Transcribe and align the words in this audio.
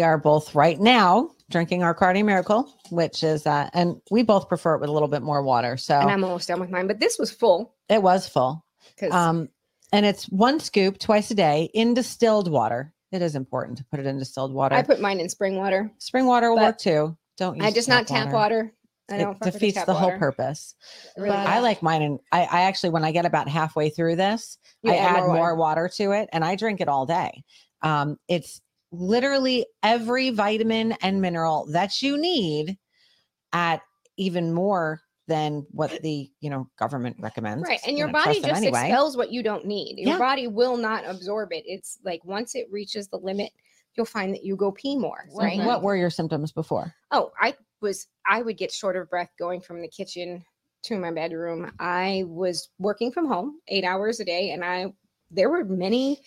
We 0.00 0.04
are 0.04 0.16
both 0.16 0.54
right 0.54 0.80
now 0.80 1.32
drinking 1.50 1.82
our 1.82 1.94
Cardio 1.94 2.24
Miracle, 2.24 2.72
which 2.88 3.22
is 3.22 3.46
uh, 3.46 3.68
and 3.74 4.00
we 4.10 4.22
both 4.22 4.48
prefer 4.48 4.76
it 4.76 4.80
with 4.80 4.88
a 4.88 4.92
little 4.94 5.08
bit 5.08 5.20
more 5.20 5.42
water. 5.42 5.76
So 5.76 5.94
and 5.94 6.10
I'm 6.10 6.24
almost 6.24 6.48
done 6.48 6.58
with 6.58 6.70
mine, 6.70 6.86
but 6.86 7.00
this 7.00 7.18
was 7.18 7.30
full. 7.30 7.74
It 7.90 8.02
was 8.02 8.26
full. 8.26 8.64
Um, 9.10 9.50
and 9.92 10.06
it's 10.06 10.24
one 10.30 10.58
scoop 10.58 10.98
twice 10.98 11.30
a 11.30 11.34
day 11.34 11.68
in 11.74 11.92
distilled 11.92 12.50
water. 12.50 12.94
It 13.12 13.20
is 13.20 13.36
important 13.36 13.76
to 13.76 13.84
put 13.90 14.00
it 14.00 14.06
in 14.06 14.18
distilled 14.18 14.54
water. 14.54 14.74
I 14.74 14.80
put 14.80 15.02
mine 15.02 15.20
in 15.20 15.28
spring 15.28 15.56
water. 15.56 15.92
Spring 15.98 16.24
water 16.24 16.48
will 16.48 16.56
work 16.62 16.78
too. 16.78 17.14
Don't 17.36 17.58
use 17.58 17.66
I 17.66 17.70
just 17.70 17.90
not 17.90 18.06
tap 18.06 18.32
water. 18.32 18.72
I 19.10 19.18
don't 19.18 19.36
It 19.46 19.52
defeats 19.52 19.74
tap 19.76 19.84
the 19.84 19.92
whole 19.92 20.16
purpose. 20.16 20.74
Really 21.18 21.36
I 21.36 21.58
like 21.58 21.82
mine, 21.82 22.00
and 22.00 22.20
I, 22.32 22.44
I 22.44 22.60
actually, 22.62 22.90
when 22.90 23.04
I 23.04 23.12
get 23.12 23.26
about 23.26 23.50
halfway 23.50 23.90
through 23.90 24.16
this, 24.16 24.56
You 24.82 24.92
I 24.92 24.96
add 24.96 25.16
add 25.16 25.20
more 25.24 25.26
more 25.26 25.54
water. 25.56 25.82
water. 25.82 25.94
to 25.96 26.12
it, 26.12 26.30
and 26.32 26.42
I 26.42 26.56
drink 26.56 26.80
it 26.80 26.88
all 26.88 27.04
day. 27.04 27.44
Um, 27.82 28.16
it's 28.28 28.62
literally 28.92 29.66
every 29.82 30.30
vitamin 30.30 30.92
and 31.02 31.20
mineral 31.20 31.66
that 31.72 32.02
you 32.02 32.16
need 32.16 32.78
at 33.52 33.82
even 34.16 34.52
more 34.52 35.00
than 35.28 35.64
what 35.70 36.02
the 36.02 36.28
you 36.40 36.50
know 36.50 36.68
government 36.76 37.16
recommends. 37.20 37.62
Right. 37.66 37.80
And 37.86 37.96
your 37.96 38.08
body 38.08 38.40
just 38.40 38.62
anyway. 38.62 38.80
expels 38.80 39.16
what 39.16 39.30
you 39.30 39.42
don't 39.42 39.64
need. 39.64 39.98
Your 39.98 40.14
Yeah. 40.14 40.18
body 40.18 40.48
will 40.48 40.76
not 40.76 41.04
absorb 41.06 41.52
it. 41.52 41.62
It's 41.66 41.98
like 42.04 42.24
once 42.24 42.56
it 42.56 42.66
reaches 42.70 43.06
the 43.08 43.18
limit, 43.18 43.52
you'll 43.96 44.06
find 44.06 44.34
that 44.34 44.44
you 44.44 44.56
go 44.56 44.72
pee 44.72 44.96
more. 44.96 45.28
Right. 45.32 45.64
What 45.64 45.82
were 45.82 45.96
your 45.96 46.10
symptoms 46.10 46.50
before? 46.50 46.92
Oh, 47.12 47.30
I 47.40 47.54
was 47.80 48.08
I 48.28 48.42
would 48.42 48.56
get 48.56 48.72
short 48.72 48.96
of 48.96 49.08
breath 49.08 49.30
going 49.38 49.60
from 49.60 49.80
the 49.80 49.88
kitchen 49.88 50.44
to 50.82 50.98
my 50.98 51.12
bedroom. 51.12 51.72
I 51.78 52.24
was 52.26 52.70
working 52.78 53.12
from 53.12 53.26
home 53.26 53.60
8 53.68 53.84
hours 53.84 54.18
a 54.18 54.24
day 54.24 54.50
and 54.50 54.64
I 54.64 54.92
there 55.30 55.48
were 55.48 55.64
many 55.64 56.20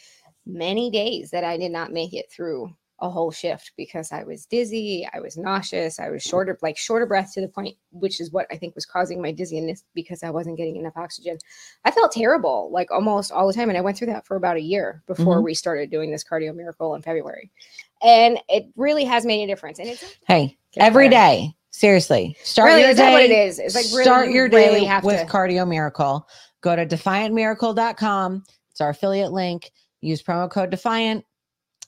many 0.46 0.90
days 0.90 1.32
that 1.32 1.44
I 1.44 1.58
did 1.58 1.72
not 1.72 1.92
make 1.92 2.14
it 2.14 2.32
through 2.32 2.74
a 3.00 3.10
whole 3.10 3.32
shift 3.32 3.74
because 3.76 4.12
I 4.14 4.24
was 4.24 4.46
dizzy, 4.46 5.06
I 5.14 5.20
was 5.20 5.36
nauseous, 5.36 6.00
I 6.00 6.10
was 6.10 6.22
short 6.24 6.48
of 6.48 6.58
like 6.62 6.78
short 6.78 7.02
of 7.02 7.10
breath 7.10 7.34
to 7.34 7.42
the 7.42 7.50
point 7.50 7.76
which 7.92 8.22
is 8.22 8.32
what 8.32 8.46
I 8.50 8.56
think 8.56 8.76
was 8.76 8.86
causing 8.86 9.22
my 9.22 9.32
dizziness 9.32 9.84
because 9.94 10.24
I 10.24 10.30
wasn't 10.30 10.56
getting 10.58 10.78
enough 10.78 10.96
oxygen. 10.96 11.38
I 11.84 11.92
felt 11.92 12.14
terrible 12.14 12.70
like 12.72 12.92
almost 12.92 13.32
all 13.32 13.46
the 13.48 13.54
time 13.54 13.68
and 13.68 13.78
I 13.78 13.82
went 13.82 13.98
through 13.98 14.08
that 14.08 14.26
for 14.26 14.38
about 14.38 14.56
a 14.58 14.62
year 14.62 15.04
before 15.06 15.40
Mhm. 15.40 15.44
we 15.44 15.54
started 15.54 15.90
doing 15.92 16.12
this 16.12 16.24
cardio 16.24 16.56
miracle 16.56 16.96
in 16.96 17.02
February. 17.02 17.52
And 18.02 18.40
it 18.48 18.68
really 18.78 19.04
has 19.06 19.26
made 19.26 19.44
a 19.44 19.48
difference 19.48 19.80
and 19.80 19.90
it's 19.90 20.04
Hey, 20.28 20.58
every 20.78 21.10
better. 21.10 21.42
day, 21.42 21.56
seriously, 21.72 22.38
start 22.44 22.68
really 22.70 22.84
your 22.84 22.94
day. 22.94 23.12
what 23.12 23.24
it 23.24 23.32
is? 23.32 23.60
It's 23.60 23.76
like 23.76 23.86
really, 23.92 24.04
start 24.04 24.28
you 24.30 24.34
your 24.36 24.50
really 24.50 24.82
day 24.82 24.86
have 24.86 25.04
with 25.04 25.20
to. 25.20 25.26
Cardio 25.26 25.68
Miracle. 25.68 26.26
Go 26.62 26.74
to 26.76 26.86
defiantmiracle.com. 26.86 28.44
It's 28.72 28.82
our 28.82 28.90
affiliate 28.90 29.32
link. 29.34 29.72
Use 30.04 30.22
promo 30.22 30.50
code 30.50 30.70
Defiant. 30.70 31.26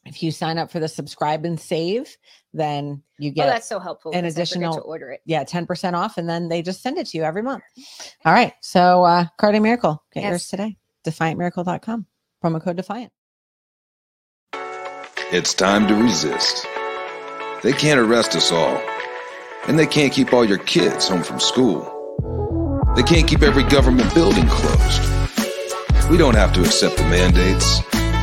If 0.06 0.22
you 0.22 0.32
sign 0.32 0.60
up 0.60 0.70
for 0.72 0.80
the 0.80 0.88
subscribe 0.88 1.46
and 1.46 1.60
save, 1.60 2.16
then 2.54 3.02
you 3.18 3.32
get 3.32 3.42
oh, 3.42 3.46
get 3.48 3.54
that's 3.54 3.68
so 3.68 3.80
helpful. 3.80 4.12
an 4.12 4.24
'cause 4.24 4.34
I 4.34 4.46
forget 4.46 4.48
additional- 4.48 4.76
to 4.76 4.82
order 4.82 5.10
it. 5.12 5.22
yeah 5.26 5.44
10% 5.44 5.96
off, 5.96 6.18
and 6.18 6.30
then 6.30 6.48
they 6.48 6.62
just 6.62 6.82
send 6.84 6.98
it 7.00 7.08
to 7.08 7.18
you 7.18 7.24
every 7.24 7.42
month. 7.42 7.64
All 8.24 8.32
right, 8.34 8.54
so 8.62 9.04
uh, 9.04 9.26
Cardio 9.40 9.62
Miracle, 9.62 10.04
get 10.14 10.24
yours 10.24 10.48
today. 10.48 10.78
Defiantmiracle.com. 11.06 12.06
Promo 12.44 12.62
code 12.64 12.78
Defiant. 12.78 13.12
It's 15.32 15.54
time 15.56 15.88
to 15.88 15.96
resist. 15.96 16.66
They 17.64 17.74
can't 17.74 18.00
arrest 18.00 18.36
us 18.36 18.52
all. 18.52 18.80
And 19.68 19.80
they 19.80 19.88
can't 19.88 20.14
keep 20.14 20.32
all 20.34 20.46
your 20.46 20.60
kids 20.60 21.08
home 21.08 21.24
from 21.24 21.40
school. 21.40 21.82
They 22.96 23.02
can't 23.04 23.28
keep 23.28 23.42
every 23.42 23.64
government 23.64 24.14
building 24.14 24.48
closed. 24.48 25.02
We 26.12 26.18
don't 26.18 26.36
have 26.36 26.54
to 26.54 26.62
accept 26.62 26.98
the 26.98 27.04
mandates, 27.06 27.80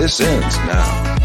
This 0.00 0.18
ends 0.18 0.56
now. 0.56 1.16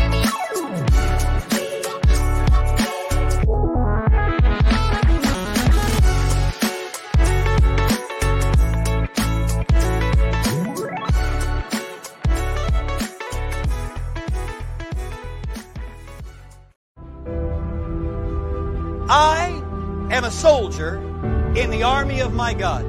I 19.07 19.63
am 20.11 20.25
a 20.25 20.29
soldier 20.29 20.97
in 21.55 21.69
the 21.69 21.83
army 21.83 22.19
of 22.19 22.33
my 22.33 22.53
God. 22.53 22.83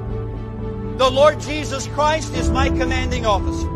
The 0.98 1.08
Lord 1.08 1.38
Jesus 1.38 1.86
Christ 1.86 2.34
is 2.34 2.50
my 2.50 2.70
commanding 2.70 3.24
officer. 3.24 3.75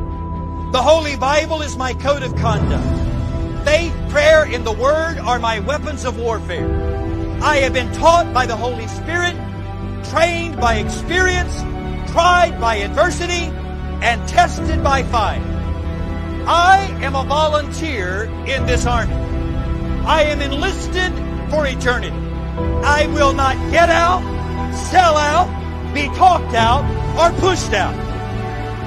The 0.73 0.81
Holy 0.81 1.17
Bible 1.17 1.63
is 1.63 1.77
my 1.77 1.95
code 1.95 2.23
of 2.23 2.37
conduct. 2.37 3.65
Faith, 3.65 3.93
prayer, 4.09 4.45
and 4.45 4.65
the 4.65 4.71
Word 4.71 5.19
are 5.19 5.41
my 5.41 5.59
weapons 5.59 6.05
of 6.05 6.17
warfare. 6.17 6.71
I 7.43 7.57
have 7.57 7.73
been 7.73 7.93
taught 7.95 8.33
by 8.33 8.47
the 8.47 8.55
Holy 8.55 8.87
Spirit, 8.87 9.35
trained 10.11 10.61
by 10.61 10.77
experience, 10.77 11.53
tried 12.13 12.61
by 12.61 12.77
adversity, 12.77 13.51
and 14.01 14.29
tested 14.29 14.85
by 14.85 15.03
fire. 15.03 15.43
I 16.47 16.97
am 17.03 17.17
a 17.17 17.25
volunteer 17.25 18.27
in 18.47 18.65
this 18.65 18.87
army. 18.87 19.15
I 20.07 20.23
am 20.23 20.41
enlisted 20.41 21.13
for 21.51 21.67
eternity. 21.67 22.17
I 22.85 23.09
will 23.09 23.33
not 23.33 23.57
get 23.73 23.91
out, 23.91 24.23
sell 24.93 25.17
out, 25.17 25.49
be 25.93 26.07
talked 26.15 26.55
out, 26.55 26.85
or 27.19 27.37
pushed 27.41 27.73
out. 27.73 28.10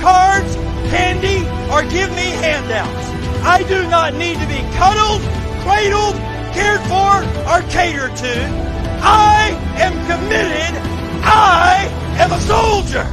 cards, 0.00 0.54
candy, 0.90 1.38
or 1.72 1.82
give 1.82 2.10
me 2.10 2.28
handouts. 2.42 3.08
I 3.44 3.62
do 3.68 3.88
not 3.88 4.14
need 4.14 4.38
to 4.38 4.46
be 4.46 4.60
cuddled, 4.76 5.22
cradled, 5.62 6.16
cared 6.54 6.80
for, 6.88 7.22
or 7.48 7.62
catered 7.70 8.16
to. 8.16 8.34
I 9.00 9.50
am 9.76 9.92
committed. 10.06 10.82
I 11.22 11.88
am 12.18 12.32
a 12.32 12.40
soldier. 12.40 13.06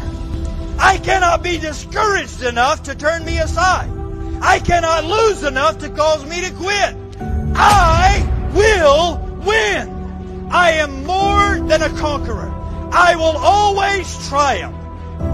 I 0.79 0.97
cannot 0.97 1.43
be 1.43 1.57
discouraged 1.57 2.43
enough 2.43 2.83
to 2.83 2.95
turn 2.95 3.23
me 3.25 3.37
aside. 3.39 3.89
I 4.41 4.59
cannot 4.59 5.05
lose 5.05 5.43
enough 5.43 5.79
to 5.79 5.89
cause 5.89 6.25
me 6.25 6.41
to 6.41 6.53
quit. 6.53 6.95
I 7.55 8.49
will 8.53 9.17
win. 9.45 10.49
I 10.51 10.71
am 10.71 11.05
more 11.05 11.67
than 11.67 11.81
a 11.81 11.89
conqueror. 11.97 12.51
I 12.91 13.15
will 13.15 13.37
always 13.37 14.29
triumph. 14.29 14.84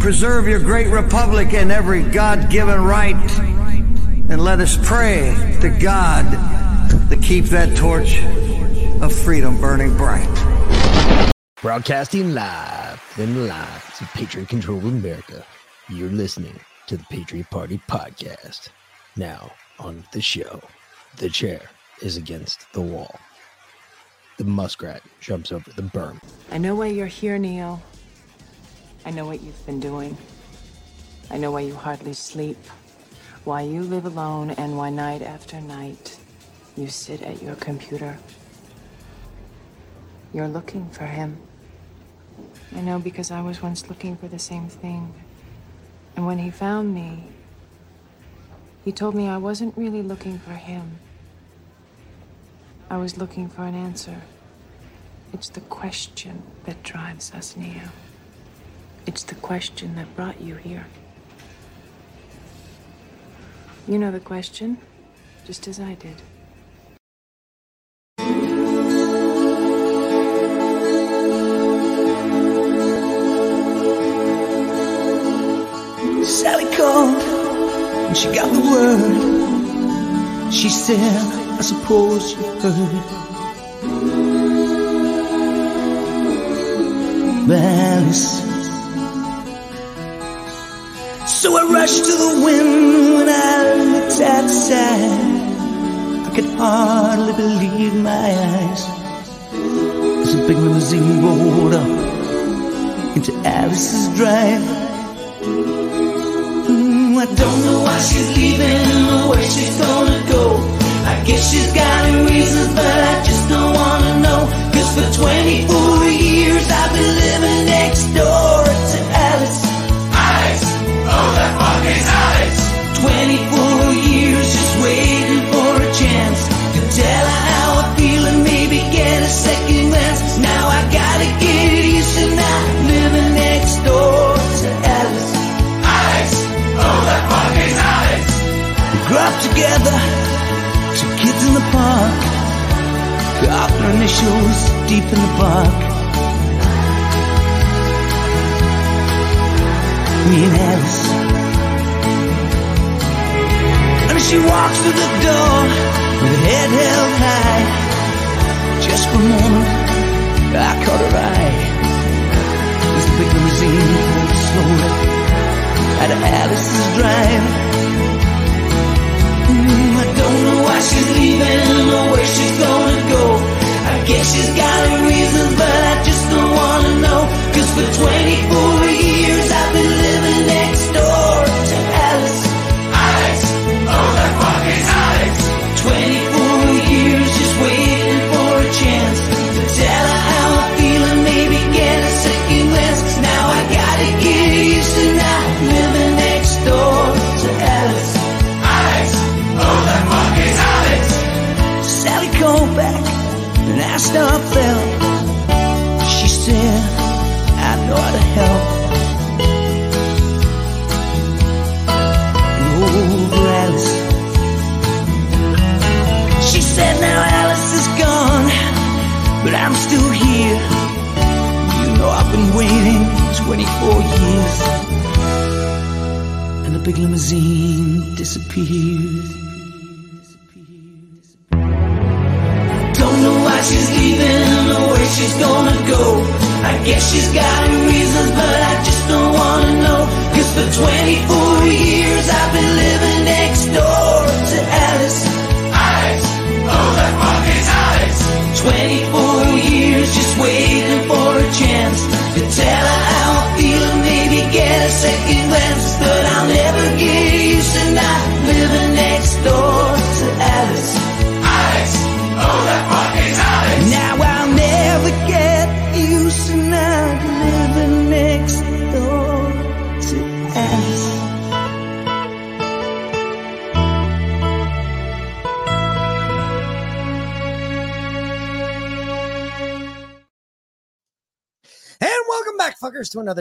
Preserve 0.00 0.48
your 0.48 0.60
great 0.60 0.88
republic 0.88 1.52
and 1.52 1.70
every 1.70 2.02
God 2.02 2.48
given 2.48 2.82
right. 2.82 3.14
And 4.30 4.42
let 4.42 4.58
us 4.58 4.78
pray 4.82 5.58
to 5.60 5.68
God 5.68 6.24
to 7.10 7.16
keep 7.18 7.44
that 7.46 7.76
torch 7.76 8.18
of 9.02 9.12
freedom 9.12 9.60
burning 9.60 9.94
bright. 9.98 10.26
Broadcasting 11.60 12.32
live 12.32 13.02
in 13.18 13.34
the 13.34 13.40
lines 13.40 14.00
of 14.00 14.08
Patriot 14.14 14.48
Control 14.48 14.78
America. 14.78 15.44
You're 15.90 16.08
listening 16.08 16.58
to 16.86 16.96
the 16.96 17.04
Patriot 17.10 17.50
Party 17.50 17.78
Podcast. 17.86 18.70
Now, 19.16 19.52
on 19.78 20.04
the 20.12 20.22
show, 20.22 20.62
the 21.18 21.28
chair 21.28 21.60
is 22.00 22.16
against 22.16 22.72
the 22.72 22.80
wall. 22.80 23.14
The 24.38 24.44
muskrat 24.44 25.02
jumps 25.20 25.52
over 25.52 25.70
the 25.72 25.82
berm. 25.82 26.20
I 26.50 26.56
know 26.56 26.74
why 26.74 26.86
you're 26.86 27.06
here, 27.06 27.36
Neo. 27.36 27.82
I 29.04 29.10
know 29.10 29.26
what 29.26 29.40
you've 29.40 29.66
been 29.66 29.80
doing. 29.80 30.16
I 31.30 31.38
know 31.38 31.50
why 31.50 31.60
you 31.60 31.74
hardly 31.74 32.12
sleep, 32.12 32.58
why 33.44 33.62
you 33.62 33.82
live 33.82 34.04
alone, 34.04 34.50
and 34.50 34.76
why 34.76 34.90
night 34.90 35.22
after 35.22 35.60
night 35.60 36.18
you 36.76 36.88
sit 36.88 37.22
at 37.22 37.42
your 37.42 37.54
computer. 37.56 38.18
You're 40.32 40.48
looking 40.48 40.88
for 40.90 41.06
him. 41.06 41.38
I 42.74 42.80
know 42.80 42.98
because 42.98 43.30
I 43.30 43.40
was 43.40 43.62
once 43.62 43.88
looking 43.88 44.16
for 44.16 44.28
the 44.28 44.38
same 44.38 44.68
thing. 44.68 45.12
And 46.16 46.26
when 46.26 46.38
he 46.38 46.50
found 46.50 46.94
me, 46.94 47.24
he 48.84 48.92
told 48.92 49.14
me 49.14 49.28
I 49.28 49.36
wasn't 49.36 49.76
really 49.76 50.02
looking 50.02 50.38
for 50.38 50.52
him. 50.52 50.98
I 52.88 52.96
was 52.96 53.16
looking 53.16 53.48
for 53.48 53.62
an 53.62 53.74
answer. 53.74 54.22
It's 55.32 55.48
the 55.48 55.60
question 55.60 56.42
that 56.64 56.82
drives 56.82 57.32
us, 57.32 57.56
Neo. 57.56 57.88
It's 59.06 59.24
the 59.24 59.34
question 59.36 59.96
that 59.96 60.14
brought 60.14 60.40
you 60.40 60.56
here. 60.56 60.86
You 63.88 63.98
know 63.98 64.10
the 64.10 64.20
question, 64.20 64.78
just 65.46 65.66
as 65.66 65.80
I 65.80 65.94
did. 65.94 66.16
Sally 76.26 76.76
called 76.76 77.40
and 78.10 78.16
she 78.16 78.28
got 78.32 78.52
the 78.52 78.60
word. 78.60 80.52
She 80.52 80.68
said, 80.68 81.22
I 81.58 81.62
suppose 81.62 82.32
you 82.34 82.42
heard. 82.60 83.20
Alice. 87.52 88.49
So 91.30 91.56
I 91.56 91.62
rushed 91.72 92.04
to 92.04 92.12
the 92.24 92.42
window 92.44 93.16
when 93.18 93.28
I 93.28 93.74
looked 93.92 94.20
outside. 94.20 95.20
I 96.26 96.30
could 96.34 96.50
hardly 96.58 97.32
believe 97.32 97.94
my 97.94 98.10
eyes. 98.10 98.82
As 100.22 100.34
a 100.34 100.46
big 100.46 100.58
limousine 100.58 101.22
rolled 101.22 101.74
up 101.74 101.88
into 103.16 103.32
Alice's 103.46 104.08
drive. 104.18 104.60
Mm, 106.68 107.16
I 107.16 107.24
don't 107.24 107.60
know 107.64 107.80
why 107.84 107.98
she's 108.00 108.36
leaving 108.36 108.86
or 109.14 109.30
where 109.30 109.48
she's 109.48 109.76
gonna 109.78 110.22
go. 110.28 110.58
I 111.06 111.22
guess 111.24 111.50
she's 111.50 111.72
got 111.72 112.06
her 112.10 112.24
reasons, 112.26 112.74
but 112.74 112.99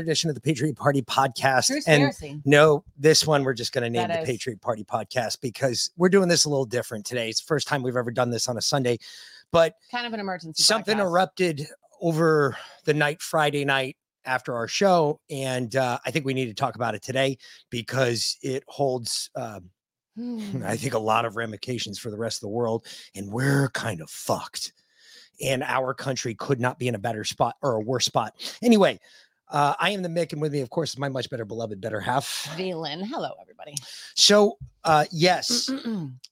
edition 0.10 0.28
of 0.30 0.36
the 0.36 0.42
Patriot 0.42 0.76
Party 0.76 1.04
podcast. 1.04 1.70
And 1.86 2.42
no, 2.46 2.84
this 2.98 3.28
one 3.28 3.44
we're 3.44 3.54
just 3.54 3.72
going 3.74 3.84
to 3.84 3.90
name 3.92 4.08
That 4.08 4.16
the 4.16 4.22
is- 4.24 4.28
Patriot 4.28 4.60
Party 4.60 4.84
podcast 4.84 5.40
because 5.40 5.92
we're 5.98 6.10
doing 6.10 6.28
this 6.28 6.46
a 6.46 6.50
little 6.50 6.66
different 6.66 7.06
today. 7.06 7.30
It's 7.30 7.42
the 7.42 7.46
first 7.48 7.68
time 7.68 7.84
we've 7.84 7.96
ever 7.96 8.10
done 8.10 8.32
this 8.32 8.48
on 8.48 8.58
a 8.58 8.62
Sunday, 8.62 8.98
but 9.52 9.76
kind 9.92 10.08
of 10.08 10.14
an 10.14 10.20
emergency. 10.20 10.64
something 10.64 10.98
podcast. 10.98 11.02
erupted 11.12 11.68
over 12.02 12.58
the 12.86 12.94
night, 12.96 13.22
Friday 13.22 13.66
night 13.66 13.98
after 14.26 14.56
our 14.56 14.68
show. 14.68 15.20
And 15.30 15.76
uh, 15.76 16.00
I 16.04 16.10
think 16.12 16.26
we 16.26 16.34
need 16.34 16.48
to 16.48 16.54
talk 16.56 16.76
about 16.76 16.96
it 16.96 17.04
today 17.04 17.38
because 17.70 18.38
it 18.42 18.64
holds, 18.68 19.30
um, 19.36 19.70
Hmm. 20.16 20.64
I 20.66 20.76
think, 20.76 20.96
a 20.96 21.00
lot 21.00 21.24
of 21.24 21.38
ramifications 21.38 21.98
for 22.00 22.10
the 22.10 22.18
rest 22.18 22.38
of 22.38 22.42
the 22.42 22.50
world. 22.50 22.86
And 23.16 23.32
we're 23.32 23.70
kind 23.70 24.02
of 24.02 24.10
fucked. 24.10 24.74
And 25.42 25.64
our 25.64 25.94
country 25.94 26.34
could 26.36 26.60
not 26.60 26.78
be 26.80 26.90
in 26.90 26.96
a 26.96 27.00
better 27.00 27.24
spot 27.24 27.56
or 27.62 27.76
a 27.76 27.80
worse 27.80 28.04
spot. 28.06 28.34
Anyway, 28.62 29.00
uh, 29.50 29.74
I 29.80 29.92
am 29.92 30.02
the 30.02 30.10
Mick, 30.10 30.32
and 30.34 30.42
with 30.42 30.54
me, 30.54 30.62
of 30.62 30.70
course, 30.70 30.92
is 30.92 31.00
my 31.00 31.10
much 31.10 31.30
better 31.30 31.46
beloved, 31.46 31.82
better 31.82 32.00
half. 32.00 32.48
Velen. 32.58 33.04
Hello, 33.06 33.32
everybody. 33.42 33.76
So, 34.16 34.58
uh, 34.84 35.06
yes, 35.12 35.70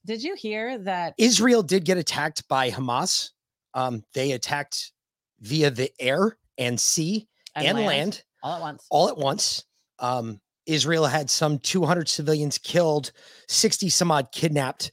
Did 0.06 0.22
you 0.22 0.34
hear 0.34 0.78
that? 0.78 1.14
Israel 1.18 1.62
did 1.62 1.84
get 1.84 1.98
attacked 1.98 2.46
by 2.48 2.70
Hamas. 2.70 3.30
Um, 3.74 4.02
they 4.14 4.32
attacked 4.32 4.92
via 5.40 5.70
the 5.70 5.90
air 6.00 6.36
and 6.56 6.80
sea 6.80 7.28
and, 7.54 7.78
land. 7.78 8.22
all 8.42 8.56
at 8.56 8.60
once. 8.60 8.86
all 8.90 9.08
at 9.08 9.16
once. 9.16 9.64
Um, 9.98 10.40
Israel 10.66 11.06
had 11.06 11.30
some 11.30 11.58
200 11.58 12.08
civilians 12.08 12.58
killed, 12.58 13.12
60 13.48 13.88
some 13.88 14.10
odd 14.10 14.30
kidnapped. 14.32 14.90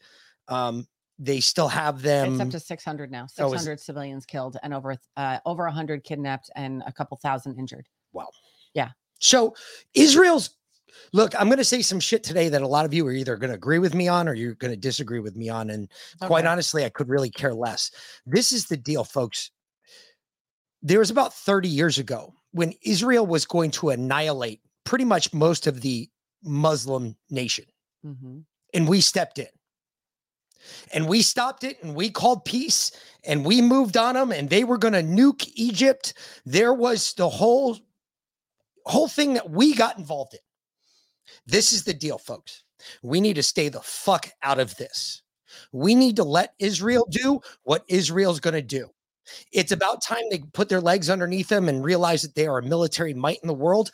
Um, 0.47 0.87
they 1.19 1.39
still 1.39 1.67
have 1.67 2.01
them. 2.01 2.33
it's 2.33 2.41
up 2.41 2.49
to 2.49 2.59
600 2.59 3.11
now. 3.11 3.27
oh, 3.39 3.53
is- 3.53 3.61
600 3.61 3.79
civilians 3.79 4.25
killed 4.25 4.57
and 4.63 4.73
over 4.73 4.95
uh, 5.15 5.39
over 5.45 5.63
100 5.65 6.03
kidnapped 6.03 6.49
and 6.55 6.83
a 6.85 6.91
couple 6.91 7.17
thousand 7.17 7.57
injured. 7.57 7.87
So 9.19 9.55
Israel's 9.93 10.51
look, 11.13 11.33
I'm 11.39 11.47
going 11.47 11.57
to 11.57 11.63
say 11.63 11.81
some 11.81 11.99
shit 11.99 12.23
today 12.23 12.49
that 12.49 12.61
a 12.61 12.67
lot 12.67 12.85
of 12.85 12.93
you 12.93 13.07
are 13.07 13.11
either 13.11 13.37
going 13.37 13.49
to 13.49 13.55
agree 13.55 13.79
with 13.79 13.95
me 13.95 14.07
on 14.07 14.27
or 14.27 14.33
you're 14.33 14.55
going 14.55 14.73
to 14.73 14.77
disagree 14.77 15.19
with 15.19 15.35
me 15.35 15.47
on. 15.49 15.69
And 15.69 15.89
quite 16.21 16.45
honestly, 16.45 16.83
I 16.83 16.89
could 16.89 17.07
really 17.09 17.29
care 17.29 17.53
less. 17.53 17.91
This 18.25 18.51
is 18.51 18.65
the 18.65 18.77
deal, 18.77 19.03
folks. 19.03 19.51
There 20.81 20.99
was 20.99 21.09
about 21.09 21.33
30 21.33 21.69
years 21.69 21.97
ago 21.97 22.33
when 22.51 22.73
Israel 22.83 23.25
was 23.25 23.45
going 23.45 23.71
to 23.71 23.89
annihilate 23.89 24.59
pretty 24.83 25.05
much 25.05 25.33
most 25.33 25.67
of 25.67 25.81
the 25.81 26.09
Muslim 26.43 27.15
nation, 27.29 27.65
Mhm. 28.05 28.43
and 28.73 28.87
we 28.87 29.01
stepped 29.01 29.39
in. 29.39 29.47
And 30.91 31.07
we 31.07 31.21
stopped 31.21 31.63
it 31.63 31.81
and 31.83 31.95
we 31.95 32.09
called 32.09 32.43
peace 32.45 32.91
and 33.23 33.45
we 33.45 33.61
moved 33.61 33.97
on 33.97 34.15
them 34.15 34.31
and 34.31 34.49
they 34.49 34.63
were 34.63 34.77
going 34.77 34.93
to 34.93 35.03
nuke 35.03 35.49
Egypt. 35.55 36.13
There 36.45 36.73
was 36.73 37.13
the 37.13 37.29
whole 37.29 37.77
whole 38.85 39.07
thing 39.07 39.33
that 39.33 39.49
we 39.49 39.73
got 39.73 39.97
involved 39.97 40.33
in. 40.33 40.39
This 41.45 41.73
is 41.73 41.83
the 41.83 41.93
deal, 41.93 42.17
folks. 42.17 42.63
We 43.01 43.21
need 43.21 43.35
to 43.35 43.43
stay 43.43 43.69
the 43.69 43.81
fuck 43.81 44.29
out 44.43 44.59
of 44.59 44.75
this. 44.77 45.23
We 45.71 45.95
need 45.95 46.15
to 46.17 46.23
let 46.23 46.53
Israel 46.59 47.07
do 47.09 47.39
what 47.63 47.83
Israel's 47.87 48.39
going 48.39 48.55
to 48.55 48.61
do. 48.61 48.89
It's 49.51 49.71
mm. 49.71 49.75
about 49.75 50.03
time 50.03 50.23
they 50.29 50.39
put 50.53 50.69
their 50.69 50.81
legs 50.81 51.09
underneath 51.09 51.47
them 51.47 51.69
and 51.69 51.83
realize 51.83 52.21
that 52.21 52.35
they 52.35 52.47
are 52.47 52.59
a 52.59 52.63
military 52.63 53.13
might 53.13 53.39
in 53.41 53.47
the 53.47 53.53
world. 53.53 53.91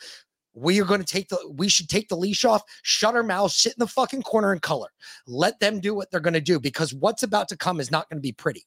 We 0.54 0.80
are 0.80 0.84
going 0.84 1.00
to 1.00 1.06
take 1.06 1.28
the 1.28 1.38
we 1.56 1.68
should 1.68 1.88
take 1.88 2.08
the 2.08 2.16
leash 2.16 2.44
off, 2.44 2.62
shut 2.82 3.14
our 3.14 3.22
mouths, 3.22 3.54
sit 3.54 3.72
in 3.72 3.80
the 3.80 3.86
fucking 3.86 4.22
corner 4.22 4.52
and 4.52 4.60
color. 4.60 4.88
Let 5.26 5.58
them 5.60 5.80
do 5.80 5.94
what 5.94 6.10
they're 6.10 6.20
going 6.20 6.34
to 6.34 6.42
do 6.42 6.60
because 6.60 6.92
what's 6.92 7.22
about 7.22 7.48
to 7.48 7.56
come 7.56 7.80
is 7.80 7.90
not 7.90 8.08
going 8.10 8.18
to 8.18 8.22
be 8.22 8.32
pretty. 8.32 8.66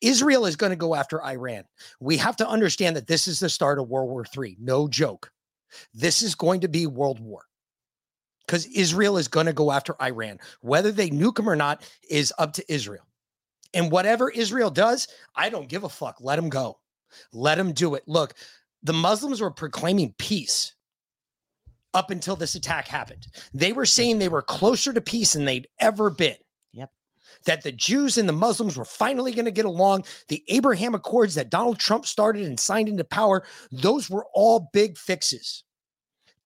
Israel 0.00 0.46
is 0.46 0.56
going 0.56 0.70
to 0.70 0.76
go 0.76 0.94
after 0.94 1.22
Iran. 1.22 1.64
We 2.00 2.16
have 2.18 2.36
to 2.36 2.48
understand 2.48 2.96
that 2.96 3.06
this 3.06 3.28
is 3.28 3.40
the 3.40 3.48
start 3.48 3.78
of 3.78 3.88
World 3.88 4.08
War 4.08 4.24
III. 4.36 4.56
No 4.60 4.88
joke. 4.88 5.30
This 5.92 6.22
is 6.22 6.34
going 6.34 6.60
to 6.60 6.68
be 6.68 6.86
World 6.86 7.20
War 7.20 7.42
because 8.46 8.66
Israel 8.66 9.16
is 9.16 9.28
going 9.28 9.46
to 9.46 9.52
go 9.52 9.72
after 9.72 10.00
Iran. 10.00 10.38
Whether 10.60 10.92
they 10.92 11.10
nuke 11.10 11.36
them 11.36 11.48
or 11.48 11.56
not 11.56 11.88
is 12.08 12.32
up 12.38 12.52
to 12.54 12.72
Israel. 12.72 13.06
And 13.74 13.90
whatever 13.90 14.30
Israel 14.30 14.70
does, 14.70 15.08
I 15.34 15.50
don't 15.50 15.68
give 15.68 15.84
a 15.84 15.88
fuck. 15.88 16.16
Let 16.20 16.36
them 16.36 16.48
go. 16.48 16.78
Let 17.32 17.58
them 17.58 17.72
do 17.72 17.94
it. 17.94 18.04
Look, 18.06 18.34
the 18.82 18.92
Muslims 18.92 19.40
were 19.40 19.50
proclaiming 19.50 20.14
peace 20.18 20.74
up 21.92 22.10
until 22.10 22.36
this 22.36 22.54
attack 22.54 22.86
happened. 22.86 23.26
They 23.52 23.72
were 23.72 23.86
saying 23.86 24.18
they 24.18 24.28
were 24.28 24.42
closer 24.42 24.92
to 24.92 25.00
peace 25.00 25.32
than 25.32 25.44
they'd 25.44 25.68
ever 25.80 26.10
been. 26.10 26.36
That 27.46 27.62
the 27.62 27.72
Jews 27.72 28.18
and 28.18 28.28
the 28.28 28.32
Muslims 28.32 28.76
were 28.76 28.84
finally 28.84 29.32
going 29.32 29.44
to 29.46 29.50
get 29.50 29.64
along. 29.64 30.04
The 30.28 30.44
Abraham 30.48 30.94
Accords 30.94 31.34
that 31.36 31.50
Donald 31.50 31.78
Trump 31.78 32.06
started 32.06 32.44
and 32.44 32.58
signed 32.60 32.88
into 32.88 33.04
power, 33.04 33.44
those 33.72 34.10
were 34.10 34.26
all 34.34 34.68
big 34.72 34.98
fixes. 34.98 35.64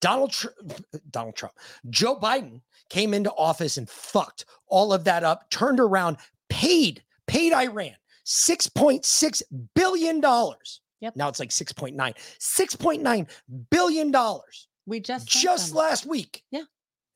Donald 0.01 0.31
Tr- 0.33 0.49
Donald 1.11 1.37
Trump, 1.37 1.55
Joe 1.91 2.17
Biden 2.17 2.61
came 2.89 3.13
into 3.15 3.33
office 3.33 3.77
and 3.77 3.89
fucked 3.89 4.45
all 4.67 4.93
of 4.93 5.05
that 5.05 5.25
up, 5.25 5.49
turned 5.51 5.81
around, 5.81 6.17
paid, 6.49 7.03
paid 7.27 7.53
Iran 7.53 7.95
6.6 8.27 9.43
billion 9.75 10.21
dollars. 10.21 10.81
Yep. 11.01 11.17
Now 11.17 11.29
it's 11.29 11.41
like 11.41 11.51
6.9. 11.51 11.95
6.9 11.97 13.29
billion 13.71 14.11
dollars 14.11 14.69
We 14.87 15.01
just 15.01 15.27
just 15.27 15.69
them. 15.69 15.79
last 15.79 16.05
week. 16.07 16.43
Yeah. 16.51 16.65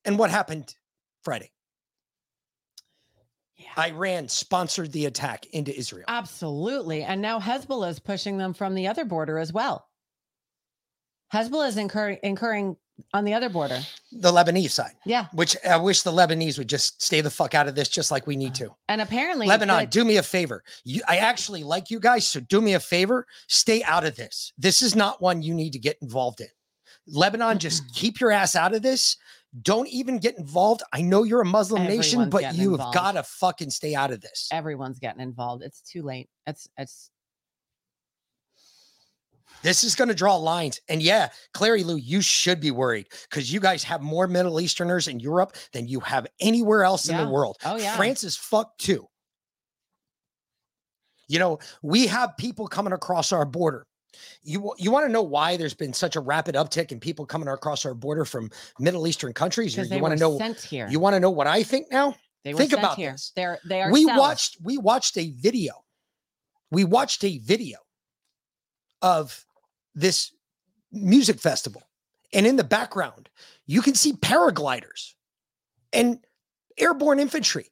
And 0.05 0.19
what 0.19 0.31
happened 0.31 0.75
Friday? 1.23 1.51
Iran 3.79 4.29
sponsored 4.29 4.93
the 4.93 5.07
attack 5.07 5.47
into 5.53 5.77
Israel. 5.77 6.05
Absolutely. 6.09 7.03
And 7.03 7.21
now 7.23 7.41
Hezbollah 7.41 7.91
is 7.91 7.99
pushing 7.99 8.39
them 8.39 8.55
from 8.55 8.75
the 8.75 8.87
other 8.89 9.05
border 9.05 9.39
as 9.39 9.53
well. 9.53 9.87
Hezbollah 11.33 11.69
is 11.69 11.77
incurring 11.77 12.19
incurring 12.23 12.77
on 13.13 13.25
the 13.25 13.35
other 13.35 13.49
border. 13.49 13.81
the 14.13 14.31
Lebanese 14.31 14.71
side, 14.71 14.93
Yeah. 15.05 15.27
which 15.33 15.57
I 15.69 15.77
wish 15.79 16.03
the 16.03 16.13
Lebanese 16.13 16.59
would 16.59 16.69
just 16.69 17.03
stay 17.03 17.21
the 17.21 17.31
fuck 17.31 17.53
out 17.53 17.67
of 17.67 17.75
this, 17.75 17.89
just 17.89 18.13
like 18.13 18.25
we 18.29 18.37
need 18.37 18.55
to. 18.55 18.73
And 18.89 19.01
apparently 19.01 19.49
Lebanon, 19.49 19.89
do 19.89 20.05
me 20.05 20.17
a 20.19 20.23
favor. 20.23 20.63
You, 20.85 21.03
I 21.09 21.17
actually 21.17 21.65
like 21.65 21.91
you 21.91 21.99
guys, 21.99 22.25
so 22.29 22.39
do 22.39 22.61
me 22.61 22.75
a 22.75 22.81
favor. 22.81 23.27
Stay 23.49 23.83
out 23.83 24.05
of 24.05 24.15
this. 24.15 24.53
This 24.57 24.81
is 24.81 24.95
not 24.95 25.21
one 25.21 25.43
you 25.43 25.55
need 25.55 25.73
to 25.73 25.81
get 25.81 25.97
involved 26.03 26.41
in. 26.41 26.47
Lebanon, 27.09 27.59
just 27.59 27.83
keep 27.97 28.21
your 28.21 28.31
ass 28.31 28.55
out 28.55 28.73
of 28.73 28.83
this. 28.83 29.17
Don't 29.63 29.89
even 29.89 30.19
get 30.19 30.37
involved. 30.37 30.83
I 30.93 31.03
know 31.03 31.23
you're 31.23 31.41
a 31.41 31.47
Muslim 31.47 31.85
nation, 31.85 32.29
but 32.29 32.55
you 32.57 32.77
have 32.77 32.93
got 32.93 33.13
to 33.13 33.23
fucking 33.23 33.71
stay 33.71 33.95
out 33.95 34.11
of 34.11 34.21
this. 34.21 34.49
everyone's 34.51 34.99
getting 34.99 35.21
involved. 35.21 35.63
It's 35.63 35.81
too 35.81 36.03
late. 36.03 36.29
It's 36.47 36.69
it's 36.77 37.11
This 39.63 39.85
is 39.85 39.95
going 39.95 40.09
to 40.09 40.15
draw 40.15 40.37
lines. 40.37 40.81
And 40.89 41.01
yeah, 41.01 41.29
Clary 41.53 41.85
Lou, 41.85 41.97
you 41.97 42.21
should 42.21 42.61
be 42.61 42.71
worried 42.71 43.07
because 43.31 43.53
you 43.53 43.61
guys 43.61 43.85
have 43.85 44.03
more 44.03 44.27
Middle 44.27 44.61
Easterners 44.61 45.09
in 45.09 45.21
Europe 45.21 45.57
than 45.73 45.87
you 45.87 46.01
have 46.01 46.27
anywhere 46.41 46.85
else 46.85 47.09
in 47.09 47.17
the 47.17 47.29
world. 47.29 47.57
Oh, 47.65 47.77
yeah. 47.77 47.97
France 47.97 48.25
is 48.25 48.37
fucked 48.37 48.81
too. 48.81 49.07
You 51.29 51.39
know, 51.39 51.59
we 51.83 52.07
have 52.09 52.37
people 52.37 52.67
coming 52.67 52.93
across 52.93 53.33
our 53.33 53.47
border. 53.47 53.87
You, 54.43 54.75
you 54.79 54.91
want 54.91 55.07
to 55.07 55.13
know 55.13 55.23
why 55.23 55.57
there's 55.57 55.75
been 55.75 55.93
such 55.93 56.17
a 56.17 56.21
rapid 56.21 56.55
uptick 56.55 56.93
in 56.93 57.01
people 57.01 57.27
coming 57.27 57.49
across 57.49 57.85
our 57.85 57.95
border 57.95 58.25
from 58.25 58.51
Middle 58.79 59.07
Eastern 59.07 59.33
countries? 59.33 59.77
You, 59.77 59.85
they 59.87 60.01
want 60.01 60.13
to 60.13 60.21
know 60.21 60.39
sent 60.39 60.61
here. 60.61 60.89
you 60.91 60.99
want 61.01 61.15
to 61.15 61.21
know 61.21 61.31
what 61.31 61.47
I 61.47 61.63
think 61.63 61.91
now? 61.91 62.15
they 62.45 62.53
were 62.53 62.59
think 62.59 62.71
sent 62.71 62.83
about 62.83 62.97
here. 62.97 63.13
this. 63.13 63.33
They're 63.35 63.59
they 63.65 63.83
are 63.83 63.91
we 63.91 64.05
cells. 64.05 64.19
watched 64.19 64.59
we 64.63 64.79
watched 64.79 65.17
a 65.19 65.31
video 65.31 65.73
we 66.71 66.85
watched 66.85 67.25
a 67.25 67.39
video 67.39 67.79
of 69.03 69.45
this 69.95 70.33
music 70.93 71.41
festival 71.41 71.83
and 72.33 72.47
in 72.47 72.57
the 72.57 72.65
background 72.65 73.29
you 73.67 73.83
can 73.83 73.95
see 73.95 74.13
paragliders 74.13 75.15
and 75.93 76.19
airborne 76.79 77.19
infantry 77.19 77.67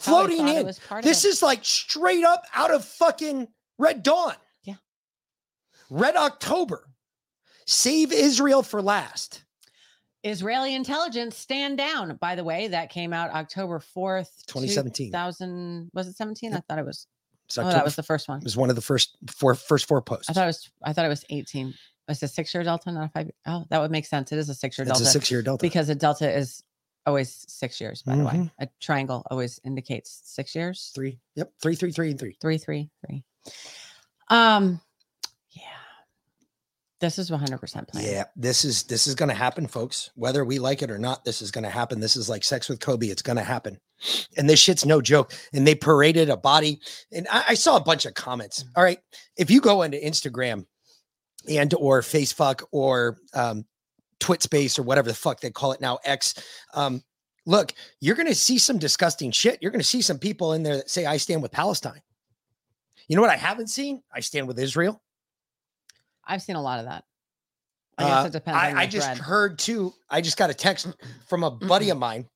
floating 0.00 0.48
in. 0.48 0.66
was 0.66 0.78
part 0.78 1.04
of 1.04 1.08
this 1.08 1.24
is 1.24 1.42
like 1.42 1.64
straight 1.64 2.24
up 2.24 2.44
out 2.54 2.72
of 2.72 2.84
fucking 2.84 3.48
red 3.78 4.02
dawn. 4.02 4.34
Red 5.90 6.16
october 6.16 6.88
save 7.66 8.12
israel 8.12 8.62
for 8.62 8.80
last 8.82 9.42
Israeli 10.24 10.74
intelligence 10.74 11.36
stand 11.36 11.78
down. 11.78 12.16
By 12.16 12.34
the 12.34 12.42
way, 12.42 12.66
that 12.68 12.90
came 12.90 13.12
out 13.12 13.30
October 13.30 13.78
4th, 13.78 14.44
2017. 14.48 15.08
2000 15.12 15.90
was 15.94 16.08
it 16.08 16.16
17? 16.16 16.52
I 16.52 16.60
thought 16.68 16.80
it 16.80 16.84
was. 16.84 17.06
It's 17.44 17.56
Oh, 17.56 17.60
October- 17.60 17.74
that 17.76 17.84
was 17.84 17.94
the 17.94 18.02
first 18.02 18.26
one. 18.28 18.38
it 18.38 18.44
was 18.44 18.56
one 18.56 18.68
of 18.68 18.74
the 18.74 18.82
first 18.82 19.16
four 19.30 19.54
first 19.54 19.86
four 19.86 20.02
posts 20.02 20.28
I 20.28 20.32
thought 20.32 20.42
it 20.44 20.46
was 20.46 20.68
I 20.82 20.92
thought 20.92 21.04
it 21.04 21.08
was 21.10 21.24
18. 21.30 21.72
It's 22.08 22.22
a 22.24 22.28
six 22.28 22.52
year 22.52 22.64
delta, 22.64 22.90
not 22.90 23.04
a 23.04 23.08
five. 23.10 23.30
Oh, 23.46 23.66
that 23.70 23.80
would 23.80 23.92
make 23.92 24.04
sense. 24.04 24.32
It 24.32 24.38
is 24.38 24.48
a 24.48 24.54
six 24.54 24.76
year 24.78 24.88
it's 24.88 25.00
a 25.00 25.04
six 25.06 25.30
year 25.30 25.42
delta 25.42 25.62
because 25.62 25.88
a 25.90 25.94
delta 25.94 26.28
is 26.28 26.60
always 27.04 27.44
six 27.46 27.80
years, 27.80 28.02
by 28.02 28.16
the 28.16 28.24
way. 28.24 28.32
Mhm. 28.32 28.50
A 28.58 28.68
triangle 28.80 29.24
always 29.30 29.60
indicates 29.62 30.22
six 30.24 30.56
years. 30.56 30.90
three 30.92 31.20
yep 31.36 31.52
three 31.62 31.76
three 31.76 31.92
three 31.92 32.10
and 32.10 32.18
three 32.18 32.36
Three, 32.40 32.58
three, 32.58 32.90
three. 33.06 33.22
Um. 34.28 34.80
This 37.00 37.18
is 37.18 37.30
100 37.30 37.58
percent 37.58 37.88
planned. 37.88 38.06
Yeah, 38.06 38.24
this 38.36 38.64
is 38.64 38.84
this 38.84 39.06
is 39.06 39.14
going 39.14 39.28
to 39.28 39.34
happen, 39.34 39.66
folks. 39.66 40.10
Whether 40.14 40.44
we 40.44 40.58
like 40.58 40.82
it 40.82 40.90
or 40.90 40.98
not, 40.98 41.24
this 41.24 41.42
is 41.42 41.50
going 41.50 41.64
to 41.64 41.70
happen. 41.70 42.00
This 42.00 42.16
is 42.16 42.28
like 42.28 42.42
sex 42.42 42.68
with 42.68 42.80
Kobe. 42.80 43.08
It's 43.08 43.22
going 43.22 43.36
to 43.36 43.44
happen, 43.44 43.78
and 44.36 44.48
this 44.48 44.60
shit's 44.60 44.86
no 44.86 45.02
joke. 45.02 45.34
And 45.52 45.66
they 45.66 45.74
paraded 45.74 46.30
a 46.30 46.36
body, 46.36 46.80
and 47.12 47.26
I, 47.30 47.44
I 47.48 47.54
saw 47.54 47.76
a 47.76 47.82
bunch 47.82 48.06
of 48.06 48.14
comments. 48.14 48.64
All 48.74 48.82
right, 48.82 48.98
if 49.36 49.50
you 49.50 49.60
go 49.60 49.82
into 49.82 49.98
Instagram 49.98 50.64
and 51.48 51.74
or 51.74 52.00
Facebook 52.00 52.62
or 52.72 53.18
um, 53.34 53.66
Twit 54.20 54.42
Space 54.42 54.78
or 54.78 54.82
whatever 54.82 55.08
the 55.08 55.14
fuck 55.14 55.40
they 55.40 55.50
call 55.50 55.72
it 55.72 55.80
now, 55.80 55.98
X. 56.04 56.34
Um, 56.74 57.02
look, 57.44 57.72
you're 58.00 58.16
going 58.16 58.28
to 58.28 58.34
see 58.34 58.58
some 58.58 58.78
disgusting 58.78 59.30
shit. 59.30 59.58
You're 59.60 59.70
going 59.70 59.80
to 59.80 59.86
see 59.86 60.02
some 60.02 60.18
people 60.18 60.52
in 60.52 60.62
there 60.62 60.76
that 60.76 60.90
say, 60.90 61.06
I 61.06 61.16
stand 61.16 61.42
with 61.42 61.52
Palestine. 61.52 62.00
You 63.08 63.16
know 63.16 63.22
what 63.22 63.30
I 63.30 63.36
haven't 63.36 63.68
seen? 63.68 64.02
I 64.12 64.20
stand 64.20 64.48
with 64.48 64.58
Israel. 64.58 65.02
I've 66.26 66.42
seen 66.42 66.56
a 66.56 66.62
lot 66.62 66.78
of 66.80 66.86
that. 66.86 67.04
I 67.98 68.04
guess 68.04 68.24
Uh, 68.24 68.26
it 68.26 68.32
depends. 68.32 68.58
I, 68.60 68.82
I 68.82 68.86
just 68.86 69.18
heard 69.18 69.58
too. 69.58 69.94
I 70.10 70.20
just 70.20 70.36
got 70.36 70.50
a 70.50 70.54
text 70.54 70.86
from 71.26 71.44
a 71.44 71.50
buddy 71.50 71.90
of 71.90 71.98
mine, 71.98 72.28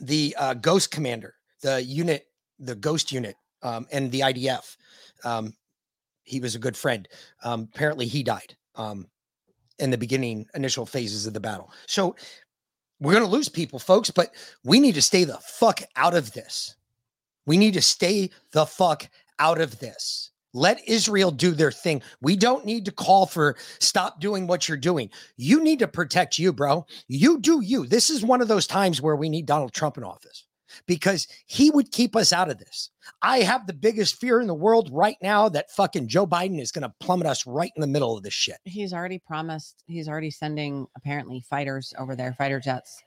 the 0.00 0.34
uh, 0.38 0.54
Ghost 0.54 0.90
Commander, 0.90 1.34
the 1.62 1.82
unit, 1.82 2.26
the 2.58 2.74
Ghost 2.76 3.10
unit, 3.10 3.36
um, 3.62 3.86
and 3.90 4.12
the 4.12 4.20
IDF. 4.20 4.76
Um, 5.24 5.54
he 6.22 6.38
was 6.40 6.54
a 6.54 6.58
good 6.58 6.76
friend. 6.76 7.08
Um, 7.42 7.68
apparently, 7.74 8.06
he 8.06 8.22
died 8.22 8.56
um, 8.76 9.08
in 9.80 9.90
the 9.90 9.98
beginning, 9.98 10.46
initial 10.54 10.86
phases 10.86 11.26
of 11.26 11.34
the 11.34 11.40
battle. 11.40 11.72
So 11.86 12.14
we're 13.00 13.12
going 13.12 13.24
to 13.24 13.30
lose 13.30 13.48
people, 13.48 13.78
folks, 13.80 14.10
but 14.10 14.32
we 14.62 14.78
need 14.78 14.94
to 14.94 15.02
stay 15.02 15.24
the 15.24 15.38
fuck 15.38 15.82
out 15.96 16.14
of 16.14 16.32
this. 16.32 16.76
We 17.46 17.56
need 17.56 17.74
to 17.74 17.82
stay 17.82 18.30
the 18.52 18.66
fuck 18.66 19.08
out 19.40 19.60
of 19.60 19.80
this. 19.80 20.29
Let 20.52 20.86
Israel 20.88 21.30
do 21.30 21.52
their 21.52 21.70
thing. 21.72 22.02
We 22.20 22.36
don't 22.36 22.64
need 22.64 22.84
to 22.86 22.92
call 22.92 23.26
for 23.26 23.56
stop 23.78 24.20
doing 24.20 24.46
what 24.46 24.68
you're 24.68 24.76
doing. 24.78 25.10
You 25.36 25.62
need 25.62 25.78
to 25.80 25.88
protect 25.88 26.38
you, 26.38 26.52
bro. 26.52 26.86
You 27.08 27.38
do 27.38 27.60
you. 27.62 27.86
This 27.86 28.10
is 28.10 28.24
one 28.24 28.40
of 28.40 28.48
those 28.48 28.66
times 28.66 29.00
where 29.00 29.16
we 29.16 29.28
need 29.28 29.46
Donald 29.46 29.72
Trump 29.72 29.96
in 29.96 30.04
office 30.04 30.46
because 30.86 31.26
he 31.46 31.70
would 31.70 31.90
keep 31.92 32.14
us 32.16 32.32
out 32.32 32.50
of 32.50 32.58
this. 32.58 32.90
I 33.22 33.38
have 33.40 33.66
the 33.66 33.72
biggest 33.72 34.16
fear 34.20 34.40
in 34.40 34.46
the 34.46 34.54
world 34.54 34.88
right 34.92 35.16
now 35.22 35.48
that 35.48 35.70
fucking 35.72 36.08
Joe 36.08 36.26
Biden 36.26 36.60
is 36.60 36.70
going 36.72 36.82
to 36.82 36.94
plummet 37.00 37.26
us 37.26 37.46
right 37.46 37.72
in 37.76 37.80
the 37.80 37.86
middle 37.86 38.16
of 38.16 38.22
this 38.22 38.34
shit. 38.34 38.58
He's 38.64 38.92
already 38.92 39.18
promised. 39.18 39.82
He's 39.86 40.08
already 40.08 40.30
sending 40.30 40.86
apparently 40.96 41.44
fighters 41.48 41.92
over 41.98 42.14
there, 42.14 42.34
fighter 42.34 42.60
jets. 42.60 43.02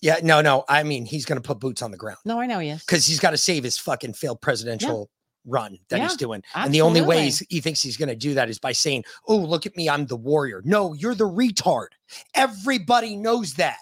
Yeah, 0.00 0.18
no, 0.22 0.40
no. 0.40 0.64
I 0.68 0.84
mean, 0.84 1.06
he's 1.06 1.24
going 1.24 1.42
to 1.42 1.46
put 1.46 1.58
boots 1.58 1.82
on 1.82 1.90
the 1.90 1.96
ground 1.96 2.18
No, 2.24 2.38
I 2.40 2.46
know 2.46 2.60
he 2.60 2.68
is. 2.68 2.84
because 2.84 3.04
he's 3.04 3.18
got 3.18 3.30
to 3.30 3.36
save 3.36 3.64
his 3.64 3.78
fucking 3.78 4.12
failed 4.12 4.40
presidential 4.40 5.10
run 5.48 5.78
that 5.88 6.00
he's 6.00 6.12
Yeah, 6.12 6.16
doing. 6.16 6.42
And 6.54 6.72
the 6.72 6.82
only 6.82 7.00
way 7.00 7.30
he 7.48 7.60
thinks 7.60 7.82
he's 7.82 7.96
going 7.96 8.08
to 8.08 8.16
do 8.16 8.34
that 8.34 8.48
is 8.48 8.58
by 8.58 8.72
saying, 8.72 9.04
Oh, 9.26 9.36
look 9.36 9.66
at 9.66 9.76
me. 9.76 9.88
I'm 9.88 10.06
the 10.06 10.16
warrior. 10.16 10.62
No, 10.64 10.92
you're 10.94 11.14
the 11.14 11.28
retard. 11.28 11.88
Everybody 12.34 13.16
knows 13.16 13.54
that. 13.54 13.78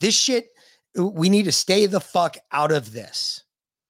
This 0.00 0.14
shit, 0.14 0.48
we 0.94 1.28
need 1.28 1.44
to 1.44 1.52
stay 1.52 1.86
the 1.86 2.00
fuck 2.00 2.36
out 2.52 2.72
of 2.72 2.92
this. 2.92 3.42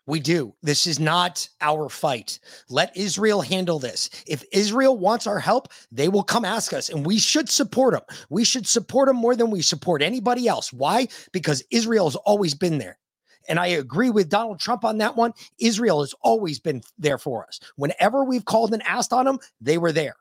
We 0.08 0.20
do. 0.20 0.54
This 0.62 0.86
is 0.86 1.00
not 1.00 1.48
our 1.60 1.88
fight. 1.88 2.38
Let 2.68 2.96
Israel 2.96 3.40
handle 3.40 3.80
this. 3.80 4.08
If 4.28 4.44
Israel 4.52 4.96
wants 4.96 5.26
our 5.26 5.40
help, 5.40 5.68
they 5.90 6.08
will 6.08 6.22
come 6.22 6.44
ask 6.44 6.72
us, 6.72 6.90
and 6.90 7.04
we 7.04 7.18
should 7.18 7.48
support 7.48 7.92
them. 7.92 8.02
We 8.30 8.44
should 8.44 8.68
support 8.68 9.08
them 9.08 9.16
more 9.16 9.34
than 9.34 9.50
we 9.50 9.62
support 9.62 10.02
anybody 10.02 10.46
else. 10.46 10.72
Why? 10.72 11.08
Because 11.32 11.64
Israel 11.72 12.06
has 12.06 12.14
always 12.16 12.54
been 12.54 12.78
there. 12.78 12.98
And 13.48 13.58
I 13.58 13.68
agree 13.68 14.10
with 14.10 14.28
Donald 14.28 14.60
Trump 14.60 14.84
on 14.84 14.98
that 14.98 15.16
one. 15.16 15.32
Israel 15.58 16.00
has 16.00 16.14
always 16.22 16.58
been 16.58 16.82
there 16.98 17.18
for 17.18 17.46
us. 17.46 17.60
Whenever 17.76 18.24
we've 18.24 18.44
called 18.44 18.72
and 18.72 18.82
asked 18.82 19.12
on 19.12 19.24
them, 19.24 19.38
they 19.60 19.78
were 19.78 19.92
there. 19.92 20.16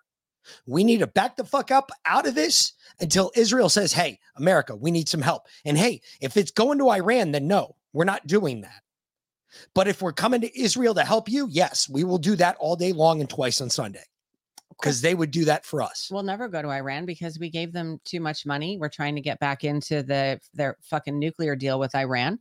We 0.67 0.83
need 0.83 0.99
to 0.99 1.07
back 1.07 1.35
the 1.37 1.43
fuck 1.43 1.71
up 1.71 1.91
out 2.05 2.27
of 2.27 2.35
this 2.35 2.73
until 2.99 3.31
Israel 3.35 3.69
says, 3.69 3.93
hey, 3.93 4.19
America, 4.35 4.75
we 4.75 4.91
need 4.91 5.09
some 5.09 5.21
help. 5.21 5.47
And 5.65 5.77
hey, 5.77 6.01
if 6.21 6.37
it's 6.37 6.51
going 6.51 6.77
to 6.79 6.91
Iran, 6.91 7.31
then 7.31 7.47
no, 7.47 7.75
we're 7.93 8.05
not 8.05 8.27
doing 8.27 8.61
that. 8.61 8.81
But 9.73 9.87
if 9.87 10.01
we're 10.01 10.13
coming 10.13 10.41
to 10.41 10.59
Israel 10.59 10.93
to 10.95 11.03
help 11.03 11.29
you, 11.29 11.47
yes, 11.49 11.89
we 11.89 12.03
will 12.03 12.17
do 12.17 12.35
that 12.35 12.57
all 12.59 12.75
day 12.75 12.91
long 12.91 13.21
and 13.21 13.29
twice 13.29 13.61
on 13.61 13.69
Sunday 13.69 14.03
because 14.79 15.01
they 15.01 15.15
would 15.15 15.31
do 15.31 15.45
that 15.45 15.65
for 15.65 15.81
us. 15.81 16.09
We'll 16.11 16.23
never 16.23 16.47
go 16.47 16.61
to 16.61 16.69
Iran 16.69 17.05
because 17.05 17.39
we 17.39 17.49
gave 17.49 17.71
them 17.71 17.99
too 18.03 18.19
much 18.19 18.45
money. 18.45 18.77
We're 18.77 18.89
trying 18.89 19.15
to 19.15 19.21
get 19.21 19.39
back 19.39 19.63
into 19.63 20.03
the 20.03 20.39
their 20.53 20.77
fucking 20.81 21.17
nuclear 21.17 21.55
deal 21.55 21.79
with 21.79 21.95
Iran. 21.95 22.39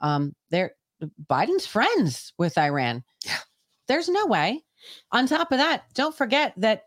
Um, 0.00 0.34
they're 0.50 0.72
Biden's 1.30 1.66
friends 1.66 2.32
with 2.38 2.56
Iran. 2.58 3.04
Yeah. 3.24 3.38
There's 3.88 4.08
no 4.08 4.26
way. 4.26 4.62
On 5.12 5.26
top 5.26 5.52
of 5.52 5.58
that, 5.58 5.84
don't 5.94 6.16
forget 6.16 6.52
that 6.58 6.84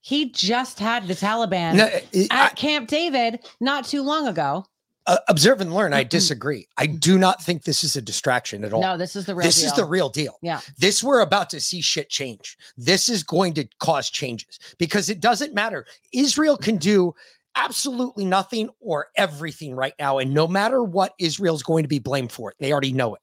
he 0.00 0.30
just 0.30 0.78
had 0.78 1.06
the 1.08 1.14
Taliban 1.14 1.74
No, 1.76 1.84
I- 1.86 2.26
at 2.30 2.56
Camp 2.56 2.88
David 2.88 3.40
not 3.60 3.84
too 3.84 4.02
long 4.02 4.26
ago. 4.28 4.64
uh, 5.06 5.18
observe 5.28 5.60
and 5.60 5.74
learn. 5.74 5.92
I 5.92 6.04
disagree. 6.04 6.68
I 6.76 6.86
do 6.86 7.18
not 7.18 7.42
think 7.42 7.64
this 7.64 7.82
is 7.84 7.96
a 7.96 8.02
distraction 8.02 8.64
at 8.64 8.72
all. 8.72 8.80
No, 8.82 8.96
this 8.96 9.16
is 9.16 9.26
the 9.26 9.34
real 9.34 9.44
this 9.46 9.62
is 9.62 9.72
the 9.72 9.82
deal. 9.82 9.88
real 9.88 10.08
deal. 10.08 10.38
Yeah. 10.42 10.60
This 10.78 11.02
we're 11.02 11.20
about 11.20 11.50
to 11.50 11.60
see 11.60 11.80
shit 11.80 12.08
change. 12.08 12.56
This 12.76 13.08
is 13.08 13.22
going 13.22 13.54
to 13.54 13.66
cause 13.78 14.08
changes 14.10 14.58
because 14.78 15.08
it 15.10 15.20
doesn't 15.20 15.52
matter. 15.54 15.86
Israel 16.12 16.56
can 16.56 16.76
do 16.76 17.14
absolutely 17.56 18.24
nothing 18.24 18.70
or 18.80 19.08
everything 19.16 19.74
right 19.74 19.94
now. 19.98 20.18
And 20.18 20.32
no 20.32 20.46
matter 20.46 20.82
what, 20.82 21.14
Israel's 21.18 21.62
going 21.62 21.84
to 21.84 21.88
be 21.88 21.98
blamed 21.98 22.32
for 22.32 22.50
it. 22.50 22.56
They 22.58 22.72
already 22.72 22.92
know 22.92 23.14
it. 23.14 23.20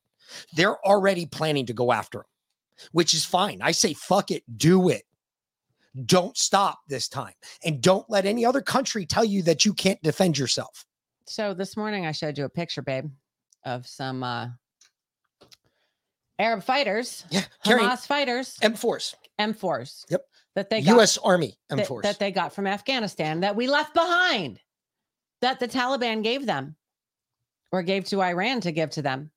They're 0.53 0.77
already 0.85 1.25
planning 1.25 1.65
to 1.67 1.73
go 1.73 1.91
after 1.91 2.19
him, 2.19 2.25
which 2.91 3.13
is 3.13 3.25
fine. 3.25 3.59
I 3.61 3.71
say, 3.71 3.93
fuck 3.93 4.31
it, 4.31 4.43
do 4.57 4.89
it. 4.89 5.03
Don't 6.05 6.37
stop 6.37 6.79
this 6.87 7.07
time. 7.07 7.33
And 7.63 7.81
don't 7.81 8.07
let 8.09 8.25
any 8.25 8.45
other 8.45 8.61
country 8.61 9.05
tell 9.05 9.25
you 9.25 9.41
that 9.43 9.65
you 9.65 9.73
can't 9.73 10.01
defend 10.03 10.37
yourself. 10.37 10.85
So 11.25 11.53
this 11.53 11.75
morning 11.75 12.05
I 12.05 12.11
showed 12.11 12.37
you 12.37 12.45
a 12.45 12.49
picture, 12.49 12.81
babe, 12.81 13.09
of 13.65 13.87
some 13.87 14.23
uh 14.23 14.47
Arab 16.39 16.63
fighters, 16.63 17.25
Yeah. 17.31 17.45
Hamas 17.65 18.05
fighters, 18.05 18.57
M 18.61 18.75
Force, 18.75 19.15
M4s. 19.39 20.05
Yep. 20.09 20.21
That 20.57 20.71
they 20.71 20.81
got 20.81 20.95
U.S. 20.95 21.19
Army 21.19 21.55
M 21.69 21.77
that, 21.77 21.87
that 22.01 22.17
they 22.17 22.31
got 22.31 22.51
from 22.51 22.65
Afghanistan 22.65 23.41
that 23.41 23.55
we 23.55 23.67
left 23.67 23.93
behind. 23.93 24.59
That 25.41 25.59
the 25.59 25.67
Taliban 25.67 26.23
gave 26.23 26.47
them 26.47 26.75
or 27.71 27.83
gave 27.83 28.05
to 28.05 28.23
Iran 28.23 28.61
to 28.61 28.71
give 28.71 28.89
to 28.89 29.03
them. 29.03 29.29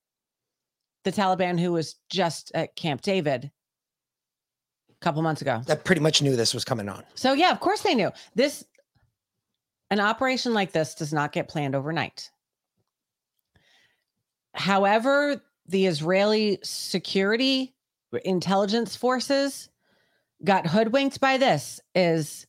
The 1.05 1.13
Taliban 1.13 1.61
who 1.61 1.73
was 1.73 1.97
just 2.09 2.53
at 2.55 2.75
Camp 2.75 3.03
David 3.03 3.51
a 4.89 5.05
couple 5.05 5.21
months 5.21 5.43
ago. 5.43 5.61
that 5.67 5.85
pretty 5.85 6.01
much 6.01 6.23
knew 6.23 6.37
this 6.37 6.55
was 6.55 6.65
coming 6.65 6.89
on. 6.89 7.05
So 7.17 7.35
yeah, 7.35 7.51
of 7.51 7.61
course 7.61 7.83
they 7.83 7.95
knew. 7.95 8.11
This 8.35 8.65
an 9.91 10.01
operation 10.01 10.55
like 10.55 10.73
this 10.73 10.95
does 10.95 11.13
not 11.13 11.33
get 11.33 11.49
planned 11.49 11.75
overnight. 11.75 12.31
However, 14.55 15.43
the 15.67 15.85
Israeli 15.85 16.61
security 16.63 17.75
intelligence 18.25 18.97
forces 18.97 19.69
got 20.45 20.67
hoodwinked 20.67 21.21
by 21.21 21.37
this 21.37 21.81
is 21.95 22.47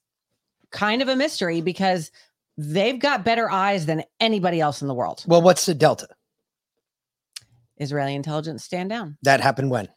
kind 0.71 1.01
of 1.01 1.07
a 1.09 1.15
mystery 1.15 1.61
because 1.61 2.11
they've 2.57 2.99
got 2.99 3.25
better 3.25 3.49
eyes 3.49 3.85
than 3.85 4.03
anybody 4.19 4.61
else 4.61 4.81
in 4.81 4.87
the 4.87 4.93
world. 4.93 5.23
Well, 5.27 5.41
what's 5.41 5.65
the 5.65 5.73
Delta? 5.73 6.07
Israeli 7.77 8.15
intelligence 8.15 8.63
stand 8.63 8.89
down. 8.89 9.17
That 9.23 9.41
happened 9.41 9.71
when? 9.71 9.89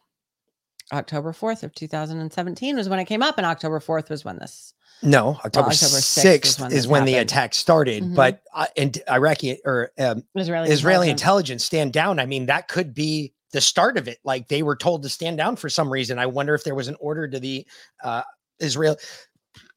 October 0.93 1.33
4th 1.33 1.63
of 1.63 1.73
2017 1.73 2.75
was 2.75 2.89
when 2.89 2.99
it 2.99 3.05
came 3.05 3.23
up 3.23 3.37
and 3.37 3.45
October 3.45 3.79
4th 3.79 4.09
was 4.09 4.23
when 4.25 4.37
this 4.37 4.73
No, 5.01 5.29
October, 5.43 5.69
October 5.69 5.97
6th, 5.97 6.25
6th 6.25 6.45
is 6.45 6.59
when 6.59 6.71
is 6.71 6.87
when 6.87 7.05
the 7.05 7.15
attack 7.15 7.53
started. 7.53 8.03
Mhm. 8.03 8.15
But 8.15 8.41
uh, 8.53 8.67
and 8.77 8.97
Iraqi 9.09 9.59
or 9.65 9.91
um, 9.99 10.23
Israeli 10.35 10.69
Israeli 10.69 11.09
intelligence- 11.09 11.21
intelligence 11.21 11.65
stand 11.65 11.93
down. 11.93 12.19
I 12.19 12.25
mean, 12.25 12.47
that 12.47 12.67
could 12.67 12.93
be 12.93 13.33
the 13.55 13.61
start 13.61 13.97
of 13.97 14.07
it. 14.07 14.19
Like 14.23 14.47
they 14.49 14.61
were 14.61 14.75
told 14.75 15.01
to 15.03 15.09
stand 15.09 15.37
down 15.37 15.55
for 15.55 15.69
some 15.69 15.91
reason. 15.91 16.19
I 16.19 16.25
wonder 16.25 16.53
if 16.53 16.63
there 16.63 16.75
was 16.75 16.89
an 16.89 16.97
order 16.99 17.27
to 17.27 17.39
the 17.39 17.65
uh, 18.03 18.21
Israel 18.59 18.97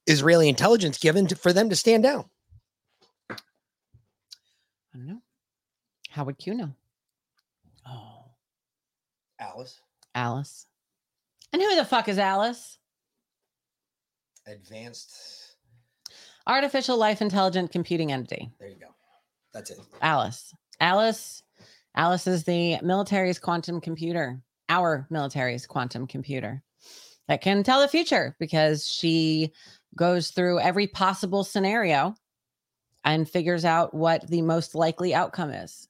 Israeli 0.06 0.48
intelligence 0.48 0.98
given 0.98 1.28
to, 1.28 1.36
for 1.36 1.52
them 1.52 1.70
to 1.70 1.76
stand 1.76 2.02
down. 2.02 2.24
I 3.30 3.36
don't 4.94 5.06
know. 5.06 5.22
How 6.10 6.24
would 6.24 6.38
Q 6.38 6.54
know? 6.54 6.74
Oh, 7.88 8.24
Alice, 9.38 9.80
Alice. 10.14 10.66
And 11.52 11.62
who 11.62 11.76
the 11.76 11.84
fuck 11.84 12.08
is 12.08 12.18
Alice? 12.18 12.78
advanced. 14.46 15.56
Artificial 16.46 16.96
life 16.96 17.20
intelligent 17.20 17.70
computing 17.70 18.10
entity. 18.10 18.50
There 18.58 18.68
you 18.68 18.76
go. 18.80 18.94
That's 19.52 19.70
it. 19.70 19.78
Alice. 20.00 20.54
Alice. 20.80 21.42
Alice 21.98 22.28
is 22.28 22.44
the 22.44 22.78
military's 22.80 23.40
quantum 23.40 23.80
computer, 23.80 24.40
our 24.68 25.08
military's 25.10 25.66
quantum 25.66 26.06
computer 26.06 26.62
that 27.26 27.40
can 27.40 27.64
tell 27.64 27.80
the 27.80 27.88
future 27.88 28.36
because 28.38 28.86
she 28.86 29.52
goes 29.96 30.30
through 30.30 30.60
every 30.60 30.86
possible 30.86 31.42
scenario 31.42 32.14
and 33.04 33.28
figures 33.28 33.64
out 33.64 33.92
what 33.92 34.24
the 34.28 34.42
most 34.42 34.76
likely 34.76 35.12
outcome 35.12 35.50
is. 35.50 35.88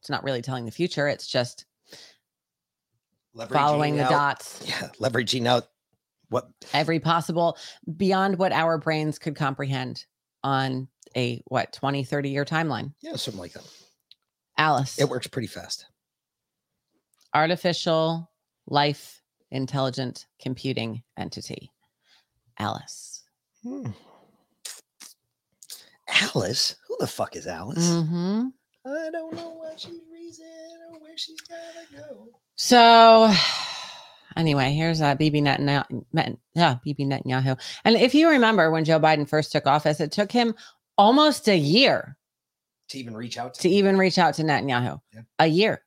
It's 0.00 0.08
not 0.08 0.24
really 0.24 0.40
telling 0.40 0.64
the 0.64 0.70
future, 0.70 1.06
it's 1.06 1.26
just 1.26 1.66
following 3.50 3.96
the 3.96 4.04
out- 4.04 4.10
dots. 4.10 4.64
Yeah, 4.66 4.88
leveraging 4.98 5.46
out 5.46 5.68
what 6.30 6.48
every 6.72 7.00
possible 7.00 7.58
beyond 7.98 8.38
what 8.38 8.52
our 8.52 8.78
brains 8.78 9.18
could 9.18 9.36
comprehend 9.36 10.06
on 10.42 10.88
a 11.14 11.42
what 11.48 11.72
20 11.72 12.04
30 12.04 12.30
year 12.30 12.44
timeline 12.44 12.94
yeah, 13.02 13.16
something 13.16 13.40
like 13.40 13.52
that. 13.52 13.64
Alice 14.60 14.98
It 14.98 15.08
works 15.08 15.26
pretty 15.26 15.48
fast. 15.48 15.86
artificial 17.34 18.30
life 18.66 19.20
intelligent 19.50 20.26
computing 20.40 21.02
entity 21.18 21.72
Alice. 22.58 23.22
Hmm. 23.62 23.86
Alice? 26.34 26.76
Who 26.88 26.96
the 27.00 27.06
fuck 27.06 27.36
is 27.36 27.46
Alice? 27.46 27.88
hmm 27.90 28.48
I 28.86 29.08
don't 29.10 29.34
know 29.34 29.50
why 29.58 29.72
she's 29.76 30.00
reason 30.12 30.46
or 30.92 30.98
where 31.00 31.16
she's 31.16 31.40
gotta 31.42 31.86
go. 32.08 32.28
So, 32.56 33.32
anyway, 34.36 34.72
here's 34.72 35.00
uh, 35.00 35.14
Bibi 35.14 35.40
Netanyahu. 35.42 36.04
Net- 36.12 36.36
Yeah, 36.54 36.76
Bibi 36.84 37.04
Netanyahu. 37.06 37.58
And 37.84 37.96
if 37.96 38.14
you 38.14 38.28
remember 38.30 38.70
when 38.70 38.84
Joe 38.84 38.98
Biden 39.00 39.28
first 39.28 39.52
took 39.52 39.66
office, 39.66 40.00
it 40.00 40.12
took 40.12 40.32
him 40.32 40.54
almost 40.98 41.48
a 41.48 41.56
year 41.56 42.16
To 42.90 42.98
even 42.98 43.16
reach 43.16 43.38
out 43.38 43.54
to, 43.54 43.60
to 43.62 43.68
even 43.68 43.96
reach 43.98 44.18
out 44.18 44.34
to 44.34 44.42
Netanyahu. 44.42 45.00
Yeah. 45.14 45.20
A 45.38 45.46
year. 45.46 45.82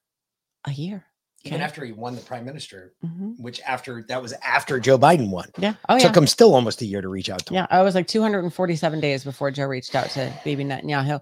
A 0.66 0.72
year. 0.72 1.06
even 1.46 1.58
okay. 1.58 1.66
after 1.66 1.84
he 1.84 1.92
won 1.92 2.16
the 2.16 2.22
prime 2.22 2.46
minister, 2.46 2.94
Mhm. 3.04 3.38
which 3.38 3.60
after 3.68 4.04
that 4.08 4.22
was 4.22 4.32
after 4.46 4.80
Joe 4.80 4.98
Biden 4.98 5.30
won. 5.30 5.50
Yeah. 5.58 5.74
Oh, 5.89 5.96
yeah. 5.98 6.08
Took 6.08 6.16
him 6.16 6.28
still 6.28 6.56
almost 6.56 6.82
a 6.82 6.86
year 6.86 7.02
to 7.02 7.10
reach 7.10 7.30
out 7.30 7.46
to 7.48 7.54
him. 7.54 7.56
Yeah. 7.56 7.68
I 7.70 7.82
was 7.82 7.96
like 7.96 8.08
247 8.08 9.02
days 9.02 9.26
before 9.26 9.52
Joe 9.52 9.66
reached 9.66 9.94
out 9.96 10.10
to 10.12 10.34
Bibi 10.46 10.63
Netanyahu. 10.63 11.20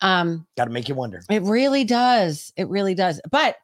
Um, 0.00 0.46
Gotta 0.56 0.70
make 0.70 0.88
you 0.88 0.94
wonder. 0.94 1.22
It 1.28 1.42
really 1.42 1.82
does. 1.82 2.52
It 2.56 2.68
really 2.68 2.94
does. 2.94 3.20
But 3.28 3.56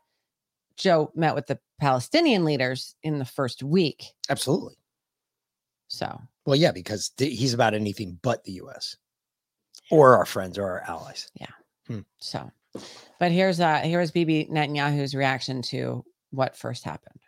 Joe 0.76 1.12
met 1.14 1.36
with 1.36 1.46
the 1.46 1.60
Palestinian 1.80 2.44
leaders 2.44 2.96
in 3.04 3.20
the 3.20 3.24
first 3.24 3.62
week. 3.62 4.04
Absolutely. 4.28 4.74
So, 5.86 6.20
Well, 6.44 6.56
yeah, 6.56 6.72
because 6.72 7.10
th- 7.10 7.38
he's 7.38 7.54
about 7.54 7.72
anything 7.74 8.18
but 8.20 8.42
the 8.42 8.52
US 8.62 8.96
or 9.91 10.15
our 10.15 10.25
friends 10.25 10.57
or 10.57 10.65
our 10.67 10.81
allies. 10.87 11.31
so, 12.19 12.51
but 13.19 13.31
here's 13.31 13.59
uh 13.59 13.79
here's 13.79 14.11
Bibi 14.11 14.45
Netanyahu's 14.45 15.15
reaction 15.15 15.61
to 15.63 16.03
what 16.31 16.55
first 16.55 16.83
happened. 16.83 17.19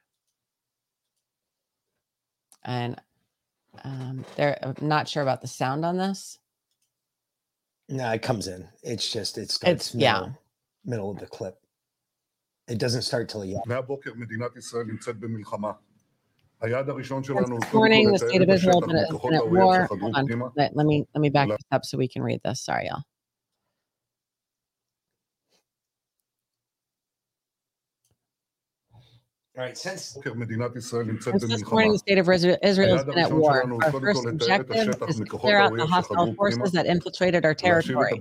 And 2.64 3.00
um 3.84 4.26
they're 4.36 4.58
I'm 4.64 4.76
not 4.82 5.08
sure 5.08 5.24
about 5.24 5.42
the 5.42 5.48
sound 5.48 5.86
on 5.86 5.98
this. 5.98 6.38
No, 7.90 8.10
it 8.12 8.22
comes 8.22 8.48
in. 8.48 8.68
It's 8.84 9.12
just 9.12 9.38
it 9.38 9.50
starts 9.52 9.88
It's- 9.94 9.96
yeah. 9.96 10.14
middle, 10.14 10.38
middle 10.86 11.12
of 11.12 11.20
the 11.20 11.26
clip. 11.28 11.58
It 12.68 12.78
doesn't 12.78 13.02
start 13.02 13.28
till 13.30 13.44
you. 13.44 13.60
מהבוקר 13.66 14.14
מדינת 14.14 14.56
ישראל 14.58 14.84
נמצאת 14.86 15.20
במלחמה. 15.20 15.72
היעד 16.62 16.90
הראשון 16.90 17.24
שלנו 17.24 17.56
הוא 17.56 17.60
This 17.60 17.72
קודם 17.72 17.84
morning, 17.84 18.06
כל 18.06 18.12
the 18.12 18.16
לתאר 18.16 18.28
state 18.28 18.42
of 18.42 18.44
את 18.44 18.50
Israel 18.50 18.56
השטח 18.58 18.88
been 18.88 18.98
at, 18.98 19.10
מכוחות 19.10 19.32
been 19.32 19.38
at 19.38 19.40
האויב 19.40 19.64
war. 19.68 19.84
שחדרו 19.86 20.00
Hold 20.00 20.16
on. 20.16 20.26
פנימה. 20.28 20.46
Let, 20.58 20.76
let 20.76 20.86
me 20.86 21.06
let 21.16 21.22
me 21.22 21.30
back 21.30 21.48
Let- 21.50 21.58
this 21.58 21.68
up 21.76 21.86
so 21.86 21.98
we 21.98 22.08
can 22.08 22.24
read 22.24 22.42
this. 22.46 22.60
Sorry, 22.66 22.88
y'all. 22.90 23.04
Since 29.57 30.19
this 31.47 31.65
morning, 31.71 31.93
the 31.93 31.99
state 31.99 32.19
of 32.19 32.29
Israel 32.29 32.59
has 32.95 33.05
been 33.05 33.19
at 33.19 33.33
war. 33.33 33.65
Our 33.85 33.91
first 33.91 34.27
objective 34.27 34.95
is 35.09 35.17
to 35.17 35.25
clear 35.25 35.57
out 35.57 35.75
the 35.75 35.87
hostile 35.87 36.35
forces 36.35 36.73
that 36.73 36.85
infiltrated 36.85 37.47
our 37.47 37.55
territory 37.55 38.21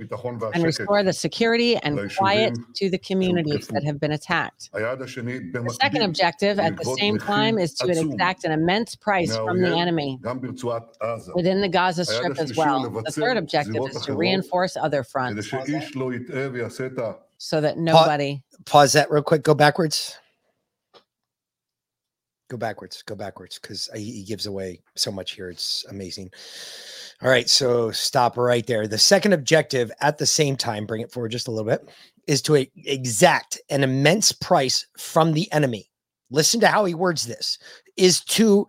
and 0.53 0.63
restore 0.63 1.03
the 1.03 1.11
security 1.11 1.75
and 1.77 1.99
quiet 2.15 2.57
to 2.75 2.89
the 2.89 2.97
communities 2.97 3.67
that 3.67 3.83
have 3.83 3.99
been 3.99 4.13
attacked. 4.13 4.69
The 4.71 5.77
second 5.81 6.03
objective, 6.03 6.57
at 6.57 6.77
the 6.77 6.85
same 6.97 7.17
time, 7.17 7.57
is 7.57 7.73
to 7.75 7.89
exact 7.91 8.45
an 8.45 8.53
immense 8.53 8.95
price 8.95 9.35
from 9.35 9.61
the 9.61 9.75
enemy 9.77 10.17
within 11.35 11.59
the 11.59 11.69
Gaza 11.69 12.05
Strip 12.05 12.39
as 12.39 12.55
well. 12.55 12.89
The 12.89 13.11
third 13.11 13.35
objective 13.35 13.83
is 13.89 14.01
to 14.03 14.13
reinforce 14.15 14.77
other 14.77 15.03
fronts 15.03 15.51
so 17.37 17.59
that 17.59 17.77
nobody. 17.77 18.41
Pause 18.65 18.93
that 18.93 19.11
real 19.11 19.21
quick, 19.21 19.43
go 19.43 19.53
backwards. 19.53 20.17
Go 22.49 22.57
backwards. 22.57 23.01
Go 23.01 23.15
backwards 23.15 23.57
because 23.59 23.89
uh, 23.93 23.97
he 23.97 24.11
he 24.11 24.23
gives 24.23 24.45
away 24.45 24.81
so 24.95 25.11
much 25.11 25.31
here. 25.31 25.49
It's 25.49 25.85
amazing. 25.89 26.31
All 27.21 27.29
right, 27.29 27.49
so 27.49 27.91
stop 27.91 28.37
right 28.37 28.65
there. 28.67 28.87
The 28.87 28.97
second 28.97 29.33
objective 29.33 29.91
at 30.01 30.17
the 30.17 30.25
same 30.25 30.55
time, 30.55 30.85
bring 30.85 31.01
it 31.01 31.11
forward 31.11 31.31
just 31.31 31.47
a 31.47 31.51
little 31.51 31.69
bit, 31.69 31.89
is 32.27 32.41
to 32.43 32.65
exact 32.75 33.59
an 33.69 33.83
immense 33.83 34.31
price 34.31 34.85
from 34.97 35.33
the 35.33 35.51
enemy. 35.51 35.89
Listen 36.29 36.59
to 36.59 36.67
how 36.67 36.85
he 36.85 36.93
words 36.93 37.25
this 37.25 37.57
is 37.97 38.23
to 38.25 38.67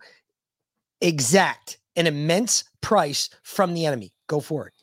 exact 1.01 1.77
an 1.95 2.07
immense 2.07 2.63
price 2.81 3.29
from 3.43 3.73
the 3.73 3.85
enemy. 3.85 4.13
Go 4.27 4.39
forward. 4.39 4.73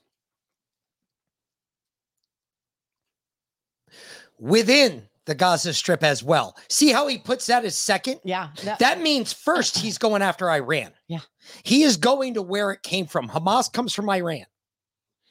Within 4.39 5.09
the 5.27 5.35
Gaza 5.35 5.73
Strip 5.73 6.03
as 6.03 6.23
well. 6.23 6.57
See 6.69 6.91
how 6.93 7.07
he 7.07 7.19
puts 7.19 7.47
that 7.47 7.65
as 7.65 7.77
second? 7.79 8.21
Yeah. 8.25 8.51
that- 8.63 8.79
That 8.79 9.01
means 9.01 9.33
first 9.33 9.79
he's 9.79 9.99
going 9.99 10.23
after 10.23 10.51
Iran. 10.51 10.93
Yeah. 11.09 11.21
He 11.63 11.83
is 11.83 11.97
going 11.97 12.35
to 12.35 12.43
where 12.43 12.71
it 12.73 12.83
came 12.83 13.07
from. 13.07 13.29
Hamas 13.29 13.73
comes 13.73 13.95
from 13.95 14.09
Iran. 14.11 14.45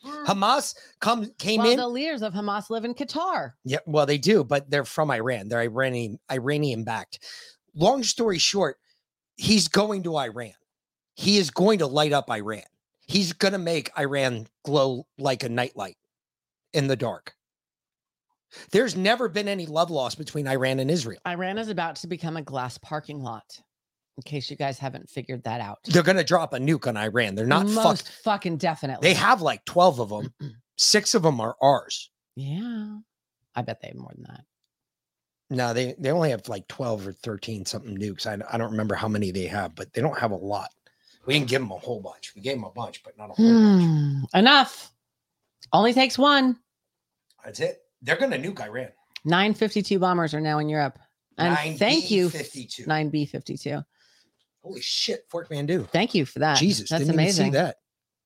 Mm. 0.05 0.25
Hamas 0.25 0.75
come 0.99 1.31
came 1.37 1.61
well, 1.61 1.71
in. 1.71 1.77
the 1.77 1.87
leaders 1.87 2.21
of 2.21 2.33
Hamas 2.33 2.69
live 2.69 2.83
in 2.85 2.93
Qatar. 2.93 3.53
Yeah, 3.63 3.79
well, 3.85 4.05
they 4.05 4.17
do, 4.17 4.43
but 4.43 4.69
they're 4.69 4.83
from 4.83 5.09
Iran. 5.11 5.47
They're 5.47 5.61
Iranian 5.61 6.19
Iranian 6.31 6.83
backed. 6.83 7.19
Long 7.73 8.03
story 8.03 8.37
short, 8.37 8.77
he's 9.37 9.67
going 9.67 10.03
to 10.03 10.17
Iran. 10.17 10.53
He 11.15 11.37
is 11.37 11.51
going 11.51 11.79
to 11.79 11.87
light 11.87 12.11
up 12.11 12.29
Iran. 12.29 12.63
He's 13.07 13.31
going 13.33 13.53
to 13.53 13.57
make 13.59 13.91
Iran 13.97 14.47
glow 14.65 15.05
like 15.17 15.43
a 15.43 15.49
nightlight 15.49 15.97
in 16.73 16.87
the 16.87 16.95
dark. 16.95 17.33
There's 18.71 18.95
never 18.95 19.27
been 19.29 19.47
any 19.47 19.65
love 19.65 19.89
lost 19.91 20.17
between 20.17 20.47
Iran 20.47 20.79
and 20.79 20.89
Israel. 20.91 21.19
Iran 21.27 21.57
is 21.57 21.69
about 21.69 21.95
to 21.97 22.07
become 22.07 22.37
a 22.37 22.41
glass 22.41 22.77
parking 22.77 23.21
lot. 23.21 23.59
In 24.17 24.23
case 24.23 24.51
you 24.51 24.55
guys 24.55 24.77
haven't 24.77 25.09
figured 25.09 25.43
that 25.45 25.59
out. 25.59 25.79
They're 25.85 26.03
going 26.03 26.17
to 26.17 26.23
drop 26.23 26.53
a 26.53 26.59
nuke 26.59 26.85
on 26.85 26.95
Iran. 26.97 27.33
They're 27.33 27.47
not 27.47 27.65
most 27.65 28.09
fucking 28.23 28.57
definitely. 28.57 29.07
They 29.07 29.15
have 29.15 29.41
like 29.41 29.65
12 29.65 29.99
of 30.01 30.09
them. 30.09 30.33
Six 30.77 31.15
of 31.15 31.23
them 31.23 31.41
are 31.41 31.55
ours. 31.59 32.11
Yeah. 32.35 32.97
I 33.55 33.61
bet 33.63 33.81
they 33.81 33.87
have 33.87 33.97
more 33.97 34.11
than 34.13 34.25
that. 34.29 34.41
No, 35.49 35.73
they 35.73 35.93
they 35.99 36.11
only 36.11 36.31
have 36.31 36.47
like 36.47 36.67
12 36.67 37.07
or 37.07 37.11
13 37.13 37.65
something 37.65 37.95
nukes. 37.97 38.25
I, 38.25 38.37
I 38.51 38.57
don't 38.57 38.71
remember 38.71 38.95
how 38.95 39.07
many 39.07 39.29
they 39.31 39.45
have, 39.45 39.75
but 39.75 39.93
they 39.93 40.01
don't 40.01 40.17
have 40.17 40.31
a 40.31 40.35
lot. 40.35 40.69
We 41.25 41.35
didn't 41.35 41.49
give 41.49 41.61
them 41.61 41.71
a 41.71 41.77
whole 41.77 42.01
bunch. 42.01 42.33
We 42.35 42.41
gave 42.41 42.55
them 42.55 42.63
a 42.63 42.71
bunch, 42.71 43.03
but 43.03 43.17
not 43.17 43.29
a 43.29 43.33
whole 43.33 43.45
bunch. 43.53 43.83
Hmm, 44.33 44.37
Enough. 44.37 44.91
Only 45.71 45.93
takes 45.93 46.17
one. 46.17 46.57
That's 47.45 47.59
it 47.59 47.82
they're 48.03 48.17
going 48.17 48.31
to 48.31 48.37
nuke 48.37 48.61
Iran. 48.61 48.89
952 49.25 49.97
bombers 49.99 50.33
are 50.33 50.41
now 50.41 50.59
in 50.59 50.69
Europe. 50.69 50.99
And 51.37 51.55
9B 51.55 51.77
thank 51.79 52.11
you. 52.11 52.29
52. 52.29 52.83
9B52. 52.83 53.83
Holy 54.61 54.81
shit, 54.81 55.25
Fort 55.29 55.49
Mandu. 55.49 55.87
Thank 55.89 56.13
you 56.13 56.25
for 56.25 56.39
that. 56.39 56.57
Jesus, 56.57 56.89
that's 56.89 57.09
amazing. 57.09 57.53
that 57.53 57.77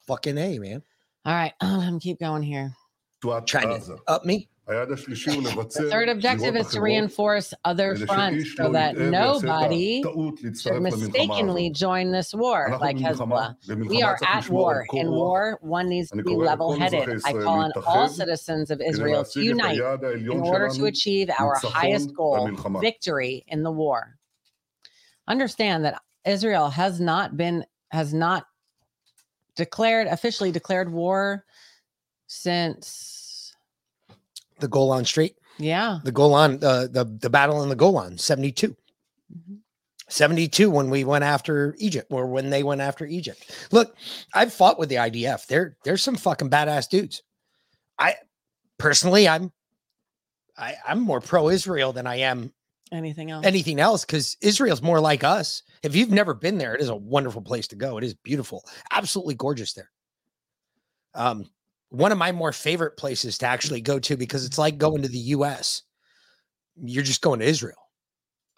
fucking 0.08 0.38
A, 0.38 0.60
man. 0.60 0.84
All 1.26 1.34
right, 1.34 1.54
um, 1.62 2.00
keep 2.00 2.20
going 2.20 2.44
here. 2.44 2.74
Throughout 3.22 3.48
Trying 3.48 3.70
Chinese 3.70 3.90
up 4.08 4.26
me. 4.26 4.50
היעד 4.69 4.93
השלישי 4.93 5.31
הוא 5.31 5.43
לבצר 5.43 5.81
The 5.81 5.93
third 5.93 6.09
objective 6.09 6.39
זירות 6.39 6.57
is 6.57 6.65
to 6.65 6.69
אחרות, 6.69 6.85
reinforce 6.85 7.55
other 7.67 7.97
כדי 7.97 8.05
fronts 8.05 8.45
שאיש 8.45 8.61
so 8.61 8.63
לא 8.63 8.69
that 8.69 8.93
יטעה 8.97 9.11
ויעשה 9.11 9.39
את 9.39 9.43
nobody 9.43 10.09
הטעות 10.09 10.39
should 10.39 10.45
להצטרף 10.45 10.75
למלחמה 10.75 10.97
mistakenly 11.07 11.71
הזאת. 11.71 11.77
join 11.77 12.07
this 12.13 12.35
war 12.35 12.67
אנחנו 12.69 12.87
like 12.87 12.97
במלחמה, 12.97 13.47
Hezbollah. 13.47 13.67
We 13.67 13.71
במלחמה 13.75 14.13
are 14.13 14.19
צריך 14.19 14.31
at 14.31 14.39
לשמור 14.39 14.71
על 14.71 14.77
war. 14.77 14.87
קור 14.87 15.01
In 15.03 15.07
רוח, 15.07 15.33
war, 15.33 15.69
one 15.69 15.89
needs 15.89 16.11
to 16.11 16.15
אני 16.15 16.23
be 16.23 16.25
קורא 16.25 16.45
לכל 16.45 16.53
level 16.55 16.79
headed. 16.81 16.95
אזרחי 16.95 17.13
I 17.13 17.17
ישראל 17.31 17.43
call 17.45 17.47
on 17.47 17.73
all 17.73 17.77
להתאחד 17.77 18.09
citizens 18.09 18.71
of 18.71 18.79
כדי 18.79 18.89
Israel 18.91 19.03
to 19.03 19.19
להשיג 19.19 19.51
את 19.51 19.57
unite 19.57 19.67
היעד 19.67 20.01
in 20.01 20.05
העליון 20.05 20.43
order 20.45 20.69
to 20.69 20.75
שלנו, 20.75 20.87
achieve 20.89 21.31
our 21.31 21.55
ניצחון 21.55 21.73
highest 21.73 22.09
goal, 22.09 22.47
במלחמה. 22.47 22.79
victory 22.81 23.45
in 23.55 23.63
the 23.63 23.71
war. 23.71 24.19
Understand 25.29 25.85
that 25.85 25.95
Israel 26.25 26.69
has 26.71 27.01
not 27.01 27.37
been, 27.37 27.65
has 27.91 28.13
not 28.15 28.43
declared, 29.57 30.07
officially 30.07 30.51
declared 30.53 30.89
war 30.93 31.45
since, 32.27 32.87
the 34.60 34.68
Golan 34.68 35.06
Strait. 35.06 35.36
yeah. 35.58 36.00
The 36.04 36.12
Golan, 36.12 36.64
uh, 36.64 36.88
the, 36.88 37.06
the 37.20 37.30
battle 37.30 37.64
in 37.64 37.70
the 37.70 37.76
Golan, 37.76 38.18
72. 38.18 38.76
Mhm. 39.36 39.58
72 40.10 40.70
when 40.70 40.90
we 40.90 41.04
went 41.04 41.24
after 41.26 41.76
Egypt 41.80 42.08
or 42.12 42.28
when 42.28 42.50
they 42.50 42.64
went 42.64 42.80
after 42.82 43.06
Egypt. 43.06 43.52
Look, 43.72 43.96
I've 44.34 44.54
fought 44.54 44.80
with 44.80 44.88
the 44.90 44.96
IDF. 44.96 45.48
They're 45.48 45.76
they're 45.84 45.98
some 45.98 46.16
fucking 46.16 46.50
badass 46.50 46.88
dudes. 46.88 47.24
I 48.00 48.16
personally 48.78 49.28
I'm 49.28 49.52
I, 50.58 50.76
I'm 50.88 51.02
more 51.02 51.20
pro-Israel 51.20 51.92
than 51.94 52.08
I 52.08 52.18
am 52.20 52.54
Anything 52.90 53.32
else? 53.32 53.46
anything 53.46 53.82
else 53.82 54.06
because 54.06 54.38
Israel's 54.42 54.82
more 54.82 55.02
like 55.02 55.26
us. 55.26 55.62
If 55.84 55.94
you've 55.94 56.10
never 56.10 56.34
been 56.34 56.58
there, 56.58 56.74
it 56.74 56.80
is 56.82 56.88
a 56.90 56.96
wonderful 56.96 57.42
place 57.42 57.68
to 57.68 57.76
go. 57.76 57.98
It 57.98 58.06
is 58.06 58.14
beautiful, 58.14 58.64
absolutely 58.92 59.36
gorgeous 59.36 59.74
there. 59.74 59.92
Um, 61.14 61.50
one 61.90 62.12
of 62.12 62.18
my 62.18 62.32
more 62.32 62.52
favorite 62.52 62.98
places 62.98 63.38
to 63.40 63.46
actually 63.46 63.82
go 63.82 64.00
to 64.00 64.18
because 64.18 64.46
it's 64.46 64.58
like 64.58 64.78
going 64.78 65.02
to 65.02 65.08
the 65.08 65.18
US. 65.18 65.84
You're 66.76 67.04
just 67.04 67.22
going 67.22 67.40
to 67.40 67.46
Israel. 67.46 67.78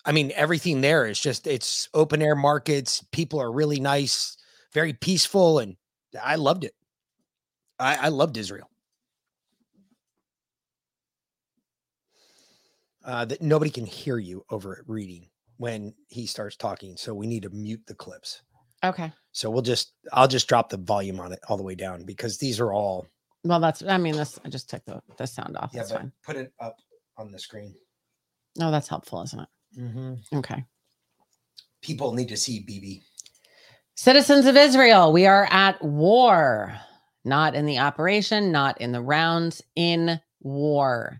I 0.06 0.12
mean, 0.12 0.32
everything 0.36 0.82
there 0.82 1.06
is 1.06 1.20
just 1.20 1.48
it's 1.48 1.90
open 1.94 2.22
air 2.22 2.36
markets. 2.36 3.04
People 3.12 3.40
are 3.40 3.52
really 3.52 3.80
nice, 3.80 4.38
very 4.74 4.94
peaceful, 4.94 5.60
and 5.60 5.76
I 6.22 6.36
loved 6.36 6.64
it. 6.64 6.74
I, 7.78 7.96
I 7.96 8.08
loved 8.10 8.38
Israel. 8.38 8.70
uh, 13.10 13.26
that 13.26 13.42
nobody 13.42 13.72
can 13.72 13.86
hear 13.86 14.18
you 14.18 14.46
over 14.52 14.84
reading 14.88 15.28
when 15.58 15.94
he 16.08 16.26
starts 16.26 16.56
talking. 16.56 16.96
So 16.98 17.14
we 17.14 17.26
need 17.26 17.44
to 17.44 17.50
mute 17.50 17.82
the 17.88 17.96
clips. 17.96 18.44
Okay. 18.84 19.12
So 19.32 19.50
we'll 19.50 19.62
just 19.62 19.94
I'll 20.14 20.28
just 20.28 20.48
drop 20.48 20.70
the 20.70 20.78
volume 20.78 21.20
on 21.20 21.32
it 21.32 21.40
all 21.48 21.58
the 21.58 21.64
way 21.64 21.76
down 21.76 22.04
because 22.04 22.38
these 22.38 22.60
are 22.60 22.72
all 22.72 23.08
Well, 23.50 23.60
that's. 23.60 23.82
I 23.82 23.98
mean, 23.98 24.16
this. 24.16 24.38
I 24.46 24.50
just 24.50 24.70
took 24.70 24.86
the 24.86 25.02
the 25.18 25.26
sound 25.26 25.58
off. 25.58 25.72
yeah, 25.74 25.80
That's 25.80 25.92
but 25.92 26.02
fine. 26.02 26.12
put 26.24 26.36
it 26.36 26.54
up 26.60 26.76
on 27.18 27.32
the 27.32 27.40
screen. 27.40 27.74
No, 28.56 28.70
that's 28.70 28.88
helpful, 28.88 29.24
isn't 29.24 29.40
it? 29.40 29.48
Mm-hmm. 29.80 30.38
Okay. 30.38 30.64
People 31.82 32.14
need 32.14 32.30
to 32.30 32.38
see 32.38 32.60
BB. 32.60 33.02
Citizens 33.96 34.46
of 34.46 34.56
Israel, 34.56 35.12
we 35.12 35.26
are 35.26 35.48
at 35.50 35.84
war, 35.84 36.76
not 37.26 37.56
in 37.56 37.66
the 37.66 37.80
operation, 37.80 38.52
not 38.52 38.80
in 38.80 38.92
the 38.92 39.02
rounds, 39.02 39.64
in 39.76 40.22
war. 40.42 41.20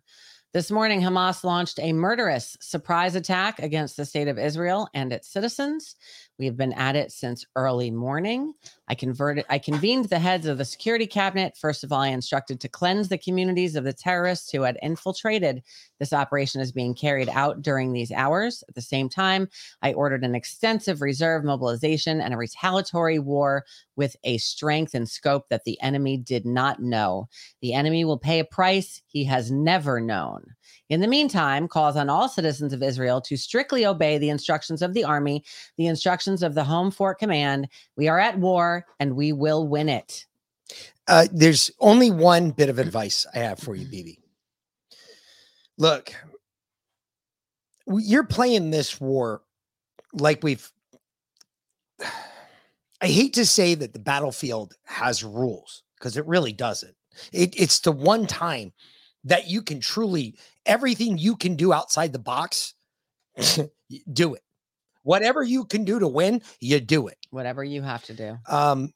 This 0.54 0.70
morning, 0.70 1.02
Hamas 1.02 1.44
launched 1.44 1.80
a 1.80 1.94
murderous 1.94 2.58
surprise 2.62 3.16
attack 3.16 3.58
against 3.60 3.98
the 3.98 4.06
state 4.06 4.28
of 4.28 4.38
Israel 4.38 4.88
and 4.94 5.12
its 5.12 5.28
citizens. 5.28 5.96
We 6.40 6.46
have 6.46 6.56
been 6.56 6.72
at 6.74 6.96
it 6.96 7.12
since 7.12 7.46
early 7.58 7.92
morning. 7.92 8.54
I 8.88 8.96
converted, 8.96 9.44
I 9.50 9.60
convened 9.60 10.06
the 10.06 10.20
heads 10.20 10.48
of 10.48 10.58
the 10.58 10.64
security 10.64 11.06
cabinet. 11.06 11.58
First 11.58 11.84
of 11.84 11.92
all, 11.92 12.00
I 12.00 12.08
instructed 12.08 12.62
to 12.62 12.70
cleanse 12.70 13.10
the 13.10 13.18
communities 13.18 13.76
of 13.76 13.84
the 13.84 13.92
terrorists 13.92 14.50
who 14.50 14.62
had 14.62 14.80
infiltrated. 14.82 15.62
This 16.00 16.14
operation 16.14 16.62
is 16.62 16.72
being 16.72 16.96
carried 16.96 17.28
out 17.28 17.62
during 17.62 17.92
these 17.92 18.14
hours. 18.14 18.64
At 18.70 18.76
the 18.76 18.82
same 18.82 19.10
time, 19.10 19.50
I 19.82 19.92
ordered 19.92 20.24
an 20.24 20.34
extensive 20.34 21.02
reserve 21.02 21.44
mobilization 21.44 22.22
and 22.22 22.34
a 22.34 22.38
retaliatory 22.38 23.20
war 23.20 23.66
with 24.00 24.16
a 24.24 24.38
strength 24.38 24.96
and 24.96 25.08
scope 25.08 25.50
that 25.50 25.66
the 25.66 25.80
enemy 25.82 26.16
did 26.16 26.46
not 26.46 26.82
know. 26.82 27.28
The 27.62 27.74
enemy 27.74 28.06
will 28.06 28.18
pay 28.18 28.40
a 28.40 28.46
price 28.46 29.02
he 29.08 29.26
has 29.26 29.52
never 29.52 30.00
known. 30.00 30.56
In 30.88 31.02
the 31.02 31.08
meantime, 31.08 31.68
calls 31.68 31.98
on 31.98 32.10
all 32.10 32.30
citizens 32.30 32.72
of 32.72 32.82
Israel 32.82 33.20
to 33.22 33.36
strictly 33.36 33.86
obey 33.86 34.18
the 34.18 34.30
instructions 34.30 34.82
of 34.82 34.94
the 34.94 35.04
army, 35.04 35.44
the 35.78 35.88
instructions 35.88 36.44
of 36.44 36.56
the 36.56 36.64
Home 36.64 36.92
Front 36.92 37.20
Command. 37.20 37.68
We 37.98 38.08
are 38.08 38.20
at 38.20 38.40
war 38.40 38.86
and 39.02 39.18
we 39.18 39.34
will 39.34 39.68
win 39.68 39.90
it. 39.90 40.26
Uh, 41.06 41.28
there's 41.34 41.70
only 41.82 42.10
one 42.10 42.52
bit 42.52 42.70
of 42.70 42.80
advice 42.80 43.26
I 43.36 43.40
have 43.40 43.60
for 43.60 43.76
you, 43.76 43.86
BB. 43.86 44.20
Look, 45.78 46.14
you're 47.86 48.24
playing 48.24 48.72
this 48.72 49.02
war 49.02 49.42
like 50.14 50.42
we've. 50.42 50.72
I 53.02 53.08
hate 53.08 53.34
to 53.36 53.46
say 53.46 53.76
that 53.76 53.94
the 53.94 54.00
battlefield 54.00 54.74
has 54.86 55.24
rules 55.24 55.84
because 55.98 56.18
it 56.18 56.26
really 56.28 56.54
doesn't. 56.54 56.96
It, 57.32 57.60
it's 57.60 57.80
the 57.80 57.92
one 57.92 58.28
time 58.28 58.74
that 59.24 59.48
you 59.48 59.62
can 59.62 59.80
truly 59.80 60.36
everything 60.66 61.18
you 61.18 61.36
can 61.36 61.56
do 61.56 61.74
outside 61.74 62.14
the 62.14 62.20
box, 62.20 62.74
do 64.14 64.36
it. 64.36 64.42
Whatever 65.04 65.44
you 65.44 65.66
can 65.66 65.86
do 65.86 66.00
to 66.00 66.08
win, 66.08 66.42
you 66.60 66.80
do 66.80 67.08
it. 67.08 67.18
Whatever 67.32 67.64
you 67.64 67.82
have 67.82 68.04
to 68.06 68.14
do. 68.14 68.38
Um, 68.48 68.94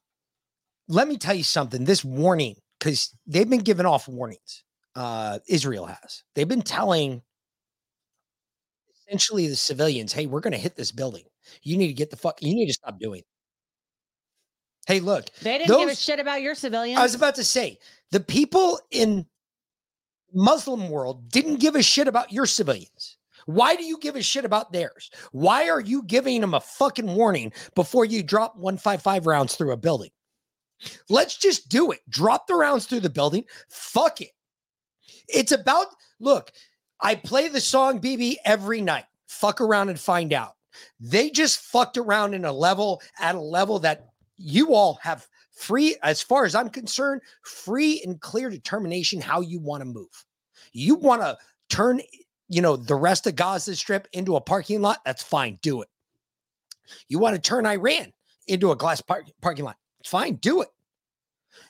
let 0.88 1.08
me 1.08 1.16
tell 1.18 1.34
you 1.34 1.44
something. 1.44 1.84
This 1.84 2.04
warning, 2.04 2.56
because 2.78 3.14
they've 3.26 3.48
been 3.48 3.60
giving 3.60 3.86
off 3.86 4.08
warnings. 4.08 4.64
Uh, 4.94 5.40
Israel 5.48 5.86
has. 5.86 6.22
They've 6.34 6.48
been 6.48 6.62
telling 6.62 7.22
essentially 9.06 9.46
the 9.48 9.56
civilians, 9.56 10.12
"Hey, 10.12 10.26
we're 10.26 10.40
going 10.40 10.52
to 10.52 10.58
hit 10.58 10.76
this 10.76 10.92
building. 10.92 11.24
You 11.62 11.76
need 11.76 11.88
to 11.88 11.92
get 11.92 12.10
the 12.10 12.16
fuck. 12.16 12.42
You 12.42 12.54
need 12.54 12.66
to 12.66 12.72
stop 12.72 12.98
doing." 12.98 13.22
It." 14.88 14.92
Hey, 14.92 15.00
look. 15.00 15.26
They 15.42 15.58
didn't 15.58 15.78
give 15.78 15.88
a 15.88 15.94
shit 15.94 16.20
about 16.20 16.42
your 16.42 16.54
civilians. 16.54 16.98
I 16.98 17.02
was 17.02 17.14
about 17.14 17.34
to 17.36 17.44
say 17.44 17.78
the 18.10 18.20
people 18.20 18.80
in 18.90 19.26
Muslim 20.32 20.88
world 20.90 21.30
didn't 21.30 21.56
give 21.56 21.76
a 21.76 21.82
shit 21.82 22.08
about 22.08 22.32
your 22.32 22.46
civilians. 22.46 23.16
Why 23.46 23.76
do 23.76 23.84
you 23.84 23.98
give 23.98 24.16
a 24.16 24.22
shit 24.22 24.44
about 24.44 24.72
theirs? 24.72 25.10
Why 25.32 25.68
are 25.68 25.80
you 25.80 26.02
giving 26.02 26.40
them 26.40 26.54
a 26.54 26.60
fucking 26.60 27.14
warning 27.14 27.52
before 27.74 28.04
you 28.04 28.22
drop 28.22 28.56
155 28.56 29.26
rounds 29.26 29.54
through 29.54 29.72
a 29.72 29.76
building? 29.76 30.10
Let's 31.08 31.36
just 31.36 31.68
do 31.68 31.92
it. 31.92 32.00
Drop 32.08 32.46
the 32.46 32.54
rounds 32.54 32.86
through 32.86 33.00
the 33.00 33.10
building. 33.10 33.44
Fuck 33.68 34.20
it. 34.20 34.30
It's 35.28 35.52
about 35.52 35.86
look, 36.20 36.52
I 37.00 37.14
play 37.14 37.48
the 37.48 37.60
song 37.60 38.00
BB 38.00 38.36
every 38.44 38.80
night. 38.80 39.04
Fuck 39.26 39.60
around 39.60 39.88
and 39.88 39.98
find 39.98 40.32
out. 40.32 40.54
They 40.98 41.30
just 41.30 41.60
fucked 41.60 41.96
around 41.96 42.34
in 42.34 42.44
a 42.44 42.52
level 42.52 43.00
at 43.18 43.34
a 43.34 43.40
level 43.40 43.78
that 43.80 44.08
you 44.36 44.74
all 44.74 44.98
have 45.02 45.26
free, 45.52 45.96
as 46.02 46.22
far 46.22 46.44
as 46.44 46.54
I'm 46.54 46.68
concerned, 46.68 47.22
free 47.42 48.02
and 48.04 48.20
clear 48.20 48.50
determination 48.50 49.20
how 49.20 49.40
you 49.40 49.60
want 49.60 49.80
to 49.82 49.86
move. 49.86 50.24
You 50.72 50.96
want 50.96 51.22
to 51.22 51.38
turn, 51.68 52.00
you 52.48 52.60
know, 52.60 52.76
the 52.76 52.96
rest 52.96 53.26
of 53.26 53.36
Gaza 53.36 53.76
Strip 53.76 54.08
into 54.12 54.36
a 54.36 54.40
parking 54.40 54.82
lot? 54.82 54.98
That's 55.04 55.22
fine. 55.22 55.58
Do 55.62 55.82
it. 55.82 55.88
You 57.08 57.18
want 57.18 57.34
to 57.36 57.40
turn 57.40 57.66
Iran 57.66 58.12
into 58.48 58.72
a 58.72 58.76
glass 58.76 59.00
park, 59.00 59.24
parking 59.40 59.64
lot? 59.64 59.76
It's 60.00 60.08
fine. 60.08 60.34
Do 60.36 60.62
it. 60.62 60.68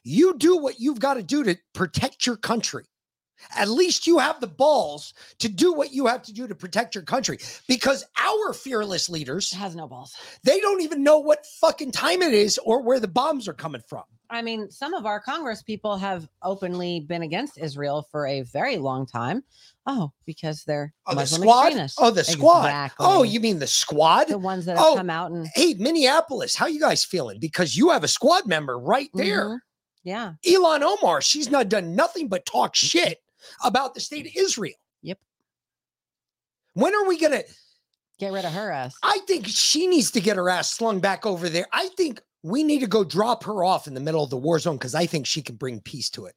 You 0.02 0.36
do 0.38 0.56
what 0.56 0.80
you've 0.80 1.00
got 1.00 1.14
to 1.14 1.22
do 1.22 1.44
to 1.44 1.56
protect 1.74 2.26
your 2.26 2.36
country. 2.36 2.84
At 3.56 3.68
least 3.68 4.06
you 4.06 4.18
have 4.18 4.40
the 4.40 4.46
balls 4.46 5.14
to 5.38 5.48
do 5.48 5.72
what 5.72 5.92
you 5.92 6.06
have 6.06 6.22
to 6.22 6.32
do 6.32 6.46
to 6.48 6.54
protect 6.54 6.94
your 6.94 7.04
country 7.04 7.38
because 7.68 8.04
our 8.18 8.52
fearless 8.52 9.08
leaders 9.08 9.52
has 9.52 9.74
no 9.76 9.86
balls. 9.86 10.14
They 10.42 10.60
don't 10.60 10.80
even 10.82 11.02
know 11.02 11.18
what 11.18 11.46
fucking 11.60 11.92
time 11.92 12.22
it 12.22 12.32
is 12.32 12.58
or 12.64 12.82
where 12.82 13.00
the 13.00 13.08
bombs 13.08 13.48
are 13.48 13.54
coming 13.54 13.82
from. 13.88 14.04
I 14.30 14.42
mean, 14.42 14.70
some 14.70 14.94
of 14.94 15.06
our 15.06 15.20
Congress 15.20 15.62
people 15.62 15.96
have 15.98 16.26
openly 16.42 17.00
been 17.00 17.22
against 17.22 17.58
Israel 17.58 18.08
for 18.10 18.26
a 18.26 18.40
very 18.40 18.78
long 18.78 19.06
time. 19.06 19.44
Oh, 19.86 20.12
because 20.24 20.64
they're 20.64 20.92
Oh, 21.06 21.14
the 21.14 21.26
squad? 21.26 21.66
extremists. 21.66 21.98
Oh, 22.00 22.10
the 22.10 22.24
squad. 22.24 22.66
Exactly. 22.66 23.06
Oh, 23.06 23.22
you 23.22 23.38
mean 23.38 23.58
the 23.58 23.66
squad? 23.66 24.28
the 24.28 24.38
ones 24.38 24.64
that 24.64 24.76
have 24.78 24.86
Oh, 24.86 24.96
come 24.96 25.10
out 25.10 25.30
and 25.30 25.46
Hey, 25.54 25.74
Minneapolis, 25.74 26.56
how 26.56 26.66
you 26.66 26.80
guys 26.80 27.04
feeling? 27.04 27.38
Because 27.38 27.76
you 27.76 27.90
have 27.90 28.02
a 28.02 28.08
squad 28.08 28.46
member 28.46 28.78
right 28.78 29.10
there. 29.14 29.46
Mhm. 29.48 29.58
yeah, 30.02 30.32
Ilhan 30.44 30.80
Omar, 30.82 31.20
she's 31.20 31.50
not 31.50 31.68
done 31.68 31.94
nothing 31.94 32.28
but 32.28 32.46
talk 32.46 32.74
shit 32.74 33.20
about 33.64 33.94
the 33.94 34.00
state 34.00 34.26
of 34.26 34.32
Israel. 34.36 34.74
Yep. 35.02 35.18
When 36.74 36.94
are 36.94 37.06
we 37.06 37.18
gonna? 37.18 37.42
get 38.18 38.32
rid 38.32 38.44
of 38.44 38.52
her 38.52 38.70
ass. 38.70 38.94
I 39.02 39.18
think 39.26 39.46
she 39.48 39.86
needs 39.86 40.10
to 40.12 40.20
get 40.20 40.36
her 40.36 40.48
ass 40.48 40.70
slung 40.70 41.00
back 41.00 41.26
over 41.26 41.48
there. 41.48 41.66
I 41.72 41.88
think 41.96 42.20
we 42.42 42.62
need 42.62 42.80
to 42.80 42.86
go 42.86 43.02
drop 43.04 43.42
her 43.44 43.64
off 43.64 43.86
in 43.86 43.94
the 43.94 44.00
middle 44.00 44.22
of 44.22 44.30
the 44.30 44.36
war 44.36 44.58
zone 44.58 44.76
because 44.76 44.94
I 44.94 45.06
think 45.06 45.26
she 45.26 45.42
can 45.42 45.56
bring 45.56 45.80
peace 45.80 46.10
to 46.10 46.26
it. 46.26 46.34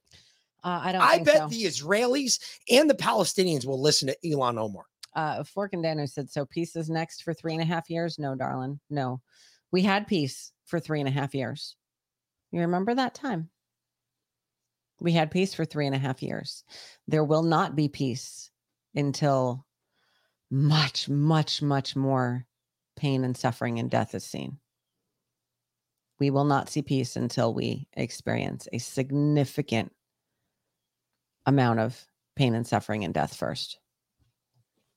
Uh, 0.63 0.81
I 0.83 0.91
don't. 0.91 1.01
I 1.01 1.19
bet 1.19 1.37
so. 1.37 1.47
the 1.49 1.65
Israelis 1.65 2.39
and 2.69 2.89
the 2.89 2.95
Palestinians 2.95 3.65
will 3.65 3.81
listen 3.81 4.07
to 4.07 4.17
Ilhan 4.25 4.57
Omar. 4.57 4.85
uh, 5.15 5.43
Fork 5.43 5.73
and 5.73 5.83
Dano 5.83 6.05
said, 6.05 6.29
"So 6.29 6.45
peace 6.45 6.75
is 6.75 6.89
next 6.89 7.23
for 7.23 7.33
three 7.33 7.53
and 7.53 7.61
a 7.61 7.65
half 7.65 7.89
years." 7.89 8.17
No, 8.17 8.35
darling, 8.35 8.79
no. 8.89 9.21
We 9.71 9.83
had 9.83 10.07
peace 10.07 10.51
for 10.65 10.79
three 10.79 10.99
and 10.99 11.07
a 11.07 11.11
half 11.11 11.35
years. 11.35 11.75
You 12.51 12.61
remember 12.61 12.95
that 12.95 13.13
time? 13.13 13.49
We 14.99 15.11
had 15.11 15.31
peace 15.31 15.53
for 15.53 15.65
three 15.65 15.85
and 15.85 15.95
a 15.95 15.99
half 15.99 16.23
years. 16.23 16.63
There 17.07 17.23
will 17.23 17.43
not 17.43 17.75
be 17.75 17.87
peace 17.87 18.49
until 18.95 19.65
much, 20.49 21.07
much, 21.07 21.61
much 21.61 21.95
more 21.95 22.45
pain 22.95 23.23
and 23.23 23.37
suffering 23.37 23.79
and 23.79 23.91
death 23.91 24.15
is 24.15 24.23
seen. 24.23 24.57
We 26.19 26.31
will 26.31 26.45
not 26.45 26.69
see 26.69 26.81
peace 26.81 27.15
until 27.15 27.53
we 27.53 27.87
experience 27.93 28.67
a 28.73 28.79
significant 28.79 29.93
amount 31.45 31.79
of 31.79 32.07
pain 32.35 32.55
and 32.55 32.65
suffering 32.65 33.03
and 33.03 33.13
death 33.13 33.35
first. 33.35 33.77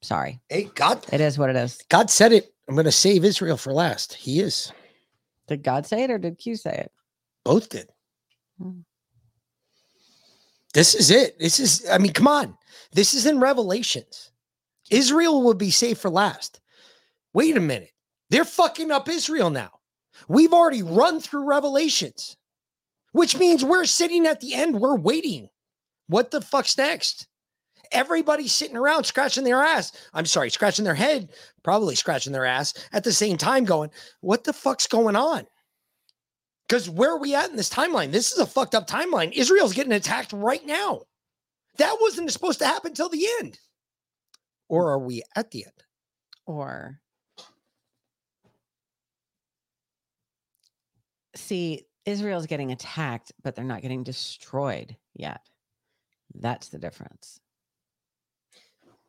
Sorry. 0.03 0.41
Hey, 0.49 0.65
God, 0.75 1.05
It 1.13 1.21
is 1.21 1.39
what 1.39 1.51
it 1.51 1.57
is. 1.57 1.79
God 1.91 2.09
said 2.09 2.33
it. 2.33 2.55
I'm 2.69 2.75
going 2.75 2.87
to 2.87 2.93
save 2.93 3.25
Israel 3.25 3.59
for 3.59 3.73
last. 3.73 4.15
He 4.15 4.41
is. 4.41 4.73
Did 5.47 5.63
God 5.63 5.85
say 5.85 6.05
it 6.05 6.11
or 6.11 6.19
did 6.19 6.39
Q 6.39 6.57
say 6.57 6.73
it? 6.73 6.93
Both 7.45 7.69
did. 7.69 7.91
Hmm. 8.59 8.81
This 10.75 10.95
is 10.95 11.11
it. 11.11 11.39
This 11.39 11.59
is, 11.59 11.87
I 11.91 11.99
mean, 11.99 12.13
come 12.13 12.29
on. 12.29 12.57
This 12.93 13.15
is 13.15 13.27
in 13.27 13.41
Revelations. 13.41 14.31
Israel 14.91 15.43
will 15.43 15.55
be 15.55 15.71
saved 15.71 16.01
for 16.01 16.11
last. 16.11 16.61
Wait 17.33 17.57
a 17.57 17.61
minute. 17.61 17.93
They're 18.31 18.45
fucking 18.45 18.91
up 18.91 19.09
Israel 19.09 19.51
now. 19.51 19.71
We've 20.29 20.53
already 20.53 20.83
run 20.83 21.21
through 21.21 21.49
Revelations, 21.49 22.37
which 23.13 23.39
means 23.39 23.65
we're 23.65 23.85
sitting 23.85 24.27
at 24.27 24.41
the 24.41 24.55
end. 24.55 24.81
We're 24.81 24.97
waiting. 24.97 25.49
What 26.07 26.31
the 26.31 26.41
fuck's 26.41 26.77
next? 26.77 27.27
Everybody's 27.93 28.53
sitting 28.53 28.77
around 28.77 29.05
scratching 29.05 29.43
their 29.43 29.63
ass. 29.63 29.93
I'm 30.13 30.27
sorry, 30.27 30.51
scratching 30.51 30.85
their 30.85 30.95
head, 30.95 31.31
probably 31.65 31.97
scratching 31.97 32.33
their 32.33 32.47
ass 32.47 32.75
at 32.93 33.03
the 33.03 33.13
same 33.13 33.37
time, 33.37 33.65
going, 33.65 33.91
What 34.21 34.45
the 34.45 34.53
fuck's 34.53 34.87
going 34.87 35.17
on? 35.17 35.47
Because 36.71 36.89
where 36.89 37.11
are 37.11 37.19
we 37.19 37.35
at 37.35 37.51
in 37.51 37.57
this 37.57 37.69
timeline? 37.69 38.13
This 38.13 38.31
is 38.31 38.39
a 38.39 38.47
fucked 38.47 38.77
up 38.77 38.87
timeline. 38.87 39.33
Israel's 39.33 39.73
getting 39.73 39.91
attacked 39.91 40.33
right 40.33 40.65
now. 40.65 41.01
That 41.79 41.97
wasn't 42.01 42.31
supposed 42.31 42.61
to 42.61 42.65
happen 42.65 42.95
till 42.95 43.09
the 43.09 43.27
end. 43.41 43.59
Or 44.69 44.93
are 44.93 44.99
we 45.01 45.25
at 45.35 45.51
the 45.51 45.65
end? 45.65 45.83
Or 46.47 47.01
see, 51.35 51.87
Israel's 52.07 52.47
getting 52.47 52.71
attacked, 52.71 53.33
but 53.43 53.57
they're 53.57 53.65
not 53.65 53.83
getting 53.83 54.05
destroyed 54.05 54.97
yet. 55.13 55.41
That's 56.37 56.69
the 56.69 56.79
difference. 56.79 57.41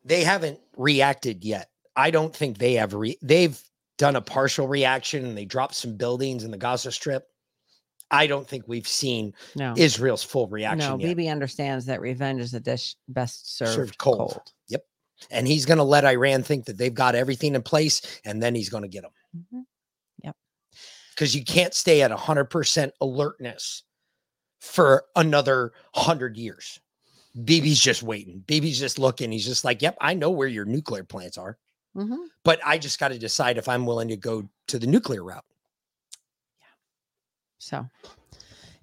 They 0.04 0.24
haven't 0.24 0.58
reacted 0.76 1.44
yet. 1.44 1.70
I 1.94 2.10
don't 2.10 2.34
think 2.34 2.58
they 2.58 2.72
have 2.72 2.92
re- 2.92 3.18
they've 3.22 3.62
done 3.98 4.16
a 4.16 4.20
partial 4.20 4.66
reaction 4.66 5.24
and 5.24 5.38
they 5.38 5.44
dropped 5.44 5.76
some 5.76 5.96
buildings 5.96 6.42
in 6.42 6.50
the 6.50 6.56
Gaza 6.56 6.90
Strip. 6.90 7.28
I 8.12 8.26
don't 8.26 8.46
think 8.46 8.64
we've 8.68 8.86
seen 8.86 9.34
No. 9.56 9.74
Israel's 9.76 10.22
full 10.22 10.46
reaction 10.48 10.78
No, 10.78 10.98
yet. 10.98 11.16
BB 11.16 11.30
understands 11.30 11.86
that 11.86 12.00
revenge 12.00 12.40
is 12.40 12.54
a 12.54 12.60
dish 12.60 12.94
best 13.08 13.56
served, 13.56 13.72
served 13.72 13.98
cold. 13.98 14.18
cold. 14.18 14.52
Yep. 14.68 14.84
And 15.30 15.46
he's 15.48 15.64
going 15.66 15.78
to 15.78 15.84
let 15.84 16.04
Iran 16.04 16.42
think 16.42 16.66
that 16.66 16.76
they've 16.78 16.92
got 16.94 17.14
everything 17.14 17.54
in 17.54 17.62
place 17.62 18.20
and 18.24 18.42
then 18.42 18.54
he's 18.54 18.68
going 18.68 18.82
to 18.82 18.88
get 18.88 19.02
them. 19.02 19.12
Mhm. 19.54 19.64
Yep. 20.24 20.36
Because 21.10 21.34
you 21.34 21.44
can't 21.44 21.74
stay 21.74 22.02
at 22.02 22.10
100% 22.10 22.92
alertness 23.00 23.82
for 24.60 25.04
another 25.16 25.72
100 25.94 26.36
years. 26.36 26.78
BB's 27.36 27.80
just 27.80 28.02
waiting. 28.02 28.44
BB's 28.46 28.78
just 28.78 28.98
looking. 28.98 29.32
He's 29.32 29.46
just 29.46 29.64
like, 29.64 29.80
yep, 29.80 29.96
I 30.00 30.12
know 30.14 30.30
where 30.30 30.48
your 30.48 30.66
nuclear 30.66 31.02
plants 31.04 31.38
are, 31.38 31.56
Mhm. 31.96 32.26
but 32.44 32.60
I 32.64 32.76
just 32.78 32.98
got 32.98 33.08
to 33.08 33.18
decide 33.18 33.56
if 33.56 33.68
I'm 33.68 33.86
willing 33.86 34.08
to 34.08 34.16
go 34.16 34.48
to 34.68 34.78
the 34.78 34.86
nuclear 34.86 35.24
route. 35.24 35.44
So 37.62 37.88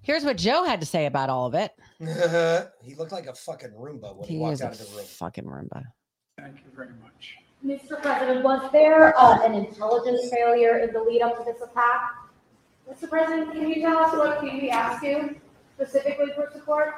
here's 0.00 0.24
what 0.24 0.38
Joe 0.38 0.64
had 0.64 0.80
to 0.80 0.86
say 0.86 1.04
about 1.04 1.28
all 1.28 1.46
of 1.46 1.54
it. 1.54 1.72
he 2.82 2.94
looked 2.94 3.12
like 3.12 3.26
a 3.26 3.34
fucking 3.34 3.72
Roomba 3.72 4.16
when 4.16 4.26
He 4.26 4.42
is 4.44 4.62
room. 4.62 5.04
fucking 5.04 5.44
Roomba. 5.44 5.84
Thank 6.38 6.56
you 6.64 6.70
very 6.74 6.88
much. 7.02 7.36
Mr. 7.64 8.00
President, 8.00 8.42
was 8.42 8.72
there 8.72 9.14
uh, 9.18 9.42
an 9.44 9.54
intelligence 9.54 10.30
failure 10.30 10.78
in 10.78 10.94
the 10.94 11.00
lead 11.02 11.20
up 11.20 11.36
to 11.36 11.44
this 11.44 11.60
attack? 11.60 12.12
Mr. 12.90 13.06
President, 13.10 13.52
can 13.52 13.68
you 13.68 13.82
tell 13.82 13.98
us 13.98 14.14
what 14.14 14.40
Bibi 14.40 14.70
asked 14.70 15.04
you 15.04 15.36
specifically 15.74 16.32
for 16.34 16.50
support? 16.50 16.94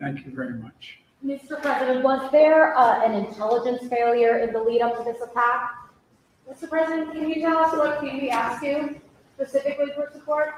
Thank 0.00 0.24
you 0.24 0.34
very 0.34 0.54
much. 0.54 1.00
Mr. 1.22 1.60
President, 1.60 2.02
was 2.02 2.30
there 2.32 2.74
uh, 2.74 3.04
an 3.04 3.12
intelligence 3.12 3.86
failure 3.90 4.38
in 4.38 4.54
the 4.54 4.62
lead 4.62 4.80
up 4.80 4.96
to 4.96 5.04
this 5.04 5.20
attack? 5.20 5.72
Mr. 6.50 6.70
President, 6.70 7.12
can 7.12 7.28
you 7.28 7.42
tell 7.42 7.58
us 7.58 7.72
what 7.76 8.00
Bibi 8.00 8.30
asked 8.30 8.64
you 8.64 8.98
specifically 9.38 9.92
for 9.94 10.10
support? 10.12 10.54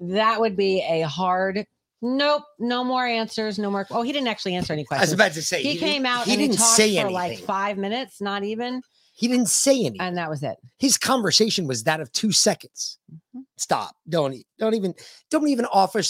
That 0.00 0.40
would 0.40 0.56
be 0.56 0.82
a 0.82 1.02
hard 1.02 1.66
nope, 2.04 2.42
no 2.58 2.84
more 2.84 3.06
answers, 3.06 3.58
no 3.58 3.70
more. 3.70 3.86
Oh, 3.90 4.02
he 4.02 4.12
didn't 4.12 4.28
actually 4.28 4.54
answer 4.54 4.72
any 4.72 4.84
questions. 4.84 5.08
I 5.08 5.10
was 5.10 5.12
about 5.12 5.32
to 5.32 5.42
say, 5.42 5.62
he, 5.62 5.72
he 5.72 5.78
came 5.78 6.06
out 6.06 6.26
he 6.26 6.32
and 6.32 6.40
didn't 6.40 6.58
talked 6.58 6.76
say 6.76 7.00
for 7.00 7.10
like 7.10 7.38
five 7.40 7.78
minutes, 7.78 8.20
not 8.20 8.44
even. 8.44 8.82
He 9.16 9.28
didn't 9.28 9.48
say 9.48 9.78
anything. 9.78 10.00
And 10.00 10.16
that 10.18 10.28
was 10.28 10.42
it. 10.42 10.56
His 10.78 10.98
conversation 10.98 11.66
was 11.66 11.84
that 11.84 12.00
of 12.00 12.12
two 12.12 12.32
seconds. 12.32 12.98
Mm-hmm. 13.12 13.40
Stop. 13.56 13.96
Don't 14.08 14.36
don't 14.58 14.74
even 14.74 14.94
don't 15.30 15.48
even 15.48 15.66
offer. 15.66 16.00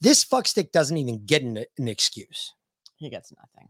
This 0.00 0.24
fuckstick 0.24 0.70
doesn't 0.70 0.96
even 0.96 1.24
get 1.24 1.42
an, 1.42 1.64
an 1.78 1.88
excuse. 1.88 2.52
He 2.96 3.08
gets 3.10 3.32
nothing. 3.32 3.68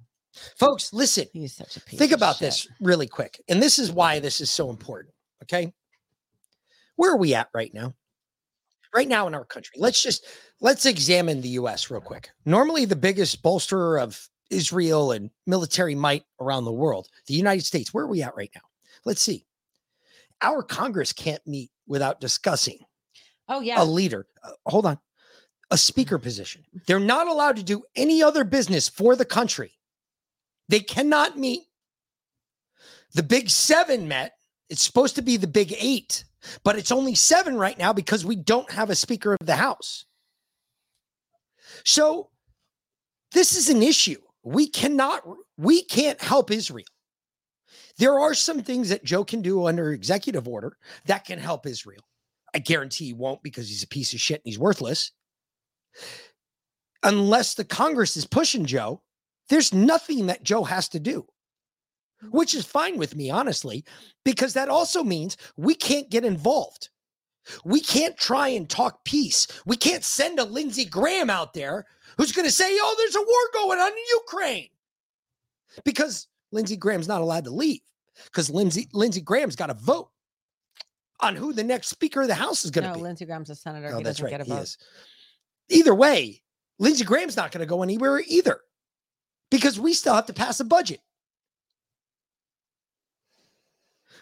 Folks, 0.56 0.92
listen. 0.92 1.26
He's 1.32 1.54
such 1.54 1.76
a 1.76 1.80
piece. 1.80 1.98
Think 1.98 2.10
of 2.10 2.18
about 2.18 2.36
shit. 2.36 2.46
this 2.46 2.68
really 2.80 3.06
quick. 3.06 3.40
And 3.48 3.62
this 3.62 3.78
is 3.78 3.92
why 3.92 4.18
this 4.18 4.40
is 4.40 4.50
so 4.50 4.70
important. 4.70 5.14
Okay. 5.44 5.72
Where 6.96 7.12
are 7.12 7.16
we 7.18 7.34
at 7.34 7.48
right 7.54 7.72
now? 7.74 7.94
Right 8.94 9.08
now 9.08 9.26
in 9.26 9.34
our 9.34 9.44
country. 9.44 9.74
Let's 9.78 10.00
just 10.02 10.26
let's 10.60 10.86
examine 10.86 11.40
the 11.40 11.48
US 11.60 11.90
real 11.90 12.00
quick. 12.00 12.30
Normally 12.44 12.84
the 12.84 12.94
biggest 12.96 13.42
bolsterer 13.42 13.98
of 13.98 14.28
Israel 14.50 15.12
and 15.12 15.30
military 15.46 15.94
might 15.96 16.24
around 16.40 16.64
the 16.64 16.72
world, 16.72 17.08
the 17.26 17.34
United 17.34 17.64
States. 17.64 17.92
Where 17.92 18.04
are 18.04 18.08
we 18.08 18.22
at 18.22 18.36
right 18.36 18.50
now? 18.54 18.60
Let's 19.04 19.22
see. 19.22 19.46
Our 20.42 20.62
Congress 20.62 21.12
can't 21.12 21.44
meet 21.46 21.70
without 21.86 22.20
discussing 22.20 22.78
Oh 23.48 23.60
yeah. 23.60 23.82
a 23.82 23.84
leader. 23.84 24.26
uh, 24.42 24.50
hold 24.66 24.86
on. 24.86 24.98
A 25.70 25.76
speaker 25.78 26.18
position. 26.18 26.62
They're 26.86 27.00
not 27.00 27.26
allowed 27.26 27.56
to 27.56 27.62
do 27.64 27.82
any 27.96 28.22
other 28.22 28.44
business 28.44 28.88
for 28.88 29.16
the 29.16 29.24
country. 29.24 29.72
They 30.68 30.80
cannot 30.80 31.36
meet. 31.38 31.62
The 33.14 33.22
big 33.22 33.50
seven 33.50 34.06
met. 34.06 34.34
It's 34.70 34.82
supposed 34.82 35.16
to 35.16 35.22
be 35.22 35.36
the 35.36 35.46
big 35.46 35.74
eight, 35.78 36.24
but 36.62 36.76
it's 36.76 36.92
only 36.92 37.14
seven 37.14 37.56
right 37.56 37.78
now 37.78 37.92
because 37.92 38.24
we 38.24 38.36
don't 38.36 38.70
have 38.70 38.90
a 38.90 38.94
speaker 38.94 39.32
of 39.32 39.46
the 39.46 39.56
house. 39.56 40.04
So 41.84 42.30
this 43.32 43.56
is 43.56 43.68
an 43.68 43.82
issue. 43.82 44.20
We 44.42 44.68
cannot, 44.68 45.22
we 45.56 45.82
can't 45.82 46.20
help 46.20 46.50
Israel. 46.50 46.86
There 47.98 48.18
are 48.18 48.34
some 48.34 48.62
things 48.62 48.88
that 48.88 49.04
Joe 49.04 49.24
can 49.24 49.42
do 49.42 49.66
under 49.66 49.92
executive 49.92 50.48
order 50.48 50.76
that 51.06 51.24
can 51.24 51.38
help 51.38 51.66
Israel. 51.66 52.02
I 52.54 52.58
guarantee 52.58 53.06
he 53.06 53.12
won't 53.12 53.42
because 53.42 53.68
he's 53.68 53.82
a 53.82 53.88
piece 53.88 54.12
of 54.12 54.20
shit 54.20 54.36
and 54.36 54.46
he's 54.50 54.58
worthless. 54.58 55.12
Unless 57.02 57.54
the 57.54 57.64
Congress 57.64 58.16
is 58.16 58.26
pushing 58.26 58.64
Joe, 58.64 59.02
there's 59.48 59.74
nothing 59.74 60.26
that 60.26 60.42
Joe 60.42 60.64
has 60.64 60.88
to 60.90 61.00
do, 61.00 61.26
which 62.30 62.54
is 62.54 62.64
fine 62.64 62.98
with 62.98 63.16
me, 63.16 63.30
honestly, 63.30 63.84
because 64.24 64.54
that 64.54 64.68
also 64.68 65.02
means 65.02 65.36
we 65.56 65.74
can't 65.74 66.10
get 66.10 66.24
involved. 66.24 66.88
We 67.64 67.80
can't 67.80 68.16
try 68.16 68.48
and 68.48 68.68
talk 68.68 69.04
peace. 69.04 69.46
We 69.66 69.76
can't 69.76 70.04
send 70.04 70.38
a 70.38 70.44
Lindsey 70.44 70.84
Graham 70.84 71.28
out 71.28 71.52
there 71.52 71.86
who's 72.16 72.32
going 72.32 72.46
to 72.46 72.52
say, 72.52 72.70
oh, 72.70 72.94
there's 72.98 73.16
a 73.16 73.20
war 73.20 73.66
going 73.66 73.78
on 73.78 73.92
in 73.92 73.98
Ukraine. 74.22 74.68
Because 75.84 76.28
Lindsey 76.52 76.76
Graham's 76.76 77.08
not 77.08 77.20
allowed 77.20 77.44
to 77.44 77.50
leave 77.50 77.80
because 78.26 78.48
Lindsey, 78.48 78.88
Lindsey 78.92 79.20
Graham's 79.20 79.56
got 79.56 79.66
to 79.66 79.74
vote 79.74 80.10
on 81.20 81.36
who 81.36 81.52
the 81.52 81.64
next 81.64 81.88
Speaker 81.88 82.22
of 82.22 82.28
the 82.28 82.34
House 82.34 82.64
is 82.64 82.70
going 82.70 82.84
to 82.84 82.90
no, 82.90 82.96
be. 82.96 83.02
Lindsey 83.02 83.24
Graham's 83.24 83.50
a 83.50 83.54
senator. 83.54 83.90
Oh, 83.92 83.98
he 83.98 84.04
that's 84.04 84.20
right. 84.20 84.40
He 84.40 84.52
is. 84.52 84.78
Either 85.68 85.94
way, 85.94 86.42
Lindsey 86.78 87.04
Graham's 87.04 87.36
not 87.36 87.52
going 87.52 87.60
to 87.60 87.66
go 87.66 87.82
anywhere 87.82 88.22
either 88.26 88.60
because 89.50 89.78
we 89.78 89.94
still 89.94 90.14
have 90.14 90.26
to 90.26 90.32
pass 90.32 90.60
a 90.60 90.64
budget. 90.64 91.00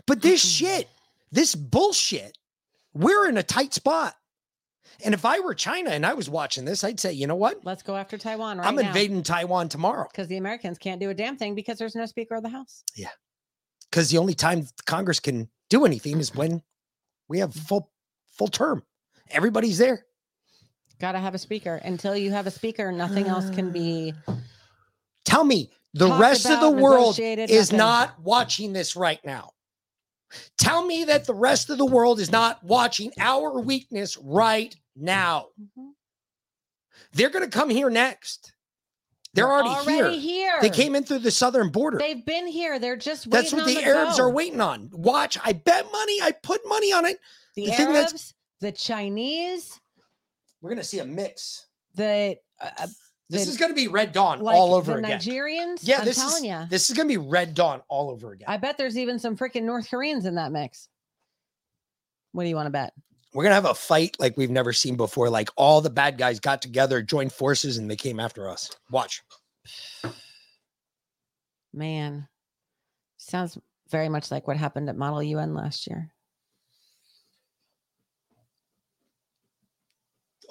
But 0.07 0.23
this 0.23 0.45
mm-hmm. 0.45 0.67
shit, 0.67 0.89
this 1.31 1.55
bullshit, 1.55 2.39
we're 2.95 3.29
in 3.29 3.39
a 3.39 3.43
tight 3.43 3.75
spot. 3.75 4.15
And 5.05 5.15
if 5.15 5.25
I 5.25 5.41
were 5.41 5.55
China 5.55 5.91
and 5.91 6.07
I 6.07 6.15
was 6.15 6.29
watching 6.29 6.65
this, 6.65 6.85
I'd 6.85 7.01
say, 7.01 7.13
you 7.13 7.27
know 7.27 7.35
what? 7.35 7.65
Let's 7.65 7.83
go 7.83 7.97
after 7.97 8.19
Taiwan 8.19 8.59
right 8.59 8.67
I'm 8.67 8.77
now. 8.77 8.89
invading 8.89 9.23
Taiwan 9.23 9.69
tomorrow 9.69 10.07
because 10.11 10.29
the 10.29 10.37
Americans 10.37 10.79
can't 10.79 11.01
do 11.01 11.11
a 11.11 11.15
damn 11.15 11.37
thing 11.37 11.55
because 11.55 11.79
there's 11.79 11.97
no 11.97 12.07
Speaker 12.07 12.37
of 12.37 12.43
the 12.43 12.49
House. 12.49 12.85
Yeah. 12.95 13.09
because 13.91 14.11
the 14.11 14.19
only 14.19 14.35
time 14.35 14.67
Congress 14.87 15.19
can 15.21 15.49
do 15.71 15.85
anything 15.85 16.19
is 16.19 16.35
when 16.35 16.63
we 17.29 17.39
have 17.41 17.51
mm-hmm. 17.51 17.61
full 17.61 17.91
full 18.31 18.49
term. 18.49 18.83
Everybody's 19.31 19.79
there. 19.79 20.05
Got 21.01 21.13
to 21.13 21.19
have 21.19 21.35
a 21.35 21.39
speaker. 21.39 21.77
Until 21.85 22.17
you 22.17 22.31
have 22.31 22.47
a 22.47 22.51
speaker, 22.51 22.93
nothing 22.93 23.27
else 23.27 23.51
can 23.51 23.73
be. 23.73 24.15
Tell 25.25 25.43
me 25.43 25.71
the 25.95 26.13
rest 26.13 26.49
of 26.49 26.61
the 26.61 26.71
world 26.71 27.19
is 27.19 27.73
nothing. 27.73 27.79
not 27.79 28.21
watching 28.21 28.73
this 28.73 28.95
right 28.95 29.19
now. 29.25 29.51
Tell 30.59 30.85
me 30.85 31.05
that 31.05 31.25
the 31.27 31.35
rest 31.35 31.71
of 31.71 31.79
the 31.79 31.87
world 31.87 32.21
is 32.21 32.31
not 32.31 32.63
watching 32.65 33.13
our 33.19 33.59
weakness 33.61 34.17
right 34.19 34.75
now. 34.97 35.47
Mm-hmm. 35.61 35.91
They're 37.13 37.31
going 37.31 37.49
to 37.49 37.51
come 37.51 37.71
here 37.71 37.91
next. 37.91 38.53
They're, 39.35 39.47
They're 39.47 39.53
already, 39.53 39.91
already 40.01 40.19
here. 40.19 40.59
They 40.61 40.69
came 40.71 40.95
in 40.95 41.05
through 41.05 41.21
the 41.21 41.31
southern 41.31 41.71
border. 41.71 41.99
They've 41.99 42.25
been 42.25 42.47
here. 42.47 42.79
They're 42.79 42.97
just 42.97 43.31
That's 43.31 43.53
what 43.53 43.63
on 43.63 43.69
the 43.69 43.83
Arabs 43.83 44.19
go. 44.19 44.25
are 44.25 44.31
waiting 44.31 44.61
on. 44.61 44.91
Watch, 44.93 45.39
I 45.43 45.53
bet 45.55 45.87
money, 45.91 46.21
I 46.23 46.33
put 46.43 46.61
money 46.67 46.93
on 46.93 47.07
it. 47.07 47.19
The, 47.57 47.67
The 47.67 47.73
Arabs, 47.73 48.35
the 48.61 48.73
Chinese, 48.73 49.81
We're 50.61 50.71
going 50.71 50.79
to 50.83 50.85
see 50.85 50.99
a 50.99 51.07
mix. 51.07 51.67
the 51.95 52.37
uh, 52.61 52.87
This 53.33 53.49
is 53.49 53.57
going 53.57 53.71
to 53.71 53.75
be 53.75 53.89
Red 53.89 54.13
Dawn 54.13 54.41
like 54.41 54.55
all 54.55 54.75
over 54.75 54.93
the 54.93 54.99
again. 54.99 55.19
Nigerians. 55.19 55.79
Yeah, 55.83 56.01
I'm 56.01 56.05
this 56.05 56.19
telling 56.19 56.45
is 56.45 56.51
you. 56.51 56.67
this 56.69 56.91
is 56.91 56.97
going 56.97 57.09
to 57.09 57.19
be 57.19 57.19
Red 57.19 57.55
Dawn 57.55 57.81
all 57.89 58.11
over 58.11 58.33
again. 58.33 58.47
I 58.49 58.59
bet 58.59 58.77
there's 58.77 58.99
even 58.99 59.19
some 59.19 59.37
freaking 59.37 59.63
North 59.63 59.91
Koreans 59.91 60.27
in 60.27 60.35
that 60.35 60.53
mix. 60.53 60.89
What 62.33 62.43
do 62.45 62.49
you 62.51 62.57
want 62.57 62.67
to 62.67 62.71
bet? 62.71 62.93
We're 63.33 63.45
going 63.45 63.53
to 63.53 63.55
have 63.55 63.65
a 63.65 63.75
fight 63.75 64.17
like 64.19 64.37
we've 64.37 64.51
never 64.51 64.75
seen 64.75 64.97
before. 64.97 65.31
Like 65.31 65.49
all 65.57 65.81
the 65.81 65.91
bad 65.91 66.19
guys 66.19 66.41
got 66.41 66.61
together, 66.61 67.01
joined 67.01 67.33
forces, 67.33 67.79
and 67.79 67.91
they 67.91 67.97
came 67.97 68.21
after 68.21 68.49
us. 68.49 68.71
Watch. 68.91 69.23
Man, 71.73 72.29
sounds 73.17 73.57
very 73.91 74.11
much 74.11 74.31
like 74.31 74.47
what 74.47 74.59
happened 74.59 74.91
at 74.91 74.97
Model 74.97 75.23
UN 75.23 75.55
last 75.55 75.87
year. 75.87 76.13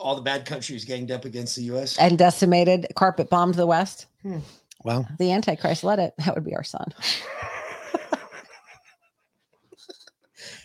All 0.02 0.16
the 0.16 0.22
bad 0.22 0.46
countries 0.46 0.84
ganged 0.84 1.12
up 1.12 1.26
against 1.26 1.56
the 1.56 1.62
U.S. 1.64 1.98
And 2.00 2.18
decimated, 2.18 2.88
carpet 2.96 3.30
bombed 3.30 3.54
the 3.56 3.68
West. 3.68 4.08
Hmm. 4.24 4.40
Wow. 4.84 5.06
The 5.20 5.32
Antichrist 5.32 5.84
led 5.84 6.00
it. 6.00 6.14
That 6.18 6.34
would 6.34 6.44
be 6.44 6.56
our 6.56 6.64
son. 6.64 6.86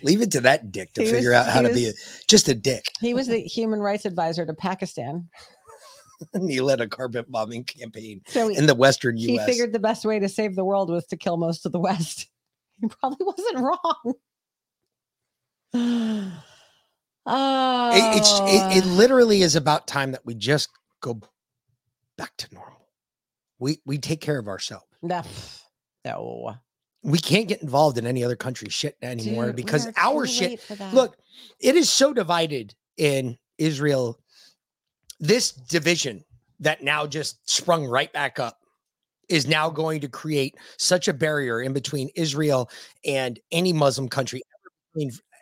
Leave 0.03 0.22
it 0.22 0.30
to 0.32 0.41
that 0.43 0.72
dick 0.72 0.93
to 0.95 1.03
He 1.03 1.11
figure 1.11 1.30
was- 1.30 1.39
out 1.39 1.49
how 1.53 1.61
he 1.62 1.68
to 1.68 1.74
be 1.74 1.89
a, 1.89 1.93
just 2.28 2.49
a 2.49 2.55
dick. 2.55 2.87
He 3.01 3.12
was 3.14 3.26
the 3.26 3.41
human 3.41 3.80
rights 3.80 4.05
advisor 4.07 4.47
to 4.47 4.55
Pakistan. 4.55 5.28
and 6.34 6.51
he 6.51 6.61
led 6.62 6.80
a 6.80 6.89
carpet 6.89 7.30
bombing 7.30 7.64
campaign 7.64 8.22
So 8.28 8.49
he- 8.49 8.57
in 8.57 8.66
the 8.66 8.74
Western 8.74 9.16
He 9.18 9.32
U.S. 9.34 9.47
He 9.47 9.53
figured 9.53 9.72
the 9.74 9.78
best 9.78 10.05
way 10.07 10.18
to 10.18 10.28
save 10.30 10.55
the 10.57 10.64
world 10.64 10.89
was 10.91 11.05
to 11.09 11.16
kill 11.16 11.37
most 11.37 11.66
of 11.66 11.72
the 11.72 11.80
West. 11.80 12.28
He 12.80 12.89
probably 12.89 13.24
wasn't 13.24 13.59
wrong. 15.72 16.32
oh, 17.27 17.91
It- 17.95 18.18
it's 18.18 18.41
it, 18.41 18.79
it 18.79 18.85
oh. 18.87 18.95
literally 18.95 19.43
is 19.43 19.57
about 19.57 19.87
time 19.87 20.12
that 20.12 20.24
we 20.24 20.35
just 20.35 20.68
go 21.01 21.20
back 22.16 22.37
to 22.39 22.55
normal. 22.55 22.89
We 23.59 23.81
we 23.85 23.99
take 23.99 24.20
care 24.20 24.39
of 24.39 24.49
ourselves. 24.49 24.87
no, 25.03 25.22
no. 26.05 26.55
We 27.03 27.18
can't 27.18 27.47
get 27.47 27.62
involved 27.62 27.99
in 27.99 28.07
any 28.07 28.24
other 28.24 28.35
country's 28.35 28.72
shit 28.72 28.97
anymore 29.01 29.47
Dude, 29.47 29.57
because 29.57 29.87
our 29.97 30.27
shit. 30.27 30.51
late 30.51 30.61
for 30.61 30.74
that. 30.74 30.93
Look, 30.93 31.16
it 31.61 31.77
is 31.77 31.89
so 31.89 32.12
divided 32.12 32.74
in 32.97 33.39
Israel. 33.59 34.18
This 35.20 35.53
division 35.53 36.24
that 36.61 36.83
now 36.83 37.07
just 37.07 37.49
sprung 37.49 37.87
right 37.87 38.12
back 38.12 38.41
up 38.41 38.59
is 39.29 39.47
now 39.47 39.70
going 39.70 40.01
to 40.01 40.09
create 40.09 40.57
such 40.79 41.07
a 41.07 41.12
barrier 41.12 41.62
in 41.62 41.72
between 41.72 42.09
Israel 42.16 42.68
and 43.05 43.39
any 43.53 43.72
Muslim 43.72 44.09
country 44.09 44.43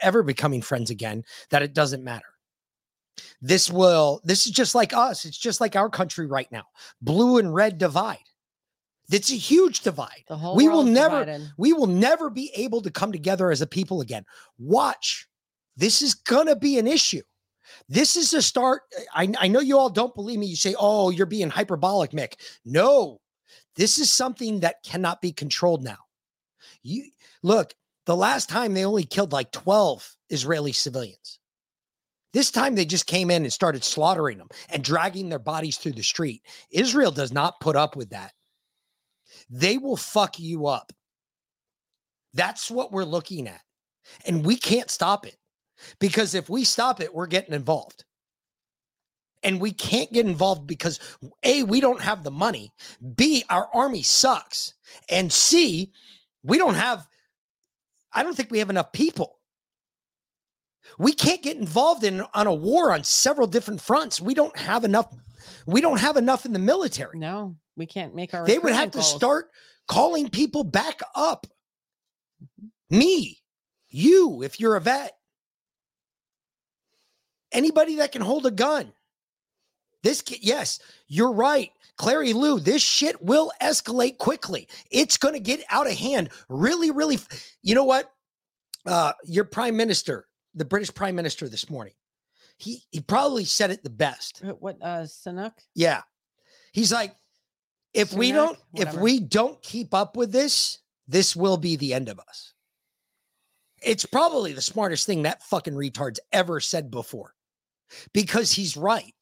ever 0.05 0.23
becoming, 0.23 0.63
friends 0.63 0.91
again 0.91 1.25
that 1.51 1.63
it 1.63 1.75
doesn't 1.75 2.05
matter. 2.05 2.27
This 3.41 3.71
will, 3.71 4.21
this 4.25 4.47
is 4.47 4.53
just 4.53 4.75
like 4.75 4.93
us. 4.93 5.25
It's 5.25 5.39
just 5.39 5.61
like 5.61 5.77
our 5.77 5.89
country 5.89 6.27
right 6.27 6.51
now. 6.51 6.65
Blue 7.01 7.39
and 7.39 7.55
red 7.55 7.79
divide. 7.79 8.19
It's 9.11 9.31
a 9.31 9.37
huge 9.37 9.81
divide. 9.81 10.25
We 10.57 10.69
will 10.69 10.83
never, 10.83 11.25
divided. 11.25 11.53
we 11.59 11.73
will 11.73 11.87
never 11.87 12.31
be 12.31 12.51
able 12.55 12.81
to 12.83 12.91
come 12.91 13.13
together 13.13 13.51
as 13.51 13.61
a 13.61 13.67
people 13.67 14.01
again. 14.01 14.25
Watch. 14.59 15.29
This 15.77 16.01
is 16.01 16.15
gonna 16.15 16.57
be 16.57 16.79
an 16.79 16.87
issue. 16.87 17.23
This 17.89 18.17
is 18.17 18.33
a 18.33 18.43
start. 18.43 18.83
I, 19.15 19.33
I 19.39 19.49
know 19.49 19.61
you 19.61 19.79
all 19.79 19.91
don't 19.91 20.15
believe 20.15 20.39
me. 20.39 20.47
You 20.47 20.57
say, 20.57 20.75
oh, 20.79 21.11
you're 21.11 21.27
being 21.27 21.51
hyperbolic, 21.51 22.13
Mick. 22.13 22.35
No, 22.65 23.21
this 23.77 23.99
is 23.99 24.13
something 24.13 24.61
that 24.61 24.83
cannot 24.85 25.21
be 25.21 25.33
controlled 25.33 25.83
now. 25.83 25.99
You 26.83 27.05
look, 27.43 27.75
the 28.07 28.17
last 28.17 28.49
time 28.49 28.75
they 28.75 28.85
only 28.85 29.05
killed 29.05 29.33
like 29.33 29.51
12 29.53 30.17
Israeli 30.31 30.73
civilians. 30.73 31.39
This 32.33 32.51
time 32.51 32.75
they 32.75 32.85
just 32.85 33.07
came 33.07 33.31
in 33.31 33.45
and 33.45 33.53
started 33.53 33.85
slaughtering 33.85 34.39
them 34.39 34.49
and 34.69 34.83
dragging 34.83 35.29
their 35.29 35.39
bodies 35.39 35.79
through 35.79 35.93
the 35.93 36.03
street. 36.03 36.43
Israel 36.71 37.13
does 37.13 37.33
not 37.33 37.61
put 37.61 37.77
up 37.77 37.95
with 37.95 38.11
that. 38.11 38.33
They 39.49 39.79
will 39.79 39.97
fuck 39.97 40.39
you 40.39 40.67
up. 40.67 40.93
That's 42.35 42.71
what 42.71 42.91
we're 42.91 43.05
looking 43.05 43.47
at. 43.47 43.61
And 44.27 44.45
we 44.45 44.57
can't 44.57 44.91
stop 44.91 45.27
it 45.27 45.37
because 46.01 46.35
if 46.35 46.51
we 46.51 46.65
stop 46.65 47.01
it, 47.01 47.15
we're 47.15 47.27
getting 47.27 47.55
involved. 47.55 48.05
And 49.45 49.61
we 49.61 49.73
can't 49.73 50.13
get 50.13 50.27
involved 50.27 50.67
because 50.67 50.99
A, 51.43 51.63
we 51.63 51.81
don't 51.81 52.01
have 52.01 52.25
the 52.25 52.31
money. 52.31 52.73
B, 53.15 53.45
our 53.51 53.69
army 53.75 54.03
sucks. 54.03 54.75
And 55.09 55.33
C, 55.33 55.93
we 56.43 56.59
don't 56.59 56.75
have, 56.75 57.07
I 58.15 58.23
don't 58.23 58.35
think 58.35 58.51
we 58.51 58.61
have 58.61 58.71
enough 58.71 58.93
people. 58.93 59.39
We 60.99 61.13
can't 61.13 61.43
get 61.43 61.57
involved 61.57 62.05
in 62.05 62.23
on 62.35 62.47
a 62.47 62.55
war 62.55 62.93
on 62.93 63.05
several 63.05 63.47
different 63.47 63.81
fronts. 63.81 64.21
We 64.21 64.35
don't 64.35 64.57
have 64.57 64.85
enough. 64.85 65.13
We 65.67 65.81
don't 65.81 65.99
have 65.99 66.17
enough 66.17 66.45
in 66.47 66.53
the 66.53 66.59
military. 66.59 67.19
No, 67.19 67.57
we 67.77 67.87
can't 67.87 68.15
make 68.15 68.35
our. 68.35 68.47
They 68.47 68.59
would 68.59 68.73
have 68.73 68.89
recruitment 68.89 69.11
to 69.11 69.17
start 69.17 69.51
calling 69.89 70.29
people 70.29 70.63
back 70.63 71.01
up. 71.15 71.47
Mm-hmm. 72.43 72.99
Me, 72.99 73.43
you, 73.89 74.43
if 74.43 74.61
you're 74.61 74.77
a 74.77 74.81
vet, 74.81 75.13
anybody 77.51 77.97
that 77.97 78.13
can 78.13 78.23
hold 78.23 78.47
a 78.47 78.51
gun. 78.51 78.93
This, 80.03 80.23
yes, 80.41 80.81
you're 81.09 81.33
right. 81.33 81.71
Clary 81.97 82.33
Lou, 82.33 82.59
this 82.59 82.83
shit 82.83 83.21
will 83.23 83.53
escalate 83.63 84.19
quickly. 84.19 84.69
It's 84.91 85.17
going 85.17 85.35
to 85.35 85.41
get 85.41 85.63
out 85.71 85.87
of 85.87 85.95
hand 85.95 86.31
really, 86.49 86.91
really. 86.91 87.19
You 87.63 87.75
know 87.75 87.85
what? 87.85 88.11
Uh, 88.87 89.13
your 89.25 89.45
prime 89.45 89.77
minister, 89.77 90.27
the 90.55 90.65
British 90.65 90.93
prime 90.93 91.15
minister 91.15 91.49
this 91.49 91.71
morning, 91.71 91.95
he, 92.59 92.83
he 92.91 93.01
probably 93.01 93.45
said 93.45 93.71
it 93.71 93.83
the 93.83 93.91
best. 93.91 94.43
What 94.59 94.77
uh 94.83 95.03
Sanuk? 95.03 95.53
Yeah. 95.75 96.03
He's 96.73 96.93
like, 96.93 97.15
if 97.93 98.13
we 98.13 98.33
don't, 98.33 98.59
if 98.75 98.93
we 98.95 99.21
don't 99.21 99.61
keep 99.63 99.95
up 99.95 100.17
with 100.17 100.33
this, 100.33 100.79
this 101.07 101.37
will 101.37 101.57
be 101.57 101.77
the 101.77 101.95
end 101.95 102.09
of 102.09 102.19
us. 102.19 102.53
It's 103.83 104.07
probably 104.07 104.53
the 104.53 104.63
smartest 104.63 105.07
thing 105.07 105.23
that 105.23 105.43
fucking 105.45 105.75
retard's 105.75 106.21
ever 106.33 106.59
said 106.59 106.91
before 106.91 107.35
because 108.13 108.51
he's 108.51 108.77
right. 108.77 109.15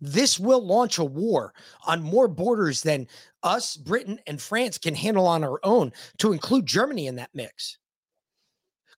This 0.00 0.38
will 0.38 0.64
launch 0.64 0.98
a 0.98 1.04
war 1.04 1.52
on 1.86 2.02
more 2.02 2.28
borders 2.28 2.82
than 2.82 3.06
us, 3.42 3.76
Britain, 3.76 4.18
and 4.26 4.40
France 4.40 4.78
can 4.78 4.94
handle 4.94 5.26
on 5.26 5.44
our 5.44 5.60
own, 5.62 5.92
to 6.18 6.32
include 6.32 6.66
Germany 6.66 7.06
in 7.06 7.16
that 7.16 7.30
mix. 7.34 7.78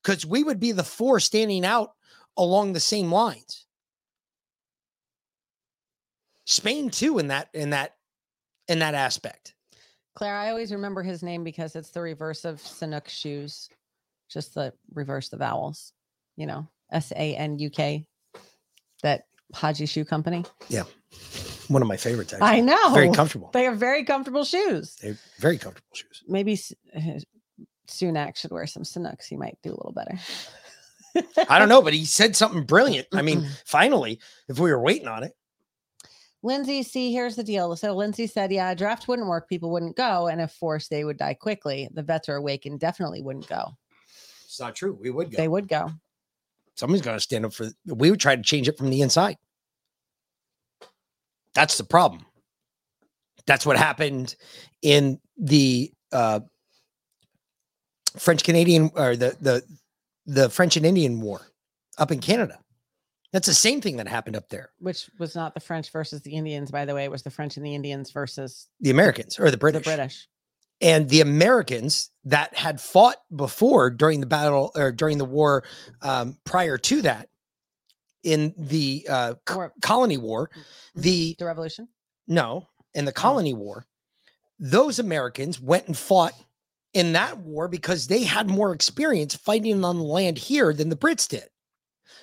Because 0.01 0.25
we 0.25 0.43
would 0.43 0.59
be 0.59 0.71
the 0.71 0.83
four 0.83 1.19
standing 1.19 1.65
out 1.65 1.91
along 2.37 2.73
the 2.73 2.79
same 2.79 3.11
lines. 3.11 3.65
Spain 6.45 6.89
too 6.89 7.19
in 7.19 7.27
that 7.27 7.49
in 7.53 7.71
that 7.71 7.95
in 8.69 8.79
that 8.79 8.93
aspect. 8.93 9.53
Claire, 10.15 10.37
I 10.37 10.49
always 10.49 10.71
remember 10.71 11.03
his 11.03 11.21
name 11.21 11.43
because 11.43 11.75
it's 11.75 11.91
the 11.91 12.01
reverse 12.01 12.45
of 12.45 12.61
Sanuk 12.61 13.07
shoes, 13.07 13.69
just 14.29 14.55
the 14.55 14.73
reverse 14.93 15.29
the 15.29 15.37
vowels. 15.37 15.91
You 16.37 16.45
know, 16.45 16.67
S 16.91 17.11
A 17.11 17.35
N 17.35 17.59
U 17.59 17.69
K. 17.69 18.07
That 19.03 19.26
Haji 19.53 19.85
shoe 19.85 20.05
company. 20.05 20.45
Yeah. 20.69 20.83
One 21.67 21.81
of 21.81 21.87
my 21.87 21.97
favorites 21.97 22.33
actually. 22.33 22.47
I 22.47 22.59
know. 22.61 22.93
Very 22.93 23.11
comfortable. 23.11 23.49
They 23.53 23.67
are 23.67 23.75
very 23.75 24.03
comfortable 24.03 24.43
shoes. 24.43 24.95
They're 25.01 25.17
very 25.39 25.57
comfortable 25.57 25.87
shoes. 25.93 26.23
Maybe 26.27 26.59
uh, 26.95 27.19
Sunak 27.87 28.35
should 28.35 28.51
wear 28.51 28.67
some 28.67 28.83
Sanuks. 28.83 29.25
He 29.27 29.37
might 29.37 29.57
do 29.63 29.69
a 29.69 29.77
little 29.77 29.93
better. 29.93 30.17
I 31.49 31.59
don't 31.59 31.69
know, 31.69 31.81
but 31.81 31.93
he 31.93 32.05
said 32.05 32.35
something 32.35 32.63
brilliant. 32.63 33.07
I 33.13 33.21
mean, 33.21 33.47
finally, 33.65 34.19
if 34.47 34.59
we 34.59 34.71
were 34.71 34.81
waiting 34.81 35.07
on 35.07 35.23
it. 35.23 35.33
Lindsay, 36.43 36.83
see, 36.83 37.11
here's 37.11 37.35
the 37.35 37.43
deal. 37.43 37.75
So 37.75 37.95
Lindsay 37.95 38.27
said, 38.27 38.51
yeah, 38.51 38.71
a 38.71 38.75
draft 38.75 39.07
wouldn't 39.07 39.27
work. 39.27 39.49
People 39.49 39.71
wouldn't 39.71 39.95
go. 39.97 40.27
And 40.27 40.39
if 40.39 40.51
forced, 40.51 40.89
they 40.89 41.03
would 41.03 41.17
die 41.17 41.33
quickly. 41.33 41.89
The 41.91 42.03
vets 42.03 42.29
are 42.29 42.35
awake 42.35 42.65
and 42.65 42.79
definitely 42.79 43.21
wouldn't 43.23 43.47
go. 43.47 43.75
It's 44.45 44.59
not 44.59 44.75
true. 44.75 44.97
We 44.99 45.09
would 45.09 45.31
go. 45.31 45.37
They 45.37 45.47
would 45.47 45.67
go. 45.67 45.91
Somebody's 46.77 47.01
gonna 47.01 47.19
stand 47.19 47.45
up 47.45 47.53
for 47.53 47.67
we 47.85 48.11
would 48.11 48.19
try 48.19 48.35
to 48.35 48.41
change 48.41 48.67
it 48.67 48.77
from 48.77 48.89
the 48.89 49.01
inside. 49.01 49.35
That's 51.53 51.77
the 51.77 51.83
problem. 51.83 52.25
That's 53.45 53.65
what 53.65 53.77
happened 53.77 54.35
in 54.81 55.19
the 55.37 55.91
uh 56.11 56.41
French 58.17 58.43
Canadian 58.43 58.91
or 58.95 59.15
the 59.15 59.35
the 59.41 59.63
the 60.25 60.49
French 60.49 60.77
and 60.77 60.85
Indian 60.85 61.19
War 61.21 61.41
up 61.97 62.11
in 62.11 62.19
Canada. 62.19 62.59
That's 63.33 63.47
the 63.47 63.53
same 63.53 63.81
thing 63.81 63.97
that 63.97 64.07
happened 64.07 64.35
up 64.35 64.49
there. 64.49 64.69
Which 64.79 65.09
was 65.19 65.35
not 65.35 65.53
the 65.53 65.59
French 65.59 65.91
versus 65.91 66.21
the 66.21 66.31
Indians, 66.31 66.71
by 66.71 66.85
the 66.85 66.95
way. 66.95 67.03
It 67.03 67.11
was 67.11 67.23
the 67.23 67.29
French 67.29 67.57
and 67.57 67.65
the 67.65 67.75
Indians 67.75 68.11
versus 68.11 68.67
The 68.79 68.89
Americans 68.89 69.39
or 69.39 69.51
the 69.51 69.57
British. 69.57 69.83
the 69.83 69.89
British. 69.89 70.27
And 70.79 71.09
the 71.09 71.21
Americans 71.21 72.11
that 72.25 72.55
had 72.55 72.79
fought 72.79 73.17
before 73.35 73.89
during 73.89 74.19
the 74.19 74.27
battle 74.27 74.71
or 74.75 74.91
during 74.91 75.17
the 75.17 75.25
war 75.25 75.63
um, 76.01 76.37
prior 76.43 76.77
to 76.77 77.01
that 77.01 77.29
in 78.23 78.53
the 78.57 79.07
uh, 79.09 79.33
colony 79.81 80.17
war, 80.17 80.49
the 80.93 81.35
The 81.39 81.45
revolution. 81.45 81.87
no, 82.27 82.67
in 82.93 83.05
the 83.05 83.11
colony 83.11 83.53
war, 83.53 83.85
those 84.59 84.99
Americans 84.99 85.59
went 85.59 85.87
and 85.87 85.97
fought 85.97 86.33
in 86.93 87.13
that 87.13 87.37
war 87.39 87.67
because 87.67 88.07
they 88.07 88.23
had 88.23 88.49
more 88.49 88.73
experience 88.73 89.35
fighting 89.35 89.83
on 89.83 89.97
the 89.97 90.03
land 90.03 90.37
here 90.37 90.73
than 90.73 90.89
the 90.89 90.95
Brits 90.95 91.27
did. 91.27 91.45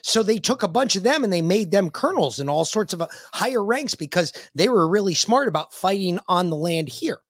So 0.02 0.22
they 0.22 0.38
took 0.38 0.62
a 0.62 0.68
bunch 0.68 0.96
of 0.96 1.02
them 1.02 1.24
and 1.24 1.32
they 1.32 1.42
made 1.42 1.70
them 1.70 1.90
colonels 1.90 2.38
and 2.38 2.50
all 2.50 2.64
sorts 2.64 2.92
of 2.92 3.00
uh, 3.00 3.06
higher 3.32 3.64
ranks 3.64 3.94
because 3.94 4.32
they 4.54 4.68
were 4.68 4.86
really 4.88 5.14
smart 5.14 5.48
about 5.48 5.72
fighting 5.72 6.18
on 6.28 6.50
the 6.50 6.56
land 6.56 6.88
here. 6.88 7.20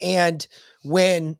And 0.00 0.46
when 0.82 1.38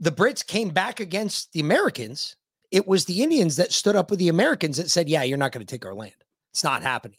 the 0.00 0.12
Brits 0.12 0.46
came 0.46 0.70
back 0.70 1.00
against 1.00 1.52
the 1.52 1.60
Americans, 1.60 2.36
it 2.70 2.86
was 2.86 3.04
the 3.04 3.22
Indians 3.22 3.56
that 3.56 3.72
stood 3.72 3.96
up 3.96 4.10
with 4.10 4.18
the 4.18 4.28
Americans 4.28 4.76
that 4.76 4.90
said, 4.90 5.08
Yeah, 5.08 5.22
you're 5.22 5.38
not 5.38 5.52
going 5.52 5.64
to 5.64 5.70
take 5.70 5.86
our 5.86 5.94
land. 5.94 6.14
It's 6.52 6.64
not 6.64 6.82
happening. 6.82 7.18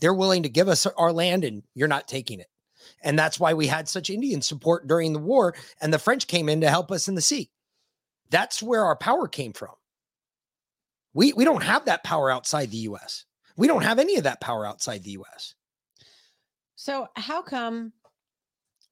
They're 0.00 0.14
willing 0.14 0.42
to 0.42 0.48
give 0.48 0.68
us 0.68 0.86
our 0.86 1.12
land 1.12 1.44
and 1.44 1.62
you're 1.74 1.88
not 1.88 2.08
taking 2.08 2.40
it. 2.40 2.48
And 3.02 3.18
that's 3.18 3.40
why 3.40 3.54
we 3.54 3.66
had 3.66 3.88
such 3.88 4.10
Indian 4.10 4.42
support 4.42 4.86
during 4.86 5.12
the 5.12 5.18
war. 5.18 5.54
And 5.80 5.92
the 5.92 5.98
French 5.98 6.26
came 6.26 6.48
in 6.48 6.60
to 6.60 6.70
help 6.70 6.90
us 6.90 7.08
in 7.08 7.14
the 7.14 7.20
sea. 7.20 7.50
That's 8.30 8.62
where 8.62 8.84
our 8.84 8.96
power 8.96 9.28
came 9.28 9.52
from. 9.52 9.74
We, 11.14 11.32
we 11.32 11.44
don't 11.44 11.62
have 11.62 11.86
that 11.86 12.04
power 12.04 12.30
outside 12.30 12.70
the 12.70 12.78
US. 12.78 13.24
We 13.56 13.66
don't 13.66 13.84
have 13.84 13.98
any 13.98 14.16
of 14.16 14.24
that 14.24 14.40
power 14.40 14.66
outside 14.66 15.02
the 15.02 15.18
US. 15.22 15.54
So 16.74 17.08
how 17.16 17.42
come 17.42 17.92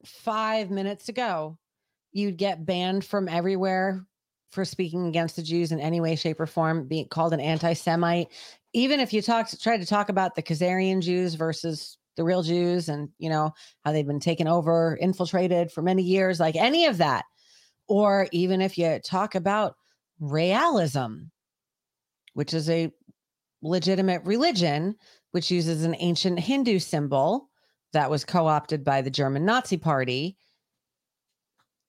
five 0.06 0.70
minutes 0.70 1.08
ago 1.08 1.58
you'd 2.12 2.36
get 2.36 2.64
banned 2.64 3.04
from 3.04 3.28
everywhere 3.28 4.06
for 4.50 4.64
speaking 4.64 5.08
against 5.08 5.34
the 5.34 5.42
Jews 5.42 5.72
in 5.72 5.80
any 5.80 6.00
way, 6.00 6.14
shape, 6.14 6.38
or 6.38 6.46
form, 6.46 6.86
being 6.86 7.08
called 7.08 7.32
an 7.32 7.40
anti-Semite? 7.40 8.28
Even 8.72 9.00
if 9.00 9.12
you 9.12 9.20
talk 9.20 9.48
try 9.60 9.76
to 9.76 9.86
talk 9.86 10.08
about 10.08 10.34
the 10.34 10.42
Khazarian 10.42 11.00
Jews 11.00 11.34
versus 11.34 11.98
the 12.16 12.24
real 12.24 12.42
Jews 12.42 12.88
and 12.88 13.08
you 13.18 13.28
know 13.28 13.52
how 13.84 13.92
they've 13.92 14.06
been 14.06 14.20
taken 14.20 14.46
over, 14.46 14.96
infiltrated 15.00 15.72
for 15.72 15.82
many 15.82 16.02
years, 16.02 16.38
like 16.38 16.56
any 16.56 16.86
of 16.86 16.98
that, 16.98 17.24
or 17.88 18.28
even 18.30 18.60
if 18.60 18.78
you 18.78 19.00
talk 19.04 19.34
about 19.34 19.74
Raelism, 20.22 21.30
which 22.34 22.54
is 22.54 22.70
a 22.70 22.92
legitimate 23.62 24.22
religion 24.24 24.94
which 25.32 25.50
uses 25.50 25.82
an 25.82 25.96
ancient 25.98 26.38
Hindu 26.38 26.78
symbol 26.78 27.48
that 27.94 28.10
was 28.10 28.24
co 28.24 28.46
opted 28.46 28.84
by 28.84 29.02
the 29.02 29.10
German 29.10 29.44
Nazi 29.44 29.76
party. 29.76 30.36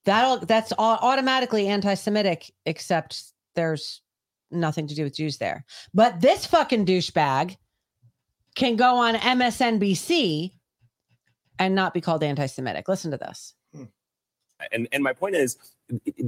That'll 0.06 0.38
that's 0.40 0.72
automatically 0.78 1.68
anti-Semitic, 1.68 2.52
except 2.66 3.24
there's 3.56 4.02
nothing 4.52 4.88
to 4.88 4.96
do 4.96 5.04
with 5.04 5.16
Jews 5.16 5.38
there. 5.38 5.66
But 5.94 6.22
this 6.22 6.46
fucking 6.46 6.86
douchebag 6.86 7.58
can 8.56 8.76
go 8.76 8.96
on 8.98 9.16
MSNBC 9.16 10.52
and 11.60 11.76
not 11.76 11.94
be 11.94 12.02
called 12.02 12.24
anti-Semitic. 12.24 12.88
Listen 12.88 13.12
to 13.12 13.18
this. 13.18 13.54
and 14.72 14.88
and 14.92 15.04
my 15.04 15.14
point 15.14 15.36
is 15.36 15.58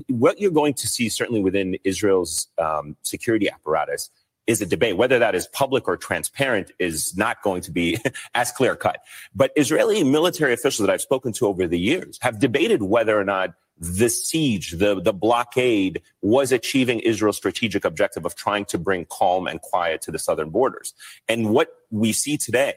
what 0.09 0.39
you're 0.39 0.51
going 0.51 0.73
to 0.73 0.87
see 0.87 1.09
certainly 1.09 1.41
within 1.41 1.77
israel's 1.83 2.47
um, 2.57 2.95
security 3.01 3.49
apparatus 3.49 4.09
is 4.47 4.61
a 4.61 4.65
debate. 4.65 4.97
Whether 4.97 5.19
that 5.19 5.35
is 5.35 5.47
public 5.47 5.87
or 5.87 5.97
transparent 5.97 6.71
is 6.79 7.15
not 7.15 7.41
going 7.43 7.61
to 7.63 7.71
be 7.71 7.99
as 8.33 8.51
clear 8.51 8.75
cut. 8.75 9.01
But 9.35 9.51
israeli 9.55 10.03
military 10.03 10.53
officials 10.53 10.87
that 10.87 10.93
i've 10.93 11.01
spoken 11.01 11.33
to 11.33 11.47
over 11.47 11.67
the 11.67 11.79
years 11.79 12.17
have 12.21 12.39
debated 12.39 12.83
whether 12.83 13.19
or 13.19 13.23
not 13.23 13.53
the 13.79 14.09
siege 14.09 14.71
the 14.71 14.99
the 14.99 15.13
blockade 15.13 16.01
was 16.21 16.51
achieving 16.51 16.99
israel's 17.01 17.37
strategic 17.37 17.85
objective 17.85 18.25
of 18.25 18.35
trying 18.35 18.65
to 18.65 18.77
bring 18.77 19.05
calm 19.05 19.47
and 19.47 19.61
quiet 19.61 20.01
to 20.01 20.11
the 20.11 20.19
southern 20.19 20.49
borders. 20.49 20.93
And 21.27 21.51
what 21.51 21.69
we 21.91 22.13
see 22.13 22.37
today 22.37 22.75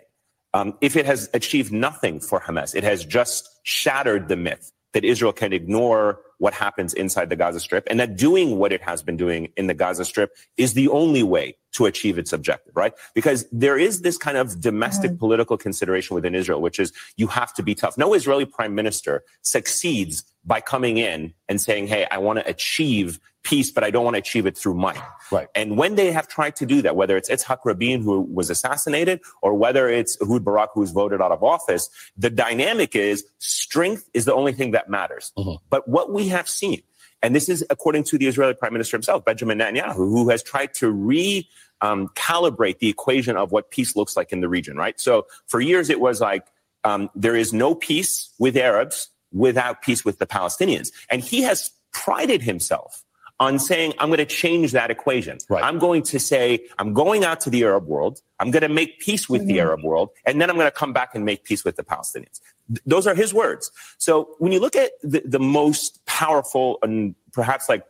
um, 0.52 0.76
if 0.80 0.96
it 0.96 1.06
has 1.06 1.30
achieved 1.32 1.72
nothing 1.72 2.18
for 2.18 2.40
Hamas, 2.40 2.74
it 2.74 2.82
has 2.82 3.04
just 3.04 3.60
shattered 3.62 4.28
the 4.28 4.34
myth 4.36 4.72
that 4.92 5.04
Israel 5.04 5.32
can 5.32 5.52
ignore 5.52 6.20
what 6.38 6.54
happens 6.54 6.94
inside 6.94 7.28
the 7.28 7.36
Gaza 7.36 7.60
Strip 7.60 7.86
and 7.90 8.00
that 8.00 8.16
doing 8.16 8.58
what 8.58 8.72
it 8.72 8.80
has 8.82 9.02
been 9.02 9.16
doing 9.16 9.52
in 9.56 9.66
the 9.66 9.74
Gaza 9.74 10.04
Strip 10.04 10.34
is 10.56 10.74
the 10.74 10.88
only 10.88 11.22
way 11.22 11.56
to 11.72 11.86
achieve 11.86 12.18
its 12.18 12.32
objective, 12.32 12.74
right? 12.74 12.92
Because 13.14 13.46
there 13.52 13.78
is 13.78 14.00
this 14.00 14.16
kind 14.16 14.36
of 14.36 14.60
domestic 14.60 15.10
mm-hmm. 15.10 15.18
political 15.18 15.56
consideration 15.56 16.14
within 16.14 16.34
Israel, 16.34 16.60
which 16.60 16.78
is 16.80 16.92
you 17.16 17.26
have 17.28 17.52
to 17.54 17.62
be 17.62 17.74
tough. 17.74 17.96
No 17.96 18.14
Israeli 18.14 18.46
prime 18.46 18.74
minister 18.74 19.22
succeeds 19.42 20.24
by 20.44 20.60
coming 20.60 20.96
in 20.96 21.34
and 21.48 21.60
saying, 21.60 21.86
hey, 21.86 22.06
I 22.10 22.18
want 22.18 22.38
to 22.38 22.48
achieve 22.48 23.20
peace, 23.42 23.70
but 23.70 23.82
I 23.82 23.90
don't 23.90 24.04
want 24.04 24.14
to 24.14 24.18
achieve 24.18 24.46
it 24.46 24.56
through 24.56 24.74
might. 24.74 25.00
Right. 25.30 25.48
And 25.54 25.76
when 25.76 25.94
they 25.94 26.12
have 26.12 26.28
tried 26.28 26.56
to 26.56 26.66
do 26.66 26.82
that, 26.82 26.96
whether 26.96 27.16
it's 27.16 27.30
Itzhak 27.30 27.58
Rabin 27.64 28.02
who 28.02 28.20
was 28.22 28.50
assassinated 28.50 29.20
or 29.42 29.54
whether 29.54 29.88
it's 29.88 30.16
Ehud 30.22 30.44
Barak 30.44 30.70
who's 30.74 30.90
voted 30.90 31.20
out 31.20 31.32
of 31.32 31.42
office, 31.42 31.88
the 32.16 32.30
dynamic 32.30 32.94
is 32.94 33.24
strength 33.38 34.08
is 34.14 34.24
the 34.24 34.34
only 34.34 34.52
thing 34.52 34.72
that 34.72 34.90
matters. 34.90 35.32
But 35.70 35.88
what 35.88 36.12
we 36.12 36.28
have 36.28 36.48
seen, 36.48 36.82
and 37.22 37.34
this 37.34 37.48
is 37.48 37.64
according 37.70 38.04
to 38.04 38.18
the 38.18 38.26
Israeli 38.26 38.54
Prime 38.54 38.72
Minister 38.72 38.96
himself, 38.96 39.24
Benjamin 39.24 39.58
Netanyahu, 39.58 39.94
who 39.94 40.28
has 40.30 40.42
tried 40.42 40.74
to 40.74 40.90
re 40.90 41.48
um, 41.82 42.08
calibrate 42.08 42.78
the 42.78 42.88
equation 42.88 43.36
of 43.36 43.52
what 43.52 43.70
peace 43.70 43.96
looks 43.96 44.16
like 44.16 44.32
in 44.32 44.40
the 44.40 44.48
region, 44.48 44.76
right? 44.76 45.00
So 45.00 45.26
for 45.46 45.60
years 45.60 45.88
it 45.88 46.00
was 46.00 46.20
like 46.20 46.46
um, 46.84 47.10
there 47.14 47.36
is 47.36 47.52
no 47.52 47.74
peace 47.74 48.30
with 48.38 48.56
Arabs 48.56 49.08
without 49.32 49.80
peace 49.80 50.04
with 50.04 50.18
the 50.18 50.26
Palestinians, 50.26 50.90
and 51.10 51.22
he 51.22 51.42
has 51.42 51.70
prided 51.92 52.42
himself 52.42 53.02
on 53.40 53.58
saying, 53.58 53.94
I'm 53.98 54.10
going 54.10 54.18
to 54.18 54.26
change 54.26 54.72
that 54.72 54.90
equation. 54.90 55.38
I'm 55.50 55.78
going 55.78 56.02
to 56.04 56.20
say, 56.20 56.66
I'm 56.78 56.92
going 56.92 57.24
out 57.24 57.40
to 57.40 57.50
the 57.50 57.64
Arab 57.64 57.86
world. 57.86 58.20
I'm 58.38 58.50
going 58.50 58.62
to 58.62 58.68
make 58.68 59.00
peace 59.00 59.30
with 59.30 59.46
the 59.46 59.54
mm-hmm. 59.54 59.66
Arab 59.66 59.82
world. 59.82 60.10
And 60.26 60.40
then 60.40 60.50
I'm 60.50 60.56
going 60.56 60.66
to 60.66 60.70
come 60.70 60.92
back 60.92 61.14
and 61.14 61.24
make 61.24 61.44
peace 61.44 61.64
with 61.64 61.76
the 61.76 61.82
Palestinians. 61.82 62.40
Th- 62.68 62.82
those 62.84 63.06
are 63.06 63.14
his 63.14 63.32
words. 63.32 63.72
So 63.96 64.34
when 64.38 64.52
you 64.52 64.60
look 64.60 64.76
at 64.76 64.92
the, 65.02 65.22
the 65.24 65.40
most 65.40 66.04
powerful 66.04 66.78
and 66.82 67.14
perhaps 67.32 67.66
like 67.66 67.82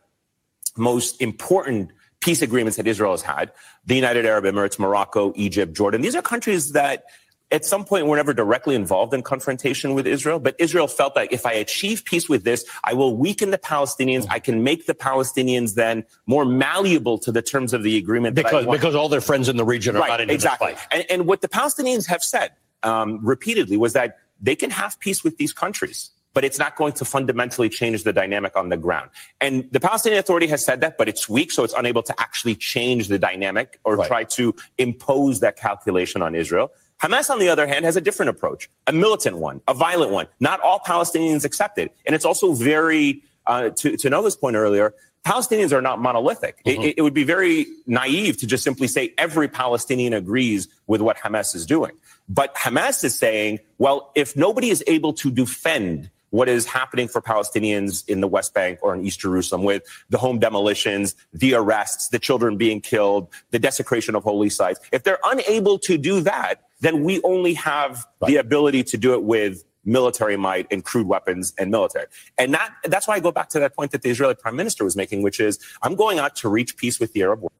most 0.77 1.21
important 1.21 1.91
peace 2.21 2.41
agreements 2.41 2.77
that 2.77 2.87
Israel 2.87 3.11
has 3.11 3.21
had, 3.21 3.51
the 3.85 3.95
United 3.95 4.25
Arab 4.25 4.45
Emirates, 4.45 4.79
Morocco, 4.79 5.33
Egypt, 5.35 5.75
Jordan, 5.75 6.01
these 6.01 6.15
are 6.15 6.21
countries 6.21 6.71
that 6.71 7.03
at 7.51 7.65
some 7.65 7.83
point 7.83 8.07
we're 8.07 8.15
never 8.15 8.33
directly 8.33 8.75
involved 8.75 9.13
in 9.13 9.21
confrontation 9.21 9.93
with 9.93 10.07
Israel, 10.07 10.39
but 10.39 10.55
Israel 10.57 10.87
felt 10.87 11.15
that 11.15 11.31
if 11.31 11.45
I 11.45 11.53
achieve 11.53 12.05
peace 12.05 12.29
with 12.29 12.43
this, 12.43 12.65
I 12.83 12.93
will 12.93 13.15
weaken 13.17 13.51
the 13.51 13.57
Palestinians. 13.57 14.25
I 14.29 14.39
can 14.39 14.63
make 14.63 14.85
the 14.85 14.93
Palestinians 14.93 15.75
then 15.75 16.05
more 16.25 16.45
malleable 16.45 17.17
to 17.19 17.31
the 17.31 17.41
terms 17.41 17.73
of 17.73 17.83
the 17.83 17.97
agreement. 17.97 18.35
Because 18.35 18.65
because 18.65 18.95
all 18.95 19.09
their 19.09 19.21
friends 19.21 19.49
in 19.49 19.57
the 19.57 19.65
region 19.65 19.95
are 19.95 19.99
right, 19.99 20.09
not 20.09 20.21
into 20.21 20.33
exactly. 20.33 20.75
And, 20.91 21.05
and 21.09 21.27
what 21.27 21.41
the 21.41 21.49
Palestinians 21.49 22.07
have 22.07 22.23
said 22.23 22.51
um, 22.83 23.19
repeatedly 23.23 23.77
was 23.77 23.93
that 23.93 24.17
they 24.39 24.55
can 24.55 24.71
have 24.71 24.99
peace 24.99 25.23
with 25.23 25.37
these 25.37 25.53
countries, 25.53 26.09
but 26.33 26.43
it's 26.43 26.57
not 26.57 26.75
going 26.75 26.93
to 26.93 27.05
fundamentally 27.05 27.69
change 27.69 28.03
the 28.03 28.13
dynamic 28.13 28.55
on 28.55 28.69
the 28.69 28.77
ground. 28.77 29.09
And 29.39 29.69
the 29.71 29.79
Palestinian 29.79 30.19
Authority 30.19 30.47
has 30.47 30.63
said 30.65 30.81
that, 30.81 30.97
but 30.97 31.07
it's 31.07 31.29
weak, 31.29 31.51
so 31.51 31.63
it's 31.63 31.73
unable 31.73 32.03
to 32.03 32.19
actually 32.19 32.55
change 32.55 33.07
the 33.07 33.19
dynamic 33.19 33.79
or 33.83 34.05
try 34.07 34.23
to 34.23 34.55
impose 34.77 35.41
that 35.41 35.57
calculation 35.57 36.21
on 36.21 36.33
Israel. 36.33 36.71
Hamas, 37.01 37.29
on 37.29 37.39
the 37.39 37.49
other 37.49 37.65
hand, 37.67 37.83
has 37.85 37.95
a 37.95 38.01
different 38.01 38.29
approach, 38.29 38.69
a 38.87 38.91
militant 38.93 39.37
one, 39.37 39.61
a 39.67 39.73
violent 39.73 40.11
one. 40.11 40.27
Not 40.39 40.59
all 40.61 40.79
Palestinians 40.79 41.43
accept 41.45 41.77
it. 41.79 41.91
And 42.05 42.13
it's 42.15 42.25
also 42.25 42.53
very, 42.53 43.23
uh, 43.47 43.69
to, 43.77 43.97
to 43.97 44.09
Nova's 44.09 44.35
point 44.35 44.55
earlier, 44.55 44.93
Palestinians 45.25 45.71
are 45.71 45.81
not 45.81 45.99
monolithic. 45.99 46.57
It- 46.65 46.77
It, 46.89 46.95
it 46.97 47.01
would 47.01 47.13
be 47.13 47.23
very 47.23 47.65
naive 47.87 48.37
to 48.37 48.47
just 48.47 48.63
simply 48.63 48.87
say 48.87 49.13
every 49.17 49.47
Palestinian 49.47 50.13
agrees 50.13 50.67
with 50.87 51.01
what 51.01 51.17
Hamas 51.17 51.55
is 51.55 51.65
doing. 51.65 51.91
But 52.29 52.53
Hamas 52.55 53.03
is 53.03 53.17
saying, 53.17 53.59
well, 53.77 54.11
if 54.15 54.35
nobody 54.35 54.69
is 54.69 54.83
able 54.87 55.13
to 55.13 55.31
defend 55.31 56.09
what 56.31 56.49
is 56.49 56.65
happening 56.65 57.07
for 57.07 57.21
Palestinians 57.21 58.07
in 58.09 58.21
the 58.21 58.27
West 58.27 58.53
Bank 58.53 58.79
or 58.81 58.95
in 58.95 59.05
East 59.05 59.19
Jerusalem 59.19 59.63
with 59.63 59.83
the 60.09 60.17
home 60.17 60.39
demolitions, 60.39 61.15
the 61.33 61.53
arrests, 61.53 62.09
the 62.09 62.19
children 62.19 62.57
being 62.57 62.81
killed, 62.81 63.27
the 63.51 63.59
desecration 63.59 64.15
of 64.15 64.23
holy 64.23 64.49
sites. 64.49 64.79
If 64.91 65.03
they're 65.03 65.19
unable 65.23 65.77
to 65.79 65.97
do 65.97 66.21
that, 66.21 66.63
then 66.79 67.03
we 67.03 67.21
only 67.21 67.53
have 67.53 68.05
the 68.25 68.37
ability 68.37 68.83
to 68.85 68.97
do 68.97 69.13
it 69.13 69.23
with 69.23 69.63
military 69.83 70.37
might 70.37 70.67
and 70.71 70.83
crude 70.83 71.07
weapons 71.07 71.53
and 71.57 71.71
military. 71.71 72.05
And 72.37 72.53
that 72.53 72.73
that's 72.85 73.07
why 73.07 73.15
I 73.15 73.19
go 73.19 73.31
back 73.31 73.49
to 73.49 73.59
that 73.59 73.75
point 73.75 73.91
that 73.91 74.01
the 74.01 74.09
Israeli 74.09 74.35
prime 74.35 74.55
minister 74.55 74.83
was 74.83 74.95
making, 74.95 75.21
which 75.21 75.39
is 75.39 75.59
I'm 75.81 75.95
going 75.95 76.19
out 76.19 76.35
to 76.37 76.49
reach 76.49 76.77
peace 76.77 76.99
with 76.99 77.13
the 77.13 77.23
Arab 77.23 77.41
world. 77.41 77.51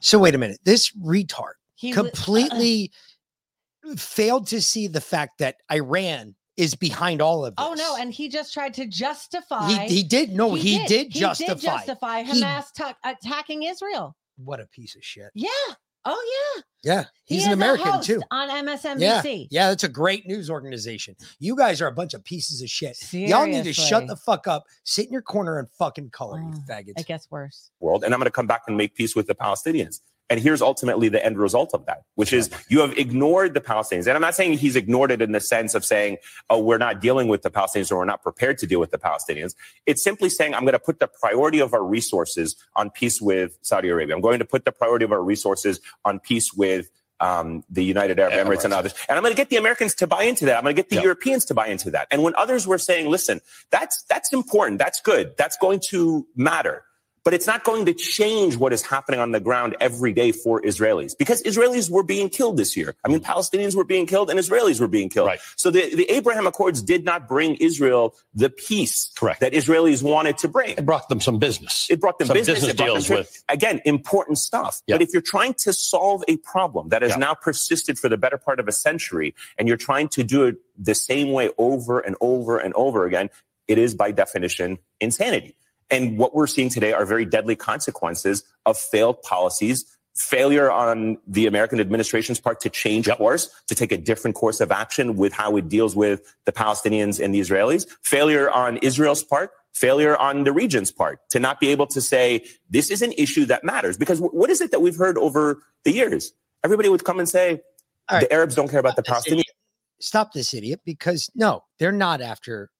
So 0.00 0.18
wait 0.18 0.34
a 0.34 0.38
minute. 0.38 0.60
This 0.64 0.90
retard 0.92 1.54
He 1.74 1.90
wa- 1.90 2.02
completely 2.02 2.92
uh-uh. 3.84 3.96
failed 3.96 4.46
to 4.48 4.62
see 4.62 4.86
the 4.86 5.00
fact 5.00 5.38
that 5.38 5.56
Iran 5.70 6.34
is 6.56 6.74
behind 6.74 7.22
all 7.22 7.44
of 7.44 7.56
this. 7.56 7.64
Oh 7.66 7.74
no, 7.74 7.96
and 7.96 8.12
he 8.12 8.28
just 8.28 8.52
tried 8.52 8.74
to 8.74 8.86
justify. 8.86 9.68
He, 9.68 9.96
he 9.96 10.02
did 10.02 10.32
no, 10.32 10.54
he, 10.54 10.84
did, 10.86 11.10
justify. 11.10 11.52
He 11.52 11.54
did 11.54 11.62
justify 11.62 12.22
He- 12.22 12.42
Hamas 12.42 12.94
attacking 13.04 13.64
Israel. 13.64 14.16
what 14.36 14.60
a 14.60 14.66
piece 14.66 14.94
of 14.96 15.04
shit. 15.04 15.30
Yeah. 15.34 15.48
Oh 16.04 16.54
yeah. 16.56 16.62
Yeah, 16.82 17.04
he's 17.24 17.42
is 17.42 17.46
an 17.46 17.50
a 17.50 17.54
American 17.54 17.92
host 17.92 18.06
too. 18.06 18.22
on 18.30 18.48
MSNBC. 18.48 19.48
yeah, 19.50 19.68
that's 19.68 19.84
a 19.84 19.88
great 19.88 20.26
news 20.26 20.48
organization. 20.48 21.14
You 21.38 21.54
guys 21.54 21.82
are 21.82 21.88
a 21.88 21.92
bunch 21.92 22.14
of 22.14 22.24
pieces 22.24 22.62
of 22.62 22.70
shit. 22.70 22.96
Y'all 23.12 23.46
need 23.46 23.64
to 23.64 23.74
shut 23.74 24.06
the 24.06 24.16
fuck 24.16 24.48
up, 24.48 24.64
sit 24.84 25.06
in 25.06 25.12
your 25.12 25.20
corner 25.20 25.58
and 25.58 25.68
fucking 25.78 26.08
color, 26.08 26.38
you 26.38 26.54
ah, 26.54 26.72
faggots. 26.72 27.00
It 27.00 27.06
gets 27.06 27.30
worse. 27.30 27.70
world, 27.80 28.02
and 28.02 28.14
I'm 28.14 28.18
going 28.18 28.28
to 28.28 28.32
come 28.32 28.46
back 28.46 28.62
and 28.66 28.78
make 28.78 28.94
peace 28.94 29.14
with 29.14 29.26
the 29.26 29.34
Palestinians. 29.34 30.00
And 30.30 30.38
here's 30.38 30.62
ultimately 30.62 31.08
the 31.08 31.24
end 31.24 31.38
result 31.38 31.74
of 31.74 31.84
that, 31.86 32.04
which 32.14 32.32
is 32.32 32.50
you 32.68 32.80
have 32.80 32.96
ignored 32.96 33.52
the 33.52 33.60
Palestinians. 33.60 34.06
And 34.06 34.10
I'm 34.10 34.22
not 34.22 34.36
saying 34.36 34.58
he's 34.58 34.76
ignored 34.76 35.10
it 35.10 35.20
in 35.20 35.32
the 35.32 35.40
sense 35.40 35.74
of 35.74 35.84
saying, 35.84 36.18
oh, 36.48 36.60
we're 36.60 36.78
not 36.78 37.00
dealing 37.00 37.26
with 37.26 37.42
the 37.42 37.50
Palestinians 37.50 37.90
or 37.90 37.98
we're 37.98 38.04
not 38.04 38.22
prepared 38.22 38.56
to 38.58 38.66
deal 38.66 38.78
with 38.78 38.92
the 38.92 38.98
Palestinians. 38.98 39.56
It's 39.86 40.02
simply 40.02 40.30
saying, 40.30 40.54
I'm 40.54 40.62
going 40.62 40.72
to 40.72 40.78
put 40.78 41.00
the 41.00 41.08
priority 41.08 41.58
of 41.58 41.74
our 41.74 41.84
resources 41.84 42.54
on 42.76 42.90
peace 42.90 43.20
with 43.20 43.58
Saudi 43.62 43.88
Arabia. 43.88 44.14
I'm 44.14 44.22
going 44.22 44.38
to 44.38 44.44
put 44.44 44.64
the 44.64 44.72
priority 44.72 45.04
of 45.04 45.10
our 45.10 45.22
resources 45.22 45.80
on 46.04 46.20
peace 46.20 46.54
with 46.54 46.90
um, 47.20 47.64
the 47.68 47.84
United 47.84 48.18
Arab 48.18 48.32
Emirates 48.32 48.64
and 48.64 48.72
others. 48.72 48.94
And 49.08 49.16
I'm 49.16 49.22
going 49.22 49.34
to 49.34 49.36
get 49.36 49.50
the 49.50 49.56
Americans 49.56 49.94
to 49.96 50.06
buy 50.06 50.22
into 50.22 50.46
that. 50.46 50.56
I'm 50.56 50.62
going 50.62 50.74
to 50.74 50.82
get 50.82 50.88
the 50.88 51.02
Europeans 51.02 51.44
to 51.46 51.54
buy 51.54 51.66
into 51.66 51.90
that. 51.90 52.08
And 52.10 52.22
when 52.22 52.34
others 52.36 52.66
were 52.66 52.78
saying, 52.78 53.10
listen, 53.10 53.40
that's 53.70 54.02
that's 54.04 54.32
important, 54.32 54.78
that's 54.78 55.00
good, 55.00 55.36
that's 55.36 55.56
going 55.58 55.80
to 55.90 56.26
matter. 56.34 56.84
But 57.24 57.34
it's 57.34 57.46
not 57.46 57.64
going 57.64 57.84
to 57.84 57.92
change 57.92 58.56
what 58.56 58.72
is 58.72 58.82
happening 58.82 59.20
on 59.20 59.32
the 59.32 59.40
ground 59.40 59.76
every 59.80 60.12
day 60.12 60.32
for 60.32 60.62
Israelis 60.62 61.16
because 61.18 61.42
Israelis 61.42 61.90
were 61.90 62.02
being 62.02 62.30
killed 62.30 62.56
this 62.56 62.76
year. 62.76 62.94
I 63.04 63.08
mean, 63.08 63.20
Palestinians 63.20 63.74
were 63.76 63.84
being 63.84 64.06
killed 64.06 64.30
and 64.30 64.38
Israelis 64.38 64.80
were 64.80 64.88
being 64.88 65.10
killed. 65.10 65.26
Right. 65.28 65.40
So 65.56 65.70
the, 65.70 65.94
the 65.94 66.10
Abraham 66.10 66.46
Accords 66.46 66.80
did 66.80 67.04
not 67.04 67.28
bring 67.28 67.56
Israel 67.56 68.14
the 68.34 68.48
peace 68.48 69.10
that 69.20 69.52
Israelis 69.52 70.02
wanted 70.02 70.38
to 70.38 70.48
bring. 70.48 70.70
It 70.70 70.86
brought 70.86 71.08
them 71.10 71.20
some 71.20 71.38
business. 71.38 71.88
It 71.90 72.00
brought 72.00 72.18
them 72.18 72.28
Some 72.28 72.36
business. 72.38 72.60
business 72.60 72.76
brought 72.76 72.86
them 72.86 72.94
deals 72.94 73.10
with- 73.10 73.42
again 73.50 73.82
important 73.84 74.38
stuff. 74.38 74.80
But 74.88 75.02
if 75.02 75.12
you're 75.12 75.20
trying 75.22 75.54
to 75.54 75.72
solve 75.74 76.24
a 76.26 76.38
problem 76.38 76.88
that 76.88 77.02
has 77.02 77.12
Yeah. 77.12 77.16
now 77.18 77.34
persisted 77.34 77.98
for 77.98 78.08
the 78.08 78.16
better 78.16 78.38
part 78.38 78.60
of 78.60 78.66
a 78.68 78.72
century, 78.72 79.34
and 79.58 79.68
you're 79.68 79.76
trying 79.76 80.08
to 80.08 80.24
do 80.24 80.44
it 80.44 80.56
the 80.78 80.94
same 80.94 81.32
way 81.32 81.50
over 81.58 82.00
and 82.00 82.16
over 82.20 82.56
and 82.58 82.72
over 82.74 83.04
again, 83.04 83.28
it 83.68 83.78
is 83.78 83.94
by 83.94 84.10
definition 84.10 84.78
insanity. 85.00 85.54
And 85.90 86.18
what 86.18 86.34
we're 86.34 86.46
seeing 86.46 86.68
today 86.68 86.92
are 86.92 87.04
very 87.04 87.24
deadly 87.24 87.56
consequences 87.56 88.44
of 88.66 88.78
failed 88.78 89.22
policies, 89.22 89.84
failure 90.14 90.70
on 90.70 91.18
the 91.26 91.46
American 91.46 91.80
administration's 91.80 92.40
part 92.40 92.60
to 92.60 92.70
change 92.70 93.08
course, 93.08 93.50
to 93.68 93.74
take 93.74 93.92
a 93.92 93.96
different 93.96 94.36
course 94.36 94.60
of 94.60 94.70
action 94.70 95.16
with 95.16 95.32
how 95.32 95.56
it 95.56 95.68
deals 95.68 95.96
with 95.96 96.34
the 96.44 96.52
Palestinians 96.52 97.22
and 97.22 97.34
the 97.34 97.40
Israelis, 97.40 97.86
failure 98.02 98.50
on 98.50 98.76
Israel's 98.78 99.24
part, 99.24 99.50
failure 99.72 100.16
on 100.16 100.44
the 100.44 100.52
region's 100.52 100.90
part 100.90 101.20
to 101.30 101.38
not 101.38 101.60
be 101.60 101.68
able 101.68 101.86
to 101.86 102.00
say, 102.00 102.44
this 102.68 102.90
is 102.90 103.02
an 103.02 103.12
issue 103.16 103.44
that 103.46 103.64
matters. 103.64 103.96
Because 103.96 104.18
wh- 104.18 104.34
what 104.34 104.50
is 104.50 104.60
it 104.60 104.72
that 104.72 104.80
we've 104.80 104.96
heard 104.96 105.16
over 105.16 105.62
the 105.84 105.92
years? 105.92 106.32
Everybody 106.64 106.88
would 106.88 107.04
come 107.04 107.18
and 107.18 107.28
say, 107.28 107.60
the 108.10 108.32
Arabs 108.32 108.56
don't 108.56 108.68
care 108.68 108.80
about 108.80 108.96
the 108.96 109.02
Palestinians. 109.02 109.44
Stop 110.00 110.32
this 110.32 110.52
idiot 110.52 110.80
because 110.84 111.30
no, 111.34 111.62
they're 111.78 111.92
not 111.92 112.20
after 112.20 112.70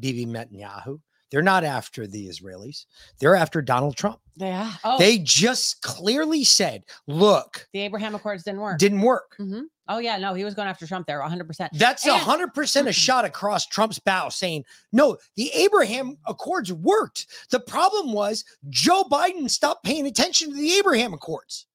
Bibi 0.00 0.26
Netanyahu. 0.26 1.00
They're 1.30 1.42
not 1.42 1.64
after 1.64 2.06
the 2.06 2.28
Israelis. 2.28 2.84
They're 3.18 3.34
after 3.36 3.60
Donald 3.60 3.96
Trump. 3.96 4.20
Yeah. 4.36 4.72
Oh, 4.84 4.98
They 4.98 5.18
just 5.18 5.82
clearly 5.82 6.44
said, 6.44 6.84
look, 7.06 7.66
the 7.72 7.80
Abraham 7.80 8.14
Accords 8.14 8.44
didn't 8.44 8.60
work. 8.60 8.78
didn't 8.78 9.00
work. 9.02 9.34
hmm 9.36 9.62
Oh 9.88 9.98
yeah, 9.98 10.18
no, 10.18 10.34
he 10.34 10.42
was 10.44 10.54
going 10.54 10.66
after 10.66 10.84
Trump 10.84 11.06
there, 11.06 11.20
100. 11.20 11.46
percent 11.46 11.72
That's 11.74 12.04
a 12.06 12.16
hundred 12.18 12.52
percent 12.54 12.88
a 12.88 12.92
shot 12.92 13.24
across 13.24 13.66
Trump's 13.66 14.00
bow 14.00 14.28
saying, 14.30 14.64
no, 14.92 15.16
the 15.36 15.50
Abraham 15.52 16.16
Accords 16.26 16.72
worked. 16.72 17.26
The 17.50 17.60
problem 17.60 18.12
was 18.12 18.44
Joe 18.68 19.04
Biden 19.10 19.48
stopped 19.48 19.84
paying 19.84 20.06
attention 20.06 20.50
to 20.50 20.56
the 20.56 20.72
Abraham 20.74 21.14
Accords. 21.14 21.66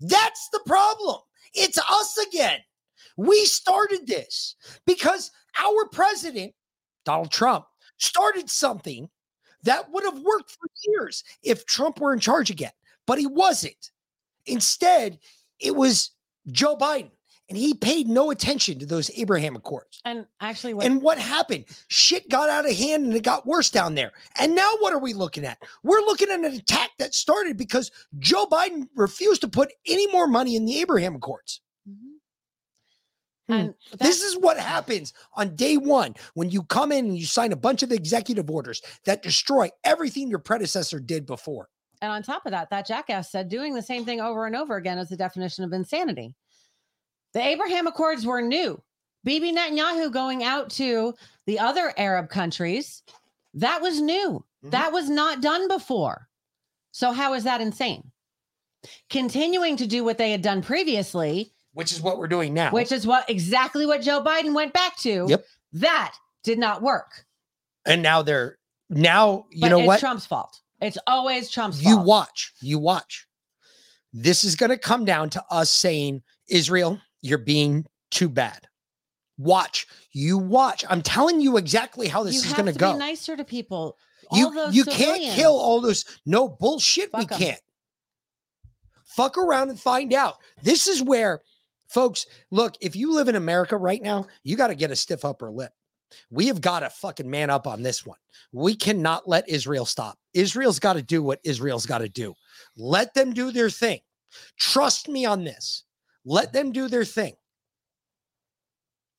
That's 0.00 0.48
the 0.52 0.60
problem. 0.66 1.18
It's 1.54 1.78
us 1.78 2.18
again. 2.28 2.58
We 3.16 3.44
started 3.44 4.06
this 4.06 4.56
because 4.86 5.30
our 5.60 5.86
president, 5.92 6.54
Donald 7.04 7.30
Trump, 7.30 7.66
started 7.98 8.50
something 8.50 9.08
that 9.62 9.90
would 9.92 10.04
have 10.04 10.20
worked 10.20 10.50
for 10.50 10.68
years 10.84 11.22
if 11.42 11.66
Trump 11.66 12.00
were 12.00 12.12
in 12.12 12.18
charge 12.18 12.50
again, 12.50 12.72
but 13.06 13.18
he 13.18 13.26
wasn't. 13.26 13.90
Instead, 14.46 15.18
it 15.60 15.76
was 15.76 16.10
Joe 16.50 16.76
Biden, 16.76 17.12
and 17.48 17.56
he 17.56 17.74
paid 17.74 18.08
no 18.08 18.30
attention 18.30 18.78
to 18.80 18.86
those 18.86 19.10
Abraham 19.16 19.54
Accords. 19.54 20.00
And 20.04 20.26
actually, 20.40 20.74
what, 20.74 20.86
And 20.86 21.00
what 21.00 21.18
happened? 21.18 21.66
Shit 21.88 22.28
got 22.28 22.50
out 22.50 22.68
of 22.68 22.76
hand 22.76 23.04
and 23.04 23.14
it 23.14 23.22
got 23.22 23.46
worse 23.46 23.70
down 23.70 23.94
there. 23.94 24.12
And 24.38 24.54
now 24.56 24.70
what 24.80 24.92
are 24.92 24.98
we 24.98 25.12
looking 25.12 25.44
at? 25.44 25.58
We're 25.84 26.00
looking 26.00 26.28
at 26.30 26.40
an 26.40 26.46
attack 26.46 26.90
that 26.98 27.14
started 27.14 27.56
because 27.56 27.90
Joe 28.18 28.46
Biden 28.46 28.88
refused 28.96 29.42
to 29.42 29.48
put 29.48 29.72
any 29.86 30.10
more 30.10 30.26
money 30.26 30.56
in 30.56 30.64
the 30.64 30.80
Abraham 30.80 31.14
Accords. 31.14 31.60
Hmm. 33.52 33.60
and 33.60 33.74
This 33.98 34.22
is 34.22 34.36
what 34.36 34.58
happens 34.58 35.12
on 35.34 35.54
day 35.54 35.76
one 35.76 36.14
when 36.34 36.50
you 36.50 36.62
come 36.64 36.92
in 36.92 37.06
and 37.06 37.18
you 37.18 37.26
sign 37.26 37.52
a 37.52 37.56
bunch 37.56 37.82
of 37.82 37.92
executive 37.92 38.50
orders 38.50 38.82
that 39.04 39.22
destroy 39.22 39.70
everything 39.84 40.28
your 40.28 40.38
predecessor 40.38 41.00
did 41.00 41.26
before. 41.26 41.68
And 42.00 42.10
on 42.10 42.22
top 42.22 42.46
of 42.46 42.52
that, 42.52 42.70
that 42.70 42.86
jackass 42.86 43.30
said 43.30 43.48
doing 43.48 43.74
the 43.74 43.82
same 43.82 44.04
thing 44.04 44.20
over 44.20 44.46
and 44.46 44.56
over 44.56 44.76
again 44.76 44.98
is 44.98 45.08
the 45.08 45.16
definition 45.16 45.64
of 45.64 45.72
insanity. 45.72 46.34
The 47.32 47.40
Abraham 47.40 47.86
Accords 47.86 48.26
were 48.26 48.42
new. 48.42 48.82
Bibi 49.24 49.52
Netanyahu 49.52 50.12
going 50.12 50.42
out 50.42 50.68
to 50.70 51.14
the 51.46 51.60
other 51.60 51.94
Arab 51.96 52.28
countries, 52.28 53.02
that 53.54 53.80
was 53.80 54.00
new. 54.00 54.44
That 54.64 54.92
was 54.92 55.08
not 55.08 55.40
done 55.40 55.68
before. 55.68 56.28
So, 56.92 57.12
how 57.12 57.34
is 57.34 57.44
that 57.44 57.60
insane? 57.60 58.10
Continuing 59.10 59.76
to 59.76 59.86
do 59.86 60.04
what 60.04 60.18
they 60.18 60.30
had 60.30 60.42
done 60.42 60.62
previously, 60.62 61.52
Which 61.74 61.92
is 61.92 62.00
what 62.00 62.18
we're 62.18 62.28
doing 62.28 62.52
now. 62.54 62.70
which 62.70 62.92
is 62.92 63.06
what 63.06 63.28
exactly 63.30 63.86
what 63.86 64.02
Joe 64.02 64.22
Biden 64.22 64.54
went 64.54 64.72
back 64.72 64.96
to, 64.98 65.26
Yep. 65.28 65.44
that 65.74 66.14
did 66.44 66.58
not 66.58 66.82
work. 66.82 67.24
and 67.86 68.02
now 68.02 68.22
they're 68.22 68.58
now 68.90 69.46
you 69.50 69.62
But 69.62 69.68
know 69.70 69.78
it's 69.78 69.86
what? 69.86 70.00
Trump's 70.00 70.26
fault. 70.26 70.60
It's 70.80 70.98
always 71.06 71.50
Trump's 71.50 71.82
you 71.82 71.94
fault. 71.94 72.00
You 72.00 72.06
watch 72.08 72.52
you 72.60 72.78
watch 72.78 73.26
this 74.12 74.44
is 74.44 74.56
going 74.56 74.68
to 74.70 74.76
come 74.76 75.04
down 75.06 75.30
to 75.30 75.42
us 75.50 75.70
saying 75.70 76.22
israel 76.48 77.00
you're 77.22 77.38
being 77.38 77.86
too 78.10 78.28
bad 78.28 78.66
watch 79.38 79.86
you 80.12 80.36
watch 80.36 80.84
i'm 80.90 81.00
telling 81.00 81.40
you 81.40 81.56
exactly 81.56 82.06
how 82.08 82.22
this 82.22 82.34
you 82.34 82.50
is 82.50 82.52
going 82.52 82.70
to 82.70 82.78
go 82.78 82.92
be 82.92 82.98
nicer 82.98 83.34
to 83.36 83.44
people. 83.44 83.96
you 84.32 84.44
all 84.46 84.52
those 84.52 84.74
you 84.74 84.84
can't 84.84 85.22
kill 85.34 85.52
all 85.58 85.80
those 85.80 86.04
no 86.26 86.46
bullshit 86.48 87.10
Fuck 87.10 87.30
we 87.30 87.34
'em. 87.36 87.40
can't 87.40 87.60
fuck 89.04 89.38
around 89.38 89.70
and 89.70 89.80
find 89.80 90.12
out 90.12 90.36
this 90.62 90.86
is 90.86 91.02
where 91.02 91.40
folks 91.92 92.26
look 92.50 92.74
if 92.80 92.94
you 92.96 93.14
live 93.14 93.28
in 93.28 93.36
america 93.36 93.76
right 93.76 94.02
now 94.02 94.26
you 94.42 94.56
got 94.56 94.68
to 94.68 94.74
get 94.74 94.90
a 94.90 94.96
stiff 94.96 95.24
upper 95.24 95.50
lip 95.50 95.72
we 96.30 96.46
have 96.48 96.60
got 96.60 96.80
to 96.80 96.90
fucking 96.90 97.30
man 97.30 97.48
up 97.48 97.66
on 97.66 97.82
this 97.82 98.04
one. 98.04 98.18
We 98.52 98.74
cannot 98.74 99.26
let 99.26 99.48
Israel 99.48 99.86
stop. 99.86 100.18
Israel's 100.34 100.78
got 100.78 100.92
to 100.92 101.02
do 101.02 101.22
what 101.22 101.40
Israel's 101.42 101.86
got 101.86 101.98
to 102.00 102.08
do. 102.10 102.34
Let 102.76 103.14
them 103.14 103.32
do 103.32 103.50
their 103.50 103.70
thing. 103.70 104.00
Trust 104.58 105.08
me 105.08 105.24
on 105.24 105.44
this. 105.44 105.84
Let 106.26 106.52
them 106.52 106.70
do 106.70 106.88
their 106.88 107.06
thing. 107.06 107.32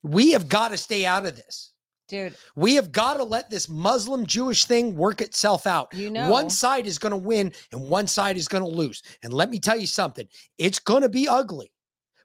We 0.04 0.34
have 0.34 0.48
got 0.48 0.70
to 0.70 0.78
stay 0.78 1.04
out 1.04 1.26
of 1.26 1.36
this. 1.36 1.72
dude. 2.08 2.36
We 2.56 2.76
have 2.76 2.92
got 2.92 3.16
to 3.16 3.24
let 3.24 3.50
this 3.50 3.68
Muslim 3.68 4.28
Jewish 4.28 4.66
thing 4.66 4.96
work 4.96 5.20
itself 5.20 5.66
out. 5.66 5.92
You 5.96 6.12
know- 6.12 6.30
one 6.30 6.52
side 6.52 6.86
is 6.86 7.00
going 7.00 7.10
to 7.14 7.18
win 7.18 7.54
and 7.72 7.90
one 7.90 8.06
side 8.06 8.38
is 8.38 8.48
going 8.48 8.64
to 8.64 8.70
lose. 8.70 9.02
And 9.24 9.34
let 9.34 9.50
me 9.50 9.58
tell 9.58 9.80
you 9.80 9.88
something 9.88 10.28
it's 10.60 10.78
going 10.78 11.02
to 11.02 11.10
be 11.10 11.28
ugly, 11.28 11.72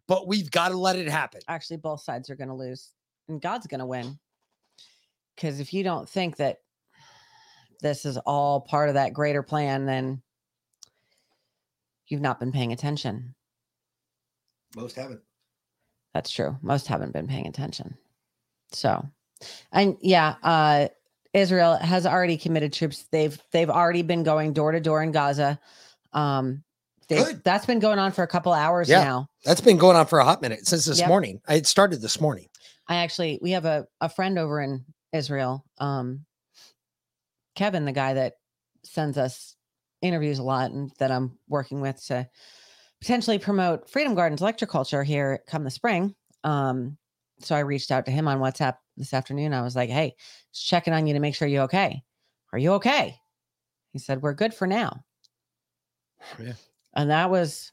but 0.08 0.26
we've 0.26 0.50
got 0.50 0.70
to 0.70 0.76
let 0.76 0.96
it 0.96 1.08
happen. 1.08 1.40
Actually, 1.46 1.76
both 1.76 2.00
sides 2.00 2.30
are 2.30 2.36
going 2.36 2.48
to 2.48 2.54
lose, 2.54 2.90
and 3.28 3.40
God's 3.40 3.66
going 3.66 3.80
to 3.80 3.86
win. 3.86 4.18
Because 5.36 5.60
if 5.60 5.72
you 5.72 5.84
don't 5.84 6.08
think 6.08 6.36
that 6.38 6.58
this 7.80 8.04
is 8.04 8.16
all 8.18 8.62
part 8.62 8.88
of 8.88 8.94
that 8.94 9.12
greater 9.12 9.42
plan, 9.42 9.86
then 9.86 10.20
you've 12.08 12.20
not 12.22 12.40
been 12.40 12.50
paying 12.50 12.72
attention. 12.72 13.34
Most 14.74 14.96
haven't. 14.96 15.20
That's 16.14 16.30
true. 16.30 16.56
Most 16.62 16.88
haven't 16.88 17.12
been 17.12 17.28
paying 17.28 17.46
attention. 17.46 17.96
So, 18.72 19.06
and 19.70 19.96
yeah, 20.00 20.34
uh, 20.42 20.88
Israel 21.32 21.76
has 21.76 22.06
already 22.06 22.36
committed 22.36 22.72
troops. 22.72 23.04
They've 23.12 23.38
they've 23.52 23.70
already 23.70 24.02
been 24.02 24.22
going 24.22 24.54
door 24.54 24.72
to 24.72 24.80
door 24.80 25.02
in 25.02 25.12
Gaza. 25.12 25.60
Um, 26.12 26.64
they've- 27.08 27.24
Good. 27.24 27.44
that's 27.44 27.66
been 27.66 27.78
going 27.80 27.98
on 27.98 28.12
for 28.12 28.22
a 28.22 28.26
couple 28.28 28.52
hours 28.52 28.88
Yeah. 28.88 29.02
now. 29.04 29.28
That's 29.44 29.60
been 29.60 29.78
going 29.78 29.96
on 29.96 30.06
for 30.06 30.18
a 30.18 30.24
hot 30.24 30.40
minute 30.42 30.66
since 30.66 30.84
this 30.84 30.98
Yep. 31.00 31.08
morning. 31.08 31.40
It 31.48 31.66
started 31.66 32.00
this 32.00 32.20
morning. 32.20 32.48
I 32.86 32.96
actually 32.96 33.38
we 33.42 33.50
have 33.52 33.64
a 33.64 33.86
a 34.00 34.08
friend 34.08 34.38
over 34.38 34.60
in 34.60 34.84
Israel, 35.12 35.64
um, 35.78 36.24
Kevin, 37.54 37.84
the 37.84 37.92
guy 37.92 38.14
that 38.14 38.34
sends 38.84 39.18
us 39.18 39.56
interviews 40.00 40.38
a 40.38 40.42
lot 40.42 40.70
and 40.70 40.90
that 40.98 41.10
I'm 41.10 41.38
working 41.48 41.80
with 41.80 42.02
to 42.06 42.28
potentially 43.00 43.38
promote 43.38 43.90
Freedom 43.90 44.14
Gardens 44.14 44.40
electroculture 44.40 45.04
here 45.04 45.40
come 45.48 45.64
the 45.64 45.70
spring. 45.70 46.14
Um, 46.44 46.96
so 47.40 47.54
I 47.56 47.60
reached 47.60 47.90
out 47.90 48.04
to 48.06 48.10
him 48.12 48.28
on 48.28 48.38
WhatsApp 48.38 48.76
this 48.96 49.12
afternoon. 49.14 49.52
I 49.54 49.62
was 49.62 49.74
like, 49.76 49.90
"Hey, 49.90 50.14
just 50.52 50.66
checking 50.66 50.92
on 50.92 51.06
you 51.06 51.14
to 51.14 51.20
make 51.20 51.34
sure 51.34 51.48
you're 51.48 51.64
okay. 51.64 52.02
Are 52.52 52.58
you 52.58 52.72
okay?" 52.74 53.18
He 53.92 53.98
said, 53.98 54.22
"We're 54.22 54.34
good 54.34 54.54
for 54.54 54.66
now." 54.66 55.04
Yeah. 56.38 56.54
And 56.94 57.10
that 57.10 57.30
was 57.30 57.72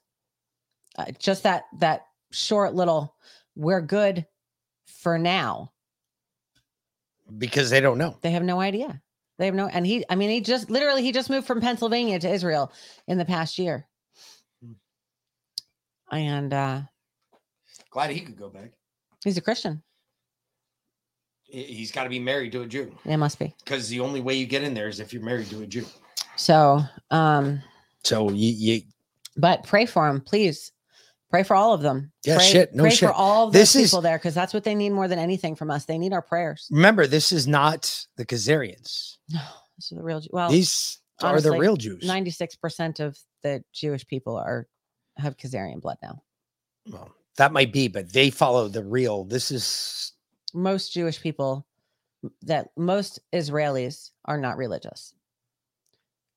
uh, 0.97 1.05
just 1.19 1.43
that 1.43 1.63
that 1.79 2.05
short 2.31 2.73
little 2.75 3.15
"we're 3.55 3.81
good 3.81 4.25
for 4.85 5.17
now." 5.17 5.71
because 7.39 7.71
they 7.71 7.81
don't 7.81 7.97
know. 7.97 8.15
They 8.21 8.31
have 8.31 8.43
no 8.43 8.59
idea. 8.59 9.01
They 9.39 9.45
have 9.47 9.55
no, 9.55 9.67
and 9.67 9.85
he, 9.85 10.05
I 10.09 10.15
mean, 10.15 10.29
he 10.29 10.41
just 10.41 10.69
literally 10.69 11.01
he 11.01 11.11
just 11.11 11.29
moved 11.29 11.47
from 11.47 11.59
Pennsylvania 11.59 12.19
to 12.19 12.29
Israel 12.31 12.71
in 13.07 13.17
the 13.17 13.25
past 13.25 13.57
year. 13.57 13.87
And 16.11 16.53
uh 16.53 16.81
Glad 17.89 18.11
he 18.11 18.19
could 18.21 18.37
go 18.37 18.49
back. 18.49 18.71
he's 19.23 19.37
a 19.37 19.41
Christian. 19.41 19.81
He- 21.43 21.63
He's 21.63 21.91
got 21.91 22.03
to 22.03 22.09
be 22.09 22.19
married 22.19 22.51
to 22.53 22.61
a 22.61 22.67
Jew 22.67 22.95
It 23.05 23.17
must 23.17 23.39
be. 23.39 23.55
because 23.63 23.89
the 23.89 23.99
only 24.01 24.21
way 24.21 24.35
you 24.35 24.45
get 24.45 24.63
in 24.63 24.73
there 24.73 24.87
is 24.87 24.99
if 24.99 25.11
you're 25.13 25.23
married 25.23 25.47
to 25.49 25.63
a 25.63 25.67
Jew. 25.67 25.85
So, 26.35 26.81
um, 27.11 27.61
So 28.03 28.29
you, 28.31 28.51
you 28.75 28.81
but 29.35 29.63
pray 29.63 29.85
for 29.85 30.07
them, 30.07 30.21
please. 30.21 30.71
Pray 31.31 31.43
for 31.43 31.55
all 31.55 31.73
of 31.73 31.81
them. 31.81 32.11
Yeah, 32.23 32.37
pray, 32.37 32.45
shit, 32.45 32.73
no 32.75 32.83
pray 32.83 32.91
shit. 32.91 33.09
for 33.09 33.13
all 33.13 33.47
of 33.47 33.53
those 33.53 33.61
This 33.61 33.75
is- 33.75 33.89
people 33.89 34.01
there 34.01 34.17
because 34.17 34.35
that's 34.35 34.53
what 34.53 34.63
they 34.63 34.75
need 34.75 34.91
more 34.91 35.07
than 35.07 35.19
anything 35.19 35.55
from 35.55 35.69
us. 35.71 35.85
They 35.85 35.97
need 35.97 36.13
our 36.13 36.21
prayers. 36.21 36.67
remember 36.71 37.07
this 37.07 37.31
is 37.31 37.47
not 37.47 38.05
the 38.17 38.25
Khazarians. 38.25 39.17
This 39.77 39.91
is 39.91 39.97
the 39.97 40.03
real. 40.03 40.21
Well, 40.31 40.49
These 40.49 40.99
are 41.21 41.41
the 41.41 41.51
real 41.51 41.75
Jews. 41.75 42.01
Ninety-six 42.05 42.55
percent 42.55 43.01
of 43.01 43.19
the 43.43 43.61
Jewish 43.73 44.07
people 44.07 44.37
are 44.37 44.67
have 45.17 45.35
Khazarian 45.35 45.81
blood 45.81 45.97
now. 46.01 46.21
Well, 46.89 47.11
that 47.35 47.51
might 47.51 47.73
be, 47.73 47.89
but 47.89 48.13
they 48.13 48.29
follow 48.29 48.69
the 48.69 48.85
real. 48.85 49.25
This 49.25 49.51
is 49.51 50.13
most 50.53 50.93
Jewish 50.93 51.19
people 51.19 51.65
that 52.43 52.69
most 52.77 53.19
Israelis 53.33 54.11
are 54.23 54.37
not 54.37 54.55
religious. 54.55 55.13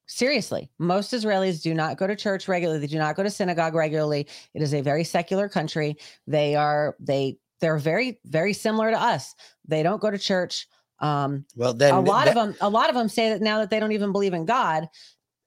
Seriously, 0.09 0.71
most 0.79 1.13
Israelis 1.13 1.63
do 1.63 1.75
not 1.75 1.99
go 1.99 2.07
to 2.07 2.17
church 2.17 2.49
regularly. 2.49 2.81
They 2.81 2.87
do 2.87 2.99
not 2.99 3.15
go 3.15 3.23
to 3.23 3.31
synagogue 3.31 3.75
regularly. 3.75 4.27
It 4.55 4.63
is 4.63 4.73
a 4.73 4.81
very 4.81 5.05
secular 5.05 5.49
country. 5.51 5.99
They 6.27 6.57
are 6.57 6.97
they 6.99 7.37
they're 7.61 7.77
very 7.77 8.19
very 8.25 8.55
similar 8.55 8.91
to 8.91 9.01
us. 9.01 9.35
They 9.67 9.83
don't 9.83 10.01
go 10.01 10.11
to 10.11 10.19
church. 10.19 10.67
Um, 11.01 11.45
well 11.57 11.75
then 11.75 11.93
a 11.93 12.01
lot 12.01 12.27
of 12.27 12.35
them 12.35 12.57
a 12.63 12.71
lot 12.71 12.89
of 12.89 12.95
them 12.95 13.09
say 13.09 13.29
that 13.29 13.43
now 13.43 13.59
that 13.59 13.69
they 13.69 13.79
don't 13.79 13.93
even 13.93 14.11
believe 14.11 14.33
in 14.33 14.47
God, 14.47 14.89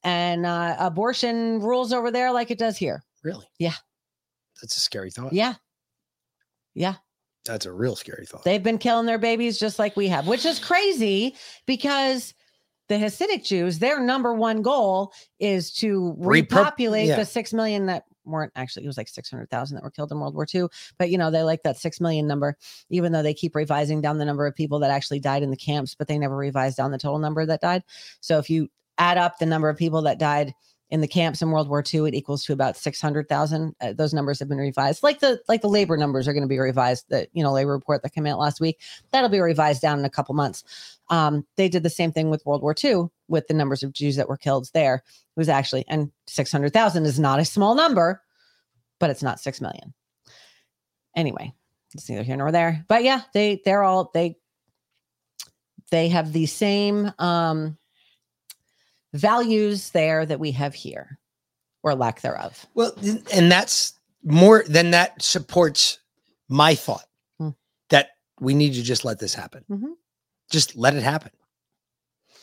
and 0.04 0.46
uh, 0.46 0.76
abortion 0.80 1.60
rules 1.60 1.92
over 1.92 2.12
there 2.12 2.32
like 2.32 2.52
it 2.52 2.60
does 2.60 2.78
here. 2.78 3.04
Really? 3.24 3.48
Yeah. 3.58 3.74
That's 4.62 4.78
a 4.78 4.80
scary 4.80 5.10
thought. 5.10 5.34
Yeah. 5.34 5.56
Yeah. 6.76 6.96
That's 7.46 7.66
a 7.66 7.72
real 7.72 7.96
scary 7.96 8.28
thought. 8.28 8.44
They've 8.44 8.62
been 8.62 8.78
killing 8.78 9.08
their 9.08 9.18
babies 9.18 9.60
just 9.60 9.80
like 9.80 9.96
we 9.96 10.08
have, 10.10 10.28
which 10.28 10.46
is 10.46 10.60
crazy 10.60 11.36
because 11.66 12.36
the 12.92 12.98
Hasidic 12.98 13.46
Jews, 13.46 13.80
their 13.80 14.02
number 14.02 14.34
one 14.34 14.62
goal 14.62 15.14
is 15.40 15.72
to 15.76 16.14
repopulate 16.18 17.08
yeah. 17.08 17.16
the 17.16 17.26
six 17.26 17.54
million 17.54 17.86
that 17.86 18.04
weren't 18.26 18.52
actually, 18.58 18.84
it 18.84 18.88
was 18.88 18.98
like 18.98 19.08
600,000 19.08 19.76
that 19.76 19.82
were 19.82 19.90
killed 19.90 20.12
in 20.12 20.20
World 20.20 20.36
War 20.36 20.46
II. 20.54 20.66
But, 21.00 21.10
you 21.10 21.18
know, 21.18 21.32
they 21.32 21.42
like 21.44 21.64
that 21.64 21.78
6 21.78 22.02
million 22.02 22.28
number, 22.28 22.58
even 22.90 23.14
though 23.14 23.24
they 23.24 23.34
keep 23.34 23.56
revising 23.56 24.02
down 24.02 24.18
the 24.18 24.26
number 24.26 24.46
of 24.46 24.56
people 24.56 24.78
that 24.80 24.92
actually 24.92 25.22
died 25.22 25.42
in 25.42 25.52
the 25.52 25.56
camps, 25.56 25.96
but 25.96 26.10
they 26.10 26.20
never 26.20 26.36
revised 26.36 26.76
down 26.76 26.92
the 26.92 26.98
total 26.98 27.18
number 27.18 27.46
that 27.46 27.62
died. 27.62 27.84
So 28.20 28.40
if 28.40 28.50
you 28.50 28.70
add 28.98 29.18
up 29.18 29.40
the 29.40 29.46
number 29.46 29.70
of 29.70 29.78
people 29.78 30.02
that 30.02 30.20
died 30.20 30.54
in 30.92 31.00
the 31.00 31.08
camps 31.08 31.42
in 31.42 31.52
World 31.52 31.70
War 31.70 31.82
II, 31.82 32.10
it 32.10 32.14
equals 32.14 32.44
to 32.44 32.54
about 32.54 32.76
600,000. 32.76 33.76
Uh, 33.80 33.94
those 33.94 34.14
numbers 34.14 34.40
have 34.40 34.50
been 34.50 34.58
revised. 34.58 35.02
Like 35.02 35.22
the 35.22 35.42
like 35.48 35.62
the 35.62 35.70
labor 35.70 35.96
numbers 35.96 36.28
are 36.28 36.34
going 36.34 36.44
to 36.44 36.50
be 36.50 36.60
revised. 36.60 37.06
That 37.10 37.30
you 37.32 37.42
know 37.42 37.52
labor 37.52 37.72
report 37.72 38.04
that 38.04 38.14
came 38.14 38.28
out 38.28 38.38
last 38.38 38.60
week 38.60 38.80
that'll 39.12 39.30
be 39.30 39.40
revised 39.40 39.82
down 39.82 39.98
in 39.98 40.06
a 40.06 40.10
couple 40.10 40.36
months. 40.36 41.00
Um, 41.10 41.48
they 41.56 41.70
did 41.70 41.84
the 41.84 41.90
same 41.90 42.12
thing 42.12 42.30
with 42.30 42.46
World 42.46 42.62
War 42.62 42.76
II 42.84 43.06
with 43.30 43.48
the 43.48 43.54
numbers 43.54 43.84
of 43.84 43.94
Jews 43.94 44.18
that 44.18 44.28
were 44.28 44.38
killed 44.38 44.70
there. 44.74 44.96
It 44.96 45.40
was 45.40 45.50
actually 45.50 45.86
and 45.88 46.12
600,000 46.28 47.06
is 47.06 47.20
not 47.20 47.40
a 47.40 47.46
small 47.46 47.74
number, 47.74 48.22
but 49.00 49.10
it's 49.10 49.24
not 49.24 49.40
six 49.40 49.62
million. 49.62 49.94
Anyway, 51.16 51.54
it's 51.94 52.10
neither 52.10 52.24
here 52.24 52.36
nor 52.38 52.52
there. 52.52 52.86
But 52.90 53.06
yeah, 53.06 53.22
they 53.34 53.62
they're 53.64 53.84
all 53.84 54.12
they 54.14 54.36
they 55.90 56.10
have 56.10 56.34
the 56.34 56.48
same 56.48 57.14
um 57.18 57.78
values 59.14 59.90
there 59.92 60.26
that 60.26 60.40
we 60.40 60.52
have 60.52 60.74
here 60.74 61.20
or 61.84 61.96
lack 61.96 62.22
thereof. 62.22 62.66
Well, 62.76 62.94
and 63.34 63.52
that's 63.52 63.94
more 64.24 64.64
than 64.68 64.92
that 64.92 65.22
supports 65.22 66.00
my 66.48 66.76
thought 66.76 67.06
Hmm. 67.40 67.50
that 67.90 68.10
we 68.40 68.54
need 68.54 68.74
to 68.76 68.84
just 68.84 69.04
let 69.06 69.20
this 69.20 69.34
happen. 69.34 69.66
Mhm. 69.70 69.94
Just 70.50 70.76
let 70.76 70.96
it 70.96 71.04
happen. 71.04 71.32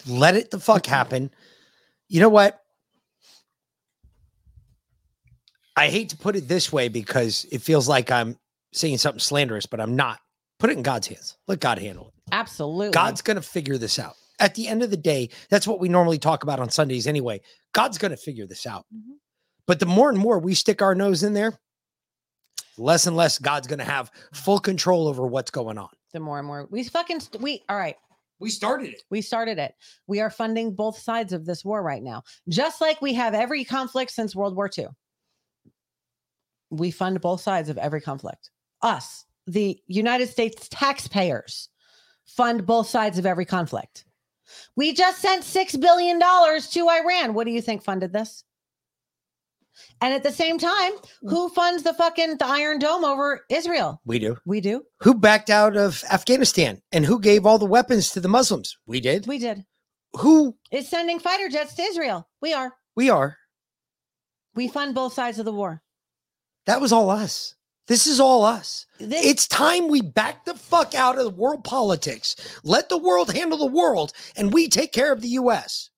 Let 0.07 0.35
it 0.37 0.51
the 0.51 0.61
fuck 0.61 0.87
happen. 0.87 1.31
You 2.09 2.21
know 2.21 2.29
what? 2.29 2.63
I 5.77 5.89
hate 5.89 6.09
to 6.11 6.17
put 6.17 6.35
it 6.37 6.49
this 6.49 6.73
way 6.73 6.89
because 6.89 7.47
it 7.53 7.63
feels 7.63 7.89
like 7.89 8.11
I'm 8.11 8.37
saying 8.73 8.99
something 8.99 9.21
slanderous, 9.21 9.67
but 9.67 9.81
I'm 9.81 9.95
not. 9.95 10.21
Put 10.59 10.71
it 10.71 10.77
in 10.77 10.83
God's 10.83 11.07
hands. 11.07 11.37
Let 11.47 11.61
God 11.61 11.79
handle 11.79 12.09
it. 12.09 12.15
Absolutely. 12.33 12.91
God's 12.91 13.23
going 13.23 13.37
to 13.37 13.43
figure 13.43 13.79
this 13.79 13.99
out. 13.99 14.17
At 14.41 14.55
the 14.55 14.69
end 14.69 14.83
of 14.83 14.91
the 14.91 14.97
day, 14.97 15.31
that's 15.51 15.67
what 15.67 15.81
we 15.81 15.89
normally 15.89 16.19
talk 16.19 16.43
about 16.43 16.61
on 16.61 16.71
Sundays 16.71 17.07
anyway. 17.07 17.41
God's 17.73 17.99
going 17.99 18.13
to 18.13 18.17
figure 18.17 18.47
this 18.47 18.67
out. 18.67 18.87
Mm-hmm. 18.95 19.15
But 19.67 19.81
the 19.81 19.87
more 19.87 20.09
and 20.09 20.19
more 20.19 20.39
we 20.39 20.55
stick 20.55 20.81
our 20.81 20.95
nose 20.95 21.23
in 21.23 21.35
there, 21.35 21.59
less 22.79 23.07
and 23.07 23.17
less 23.17 23.39
God's 23.39 23.67
going 23.67 23.81
to 23.81 23.85
have 23.85 24.11
mm-hmm. 24.11 24.37
full 24.37 24.59
control 24.61 25.09
over 25.09 25.27
what's 25.27 25.51
going 25.51 25.79
on. 25.79 25.89
the 26.13 26.21
more 26.21 26.39
and 26.39 26.47
more 26.47 26.67
we 26.71 26.85
fucking 26.85 27.21
st- 27.21 27.43
we 27.43 27.63
all 27.69 27.77
right. 27.77 27.97
We 28.41 28.51
started 28.51 28.91
it. 28.91 29.03
We 29.11 29.21
started 29.21 29.59
it. 29.59 29.75
We 30.07 30.21
are 30.21 30.31
funding 30.31 30.73
both 30.73 30.97
sides 30.97 31.33
of 31.33 31.45
this 31.45 31.65
war 31.65 31.83
right 31.83 32.03
now. 32.03 32.23
Just 32.49 32.81
like 32.81 33.03
we 33.03 33.13
have 33.15 33.35
every 33.35 33.65
conflict 33.65 34.13
since 34.13 34.37
world 34.37 34.55
war 34.55 34.71
ii 34.79 34.87
we 36.71 36.91
fund 36.91 37.19
both 37.21 37.41
sides 37.41 37.69
of 37.71 37.79
every 37.79 38.01
conflict. 38.01 38.51
Us 38.83 39.25
the 39.49 39.81
united 39.87 40.29
states 40.29 40.69
taxpayers 40.71 41.71
fund 42.27 42.67
both 42.67 42.87
sides 42.87 43.19
of 43.19 43.25
every 43.25 43.47
conflict 43.47 44.05
we 44.77 44.93
just 44.93 45.21
sent 45.21 45.45
six 45.45 45.77
billion 45.77 46.19
dollars 46.19 46.69
to 46.69 46.89
iran 46.89 47.35
what 47.35 47.45
do 47.45 47.51
you 47.53 47.63
think 47.63 47.83
funded 47.83 48.13
this 48.13 48.45
and 50.01 50.13
at 50.13 50.23
the 50.23 50.33
same 50.33 50.59
time 50.59 50.93
mm. 50.93 51.31
who 51.31 51.49
funds 51.51 51.83
the 51.83 51.95
fucking 51.95 52.37
the 52.39 52.47
iron 52.47 52.79
dome 52.79 53.05
over 53.05 53.45
israel 53.51 54.01
We 54.05 54.19
do. 54.19 54.37
we 54.45 54.61
do 54.61 54.83
Who 55.01 55.15
backed 55.15 55.51
out 55.51 55.77
of 55.77 56.03
Afghanistan 56.11 56.83
and 56.93 57.05
who 57.05 57.21
gave 57.21 57.47
all 57.47 57.59
the 57.59 57.67
weapons 57.67 58.11
to 58.13 58.21
the 58.21 58.29
Muslims? 58.29 58.77
We 58.87 59.01
did. 59.01 59.27
we 59.27 59.39
did 59.39 59.65
Who 60.15 60.57
is 60.73 60.89
sending 60.89 61.21
fighter 61.21 61.49
jets 61.49 61.75
to 61.75 61.83
Israel. 61.83 62.29
We 62.41 62.53
are. 62.55 62.73
we 62.97 63.11
are. 63.11 63.37
We 64.55 64.67
fund 64.69 64.95
both 64.95 65.13
sides 65.13 65.39
of 65.39 65.45
the 65.45 65.53
war. 65.53 65.83
That 66.67 66.81
was 66.81 66.93
all 66.93 67.11
us. 67.11 67.55
This 67.89 68.07
is 68.07 68.21
all 68.21 68.45
us. 68.45 68.87
This- 68.99 69.25
it's 69.25 69.49
time 69.49 69.89
we 69.89 70.03
back 70.03 70.45
the 70.45 70.55
fuck 70.55 70.95
out 70.95 71.19
of 71.19 71.25
the 71.25 71.31
world 71.31 71.65
politics. 71.65 72.37
Let 72.63 72.89
the 72.89 72.99
world 72.99 73.33
handle 73.33 73.59
the 73.59 73.67
world 73.67 74.13
and 74.37 74.53
we 74.53 74.69
take 74.69 74.93
care 74.93 75.11
of 75.11 75.23
the 75.23 75.31
US. 75.31 75.91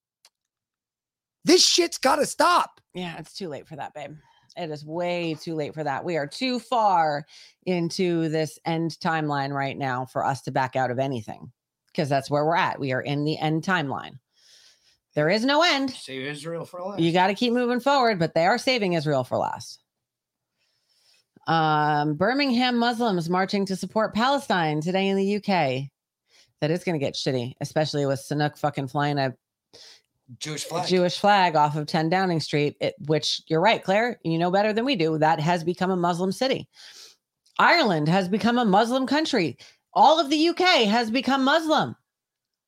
This 1.43 1.65
shit's 1.67 1.97
got 1.97 2.15
to 2.15 2.25
stop. 2.25 2.79
Yeah, 2.93 3.17
it's 3.17 3.33
too 3.33 3.49
late 3.49 3.67
for 3.67 3.75
that, 3.75 3.93
babe. 3.93 4.15
It 4.57 4.69
is 4.69 4.85
way 4.85 5.35
too 5.39 5.55
late 5.55 5.73
for 5.73 5.83
that. 5.83 6.03
We 6.03 6.17
are 6.17 6.27
too 6.27 6.59
far 6.59 7.25
into 7.65 8.29
this 8.29 8.59
end 8.65 8.91
timeline 9.03 9.51
right 9.51 9.77
now 9.77 10.05
for 10.05 10.25
us 10.25 10.41
to 10.43 10.51
back 10.51 10.75
out 10.75 10.91
of 10.91 10.99
anything 10.99 11.51
because 11.87 12.09
that's 12.09 12.29
where 12.29 12.45
we're 12.45 12.55
at. 12.55 12.79
We 12.79 12.91
are 12.93 13.01
in 13.01 13.23
the 13.23 13.37
end 13.37 13.63
timeline. 13.63 14.19
There 15.13 15.29
is 15.29 15.43
no 15.43 15.61
end. 15.61 15.91
Save 15.91 16.25
Israel 16.25 16.63
for 16.65 16.81
last. 16.81 16.99
You 17.01 17.11
got 17.11 17.27
to 17.27 17.33
keep 17.33 17.51
moving 17.53 17.81
forward, 17.81 18.17
but 18.19 18.33
they 18.33 18.45
are 18.45 18.57
saving 18.57 18.93
Israel 18.93 19.23
for 19.25 19.37
last. 19.37 19.80
Um, 21.47 22.15
Birmingham 22.15 22.77
Muslims 22.77 23.29
marching 23.29 23.65
to 23.65 23.75
support 23.75 24.13
Palestine 24.13 24.81
today 24.81 25.07
in 25.07 25.17
the 25.17 25.35
UK. 25.37 25.89
That 26.59 26.69
is 26.69 26.83
going 26.83 26.99
to 26.99 27.03
get 27.03 27.15
shitty, 27.15 27.55
especially 27.59 28.05
with 28.05 28.19
Sanuk 28.19 28.57
fucking 28.57 28.87
flying 28.87 29.17
a 29.17 29.33
Jewish 30.37 30.65
flag. 30.65 30.87
Jewish 30.87 31.17
flag 31.17 31.55
off 31.55 31.75
of 31.75 31.87
10 31.87 32.09
Downing 32.09 32.39
Street, 32.39 32.77
it, 32.79 32.95
which 33.07 33.41
you're 33.47 33.61
right, 33.61 33.83
Claire, 33.83 34.19
you 34.23 34.37
know 34.37 34.51
better 34.51 34.71
than 34.71 34.85
we 34.85 34.95
do. 34.95 35.17
That 35.17 35.39
has 35.39 35.63
become 35.63 35.91
a 35.91 35.95
Muslim 35.95 36.31
city. 36.31 36.67
Ireland 37.59 38.07
has 38.07 38.27
become 38.27 38.57
a 38.57 38.65
Muslim 38.65 39.07
country. 39.07 39.57
All 39.93 40.19
of 40.19 40.29
the 40.29 40.49
UK 40.49 40.87
has 40.87 41.11
become 41.11 41.43
Muslim. 41.43 41.95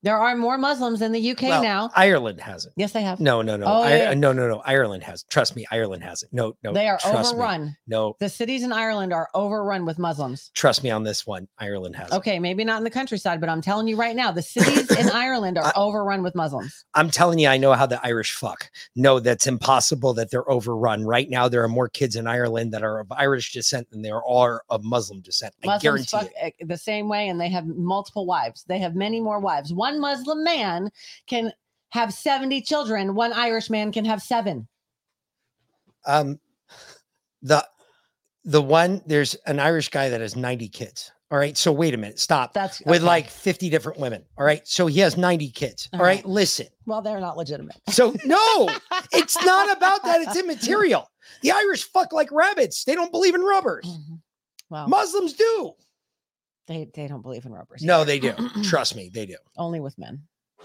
There 0.04 0.18
are 0.18 0.36
more 0.36 0.58
Muslims 0.58 1.02
in 1.02 1.12
the 1.14 1.32
UK 1.32 1.44
Well, 1.44 1.64
now. 1.64 1.90
Ireland 1.96 2.42
hasn't. 2.42 2.74
Yes, 2.78 2.92
they 2.92 3.02
have. 3.02 3.20
No, 3.20 3.42
no, 3.42 3.56
no. 3.56 3.66
Oh, 3.66 3.82
I, 3.84 3.96
yeah. 3.98 4.14
No, 4.14 4.34
no, 4.34 4.48
no. 4.48 4.62
Ireland 4.66 5.02
has. 5.04 5.24
Trust 5.24 5.56
me, 5.56 5.66
Ireland 5.72 6.04
hasn't. 6.04 6.34
No, 6.34 6.56
no. 6.64 6.74
they 6.74 6.88
are 6.90 6.98
trust 7.00 7.34
me. 7.34 7.40
overrun. 7.40 7.78
No, 7.88 8.16
The 8.20 8.30
cities 8.30 8.64
in 8.64 8.72
Ireland 8.74 9.14
are 9.14 9.30
overrun 9.34 9.86
with 9.86 9.98
Muslims. 9.98 10.52
trust 10.54 10.84
me 10.84 10.92
on 10.92 11.04
this 11.04 11.26
one. 11.26 11.48
Ireland 11.58 11.96
has. 11.96 12.10
It. 12.12 12.16
Okay, 12.16 12.38
maybe 12.38 12.64
not 12.64 12.80
in 12.80 12.84
the 12.84 12.90
countryside, 12.90 13.40
but 13.40 13.50
I'm 13.50 13.62
telling 13.62 13.88
you 13.88 13.96
right 13.96 14.16
now, 14.16 14.32
the 14.32 14.42
cities 14.42 14.92
in 14.92 15.10
Ireland 15.14 15.58
are 15.58 15.72
overrun 15.76 16.22
with 16.22 16.36
Muslims. 16.36 16.86
I'm 16.94 17.10
telling 17.10 17.40
you, 17.40 17.48
I 17.48 17.58
know 17.58 17.72
how 17.74 17.86
the 17.86 18.06
Irish 18.06 18.34
fuck. 18.34 18.70
No, 18.96 19.20
that's 19.22 19.48
impossible 19.48 20.14
that 20.16 20.30
they're 20.32 20.50
overrun. 20.52 21.06
Right 21.06 21.30
now, 21.30 21.48
there 21.48 21.64
are 21.64 21.70
more 21.70 21.88
kids 21.88 22.16
in 22.18 22.28
Ireland 22.28 22.74
that 22.74 22.84
are 22.84 23.00
of 23.00 23.12
Irish 23.14 23.54
descent 23.54 23.90
than 23.92 24.02
there 24.02 24.22
are 24.28 24.64
of 24.70 24.84
Muslim 24.84 25.22
descent. 25.22 25.54
I 25.64 25.68
Muslims 25.68 25.84
guarantee 25.84 26.18
fuck 26.18 26.30
it. 26.44 26.54
uh, 26.62 26.66
the 26.68 26.78
same 26.78 27.08
way, 27.08 27.30
and 27.30 27.40
they 27.40 27.50
have 27.50 27.66
multiple 27.68 28.26
wives. 28.26 28.66
They 28.68 28.80
have 28.80 28.96
many 28.96 29.22
more 29.22 29.40
wives. 29.40 29.74
One 29.74 29.93
Muslim 30.00 30.44
man 30.44 30.90
can 31.28 31.52
have 31.90 32.14
70 32.14 32.62
children. 32.62 33.16
One 33.16 33.34
Irish 33.34 33.70
man 33.70 33.92
can 33.92 34.06
have 34.06 34.22
seven. 34.22 34.68
Um, 36.06 36.40
the 37.42 37.66
the 38.46 38.62
one 38.62 39.02
there's 39.06 39.36
an 39.46 39.60
Irish 39.60 39.90
guy 39.90 40.10
that 40.10 40.20
has 40.22 40.36
90 40.36 40.68
kids. 40.70 41.12
All 41.32 41.38
right. 41.38 41.58
So 41.58 41.72
wait 41.72 41.94
a 41.94 41.98
minute. 41.98 42.20
Stop. 42.20 42.54
That's 42.54 42.80
with 42.82 42.98
okay. 42.98 43.06
like 43.06 43.30
50 43.30 43.70
different 43.70 44.00
women. 44.00 44.24
All 44.38 44.46
right. 44.46 44.68
So 44.68 44.86
he 44.88 45.00
has 45.00 45.18
90 45.18 45.50
kids. 45.50 45.90
All 45.94 46.02
right. 46.02 46.24
Listen. 46.26 46.68
Well, 46.86 47.02
they're 47.02 47.20
not 47.20 47.38
legitimate. 47.38 47.78
So 47.88 48.14
no, 48.26 48.70
it's 49.12 49.44
not 49.44 49.76
about 49.76 50.04
that. 50.04 50.22
It's 50.22 50.38
immaterial. 50.38 51.10
The 51.42 51.52
Irish 51.52 51.84
fuck 51.84 52.14
like 52.14 52.32
rabbits. 52.32 52.84
They 52.84 52.96
don't 52.96 53.12
believe 53.12 53.34
in 53.34 53.42
rubbers. 53.42 53.88
Well, 54.70 54.88
Muslims 54.88 55.34
do. 55.34 55.74
They 56.68 56.90
they 56.94 57.08
don't 57.08 57.22
believe 57.22 57.46
in 57.46 57.52
rubbers. 57.52 57.82
No, 57.84 58.04
they 58.04 58.20
do. 58.20 58.34
Trust 58.64 58.96
me, 58.96 59.10
they 59.14 59.26
do. 59.26 59.38
Only 59.58 59.80
with 59.80 59.98
men 59.98 60.24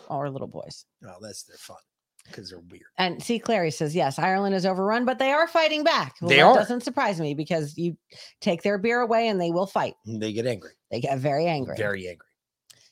or 0.08 0.30
little 0.30 0.46
boys. 0.48 0.84
No, 1.02 1.14
that's 1.20 1.42
their 1.44 1.56
fun 1.56 1.76
because 2.24 2.50
they're 2.50 2.60
weird. 2.60 2.82
And 2.98 3.22
see, 3.22 3.38
Clary 3.38 3.70
says, 3.70 3.94
yes, 3.96 4.18
Ireland 4.18 4.54
is 4.54 4.66
overrun, 4.66 5.04
but 5.06 5.18
they 5.18 5.32
are 5.32 5.48
fighting 5.48 5.82
back. 5.82 6.14
Well, 6.20 6.28
They 6.28 6.36
that 6.36 6.42
are. 6.44 6.54
doesn't 6.54 6.82
surprise 6.82 7.20
me 7.20 7.34
because 7.34 7.76
you 7.78 7.96
take 8.40 8.62
their 8.62 8.76
beer 8.78 9.00
away 9.00 9.28
and 9.28 9.40
they 9.40 9.50
will 9.50 9.66
fight. 9.66 9.94
They 10.06 10.32
get 10.32 10.46
angry. 10.46 10.72
They 10.90 11.00
get 11.00 11.18
very 11.18 11.46
angry. 11.46 11.76
Very 11.76 12.06
angry. 12.08 12.26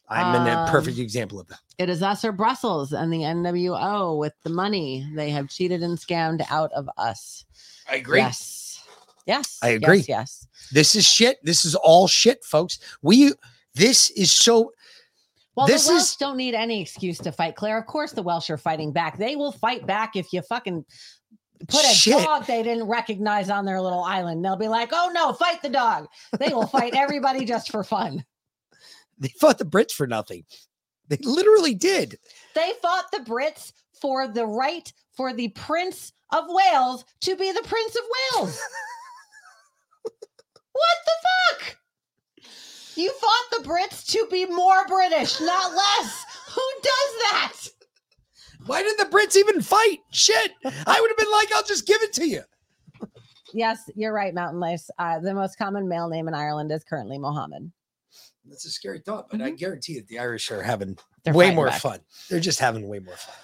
I'm 0.08 0.46
a 0.46 0.70
perfect 0.70 0.98
Um, 0.98 1.02
example 1.02 1.40
of 1.40 1.48
that. 1.48 1.58
It 1.78 1.90
is 1.90 2.00
us 2.02 2.24
or 2.24 2.30
Brussels 2.32 2.92
and 2.92 3.12
the 3.12 3.18
NWO 3.22 4.16
with 4.18 4.34
the 4.44 4.50
money 4.50 5.04
they 5.16 5.30
have 5.30 5.48
cheated 5.48 5.82
and 5.82 5.98
scammed 5.98 6.44
out 6.48 6.72
of 6.72 6.88
us. 6.96 7.44
I 7.90 7.96
agree. 7.96 8.20
Yes. 8.20 8.62
Yes. 9.26 9.58
I 9.62 9.70
agree. 9.70 9.98
Yes. 9.98 10.06
yes. 10.08 10.46
This 10.72 10.94
is 10.94 11.06
shit. 11.06 11.38
This 11.42 11.64
is 11.64 11.74
all 11.74 12.06
shit, 12.08 12.44
folks. 12.44 12.78
We 13.02 13.32
this 13.74 14.10
is 14.10 14.32
so 14.32 14.72
Well, 15.56 15.66
This 15.66 15.86
the 15.86 15.92
Welsh 15.94 16.02
is- 16.02 16.16
don't 16.16 16.36
need 16.36 16.54
any 16.54 16.80
excuse 16.80 17.18
to 17.18 17.32
fight, 17.32 17.56
Claire. 17.56 17.78
Of 17.78 17.86
course, 17.86 18.12
the 18.12 18.22
Welsh 18.22 18.50
are 18.50 18.56
fighting 18.58 18.92
back. 18.92 19.18
They 19.18 19.36
will 19.36 19.52
fight 19.52 19.86
back 19.86 20.16
if 20.16 20.32
you 20.32 20.42
fucking 20.42 20.84
put 21.68 21.84
a 21.84 21.88
Shit. 21.88 22.22
dog 22.22 22.46
they 22.46 22.62
didn't 22.62 22.84
recognize 22.86 23.48
on 23.50 23.64
their 23.64 23.80
little 23.80 24.02
island. 24.04 24.44
They'll 24.44 24.56
be 24.56 24.68
like, 24.68 24.90
"Oh 24.92 25.10
no, 25.14 25.32
fight 25.32 25.62
the 25.62 25.70
dog." 25.70 26.06
They 26.38 26.48
will 26.52 26.66
fight 26.66 26.94
everybody 26.96 27.44
just 27.44 27.70
for 27.70 27.82
fun. 27.82 28.24
they 29.18 29.28
fought 29.40 29.58
the 29.58 29.64
Brits 29.64 29.92
for 29.92 30.06
nothing. 30.06 30.44
They 31.08 31.16
literally 31.22 31.74
did. 31.74 32.18
They 32.54 32.72
fought 32.82 33.10
the 33.12 33.18
Brits 33.20 33.72
for 34.00 34.28
the 34.28 34.46
right 34.46 34.92
for 35.16 35.32
the 35.32 35.48
Prince 35.48 36.12
of 36.32 36.44
Wales 36.48 37.04
to 37.22 37.36
be 37.36 37.50
the 37.52 37.62
Prince 37.62 37.96
of 37.96 38.02
Wales. 38.42 38.60
what 40.76 40.98
the 41.06 41.64
fuck? 41.66 41.76
You 42.96 43.12
fought 43.12 43.62
the 43.62 43.68
Brits 43.68 44.06
to 44.12 44.26
be 44.30 44.46
more 44.46 44.86
British, 44.88 45.40
not 45.40 45.72
less. 45.74 46.24
Who 46.54 46.62
does 46.82 47.12
that? 47.30 47.52
Why 48.66 48.82
did 48.82 48.98
the 48.98 49.04
Brits 49.04 49.36
even 49.36 49.60
fight? 49.60 49.98
Shit. 50.12 50.52
I 50.64 51.00
would 51.00 51.10
have 51.10 51.16
been 51.18 51.30
like, 51.32 51.48
I'll 51.54 51.62
just 51.62 51.86
give 51.86 52.02
it 52.02 52.12
to 52.14 52.26
you. 52.26 52.42
yes, 53.54 53.78
you're 53.94 54.12
right, 54.14 54.34
Mountain 54.34 54.60
Lace. 54.60 54.90
Uh, 54.98 55.18
the 55.20 55.34
most 55.34 55.58
common 55.58 55.88
male 55.88 56.08
name 56.08 56.26
in 56.26 56.34
Ireland 56.34 56.72
is 56.72 56.82
currently 56.84 57.18
Mohammed. 57.18 57.70
That's 58.48 58.64
a 58.64 58.70
scary 58.70 59.00
thought, 59.00 59.28
but 59.30 59.42
I 59.42 59.50
guarantee 59.50 59.96
that 59.96 60.08
the 60.08 60.18
Irish 60.18 60.50
are 60.50 60.62
having 60.62 60.94
Mm-hmm. 60.94 61.02
They're 61.24 61.34
way 61.34 61.52
more 61.54 61.66
back. 61.66 61.80
fun. 61.80 61.98
They're 62.30 62.38
just 62.38 62.60
having 62.60 62.86
way 62.86 63.00
more 63.00 63.16
fun. 63.16 63.34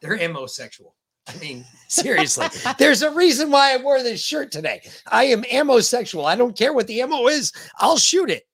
They're 0.00 0.18
ammosexual. 0.18 0.94
I 1.26 1.36
mean, 1.38 1.64
seriously, 1.88 2.46
there's 2.78 3.02
a 3.02 3.10
reason 3.10 3.50
why 3.50 3.72
I 3.74 3.78
wore 3.78 4.02
this 4.02 4.22
shirt 4.22 4.52
today. 4.52 4.82
I 5.06 5.24
am 5.24 5.42
ammosexual. 5.44 6.26
I 6.26 6.36
don't 6.36 6.56
care 6.56 6.72
what 6.74 6.86
the 6.86 7.00
ammo 7.00 7.26
is, 7.28 7.52
I'll 7.78 7.96
shoot 7.96 8.30
it. 8.30 8.44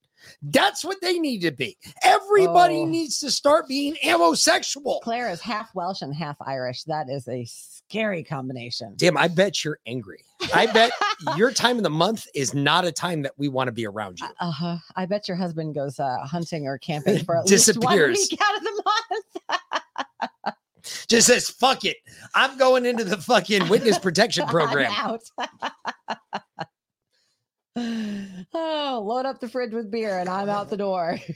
That's 0.43 0.83
what 0.83 0.97
they 1.01 1.19
need 1.19 1.41
to 1.41 1.51
be. 1.51 1.77
Everybody 2.01 2.77
Oh. 2.79 2.85
needs 2.85 3.19
to 3.19 3.29
start 3.29 3.67
being 3.67 3.95
ammosexual. 4.03 5.01
Claire 5.01 5.29
is 5.29 5.39
half 5.41 5.69
Welsh 5.75 6.01
and 6.01 6.15
half 6.15 6.35
Irish. 6.41 6.83
That 6.85 7.09
is 7.09 7.27
a 7.27 7.45
scary 7.45 8.23
combination. 8.23 8.93
Damn, 8.95 9.17
I 9.17 9.27
bet 9.27 9.63
you're 9.63 9.77
angry. 9.85 10.23
I 10.51 10.65
bet 10.65 10.91
your 11.37 11.51
time 11.51 11.77
of 11.77 11.83
the 11.83 11.91
month 11.91 12.25
is 12.33 12.55
not 12.55 12.85
a 12.85 12.91
time 12.91 13.21
that 13.21 13.33
we 13.37 13.49
want 13.49 13.67
to 13.67 13.71
be 13.71 13.85
around 13.85 14.19
you. 14.19 14.27
Uh 14.39 14.49
huh. 14.49 14.77
I 14.95 15.05
bet 15.05 15.27
your 15.27 15.37
husband 15.37 15.75
goes 15.75 15.99
uh, 15.99 16.17
hunting 16.25 16.65
or 16.65 16.79
camping 16.79 17.23
for 17.23 17.37
at 17.37 17.45
least 17.47 17.77
one 17.77 17.95
week 17.99 18.39
out 18.41 18.57
of 18.57 18.63
the 18.63 18.83
month. 19.51 20.55
Just 21.07 21.27
says, 21.27 21.49
fuck 21.49 21.85
it. 21.85 21.97
I'm 22.35 22.57
going 22.57 22.85
into 22.85 23.03
the 23.03 23.17
fucking 23.17 23.67
witness 23.69 23.97
protection 24.07 24.47
program. 24.47 24.91
Out. 24.95 25.21
oh, 28.53 29.03
load 29.05 29.25
up 29.25 29.39
the 29.39 29.49
fridge 29.49 29.73
with 29.73 29.89
beer 29.91 30.19
and 30.19 30.29
I'm 30.29 30.49
out 30.49 30.69
the 30.69 30.77
door. 30.77 31.17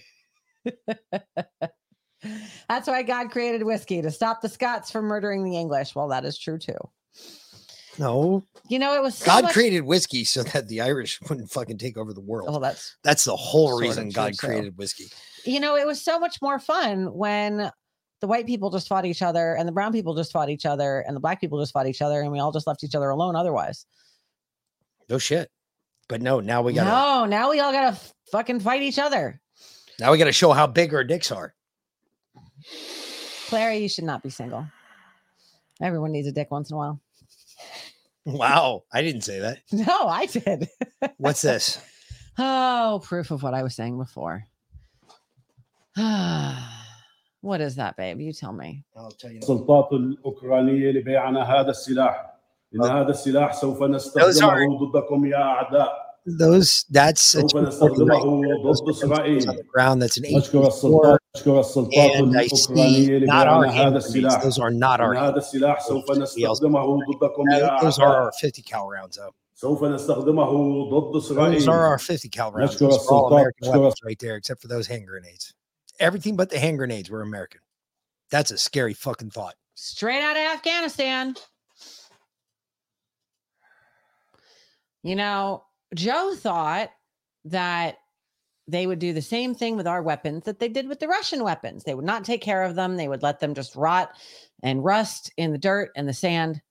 That's 2.67 2.87
why 2.87 3.03
God 3.03 3.29
created 3.31 3.63
whiskey 3.63 4.01
to 4.01 4.09
stop 4.11 4.41
the 4.41 4.49
Scots 4.49 4.89
from 4.91 5.05
murdering 5.05 5.43
the 5.43 5.55
English. 5.57 5.93
Well, 5.95 6.07
that 6.09 6.25
is 6.25 6.37
true 6.37 6.57
too. 6.57 6.77
No, 7.97 8.43
You 8.67 8.77
know, 8.79 8.93
it 8.93 9.01
was 9.01 9.15
so 9.15 9.25
God 9.27 9.43
much- 9.45 9.53
created 9.53 9.81
whiskey 9.85 10.25
so 10.25 10.43
that 10.43 10.67
the 10.67 10.81
Irish 10.81 11.17
wouldn't 11.29 11.49
fucking 11.49 11.77
take 11.77 11.97
over 11.97 12.11
the 12.13 12.19
world. 12.19 12.49
Oh, 12.51 12.59
that's 12.59 12.97
That's 13.03 13.23
the 13.23 13.35
whole 13.37 13.79
reason 13.79 14.09
God 14.09 14.33
too. 14.33 14.47
created 14.47 14.77
whiskey. 14.77 15.05
you 15.45 15.61
know, 15.61 15.77
it 15.77 15.85
was 15.87 16.03
so 16.03 16.19
much 16.19 16.41
more 16.41 16.59
fun 16.59 17.13
when 17.13 17.71
the 18.21 18.27
white 18.27 18.45
people 18.45 18.69
just 18.69 18.87
fought 18.87 19.05
each 19.05 19.21
other 19.21 19.55
and 19.55 19.67
the 19.67 19.71
brown 19.71 19.91
people 19.91 20.15
just 20.15 20.31
fought 20.31 20.49
each 20.49 20.65
other 20.65 21.03
and 21.05 21.15
the 21.15 21.19
black 21.19 21.41
people 21.41 21.59
just 21.59 21.73
fought 21.73 21.87
each 21.87 22.01
other 22.01 22.21
and 22.21 22.31
we 22.31 22.39
all 22.39 22.51
just 22.51 22.67
left 22.67 22.83
each 22.83 22.95
other 22.95 23.09
alone 23.09 23.35
otherwise. 23.35 23.85
No 25.09 25.17
shit. 25.17 25.51
But 26.07 26.21
no, 26.21 26.39
now 26.39 26.61
we 26.61 26.73
gotta 26.73 26.89
No, 26.89 27.25
now 27.25 27.49
we 27.49 27.59
all 27.59 27.71
gotta 27.71 27.99
fucking 28.31 28.59
fight 28.59 28.81
each 28.81 28.99
other. 28.99 29.41
now 29.99 30.11
we 30.11 30.17
gotta 30.17 30.31
show 30.31 30.51
how 30.53 30.67
big 30.67 30.93
our 30.93 31.03
dicks 31.03 31.31
are. 31.31 31.53
Clary, 33.47 33.77
you 33.79 33.89
should 33.89 34.03
not 34.05 34.23
be 34.23 34.29
single. 34.29 34.65
Everyone 35.81 36.11
needs 36.11 36.27
a 36.27 36.31
dick 36.31 36.49
once 36.51 36.69
in 36.69 36.75
a 36.75 36.77
while. 36.77 37.01
Wow, 38.25 38.83
I 38.91 39.01
didn't 39.01 39.21
say 39.21 39.39
that. 39.39 39.59
No, 39.71 40.07
I 40.07 40.25
did. 40.25 40.69
What's 41.17 41.41
this? 41.41 41.79
oh, 42.37 43.01
proof 43.03 43.29
of 43.29 43.43
what 43.43 43.53
I 43.53 43.61
was 43.61 43.75
saying 43.75 43.97
before. 43.97 44.45
what 47.44 47.60
is 47.60 47.74
that, 47.76 47.96
babe? 47.96 48.20
You 48.20 48.32
tell 48.32 48.52
me. 48.52 48.84
I'll 48.96 49.10
tell 49.12 49.30
you. 49.32 49.38
السلطات 49.40 49.92
الأوكرانية 49.92 50.90
لبيعنا 50.92 51.42
هذا 51.42 51.70
السلاح 51.70 52.26
إن 52.74 52.82
هذا 52.82 53.10
السلاح 53.10 53.52
سوف 53.54 53.82
نستخدمه 53.82 54.78
ضدكم 54.92 55.26
يا 55.26 55.36
أعداء 55.42 56.10
Those 56.26 56.84
that's 56.90 57.34
a 57.34 57.40
سوف 57.40 57.54
240 57.54 57.56
right 57.56 57.68
نستخدمه 57.68 58.42
there. 58.42 58.62
Those 58.62 58.80
ضد 58.80 58.86
pictures 58.86 59.04
إسرائيل 59.04 59.50
on 59.50 59.56
the 59.56 59.62
ground. 59.62 60.02
That's 60.02 60.16
an 60.18 60.24
نشكر 60.36 60.58
84. 60.58 60.66
السلطات 60.68 61.18
نشكر 61.36 61.60
السلطات 61.60 62.10
And 62.10 62.36
I 62.36 62.42
الأوكرانية 62.42 63.20
see 63.20 63.26
not 63.26 63.46
our 63.46 63.64
لبيعنا 63.64 63.70
هذا 63.70 63.72
hand 63.72 63.92
grenades. 63.92 64.04
السلاح 64.06 64.42
Those 64.44 64.58
are 64.58 64.70
not 64.70 65.00
our 65.00 65.12
إن 65.12 65.16
hand 65.16 65.24
هذا 65.24 65.36
السلاح 65.36 65.80
سوف 65.80 66.04
grenades. 66.04 66.18
نستخدمه 66.22 66.98
ضدكم 67.14 67.50
يا 67.52 67.78
Those 67.80 67.98
are 67.98 68.02
أعداء 68.02 68.26
our 68.26 68.32
50 68.32 68.62
cal 68.62 68.86
rounds, 68.88 69.16
though. 69.16 69.32
سوف 69.54 69.84
نستخدمه 69.84 70.50
ضد 70.90 71.12
Those 71.12 71.30
إسرائيل 71.30 71.70
are 71.70 71.86
our 71.86 71.98
50 71.98 72.28
cal 72.28 72.50
rounds. 72.52 72.74
نشكر 72.74 72.90
Those 72.90 72.94
are 72.94 73.12
all 73.12 73.32
السلطات 73.32 73.32
American 73.32 73.68
نشكر 73.68 73.78
weapons 73.80 73.94
right 74.04 74.18
there, 74.18 74.36
except 74.36 74.60
for 74.62 74.68
those 74.68 74.86
hand 74.86 75.06
grenades. 75.06 75.54
Everything 75.99 76.35
but 76.35 76.49
the 76.49 76.59
hand 76.59 76.77
grenades 76.77 77.09
were 77.09 77.21
American. 77.21 77.61
That's 78.31 78.51
a 78.51 78.57
scary 78.57 78.93
fucking 78.93 79.31
thought. 79.31 79.55
Straight 79.75 80.21
out 80.21 80.37
of 80.37 80.55
Afghanistan. 80.55 81.35
You 85.03 85.15
know, 85.15 85.63
Joe 85.93 86.33
thought 86.35 86.89
that 87.45 87.97
they 88.67 88.87
would 88.87 88.99
do 88.99 89.13
the 89.13 89.21
same 89.21 89.53
thing 89.53 89.77
with 89.77 89.85
our 89.85 90.01
weapons 90.01 90.45
that 90.45 90.59
they 90.59 90.67
did 90.67 90.87
with 90.87 90.99
the 90.99 91.07
Russian 91.07 91.43
weapons. 91.43 91.83
They 91.83 91.93
would 91.93 92.05
not 92.05 92.25
take 92.25 92.41
care 92.41 92.63
of 92.63 92.75
them, 92.75 92.97
they 92.97 93.07
would 93.07 93.21
let 93.21 93.39
them 93.39 93.53
just 93.53 93.75
rot 93.75 94.15
and 94.63 94.83
rust 94.83 95.31
in 95.37 95.51
the 95.51 95.57
dirt 95.57 95.91
and 95.95 96.07
the 96.09 96.13
sand. 96.13 96.61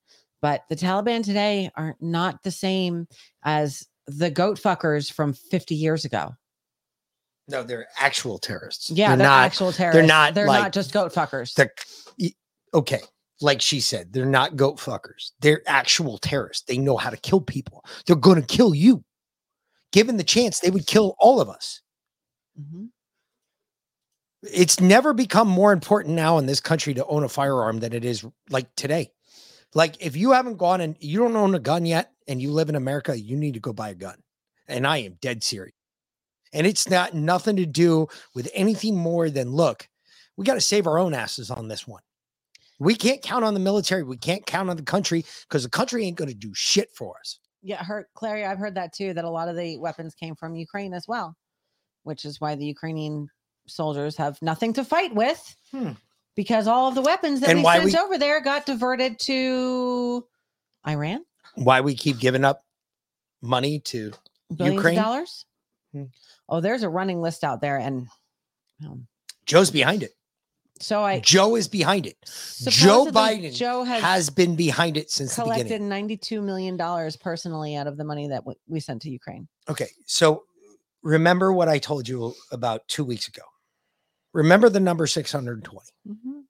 But 0.42 0.64
the 0.68 0.76
Taliban 0.76 1.24
today 1.24 1.70
are 1.76 1.96
not 2.00 2.42
the 2.42 2.50
same 2.50 3.06
as 3.44 3.86
the 4.06 4.30
goat 4.30 4.60
fuckers 4.60 5.10
from 5.10 5.32
50 5.32 5.74
years 5.74 6.04
ago. 6.04 6.34
No, 7.48 7.62
they're 7.62 7.86
actual 7.98 8.38
terrorists. 8.38 8.90
Yeah, 8.90 9.16
they're, 9.16 9.26
actual 9.26 9.72
terrorists. 9.72 9.98
They're 9.98 10.06
not. 10.06 10.34
They're 10.34 10.46
like, 10.46 10.62
not 10.62 10.72
just 10.72 10.92
goat 10.92 11.12
fuckers. 11.12 11.54
Okay. 12.72 13.00
Like 13.40 13.60
she 13.60 13.80
said, 13.80 14.12
they're 14.12 14.24
not 14.24 14.56
goat 14.56 14.78
fuckers. 14.78 15.32
They're 15.40 15.62
actual 15.66 16.18
terrorists. 16.18 16.64
They 16.64 16.78
know 16.78 16.96
how 16.96 17.10
to 17.10 17.16
kill 17.16 17.40
people. 17.40 17.84
They're 18.06 18.16
going 18.16 18.40
to 18.40 18.46
kill 18.46 18.74
you. 18.74 19.04
Given 19.92 20.16
the 20.16 20.24
chance, 20.24 20.60
they 20.60 20.70
would 20.70 20.86
kill 20.86 21.14
all 21.18 21.40
of 21.40 21.48
us. 21.48 21.80
Mhm. 22.58 22.88
It's 24.42 24.80
never 24.80 25.12
become 25.12 25.48
more 25.48 25.72
important 25.72 26.14
now 26.14 26.38
in 26.38 26.46
this 26.46 26.60
country 26.60 26.94
to 26.94 27.06
own 27.06 27.24
a 27.24 27.28
firearm 27.28 27.80
than 27.80 27.92
it 27.92 28.04
is 28.04 28.24
like 28.50 28.74
today. 28.76 29.10
Like 29.74 29.96
if 30.00 30.16
you 30.16 30.32
haven't 30.32 30.56
gone 30.56 30.80
and 30.80 30.96
you 31.00 31.18
don't 31.18 31.36
own 31.36 31.54
a 31.54 31.60
gun 31.60 31.86
yet 31.86 32.12
and 32.28 32.40
you 32.40 32.52
live 32.52 32.68
in 32.68 32.76
America, 32.76 33.18
you 33.18 33.36
need 33.36 33.54
to 33.54 33.60
go 33.60 33.72
buy 33.72 33.90
a 33.90 33.94
gun. 33.94 34.16
And 34.68 34.86
I 34.86 34.98
am 34.98 35.18
dead 35.20 35.42
serious. 35.42 35.74
And 36.54 36.66
it's 36.66 36.88
not 36.88 37.12
nothing 37.14 37.56
to 37.56 37.66
do 37.66 38.06
with 38.34 38.48
anything 38.54 38.96
more 38.96 39.28
than 39.28 39.50
look, 39.50 39.88
we 40.36 40.44
got 40.46 40.54
to 40.54 40.60
save 40.60 40.86
our 40.86 40.98
own 40.98 41.12
asses 41.12 41.50
on 41.50 41.68
this 41.68 41.86
one. 41.86 42.02
We 42.78 42.94
can't 42.94 43.20
count 43.22 43.44
on 43.44 43.54
the 43.54 43.60
military. 43.60 44.02
We 44.04 44.16
can't 44.16 44.46
count 44.46 44.70
on 44.70 44.76
the 44.76 44.82
country 44.82 45.24
because 45.48 45.64
the 45.64 45.70
country 45.70 46.04
ain't 46.06 46.16
going 46.16 46.28
to 46.30 46.34
do 46.34 46.52
shit 46.54 46.90
for 46.94 47.16
us. 47.18 47.38
Yeah, 47.62 47.82
heard 47.82 48.06
Clary, 48.14 48.44
I've 48.44 48.58
heard 48.58 48.74
that 48.76 48.92
too, 48.92 49.14
that 49.14 49.24
a 49.24 49.30
lot 49.30 49.48
of 49.48 49.56
the 49.56 49.78
weapons 49.78 50.14
came 50.14 50.34
from 50.36 50.54
Ukraine 50.54 50.92
as 50.94 51.08
well, 51.08 51.36
which 52.02 52.24
is 52.24 52.40
why 52.40 52.54
the 52.56 52.66
Ukrainian 52.66 53.28
soldiers 53.66 54.16
have 54.16 54.40
nothing 54.42 54.72
to 54.74 54.84
fight 54.84 55.14
with 55.14 55.56
Hmm. 55.70 55.92
because 56.36 56.66
all 56.68 56.88
of 56.88 56.94
the 56.94 57.00
weapons 57.02 57.40
that 57.40 57.50
And 57.50 57.60
we 57.60 57.64
sent 57.70 57.84
we- 57.86 57.96
over 57.98 58.18
there 58.18 58.40
got 58.40 58.66
diverted 58.66 59.18
to 59.20 60.26
Iran. 60.86 61.24
Why 61.54 61.80
we 61.80 61.94
keep 61.94 62.18
giving 62.18 62.44
up 62.44 62.64
money 63.40 63.78
to 63.80 64.12
Billions 64.54 64.74
Ukraine? 64.74 64.96
dollars. 64.96 65.46
Hmm. 65.94 66.04
Oh, 66.48 66.60
there's 66.60 66.82
a 66.82 66.88
running 66.88 67.22
list 67.22 67.44
out 67.44 67.60
there. 67.60 67.76
And 67.78 68.08
um, 68.84 69.06
Joe's 69.46 69.70
behind 69.70 70.02
it. 70.02 70.12
so 70.80 71.02
I 71.02 71.20
Joe 71.20 71.54
is 71.54 71.68
behind 71.68 72.06
it. 72.06 72.16
Joe 72.60 73.06
Biden 73.06 73.54
Joe 73.54 73.84
has, 73.84 74.02
has 74.02 74.30
been 74.30 74.56
behind 74.56 74.96
it 74.96 75.10
since 75.10 75.36
the 75.36 75.42
collected 75.42 75.64
beginning. 75.80 76.08
$92 76.18 76.42
million 76.42 76.76
personally 77.20 77.76
out 77.76 77.86
of 77.86 77.96
the 77.96 78.04
money 78.04 78.28
that 78.28 78.38
w- 78.38 78.58
we 78.66 78.80
sent 78.80 79.02
to 79.02 79.10
Ukraine. 79.10 79.46
Okay, 79.68 79.88
so 80.06 80.42
remember 81.02 81.52
what 81.52 81.68
I 81.68 81.78
told 81.78 82.08
you 82.08 82.34
about 82.50 82.86
two 82.88 83.04
weeks 83.04 83.28
ago. 83.28 83.42
Remember 84.32 84.68
the 84.68 84.80
number 84.80 85.06
620. 85.06 85.78
Mhm. 86.08 86.42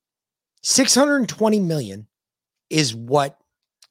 620 0.63 1.61
million 1.61 2.07
is 2.71 2.95
what 2.95 3.39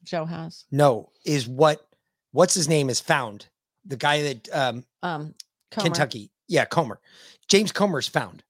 Joe 0.02 0.24
has. 0.24 0.64
no, 0.72 1.10
is 1.24 1.46
what 1.46 1.86
what's 2.32 2.54
his 2.54 2.68
name 2.68 2.90
is 2.90 3.00
found. 3.00 3.46
The 3.86 3.96
guy 3.96 4.22
that 4.22 4.48
um 4.52 4.84
Um, 5.02 5.34
Comer. 5.74 5.84
Kentucky. 5.84 6.30
Yeah, 6.48 6.64
Comer. 6.64 7.00
James 7.48 7.72
Comer's 7.72 8.08
found. 8.08 8.42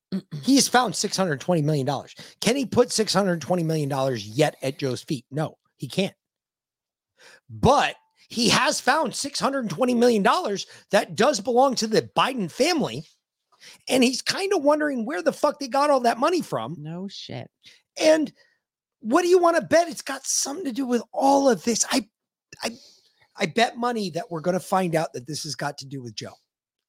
he 0.42 0.54
has 0.56 0.68
found 0.68 0.94
620 0.94 1.62
million 1.62 1.86
dollars. 1.86 2.14
Can 2.40 2.56
he 2.56 2.66
put 2.66 2.92
620 2.92 3.62
million 3.62 3.88
dollars 3.88 4.26
yet 4.26 4.56
at 4.62 4.78
Joe's 4.78 5.02
feet? 5.02 5.24
No, 5.30 5.58
he 5.76 5.88
can't. 5.88 6.14
But 7.50 7.96
he 8.28 8.48
has 8.48 8.80
found 8.80 9.14
620 9.14 9.94
million 9.94 10.22
dollars 10.22 10.66
that 10.90 11.14
does 11.14 11.40
belong 11.40 11.74
to 11.76 11.86
the 11.86 12.02
Biden 12.16 12.50
family. 12.50 13.04
And 13.88 14.04
he's 14.04 14.20
kind 14.22 14.52
of 14.52 14.62
wondering 14.62 15.04
where 15.06 15.22
the 15.22 15.32
fuck 15.32 15.58
they 15.58 15.68
got 15.68 15.90
all 15.90 16.00
that 16.00 16.18
money 16.18 16.42
from. 16.42 16.76
No 16.78 17.08
shit. 17.08 17.50
And 17.98 18.32
what 19.00 19.22
do 19.22 19.28
you 19.28 19.38
want 19.38 19.56
to 19.56 19.62
bet? 19.62 19.88
It's 19.88 20.02
got 20.02 20.24
something 20.26 20.64
to 20.66 20.72
do 20.72 20.86
with 20.86 21.02
all 21.12 21.48
of 21.48 21.64
this. 21.64 21.84
I 21.90 22.06
I 22.62 22.70
I 23.36 23.46
bet 23.46 23.76
money 23.76 24.10
that 24.10 24.30
we're 24.30 24.40
going 24.40 24.54
to 24.54 24.60
find 24.60 24.94
out 24.94 25.12
that 25.14 25.26
this 25.26 25.42
has 25.44 25.54
got 25.54 25.78
to 25.78 25.86
do 25.86 26.02
with 26.02 26.14
Joe. 26.14 26.34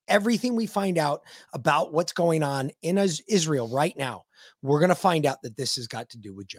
Everything 0.08 0.54
we 0.56 0.66
find 0.66 0.98
out 0.98 1.22
about 1.52 1.92
what's 1.92 2.12
going 2.12 2.42
on 2.42 2.70
in 2.82 2.96
Israel 2.98 3.68
right 3.68 3.96
now, 3.96 4.24
we're 4.62 4.78
going 4.80 4.88
to 4.90 4.94
find 4.94 5.26
out 5.26 5.42
that 5.42 5.56
this 5.56 5.76
has 5.76 5.86
got 5.88 6.08
to 6.10 6.18
do 6.18 6.34
with 6.34 6.46
Joe. 6.48 6.58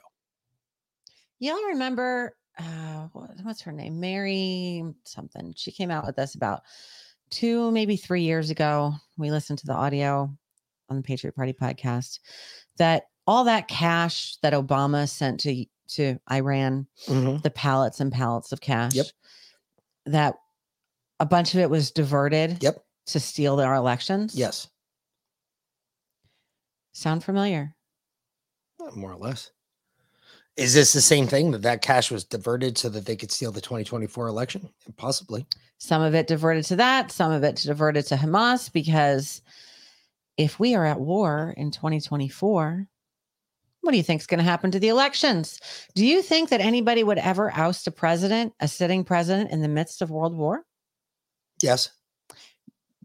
Y'all 1.39 1.63
remember 1.67 2.35
uh 2.59 3.07
what's 3.43 3.61
her 3.61 3.71
name? 3.71 3.99
Mary 3.99 4.83
something. 5.05 5.53
She 5.55 5.71
came 5.71 5.91
out 5.91 6.05
with 6.07 6.15
this 6.15 6.33
about 6.35 6.61
two, 7.29 7.69
maybe 7.71 7.95
three 7.97 8.23
years 8.23 8.49
ago. 8.49 8.93
We 9.17 9.29
listened 9.29 9.59
to 9.59 9.67
the 9.67 9.73
audio 9.75 10.35
on 10.89 10.95
the 10.97 11.03
Patriot 11.03 11.35
Party 11.35 11.53
podcast 11.53 12.19
that 12.77 13.03
all 13.27 13.43
that 13.43 13.67
cash 13.67 14.37
that 14.41 14.53
Obama 14.53 15.07
sent 15.07 15.39
to 15.41 15.65
to 15.89 16.17
Iran, 16.31 16.87
Mhm. 17.07 17.41
the 17.43 17.49
pallets 17.51 17.99
and 18.01 18.11
pallets 18.11 18.51
of 18.51 18.59
cash. 18.61 18.95
Yep. 18.95 19.05
that 20.07 20.35
a 21.19 21.25
bunch 21.25 21.53
of 21.53 21.59
it 21.59 21.69
was 21.69 21.91
diverted 21.91 22.63
Yep. 22.63 22.81
To 23.07 23.19
steal 23.19 23.59
our 23.59 23.75
elections? 23.75 24.35
Yes, 24.35 24.67
Sound 26.93 27.23
familiar? 27.23 27.75
more 28.95 29.11
or 29.11 29.17
less. 29.17 29.51
Is 30.55 30.73
this 30.73 30.93
the 30.93 31.01
same 31.01 31.27
thing 31.27 31.51
that 31.51 31.61
that 31.61 31.83
cash 31.83 32.09
was 32.09 32.23
diverted 32.23 32.77
so 32.77 32.89
that 32.89 33.05
they 33.05 33.15
could 33.15 33.31
steal 33.31 33.51
the 33.51 33.61
2024 33.61 34.27
election? 34.27 34.69
Possibly. 34.95 35.45
Some 35.77 36.01
of 36.01 36.15
it 36.15 36.25
diverted 36.25 36.63
to 36.65 36.75
that, 36.77 37.11
some 37.11 37.31
of 37.31 37.43
it 37.43 37.57
diverted 37.57 38.07
to 38.07 38.15
Hamas 38.15 38.71
because 38.71 39.41
if 40.37 40.59
we 40.59 40.73
are 40.73 40.85
at 40.85 40.99
war 40.99 41.53
in 41.57 41.69
2024, 41.69 42.87
what 43.81 43.91
do 43.91 43.97
you 43.97 44.03
think 44.03 44.21
is 44.21 44.27
going 44.27 44.39
to 44.39 44.43
happen 44.43 44.71
to 44.71 44.79
the 44.79 44.89
elections? 44.89 45.59
Do 45.93 46.05
you 46.05 46.23
think 46.23 46.49
that 46.49 46.61
anybody 46.61 47.03
would 47.03 47.19
ever 47.19 47.51
oust 47.55 47.85
a 47.85 47.91
president, 47.91 48.53
a 48.59 48.67
sitting 48.67 49.03
president 49.03 49.51
in 49.51 49.61
the 49.61 49.67
midst 49.67 50.01
of 50.01 50.09
world 50.09 50.35
war? 50.35 50.65
Yes. 51.61 51.89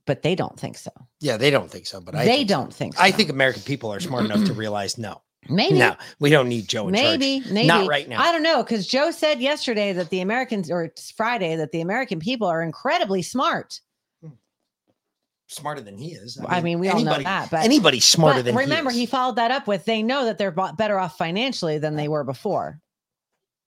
But 0.07 0.23
they 0.23 0.35
don't 0.35 0.59
think 0.59 0.77
so. 0.79 0.91
Yeah, 1.21 1.37
they 1.37 1.51
don't 1.51 1.71
think 1.71 1.87
so, 1.87 2.01
but 2.01 2.15
I 2.17 2.25
they 2.25 2.39
think 2.39 2.49
don't 2.49 2.75
think 2.75 2.95
So. 2.97 3.03
I 3.03 3.11
think 3.13 3.31
American 3.31 3.63
people 3.63 3.93
are 3.93 4.01
smart 4.01 4.25
enough 4.25 4.45
to 4.47 4.53
realize 4.53 4.99
no. 4.99 5.23
Maybe. 5.49 5.79
No, 5.79 5.97
we 6.21 6.31
don't 6.31 6.49
need 6.49 6.69
Joe 6.69 6.89
in 6.89 6.95
charge. 6.95 7.19
maybe, 7.21 7.43
maybe 7.51 7.67
Not 7.67 7.89
right 7.89 8.09
now. 8.09 8.21
I 8.21 8.31
don't 8.33 8.43
know 8.45 8.63
because 8.63 8.87
Joe 8.87 9.11
said 9.11 9.41
yesterday 9.41 9.93
that 9.93 10.11
the 10.11 10.21
Americans, 10.21 10.71
or 10.71 10.85
it's 10.85 11.11
Friday, 11.13 11.57
that 11.57 11.73
the 11.73 11.81
American 11.81 12.21
people 12.21 12.47
are 12.49 12.63
incredibly 12.63 13.23
smart. 13.23 13.81
Hmm. 14.23 14.31
Smarter 15.49 15.81
than 15.81 15.99
he 15.99 16.13
is. 16.13 16.39
I 16.49 16.61
mean, 16.61 16.79
we 16.79 16.89
all 16.89 17.01
know 17.01 17.19
that, 17.21 17.51
but 17.51 17.65
anybody's 17.65 18.05
smarter 18.05 18.39
but 18.39 18.45
than 18.47 18.55
he 18.55 18.61
remember, 18.61 18.91
is. 18.91 18.97
he 18.97 19.07
followed 19.07 19.37
that 19.37 19.51
up 19.51 19.67
with 19.67 19.85
they 19.85 20.03
know 20.03 20.25
that 20.25 20.39
they're 20.39 20.51
better 20.53 20.99
off 20.99 21.19
financially 21.19 21.79
than 21.79 21.97
they 21.97 22.09
were 22.09 22.25
before. 22.25 22.81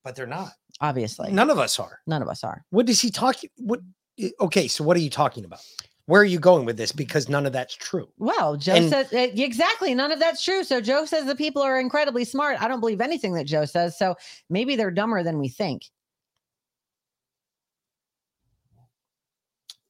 but 0.03 0.15
they're 0.15 0.27
not. 0.27 0.51
Obviously, 0.81 1.31
None 1.31 1.49
of 1.49 1.57
us 1.59 1.79
are. 1.79 1.99
none 2.07 2.21
of 2.21 2.27
us 2.27 2.43
are. 2.43 2.65
What 2.69 2.89
is 2.89 2.99
he 3.01 3.09
talking? 3.09 3.49
What? 3.57 3.79
Eh, 4.19 4.29
okay, 4.41 4.67
so 4.67 4.83
what 4.83 4.95
are 4.97 5.01
you 5.01 5.09
talking 5.09 5.45
about? 5.45 5.59
Where 6.07 6.21
are 6.21 6.25
you 6.25 6.39
going 6.39 6.65
with 6.65 6.77
this? 6.77 6.91
Because 6.91 7.29
none 7.29 7.47
of 7.47 7.53
that's 7.53 7.73
true. 7.75 8.07
Well, 8.19 8.57
Joe 8.57 8.75
And- 8.75 8.89
says 8.89 9.11
uh, 9.11 9.27
exactly 9.33 9.95
none 9.95 10.11
of 10.11 10.19
that's 10.19 10.43
true. 10.43 10.63
So 10.63 10.79
Joe 10.79 11.05
says 11.05 11.25
the 11.25 11.35
people 11.35 11.61
are 11.63 11.79
incredibly 11.79 12.25
smart. 12.25 12.61
I 12.61 12.67
don't 12.67 12.79
believe 12.79 13.01
anything 13.01 13.33
that 13.33 13.45
Joe 13.47 13.65
says. 13.65 13.97
So 13.97 14.15
maybe 14.49 14.75
they're 14.75 14.91
dumber 14.91 15.23
than 15.23 15.39
we 15.39 15.47
think. 15.49 15.83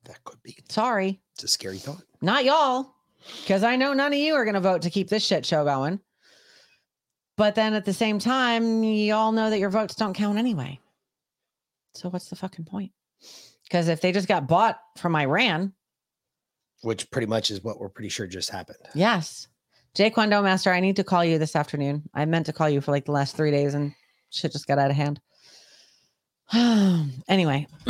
That 0.06 0.24
could 0.24 0.42
be. 0.44 0.56
Sorry, 0.70 1.20
It's 1.34 1.44
a 1.44 1.48
scary 1.48 1.78
thought. 1.80 2.04
not 2.22 2.46
y'all, 2.46 2.94
because 3.42 3.64
I 3.64 3.76
know 3.76 3.94
none 3.94 4.14
of 4.14 4.20
you 4.20 4.36
are 4.36 4.46
going 4.46 4.54
to 4.54 4.60
vote 4.62 4.84
to 4.84 4.90
keep 4.90 5.10
this 5.10 5.26
shit 5.26 5.46
show 5.46 5.66
going. 5.66 6.00
But 7.38 7.56
then 7.56 7.74
at 7.74 7.84
the 7.86 7.94
same 7.94 8.20
time, 8.20 8.84
y'all 8.84 9.32
know 9.32 9.50
that 9.50 9.60
your 9.60 9.70
votes 9.72 9.96
don't 9.96 10.14
count 10.14 10.38
anyway. 10.38 10.80
So 11.96 12.10
what's 12.10 12.30
the 12.30 12.36
fucking 12.36 12.66
point? 12.66 12.92
Because 13.64 13.88
if 13.88 14.00
they 14.00 14.12
just 14.12 14.28
got 14.28 14.48
bought 14.48 14.80
from 14.98 15.16
Iran, 15.16 15.74
Which 16.86 17.10
pretty 17.10 17.26
much 17.26 17.50
is 17.50 17.64
what 17.64 17.80
we're 17.80 17.90
pretty 17.90 18.10
sure 18.10 18.28
just 18.28 18.52
happened. 18.52 18.78
yes. 18.94 19.48
Jay 19.96 20.12
Kwando 20.12 20.44
Master, 20.44 20.72
I 20.74 20.82
need 20.82 20.98
to 20.98 21.04
call 21.06 21.24
you 21.26 21.40
this 21.40 21.56
afternoon. 21.56 22.04
I 22.14 22.26
meant 22.26 22.46
to 22.48 22.54
call 22.54 22.70
you 22.70 22.82
for 22.82 22.92
like 22.92 23.06
the 23.06 23.12
last 23.14 23.36
three 23.36 23.50
days 23.50 23.74
and 23.74 23.94
shit 24.30 24.52
just 24.52 24.68
got 24.68 24.78
out 24.78 24.92
of 24.92 24.96
hand. 24.98 25.20
anyway, 27.28 27.66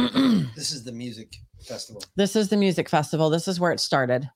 This 0.55 0.71
is 0.71 0.83
the 0.83 0.91
music 0.91 1.35
festival. 1.67 2.03
this 2.15 2.35
is 2.35 2.47
the 2.49 2.57
music 2.57 2.87
festival. 2.89 3.29
This 3.31 3.47
is 3.47 3.59
where 3.59 3.71
it 3.71 3.79
started. 3.79 4.29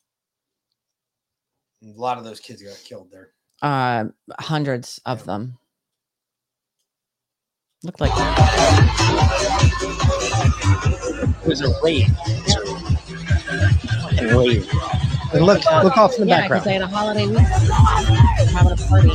A 1.83 1.87
lot 1.95 2.17
of 2.17 2.23
those 2.25 2.39
kids 2.39 2.61
got 2.61 2.75
killed 2.83 3.09
there. 3.11 3.29
Uh, 3.61 4.05
hundreds 4.39 4.99
of 5.05 5.23
them. 5.25 5.57
Looked 7.83 8.01
like 8.01 8.11
It 11.31 11.47
was 11.47 11.61
a 11.61 11.71
raid. 11.83 12.07
A 12.09 12.68
raid. 14.27 14.67
And 15.33 15.45
look, 15.45 15.63
look 15.83 15.97
off 15.97 16.15
in 16.15 16.21
the 16.21 16.27
yeah, 16.27 16.47
because 16.47 16.63
background. 16.63 16.65
they 16.65 16.73
had 16.73 16.81
a 16.81 16.87
holiday 16.87 17.27
week. 17.27 17.37
They're 17.37 18.47
having 18.47 18.71
a 18.71 18.77
party. 18.87 19.09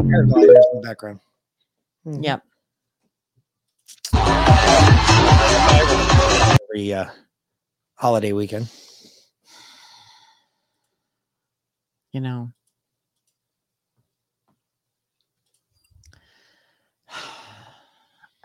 Paragliders 0.00 0.64
in 0.72 0.74
the 0.74 0.80
background. 0.82 1.20
Yep. 2.04 2.42
Every 6.70 6.92
uh, 6.92 7.06
holiday 7.94 8.32
weekend. 8.32 8.68
You 12.12 12.20
know. 12.20 12.50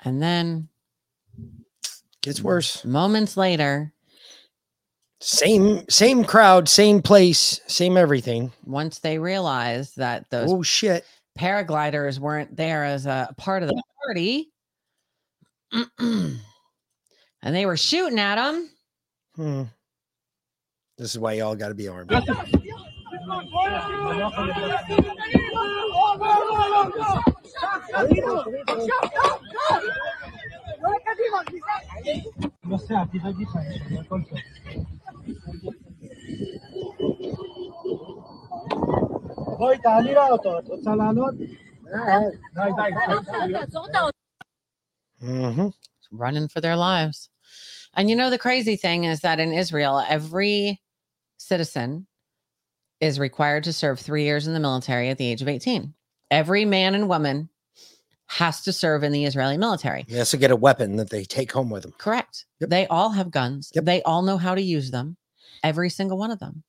And 0.09 0.19
then 0.19 0.67
Gets 2.23 2.41
worse. 2.41 2.83
moments 2.83 3.37
later, 3.37 3.93
Same 5.21 5.87
same 5.87 6.23
crowd, 6.23 6.67
same 6.67 7.03
place, 7.03 7.61
same 7.67 7.95
everything. 7.95 8.51
once 8.65 8.97
they 8.99 9.19
realized 9.19 9.97
that 9.97 10.27
those 10.31 10.51
Oh 10.51 10.63
shit. 10.63 11.05
paragliders 11.37 12.17
weren't 12.17 12.55
there 12.55 12.83
as 12.85 13.05
a 13.05 13.33
part 13.37 13.61
of 13.61 13.69
the 13.69 13.81
party 14.03 14.49
and 15.99 16.39
they 17.43 17.67
were 17.67 17.77
shooting 17.77 18.19
at 18.19 18.35
them 18.35 18.69
Hmm. 19.35 19.63
This 20.97 21.11
is 21.11 21.19
why 21.19 21.33
y'all 21.33 21.55
got 21.55 21.69
to 21.69 21.75
be 21.75 21.87
armed. 21.87 22.11
Mm-hmm. 45.21 45.67
running 46.11 46.47
for 46.47 46.61
their 46.61 46.75
lives. 46.75 47.29
And 47.93 48.09
you 48.09 48.15
know, 48.15 48.29
the 48.29 48.37
crazy 48.37 48.75
thing 48.75 49.03
is 49.03 49.21
that 49.21 49.39
in 49.39 49.51
Israel, 49.51 50.03
every 50.07 50.79
citizen 51.37 52.07
is 53.01 53.19
required 53.19 53.63
to 53.65 53.73
serve 53.73 53.99
three 53.99 54.23
years 54.23 54.47
in 54.47 54.53
the 54.53 54.59
military 54.59 55.09
at 55.09 55.17
the 55.17 55.25
age 55.25 55.41
of 55.41 55.47
18. 55.47 55.93
Every 56.31 56.65
man 56.65 56.95
and 56.95 57.09
woman 57.09 57.49
has 58.27 58.61
to 58.63 58.71
serve 58.73 59.03
in 59.03 59.11
the 59.11 59.25
Israeli 59.25 59.57
military. 59.57 60.05
He 60.07 60.15
has 60.15 60.29
to 60.31 60.37
get 60.37 60.51
a 60.51 60.55
weapon 60.55 60.97
that 60.97 61.09
they 61.09 61.23
take 61.25 61.51
home 61.51 61.69
with 61.69 61.81
them. 61.83 61.93
Correct. 61.97 62.45
They 62.59 62.85
all 62.87 63.09
have 63.09 63.31
guns. 63.31 63.71
They 63.73 64.03
all 64.03 64.21
know 64.21 64.37
how 64.37 64.53
to 64.53 64.61
use 64.61 64.91
them. 64.91 65.17
Every 65.63 65.89
single 65.89 66.17
one 66.17 66.29
of 66.31 66.39
them. 66.39 66.63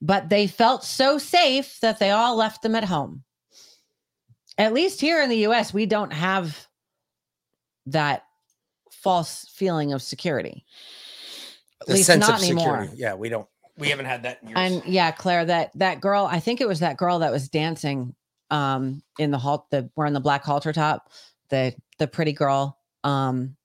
But 0.00 0.28
they 0.28 0.46
felt 0.46 0.84
so 0.84 1.18
safe 1.18 1.78
that 1.80 1.98
they 1.98 2.10
all 2.10 2.36
left 2.36 2.62
them 2.62 2.76
at 2.76 2.84
home. 2.84 3.24
At 4.58 4.72
least 4.72 5.00
here 5.00 5.20
in 5.22 5.28
the 5.28 5.46
US, 5.48 5.74
we 5.74 5.86
don't 5.86 6.12
have 6.12 6.66
that 7.86 8.24
false 8.92 9.46
feeling 9.54 9.92
of 9.92 10.02
security. 10.02 10.64
At 11.80 11.88
The 11.88 11.92
least 11.94 12.06
sense 12.06 12.20
not 12.28 12.38
of 12.38 12.44
anymore. 12.44 12.80
security. 12.82 12.96
Yeah, 12.96 13.14
we 13.14 13.28
don't. 13.28 13.46
We 13.78 13.88
haven't 13.88 14.06
had 14.06 14.22
that 14.22 14.38
in 14.42 14.48
years. 14.48 14.56
And 14.58 14.82
yeah, 14.86 15.10
Claire, 15.10 15.44
that 15.46 15.70
that 15.74 16.00
girl, 16.00 16.26
I 16.30 16.40
think 16.40 16.60
it 16.60 16.68
was 16.68 16.80
that 16.80 16.96
girl 16.96 17.18
that 17.18 17.30
was 17.32 17.48
dancing 17.48 18.14
um 18.50 19.02
in 19.18 19.30
the 19.30 19.38
halt 19.38 19.70
the 19.70 19.90
wearing 19.96 20.14
the 20.14 20.20
black 20.20 20.44
halter 20.44 20.72
top, 20.72 21.10
the 21.50 21.74
the 21.98 22.06
pretty 22.06 22.32
girl 22.32 22.78
um 23.04 23.56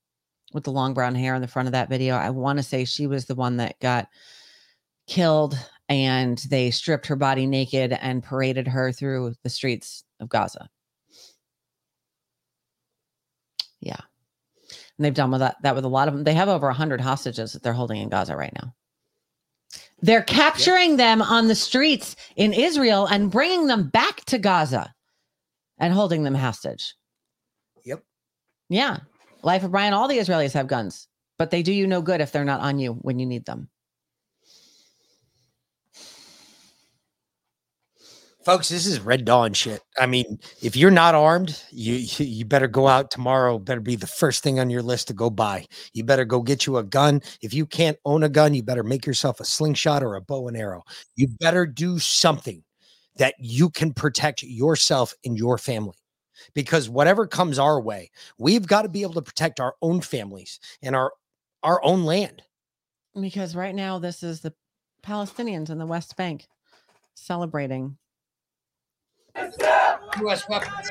with 0.52 0.64
the 0.64 0.72
long 0.72 0.94
brown 0.94 1.14
hair 1.14 1.34
in 1.34 1.42
the 1.42 1.48
front 1.48 1.68
of 1.68 1.72
that 1.72 1.88
video. 1.88 2.14
I 2.16 2.30
want 2.30 2.58
to 2.58 2.62
say 2.62 2.84
she 2.84 3.06
was 3.06 3.26
the 3.26 3.34
one 3.34 3.56
that 3.58 3.78
got 3.80 4.08
killed 5.06 5.58
and 5.88 6.38
they 6.50 6.70
stripped 6.70 7.06
her 7.06 7.16
body 7.16 7.46
naked 7.46 7.92
and 8.00 8.22
paraded 8.22 8.68
her 8.68 8.92
through 8.92 9.34
the 9.42 9.50
streets 9.50 10.04
of 10.20 10.28
Gaza. 10.28 10.68
Yeah. 13.80 14.00
And 14.70 15.04
they've 15.04 15.14
done 15.14 15.30
with 15.30 15.40
that 15.40 15.56
that 15.62 15.74
with 15.74 15.84
a 15.84 15.88
lot 15.88 16.08
of 16.08 16.14
them. 16.14 16.24
They 16.24 16.34
have 16.34 16.48
over 16.48 16.66
100 16.68 17.00
hostages 17.00 17.52
that 17.52 17.62
they're 17.62 17.72
holding 17.72 18.00
in 18.00 18.08
Gaza 18.08 18.36
right 18.36 18.52
now. 18.54 18.74
They're 20.02 20.22
capturing 20.22 20.96
them 20.96 21.22
on 21.22 21.46
the 21.46 21.54
streets 21.54 22.16
in 22.34 22.52
Israel 22.52 23.06
and 23.06 23.30
bringing 23.30 23.68
them 23.68 23.88
back 23.88 24.24
to 24.26 24.38
Gaza 24.38 24.92
and 25.78 25.94
holding 25.94 26.24
them 26.24 26.34
hostage. 26.34 26.94
Yep. 27.84 28.02
Yeah. 28.68 28.98
Life 29.44 29.62
of 29.62 29.70
Brian, 29.70 29.94
all 29.94 30.08
the 30.08 30.18
Israelis 30.18 30.52
have 30.54 30.66
guns, 30.66 31.08
but 31.38 31.50
they 31.50 31.62
do 31.62 31.72
you 31.72 31.86
no 31.86 32.02
good 32.02 32.20
if 32.20 32.32
they're 32.32 32.44
not 32.44 32.60
on 32.60 32.80
you 32.80 32.94
when 32.94 33.20
you 33.20 33.26
need 33.26 33.46
them. 33.46 33.68
Folks, 38.44 38.68
this 38.68 38.86
is 38.86 38.98
Red 38.98 39.24
Dawn 39.24 39.52
shit. 39.52 39.82
I 39.96 40.06
mean, 40.06 40.40
if 40.60 40.74
you're 40.74 40.90
not 40.90 41.14
armed, 41.14 41.62
you 41.70 41.94
you 42.18 42.44
better 42.44 42.66
go 42.66 42.88
out 42.88 43.10
tomorrow. 43.10 43.58
Better 43.58 43.80
be 43.80 43.94
the 43.94 44.08
first 44.08 44.42
thing 44.42 44.58
on 44.58 44.68
your 44.68 44.82
list 44.82 45.08
to 45.08 45.14
go 45.14 45.30
buy. 45.30 45.64
You 45.92 46.02
better 46.02 46.24
go 46.24 46.42
get 46.42 46.66
you 46.66 46.78
a 46.78 46.82
gun. 46.82 47.20
If 47.40 47.54
you 47.54 47.66
can't 47.66 47.98
own 48.04 48.24
a 48.24 48.28
gun, 48.28 48.54
you 48.54 48.62
better 48.64 48.82
make 48.82 49.06
yourself 49.06 49.38
a 49.38 49.44
slingshot 49.44 50.02
or 50.02 50.16
a 50.16 50.20
bow 50.20 50.48
and 50.48 50.56
arrow. 50.56 50.82
You 51.14 51.28
better 51.28 51.66
do 51.66 52.00
something 52.00 52.64
that 53.16 53.34
you 53.38 53.70
can 53.70 53.92
protect 53.92 54.42
yourself 54.42 55.14
and 55.24 55.38
your 55.38 55.56
family. 55.56 55.96
Because 56.54 56.88
whatever 56.88 57.28
comes 57.28 57.60
our 57.60 57.80
way, 57.80 58.10
we've 58.38 58.66
got 58.66 58.82
to 58.82 58.88
be 58.88 59.02
able 59.02 59.14
to 59.14 59.22
protect 59.22 59.60
our 59.60 59.74
own 59.82 60.00
families 60.00 60.58
and 60.82 60.96
our 60.96 61.12
our 61.62 61.80
own 61.84 62.04
land. 62.04 62.42
Because 63.20 63.54
right 63.54 63.74
now, 63.74 64.00
this 64.00 64.24
is 64.24 64.40
the 64.40 64.52
Palestinians 65.04 65.70
in 65.70 65.78
the 65.78 65.86
West 65.86 66.16
Bank 66.16 66.48
celebrating. 67.14 67.98
U.S. 70.20 70.48
weapons. 70.48 70.90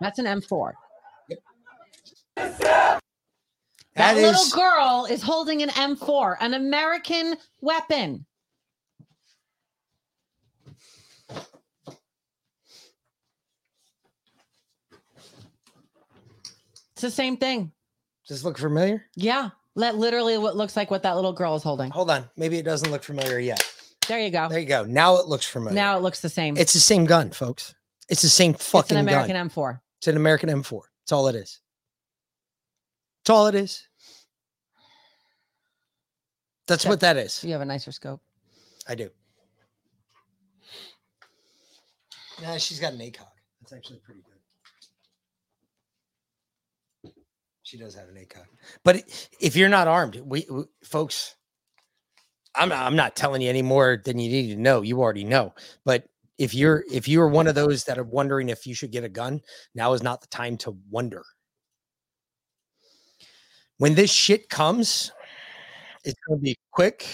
That's 0.00 0.18
an 0.18 0.26
M4. 0.26 0.72
That 2.36 3.00
That 3.94 4.16
little 4.16 4.30
is- 4.42 4.52
girl 4.52 5.06
is 5.10 5.22
holding 5.22 5.62
an 5.62 5.70
M4, 5.70 6.36
an 6.40 6.54
American 6.54 7.36
weapon. 7.60 8.26
It's 16.96 17.02
the 17.02 17.10
same 17.10 17.36
thing. 17.36 17.72
Does 18.26 18.38
this 18.38 18.44
look 18.44 18.56
familiar? 18.56 19.04
Yeah. 19.16 19.50
Let 19.74 19.96
literally 19.96 20.38
what 20.38 20.56
looks 20.56 20.74
like 20.76 20.90
what 20.90 21.02
that 21.02 21.14
little 21.14 21.34
girl 21.34 21.54
is 21.54 21.62
holding. 21.62 21.90
Hold 21.90 22.10
on. 22.10 22.24
Maybe 22.38 22.56
it 22.56 22.62
doesn't 22.62 22.90
look 22.90 23.02
familiar 23.02 23.38
yet. 23.38 23.62
There 24.08 24.18
you 24.18 24.30
go. 24.30 24.48
There 24.48 24.58
you 24.58 24.66
go. 24.66 24.84
Now 24.84 25.16
it 25.16 25.26
looks 25.26 25.44
familiar. 25.44 25.74
Now 25.74 25.98
it 25.98 26.02
looks 26.02 26.22
the 26.22 26.30
same. 26.30 26.56
It's 26.56 26.72
the 26.72 26.80
same 26.80 27.04
gun, 27.04 27.32
folks. 27.32 27.74
It's 28.08 28.22
the 28.22 28.30
same 28.30 28.54
fucking 28.54 28.72
gun. 28.72 28.80
it's 28.80 28.90
an 28.92 28.98
American 28.98 29.36
gun. 29.36 29.50
M4. 29.50 29.80
It's 29.98 30.06
an 30.06 30.16
American 30.16 30.48
M4. 30.48 30.80
That's 31.02 31.12
all 31.12 31.28
it 31.28 31.34
is. 31.34 31.60
That's 33.24 33.30
all 33.30 33.46
it 33.48 33.54
is. 33.54 33.86
That's 36.66 36.86
what 36.86 37.00
that 37.00 37.18
is. 37.18 37.44
You 37.44 37.52
have 37.52 37.60
a 37.60 37.66
nicer 37.66 37.92
scope. 37.92 38.22
I 38.88 38.94
do. 38.94 39.10
Nah, 42.42 42.56
she's 42.56 42.80
got 42.80 42.94
an 42.94 43.00
ACOG. 43.00 43.26
That's 43.60 43.72
actually 43.74 43.98
pretty 43.98 44.22
good. 44.22 44.35
She 47.66 47.76
does 47.76 47.96
have 47.96 48.08
an 48.08 48.14
ACOG. 48.14 48.44
But 48.84 49.02
if 49.40 49.56
you're 49.56 49.68
not 49.68 49.88
armed, 49.88 50.22
we, 50.24 50.46
we 50.48 50.62
folks, 50.84 51.34
I'm 52.54 52.68
not, 52.68 52.86
I'm 52.86 52.94
not 52.94 53.16
telling 53.16 53.42
you 53.42 53.50
any 53.50 53.60
more 53.60 54.00
than 54.04 54.20
you 54.20 54.30
need 54.30 54.54
to 54.54 54.60
know. 54.60 54.82
You 54.82 55.00
already 55.00 55.24
know. 55.24 55.52
But 55.84 56.04
if 56.38 56.54
you're 56.54 56.84
if 56.92 57.08
you're 57.08 57.26
one 57.26 57.48
of 57.48 57.56
those 57.56 57.82
that 57.86 57.98
are 57.98 58.04
wondering 58.04 58.50
if 58.50 58.68
you 58.68 58.74
should 58.74 58.92
get 58.92 59.02
a 59.02 59.08
gun, 59.08 59.40
now 59.74 59.94
is 59.94 60.02
not 60.04 60.20
the 60.20 60.28
time 60.28 60.56
to 60.58 60.78
wonder. 60.90 61.24
When 63.78 63.96
this 63.96 64.12
shit 64.12 64.48
comes, 64.48 65.10
it's 66.04 66.20
going 66.28 66.38
to 66.38 66.44
be 66.44 66.56
quick. 66.70 67.04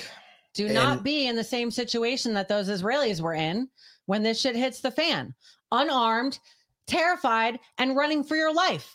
Do 0.52 0.66
and- 0.66 0.74
not 0.74 1.02
be 1.02 1.28
in 1.28 1.34
the 1.34 1.42
same 1.42 1.70
situation 1.70 2.34
that 2.34 2.48
those 2.48 2.68
Israelis 2.68 3.22
were 3.22 3.32
in 3.32 3.70
when 4.04 4.22
this 4.22 4.38
shit 4.38 4.54
hits 4.54 4.82
the 4.82 4.90
fan. 4.90 5.34
Unarmed, 5.70 6.38
terrified, 6.86 7.58
and 7.78 7.96
running 7.96 8.22
for 8.22 8.36
your 8.36 8.52
life. 8.52 8.94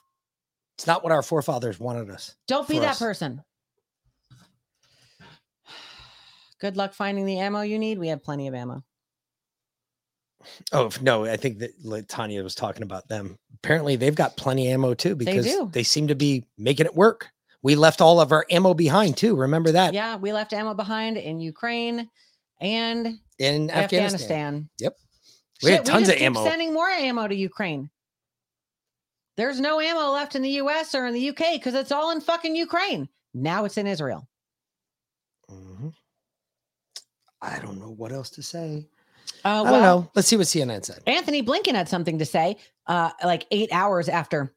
It's 0.78 0.86
not 0.86 1.04
what 1.04 1.12
our 1.12 1.24
forefathers 1.24 1.80
wanted 1.80 2.12
us. 2.12 2.36
Don't 2.48 2.68
be 2.68 2.80
that 2.80 2.92
us. 2.92 3.00
person. 3.00 3.42
Good 6.60 6.78
luck 6.78 6.94
finding 6.94 7.26
the 7.26 7.40
ammo 7.40 7.62
you 7.62 7.80
need. 7.80 7.98
We 7.98 8.10
have 8.10 8.24
plenty 8.24 8.48
of 8.48 8.54
ammo. 8.54 8.84
Oh 10.72 10.90
no, 11.02 11.26
I 11.26 11.36
think 11.38 11.60
that 11.60 12.08
Tanya 12.08 12.44
was 12.44 12.56
talking 12.56 12.84
about 12.84 13.08
them. 13.08 13.38
Apparently, 13.56 13.96
they've 13.96 14.16
got 14.16 14.38
plenty 14.38 14.68
of 14.68 14.74
ammo 14.74 14.94
too 14.94 15.16
because 15.16 15.46
do. 15.46 15.70
they 15.72 15.84
seem 15.84 16.08
to 16.08 16.16
be 16.16 16.46
making 16.58 16.86
it 16.86 16.96
work. 16.96 17.30
We 17.64 17.76
left 17.76 18.00
all 18.02 18.22
of 18.22 18.32
our 18.32 18.46
ammo 18.52 18.74
behind 18.74 19.18
too. 19.18 19.36
Remember 19.36 19.72
that 19.72 19.94
Yeah, 19.94 20.16
we 20.16 20.32
left 20.32 20.54
ammo 20.54 20.74
behind 20.74 21.18
in 21.18 21.40
Ukraine 21.40 22.08
and 22.62 23.20
in 23.40 23.72
Afghanistan. 23.72 23.80
Afghanistan. 23.84 24.70
Yep, 24.80 24.96
we 25.64 25.72
had 25.72 25.78
Shit, 25.80 25.86
tons 25.86 26.08
just 26.08 26.18
of 26.18 26.24
ammo. 26.24 26.44
Sending 26.44 26.74
more 26.74 26.88
ammo 26.88 27.28
to 27.28 27.36
Ukraine. 27.36 27.90
There's 29.38 29.60
no 29.62 29.80
ammo 29.80 30.12
left 30.12 30.36
in 30.36 30.42
the 30.42 30.50
US 30.62 30.94
or 30.96 31.06
in 31.06 31.14
the 31.14 31.30
UK 31.30 31.54
because 31.54 31.76
it's 31.76 31.92
all 31.92 32.12
in 32.12 32.20
fucking 32.22 32.56
Ukraine. 32.56 33.08
Now 33.34 33.66
it's 33.66 33.78
in 33.78 33.88
Israel. 33.88 34.28
Mhm. 35.50 35.94
I 37.42 37.60
don't 37.60 37.80
know 37.80 37.92
what 37.92 38.12
else 38.12 38.32
to 38.32 38.44
say. 38.44 38.90
Uh, 39.46 39.64
I 39.64 39.72
don't 39.72 39.82
know. 39.84 40.12
Let's 40.16 40.28
see 40.28 40.38
what 40.38 40.48
CNN 40.48 40.84
said. 40.84 41.04
Antony 41.06 41.44
Blinken 41.44 41.76
had 41.76 41.88
something 41.88 42.18
to 42.20 42.26
say, 42.26 42.58
uh, 42.88 43.12
like 43.24 43.46
eight 43.52 43.70
hours 43.72 44.10
after 44.10 44.54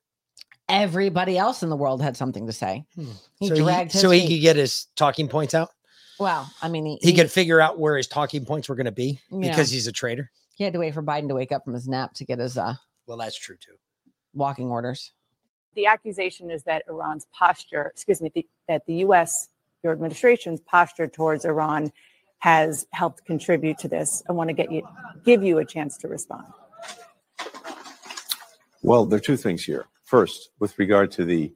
everybody 0.68 1.36
else 1.36 1.62
in 1.62 1.68
the 1.68 1.76
world 1.76 2.00
had 2.00 2.16
something 2.16 2.46
to 2.46 2.52
say. 2.52 2.86
He 2.94 3.02
Hmm. 3.02 3.12
so 3.48 3.54
dragged 3.56 3.92
he, 3.92 3.96
his 3.96 4.02
so 4.02 4.10
he 4.10 4.26
could 4.28 4.40
get 4.40 4.56
his 4.56 4.86
talking 4.96 5.28
points 5.28 5.52
out. 5.54 5.70
Well, 6.18 6.50
I 6.62 6.68
mean, 6.68 6.86
he, 6.86 6.98
He 7.02 7.12
could 7.14 7.30
figure 7.30 7.60
out 7.60 7.78
where 7.78 7.96
his 7.96 8.06
talking 8.06 8.44
points 8.46 8.68
were 8.68 8.74
going 8.76 8.86
to 8.86 8.92
be 8.92 9.20
because 9.40 9.70
he's 9.70 9.86
a 9.86 9.92
traitor. 9.92 10.30
he 10.54 10.64
had 10.64 10.72
to 10.74 10.78
wait 10.78 10.94
for 10.94 11.02
Biden 11.02 11.28
to 11.28 11.34
wake 11.34 11.52
up 11.52 11.64
from 11.64 11.74
his 11.74 11.88
nap 11.88 12.14
to 12.14 12.24
get 12.24 12.38
his 12.38 12.56
uh, 12.56 12.74
Well, 13.06 13.16
that's 13.18 13.36
true 13.38 13.56
too. 13.56 13.76
Walking 14.34 14.70
orders. 14.70 15.12
the 15.74 15.86
accusation 15.86 16.50
is 16.50 16.62
that 16.64 16.82
Iran's 16.88 17.26
posture, 17.32 17.90
excuse 17.94 18.20
me, 18.20 18.30
the, 18.34 18.46
that 18.68 18.84
the 18.86 18.94
U.S. 19.06 19.48
your 19.82 19.92
administration's 19.92 20.60
posture 20.60 21.06
towards 21.06 21.44
Iran 21.44 21.92
has 22.38 22.86
helped 22.92 23.24
contribute 23.24 23.78
to 23.78 23.88
this. 23.88 24.22
I 24.28 24.32
want 24.32 24.48
to 24.48 24.54
get 24.54 24.72
you, 24.72 24.86
give 25.24 25.42
you 25.42 25.58
a 25.58 25.64
chance 25.64 25.96
to 25.98 26.08
respond. 26.08 26.46
Well, 28.82 29.04
there 29.04 29.18
are 29.18 29.20
two 29.20 29.36
things 29.36 29.64
here. 29.64 29.86
First, 30.04 30.50
with 30.58 30.78
regard 30.78 31.10
to 31.12 31.24
the 31.24 31.52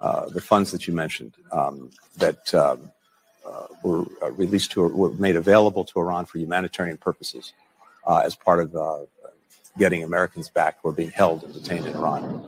uh, 0.00 0.28
the 0.28 0.40
funds 0.40 0.70
that 0.70 0.86
you 0.86 0.94
mentioned 0.94 1.34
um, 1.50 1.90
that 2.18 2.54
um, 2.54 2.92
uh, 3.44 3.66
were 3.82 4.04
uh, 4.22 4.30
released 4.30 4.70
to 4.72 4.82
were 4.82 5.10
made 5.14 5.34
available 5.34 5.84
to 5.84 5.98
Iran 5.98 6.24
for 6.24 6.38
humanitarian 6.38 6.96
purposes 6.96 7.52
uh, 8.06 8.22
as 8.24 8.36
part 8.36 8.60
of 8.60 8.76
uh, 8.76 9.00
getting 9.78 10.02
Americans 10.02 10.50
back 10.50 10.78
who 10.82 10.88
are 10.88 10.92
being 10.92 11.10
held 11.10 11.44
and 11.44 11.52
detained 11.54 11.86
in 11.86 11.94
Iran. 11.94 12.46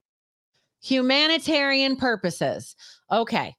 Humanitarian 0.83 1.97
purposes. 1.97 2.75
Okay. 3.11 3.55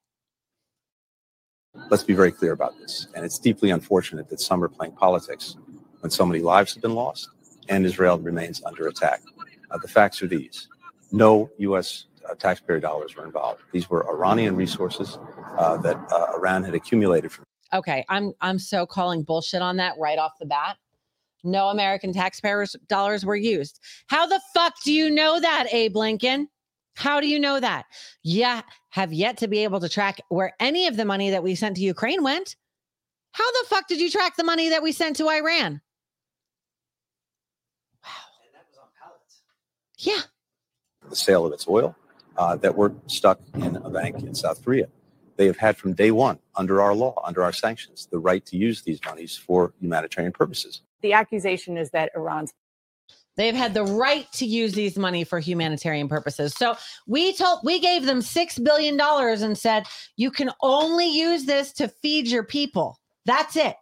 Let's 1.89 2.03
be 2.03 2.13
very 2.13 2.31
clear 2.31 2.51
about 2.51 2.77
this. 2.79 3.07
And 3.15 3.23
it's 3.23 3.39
deeply 3.39 3.69
unfortunate 3.69 4.29
that 4.29 4.41
some 4.41 4.63
are 4.63 4.67
playing 4.67 4.93
politics 4.93 5.55
when 6.01 6.09
so 6.11 6.25
many 6.25 6.41
lives 6.41 6.73
have 6.73 6.81
been 6.81 6.95
lost 6.95 7.29
and 7.69 7.85
Israel 7.85 8.19
remains 8.19 8.61
under 8.65 8.87
attack. 8.87 9.21
Uh, 9.69 9.77
the 9.77 9.87
facts 9.87 10.21
are 10.21 10.27
these 10.27 10.67
no 11.11 11.49
U.S. 11.57 12.05
Uh, 12.29 12.35
taxpayer 12.35 12.79
dollars 12.79 13.15
were 13.15 13.25
involved. 13.25 13.61
These 13.71 13.89
were 13.89 14.07
Iranian 14.09 14.55
resources 14.55 15.17
uh, 15.57 15.77
that 15.77 15.95
uh, 16.11 16.37
Iran 16.37 16.63
had 16.63 16.75
accumulated 16.75 17.31
from. 17.31 17.45
Okay. 17.73 18.03
I'm 18.09 18.33
I'm 18.41 18.59
so 18.59 18.85
calling 18.85 19.23
bullshit 19.23 19.61
on 19.61 19.77
that 19.77 19.95
right 19.97 20.17
off 20.17 20.33
the 20.39 20.45
bat. 20.45 20.77
No 21.43 21.69
American 21.69 22.13
taxpayers 22.13 22.75
dollars 22.87 23.25
were 23.25 23.35
used. 23.35 23.79
How 24.07 24.25
the 24.27 24.41
fuck 24.53 24.73
do 24.83 24.93
you 24.93 25.09
know 25.09 25.39
that, 25.39 25.67
Abe 25.73 25.95
Lincoln? 25.95 26.47
How 26.95 27.19
do 27.19 27.27
you 27.27 27.39
know 27.39 27.59
that? 27.59 27.85
Yeah, 28.23 28.61
have 28.89 29.13
yet 29.13 29.37
to 29.37 29.47
be 29.47 29.63
able 29.63 29.79
to 29.79 29.89
track 29.89 30.21
where 30.29 30.53
any 30.59 30.87
of 30.87 30.97
the 30.97 31.05
money 31.05 31.29
that 31.29 31.41
we 31.43 31.55
sent 31.55 31.77
to 31.77 31.81
Ukraine 31.81 32.23
went. 32.23 32.55
How 33.31 33.49
the 33.51 33.67
fuck 33.69 33.87
did 33.87 34.01
you 34.01 34.09
track 34.09 34.35
the 34.35 34.43
money 34.43 34.69
that 34.69 34.83
we 34.83 34.91
sent 34.91 35.15
to 35.15 35.29
Iran? 35.29 35.81
Wow. 38.03 38.09
And 38.43 38.53
that 38.53 38.65
was 38.67 38.77
on 38.77 38.89
pallets. 39.01 39.41
Yeah. 39.97 40.21
the 41.09 41.15
sale 41.15 41.45
of 41.45 41.53
its 41.53 41.67
oil 41.67 41.95
uh, 42.37 42.57
that 42.57 42.75
were 42.75 42.93
stuck 43.07 43.39
in 43.55 43.77
a 43.77 43.89
bank 43.89 44.17
in 44.23 44.35
South 44.35 44.63
Korea. 44.63 44.87
They 45.37 45.45
have 45.45 45.57
had 45.57 45.77
from 45.77 45.93
day 45.93 46.11
one, 46.11 46.39
under 46.55 46.81
our 46.81 46.93
law, 46.93 47.19
under 47.23 47.41
our 47.41 47.53
sanctions, 47.53 48.07
the 48.11 48.19
right 48.19 48.45
to 48.47 48.57
use 48.57 48.81
these 48.81 48.99
monies 49.05 49.37
for 49.37 49.73
humanitarian 49.79 50.33
purposes. 50.33 50.81
The 51.01 51.13
accusation 51.13 51.77
is 51.77 51.91
that 51.91 52.11
Iran's 52.15 52.53
They've 53.37 53.55
had 53.55 53.73
the 53.73 53.85
right 53.85 54.29
to 54.33 54.45
use 54.45 54.73
these 54.73 54.97
money 54.97 55.23
for 55.23 55.39
humanitarian 55.39 56.09
purposes. 56.09 56.53
So 56.53 56.75
we 57.07 57.33
told 57.33 57.61
we 57.63 57.79
gave 57.79 58.05
them 58.05 58.21
6 58.21 58.59
billion 58.59 58.97
dollars 58.97 59.41
and 59.41 59.57
said 59.57 59.85
you 60.17 60.31
can 60.31 60.51
only 60.61 61.07
use 61.07 61.45
this 61.45 61.71
to 61.73 61.87
feed 61.87 62.27
your 62.27 62.43
people. 62.43 62.99
That's 63.25 63.55
it. 63.55 63.75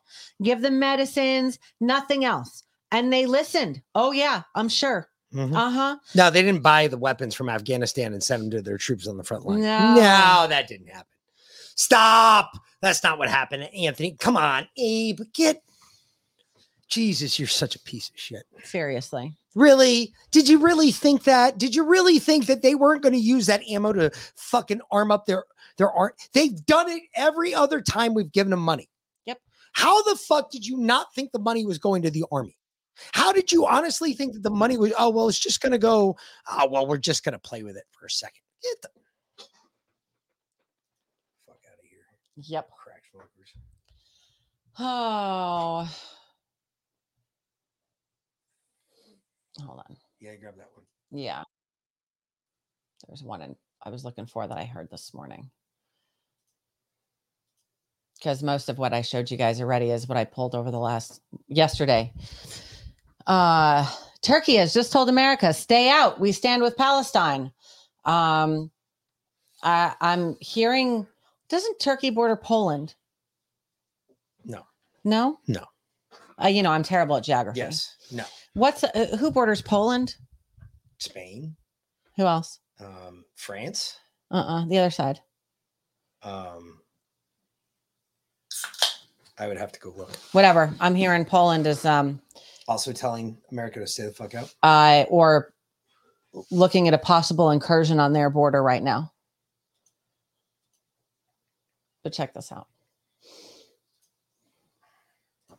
Give 0.44 0.62
them 0.62 0.80
medicines, 0.80 1.58
nothing 1.82 2.26
else. 2.26 2.64
And 2.92 3.12
they 3.12 3.26
listened. 3.26 3.82
Oh 3.96 4.12
yeah, 4.12 4.44
I'm 4.56 4.70
sure. 4.70 5.10
Mhm. 5.34 5.56
Uh-huh. 5.56 5.98
No, 6.16 6.30
they 6.30 6.42
didn't 6.42 6.64
buy 6.64 6.88
the 6.88 6.98
weapons 6.98 7.36
from 7.36 7.50
Afghanistan 7.50 8.14
and 8.14 8.24
send 8.24 8.44
them 8.44 8.52
to 8.52 8.62
their 8.62 8.78
troops 8.78 9.08
on 9.08 9.18
the 9.18 9.24
front 9.24 9.46
line. 9.46 9.62
No. 9.62 9.96
no, 9.96 10.48
that 10.48 10.68
didn't 10.68 10.88
happen. 10.88 11.06
Stop. 11.76 12.52
That's 12.82 13.04
not 13.04 13.18
what 13.18 13.30
happened, 13.30 13.64
Antony. 13.76 14.16
Come 14.20 14.38
on, 14.38 14.68
Abe. 14.78 15.22
Get. 15.34 15.62
Jesus, 16.90 17.38
you're 17.38 17.48
such 17.48 17.76
a 17.76 17.80
piece 17.80 18.10
of 18.10 18.20
shit. 18.20 18.44
Seriously. 18.64 19.36
Really? 19.56 20.12
Did 20.32 20.50
you 20.50 20.60
really 20.60 20.92
think 20.92 21.24
that? 21.26 21.58
Did 21.58 21.76
you 21.76 21.86
really 21.86 22.18
think 22.20 22.48
that 22.48 22.62
they 22.64 22.74
weren't 22.76 23.04
going 23.04 23.14
to 23.14 23.20
use 23.20 23.46
that 23.46 23.62
ammo 23.70 23.94
to 23.94 24.12
fucking 24.36 24.82
arm 24.92 25.12
up 25.12 25.26
their 25.26 25.46
their 25.78 25.92
art? 25.92 26.16
They've 26.34 26.66
done 26.66 26.90
it 26.90 27.04
every 27.16 27.54
other 27.54 27.80
time 27.82 28.14
we've 28.14 28.32
given 28.32 28.50
them 28.52 28.60
money. 28.62 28.90
Yep. 29.26 29.40
How 29.74 30.02
the 30.04 30.16
fuck 30.16 30.50
did 30.52 30.66
you 30.66 30.78
not 30.78 31.14
think 31.14 31.32
the 31.32 31.40
money 31.40 31.66
was 31.66 31.78
going 31.78 32.02
to 32.02 32.12
the 32.12 32.26
army? 32.32 32.58
How 33.14 33.32
did 33.32 33.52
you 33.52 33.66
honestly 33.68 34.14
think 34.14 34.34
that 34.34 34.44
the 34.44 34.50
money 34.50 34.78
was? 34.78 34.92
Oh 34.98 35.10
well, 35.10 35.30
it's 35.30 35.40
just 35.40 35.62
going 35.62 35.72
to 35.72 35.78
go. 35.78 36.18
Oh 36.52 36.68
well, 36.70 36.88
we're 36.88 36.98
just 36.98 37.24
going 37.24 37.34
to 37.34 37.40
play 37.40 37.62
with 37.64 37.78
it 37.78 37.86
for 37.92 38.08
a 38.08 38.10
second. 38.10 38.42
Get 38.64 38.82
the 38.82 38.90
fuck 41.48 41.60
out 41.68 41.80
of 41.80 41.86
here, 41.90 42.00
Yep. 42.36 42.70
crack 42.72 43.04
smokers. 43.12 43.54
Oh. 44.80 45.88
Hold 49.62 49.80
on. 49.80 49.96
Yeah, 50.20 50.36
grab 50.36 50.56
that 50.58 50.70
one. 50.74 50.86
Yeah. 51.12 51.44
There's 53.08 53.24
one 53.24 53.42
in, 53.42 53.56
I 53.84 53.90
was 53.90 54.04
looking 54.04 54.26
for 54.26 54.48
that 54.48 54.58
I 54.58 54.66
heard 54.66 54.90
this 54.90 55.14
morning. 55.14 55.50
Because 58.18 58.44
most 58.44 58.68
of 58.68 58.78
what 58.78 58.94
I 58.94 59.02
showed 59.02 59.32
you 59.32 59.38
guys 59.38 59.62
already 59.62 59.92
is 59.92 60.08
what 60.08 60.18
I 60.18 60.26
pulled 60.26 60.54
over 60.54 60.72
the 60.72 60.80
last 60.80 61.22
yesterday. 61.48 62.12
Uh 63.26 63.90
Turkey 64.22 64.56
has 64.56 64.74
just 64.74 64.92
told 64.92 65.08
America, 65.08 65.54
stay 65.54 65.90
out. 65.90 66.20
We 66.20 66.34
stand 66.34 66.62
with 66.62 66.76
Palestine. 66.76 67.52
Um 68.04 68.72
I, 69.64 69.94
I'm 70.02 70.36
hearing 70.42 71.08
doesn't 71.50 71.80
Turkey 71.80 72.10
border 72.10 72.36
Poland? 72.36 72.96
No. 74.46 74.66
No? 75.04 75.40
No. 75.48 75.66
Uh, 76.42 76.48
you 76.48 76.64
know, 76.64 76.72
I'm 76.72 76.84
terrible 76.84 77.18
at 77.18 77.24
geography. 77.24 77.60
Yes. 77.60 77.96
No. 78.12 78.24
What's 78.54 78.84
uh, 78.84 79.18
who 79.20 79.32
borders 79.32 79.62
Poland? 79.62 80.16
Spain. 80.98 81.56
Who 82.18 82.26
else? 82.26 82.60
Um, 82.80 83.26
France. 83.36 83.98
Uh-uh, 84.32 84.66
the 84.68 84.78
other 84.80 84.90
side. 84.92 85.20
Um, 86.24 86.80
I 89.38 89.48
would 89.48 89.58
have 89.58 89.72
to 89.72 89.80
go 89.80 89.94
look. 89.96 90.14
Whatever. 90.34 90.74
I'm 90.80 90.96
here 90.96 91.14
in 91.14 91.26
Poland 91.26 91.66
is 91.66 91.86
um 91.86 92.22
Also 92.68 92.92
telling 92.92 93.38
America 93.52 93.80
to 93.80 93.88
stay 93.88 94.04
the 94.06 94.12
fuck 94.12 94.36
out. 94.36 94.54
uh 94.64 95.06
or 95.10 95.54
looking 96.52 96.88
at 96.88 96.94
a 96.94 96.98
possible 97.00 97.50
incursion 97.52 98.00
on 98.00 98.14
their 98.14 98.30
border 98.30 98.62
right 98.62 98.84
now. 98.84 99.12
But 102.04 102.14
check 102.14 102.34
this 102.34 102.52
out. 102.52 102.68
A 105.52 105.56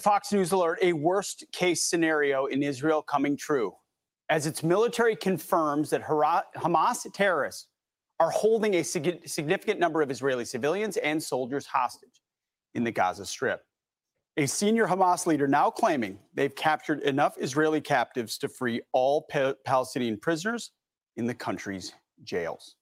Fox 0.00 0.32
News 0.32 0.52
alert, 0.52 0.78
a 0.82 0.92
worst 0.92 1.44
case 1.52 1.84
scenario 1.84 2.46
in 2.46 2.62
Israel 2.62 3.02
coming 3.02 3.36
true 3.36 3.74
as 4.30 4.46
its 4.46 4.62
military 4.62 5.14
confirms 5.14 5.90
that 5.90 6.02
Hamas 6.02 7.12
terrorists 7.12 7.66
are 8.18 8.30
holding 8.30 8.74
a 8.74 8.82
significant 8.82 9.78
number 9.78 10.00
of 10.00 10.10
Israeli 10.10 10.44
civilians 10.44 10.96
and 10.98 11.22
soldiers 11.22 11.66
hostage 11.66 12.22
in 12.74 12.84
the 12.84 12.90
Gaza 12.90 13.26
Strip. 13.26 13.60
A 14.38 14.46
senior 14.46 14.86
Hamas 14.86 15.26
leader 15.26 15.46
now 15.46 15.68
claiming 15.68 16.18
they've 16.32 16.54
captured 16.54 17.00
enough 17.00 17.34
Israeli 17.38 17.82
captives 17.82 18.38
to 18.38 18.48
free 18.48 18.80
all 18.92 19.26
Pa- 19.30 19.54
Palestinian 19.66 20.16
prisoners 20.16 20.70
in 21.16 21.26
the 21.26 21.34
country's 21.34 21.92
jails. 22.24 22.76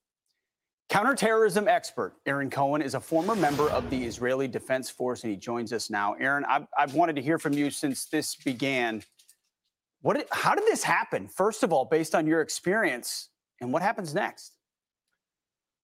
Counterterrorism 0.91 1.69
expert 1.69 2.15
Aaron 2.27 2.51
Cohen 2.51 2.83
is 2.83 2.95
a 2.95 3.01
former 3.01 3.37
member 3.37 3.71
of 3.71 3.89
the 3.91 4.05
Israeli 4.05 4.49
Defense 4.49 4.91
Force, 4.91 5.23
and 5.23 5.31
he 5.31 5.37
joins 5.37 5.73
us 5.73 5.89
now. 5.89 6.15
Aaron, 6.15 6.45
I've, 6.47 6.67
I've 6.77 6.95
wanted 6.95 7.15
to 7.15 7.23
hear 7.23 7.39
from 7.39 7.53
you 7.53 7.71
since 7.71 8.07
this 8.07 8.35
began. 8.35 9.01
What? 10.03 10.17
Did, 10.17 10.27
how 10.33 10.57
did 10.57 10.65
this 10.65 10.83
happen? 10.83 11.29
First 11.29 11.63
of 11.63 11.73
all, 11.73 11.85
based 11.85 12.17
on 12.17 12.27
your 12.27 12.41
experience, 12.41 13.29
and 13.61 13.73
what 13.73 13.83
happens 13.83 14.15
next? 14.15 14.57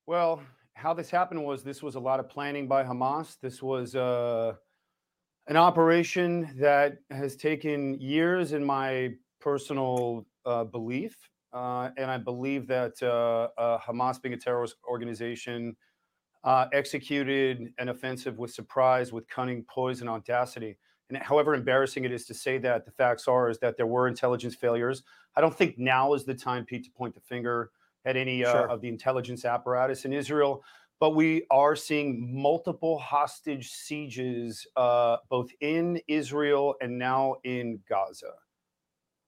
Well, 0.07 0.43
how 0.75 0.93
this 0.93 1.09
happened 1.09 1.45
was 1.45 1.63
this 1.63 1.85
was 1.85 1.95
a 1.95 2.01
lot 2.01 2.19
of 2.19 2.29
planning 2.29 2.67
by 2.67 2.83
Hamas. 2.83 3.37
This 3.41 3.63
was 3.63 3.95
uh, 3.95 4.55
an 5.47 5.57
operation 5.57 6.51
that 6.59 6.99
has 7.13 7.37
taken 7.37 8.01
years, 8.01 8.55
in 8.55 8.65
my 8.65 9.15
personal 9.41 10.27
uh, 10.45 10.65
belief. 10.65 11.17
Uh, 11.53 11.91
and 11.97 12.11
I 12.11 12.19
believe 12.19 12.67
that 12.69 13.03
uh, 13.03 13.49
uh, 13.59 13.79
Hamas, 13.79 14.21
being 14.21 14.35
a 14.35 14.37
terrorist 14.37 14.77
organization, 14.89 15.77
uh, 16.45 16.67
executed 16.73 17.73
an 17.79 17.89
offensive 17.89 18.39
with 18.39 18.53
surprise, 18.53 19.13
with 19.13 19.27
cunning, 19.29 19.65
poise, 19.65 20.01
and 20.01 20.09
audacity. 20.11 20.79
And 21.09 21.19
however 21.19 21.55
embarrassing 21.55 22.05
it 22.05 22.13
is 22.13 22.25
to 22.27 22.35
say 22.35 22.59
that, 22.59 22.85
the 22.85 22.91
facts 22.91 23.29
are 23.29 23.49
is 23.49 23.59
that 23.61 23.77
there 23.77 23.87
were 23.87 24.09
intelligence 24.09 24.55
failures. 24.55 25.03
I 25.37 25.41
don't 25.41 25.57
think 25.57 25.79
now 25.79 26.15
is 26.15 26.25
the 26.25 26.35
time, 26.35 26.65
Pete, 26.65 26.85
to 26.85 26.91
point 26.91 27.15
the 27.15 27.21
finger 27.21 27.71
at 28.05 28.17
any 28.17 28.45
uh, 28.45 28.53
Sure. 28.53 28.69
of 28.69 28.81
the 28.81 28.89
intelligence 28.89 29.45
apparatus 29.45 30.05
in 30.05 30.13
Israel. 30.13 30.65
But 30.99 31.11
we 31.11 31.47
are 31.51 31.77
seeing 31.77 32.41
multiple 32.41 32.99
hostage 32.99 33.71
sieges, 33.71 34.67
uh, 34.77 35.19
both 35.29 35.51
in 35.61 36.01
Israel 36.09 36.75
and 36.81 36.99
now 36.99 37.37
in 37.45 37.81
Gaza. 37.89 38.33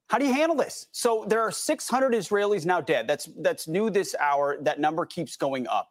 How 0.09 0.19
do 0.19 0.27
you 0.27 0.33
handle 0.33 0.57
this? 0.57 0.87
So 0.93 1.25
there 1.29 1.41
are 1.43 1.53
600 1.53 2.15
Israelis 2.15 2.65
now 2.65 2.81
dead. 2.81 3.07
That's 3.07 3.29
that's 3.41 3.69
new 3.69 3.91
this 3.91 4.15
hour. 4.19 4.57
That 4.63 4.81
number 4.81 5.05
keeps 5.05 5.37
going 5.37 5.67
up. 5.69 5.91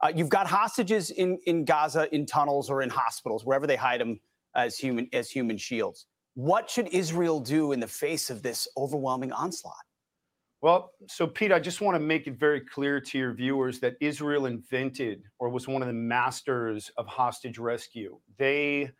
Uh, 0.00 0.12
you've 0.14 0.28
got 0.28 0.46
hostages 0.46 1.10
in 1.10 1.38
in 1.46 1.64
Gaza 1.64 2.12
in 2.14 2.26
tunnels 2.26 2.70
or 2.70 2.82
in 2.82 2.90
hospitals, 2.90 3.44
wherever 3.44 3.66
they 3.66 3.76
hide 3.76 4.00
them 4.00 4.20
as 4.54 4.78
human 4.78 5.08
as 5.12 5.30
human 5.30 5.58
shields. 5.58 6.06
What 6.34 6.70
should 6.70 6.88
Israel 6.88 7.40
do 7.40 7.72
in 7.72 7.80
the 7.80 7.88
face 7.88 8.30
of 8.30 8.42
this 8.42 8.68
overwhelming 8.76 9.32
onslaught? 9.32 9.74
Well, 10.62 10.92
so 11.08 11.26
Pete, 11.26 11.52
I 11.52 11.58
just 11.58 11.80
want 11.80 11.94
to 11.96 12.00
make 12.00 12.26
it 12.26 12.38
very 12.38 12.60
clear 12.60 13.00
to 13.00 13.18
your 13.18 13.32
viewers 13.32 13.80
that 13.80 13.94
Israel 14.00 14.46
invented 14.46 15.22
or 15.38 15.48
was 15.48 15.66
one 15.66 15.80
of 15.80 15.88
the 15.88 15.94
masters 15.94 16.90
of 16.98 17.06
hostage 17.06 17.58
rescue. 17.58 18.18
They 18.36 18.90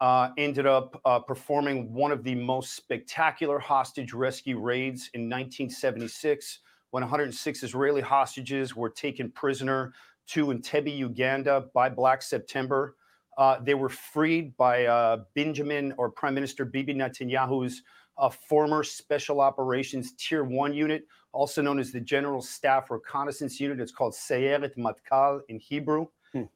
uh, 0.00 0.30
ended 0.36 0.66
up 0.66 1.00
uh, 1.04 1.18
performing 1.18 1.92
one 1.92 2.12
of 2.12 2.22
the 2.22 2.34
most 2.34 2.74
spectacular 2.74 3.58
hostage 3.58 4.12
rescue 4.12 4.58
raids 4.58 5.10
in 5.14 5.22
1976 5.22 6.60
when 6.90 7.02
106 7.02 7.62
Israeli 7.62 8.00
hostages 8.00 8.76
were 8.76 8.90
taken 8.90 9.30
prisoner 9.30 9.92
to 10.28 10.46
Entebbe, 10.46 10.94
Uganda 10.96 11.66
by 11.72 11.88
Black 11.88 12.22
September. 12.22 12.96
Uh, 13.38 13.58
they 13.62 13.74
were 13.74 13.88
freed 13.88 14.56
by 14.56 14.86
uh, 14.86 15.18
Benjamin 15.34 15.94
or 15.98 16.10
Prime 16.10 16.34
Minister 16.34 16.64
Bibi 16.64 16.94
Netanyahu's 16.94 17.82
uh, 18.18 18.30
former 18.30 18.82
Special 18.82 19.40
Operations 19.40 20.12
Tier 20.18 20.42
1 20.44 20.72
unit, 20.72 21.04
also 21.32 21.60
known 21.60 21.78
as 21.78 21.92
the 21.92 22.00
General 22.00 22.40
Staff 22.40 22.90
Reconnaissance 22.90 23.60
Unit. 23.60 23.80
It's 23.80 23.92
called 23.92 24.14
Sayeret 24.14 24.76
Matkal 24.76 25.40
in 25.48 25.58
Hebrew. 25.58 26.06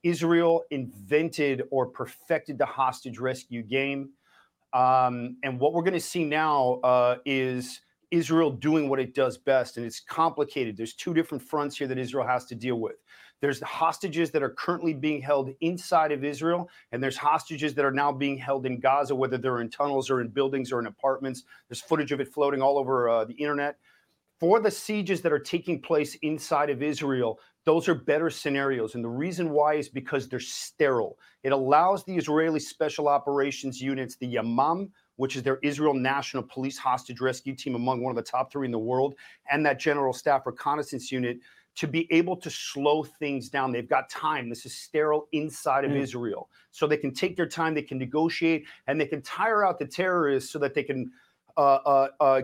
Israel 0.02 0.64
invented 0.70 1.62
or 1.70 1.86
perfected 1.86 2.58
the 2.58 2.66
hostage 2.66 3.18
rescue 3.18 3.62
game. 3.62 4.10
Um, 4.72 5.36
and 5.42 5.58
what 5.58 5.72
we're 5.72 5.82
going 5.82 5.94
to 5.94 6.00
see 6.00 6.24
now 6.24 6.80
uh, 6.84 7.16
is 7.24 7.80
Israel 8.10 8.50
doing 8.50 8.88
what 8.88 9.00
it 9.00 9.14
does 9.14 9.38
best. 9.38 9.76
And 9.76 9.86
it's 9.86 10.00
complicated. 10.00 10.76
There's 10.76 10.94
two 10.94 11.14
different 11.14 11.42
fronts 11.42 11.76
here 11.76 11.88
that 11.88 11.98
Israel 11.98 12.26
has 12.26 12.44
to 12.46 12.54
deal 12.54 12.76
with. 12.76 12.96
There's 13.40 13.60
the 13.60 13.66
hostages 13.66 14.30
that 14.32 14.42
are 14.42 14.50
currently 14.50 14.92
being 14.92 15.22
held 15.22 15.50
inside 15.60 16.12
of 16.12 16.24
Israel, 16.24 16.68
and 16.92 17.02
there's 17.02 17.16
hostages 17.16 17.74
that 17.74 17.86
are 17.86 17.92
now 17.92 18.12
being 18.12 18.36
held 18.36 18.66
in 18.66 18.80
Gaza, 18.80 19.14
whether 19.14 19.38
they're 19.38 19.62
in 19.62 19.70
tunnels 19.70 20.10
or 20.10 20.20
in 20.20 20.28
buildings 20.28 20.70
or 20.72 20.78
in 20.78 20.86
apartments. 20.86 21.44
There's 21.68 21.80
footage 21.80 22.12
of 22.12 22.20
it 22.20 22.28
floating 22.28 22.60
all 22.60 22.78
over 22.78 23.08
uh, 23.08 23.24
the 23.24 23.34
internet. 23.34 23.78
For 24.40 24.60
the 24.60 24.70
sieges 24.70 25.22
that 25.22 25.32
are 25.32 25.38
taking 25.38 25.80
place 25.80 26.16
inside 26.16 26.70
of 26.70 26.82
Israel, 26.82 27.38
those 27.64 27.88
are 27.88 27.94
better 27.94 28.30
scenarios. 28.30 28.94
And 28.94 29.04
the 29.04 29.08
reason 29.08 29.50
why 29.50 29.74
is 29.74 29.88
because 29.88 30.28
they're 30.28 30.40
sterile. 30.40 31.18
It 31.42 31.52
allows 31.52 32.04
the 32.04 32.16
Israeli 32.16 32.60
special 32.60 33.08
operations 33.08 33.80
units, 33.80 34.16
the 34.16 34.34
Yamam, 34.34 34.90
which 35.16 35.36
is 35.36 35.42
their 35.42 35.58
Israel 35.62 35.94
National 35.94 36.42
Police 36.42 36.78
hostage 36.78 37.20
rescue 37.20 37.54
team, 37.54 37.74
among 37.74 38.02
one 38.02 38.10
of 38.10 38.16
the 38.16 38.30
top 38.30 38.50
three 38.50 38.66
in 38.66 38.72
the 38.72 38.78
world, 38.78 39.14
and 39.50 39.64
that 39.66 39.78
General 39.78 40.12
Staff 40.12 40.46
Reconnaissance 40.46 41.12
Unit, 41.12 41.38
to 41.76 41.86
be 41.86 42.10
able 42.12 42.36
to 42.36 42.50
slow 42.50 43.04
things 43.04 43.48
down. 43.48 43.72
They've 43.72 43.88
got 43.88 44.08
time. 44.10 44.48
This 44.48 44.66
is 44.66 44.74
sterile 44.74 45.28
inside 45.32 45.84
of 45.84 45.92
Mm. 45.92 46.00
Israel. 46.00 46.50
So 46.72 46.86
they 46.86 46.96
can 46.96 47.12
take 47.12 47.36
their 47.36 47.46
time, 47.46 47.74
they 47.74 47.82
can 47.82 47.98
negotiate, 47.98 48.66
and 48.86 49.00
they 49.00 49.06
can 49.06 49.22
tire 49.22 49.64
out 49.64 49.78
the 49.78 49.86
terrorists 49.86 50.50
so 50.50 50.58
that 50.58 50.74
they 50.74 50.82
can 50.82 51.12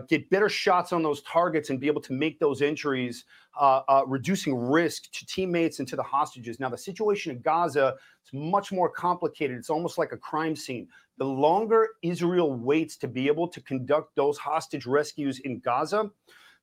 get 0.07 0.29
better 0.29 0.49
shots 0.49 0.93
on 0.93 1.03
those 1.03 1.21
targets 1.21 1.69
and 1.69 1.79
be 1.79 1.87
able 1.87 2.01
to 2.01 2.13
make 2.13 2.39
those 2.39 2.61
entries, 2.61 3.25
uh, 3.59 3.81
uh, 3.87 4.03
reducing 4.05 4.55
risk 4.55 5.11
to 5.11 5.25
teammates 5.25 5.79
and 5.79 5.87
to 5.87 5.95
the 5.95 6.03
hostages. 6.03 6.59
Now, 6.59 6.69
the 6.69 6.77
situation 6.77 7.31
in 7.31 7.41
Gaza 7.41 7.95
is 8.25 8.33
much 8.33 8.71
more 8.71 8.89
complicated. 8.89 9.57
It's 9.57 9.69
almost 9.69 9.97
like 9.97 10.11
a 10.11 10.17
crime 10.17 10.55
scene. 10.55 10.87
The 11.17 11.25
longer 11.25 11.89
Israel 12.03 12.53
waits 12.53 12.97
to 12.97 13.07
be 13.07 13.27
able 13.27 13.47
to 13.47 13.61
conduct 13.61 14.15
those 14.15 14.37
hostage 14.37 14.85
rescues 14.85 15.39
in 15.39 15.59
Gaza, 15.59 16.11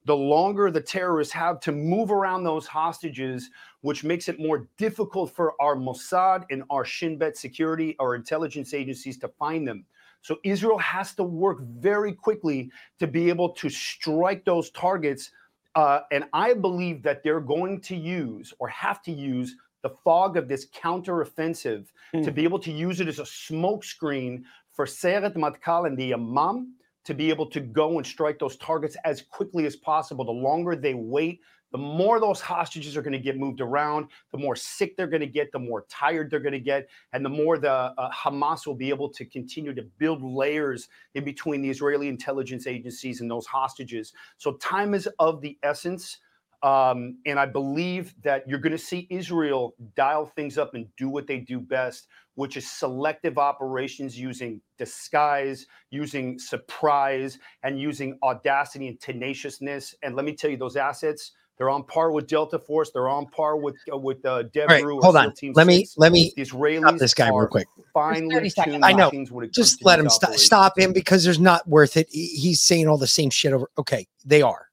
the 0.06 0.14
longer 0.14 0.70
the 0.70 0.80
terrorists 0.80 1.32
have 1.32 1.60
to 1.60 1.72
move 1.72 2.10
around 2.10 2.44
those 2.44 2.66
hostages, 2.66 3.50
which 3.80 4.04
makes 4.04 4.28
it 4.28 4.38
more 4.38 4.68
difficult 4.76 5.34
for 5.34 5.54
our 5.60 5.76
Mossad 5.76 6.44
and 6.50 6.62
our 6.70 6.84
Shin 6.84 7.16
Bet 7.16 7.36
security, 7.36 7.96
our 7.98 8.14
intelligence 8.14 8.74
agencies 8.74 9.18
to 9.18 9.28
find 9.28 9.66
them. 9.66 9.84
So 10.24 10.38
Israel 10.42 10.78
has 10.78 11.14
to 11.16 11.22
work 11.22 11.58
very 11.60 12.14
quickly 12.14 12.70
to 12.98 13.06
be 13.06 13.28
able 13.28 13.50
to 13.50 13.68
strike 13.68 14.46
those 14.46 14.70
targets. 14.70 15.30
Uh, 15.74 16.00
and 16.10 16.24
I 16.32 16.54
believe 16.54 17.02
that 17.02 17.22
they're 17.22 17.40
going 17.40 17.82
to 17.82 17.94
use 17.94 18.54
or 18.58 18.68
have 18.68 19.02
to 19.02 19.12
use 19.12 19.54
the 19.82 19.90
fog 20.02 20.38
of 20.38 20.48
this 20.48 20.66
counteroffensive 20.70 21.88
to 22.22 22.30
be 22.32 22.42
able 22.44 22.58
to 22.60 22.72
use 22.72 23.02
it 23.02 23.08
as 23.08 23.18
a 23.18 23.24
smokescreen 23.24 24.44
for 24.72 24.86
Sayeret 24.86 25.36
Matkal 25.36 25.86
and 25.86 25.98
the 25.98 26.12
Yamam 26.12 26.68
to 27.04 27.12
be 27.12 27.28
able 27.28 27.44
to 27.50 27.60
go 27.60 27.98
and 27.98 28.06
strike 28.06 28.38
those 28.38 28.56
targets 28.56 28.96
as 29.04 29.20
quickly 29.20 29.66
as 29.66 29.76
possible. 29.76 30.24
The 30.24 30.32
longer 30.32 30.74
they 30.74 30.94
wait, 30.94 31.40
the 31.74 31.78
more 31.78 32.20
those 32.20 32.40
hostages 32.40 32.96
are 32.96 33.02
going 33.02 33.14
to 33.14 33.18
get 33.18 33.36
moved 33.36 33.60
around, 33.60 34.06
the 34.30 34.38
more 34.38 34.54
sick 34.54 34.96
they're 34.96 35.08
going 35.08 35.18
to 35.18 35.26
get, 35.26 35.50
the 35.50 35.58
more 35.58 35.84
tired 35.88 36.30
they're 36.30 36.38
going 36.38 36.52
to 36.52 36.60
get, 36.60 36.88
and 37.12 37.24
the 37.24 37.28
more 37.28 37.58
the 37.58 37.68
uh, 37.68 38.10
Hamas 38.12 38.64
will 38.64 38.76
be 38.76 38.90
able 38.90 39.08
to 39.08 39.24
continue 39.24 39.74
to 39.74 39.82
build 39.98 40.22
layers 40.22 40.88
in 41.16 41.24
between 41.24 41.62
the 41.62 41.68
Israeli 41.68 42.06
intelligence 42.06 42.68
agencies 42.68 43.20
and 43.20 43.28
those 43.28 43.46
hostages. 43.46 44.12
So 44.36 44.52
time 44.52 44.94
is 44.94 45.08
of 45.18 45.40
the 45.40 45.58
essence. 45.64 46.18
Um, 46.62 47.18
and 47.26 47.40
I 47.40 47.46
believe 47.46 48.14
that 48.22 48.48
you're 48.48 48.60
going 48.60 48.70
to 48.70 48.78
see 48.78 49.08
Israel 49.10 49.74
dial 49.96 50.26
things 50.26 50.56
up 50.56 50.74
and 50.74 50.86
do 50.96 51.08
what 51.08 51.26
they 51.26 51.40
do 51.40 51.58
best, 51.58 52.06
which 52.36 52.56
is 52.56 52.70
selective 52.70 53.36
operations 53.36 54.16
using 54.16 54.60
disguise, 54.78 55.66
using 55.90 56.38
surprise, 56.38 57.40
and 57.64 57.80
using 57.80 58.16
audacity 58.22 58.86
and 58.86 59.00
tenaciousness. 59.00 59.96
And 60.04 60.14
let 60.14 60.24
me 60.24 60.34
tell 60.36 60.50
you, 60.52 60.56
those 60.56 60.76
assets, 60.76 61.32
they're 61.56 61.70
on 61.70 61.84
par 61.84 62.10
with 62.10 62.26
Delta 62.26 62.58
Force. 62.58 62.90
They're 62.90 63.08
on 63.08 63.26
par 63.26 63.56
with 63.56 63.76
uh, 63.92 63.96
with 63.96 64.24
uh, 64.24 64.42
Deb 64.42 64.68
All 64.68 64.74
right, 64.74 64.82
Brew 64.82 64.96
or 64.96 65.02
hold 65.02 65.16
on. 65.16 65.32
Team 65.34 65.52
Let 65.54 65.66
me 65.66 65.86
let 65.96 66.12
me 66.12 66.32
the 66.36 66.44
stop 66.44 66.58
Israelis 66.58 66.98
this 66.98 67.14
guy 67.14 67.28
real 67.28 67.46
quick. 67.46 67.66
finely 67.92 68.50
tuned 68.50 68.84
I 68.84 68.92
know. 68.92 69.06
machines 69.06 69.30
when 69.30 69.44
it 69.44 69.48
comes 69.48 69.56
Just 69.56 69.84
let 69.84 69.98
him 69.98 70.08
stop, 70.08 70.34
stop 70.34 70.78
him 70.78 70.92
because 70.92 71.24
there's 71.24 71.38
not 71.38 71.66
worth 71.68 71.96
it. 71.96 72.08
He's 72.10 72.60
saying 72.60 72.88
all 72.88 72.98
the 72.98 73.06
same 73.06 73.30
shit 73.30 73.52
over. 73.52 73.68
Okay, 73.78 74.06
they 74.24 74.42
are. 74.42 74.68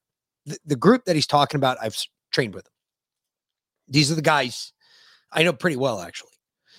The, 0.46 0.58
the 0.66 0.76
group 0.76 1.06
that 1.06 1.16
he's 1.16 1.28
talking 1.28 1.58
about, 1.60 1.78
I've 1.82 1.98
trained 2.32 2.56
with 2.56 2.64
them. 2.64 2.74
These 3.88 4.12
are 4.12 4.16
the 4.16 4.22
guys 4.22 4.74
I 5.32 5.44
know 5.44 5.54
pretty 5.54 5.78
well, 5.78 6.02
actually. 6.02 6.32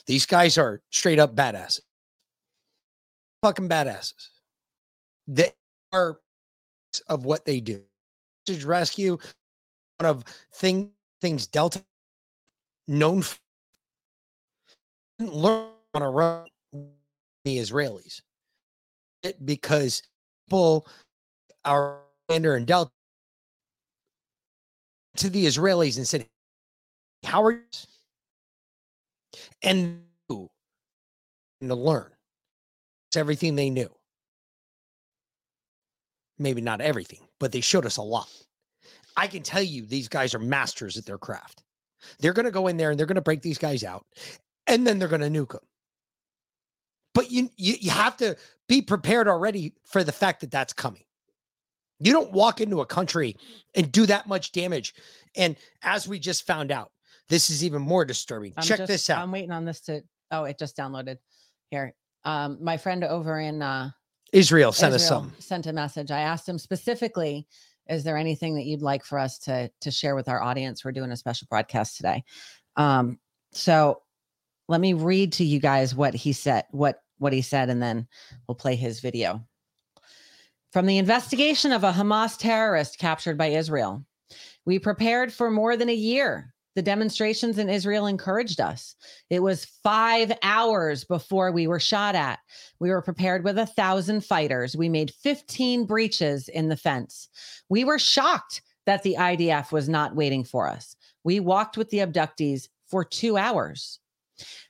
These 0.06 0.26
guys 0.26 0.58
are 0.58 0.82
straight 0.90 1.18
up 1.18 1.34
badasses. 1.34 1.80
Fucking 3.42 3.68
badasses. 3.68 4.28
They 5.26 5.52
are 5.92 6.18
of 7.08 7.24
what 7.24 7.44
they 7.44 7.60
do. 7.60 7.82
Hostage 8.46 8.64
rescue, 8.64 9.12
one 9.12 9.20
of 10.06 10.24
thing 10.54 10.90
things 11.20 11.46
Delta 11.46 11.82
known 12.88 13.22
for 13.22 13.38
learn 15.18 15.68
on 15.94 16.02
a 16.02 16.10
run 16.10 16.46
the 17.44 17.58
Israelis 17.58 18.20
because 19.44 20.02
people 20.46 20.86
are 21.64 21.98
under 22.28 22.56
and 22.56 22.66
Delta 22.66 22.90
to 25.16 25.30
the 25.30 25.46
Israelis 25.46 25.96
and 25.96 26.06
said, 26.06 26.26
How 27.24 27.44
are 27.44 27.52
you? 27.52 27.60
And 29.62 30.02
to 31.68 31.74
learn. 31.74 32.10
It's 33.08 33.16
everything 33.16 33.56
they 33.56 33.70
knew. 33.70 33.90
Maybe 36.38 36.60
not 36.60 36.80
everything, 36.80 37.20
but 37.38 37.52
they 37.52 37.60
showed 37.60 37.86
us 37.86 37.98
a 37.98 38.02
lot. 38.02 38.28
I 39.16 39.26
can 39.26 39.43
tell 39.43 39.62
you 39.62 39.86
these 39.86 40.09
guys 40.09 40.34
are 40.34 40.39
masters 40.39 40.97
at 40.97 41.06
their 41.06 41.18
craft. 41.18 41.62
They're 42.18 42.32
going 42.32 42.47
to 42.47 42.51
go 42.51 42.66
in 42.66 42.76
there 42.76 42.90
and 42.90 42.98
they're 42.98 43.06
going 43.06 43.16
to 43.16 43.22
break 43.22 43.43
these 43.43 43.59
guys 43.59 43.84
out 43.84 44.06
and 44.66 44.86
then 44.86 44.98
they're 44.98 45.09
going 45.09 45.20
to 45.20 45.28
nuke 45.30 45.52
them. 45.52 45.62
But 47.14 47.30
you, 47.30 47.51
you 47.56 47.74
you 47.80 47.90
have 47.90 48.16
to 48.18 48.36
be 48.68 48.80
prepared 48.80 49.28
already 49.28 49.74
for 49.84 50.02
the 50.02 50.12
fact 50.12 50.40
that 50.40 50.51
that's 50.51 50.72
coming. 50.72 51.05
You 52.01 52.12
don't 52.12 52.32
walk 52.32 52.60
into 52.60 52.80
a 52.80 52.86
country 52.86 53.36
and 53.74 53.93
do 53.93 54.06
that 54.06 54.26
much 54.26 54.52
damage. 54.52 54.94
And 55.36 55.56
as 55.82 56.09
we 56.09 56.18
just 56.18 56.47
found 56.47 56.72
out, 56.72 56.90
this 57.28 57.51
is 57.51 57.62
even 57.62 57.82
more 57.82 58.05
disturbing. 58.05 58.55
I'm 58.56 58.64
Check 58.64 58.78
just- 58.78 58.89
this 58.89 59.10
out. 59.10 59.22
I'm 59.22 59.30
waiting 59.30 59.52
on 59.52 59.64
this 59.64 59.80
to. 59.82 60.02
Oh, 60.30 60.44
it 60.44 60.59
just 60.59 60.76
downloaded. 60.76 61.18
Here, 61.70 61.94
um, 62.24 62.59
my 62.62 62.78
friend 62.78 63.05
over 63.05 63.39
in 63.39 63.60
uh, 63.60 63.90
Israel 64.32 64.72
sent 64.72 64.94
us 64.94 65.06
some. 65.06 65.32
Sent 65.39 65.66
a 65.66 65.72
message. 65.72 66.10
I 66.10 66.20
asked 66.20 66.48
him 66.48 66.59
specifically, 66.59 67.47
"Is 67.93 68.05
there 68.05 68.16
anything 68.16 68.55
that 68.56 68.64
you'd 68.64 68.82
like 68.82 69.05
for 69.05 69.19
us 69.19 69.39
to 69.40 69.70
to 69.81 69.90
share 69.90 70.14
with 70.14 70.28
our 70.28 70.43
audience? 70.43 70.85
We're 70.85 70.93
doing 70.93 71.12
a 71.12 71.16
special 71.16 71.47
broadcast 71.51 71.97
today." 71.97 72.24
Um, 72.77 73.19
so 73.52 74.02
let 74.69 74.81
me 74.81 74.94
read 74.94 75.32
to 75.35 75.44
you 75.44 75.60
guys 75.60 75.94
what 75.94 76.14
he 76.14 76.32
said. 76.32 76.64
What 76.70 77.02
what 77.19 77.32
he 77.32 77.43
said, 77.43 77.70
and 77.70 77.82
then 77.82 78.09
we'll 78.48 78.56
play 78.56 78.74
his 78.74 79.01
video. 79.01 79.47
From 80.73 80.86
the 80.86 80.98
investigation 80.98 81.70
of 81.70 81.85
a 81.85 81.93
Hamas 81.93 82.39
terrorist 82.39 82.98
captured 82.98 83.36
by 83.36 83.48
Israel, 83.48 84.05
we 84.64 84.78
prepared 84.78 85.32
for 85.32 85.51
more 85.51 85.77
than 85.77 85.90
a 85.90 85.94
year. 85.94 86.51
The 86.74 86.82
demonstrations 86.82 87.59
in 87.59 87.69
Israel 87.69 88.07
encouraged 88.07 88.61
us. 88.61 88.94
It 89.28 89.43
was 89.43 89.66
five 89.82 90.32
hours 90.43 91.05
before 91.05 91.53
we 91.53 91.66
were 91.66 91.81
shot 91.81 92.15
at. 92.15 92.39
We 92.81 92.90
were 92.90 93.03
prepared 93.03 93.44
with 93.44 93.59
a 93.59 93.66
thousand 93.66 94.24
fighters. 94.24 94.77
We 94.77 94.89
made 94.89 95.12
15 95.12 95.85
breaches 95.85 96.49
in 96.49 96.69
the 96.69 96.77
fence. 96.77 97.28
We 97.69 97.85
were 97.85 97.99
shocked 97.99 98.62
that 98.86 99.03
the 99.03 99.16
IDF 99.19 99.70
was 99.70 99.89
not 99.89 100.16
waiting 100.16 100.44
for 100.44 100.69
us. 100.69 100.97
We 101.24 101.40
walked 101.40 101.77
with 101.77 101.90
the 101.90 101.99
abductees 101.99 102.69
for 102.86 103.05
two 103.05 103.36
hours. 103.36 104.01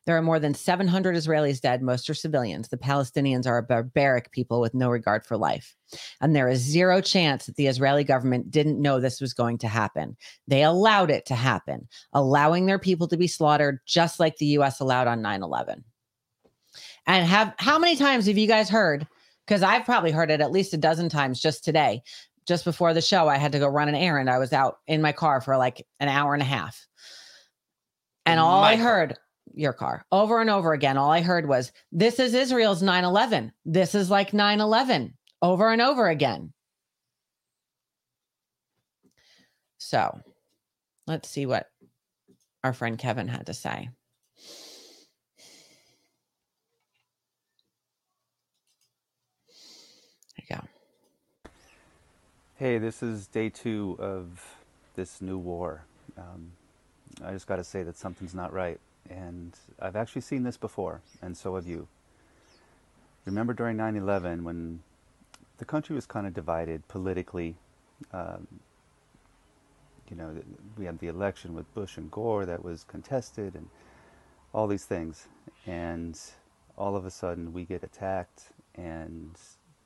There 0.07 0.16
are 0.16 0.23
more 0.23 0.39
than 0.39 0.55
700 0.55 1.15
Israelis 1.15 1.61
dead. 1.61 1.82
Most 1.82 2.09
are 2.11 2.15
civilians. 2.15 2.69
The 2.69 2.77
Palestinians 2.77 3.47
are 3.47 3.59
a 3.59 3.62
barbaric 3.62 4.32
people 4.32 4.61
with 4.61 4.74
no 4.74 4.89
regard 4.89 5.24
for 5.24 5.36
life. 5.36 5.77
And 6.20 6.35
there 6.35 6.49
is 6.49 6.61
zero 6.61 7.01
chance 7.01 7.47
that 7.47 7.57
the 7.57 7.66
Israeli 7.66 8.05
government 8.05 8.51
didn't 8.51 8.81
know 8.81 8.99
this 8.99 9.20
was 9.20 9.35
going 9.35 9.59
to 9.59 9.69
happen. 9.69 10.16
They 10.49 10.62
allowed 10.62 11.11
it 11.11 11.27
to 11.27 11.35
happen, 11.35 11.89
allowing 12.12 12.66
their 12.66 12.78
people 12.78 13.09
to 13.09 13.16
be 13.16 13.28
slaughtered, 13.28 13.81
just 13.86 14.19
like 14.19 14.36
the 14.36 14.47
US 14.47 14.81
allowed 14.81 15.07
on 15.07 15.23
9 15.23 15.43
11. 15.43 15.85
And 17.07 17.27
have 17.27 17.55
how 17.59 17.78
many 17.78 17.97
times 17.97 18.27
have 18.27 18.39
you 18.39 18.47
guys 18.47 18.69
heard? 18.69 19.07
Because 19.47 19.62
I've 19.62 19.85
probably 19.85 20.12
heard 20.12 20.31
it 20.31 20.40
at 20.40 20.53
least 20.53 20.74
a 20.74 20.78
dozen 20.78 21.09
times 21.09 21.40
just 21.40 21.65
today. 21.65 22.03
Just 22.47 22.65
before 22.65 22.94
the 22.94 23.01
show, 23.01 23.28
I 23.28 23.36
had 23.36 23.53
to 23.53 23.59
go 23.59 23.69
run 23.69 23.89
an 23.89 23.94
errand. 23.94 24.28
I 24.28 24.39
was 24.39 24.53
out 24.53 24.78
in 24.86 25.03
my 25.03 25.12
car 25.12 25.40
for 25.40 25.57
like 25.57 25.86
an 26.01 26.09
hour 26.09 26.35
and 26.35 26.43
a 26.43 26.47
half. 26.47 26.86
And 28.27 28.40
all 28.40 28.62
I 28.62 28.77
heard, 28.77 29.16
your 29.55 29.73
car, 29.73 30.05
over 30.12 30.41
and 30.41 30.51
over 30.51 30.73
again, 30.73 30.97
all 30.97 31.11
I 31.11 31.20
heard 31.20 31.47
was, 31.49 31.73
This 31.91 32.19
is 32.19 32.35
Israel's 32.35 32.83
9 32.83 33.05
11. 33.05 33.53
This 33.65 33.95
is 33.95 34.11
like 34.11 34.33
9 34.33 34.61
11, 34.61 35.15
over 35.41 35.70
and 35.70 35.83
over 35.83 36.09
again. 36.09 36.53
So 39.79 40.20
let's 41.07 41.29
see 41.29 41.45
what 41.47 41.66
our 42.65 42.73
friend 42.73 42.99
Kevin 42.99 43.29
had 43.29 43.47
to 43.47 43.55
say. 43.55 43.91
There 50.37 50.47
you 50.49 50.57
go. 50.57 51.51
Hey, 52.57 52.79
this 52.79 53.03
is 53.03 53.27
day 53.27 53.49
two 53.49 53.97
of 53.99 54.57
this 54.95 55.20
new 55.20 55.37
war. 55.39 55.85
Um, 56.16 56.53
I 57.24 57.33
just 57.33 57.47
got 57.47 57.57
to 57.57 57.65
say 57.65 57.83
that 57.83 57.97
something's 57.97 58.35
not 58.35 58.53
right. 58.53 58.81
And 59.12 59.56
I've 59.80 59.97
actually 59.97 60.22
seen 60.22 60.43
this 60.43 60.56
before, 60.56 61.02
and 61.20 61.36
so 61.36 61.55
have 61.56 61.66
you. 61.66 61.89
Remember 63.24 63.52
during 63.52 63.76
9 63.76 63.97
11 63.97 64.43
when 64.43 64.80
the 65.59 65.64
country 65.64 65.94
was 65.94 66.06
kind 66.06 66.26
of 66.26 66.34
divided 66.34 66.86
politically? 66.89 67.56
Um, 68.12 68.47
you 70.10 70.16
know, 70.16 70.34
we 70.76 70.84
had 70.86 70.98
the 70.98 71.06
election 71.06 71.55
with 71.55 71.72
Bush 71.74 71.97
and 71.97 72.10
Gore 72.10 72.44
that 72.47 72.64
was 72.64 72.84
contested, 72.84 73.55
and 73.55 73.68
all 74.52 74.66
these 74.66 74.84
things. 74.84 75.28
And 75.66 76.18
all 76.76 76.97
of 76.97 77.06
a 77.06 77.10
sudden, 77.10 77.52
we 77.52 77.64
get 77.64 77.82
attacked, 77.82 78.52
and 78.74 79.39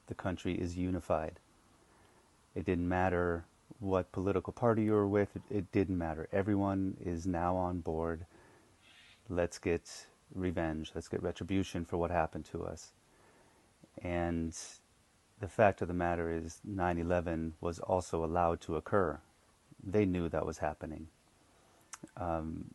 the 0.07 0.15
country 0.15 0.55
is 0.55 0.77
unified. 0.77 1.39
It 2.55 2.65
didn't 2.65 2.89
matter 2.89 3.44
what 3.81 4.12
political 4.12 4.53
party 4.53 4.85
you 4.85 4.93
were 4.93 5.09
with, 5.09 5.36
it, 5.36 5.43
it 5.51 5.73
didn't 5.73 5.98
matter. 5.98 6.28
Everyone 6.32 6.97
is 7.05 7.27
now 7.27 7.57
on 7.57 7.81
board. 7.81 8.24
Let's 9.28 9.59
get 9.59 10.07
revenge, 10.35 10.93
let's 10.94 11.09
get 11.09 11.23
retribution 11.23 11.85
for 11.85 11.97
what 11.97 12.11
happened 12.11 12.44
to 12.47 12.65
us. 12.65 12.93
And 14.03 14.57
the 15.40 15.48
fact 15.48 15.82
of 15.82 15.89
the 15.89 15.94
matter 15.94 16.31
is, 16.31 16.61
9 16.65 16.98
11 16.98 17.55
was 17.61 17.78
also 17.78 18.24
allowed 18.24 18.61
to 18.62 18.77
occur. 18.77 19.19
They 19.82 20.05
knew 20.05 20.28
that 20.28 20.47
was 20.47 20.59
happening. 20.59 21.09
Um, 22.16 22.74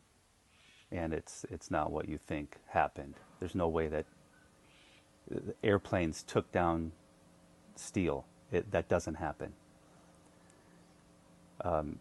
and 0.90 1.14
it's, 1.14 1.46
it's 1.50 1.70
not 1.70 1.90
what 1.90 2.08
you 2.08 2.18
think 2.18 2.58
happened. 2.68 3.14
There's 3.40 3.54
no 3.54 3.68
way 3.68 3.88
that 3.88 4.04
airplanes 5.62 6.22
took 6.22 6.50
down 6.52 6.92
steel. 7.76 8.26
It, 8.50 8.70
that 8.70 8.88
doesn't 8.88 9.14
happen. 9.14 9.54
Um, 11.62 11.98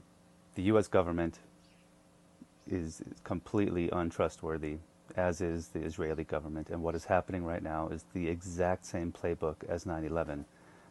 the 0.55 0.63
U.S. 0.63 0.87
government 0.87 1.39
is 2.69 3.01
completely 3.23 3.89
untrustworthy, 3.91 4.77
as 5.15 5.41
is 5.41 5.69
the 5.69 5.79
Israeli 5.79 6.23
government. 6.23 6.69
And 6.69 6.81
what 6.83 6.95
is 6.95 7.05
happening 7.05 7.43
right 7.43 7.63
now 7.63 7.89
is 7.89 8.05
the 8.13 8.27
exact 8.27 8.85
same 8.85 9.11
playbook 9.11 9.63
as 9.67 9.85
9 9.85 10.05
11. 10.05 10.45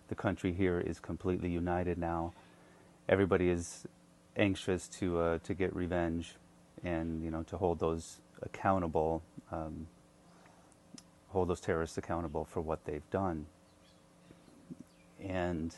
The 0.08 0.14
country 0.14 0.52
here 0.52 0.80
is 0.80 0.98
completely 0.98 1.50
united 1.50 1.98
now. 1.98 2.32
Everybody 3.08 3.48
is 3.48 3.86
anxious 4.36 4.88
to, 4.88 5.18
uh, 5.18 5.38
to 5.44 5.54
get 5.54 5.74
revenge 5.74 6.34
and 6.82 7.22
you 7.22 7.30
know, 7.30 7.42
to 7.44 7.56
hold 7.56 7.78
those 7.78 8.20
accountable, 8.42 9.22
um, 9.52 9.86
hold 11.28 11.48
those 11.48 11.60
terrorists 11.60 11.98
accountable 11.98 12.44
for 12.44 12.60
what 12.60 12.84
they've 12.84 13.08
done. 13.10 13.46
And 15.22 15.74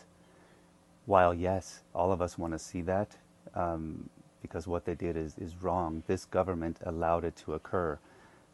while, 1.06 1.34
yes, 1.34 1.80
all 1.94 2.12
of 2.12 2.22
us 2.22 2.38
want 2.38 2.52
to 2.52 2.58
see 2.58 2.82
that 2.82 3.16
um, 3.54 4.08
because 4.42 4.66
what 4.66 4.84
they 4.84 4.94
did 4.94 5.16
is, 5.16 5.36
is 5.38 5.62
wrong, 5.62 6.02
this 6.06 6.24
government 6.24 6.78
allowed 6.84 7.24
it 7.24 7.36
to 7.36 7.54
occur. 7.54 7.98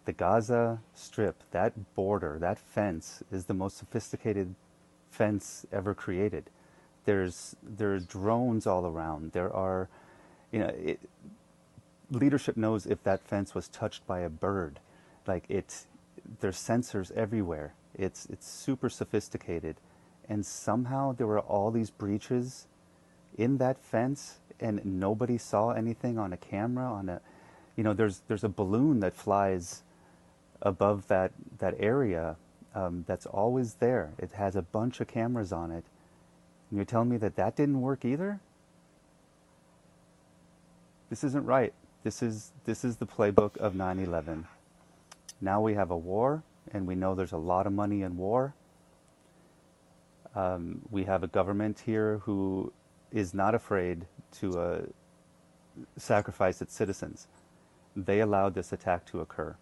The 0.04 0.12
Gaza 0.12 0.80
Strip, 0.94 1.42
that 1.50 1.94
border, 1.94 2.38
that 2.40 2.58
fence, 2.58 3.22
is 3.32 3.46
the 3.46 3.54
most 3.54 3.76
sophisticated 3.76 4.54
fence 5.10 5.66
ever 5.72 5.94
created. 5.94 6.44
There's 7.04 7.56
there 7.62 7.94
are 7.94 8.00
drones 8.00 8.66
all 8.66 8.86
around. 8.86 9.32
There 9.32 9.52
are, 9.52 9.88
you 10.52 10.60
know, 10.60 10.68
it, 10.68 11.00
leadership 12.10 12.56
knows 12.56 12.86
if 12.86 13.02
that 13.04 13.22
fence 13.22 13.54
was 13.54 13.68
touched 13.68 14.06
by 14.06 14.20
a 14.20 14.28
bird. 14.28 14.80
Like 15.26 15.44
it's 15.48 15.86
there's 16.40 16.58
sensors 16.58 17.10
everywhere. 17.12 17.74
It's 17.94 18.26
it's 18.26 18.46
super 18.46 18.88
sophisticated, 18.90 19.76
and 20.28 20.44
somehow 20.44 21.12
there 21.12 21.26
were 21.26 21.40
all 21.40 21.70
these 21.70 21.90
breaches 21.90 22.66
in 23.36 23.58
that 23.58 23.78
fence, 23.78 24.38
and 24.60 24.84
nobody 24.84 25.38
saw 25.38 25.70
anything 25.70 26.18
on 26.18 26.32
a 26.32 26.36
camera. 26.36 26.84
On 26.84 27.08
a, 27.08 27.20
you 27.76 27.84
know, 27.84 27.94
there's 27.94 28.22
there's 28.28 28.44
a 28.44 28.48
balloon 28.48 29.00
that 29.00 29.14
flies 29.14 29.82
above 30.62 31.06
that 31.08 31.32
that 31.58 31.74
area 31.78 32.36
um, 32.74 33.04
that's 33.06 33.26
always 33.26 33.74
there. 33.74 34.12
It 34.18 34.32
has 34.32 34.56
a 34.56 34.62
bunch 34.62 35.00
of 35.00 35.08
cameras 35.08 35.52
on 35.52 35.70
it. 35.70 35.84
And 36.70 36.76
you're 36.76 36.84
telling 36.84 37.08
me 37.08 37.16
that 37.18 37.36
that 37.36 37.56
didn't 37.56 37.80
work 37.80 38.04
either? 38.04 38.40
This 41.10 41.24
isn't 41.24 41.46
right. 41.46 41.72
This 42.04 42.22
is 42.22 42.52
this 42.64 42.84
is 42.84 42.96
the 42.96 43.06
playbook 43.06 43.56
of 43.56 43.74
9/11. 43.74 44.44
Now 45.40 45.60
we 45.60 45.74
have 45.74 45.90
a 45.90 45.96
war, 45.96 46.42
and 46.72 46.86
we 46.86 46.94
know 46.94 47.14
there's 47.14 47.32
a 47.32 47.38
lot 47.38 47.66
of 47.66 47.72
money 47.72 48.02
in 48.02 48.16
war. 48.16 48.54
Um, 50.34 50.82
we 50.90 51.04
have 51.04 51.22
a 51.22 51.26
government 51.26 51.80
here 51.86 52.18
who 52.18 52.72
is 53.10 53.32
not 53.34 53.54
afraid 53.54 54.06
to 54.32 54.58
uh, 54.58 54.80
sacrifice 55.96 56.60
its 56.62 56.74
citizens. 56.74 57.28
They 57.96 58.20
allowed 58.20 58.54
this 58.54 58.72
attack 58.72 59.04
to 59.06 59.20
occur. 59.20 59.56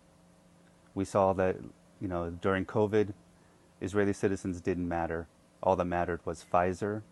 We 0.95 1.05
saw 1.05 1.33
that, 1.35 1.57
you 2.01 2.09
know, 2.09 2.31
during 2.31 2.65
COVID, 2.65 3.13
Israeli 3.81 4.13
citizens 4.13 4.61
didn't 4.61 4.89
matter. 4.89 5.27
All 5.63 5.77
that 5.77 5.85
mattered 5.85 6.21
was 6.25 6.45
Pfizer 6.51 7.03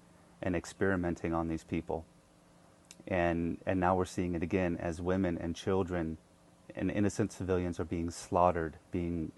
and 0.43 0.55
experimenting 0.55 1.35
on 1.35 1.49
these 1.49 1.65
people. 1.65 2.05
And, 3.09 3.59
and 3.67 3.79
now 3.81 3.95
we're 3.95 4.05
seeing 4.05 4.35
it 4.35 4.43
again 4.43 4.79
as 4.81 5.01
women 5.01 5.39
and 5.39 5.55
children 5.55 6.17
and 6.75 6.91
innocent 6.91 7.33
civilians 7.33 7.79
are 7.79 7.85
being 7.85 8.11
slaughtered, 8.11 8.77
being 8.91 9.33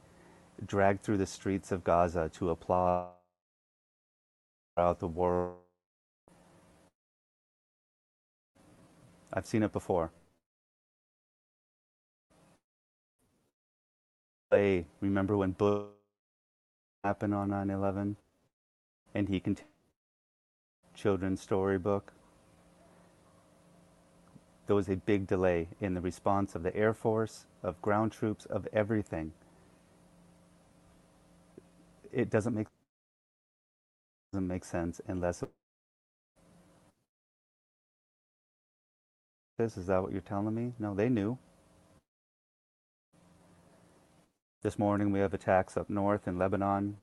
dragged 0.64 1.02
through 1.02 1.18
the 1.18 1.26
streets 1.26 1.72
of 1.72 1.84
Gaza 1.84 2.30
to 2.34 2.50
applaud 2.50 3.08
throughout 4.74 5.00
the 5.00 5.08
world. 5.08 5.56
I've 9.36 9.44
seen 9.44 9.62
it 9.62 9.70
before. 9.70 10.10
Hey, 14.50 14.86
remember 15.02 15.36
when 15.36 15.50
Bush 15.50 15.84
happened 17.04 17.34
on 17.34 17.50
9/11, 17.50 18.16
and 19.14 19.28
he 19.28 19.38
continued 19.38 19.70
children's 20.94 21.42
storybook. 21.42 22.14
There 24.66 24.74
was 24.74 24.88
a 24.88 24.96
big 24.96 25.26
delay 25.26 25.68
in 25.80 25.92
the 25.92 26.00
response 26.00 26.54
of 26.54 26.62
the 26.62 26.74
Air 26.74 26.94
Force, 26.94 27.46
of 27.62 27.80
ground 27.82 28.12
troops, 28.12 28.46
of 28.46 28.66
everything. 28.72 29.34
It 32.10 32.30
doesn't 32.30 32.54
make 32.54 32.68
doesn't 34.32 34.48
make 34.48 34.64
sense 34.64 35.00
unless 35.06 35.44
this 39.58 39.76
is 39.76 39.86
that 39.86 40.02
what 40.02 40.12
you're 40.12 40.20
telling 40.20 40.54
me? 40.54 40.72
No, 40.78 40.94
they 40.94 41.08
knew. 41.08 41.38
This 44.62 44.78
morning 44.78 45.12
we 45.12 45.20
have 45.20 45.32
attacks 45.32 45.76
up 45.76 45.88
north 45.88 46.26
in 46.28 46.38
Lebanon. 46.38 46.98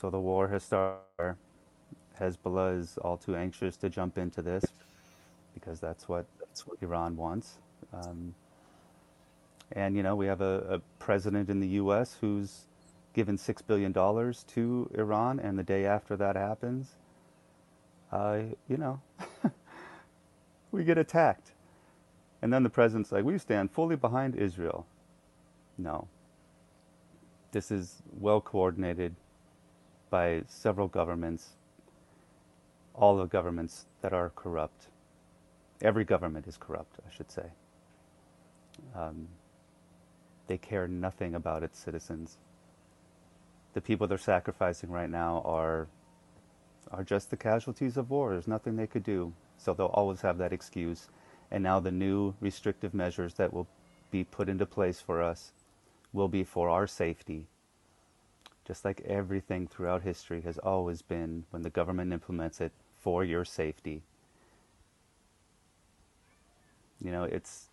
So 0.00 0.10
the 0.10 0.20
war 0.20 0.48
has 0.48 0.64
started. 0.64 1.36
Hezbollah 2.20 2.78
is 2.80 2.98
all 2.98 3.16
too 3.16 3.36
anxious 3.36 3.76
to 3.78 3.88
jump 3.88 4.18
into 4.18 4.42
this 4.42 4.64
because 5.54 5.80
that's 5.80 6.08
what 6.08 6.26
that's 6.40 6.66
what 6.66 6.78
Iran 6.82 7.16
wants. 7.16 7.58
Um, 7.92 8.34
and 9.72 9.96
you 9.96 10.02
know 10.02 10.16
we 10.16 10.26
have 10.26 10.40
a, 10.40 10.64
a 10.68 10.78
president 10.98 11.50
in 11.50 11.60
the 11.60 11.68
U.S. 11.82 12.16
who's 12.20 12.66
given 13.12 13.36
six 13.38 13.62
billion 13.62 13.92
dollars 13.92 14.44
to 14.48 14.90
Iran, 14.94 15.38
and 15.40 15.58
the 15.58 15.62
day 15.62 15.86
after 15.86 16.16
that 16.16 16.36
happens, 16.36 16.94
uh, 18.12 18.40
you 18.68 18.76
know, 18.76 19.00
we 20.70 20.84
get 20.84 20.98
attacked. 20.98 21.52
And 22.40 22.52
then 22.52 22.62
the 22.62 22.70
president's 22.70 23.10
like, 23.12 23.24
"We 23.24 23.38
stand 23.38 23.70
fully 23.70 23.96
behind 23.96 24.36
Israel." 24.36 24.86
No. 25.76 26.08
This 27.52 27.70
is 27.70 28.02
well 28.12 28.40
coordinated 28.40 29.16
by 30.10 30.42
several 30.48 30.88
governments, 30.88 31.56
all 32.94 33.16
the 33.16 33.26
governments 33.26 33.86
that 34.02 34.12
are 34.12 34.30
corrupt. 34.30 34.88
Every 35.80 36.04
government 36.04 36.46
is 36.46 36.56
corrupt, 36.56 36.98
I 37.06 37.10
should 37.14 37.30
say. 37.30 37.52
Um, 38.94 39.28
they 40.46 40.58
care 40.58 40.88
nothing 40.88 41.34
about 41.34 41.62
its 41.62 41.78
citizens. 41.78 42.38
The 43.74 43.80
people 43.80 44.06
they're 44.06 44.18
sacrificing 44.18 44.90
right 44.90 45.10
now 45.10 45.42
are 45.44 45.88
are 46.90 47.04
just 47.04 47.30
the 47.30 47.36
casualties 47.36 47.98
of 47.98 48.10
war. 48.10 48.30
There's 48.32 48.48
nothing 48.48 48.76
they 48.76 48.86
could 48.86 49.04
do. 49.04 49.34
So 49.58 49.74
they'll 49.74 49.86
always 49.86 50.22
have 50.22 50.38
that 50.38 50.52
excuse. 50.52 51.08
And 51.50 51.62
now 51.62 51.80
the 51.80 51.90
new 51.90 52.34
restrictive 52.40 52.94
measures 52.94 53.34
that 53.34 53.52
will 53.52 53.66
be 54.10 54.24
put 54.24 54.48
into 54.48 54.64
place 54.66 55.00
for 55.00 55.22
us 55.22 55.52
will 56.12 56.28
be 56.28 56.44
for 56.44 56.68
our 56.68 56.86
safety. 56.86 57.46
Just 58.66 58.84
like 58.84 59.00
everything 59.02 59.66
throughout 59.66 60.02
history 60.02 60.42
has 60.42 60.58
always 60.58 61.02
been 61.02 61.44
when 61.50 61.62
the 61.62 61.70
government 61.70 62.12
implements 62.12 62.60
it 62.60 62.72
for 62.98 63.24
your 63.24 63.44
safety. 63.44 64.02
You 67.00 67.12
know, 67.12 67.24
it's 67.24 67.68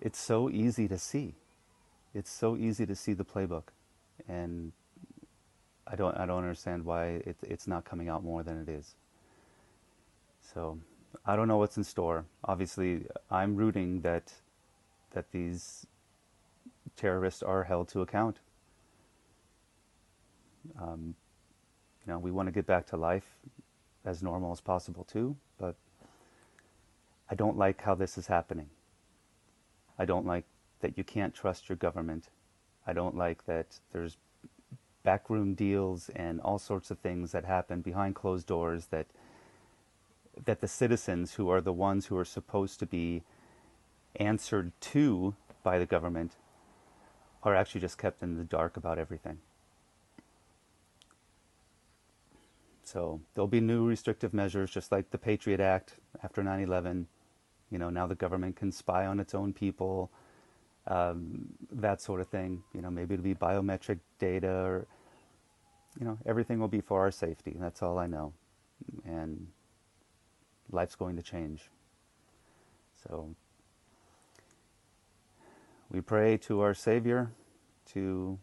it's 0.00 0.18
so 0.18 0.48
easy 0.48 0.86
to 0.88 0.98
see. 0.98 1.34
It's 2.14 2.30
so 2.30 2.56
easy 2.56 2.86
to 2.86 2.94
see 2.94 3.12
the 3.12 3.24
playbook, 3.24 3.64
and 4.28 4.72
I 5.86 5.96
don't 5.96 6.16
I 6.16 6.26
don't 6.26 6.38
understand 6.38 6.84
why 6.84 7.06
it, 7.26 7.36
it's 7.42 7.66
not 7.66 7.84
coming 7.84 8.08
out 8.08 8.22
more 8.22 8.42
than 8.42 8.60
it 8.60 8.68
is. 8.68 8.94
So 10.54 10.78
I 11.26 11.34
don't 11.34 11.48
know 11.48 11.56
what's 11.56 11.76
in 11.76 11.84
store. 11.84 12.24
Obviously, 12.44 13.06
I'm 13.30 13.56
rooting 13.56 14.00
that 14.02 14.32
that 15.12 15.30
these 15.32 15.86
terrorists 16.96 17.42
are 17.42 17.64
held 17.64 17.88
to 17.88 18.00
account. 18.00 18.38
Um, 20.80 21.14
you 22.06 22.12
know, 22.12 22.18
we 22.18 22.30
want 22.30 22.46
to 22.46 22.52
get 22.52 22.66
back 22.66 22.86
to 22.88 22.96
life 22.96 23.26
as 24.04 24.22
normal 24.22 24.52
as 24.52 24.60
possible 24.60 25.04
too, 25.04 25.36
but 25.58 25.74
I 27.30 27.34
don't 27.34 27.56
like 27.56 27.82
how 27.82 27.94
this 27.94 28.18
is 28.18 28.26
happening. 28.26 28.68
I 29.98 30.04
don't 30.04 30.26
like 30.26 30.44
that 30.80 30.98
you 30.98 31.04
can't 31.04 31.34
trust 31.34 31.68
your 31.68 31.76
government. 31.76 32.28
I 32.86 32.92
don't 32.92 33.16
like 33.16 33.46
that 33.46 33.78
there's 33.92 34.16
backroom 35.02 35.54
deals 35.54 36.10
and 36.10 36.40
all 36.40 36.58
sorts 36.58 36.90
of 36.90 36.98
things 36.98 37.32
that 37.32 37.44
happen 37.44 37.80
behind 37.80 38.14
closed 38.14 38.46
doors 38.46 38.86
that 38.86 39.06
that 40.44 40.60
the 40.60 40.68
citizens 40.68 41.34
who 41.34 41.48
are 41.48 41.60
the 41.60 41.72
ones 41.72 42.06
who 42.06 42.16
are 42.16 42.24
supposed 42.24 42.78
to 42.80 42.86
be 42.86 43.22
answered 44.16 44.72
to 44.80 45.34
by 45.62 45.78
the 45.78 45.86
government 45.86 46.36
are 47.42 47.54
actually 47.54 47.80
just 47.80 47.98
kept 47.98 48.22
in 48.22 48.36
the 48.36 48.44
dark 48.44 48.76
about 48.76 48.98
everything. 48.98 49.38
So 52.82 53.20
there'll 53.34 53.48
be 53.48 53.60
new 53.60 53.86
restrictive 53.86 54.34
measures, 54.34 54.70
just 54.70 54.92
like 54.92 55.10
the 55.10 55.18
Patriot 55.18 55.60
Act 55.60 55.94
after 56.22 56.42
9 56.42 56.60
11. 56.60 57.06
You 57.70 57.78
know, 57.78 57.90
now 57.90 58.06
the 58.06 58.14
government 58.14 58.56
can 58.56 58.70
spy 58.70 59.06
on 59.06 59.18
its 59.18 59.34
own 59.34 59.52
people, 59.52 60.10
um, 60.86 61.46
that 61.72 62.00
sort 62.00 62.20
of 62.20 62.28
thing. 62.28 62.62
You 62.74 62.82
know, 62.82 62.90
maybe 62.90 63.14
it'll 63.14 63.24
be 63.24 63.34
biometric 63.34 64.00
data 64.18 64.50
or, 64.50 64.86
you 65.98 66.04
know, 66.04 66.18
everything 66.26 66.60
will 66.60 66.68
be 66.68 66.80
for 66.80 67.00
our 67.00 67.10
safety. 67.10 67.56
That's 67.58 67.82
all 67.82 67.98
I 67.98 68.06
know. 68.06 68.32
And 69.06 69.46
life's 70.70 70.94
going 70.96 71.16
to 71.16 71.22
change. 71.22 71.70
So 73.08 73.34
we 75.90 76.00
pray 76.00 76.36
to 76.38 76.60
our 76.62 76.74
Savior 76.74 77.30
to 77.92 78.38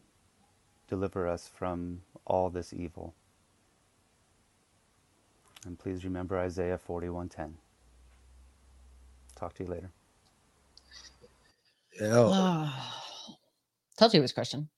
deliver 0.88 1.27
us 1.27 1.49
from 1.53 2.02
all 2.26 2.49
this 2.49 2.73
evil. 2.73 3.15
And 5.65 5.77
please 5.77 6.03
remember 6.03 6.38
Isaiah 6.39 6.77
41:10. 6.80 7.53
Talk 9.35 9.53
to 9.56 9.64
you 9.64 9.69
later. 9.69 9.91
Yeah, 11.99 12.72
Told 13.98 14.14
you 14.14 14.19
it 14.19 14.22
was 14.22 14.34
Christian. 14.34 14.69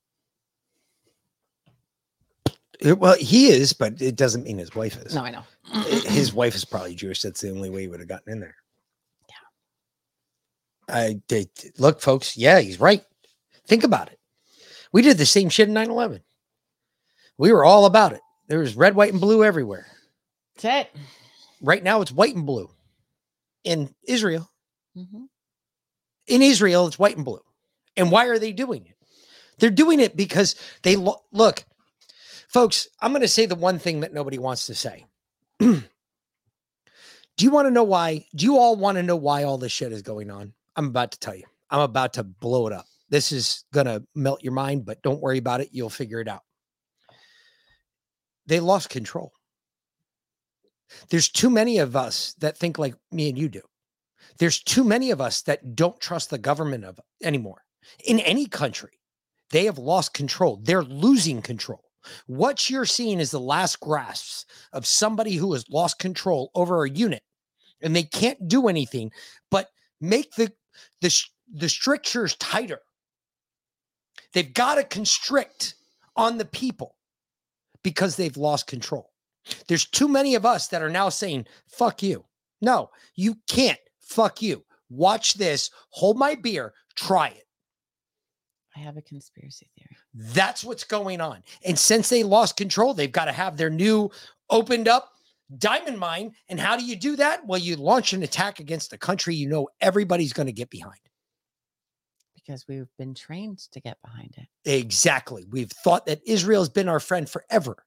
Uh, 2.84 2.96
Well, 2.96 3.16
he 3.18 3.48
is, 3.48 3.72
but 3.72 4.00
it 4.02 4.16
doesn't 4.16 4.44
mean 4.44 4.58
his 4.58 4.74
wife 4.74 4.96
is. 4.98 5.14
No, 5.14 5.22
I 5.22 5.30
know. 5.30 5.44
His 6.06 6.32
wife 6.32 6.54
is 6.54 6.64
probably 6.64 6.94
Jewish. 6.94 7.22
That's 7.22 7.40
the 7.40 7.50
only 7.50 7.70
way 7.70 7.82
he 7.82 7.88
would 7.88 8.00
have 8.00 8.08
gotten 8.08 8.32
in 8.32 8.40
there. 8.40 8.56
Yeah. 9.28 10.94
I 10.94 11.20
did 11.28 11.48
look, 11.78 12.00
folks. 12.00 12.36
Yeah, 12.36 12.60
he's 12.60 12.80
right. 12.80 13.02
Think 13.66 13.84
about 13.84 14.10
it. 14.10 14.18
We 14.92 15.02
did 15.02 15.18
the 15.18 15.26
same 15.26 15.48
shit 15.48 15.68
in 15.68 15.74
9 15.74 15.90
11. 15.90 16.22
We 17.38 17.52
were 17.52 17.64
all 17.64 17.86
about 17.86 18.12
it. 18.12 18.20
There 18.48 18.60
was 18.60 18.76
red, 18.76 18.94
white, 18.94 19.12
and 19.12 19.20
blue 19.20 19.42
everywhere. 19.42 19.86
That's 20.56 20.88
it. 20.88 21.00
Right 21.60 21.82
now, 21.82 22.00
it's 22.02 22.12
white 22.12 22.36
and 22.36 22.46
blue 22.46 22.70
in 23.64 23.94
Israel. 24.06 24.50
Mhm. 24.96 25.28
In 26.26 26.42
Israel, 26.42 26.86
it's 26.86 26.98
white 26.98 27.16
and 27.16 27.24
blue. 27.24 27.42
And 27.96 28.10
why 28.10 28.26
are 28.26 28.38
they 28.38 28.52
doing 28.52 28.86
it? 28.86 28.96
They're 29.58 29.70
doing 29.70 30.00
it 30.00 30.16
because 30.16 30.56
they 30.82 30.96
lo- 30.96 31.24
look, 31.32 31.64
folks. 32.48 32.88
I'm 33.00 33.12
going 33.12 33.22
to 33.22 33.28
say 33.28 33.46
the 33.46 33.54
one 33.54 33.78
thing 33.78 34.00
that 34.00 34.12
nobody 34.12 34.38
wants 34.38 34.66
to 34.66 34.74
say. 34.74 35.06
do 35.60 35.84
you 37.38 37.50
want 37.50 37.66
to 37.66 37.70
know 37.70 37.84
why? 37.84 38.26
Do 38.34 38.44
you 38.44 38.58
all 38.58 38.76
want 38.76 38.96
to 38.96 39.02
know 39.02 39.16
why 39.16 39.44
all 39.44 39.58
this 39.58 39.72
shit 39.72 39.92
is 39.92 40.02
going 40.02 40.30
on? 40.30 40.52
I'm 40.76 40.86
about 40.86 41.12
to 41.12 41.18
tell 41.18 41.34
you. 41.34 41.44
I'm 41.70 41.80
about 41.80 42.14
to 42.14 42.24
blow 42.24 42.66
it 42.66 42.72
up. 42.72 42.86
This 43.08 43.32
is 43.32 43.64
going 43.72 43.86
to 43.86 44.02
melt 44.14 44.42
your 44.42 44.52
mind, 44.52 44.84
but 44.84 45.02
don't 45.02 45.20
worry 45.20 45.38
about 45.38 45.60
it. 45.60 45.68
You'll 45.72 45.90
figure 45.90 46.20
it 46.20 46.28
out. 46.28 46.42
They 48.46 48.60
lost 48.60 48.90
control. 48.90 49.32
There's 51.10 51.28
too 51.28 51.50
many 51.50 51.78
of 51.78 51.96
us 51.96 52.34
that 52.38 52.56
think 52.56 52.78
like 52.78 52.94
me 53.10 53.28
and 53.28 53.38
you 53.38 53.48
do. 53.48 53.62
There's 54.38 54.62
too 54.62 54.84
many 54.84 55.10
of 55.10 55.20
us 55.20 55.42
that 55.42 55.74
don't 55.74 56.00
trust 56.00 56.30
the 56.30 56.38
government 56.38 56.84
of 56.84 56.98
anymore. 57.22 57.64
In 58.04 58.20
any 58.20 58.46
country, 58.46 59.00
they 59.50 59.66
have 59.66 59.78
lost 59.78 60.14
control. 60.14 60.58
They're 60.62 60.82
losing 60.82 61.42
control. 61.42 61.83
What 62.26 62.70
you're 62.70 62.84
seeing 62.84 63.20
is 63.20 63.30
the 63.30 63.40
last 63.40 63.80
grasps 63.80 64.46
of 64.72 64.86
somebody 64.86 65.34
who 65.34 65.52
has 65.52 65.68
lost 65.68 65.98
control 65.98 66.50
over 66.54 66.84
a 66.84 66.90
unit 66.90 67.22
and 67.80 67.94
they 67.94 68.02
can't 68.02 68.48
do 68.48 68.68
anything 68.68 69.10
but 69.50 69.70
make 70.00 70.34
the 70.34 70.52
the, 71.00 71.14
the 71.52 71.68
strictures 71.68 72.34
tighter. 72.36 72.80
They've 74.32 74.52
got 74.52 74.74
to 74.76 74.84
constrict 74.84 75.74
on 76.16 76.38
the 76.38 76.44
people 76.44 76.96
because 77.82 78.16
they've 78.16 78.36
lost 78.36 78.66
control. 78.66 79.12
There's 79.68 79.84
too 79.84 80.08
many 80.08 80.34
of 80.34 80.44
us 80.44 80.68
that 80.68 80.82
are 80.82 80.90
now 80.90 81.10
saying, 81.10 81.46
fuck 81.68 82.02
you. 82.02 82.24
No, 82.60 82.90
you 83.14 83.36
can't. 83.46 83.78
Fuck 84.00 84.42
you. 84.42 84.64
Watch 84.90 85.34
this. 85.34 85.70
Hold 85.90 86.18
my 86.18 86.34
beer. 86.34 86.72
Try 86.96 87.28
it. 87.28 87.43
I 88.76 88.80
have 88.80 88.96
a 88.96 89.02
conspiracy 89.02 89.68
theory. 89.78 89.96
That's 90.14 90.64
what's 90.64 90.84
going 90.84 91.20
on. 91.20 91.42
And 91.64 91.78
since 91.78 92.08
they 92.08 92.24
lost 92.24 92.56
control, 92.56 92.92
they've 92.92 93.10
got 93.10 93.26
to 93.26 93.32
have 93.32 93.56
their 93.56 93.70
new 93.70 94.10
opened 94.50 94.88
up 94.88 95.12
diamond 95.58 95.98
mine. 95.98 96.34
And 96.48 96.58
how 96.58 96.76
do 96.76 96.84
you 96.84 96.96
do 96.96 97.16
that? 97.16 97.46
Well, 97.46 97.60
you 97.60 97.76
launch 97.76 98.12
an 98.12 98.22
attack 98.22 98.60
against 98.60 98.90
the 98.90 98.98
country 98.98 99.34
you 99.34 99.48
know 99.48 99.68
everybody's 99.80 100.32
going 100.32 100.46
to 100.46 100.52
get 100.52 100.70
behind. 100.70 100.98
Because 102.34 102.66
we've 102.68 102.88
been 102.98 103.14
trained 103.14 103.58
to 103.72 103.80
get 103.80 103.96
behind 104.02 104.34
it. 104.36 104.48
Exactly. 104.70 105.46
We've 105.48 105.70
thought 105.70 106.06
that 106.06 106.20
Israel's 106.26 106.68
been 106.68 106.88
our 106.88 107.00
friend 107.00 107.28
forever. 107.28 107.84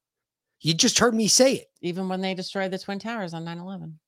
You 0.62 0.74
just 0.74 0.98
heard 0.98 1.14
me 1.14 1.28
say 1.28 1.54
it. 1.54 1.68
Even 1.82 2.10
when 2.10 2.22
they 2.22 2.34
destroyed 2.34 2.72
the 2.72 2.80
Twin 2.80 2.98
Towers 2.98 3.34
on 3.36 3.46
9 3.46 3.60
11. 3.60 4.00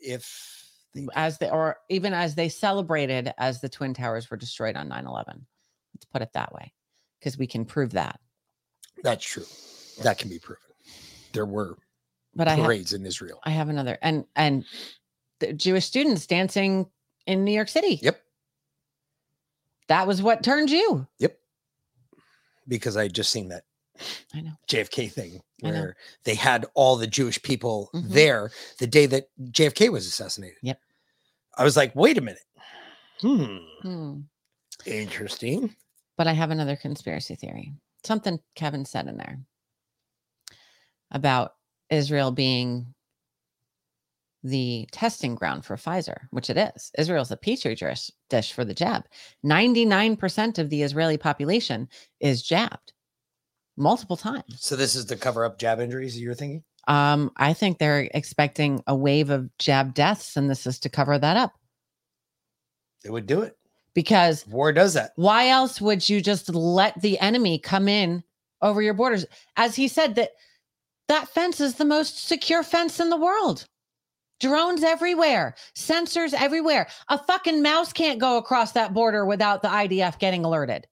If 0.00 0.61
as 1.14 1.38
they 1.38 1.48
or 1.50 1.76
even 1.88 2.12
as 2.12 2.34
they 2.34 2.48
celebrated 2.48 3.32
as 3.38 3.60
the 3.60 3.68
Twin 3.68 3.94
Towers 3.94 4.30
were 4.30 4.36
destroyed 4.36 4.76
on 4.76 4.88
9 4.88 5.06
11. 5.06 5.46
Let's 5.94 6.04
put 6.06 6.22
it 6.22 6.32
that 6.34 6.52
way. 6.52 6.72
Because 7.18 7.38
we 7.38 7.46
can 7.46 7.64
prove 7.64 7.92
that. 7.92 8.20
That's 9.02 9.24
true. 9.24 9.44
That 10.02 10.18
can 10.18 10.28
be 10.28 10.38
proven. 10.38 10.62
There 11.32 11.46
were 11.46 11.76
But 12.34 12.48
I 12.48 12.54
have- 12.54 12.64
parades 12.64 12.92
in 12.92 13.06
Israel. 13.06 13.40
I 13.44 13.50
have 13.50 13.68
another 13.68 13.98
and 14.02 14.24
and 14.36 14.64
the 15.38 15.52
Jewish 15.52 15.86
students 15.86 16.26
dancing 16.26 16.86
in 17.26 17.44
New 17.44 17.52
York 17.52 17.68
City. 17.68 17.98
Yep. 18.02 18.20
That 19.88 20.06
was 20.06 20.22
what 20.22 20.42
turned 20.42 20.70
you. 20.70 21.06
Yep. 21.18 21.38
Because 22.68 22.96
I 22.96 23.02
had 23.04 23.12
just 23.14 23.30
seen 23.32 23.48
that 23.48 23.64
I 24.34 24.40
know. 24.40 24.52
JFK 24.68 25.10
thing 25.12 25.40
where 25.60 25.96
they 26.24 26.34
had 26.34 26.66
all 26.74 26.96
the 26.96 27.06
Jewish 27.06 27.40
people 27.42 27.90
Mhm. 27.94 28.08
there 28.08 28.50
the 28.78 28.86
day 28.86 29.06
that 29.06 29.28
JFK 29.50 29.90
was 29.90 30.06
assassinated. 30.06 30.56
Yep. 30.62 30.80
I 31.56 31.64
was 31.64 31.76
like, 31.76 31.94
wait 31.94 32.18
a 32.18 32.22
minute. 32.22 32.42
Hmm. 33.20 33.58
Hmm. 33.82 34.20
Interesting. 34.86 35.76
But 36.16 36.26
I 36.26 36.32
have 36.32 36.50
another 36.50 36.76
conspiracy 36.76 37.34
theory. 37.36 37.72
Something 38.04 38.40
Kevin 38.56 38.84
said 38.84 39.06
in 39.06 39.16
there 39.16 39.38
about 41.10 41.54
Israel 41.90 42.32
being 42.32 42.94
the 44.42 44.88
testing 44.90 45.36
ground 45.36 45.64
for 45.64 45.76
Pfizer, 45.76 46.22
which 46.30 46.50
it 46.50 46.56
is. 46.56 46.90
Israel's 46.98 47.30
a 47.30 47.36
petri 47.36 47.76
dish, 47.76 48.10
dish 48.28 48.52
for 48.52 48.64
the 48.64 48.74
jab. 48.74 49.04
99% 49.44 50.58
of 50.58 50.68
the 50.68 50.82
Israeli 50.82 51.16
population 51.16 51.88
is 52.18 52.42
jabbed 52.42 52.91
multiple 53.76 54.16
times. 54.16 54.44
So 54.58 54.76
this 54.76 54.94
is 54.94 55.06
to 55.06 55.16
cover 55.16 55.44
up 55.44 55.58
jab 55.58 55.80
injuries 55.80 56.18
you're 56.18 56.34
thinking? 56.34 56.62
Um, 56.88 57.30
I 57.36 57.52
think 57.52 57.78
they're 57.78 58.08
expecting 58.12 58.82
a 58.86 58.94
wave 58.94 59.30
of 59.30 59.56
jab 59.58 59.94
deaths, 59.94 60.36
and 60.36 60.50
this 60.50 60.66
is 60.66 60.78
to 60.80 60.88
cover 60.88 61.18
that 61.18 61.36
up. 61.36 61.52
They 63.04 63.10
would 63.10 63.26
do 63.26 63.42
it. 63.42 63.56
Because 63.94 64.46
war 64.46 64.72
does 64.72 64.94
that. 64.94 65.12
Why 65.16 65.48
else 65.48 65.80
would 65.80 66.08
you 66.08 66.20
just 66.20 66.48
let 66.54 67.00
the 67.02 67.18
enemy 67.18 67.58
come 67.58 67.88
in 67.88 68.24
over 68.62 68.80
your 68.80 68.94
borders? 68.94 69.26
As 69.56 69.76
he 69.76 69.86
said, 69.86 70.14
that 70.14 70.30
that 71.08 71.28
fence 71.28 71.60
is 71.60 71.74
the 71.74 71.84
most 71.84 72.26
secure 72.26 72.62
fence 72.62 72.98
in 73.00 73.10
the 73.10 73.18
world. 73.18 73.66
Drones 74.40 74.82
everywhere, 74.82 75.54
sensors 75.76 76.32
everywhere. 76.32 76.88
A 77.08 77.18
fucking 77.18 77.62
mouse 77.62 77.92
can't 77.92 78.18
go 78.18 78.38
across 78.38 78.72
that 78.72 78.94
border 78.94 79.26
without 79.26 79.62
the 79.62 79.68
IDF 79.68 80.18
getting 80.18 80.44
alerted. 80.44 80.86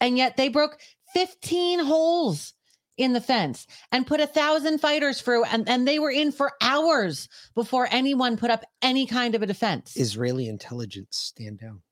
And 0.00 0.16
yet 0.16 0.36
they 0.36 0.48
broke 0.48 0.78
15 1.14 1.80
holes 1.80 2.54
in 2.98 3.12
the 3.12 3.20
fence 3.20 3.66
and 3.90 4.06
put 4.06 4.20
a 4.20 4.26
thousand 4.26 4.78
fighters 4.78 5.20
through, 5.20 5.44
and, 5.44 5.68
and 5.68 5.88
they 5.88 5.98
were 5.98 6.10
in 6.10 6.30
for 6.32 6.52
hours 6.60 7.28
before 7.54 7.88
anyone 7.90 8.36
put 8.36 8.50
up 8.50 8.64
any 8.82 9.06
kind 9.06 9.34
of 9.34 9.42
a 9.42 9.46
defense. 9.46 9.96
Israeli 9.96 10.48
intelligence 10.48 11.16
stand 11.16 11.58
down. 11.58 11.82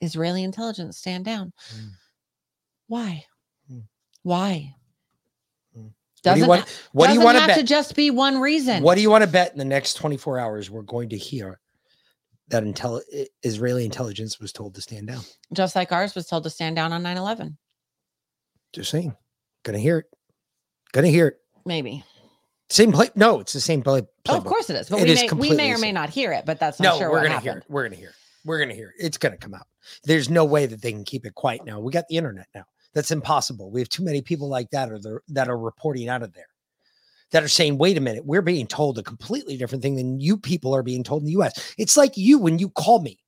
Israeli 0.00 0.44
intelligence 0.44 0.98
stand 0.98 1.24
down. 1.24 1.52
Mm. 1.74 1.90
Why? 2.88 3.24
Why? 4.22 4.74
Hmm. 5.74 5.80
What 5.82 5.90
do 6.22 6.30
you 6.30 6.34
Doesn't 6.34 6.48
want? 6.48 6.88
What 6.92 7.06
do 7.08 7.12
you 7.14 7.20
doesn't 7.20 7.24
want 7.24 7.38
to 7.38 7.46
bet? 7.46 7.58
to 7.58 7.62
just 7.64 7.96
be 7.96 8.10
one 8.10 8.40
reason. 8.40 8.82
What 8.82 8.94
do 8.94 9.00
you 9.00 9.10
want 9.10 9.24
to 9.24 9.30
bet 9.30 9.52
in 9.52 9.58
the 9.58 9.64
next 9.64 9.94
24 9.94 10.38
hours 10.38 10.70
we're 10.70 10.82
going 10.82 11.08
to 11.10 11.16
hear 11.16 11.60
that 12.48 12.62
intel- 12.62 13.02
Israeli 13.42 13.84
intelligence 13.84 14.38
was 14.38 14.52
told 14.52 14.74
to 14.74 14.80
stand 14.80 15.08
down? 15.08 15.22
Just 15.52 15.74
like 15.74 15.90
ours 15.90 16.14
was 16.14 16.26
told 16.26 16.44
to 16.44 16.50
stand 16.50 16.76
down 16.76 16.92
on 16.92 17.02
9 17.02 17.16
11. 17.16 17.56
Just 18.72 18.90
saying. 18.90 19.14
Gonna 19.64 19.78
hear 19.78 19.98
it. 19.98 20.06
Gonna 20.92 21.08
hear 21.08 21.28
it. 21.28 21.36
Maybe. 21.64 22.04
Same 22.68 22.90
play. 22.90 23.10
No, 23.14 23.40
it's 23.40 23.52
the 23.52 23.60
same 23.60 23.82
play. 23.82 24.02
Oh, 24.28 24.36
of 24.38 24.44
course 24.44 24.70
it 24.70 24.76
is. 24.76 24.88
But 24.88 25.00
It 25.00 25.04
we 25.04 25.10
is 25.10 25.20
may, 25.32 25.38
we 25.38 25.50
may 25.52 25.72
or 25.72 25.78
may 25.78 25.92
not 25.92 26.08
hear 26.10 26.32
it, 26.32 26.46
but 26.46 26.58
that's 26.58 26.80
no, 26.80 26.96
sure 26.98 27.10
we're 27.10 27.18
gonna 27.18 27.28
happened. 27.30 27.44
hear 27.44 27.58
it. 27.58 27.64
We're 27.68 27.82
gonna 27.84 27.96
hear 27.96 28.08
it. 28.08 28.14
We're 28.44 28.58
gonna 28.58 28.74
hear 28.74 28.88
it. 28.88 29.04
It's 29.04 29.18
gonna 29.18 29.36
come 29.36 29.54
out. 29.54 29.66
There's 30.04 30.30
no 30.30 30.44
way 30.44 30.66
that 30.66 30.80
they 30.80 30.90
can 30.90 31.04
keep 31.04 31.26
it 31.26 31.34
quiet 31.34 31.64
now. 31.66 31.80
We 31.80 31.92
got 31.92 32.08
the 32.08 32.16
internet 32.16 32.46
now. 32.54 32.64
That's 32.94 33.10
impossible. 33.10 33.70
We 33.70 33.80
have 33.80 33.88
too 33.88 34.04
many 34.04 34.22
people 34.22 34.48
like 34.48 34.70
that 34.70 34.90
are 34.90 34.98
there 34.98 35.22
that 35.28 35.48
are 35.48 35.58
reporting 35.58 36.08
out 36.08 36.22
of 36.22 36.32
there 36.32 36.46
that 37.30 37.42
are 37.42 37.48
saying, 37.48 37.78
wait 37.78 37.96
a 37.96 38.00
minute, 38.00 38.24
we're 38.26 38.42
being 38.42 38.66
told 38.66 38.98
a 38.98 39.02
completely 39.02 39.56
different 39.56 39.82
thing 39.82 39.96
than 39.96 40.20
you 40.20 40.36
people 40.36 40.74
are 40.74 40.82
being 40.82 41.02
told 41.02 41.22
in 41.22 41.26
the 41.26 41.42
US. 41.42 41.74
It's 41.78 41.96
like 41.96 42.16
you 42.16 42.38
when 42.38 42.58
you 42.58 42.68
call 42.70 43.00
me 43.00 43.18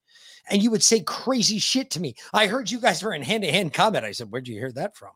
and 0.51 0.63
you 0.63 0.71
would 0.71 0.83
say 0.83 1.01
crazy 1.01 1.59
shit 1.59 1.91
to 1.93 2.01
me. 2.01 2.15
I 2.33 2.47
heard 2.47 2.71
you 2.71 2.79
guys 2.79 3.03
were 3.03 3.15
in 3.15 3.23
hand-to-hand 3.23 3.73
combat. 3.73 4.05
I 4.05 4.13
said, 4.13 4.31
Where'd 4.31 4.49
you 4.49 4.57
hear 4.59 4.73
that 4.73 4.97
from? 4.97 5.11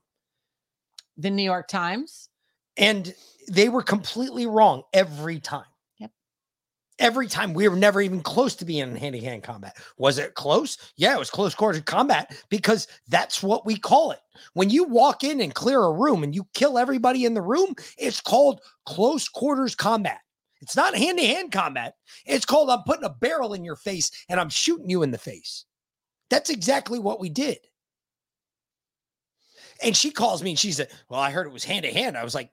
The 1.18 1.30
New 1.30 1.42
York 1.42 1.68
Times. 1.68 2.28
And 2.76 3.12
they 3.48 3.68
were 3.68 3.82
completely 3.82 4.46
wrong 4.46 4.84
every 4.92 5.40
time. 5.40 5.64
Yep. 5.98 6.12
Every 7.00 7.26
time 7.26 7.54
we 7.54 7.68
were 7.68 7.76
never 7.76 8.00
even 8.00 8.20
close 8.20 8.54
to 8.56 8.64
being 8.64 8.82
in 8.82 8.96
hand-to-hand 8.96 9.42
combat. 9.42 9.76
Was 9.98 10.18
it 10.18 10.34
close? 10.34 10.78
Yeah, 10.96 11.14
it 11.14 11.18
was 11.18 11.30
close 11.30 11.54
quarter 11.54 11.80
combat 11.80 12.40
because 12.50 12.86
that's 13.08 13.42
what 13.42 13.66
we 13.66 13.76
call 13.76 14.12
it. 14.12 14.20
When 14.54 14.70
you 14.70 14.84
walk 14.84 15.24
in 15.24 15.40
and 15.40 15.54
clear 15.54 15.82
a 15.82 15.92
room 15.92 16.22
and 16.22 16.34
you 16.34 16.46
kill 16.54 16.78
everybody 16.78 17.24
in 17.24 17.34
the 17.34 17.42
room, 17.42 17.74
it's 17.98 18.20
called 18.20 18.60
close 18.86 19.28
quarters 19.28 19.74
combat. 19.74 20.20
It's 20.60 20.76
not 20.76 20.96
hand-to-hand 20.96 21.50
combat. 21.52 21.94
It's 22.26 22.44
called 22.44 22.70
I'm 22.70 22.82
putting 22.84 23.04
a 23.04 23.10
barrel 23.10 23.54
in 23.54 23.64
your 23.64 23.76
face 23.76 24.10
and 24.28 24.38
I'm 24.38 24.50
shooting 24.50 24.90
you 24.90 25.02
in 25.02 25.10
the 25.10 25.18
face. 25.18 25.64
That's 26.30 26.50
exactly 26.50 26.98
what 26.98 27.20
we 27.20 27.28
did. 27.28 27.58
And 29.82 29.96
she 29.96 30.10
calls 30.10 30.42
me 30.42 30.50
and 30.50 30.58
she 30.58 30.72
said, 30.72 30.88
Well, 31.08 31.20
I 31.20 31.30
heard 31.30 31.46
it 31.46 31.52
was 31.52 31.64
hand 31.64 31.84
to 31.84 31.92
hand. 31.92 32.16
I 32.16 32.24
was 32.24 32.34
like, 32.34 32.50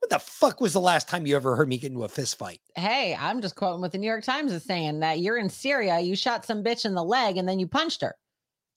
What 0.00 0.10
the 0.10 0.18
fuck 0.18 0.60
was 0.60 0.72
the 0.72 0.80
last 0.80 1.08
time 1.08 1.26
you 1.26 1.36
ever 1.36 1.56
heard 1.56 1.68
me 1.68 1.78
get 1.78 1.90
into 1.90 2.04
a 2.04 2.08
fist 2.08 2.38
fight? 2.38 2.60
Hey, 2.76 3.16
I'm 3.18 3.40
just 3.40 3.56
quoting 3.56 3.80
what 3.80 3.92
the 3.92 3.98
New 3.98 4.06
York 4.06 4.24
Times 4.24 4.52
is 4.52 4.64
saying 4.64 5.00
that 5.00 5.20
you're 5.20 5.38
in 5.38 5.48
Syria, 5.48 6.00
you 6.00 6.16
shot 6.16 6.44
some 6.44 6.62
bitch 6.62 6.84
in 6.84 6.94
the 6.94 7.04
leg 7.04 7.36
and 7.36 7.48
then 7.48 7.58
you 7.58 7.66
punched 7.66 8.02
her. 8.02 8.14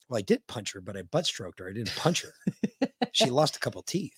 Well, 0.08 0.18
I 0.18 0.22
did 0.22 0.46
punch 0.46 0.72
her, 0.72 0.80
but 0.80 0.96
I 0.96 1.02
butt 1.02 1.26
stroked 1.26 1.58
her. 1.58 1.68
I 1.68 1.72
didn't 1.72 1.94
punch 1.96 2.22
her. 2.22 2.88
she 3.12 3.26
lost 3.30 3.56
a 3.56 3.60
couple 3.60 3.82
teeth. 3.82 4.16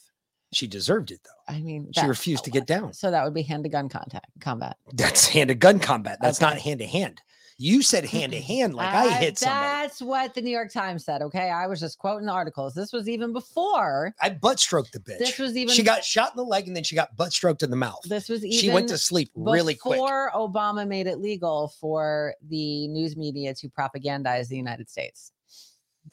She 0.53 0.67
deserved 0.67 1.11
it 1.11 1.21
though. 1.25 1.55
I 1.55 1.61
mean, 1.61 1.91
She 1.93 2.07
refused 2.07 2.45
to 2.45 2.51
get 2.51 2.67
down. 2.69 2.93
So 2.93 3.11
that 3.11 3.25
would 3.25 3.35
be 3.35 3.43
hand 3.43 3.65
to 3.65 3.71
gun 3.71 3.89
contact 3.89 4.27
combat. 4.41 4.77
That's 4.93 5.27
hand 5.27 5.49
to 5.49 5.55
gun 5.55 5.79
combat. 5.81 6.19
That's 6.21 6.41
not 6.41 6.59
hand 6.59 6.81
to 6.81 6.87
hand. 6.87 7.21
You 7.63 7.83
said 7.83 8.07
hand 8.07 8.33
to 8.33 8.41
hand 8.41 8.75
like 8.75 8.89
I, 8.89 9.11
hit 9.19 9.37
somebody. 9.37 9.67
That's 9.67 10.01
what 10.01 10.33
the 10.33 10.41
New 10.41 10.51
York 10.51 10.73
Times 10.73 11.05
said. 11.05 11.21
Okay, 11.21 11.51
I 11.51 11.67
was 11.67 11.79
just 11.79 11.99
quoting 11.99 12.25
the 12.25 12.33
articles. 12.33 12.73
This 12.73 12.91
was 12.91 13.07
even 13.07 13.35
before. 13.35 14.15
I 14.19 14.31
butt 14.31 14.59
stroked 14.59 14.93
the 14.93 14.99
bitch. 14.99 15.19
This 15.19 15.39
was 15.39 15.55
even. 15.55 15.75
she 15.75 15.83
got 15.83 16.03
shot 16.03 16.33
in 16.33 16.39
the 16.39 16.43
leg 16.43 16.69
and 16.69 16.75
then 16.75 16.85
she 16.85 16.95
got 16.95 17.15
butt 17.19 17.35
stroked 17.35 17.63
in 17.63 17.69
the 17.69 17.77
mouth. 17.77 18.01
This 18.05 18.31
was 18.31 18.47
even. 18.47 18.59
she 18.59 18.71
went 18.71 18.89
to 18.89 18.97
sleep 18.97 19.31
really 19.35 19.75
quick. 19.75 19.97
before 19.97 20.31
Obama 20.35 20.89
made 20.89 21.07
it 21.07 21.19
legal 21.19 21.75
for 21.79 22.35
the 22.49 22.89
news 22.89 23.15
media 23.15 23.53
to 23.53 23.69
propagandize 23.69 24.49
the 24.49 24.57
United 24.57 24.89
States, 24.89 25.33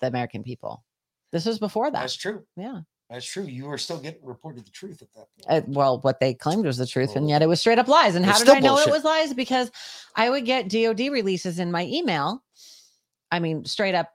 the 0.01 0.07
American 0.07 0.43
people. 0.43 0.83
This 1.31 1.45
was 1.45 1.59
before 1.59 1.89
that. 1.89 2.01
That's 2.01 2.15
true. 2.17 2.43
Yeah. 2.57 2.81
That's 3.09 3.25
true. 3.25 3.43
You 3.43 3.65
were 3.65 3.77
still 3.77 3.99
getting 3.99 4.25
reported 4.25 4.65
the 4.65 4.71
truth 4.71 5.01
at 5.01 5.07
that 5.13 5.27
point. 5.47 5.63
Uh, 5.63 5.65
well, 5.67 5.99
what 6.01 6.19
they 6.19 6.33
claimed 6.33 6.65
was 6.65 6.77
the 6.77 6.85
truth, 6.85 7.15
and 7.15 7.29
yet 7.29 7.41
it 7.41 7.47
was 7.47 7.61
straight 7.61 7.79
up 7.79 7.87
lies. 7.87 8.15
And 8.15 8.25
how 8.25 8.37
did 8.37 8.49
I 8.49 8.59
know 8.59 8.75
bullshit. 8.75 8.89
it 8.89 8.91
was 8.91 9.03
lies? 9.05 9.33
Because 9.33 9.71
I 10.15 10.29
would 10.29 10.45
get 10.45 10.67
DoD 10.67 10.99
releases 11.11 11.59
in 11.59 11.71
my 11.71 11.85
email. 11.85 12.43
I 13.31 13.39
mean, 13.39 13.63
straight 13.63 13.95
up, 13.95 14.11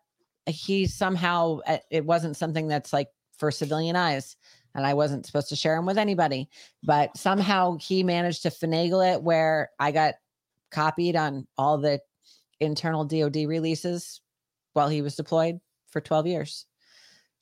he 0.46 0.86
somehow 0.86 1.60
uh, 1.66 1.78
it 1.90 2.04
wasn't 2.04 2.36
something 2.36 2.68
that's 2.68 2.92
like 2.92 3.08
for 3.38 3.50
civilian 3.50 3.96
eyes, 3.96 4.36
and 4.74 4.86
I 4.86 4.92
wasn't 4.92 5.24
supposed 5.24 5.48
to 5.48 5.56
share 5.56 5.76
them 5.76 5.86
with 5.86 5.96
anybody. 5.96 6.50
But 6.82 7.16
somehow 7.16 7.78
he 7.78 8.02
managed 8.02 8.42
to 8.42 8.50
finagle 8.50 9.14
it 9.14 9.22
where 9.22 9.70
I 9.78 9.92
got 9.92 10.14
copied 10.70 11.16
on 11.16 11.46
all 11.56 11.78
the 11.78 11.98
internal 12.60 13.06
DoD 13.06 13.36
releases 13.46 14.20
while 14.74 14.88
he 14.88 15.00
was 15.00 15.16
deployed 15.16 15.60
for 15.90 16.00
12 16.02 16.26
years. 16.26 16.66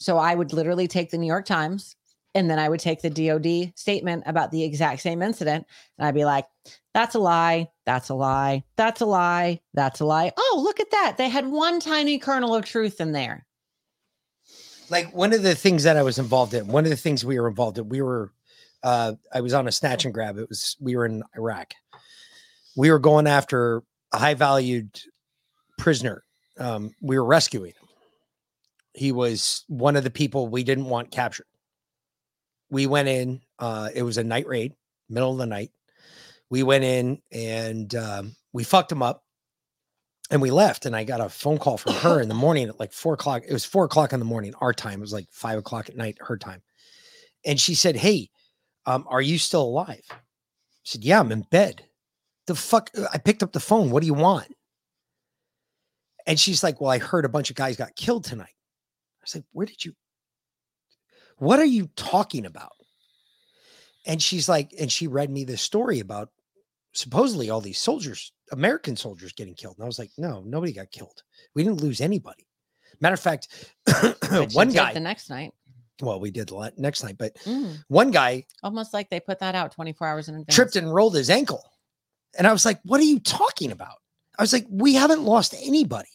So 0.01 0.19
I 0.19 0.35
would 0.35 0.53
literally 0.53 0.89
take 0.89 1.11
the 1.11 1.19
New 1.19 1.27
York 1.27 1.47
Times 1.47 1.95
and 2.35 2.51
then 2.51 2.59
I 2.59 2.69
would 2.69 2.81
take 2.81 3.03
the 3.03 3.11
DOD 3.11 3.73
statement 3.77 4.25
about 4.27 4.51
the 4.51 4.65
exact 4.65 5.03
same 5.03 5.21
incident 5.23 5.67
and 5.99 6.09
I'd 6.09 6.15
be 6.15 6.25
like, 6.25 6.47
that's 6.95 7.15
a 7.15 7.19
lie. 7.19 7.69
That's 7.87 8.09
a 8.09 8.15
lie. 8.15 8.65
That's 8.77 9.01
a 9.01 9.07
lie. 9.07 9.61
That's 9.75 10.01
a 10.01 10.05
lie. 10.05 10.33
Oh, 10.37 10.61
look 10.65 10.81
at 10.81 10.91
that. 10.91 11.17
They 11.19 11.29
had 11.29 11.47
one 11.47 11.81
tiny 11.81 12.19
kernel 12.19 12.55
of 12.55 12.65
truth 12.65 13.01
in 13.01 13.13
there. 13.13 13.47
like 14.91 15.15
one 15.15 15.33
of 15.33 15.43
the 15.43 15.55
things 15.55 15.85
that 15.85 15.97
I 15.97 16.03
was 16.03 16.19
involved 16.19 16.55
in, 16.55 16.67
one 16.67 16.85
of 16.85 16.91
the 16.91 16.97
things 16.97 17.25
we 17.25 17.39
were 17.39 17.49
involved 17.49 17.79
in, 17.79 17.89
we 17.89 18.03
were, 18.03 18.33
uh, 18.83 19.13
I 19.33 19.41
was 19.41 19.55
on 19.55 19.69
a 19.69 19.73
snatch 19.73 20.05
and 20.05 20.13
grab. 20.13 20.39
It 20.39 20.49
was, 20.49 20.77
we 20.81 20.97
were 20.97 21.07
in 21.07 21.23
Iraq. 21.37 21.75
We 22.77 22.91
were 22.91 22.99
going 22.99 23.27
after 23.27 23.83
a 24.13 24.19
high 24.19 24.35
valued 24.35 25.01
prisoner. 25.79 26.25
Um, 26.59 26.93
we 27.01 27.19
were 27.19 27.25
rescuing. 27.25 27.75
He 28.95 29.13
was 29.13 29.65
one 29.69 29.97
of 29.97 30.05
the 30.05 30.11
people 30.11 30.49
we 30.49 30.65
didn't 30.65 30.87
want 30.87 31.11
captured. 31.11 31.47
We 32.71 32.87
went 32.87 33.09
in, 33.09 33.41
uh, 33.59 33.91
it 33.95 34.03
was 34.03 34.19
a 34.19 34.25
night 34.25 34.47
raid, 34.47 34.75
middle 35.09 35.33
of 35.33 35.39
the 35.39 35.47
night. 35.47 35.71
We 36.51 36.63
went 36.63 36.85
in 36.85 37.21
and 37.31 37.95
um, 37.95 38.37
we 38.53 38.65
fucked 38.65 38.93
him 38.93 39.03
up 39.03 39.25
and 40.31 40.41
we 40.41 40.51
left 40.51 40.87
and 40.87 40.97
i 40.97 41.05
got 41.05 41.21
a 41.21 41.29
phone 41.29 41.59
call 41.59 41.77
from 41.77 41.95
her 41.95 42.21
in 42.21 42.29
the 42.29 42.35
morning 42.47 42.69
at 42.69 42.81
like 42.81 42.93
four 42.93 43.15
o'clock 43.15 43.43
it 43.47 43.53
was 43.53 43.65
four 43.65 43.85
o'clock 43.85 44.13
in 44.13 44.19
the 44.19 44.25
morning 44.25 44.55
our 44.61 44.73
time 44.73 45.01
it 45.01 45.01
was 45.01 45.13
like 45.13 45.27
five 45.31 45.59
o'clock 45.59 45.89
at 45.89 45.97
night 45.97 46.17
her 46.21 46.37
time. 46.37 46.63
And 47.45 47.61
she 47.61 47.75
said 47.75 47.97
hey 47.97 48.31
um, 48.87 49.05
are 49.09 49.21
you 49.21 49.39
still 49.39 49.63
alive? 49.63 50.05
I 50.11 50.17
said 50.85 51.05
yeah 51.05 51.21
i'm 51.21 51.33
in 51.33 51.43
bed. 51.43 51.85
The 52.47 52.55
fuck 52.55 52.91
i 53.13 53.19
picked 53.19 53.43
up 53.43 53.53
the 53.53 53.61
phone 53.61 53.91
what 53.91 54.01
do 54.01 54.07
you 54.07 54.15
want? 54.15 54.49
And 56.27 56.39
she's 56.39 56.63
like 56.63 56.81
well 56.81 56.91
i 56.91 56.99
heard 56.99 57.25
a 57.25 57.31
bunch 57.31 57.51
of 57.51 57.57
guys 57.57 57.77
got 57.77 57.97
killed 57.97 58.25
tonight 58.25 58.55
i 59.23 59.27
said 59.27 59.45
where 59.53 59.67
did 59.67 59.85
you 59.85 59.95
what 61.39 61.59
are 61.59 61.65
you 61.65 61.89
talking 61.97 62.47
about 62.47 62.73
and 64.07 64.23
she's 64.23 64.49
like 64.49 64.73
and 64.79 64.91
she 64.91 65.07
read 65.07 65.31
me 65.31 65.45
this 65.45 65.63
story 65.63 66.01
about 66.01 66.31
supposedly 66.93 67.51
all 67.51 67.61
these 67.61 67.79
soldiers, 67.81 68.33
American 68.51 68.97
soldiers 68.97 69.33
getting 69.33 69.55
killed. 69.55 69.77
And 69.79 69.85
I 69.85 69.87
was 69.87 69.99
like, 70.01 70.11
no, 70.19 70.43
nobody 70.45 70.73
got 70.73 70.91
killed. 70.91 71.23
We 71.55 71.63
didn't 71.63 71.81
lose 71.81 72.01
anybody. 72.01 72.49
Matter 73.01 73.15
of 73.15 73.21
fact, 73.21 73.47
one 74.53 74.71
guy, 74.71 74.93
the 74.93 74.99
next 74.99 75.31
night. 75.31 75.53
well, 76.03 76.19
we 76.19 76.33
did 76.33 76.49
the 76.49 76.73
next 76.79 77.05
night, 77.05 77.17
but 77.17 77.35
Mm. 77.47 77.85
one 77.87 78.11
guy 78.11 78.45
Almost 78.65 78.93
like 78.93 79.09
they 79.09 79.21
put 79.21 79.39
that 79.39 79.55
out 79.55 79.71
24 79.71 80.07
hours 80.09 80.29
in 80.29 80.35
advance. 80.35 80.53
tripped 80.55 80.75
and 80.77 80.93
rolled 80.93 81.15
his 81.15 81.31
ankle. 81.31 81.63
And 82.37 82.45
I 82.47 82.53
was 82.53 82.65
like, 82.65 82.81
what 82.85 83.01
are 83.01 83.05
you 83.05 83.21
talking 83.21 83.71
about? 83.71 83.97
I 84.37 84.43
was 84.43 84.53
like, 84.53 84.67
we 84.69 84.95
haven't 84.95 85.23
lost 85.23 85.55
anybody. 85.63 86.09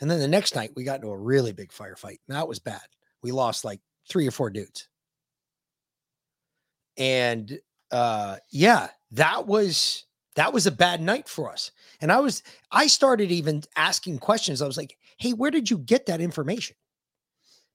And 0.00 0.10
then 0.10 0.18
the 0.20 0.28
next 0.28 0.54
night, 0.54 0.72
we 0.76 0.84
got 0.84 0.96
into 0.96 1.08
a 1.08 1.16
really 1.16 1.52
big 1.52 1.70
firefight. 1.70 2.18
And 2.28 2.36
that 2.36 2.48
was 2.48 2.58
bad. 2.58 2.82
We 3.22 3.32
lost 3.32 3.64
like 3.64 3.80
three 4.08 4.26
or 4.26 4.30
four 4.30 4.50
dudes. 4.50 4.88
And 6.96 7.58
uh 7.90 8.36
yeah, 8.50 8.88
that 9.12 9.46
was 9.46 10.04
that 10.34 10.52
was 10.52 10.66
a 10.66 10.72
bad 10.72 11.00
night 11.00 11.28
for 11.28 11.50
us. 11.50 11.70
And 12.00 12.12
I 12.12 12.20
was 12.20 12.42
I 12.70 12.86
started 12.86 13.30
even 13.30 13.62
asking 13.76 14.18
questions. 14.18 14.60
I 14.62 14.66
was 14.66 14.76
like, 14.76 14.96
"Hey, 15.18 15.32
where 15.32 15.50
did 15.50 15.70
you 15.70 15.78
get 15.78 16.06
that 16.06 16.20
information?" 16.20 16.76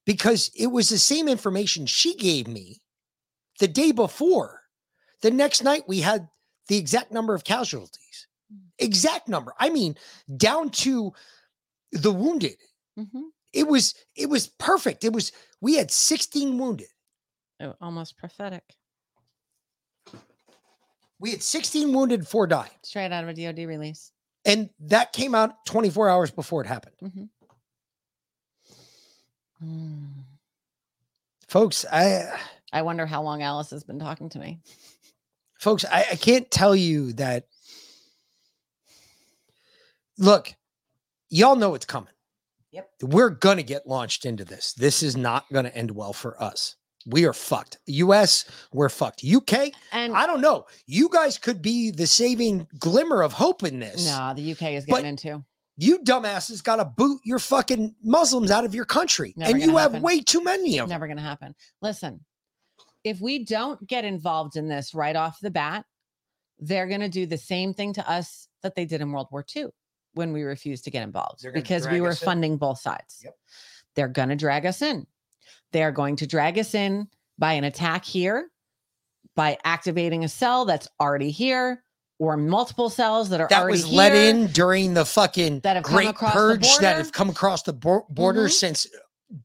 Because 0.05 0.51
it 0.55 0.67
was 0.67 0.89
the 0.89 0.97
same 0.97 1.27
information 1.27 1.85
she 1.85 2.15
gave 2.15 2.47
me 2.47 2.81
the 3.59 3.67
day 3.67 3.91
before. 3.91 4.61
The 5.21 5.31
next 5.31 5.63
night 5.63 5.83
we 5.87 6.01
had 6.01 6.29
the 6.67 6.77
exact 6.77 7.11
number 7.11 7.35
of 7.35 7.43
casualties. 7.43 8.27
Exact 8.79 9.27
number. 9.27 9.53
I 9.59 9.69
mean, 9.69 9.95
down 10.37 10.69
to 10.69 11.13
the 11.91 12.11
wounded. 12.11 12.55
Mhm. 12.97 13.29
It 13.53 13.67
was 13.67 13.93
it 14.15 14.29
was 14.29 14.47
perfect. 14.47 15.03
It 15.03 15.13
was 15.13 15.31
we 15.61 15.75
had 15.75 15.91
16 15.91 16.57
wounded. 16.57 16.87
Oh, 17.59 17.75
almost 17.81 18.17
prophetic. 18.17 18.63
We 21.19 21.31
had 21.31 21.43
16 21.43 21.93
wounded, 21.93 22.27
four 22.27 22.47
died. 22.47 22.71
Straight 22.83 23.11
out 23.11 23.23
of 23.23 23.29
a 23.29 23.33
DOD 23.33 23.67
release. 23.67 24.11
And 24.45 24.71
that 24.79 25.13
came 25.13 25.35
out 25.35 25.65
24 25.67 26.09
hours 26.09 26.31
before 26.31 26.61
it 26.61 26.67
happened. 26.67 26.95
Mhm. 27.03 27.29
Mm. 29.63 30.23
Folks, 31.47 31.85
I 31.91 32.39
I 32.73 32.81
wonder 32.81 33.05
how 33.05 33.21
long 33.21 33.43
Alice 33.43 33.69
has 33.71 33.83
been 33.83 33.99
talking 33.99 34.29
to 34.29 34.39
me. 34.39 34.61
folks, 35.59 35.85
I, 35.85 36.05
I 36.11 36.15
can't 36.15 36.49
tell 36.49 36.75
you 36.75 37.13
that. 37.13 37.45
Look, 40.17 40.53
y'all 41.31 41.55
know 41.55 41.73
it's 41.73 41.85
coming. 41.85 42.13
Yep. 42.71 42.89
We're 43.01 43.29
gonna 43.31 43.63
get 43.63 43.87
launched 43.87 44.25
into 44.25 44.45
this. 44.45 44.73
This 44.73 45.01
is 45.01 45.17
not 45.17 45.45
gonna 45.51 45.69
end 45.69 45.91
well 45.91 46.13
for 46.13 46.41
us. 46.41 46.75
We 47.07 47.25
are 47.25 47.33
fucked. 47.33 47.79
US, 47.87 48.45
we're 48.71 48.89
fucked. 48.89 49.23
UK, 49.23 49.71
And 49.91 50.13
I 50.13 50.27
don't 50.27 50.41
know. 50.41 50.67
You 50.85 51.09
guys 51.09 51.39
could 51.39 51.61
be 51.61 51.89
the 51.89 52.05
saving 52.05 52.67
glimmer 52.77 53.23
of 53.23 53.33
hope 53.33 53.63
in 53.63 53.79
this. 53.79 54.05
no, 54.05 54.33
the 54.35 54.51
UK 54.51 54.73
is 54.73 54.85
getting 54.85 55.07
into. 55.07 55.43
You 55.77 55.99
dumbasses 55.99 56.63
got 56.63 56.75
to 56.75 56.85
boot 56.85 57.21
your 57.23 57.39
fucking 57.39 57.95
Muslims 58.03 58.51
out 58.51 58.65
of 58.65 58.75
your 58.75 58.85
country, 58.85 59.33
Never 59.35 59.51
and 59.51 59.61
you 59.61 59.67
gonna 59.67 59.79
have 59.79 60.01
way 60.03 60.21
too 60.21 60.43
many 60.43 60.77
of 60.77 60.87
them. 60.87 60.89
Never 60.93 61.07
going 61.07 61.17
to 61.17 61.23
happen. 61.23 61.55
Listen, 61.81 62.23
if 63.03 63.19
we 63.19 63.45
don't 63.45 63.85
get 63.87 64.05
involved 64.05 64.57
in 64.57 64.67
this 64.67 64.93
right 64.93 65.15
off 65.15 65.39
the 65.41 65.49
bat, 65.49 65.85
they're 66.59 66.87
going 66.87 67.01
to 67.01 67.09
do 67.09 67.25
the 67.25 67.37
same 67.37 67.73
thing 67.73 67.93
to 67.93 68.07
us 68.07 68.47
that 68.61 68.75
they 68.75 68.85
did 68.85 69.01
in 69.01 69.11
World 69.11 69.29
War 69.31 69.43
II 69.55 69.67
when 70.13 70.33
we 70.33 70.43
refused 70.43 70.83
to 70.85 70.91
get 70.91 71.03
involved 71.03 71.45
because 71.53 71.87
we 71.87 72.01
were 72.01 72.09
in. 72.11 72.15
funding 72.15 72.57
both 72.57 72.79
sides. 72.79 73.21
Yep. 73.23 73.35
They're 73.95 74.07
going 74.07 74.29
to 74.29 74.35
drag 74.35 74.65
us 74.65 74.81
in. 74.81 75.05
They're 75.71 75.91
going 75.91 76.17
to 76.17 76.27
drag 76.27 76.57
us 76.59 76.73
in 76.73 77.07
by 77.37 77.53
an 77.53 77.63
attack 77.63 78.03
here, 78.05 78.49
by 79.35 79.57
activating 79.63 80.23
a 80.23 80.29
cell 80.29 80.65
that's 80.65 80.87
already 80.99 81.31
here, 81.31 81.83
or 82.19 82.37
multiple 82.37 82.89
cells 82.89 83.29
that 83.29 83.39
are 83.41 83.47
already 83.51 83.79
that 83.79 83.85
was 83.85 83.91
let 83.93 84.13
in 84.13 84.47
during 84.47 84.93
the 84.93 85.05
fucking 85.05 85.61
that 85.61 85.75
have 85.77 85.83
great 85.83 86.13
purge 86.15 86.77
that 86.77 86.97
have 86.97 87.11
come 87.11 87.29
across 87.29 87.63
the 87.63 87.73
bor- 87.73 88.05
border 88.09 88.45
Mhm. 88.47 88.51
since 88.51 88.87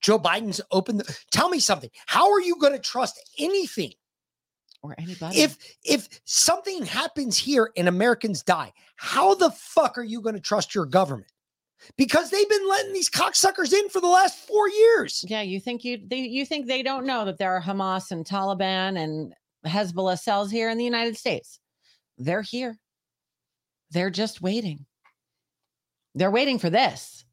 Joe 0.00 0.18
Biden's 0.18 0.60
opened. 0.72 1.00
The- 1.00 1.16
Tell 1.30 1.48
me 1.48 1.60
something. 1.60 1.90
How 2.06 2.32
are 2.32 2.40
you 2.40 2.56
going 2.56 2.72
to 2.72 2.78
trust 2.78 3.18
anything 3.38 3.92
or 4.86 4.94
anybody. 4.98 5.40
if 5.40 5.56
if 5.84 6.08
something 6.24 6.84
happens 6.84 7.38
here 7.38 7.70
and 7.76 7.88
Americans 7.88 8.42
die? 8.42 8.72
How 8.96 9.34
the 9.34 9.50
fuck 9.50 9.98
are 9.98 10.04
you 10.04 10.20
going 10.20 10.34
to 10.34 10.40
trust 10.40 10.74
your 10.74 10.86
government? 10.86 11.30
Because 11.96 12.30
they've 12.30 12.48
been 12.48 12.68
letting 12.68 12.92
these 12.92 13.10
cocksuckers 13.10 13.72
in 13.72 13.88
for 13.90 14.00
the 14.00 14.08
last 14.08 14.38
four 14.38 14.68
years. 14.68 15.24
Yeah, 15.28 15.42
you 15.42 15.60
think 15.60 15.84
you 15.84 16.00
they, 16.06 16.20
you 16.20 16.46
think 16.46 16.66
they 16.66 16.82
don't 16.82 17.06
know 17.06 17.24
that 17.26 17.38
there 17.38 17.52
are 17.54 17.60
Hamas 17.60 18.10
and 18.10 18.24
Taliban 18.24 18.98
and 18.98 19.34
Hezbollah 19.66 20.18
cells 20.18 20.50
here 20.50 20.70
in 20.70 20.78
the 20.78 20.84
United 20.84 21.16
States. 21.16 21.60
They're 22.18 22.42
here. 22.42 22.78
They're 23.90 24.10
just 24.10 24.40
waiting. 24.40 24.86
They're 26.14 26.30
waiting 26.30 26.58
for 26.58 26.70
this. 26.70 27.25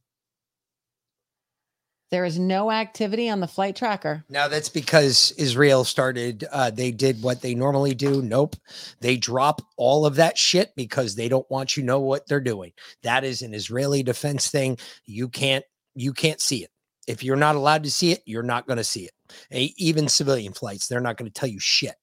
There 2.14 2.26
is 2.26 2.38
no 2.38 2.70
activity 2.70 3.28
on 3.28 3.40
the 3.40 3.48
flight 3.48 3.76
tracker. 3.76 4.24
Now 4.30 4.48
that's 4.48 4.70
because 4.70 5.32
Israel 5.32 5.84
started, 5.84 6.46
uh, 6.52 6.70
they 6.70 6.92
did 6.92 7.24
what 7.24 7.42
they 7.42 7.56
normally 7.56 7.96
do. 7.96 8.22
Nope. 8.22 8.56
They 9.00 9.18
drop 9.18 9.64
all 9.78 10.06
of 10.06 10.18
that 10.18 10.38
shit 10.38 10.74
because 10.76 11.16
they 11.16 11.28
don't 11.28 11.50
want 11.50 11.76
you 11.76 11.82
know 11.82 12.02
what 12.02 12.28
they're 12.28 12.40
doing. 12.40 12.74
That 13.02 13.24
is 13.24 13.42
an 13.42 13.56
Israeli 13.56 14.04
defense 14.04 14.52
thing. 14.52 14.78
You 15.06 15.28
can't, 15.28 15.66
you 15.96 16.14
can't 16.14 16.40
see 16.40 16.64
it. 16.64 16.70
If 17.08 17.24
you're 17.24 17.36
not 17.36 17.56
allowed 17.56 17.84
to 17.86 17.90
see 17.90 18.12
it, 18.12 18.22
you're 18.28 18.44
not 18.44 18.68
going 18.68 18.78
to 18.78 18.84
see 18.84 19.06
it. 19.06 19.14
E- 19.52 19.74
even 19.78 20.08
civilian 20.08 20.54
flights, 20.54 20.88
they're 20.88 21.02
not 21.02 21.18
going 21.18 21.32
to 21.32 21.34
tell 21.34 21.50
you 21.50 21.60
shit. 21.60 21.96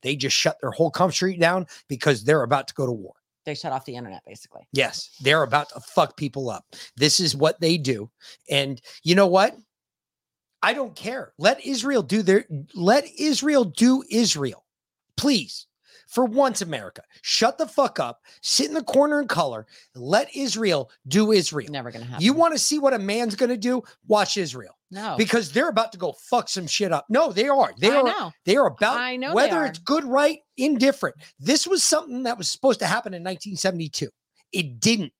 They 0.00 0.16
just 0.16 0.34
shut 0.34 0.56
their 0.62 0.70
whole 0.70 0.90
country 0.90 1.36
down 1.36 1.66
because 1.88 2.24
they're 2.24 2.42
about 2.42 2.68
to 2.68 2.74
go 2.74 2.86
to 2.86 2.92
war. 2.92 3.12
They 3.48 3.54
shut 3.54 3.72
off 3.72 3.86
the 3.86 3.96
internet 3.96 4.22
basically. 4.26 4.68
Yes, 4.74 5.16
they're 5.22 5.42
about 5.42 5.70
to 5.70 5.80
fuck 5.80 6.18
people 6.18 6.50
up. 6.50 6.66
This 6.96 7.18
is 7.18 7.34
what 7.34 7.58
they 7.62 7.78
do. 7.78 8.10
And 8.50 8.78
you 9.02 9.14
know 9.14 9.26
what? 9.26 9.56
I 10.62 10.74
don't 10.74 10.94
care. 10.94 11.32
Let 11.38 11.64
Israel 11.64 12.02
do 12.02 12.20
their 12.20 12.44
let 12.74 13.06
Israel 13.18 13.64
do 13.64 14.04
Israel. 14.10 14.66
Please. 15.16 15.66
For 16.08 16.26
once, 16.26 16.60
America, 16.62 17.02
shut 17.22 17.58
the 17.58 17.66
fuck 17.66 17.98
up, 17.98 18.22
sit 18.42 18.68
in 18.68 18.74
the 18.74 18.82
corner 18.82 19.18
and 19.18 19.28
color, 19.28 19.66
let 19.94 20.34
Israel 20.34 20.90
do 21.06 21.32
Israel. 21.32 21.68
Never 21.70 21.90
gonna 21.90 22.04
happen. 22.04 22.24
You 22.24 22.34
want 22.34 22.52
to 22.52 22.58
see 22.58 22.78
what 22.78 22.92
a 22.92 22.98
man's 22.98 23.34
gonna 23.34 23.56
do? 23.56 23.82
Watch 24.06 24.36
Israel. 24.36 24.77
No. 24.90 25.16
Because 25.18 25.52
they're 25.52 25.68
about 25.68 25.92
to 25.92 25.98
go 25.98 26.14
fuck 26.30 26.48
some 26.48 26.66
shit 26.66 26.92
up. 26.92 27.06
No, 27.10 27.30
they 27.30 27.48
are. 27.48 27.72
They 27.78 27.90
I 27.90 27.96
are. 27.96 28.04
know. 28.04 28.32
They 28.46 28.56
are 28.56 28.66
about 28.66 28.98
I 28.98 29.16
know 29.16 29.34
whether 29.34 29.64
it's 29.64 29.78
good, 29.78 30.04
right, 30.04 30.38
indifferent. 30.56 31.16
This 31.38 31.66
was 31.66 31.82
something 31.84 32.22
that 32.22 32.38
was 32.38 32.50
supposed 32.50 32.80
to 32.80 32.86
happen 32.86 33.12
in 33.12 33.22
1972. 33.22 34.08
It 34.52 34.80
didn't. 34.80 35.12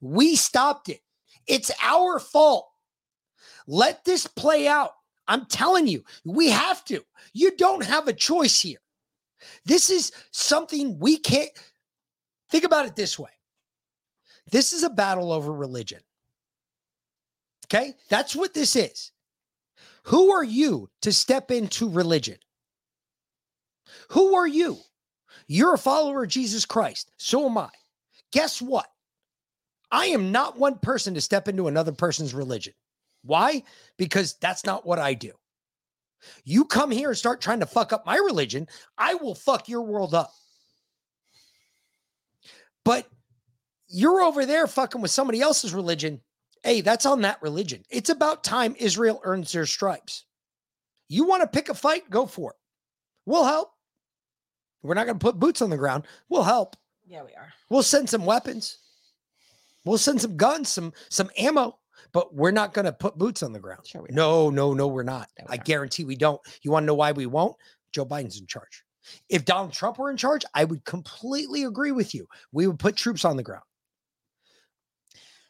We 0.00 0.36
stopped 0.36 0.88
it. 0.88 1.00
It's 1.46 1.72
our 1.82 2.20
fault. 2.20 2.68
Let 3.66 4.04
this 4.04 4.26
play 4.26 4.68
out. 4.68 4.92
I'm 5.26 5.46
telling 5.46 5.86
you, 5.86 6.04
we 6.24 6.50
have 6.50 6.84
to. 6.86 7.02
You 7.32 7.56
don't 7.56 7.84
have 7.84 8.08
a 8.08 8.12
choice 8.12 8.60
here. 8.60 8.78
This 9.64 9.90
is 9.90 10.12
something 10.32 10.98
we 10.98 11.16
can't 11.18 11.50
think 12.50 12.64
about 12.64 12.86
it 12.86 12.96
this 12.96 13.18
way. 13.18 13.30
This 14.50 14.72
is 14.72 14.82
a 14.82 14.90
battle 14.90 15.32
over 15.32 15.52
religion. 15.52 16.00
Okay? 17.72 17.94
That's 18.08 18.34
what 18.34 18.54
this 18.54 18.74
is. 18.76 19.12
Who 20.04 20.32
are 20.32 20.44
you 20.44 20.90
to 21.02 21.12
step 21.12 21.50
into 21.50 21.88
religion? 21.88 22.38
Who 24.10 24.34
are 24.34 24.46
you? 24.46 24.78
You're 25.46 25.74
a 25.74 25.78
follower 25.78 26.24
of 26.24 26.30
Jesus 26.30 26.64
Christ. 26.64 27.12
So 27.16 27.46
am 27.46 27.58
I. 27.58 27.68
Guess 28.32 28.62
what? 28.62 28.86
I 29.90 30.06
am 30.06 30.32
not 30.32 30.58
one 30.58 30.78
person 30.78 31.14
to 31.14 31.20
step 31.20 31.48
into 31.48 31.68
another 31.68 31.92
person's 31.92 32.34
religion. 32.34 32.72
Why? 33.22 33.64
Because 33.98 34.34
that's 34.40 34.64
not 34.64 34.86
what 34.86 34.98
I 34.98 35.14
do. 35.14 35.32
You 36.44 36.64
come 36.64 36.90
here 36.90 37.08
and 37.08 37.18
start 37.18 37.40
trying 37.40 37.60
to 37.60 37.66
fuck 37.66 37.92
up 37.92 38.06
my 38.06 38.16
religion, 38.16 38.68
I 38.96 39.14
will 39.14 39.34
fuck 39.34 39.68
your 39.68 39.82
world 39.82 40.14
up. 40.14 40.32
But 42.84 43.06
you're 43.88 44.22
over 44.22 44.46
there 44.46 44.66
fucking 44.66 45.00
with 45.00 45.10
somebody 45.10 45.40
else's 45.40 45.74
religion. 45.74 46.20
Hey, 46.62 46.80
that's 46.82 47.06
on 47.06 47.22
that 47.22 47.40
religion. 47.42 47.84
It's 47.90 48.10
about 48.10 48.44
time 48.44 48.74
Israel 48.78 49.20
earns 49.24 49.52
their 49.52 49.66
stripes. 49.66 50.24
You 51.08 51.24
want 51.24 51.42
to 51.42 51.48
pick 51.48 51.68
a 51.68 51.74
fight? 51.74 52.08
Go 52.10 52.26
for 52.26 52.50
it. 52.50 52.56
We'll 53.26 53.44
help. 53.44 53.72
We're 54.82 54.94
not 54.94 55.06
going 55.06 55.18
to 55.18 55.24
put 55.24 55.38
boots 55.38 55.62
on 55.62 55.70
the 55.70 55.76
ground. 55.76 56.04
We'll 56.28 56.42
help. 56.42 56.76
Yeah, 57.06 57.22
we 57.22 57.34
are. 57.34 57.52
We'll 57.68 57.82
send 57.82 58.08
some 58.08 58.24
weapons. 58.24 58.78
We'll 59.84 59.98
send 59.98 60.20
some 60.20 60.36
guns, 60.36 60.68
some 60.68 60.92
some 61.08 61.30
ammo, 61.38 61.78
but 62.12 62.34
we're 62.34 62.50
not 62.50 62.74
going 62.74 62.84
to 62.84 62.92
put 62.92 63.18
boots 63.18 63.42
on 63.42 63.52
the 63.52 63.58
ground. 63.58 63.86
Sure 63.86 64.02
we 64.02 64.08
no, 64.12 64.50
no, 64.50 64.74
no, 64.74 64.86
we're 64.86 65.02
not. 65.02 65.28
I 65.48 65.56
guarantee 65.56 66.04
we 66.04 66.16
don't. 66.16 66.40
You 66.62 66.70
want 66.70 66.84
to 66.84 66.86
know 66.86 66.94
why 66.94 67.12
we 67.12 67.26
won't? 67.26 67.56
Joe 67.92 68.04
Biden's 68.04 68.38
in 68.38 68.46
charge. 68.46 68.84
If 69.28 69.44
Donald 69.44 69.72
Trump 69.72 69.98
were 69.98 70.10
in 70.10 70.16
charge, 70.16 70.44
I 70.54 70.64
would 70.64 70.84
completely 70.84 71.64
agree 71.64 71.92
with 71.92 72.14
you. 72.14 72.26
We 72.52 72.66
would 72.66 72.78
put 72.78 72.96
troops 72.96 73.24
on 73.24 73.36
the 73.36 73.42
ground. 73.42 73.64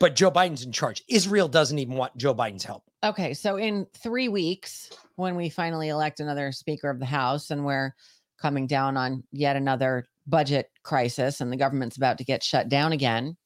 But 0.01 0.17
Joe 0.17 0.31
Biden's 0.31 0.65
in 0.65 0.73
charge. 0.73 1.05
Israel 1.09 1.47
doesn't 1.47 1.79
even 1.79 1.95
want 1.95 2.17
Joe 2.17 2.35
Biden's 2.35 2.65
help. 2.65 2.83
Okay, 3.05 3.35
so 3.35 3.57
in 3.57 3.87
three 3.95 4.29
weeks, 4.29 4.91
when 5.17 5.37
we 5.37 5.51
finally 5.51 5.91
elect 5.91 6.21
another 6.21 6.51
Speaker 6.53 6.89
of 6.91 6.99
the 6.99 7.07
House, 7.07 7.51
and 7.51 7.65
we're 7.65 7.95
coming 8.41 8.67
down 8.67 8.97
on 8.97 9.23
yet 9.31 9.57
another 9.57 10.09
budget 10.27 10.71
crisis, 10.83 11.41
and 11.43 11.53
the 11.53 11.57
government's 11.57 11.99
about 11.99 12.19
to 12.19 12.25
get 12.25 12.43
shut 12.43 12.71
down 12.71 12.93
again, 12.93 13.37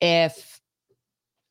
if 0.00 0.60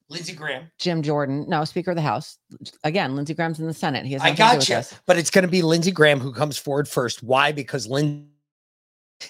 Lindsey 0.10 0.34
Graham. 0.34 0.70
Jim 0.78 1.02
Jordan, 1.04 1.46
no, 1.48 1.64
Speaker 1.64 1.92
of 1.92 1.96
the 1.96 2.02
House, 2.02 2.38
again, 2.84 3.16
Lindsey 3.16 3.34
Graham's 3.34 3.62
in 3.62 3.68
the 3.68 3.74
Senate. 3.74 4.06
He 4.06 4.12
has 4.12 4.22
I 4.22 4.32
nothing 4.32 4.36
to 4.36 4.66
do 4.66 4.74
got 4.74 4.80
with 4.80 4.92
you. 4.92 4.98
But 5.06 5.18
it's 5.18 5.30
going 5.30 5.46
to 5.46 5.52
be 5.52 5.62
Lindsey 5.62 5.92
Graham 5.92 6.20
who 6.20 6.34
comes 6.34 6.58
forward 6.58 6.90
first. 6.90 7.24
Why? 7.24 7.54
Because 7.54 7.88
Lynn 7.88 8.31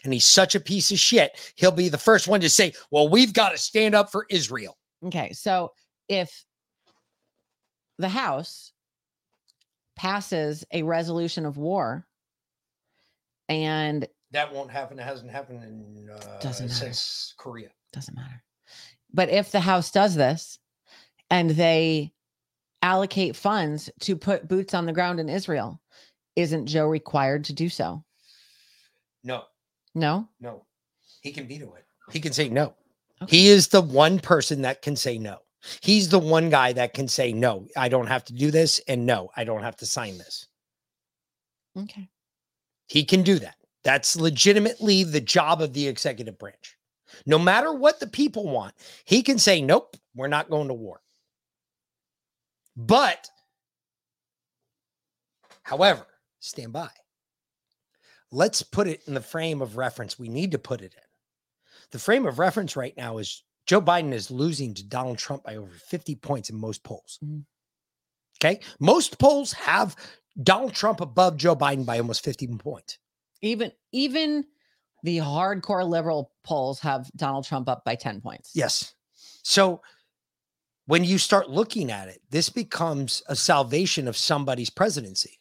and 0.04 0.14
he's 0.14 0.26
such 0.26 0.56
a 0.56 0.60
piece 0.60 0.92
of 0.92 1.00
shit. 1.00 1.54
He'll 1.56 1.72
be 1.72 1.90
the 1.90 1.98
first 1.98 2.28
one 2.28 2.42
to 2.42 2.50
say, 2.50 2.74
"Well, 2.92 3.10
we've 3.10 3.34
got 3.34 3.50
to 3.50 3.58
stand 3.58 3.96
up 3.96 4.12
for 4.12 4.26
Israel." 4.30 4.78
Okay, 5.06 5.34
so 5.34 5.72
if 6.08 6.46
the 7.98 8.10
House 8.10 8.72
passes 9.96 10.66
a 10.72 10.82
resolution 10.84 11.46
of 11.46 11.58
war 11.58 12.08
and 13.50 14.08
That 14.32 14.52
won't 14.54 14.72
happen. 14.72 14.98
It 14.98 15.04
hasn't 15.04 15.30
happened 15.30 15.64
in 15.64 16.10
uh, 16.10 16.40
Doesn't 16.40 16.68
matter. 16.68 16.74
since 16.80 17.34
Korea. 17.38 17.70
doesn't 17.94 18.16
matter. 18.16 18.42
But 19.14 19.30
if 19.30 19.52
the 19.52 19.60
House 19.60 19.92
does 19.92 20.16
this 20.16 20.58
and 21.30 21.50
they 21.52 22.14
allocate 22.82 23.36
funds 23.36 23.90
to 24.00 24.16
put 24.16 24.48
boots 24.48 24.74
on 24.74 24.86
the 24.86 24.94
ground 24.94 25.20
in 25.20 25.30
Israel, 25.30 25.80
isn't 26.36 26.66
Joe 26.68 26.88
required 26.88 27.44
to 27.46 27.54
do 27.54 27.68
so? 27.70 28.04
No, 29.24 29.44
No? 29.94 30.28
no, 30.40 30.66
he 31.22 31.32
can 31.32 31.48
veto 31.48 31.74
it. 31.76 31.86
He 32.12 32.20
can 32.20 32.34
say 32.34 32.50
no. 32.50 32.74
He 33.28 33.50
is 33.50 33.68
the 33.68 33.82
one 33.82 34.20
person 34.20 34.62
that 34.64 34.82
can 34.82 34.96
say 34.96 35.18
no. 35.18 35.40
He's 35.82 36.10
the 36.10 36.20
one 36.20 36.50
guy 36.50 36.74
that 36.74 36.94
can 36.94 37.08
say 37.08 37.32
no. 37.34 37.68
I 37.78 37.88
don't 37.88 38.08
have 38.08 38.26
to 38.26 38.34
do 38.34 38.50
this, 38.50 38.80
and 38.88 39.06
no, 39.06 39.30
I 39.36 39.44
don't 39.44 39.62
have 39.62 39.76
to 39.78 39.86
sign 39.86 40.18
this. 40.18 40.48
Okay. 41.78 42.10
He 42.88 43.06
can 43.06 43.22
do 43.22 43.38
that. 43.40 43.56
That's 43.84 44.16
legitimately 44.16 45.04
the 45.04 45.22
job 45.22 45.62
of 45.62 45.74
the 45.74 45.88
executive 45.88 46.38
branch. 46.38 46.78
No 47.26 47.38
matter 47.38 47.74
what 47.74 48.00
the 48.00 48.08
people 48.08 48.50
want, 48.50 48.74
he 49.06 49.22
can 49.22 49.38
say, 49.38 49.62
nope, 49.62 49.96
we're 50.16 50.28
not 50.28 50.50
going 50.50 50.68
to 50.68 50.74
war. 50.74 51.02
But, 52.76 53.30
however, 55.64 56.06
stand 56.40 56.74
by. 56.74 56.90
Let's 58.32 58.64
put 58.64 58.88
it 58.88 59.02
in 59.08 59.14
the 59.14 59.22
frame 59.22 59.62
of 59.62 59.78
reference 59.78 60.18
we 60.18 60.30
need 60.30 60.52
to 60.52 60.60
put 60.60 60.82
it 60.82 60.94
in. 60.94 61.04
The 61.92 62.00
frame 62.00 62.26
of 62.26 62.40
reference 62.40 62.76
right 62.76 62.96
now 62.96 63.18
is 63.18 63.44
Joe 63.68 63.82
Biden 63.82 64.14
is 64.14 64.32
losing 64.32 64.74
to 64.76 64.84
Donald 64.84 65.18
Trump 65.18 65.44
by 65.44 65.58
over 65.58 65.72
50 65.72 66.16
points 66.16 66.50
in 66.50 66.58
most 66.58 66.84
polls. 66.84 67.20
Mm-hmm. 67.24 67.40
Okay. 68.44 68.60
Most 68.80 69.20
polls 69.20 69.54
have 69.54 69.96
Donald 70.42 70.74
Trump 70.74 71.02
above 71.02 71.38
Joe 71.38 71.56
Biden 71.56 71.86
by 71.86 72.00
almost 72.00 72.24
50 72.24 72.48
points. 72.58 72.98
Even 73.42 73.72
even 73.92 74.46
the 75.04 75.18
hardcore 75.18 75.88
liberal 75.88 76.32
polls 76.44 76.80
have 76.80 77.10
Donald 77.16 77.46
Trump 77.46 77.68
up 77.68 77.84
by 77.84 77.96
10 77.96 78.22
points. 78.22 78.52
Yes. 78.56 78.94
So 79.44 79.82
when 80.86 81.04
you 81.04 81.18
start 81.18 81.50
looking 81.50 81.92
at 81.92 82.08
it, 82.08 82.22
this 82.30 82.50
becomes 82.50 83.24
a 83.28 83.36
salvation 83.36 84.08
of 84.08 84.18
somebody's 84.18 84.70
presidency. 84.70 85.40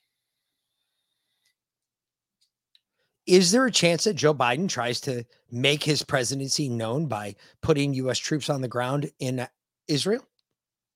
Is 3.30 3.52
there 3.52 3.64
a 3.64 3.70
chance 3.70 4.02
that 4.04 4.14
Joe 4.14 4.34
Biden 4.34 4.68
tries 4.68 5.00
to 5.02 5.24
make 5.52 5.84
his 5.84 6.02
presidency 6.02 6.68
known 6.68 7.06
by 7.06 7.36
putting 7.62 7.94
US 7.94 8.18
troops 8.18 8.50
on 8.50 8.60
the 8.60 8.66
ground 8.66 9.08
in 9.20 9.46
Israel? 9.86 10.26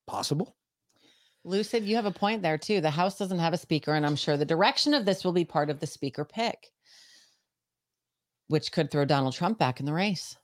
Possible. 0.05 0.53
Lucid, 1.45 1.85
you 1.85 1.95
have 1.95 2.05
a 2.05 2.11
point 2.11 2.41
there 2.41 2.57
too. 2.57 2.81
The 2.81 2.89
House 2.89 3.17
doesn't 3.17 3.39
have 3.39 3.53
a 3.53 3.57
speaker, 3.57 3.93
and 3.93 4.05
I'm 4.05 4.17
sure 4.17 4.35
the 4.35 4.43
direction 4.43 4.93
of 4.93 5.05
this 5.05 5.23
will 5.23 5.31
be 5.31 5.45
part 5.45 5.69
of 5.69 5.79
the 5.79 5.87
speaker 5.87 6.25
pick, 6.25 6.73
which 8.49 8.69
could 8.69 8.91
throw 8.91 9.05
Donald 9.05 9.33
Trump 9.33 9.57
back 9.57 9.79
in 9.79 9.85
the 9.85 9.93
race. 9.93 10.35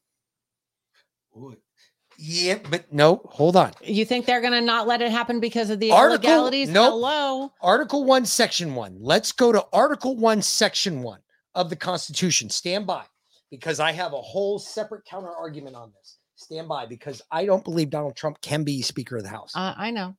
Yeah, 2.18 2.60
but 2.70 2.94
no, 2.94 3.20
hold 3.26 3.58
on. 3.58 3.74
You 3.84 4.06
think 4.06 4.26
they're 4.26 4.40
going 4.40 4.54
to 4.54 4.62
not 4.62 4.88
let 4.88 5.02
it 5.02 5.12
happen 5.12 5.42
because 5.42 5.70
of 5.70 5.82
the 5.82 5.92
Article- 5.92 6.30
illegalities? 6.30 6.70
nope. 6.70 6.92
Hello. 6.94 7.52
Article 7.62 8.06
1, 8.06 8.26
Section 8.26 8.76
1. 8.76 8.96
Let's 9.02 9.34
go 9.34 9.52
to 9.52 9.66
Article 9.74 10.16
1, 10.16 10.42
Section 10.42 11.02
1 11.04 11.20
of 11.56 11.70
the 11.70 11.76
Constitution. 11.76 12.50
Stand 12.50 12.88
by 12.88 13.04
because 13.50 13.80
I 13.80 13.92
have 13.92 14.14
a 14.14 14.22
whole 14.22 14.60
separate 14.60 15.06
counter 15.06 15.32
argument 15.32 15.76
on 15.76 15.92
this. 15.98 16.18
Stand 16.36 16.68
by 16.68 16.86
because 16.86 17.22
I 17.32 17.46
don't 17.46 17.64
believe 17.64 17.90
Donald 17.90 18.16
Trump 18.16 18.42
can 18.42 18.64
be 18.64 18.82
Speaker 18.82 19.18
of 19.18 19.24
the 19.24 19.30
House. 19.30 19.54
Uh, 19.56 19.74
I 19.78 19.92
know. 19.92 20.16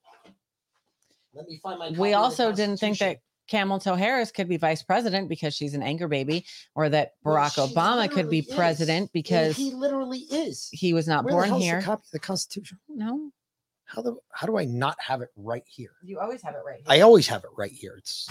Let 1.34 1.46
me 1.48 1.58
find 1.62 1.78
my. 1.78 1.90
We 1.90 2.12
also 2.14 2.52
didn't 2.52 2.76
think 2.78 2.98
that 2.98 3.18
Kamala 3.50 3.96
Harris 3.96 4.30
could 4.30 4.48
be 4.48 4.56
vice 4.56 4.82
president 4.82 5.28
because 5.28 5.54
she's 5.54 5.74
an 5.74 5.82
anger 5.82 6.06
baby, 6.06 6.44
or 6.74 6.88
that 6.90 7.12
Barack 7.24 7.54
she 7.54 7.60
Obama 7.60 8.08
could 8.10 8.28
be 8.30 8.40
literally 8.40 8.50
is. 8.50 8.54
president 8.54 9.00
And 9.00 9.12
because 9.12 9.56
he 9.56 9.72
literally 9.72 10.20
is. 10.30 10.68
he 10.72 10.92
was 10.92 11.08
not 11.08 11.24
Where 11.24 11.32
the 11.32 11.36
born 11.38 11.48
hell's 11.48 11.62
here. 11.62 11.80
The 11.80 11.84
copy 11.86 12.02
of 12.06 12.10
the 12.12 12.18
Constitution. 12.18 12.78
No, 12.88 13.30
How 13.86 14.02
the 14.02 14.16
how 14.32 14.46
do 14.46 14.58
I 14.58 14.64
not 14.64 14.96
have 15.00 15.22
it 15.22 15.30
right 15.36 15.64
here? 15.66 15.92
you 16.04 16.20
always 16.20 16.42
have 16.42 16.54
it 16.54 16.60
right. 16.64 16.76
Here. 16.76 16.86
I 16.86 17.00
always 17.00 17.26
have 17.26 17.42
it 17.44 17.50
right 17.56 17.72
here. 17.72 17.96
It's 17.98 18.28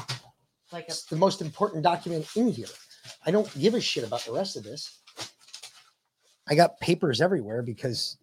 like 0.71 0.85
a 0.85 0.91
it's 0.91 1.05
the 1.05 1.17
most 1.17 1.41
important 1.41 1.83
document 1.83 2.27
in 2.35 2.49
here. 2.49 2.67
I 3.25 3.31
don't 3.31 3.51
give 3.59 3.73
a 3.73 3.81
shit 3.81 4.03
about 4.03 4.25
the 4.25 4.33
rest 4.33 4.57
of 4.57 4.63
this. 4.63 4.99
I 6.47 6.55
got 6.55 6.79
papers 6.79 7.21
everywhere 7.21 7.61
because 7.61 8.17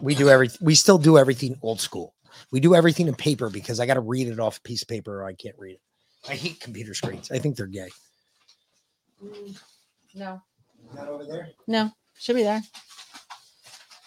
we 0.00 0.14
do 0.14 0.28
everything. 0.28 0.58
We 0.60 0.74
still 0.74 0.98
do 0.98 1.18
everything 1.18 1.56
old 1.62 1.80
school. 1.80 2.14
We 2.50 2.60
do 2.60 2.74
everything 2.74 3.08
in 3.08 3.14
paper 3.14 3.50
because 3.50 3.80
I 3.80 3.86
got 3.86 3.94
to 3.94 4.00
read 4.00 4.28
it 4.28 4.38
off 4.38 4.58
a 4.58 4.60
piece 4.62 4.82
of 4.82 4.88
paper 4.88 5.22
or 5.22 5.24
I 5.26 5.34
can't 5.34 5.56
read 5.58 5.74
it. 5.74 5.80
I 6.28 6.34
hate 6.34 6.60
computer 6.60 6.94
screens. 6.94 7.30
I 7.30 7.38
think 7.38 7.56
they're 7.56 7.66
gay. 7.66 7.88
Mm, 9.22 9.60
no. 10.14 10.42
Not 10.94 11.08
over 11.08 11.24
there. 11.24 11.48
No, 11.66 11.90
should 12.18 12.36
be 12.36 12.42
there. 12.42 12.62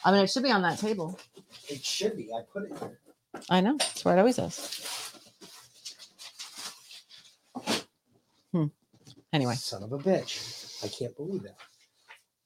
I 0.03 0.11
mean, 0.11 0.23
it 0.23 0.29
should 0.29 0.43
be 0.43 0.51
on 0.51 0.61
that 0.63 0.79
table. 0.79 1.19
It 1.69 1.83
should 1.83 2.17
be. 2.17 2.31
I 2.33 2.41
put 2.51 2.63
it 2.63 2.79
there. 2.79 2.99
I 3.49 3.61
know. 3.61 3.77
That's 3.77 4.03
where 4.03 4.15
it 4.15 4.19
always 4.19 4.39
is. 4.39 5.00
Anyway, 9.33 9.55
Son 9.55 9.83
of 9.83 9.91
a 9.93 9.97
bitch. 9.97 10.83
I 10.83 10.87
can't 10.87 11.15
believe 11.15 11.43
that. 11.43 11.55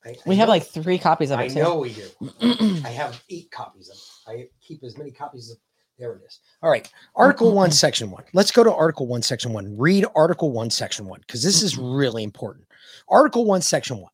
I, 0.05 0.09
I 0.09 0.15
we 0.27 0.35
have 0.35 0.47
know- 0.47 0.53
like 0.53 0.63
three 0.67 0.97
copies 0.99 1.31
of 1.31 1.39
it 1.39 1.43
I 1.43 1.47
too. 1.47 1.55
know 1.55 1.77
we 1.79 1.93
do. 1.93 2.07
I 2.85 2.89
have 2.89 3.21
eight 3.29 3.49
copies 3.51 3.89
of 3.89 3.95
it. 3.95 4.39
I 4.41 4.47
keep 4.65 4.83
as 4.83 4.97
many 4.97 5.11
copies 5.11 5.49
of 5.51 5.57
there 5.97 6.13
it 6.15 6.23
is. 6.27 6.39
All 6.61 6.69
right. 6.69 6.91
Article 7.15 7.53
one, 7.53 7.71
section 7.71 8.11
one. 8.11 8.25
Let's 8.33 8.51
go 8.51 8.63
to 8.65 8.73
Article 8.73 9.07
one, 9.07 9.21
section 9.21 9.53
one. 9.53 9.77
Read 9.77 10.05
Article 10.15 10.51
one, 10.51 10.69
section 10.69 11.05
one, 11.07 11.21
because 11.21 11.41
this 11.41 11.63
is 11.63 11.77
really 11.79 12.23
important. 12.23 12.65
Article 13.07 13.45
one, 13.45 13.61
section 13.61 13.97
one. 13.97 14.11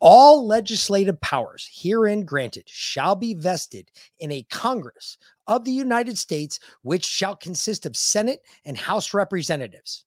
All 0.00 0.46
legislative 0.46 1.20
powers 1.20 1.68
herein 1.72 2.24
granted 2.24 2.64
shall 2.66 3.14
be 3.16 3.34
vested 3.34 3.90
in 4.18 4.32
a 4.32 4.42
Congress 4.44 5.16
of 5.46 5.64
the 5.64 5.72
United 5.72 6.16
States, 6.18 6.58
which 6.82 7.04
shall 7.04 7.36
consist 7.36 7.86
of 7.86 7.96
Senate 7.96 8.40
and 8.64 8.76
House 8.76 9.12
representatives. 9.14 10.03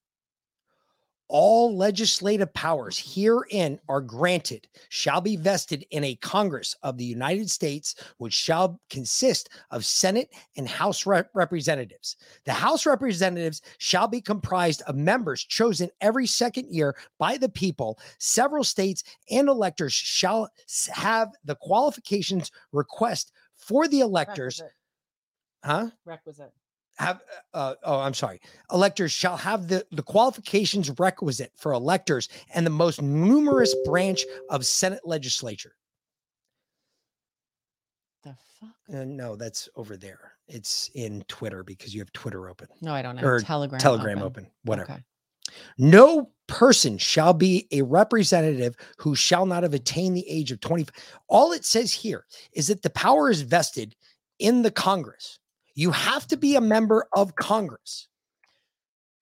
All 1.30 1.76
legislative 1.76 2.54
powers 2.54 2.98
herein 2.98 3.80
are 3.90 4.00
granted 4.00 4.68
shall 4.88 5.20
be 5.20 5.36
vested 5.36 5.86
in 5.92 6.06
a 6.06 6.16
Congress 6.16 6.74
of 6.84 6.98
the 6.98 7.04
United 7.04 7.50
States, 7.50 7.96
which 8.18 8.34
shall 8.34 8.80
consist 8.90 9.50
of 9.72 9.86
Senate 9.86 10.30
and 10.56 10.70
House 10.70 11.06
rep- 11.06 11.30
representatives. 11.34 12.16
The 12.46 12.54
House 12.54 12.86
representatives 12.86 13.62
shall 13.78 14.08
be 14.08 14.22
comprised 14.22 14.84
of 14.84 14.96
members 14.96 15.44
chosen 15.44 15.90
every 16.00 16.28
second 16.28 16.74
year 16.74 16.96
by 17.18 17.38
the 17.38 17.50
people. 17.50 18.00
Several 18.20 18.64
states 18.64 19.04
and 19.30 19.50
electors 19.50 19.94
shall 19.94 20.50
have 20.94 21.34
the 21.44 21.56
qualifications 21.56 22.52
request 22.72 23.34
for 23.58 23.90
the 23.90 24.00
electors. 24.00 24.62
Huh? 25.64 25.90
Requisite. 26.06 26.54
Have 26.98 27.22
uh, 27.54 27.76
oh 27.84 28.00
i'm 28.00 28.14
sorry. 28.14 28.40
Electors 28.72 29.12
shall 29.12 29.38
have 29.38 29.68
the, 29.68 29.86
the 29.92 30.04
qualifications 30.04 30.92
requisite 31.00 31.52
for 31.56 31.74
electors 31.74 32.30
and 32.54 32.66
the 32.66 32.72
most 32.72 33.02
numerous 33.02 33.76
branch 33.86 34.24
of 34.50 34.66
senate 34.66 35.02
legislature. 35.06 35.74
The 38.24 38.36
fuck? 38.60 38.70
Uh, 38.94 39.04
no 39.06 39.36
that's 39.36 39.70
over 39.76 39.98
there. 39.98 40.34
It's 40.48 40.90
in 40.96 41.24
twitter 41.28 41.64
because 41.64 41.94
you 41.94 42.02
have 42.02 42.12
twitter 42.14 42.50
open. 42.50 42.68
No, 42.82 42.94
I 42.94 43.02
don't 43.02 43.18
have 43.18 43.44
Telegram 43.44 43.80
telegram 43.80 44.18
open. 44.20 44.44
open, 44.44 44.52
whatever. 44.64 44.92
Okay. 44.94 45.04
no 45.78 46.30
person 46.48 46.98
shall 46.98 47.34
be 47.34 47.68
a 47.72 47.82
representative 47.82 48.76
who 48.98 49.14
shall 49.16 49.46
not 49.46 49.64
have 49.64 49.74
attained 49.74 50.16
the 50.16 50.28
age 50.30 50.50
of 50.52 50.60
20 50.62 50.86
all 51.28 51.52
it 51.52 51.66
says 51.66 51.92
here 51.92 52.26
is 52.54 52.68
that 52.68 52.82
the 52.82 52.90
power 52.90 53.30
is 53.30 53.42
vested 53.42 53.94
in 54.40 54.62
the 54.62 54.72
congress 54.72 55.40
you 55.78 55.92
have 55.92 56.26
to 56.28 56.36
be 56.36 56.56
a 56.56 56.62
member 56.62 57.08
of 57.14 57.36
congress 57.36 58.08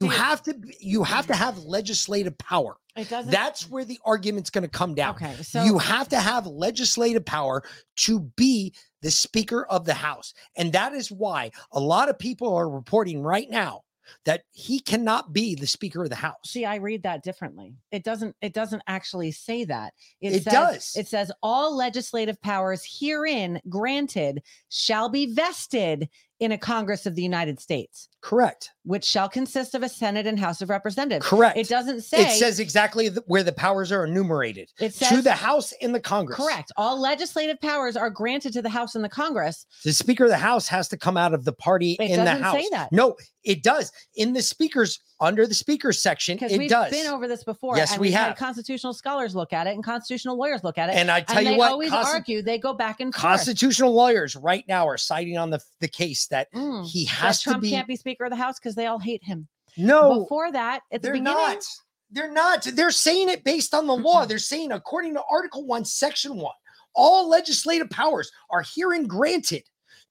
you 0.02 0.10
have 0.10 0.41
to 0.41 0.56
you 0.80 1.03
have 1.03 1.27
to 1.27 1.34
mm. 1.34 1.38
have 1.38 1.57
legislative 1.60 2.38
power 2.38 2.77
It 2.95 3.10
doesn't. 3.10 3.32
that's 3.32 3.69
where 3.69 3.86
the 3.86 3.99
argument's 4.06 4.49
going 4.49 4.64
to 4.64 4.69
come 4.69 4.95
down 4.95 5.15
Okay, 5.15 5.36
so- 5.44 5.64
you 5.64 5.77
have 5.77 6.10
to 6.10 6.19
have 6.19 6.48
legislative 6.48 7.26
power 7.26 7.64
to 7.98 8.19
be 8.36 8.73
the 9.02 9.11
speaker 9.11 9.65
of 9.65 9.86
the 9.86 9.94
house 9.94 10.34
and 10.57 10.73
that 10.73 10.94
is 10.94 11.11
why 11.11 11.52
a 11.72 11.80
lot 11.80 12.10
of 12.10 12.18
people 12.18 12.56
are 12.56 12.69
reporting 12.69 13.22
right 13.22 13.49
now 13.49 13.82
that 14.26 14.44
he 14.52 14.80
cannot 14.80 15.34
be 15.34 15.56
the 15.56 15.68
speaker 15.68 16.03
of 16.03 16.10
the 16.10 16.15
house 16.15 16.36
See, 16.44 16.65
I 16.65 16.76
read 16.76 17.03
that 17.03 17.23
differently. 17.23 17.73
It 17.91 18.03
doesn't. 18.03 18.36
It 18.40 18.53
doesn't 18.53 18.84
actually 18.88 19.32
say 19.32 19.65
that. 19.65 19.94
It 20.22 20.44
says, 20.44 20.53
does. 20.53 20.94
It 20.95 21.07
says 21.07 21.32
all 21.41 21.76
legislative 21.76 22.40
powers 22.41 22.86
herein 22.99 23.60
granted 23.68 24.44
shall 24.69 25.10
be 25.10 25.34
vested 25.34 26.07
in 26.40 26.52
a 26.52 26.57
Congress 26.57 27.06
of 27.06 27.16
the 27.16 27.22
United 27.22 27.60
States, 27.60 28.10
correct 28.22 28.72
which 28.84 29.03
shall 29.03 29.28
consist 29.28 29.74
of 29.74 29.82
a 29.82 29.90
Senate 29.90 30.28
and 30.28 30.40
House 30.40 30.62
of 30.62 30.70
Representatives. 30.70 31.26
Correct. 31.26 31.57
It 31.57 31.68
doesn't 31.68 32.02
say. 32.02 32.20
it 32.22 32.38
says 32.38 32.60
exactly 32.60 33.10
th- 33.10 33.22
where 33.26 33.41
the 33.41 33.52
powers 33.52 33.91
are 33.91 34.06
enumerated 34.06 34.70
It 34.80 34.94
says 34.94 35.10
to 35.10 35.22
the 35.24 35.32
house 35.32 35.74
and 35.82 35.94
the 35.95 35.99
congress 35.99 36.38
correct. 36.38 36.72
All 36.78 36.99
legislative 36.99 37.60
powers 37.62 37.98
are 37.98 38.10
granted 38.12 38.53
to 38.53 38.62
the 38.62 38.70
House 38.70 38.94
and 38.95 39.03
the 39.03 39.10
Congress. 39.10 39.66
the 39.84 39.91
speaker 39.94 40.26
of 40.26 40.30
the 40.30 40.38
house 40.38 40.68
has 40.68 40.88
to 40.90 40.98
come 40.98 41.18
out 41.18 41.34
of 41.34 41.45
the 41.45 41.53
party 41.53 41.94
It 41.99 42.12
in 42.12 42.20
the 42.20 42.26
doesn't 42.26 42.44
house 42.44 42.56
say 42.56 42.68
that. 42.72 42.91
no 42.91 43.16
it 43.44 43.62
does 43.64 43.91
in 44.16 44.34
the 44.34 44.41
speakers 44.41 44.99
under 45.20 45.48
the 45.48 45.53
speakers 45.53 46.02
section 46.02 46.36
Because 46.36 46.52
it 46.52 46.57
we've 46.57 46.70
does 46.70 46.91
been 46.91 47.07
over 47.07 47.28
this 47.28 47.44
before. 47.44 47.78
Yes, 47.78 47.94
and 47.94 48.02
we 48.02 48.12
had 48.12 48.36
constitutional 48.36 48.94
scholars 48.94 49.36
look 49.36 49.53
at 49.53 49.66
it 49.68 49.76
and 49.76 49.84
constitutional 49.84 50.38
lawyers 50.38 50.64
look 50.64 50.78
at 50.78 50.90
it. 50.90 50.95
And 50.95 51.10
I 51.10 51.22
tell 51.22 51.41
you 51.44 51.52
they 51.52 51.57
what, 51.57 51.72
always 51.72 51.91
argue. 51.94 52.41
They 52.41 52.57
go 52.57 52.74
back 52.74 52.99
and 52.99 53.14
forth. 53.14 53.22
constitutional 53.22 53.94
lawyers 53.94 54.36
right 54.36 54.66
now 54.68 54.88
are 54.88 54.98
citing 54.98 55.38
on 55.38 55.49
the 55.52 55.60
the 55.80 55.88
case 55.88 56.25
that 56.28 56.52
Mm. 56.54 56.88
he 56.88 57.06
that 57.06 57.12
has 57.12 57.40
to 57.40 57.50
Trump 57.50 57.62
be 57.64 57.70
can't 57.70 57.88
be 57.88 57.96
Speaker 57.96 58.26
of 58.26 58.30
the 58.32 58.36
House 58.36 58.60
because 58.60 58.76
they 58.76 58.86
all 58.88 59.00
hate 59.00 59.24
him. 59.24 59.48
no 59.78 60.22
Before 60.24 60.52
that, 60.52 60.82
at 60.92 61.02
the 61.02 61.08
they're 61.08 61.14
beginning, 61.14 61.34
not 61.34 61.64
they're 62.12 62.32
not 62.32 62.64
they're 62.64 62.92
saying 62.92 63.30
it 63.30 63.44
based 63.44 63.74
on 63.74 63.88
the 63.88 63.96
law 63.96 64.26
they're 64.26 64.38
saying 64.38 64.72
according 64.72 65.14
to 65.16 65.22
article 65.30 65.66
1 65.66 65.84
section 65.86 66.38
1 66.38 66.54
all 66.94 67.28
legislative 67.28 67.90
powers 67.90 68.32
are 68.52 68.64
herein 68.76 69.06
granted 69.08 69.64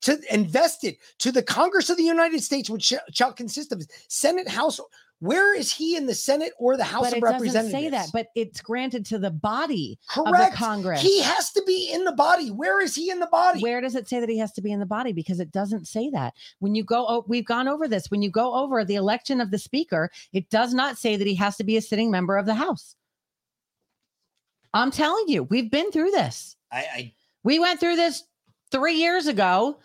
to 0.03 0.19
invested 0.35 0.97
to 1.19 1.31
the 1.31 1.43
congress 1.43 1.89
of 1.89 1.97
the 1.97 2.03
united 2.03 2.43
states 2.43 2.69
which 2.69 2.83
shall, 2.83 3.01
shall 3.13 3.33
consist 3.33 3.71
of 3.73 3.81
senate 4.09 4.49
house 4.49 4.81
where 5.21 5.55
is 5.55 5.73
he 5.73 5.97
in 5.97 6.07
the 6.07 6.15
senate 6.15 6.53
or 6.59 6.77
the 6.77 6.85
house 6.85 7.03
but 7.03 7.13
of 7.13 7.19
it 7.19 7.21
doesn't 7.21 7.41
representatives 7.41 7.73
say 7.73 7.89
that. 7.91 8.09
But 8.13 8.29
it's 8.35 8.61
granted 8.61 9.07
to 9.07 9.19
the 9.19 9.31
body 9.31 9.99
of 10.17 10.27
correct 10.27 10.53
the 10.53 10.59
Congress. 10.59 11.01
he 11.01 11.23
has 11.23 11.51
to 11.53 11.63
be 11.67 11.91
in 11.93 12.05
the 12.05 12.13
body 12.13 12.51
where 12.51 12.81
is 12.81 12.95
he 12.95 13.11
in 13.11 13.21
the 13.21 13.27
body 13.27 13.61
Where 13.61 13.81
does 13.81 13.95
it 13.95 14.09
say 14.09 14.21
that 14.21 14.29
he 14.29 14.39
has 14.39 14.53
to 14.53 14.63
be 14.63 14.73
in 14.73 14.81
the 14.81 14.87
body? 14.87 15.13
Because 15.13 15.41
it 15.41 15.51
doesn't 15.51 15.87
say 15.87 16.11
that. 16.11 16.35
When 16.59 16.75
you 16.75 16.85
go, 16.85 17.07
oh, 17.09 17.25
we've 17.29 17.47
gone 17.47 17.69
over 17.69 17.89
this. 17.89 18.11
When 18.11 18.23
you 18.23 18.31
go 18.31 18.55
over 18.55 18.85
the 18.85 18.97
election 18.97 19.41
of 19.41 19.51
the 19.51 19.59
Speaker, 19.59 20.11
it 20.33 20.51
does 20.51 20.75
not 20.75 20.99
say 20.99 21.17
that 21.17 21.27
he 21.27 21.35
has 21.37 21.57
to 21.57 21.65
be 21.65 21.77
a 21.77 21.83
sitting 21.83 22.11
member 22.11 22.37
of 22.37 22.47
the 22.47 22.55
House. 22.55 22.97
I'm 24.73 24.91
telling 24.91 25.25
you, 25.29 25.45
we've 25.45 25.71
been 25.71 25.91
through 25.93 26.11
this. 26.11 26.57
I, 26.73 26.79
I 26.79 27.13
We 27.45 27.59
went 27.59 27.81
through 27.81 27.97
this 27.97 28.25
three 28.71 28.95
years 28.95 29.27
ago. 29.27 29.79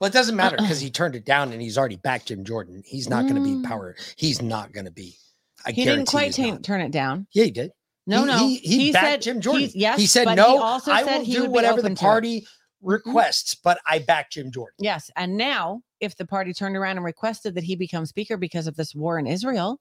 Well 0.00 0.08
it 0.08 0.12
doesn't 0.12 0.36
matter 0.36 0.56
because 0.58 0.80
he 0.80 0.90
turned 0.90 1.14
it 1.14 1.24
down 1.24 1.52
and 1.52 1.60
he's 1.62 1.76
already 1.78 1.96
backed 1.96 2.26
jim 2.26 2.44
jordan 2.44 2.82
he's 2.86 3.08
not 3.08 3.22
going 3.22 3.34
to 3.36 3.40
Mm. 3.40 3.62
be 3.62 3.68
power 3.68 3.96
he's 4.16 4.40
not 4.42 4.72
going 4.72 4.84
to 4.86 4.90
be 4.90 5.16
I 5.64 5.72
he 5.72 5.84
didn't 5.84 6.06
quite 6.06 6.38
not. 6.38 6.62
turn 6.62 6.80
it 6.80 6.92
down. 6.92 7.26
Yeah, 7.32 7.44
he 7.44 7.50
did. 7.50 7.72
No, 8.06 8.20
He- 8.20 8.26
no. 8.26 8.38
He, 8.38 8.56
he, 8.58 8.78
He 8.86 8.92
backed 8.92 9.06
said- 9.06 9.22
Jim 9.22 9.40
Jordan. 9.40 9.62
he's- 9.62 9.74
yes, 9.74 9.98
he 9.98 10.06
said, 10.06 10.24
but 10.26 10.32
he 10.32 10.36
no, 10.36 10.62
also 10.62 10.92
I 10.92 11.02
said 11.02 11.18
will 11.18 11.24
he 11.24 11.32
do 11.32 11.50
whatever 11.50 11.76
the 11.82 11.86
open 11.88 11.94
to 11.96 12.00
it." 12.00 12.06
party 12.06 12.46
requests, 12.82 13.56
but 13.56 13.80
I 13.84 13.98
back 13.98 14.30
Jim 14.30 14.52
Jordan. 14.52 14.76
Yes. 14.78 15.10
And 15.16 15.36
now, 15.36 15.80
if 15.98 16.14
the 16.16 16.24
party 16.26 16.52
turned 16.52 16.76
around 16.76 16.98
and 16.98 17.04
requested 17.04 17.56
that 17.56 17.64
he 17.64 17.74
become 17.74 18.06
Speaker 18.06 18.36
because 18.36 18.68
of 18.68 18.76
this 18.76 18.94
war 18.94 19.18
in 19.18 19.26
Israel, 19.26 19.80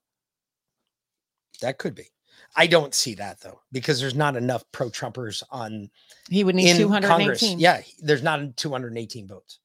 That 1.61 1.77
could 1.77 1.93
be. 1.93 2.07
I 2.55 2.65
don't 2.67 2.95
see 2.95 3.13
that 3.15 3.41
though, 3.41 3.59
because 3.71 3.99
there's 3.99 4.15
not 4.15 4.35
enough 4.35 4.63
pro 4.71 4.89
Trumpers 4.89 5.43
on 5.51 5.89
he 6.29 6.43
would 6.43 6.55
need 6.55 6.75
218. 6.77 7.07
Congress. 7.09 7.43
Yeah, 7.43 7.81
there's 7.99 8.23
not 8.23 8.57
218 8.57 9.27
votes. 9.27 9.59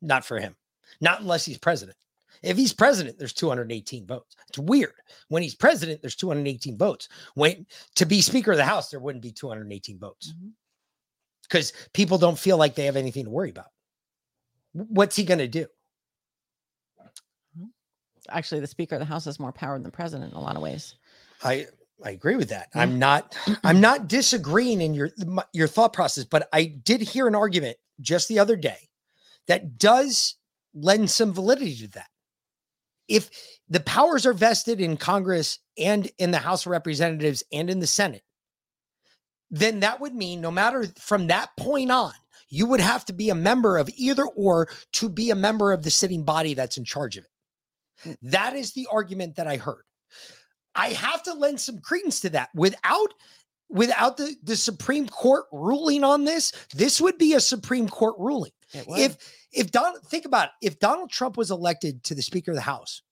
Not 0.00 0.24
for 0.24 0.38
him. 0.38 0.54
Not 1.00 1.20
unless 1.20 1.44
he's 1.44 1.58
president. 1.58 1.96
If 2.42 2.56
he's 2.56 2.72
president, 2.72 3.18
there's 3.18 3.32
218 3.32 4.06
votes. 4.06 4.36
It's 4.48 4.58
weird. 4.58 4.92
When 5.28 5.42
he's 5.42 5.54
president, 5.54 6.00
there's 6.00 6.16
218 6.16 6.78
votes. 6.78 7.08
When 7.34 7.66
to 7.96 8.06
be 8.06 8.20
Speaker 8.20 8.52
of 8.52 8.56
the 8.56 8.64
House, 8.64 8.90
there 8.90 9.00
wouldn't 9.00 9.22
be 9.22 9.32
218 9.32 9.98
votes. 9.98 10.32
Mm-hmm. 10.32 10.48
Because 11.42 11.72
people 11.94 12.18
don't 12.18 12.38
feel 12.38 12.58
like 12.58 12.74
they 12.74 12.84
have 12.84 12.96
anything 12.96 13.24
to 13.24 13.30
worry 13.30 13.50
about. 13.50 13.70
What's 14.72 15.16
he 15.16 15.24
going 15.24 15.38
to 15.38 15.48
do? 15.48 15.66
Actually, 18.28 18.60
the 18.60 18.66
Speaker 18.66 18.96
of 18.96 19.00
the 19.00 19.06
House 19.06 19.24
has 19.24 19.40
more 19.40 19.52
power 19.52 19.74
than 19.74 19.82
the 19.82 19.90
president 19.90 20.32
in 20.32 20.36
a 20.36 20.42
lot 20.42 20.56
of 20.56 20.62
ways. 20.62 20.96
I 21.42 21.66
I 22.04 22.10
agree 22.10 22.36
with 22.36 22.50
that. 22.50 22.68
Yeah. 22.74 22.82
I'm 22.82 22.98
not 22.98 23.36
I'm 23.64 23.80
not 23.80 24.08
disagreeing 24.08 24.82
in 24.82 24.92
your 24.92 25.10
your 25.52 25.66
thought 25.66 25.94
process, 25.94 26.24
but 26.24 26.48
I 26.52 26.64
did 26.64 27.00
hear 27.00 27.26
an 27.26 27.34
argument 27.34 27.78
just 28.00 28.28
the 28.28 28.38
other 28.38 28.56
day 28.56 28.87
that 29.48 29.78
does 29.78 30.36
lend 30.74 31.10
some 31.10 31.32
validity 31.32 31.76
to 31.76 31.88
that. 31.88 32.08
If 33.08 33.30
the 33.68 33.80
powers 33.80 34.26
are 34.26 34.34
vested 34.34 34.80
in 34.80 34.96
Congress 34.96 35.58
and 35.78 36.10
in 36.18 36.30
the 36.30 36.38
House 36.38 36.66
of 36.66 36.72
Representatives 36.72 37.42
and 37.52 37.70
in 37.70 37.80
the 37.80 37.86
Senate, 37.86 38.22
then 39.50 39.80
that 39.80 40.00
would 40.00 40.14
mean 40.14 40.40
no 40.40 40.50
matter 40.50 40.86
from 40.98 41.28
that 41.28 41.50
point 41.56 41.90
on, 41.90 42.12
you 42.50 42.66
would 42.66 42.80
have 42.80 43.04
to 43.06 43.12
be 43.12 43.30
a 43.30 43.34
member 43.34 43.78
of 43.78 43.88
either 43.96 44.24
or 44.24 44.68
to 44.92 45.08
be 45.08 45.30
a 45.30 45.34
member 45.34 45.72
of 45.72 45.82
the 45.82 45.90
sitting 45.90 46.22
body 46.22 46.54
that's 46.54 46.76
in 46.76 46.84
charge 46.84 47.16
of 47.16 47.24
it. 47.24 48.18
That 48.22 48.54
is 48.54 48.72
the 48.72 48.86
argument 48.92 49.36
that 49.36 49.46
I 49.46 49.56
heard. 49.56 49.84
I 50.74 50.90
have 50.90 51.22
to 51.24 51.34
lend 51.34 51.60
some 51.60 51.78
credence 51.80 52.20
to 52.20 52.30
that. 52.30 52.50
Without 52.54 53.14
without 53.70 54.16
the, 54.16 54.34
the 54.42 54.56
Supreme 54.56 55.08
Court 55.08 55.44
ruling 55.52 56.04
on 56.04 56.24
this, 56.24 56.52
this 56.74 57.00
would 57.00 57.18
be 57.18 57.34
a 57.34 57.40
Supreme 57.40 57.88
Court 57.88 58.14
ruling. 58.18 58.52
If 58.72 59.16
if 59.52 59.70
Donald 59.70 60.02
think 60.04 60.24
about 60.24 60.48
it, 60.48 60.66
if 60.66 60.78
Donald 60.78 61.10
Trump 61.10 61.36
was 61.36 61.50
elected 61.50 62.02
to 62.04 62.14
the 62.14 62.22
Speaker 62.22 62.50
of 62.52 62.56
the 62.56 62.60
House, 62.62 63.02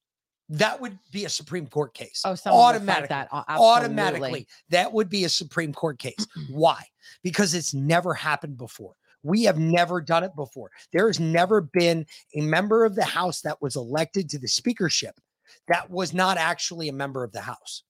That 0.49 0.81
would 0.81 0.99
be 1.11 1.25
a 1.25 1.29
Supreme 1.29 1.67
Court 1.67 1.93
case. 1.95 2.23
Oh, 2.25 2.35
someone 2.35 2.75
would 2.75 2.87
fight 2.87 3.09
automatically. 3.09 3.09
that. 3.09 3.29
Absolutely. 3.33 3.67
automatically, 3.67 4.47
that 4.71 4.93
would 4.93 5.09
be 5.09 5.25
a 5.25 5.29
Supreme 5.29 5.73
Court 5.73 5.99
case. 5.99 6.27
Why? 6.51 6.85
Because 7.23 7.55
it's 7.55 7.75
never 7.75 8.15
happened 8.15 8.57
before. 8.57 8.95
We 9.23 9.43
have 9.45 9.59
never 9.59 10.01
done 10.01 10.23
it 10.23 10.37
before. 10.37 10.71
There 10.93 11.09
has 11.09 11.19
never 11.19 11.61
been 11.63 12.07
a 12.37 12.43
member 12.43 12.85
of 12.85 12.95
the 12.95 13.05
House 13.05 13.41
that 13.41 13.61
was 13.61 13.75
elected 13.75 14.29
to 14.31 14.39
the 14.39 14.47
speakership 14.47 15.19
that 15.69 15.91
was 15.91 16.15
not 16.15 16.37
actually 16.39 16.89
a 16.89 16.93
member 16.93 17.25
of 17.25 17.33
the 17.33 17.41
House. 17.41 17.83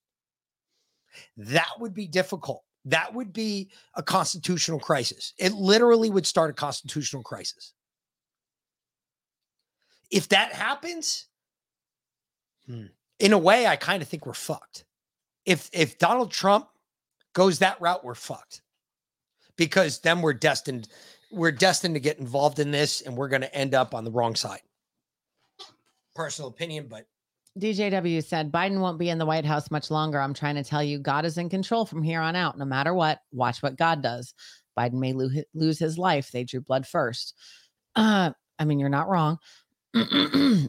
That 1.36 1.68
would 1.78 1.92
be 1.94 2.06
difficult. 2.06 2.62
That 2.86 3.12
would 3.14 3.32
be 3.32 3.70
a 3.94 4.02
constitutional 4.02 4.78
crisis. 4.78 5.34
It 5.38 5.52
literally 5.52 6.08
would 6.08 6.26
start 6.26 6.50
a 6.50 6.54
constitutional 6.54 7.22
crisis. 7.22 7.72
If 10.08 10.28
that 10.28 10.52
happens, 10.52 11.26
hmm, 12.66 12.86
in 13.18 13.32
a 13.32 13.38
way, 13.38 13.66
I 13.66 13.74
kind 13.74 14.02
of 14.02 14.08
think 14.08 14.24
we're 14.24 14.34
fucked. 14.34 14.84
If 15.44 15.68
if 15.72 15.98
Donald 15.98 16.30
Trump 16.30 16.68
goes 17.32 17.58
that 17.58 17.80
route, 17.80 18.04
we're 18.04 18.14
fucked. 18.14 18.62
Because 19.56 19.98
then 20.00 20.20
we're 20.20 20.32
destined, 20.32 20.88
we're 21.32 21.50
destined 21.50 21.94
to 21.94 22.00
get 22.00 22.18
involved 22.18 22.60
in 22.60 22.70
this 22.70 23.00
and 23.00 23.16
we're 23.16 23.28
going 23.28 23.42
to 23.42 23.54
end 23.54 23.74
up 23.74 23.94
on 23.94 24.04
the 24.04 24.10
wrong 24.12 24.36
side. 24.36 24.60
Personal 26.14 26.50
opinion, 26.50 26.86
but 26.88 27.06
DJW 27.58 28.22
said 28.22 28.52
Biden 28.52 28.80
won't 28.80 28.98
be 28.98 29.08
in 29.08 29.18
the 29.18 29.26
White 29.26 29.46
House 29.46 29.70
much 29.70 29.90
longer. 29.90 30.20
I'm 30.20 30.34
trying 30.34 30.56
to 30.56 30.64
tell 30.64 30.82
you, 30.82 30.98
God 30.98 31.24
is 31.24 31.38
in 31.38 31.48
control 31.48 31.86
from 31.86 32.02
here 32.02 32.20
on 32.20 32.36
out. 32.36 32.58
No 32.58 32.64
matter 32.64 32.92
what, 32.92 33.20
watch 33.32 33.62
what 33.62 33.76
God 33.76 34.02
does. 34.02 34.34
Biden 34.78 34.94
may 34.94 35.14
lo- 35.14 35.42
lose 35.54 35.78
his 35.78 35.96
life. 35.96 36.30
They 36.30 36.44
drew 36.44 36.60
blood 36.60 36.86
first. 36.86 37.34
Uh, 37.94 38.32
I 38.58 38.64
mean, 38.64 38.78
you're 38.78 38.88
not 38.88 39.08
wrong. 39.08 39.38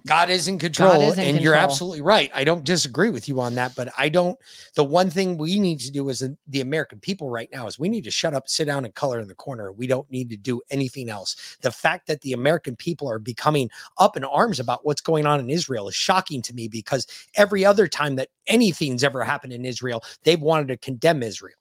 God 0.06 0.30
is 0.30 0.48
in 0.48 0.58
control, 0.58 1.02
is 1.02 1.18
in 1.18 1.36
and 1.36 1.42
you're 1.42 1.56
absolutely 1.56 2.02
right. 2.02 2.32
I 2.34 2.44
don't 2.44 2.64
disagree 2.64 3.10
with 3.10 3.28
you 3.28 3.42
on 3.42 3.56
that, 3.56 3.76
but 3.76 3.92
I 3.98 4.10
don't. 4.10 4.38
The 4.76 4.84
one 4.84 5.10
thing 5.10 5.38
we 5.38 5.60
need 5.60 5.80
to 5.82 5.92
do 5.92 6.10
as 6.10 6.24
the 6.48 6.62
American 6.62 7.00
people 7.00 7.30
right 7.30 7.50
now 7.52 7.68
is 7.68 7.78
we 7.78 7.90
need 7.90 8.06
to 8.06 8.12
shut 8.12 8.34
up, 8.34 8.48
sit 8.48 8.66
down, 8.66 8.86
and 8.86 8.96
color 8.96 9.20
in 9.20 9.28
the 9.28 9.36
corner. 9.36 9.72
We 9.72 9.88
don't 9.88 10.10
need 10.10 10.30
to 10.30 10.38
do 10.38 10.62
anything 10.70 11.10
else. 11.10 11.58
The 11.62 11.72
fact 11.72 12.08
that 12.08 12.22
the 12.22 12.34
American 12.34 12.76
people 12.76 13.10
are 13.10 13.20
becoming 13.20 13.70
up 13.98 14.16
in 14.16 14.24
arms 14.24 14.60
about 14.60 14.86
what's 14.86 15.02
going 15.02 15.26
on 15.26 15.40
in 15.40 15.50
Israel 15.50 15.88
is 15.88 15.96
shocking 15.96 16.42
to 16.44 16.54
me 16.54 16.68
because 16.68 17.06
every 17.36 17.66
other 17.66 17.88
time 17.88 18.16
that 18.16 18.30
anything's 18.48 19.04
ever 19.04 19.24
happened 19.24 19.54
in 19.54 19.66
Israel, 19.66 20.04
they've 20.24 20.42
wanted 20.42 20.70
to 20.70 20.78
condemn 20.78 21.22
Israel, 21.22 21.58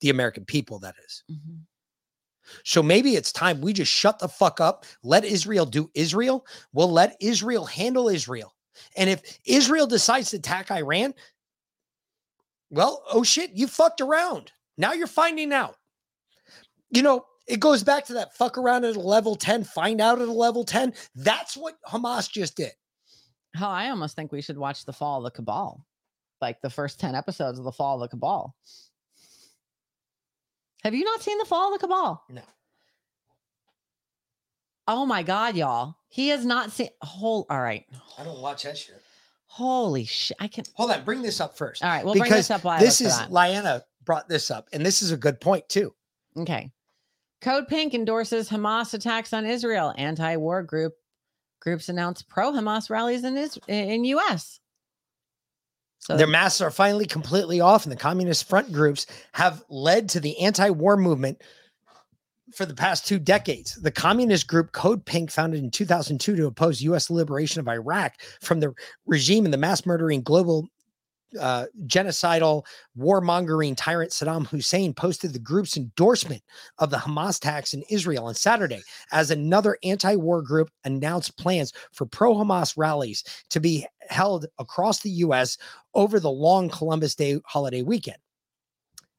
the 0.00 0.10
American 0.10 0.44
people, 0.44 0.78
that 0.78 0.94
is. 1.04 1.24
Mm-hmm. 1.30 1.56
So 2.64 2.82
maybe 2.82 3.16
it's 3.16 3.32
time 3.32 3.60
we 3.60 3.72
just 3.72 3.92
shut 3.92 4.18
the 4.18 4.28
fuck 4.28 4.60
up, 4.60 4.84
let 5.02 5.24
Israel 5.24 5.66
do 5.66 5.90
Israel. 5.94 6.46
We'll 6.72 6.92
let 6.92 7.16
Israel 7.20 7.64
handle 7.64 8.08
Israel. 8.08 8.54
And 8.96 9.08
if 9.08 9.38
Israel 9.46 9.86
decides 9.86 10.30
to 10.30 10.36
attack 10.36 10.70
Iran, 10.70 11.14
well, 12.70 13.04
oh 13.12 13.22
shit, 13.22 13.52
you 13.52 13.66
fucked 13.66 14.00
around. 14.00 14.52
Now 14.76 14.92
you're 14.92 15.06
finding 15.06 15.52
out. 15.52 15.76
You 16.90 17.02
know, 17.02 17.24
it 17.46 17.60
goes 17.60 17.82
back 17.82 18.04
to 18.06 18.14
that 18.14 18.34
fuck 18.34 18.58
around 18.58 18.84
at 18.84 18.96
a 18.96 19.00
level 19.00 19.36
10, 19.36 19.64
find 19.64 20.00
out 20.00 20.20
at 20.20 20.28
a 20.28 20.32
level 20.32 20.64
10. 20.64 20.94
That's 21.14 21.56
what 21.56 21.76
Hamas 21.86 22.30
just 22.30 22.56
did. 22.56 22.72
Hell, 23.54 23.70
I 23.70 23.90
almost 23.90 24.16
think 24.16 24.32
we 24.32 24.40
should 24.40 24.58
watch 24.58 24.84
The 24.84 24.92
Fall 24.92 25.18
of 25.18 25.32
the 25.32 25.36
Cabal, 25.36 25.86
like 26.40 26.60
the 26.60 26.70
first 26.70 26.98
10 26.98 27.14
episodes 27.14 27.58
of 27.58 27.64
The 27.64 27.72
Fall 27.72 27.96
of 27.96 28.00
the 28.00 28.08
Cabal. 28.08 28.54
Have 30.84 30.94
you 30.94 31.04
not 31.04 31.22
seen 31.22 31.38
The 31.38 31.44
Fall 31.46 31.72
of 31.72 31.80
the 31.80 31.86
Cabal? 31.86 32.22
No. 32.28 32.42
Oh 34.86 35.06
my 35.06 35.22
God, 35.22 35.56
y'all. 35.56 35.96
He 36.08 36.28
has 36.28 36.44
not 36.44 36.70
seen 36.70 36.90
whole. 37.00 37.46
All 37.48 37.60
right. 37.60 37.86
I 38.18 38.24
don't 38.24 38.40
watch 38.40 38.64
that 38.64 38.76
shit. 38.76 39.00
Holy 39.46 40.04
shit. 40.04 40.36
I 40.40 40.48
can't. 40.48 40.68
hold 40.74 40.90
on, 40.90 41.04
bring 41.04 41.22
this 41.22 41.40
up 41.40 41.56
first. 41.56 41.82
All 41.82 41.88
right, 41.88 42.04
we'll 42.04 42.14
bring 42.14 42.30
this 42.30 42.50
up 42.50 42.64
while 42.64 42.78
this 42.78 43.00
is. 43.00 43.12
Lyanna 43.12 43.82
brought 44.04 44.28
this 44.28 44.50
up, 44.50 44.68
and 44.72 44.84
this 44.84 45.00
is 45.00 45.10
a 45.12 45.16
good 45.16 45.40
point 45.40 45.68
too. 45.68 45.94
Okay. 46.36 46.70
Code 47.40 47.68
Pink 47.68 47.94
endorses 47.94 48.48
Hamas 48.48 48.94
attacks 48.94 49.32
on 49.32 49.46
Israel. 49.46 49.94
Anti-war 49.96 50.62
group 50.64 50.94
groups 51.60 51.88
announce 51.88 52.20
pro-Hamas 52.22 52.90
rallies 52.90 53.24
in 53.24 53.36
Is- 53.36 53.58
in 53.68 54.04
US. 54.06 54.60
So 56.04 56.18
Their 56.18 56.26
masks 56.26 56.60
are 56.60 56.70
finally 56.70 57.06
completely 57.06 57.60
off, 57.60 57.84
and 57.84 57.92
the 57.92 57.96
communist 57.96 58.46
front 58.46 58.70
groups 58.70 59.06
have 59.32 59.64
led 59.70 60.10
to 60.10 60.20
the 60.20 60.38
anti-war 60.38 60.98
movement 60.98 61.40
for 62.54 62.66
the 62.66 62.74
past 62.74 63.06
two 63.06 63.18
decades. 63.18 63.74
The 63.80 63.90
communist 63.90 64.46
group 64.46 64.72
Code 64.72 65.04
Pink, 65.06 65.30
founded 65.30 65.64
in 65.64 65.70
2002 65.70 66.36
to 66.36 66.46
oppose 66.46 66.82
U.S. 66.82 67.08
liberation 67.08 67.60
of 67.60 67.68
Iraq 67.68 68.20
from 68.42 68.60
the 68.60 68.74
regime 69.06 69.46
and 69.46 69.54
the 69.54 69.58
mass 69.58 69.86
murdering 69.86 70.22
global 70.22 70.68
uh, 71.40 71.66
genocidal 71.86 72.64
warmongering 72.98 73.74
tyrant 73.76 74.12
Saddam 74.12 74.46
Hussein 74.46 74.94
posted 74.94 75.32
the 75.32 75.38
group's 75.38 75.76
endorsement 75.76 76.42
of 76.78 76.90
the 76.90 76.96
Hamas 76.96 77.38
attacks 77.38 77.74
in 77.74 77.82
Israel 77.88 78.26
on 78.26 78.34
Saturday 78.34 78.82
as 79.12 79.30
another 79.30 79.78
anti-war 79.82 80.42
group 80.42 80.70
announced 80.84 81.36
plans 81.36 81.72
for 81.92 82.06
pro-Hamas 82.06 82.74
rallies 82.76 83.24
to 83.50 83.60
be 83.60 83.86
held 84.08 84.46
across 84.58 85.00
the 85.00 85.10
U.S. 85.10 85.58
over 85.94 86.20
the 86.20 86.30
long 86.30 86.68
Columbus 86.68 87.14
Day 87.14 87.40
holiday 87.46 87.82
weekend. 87.82 88.18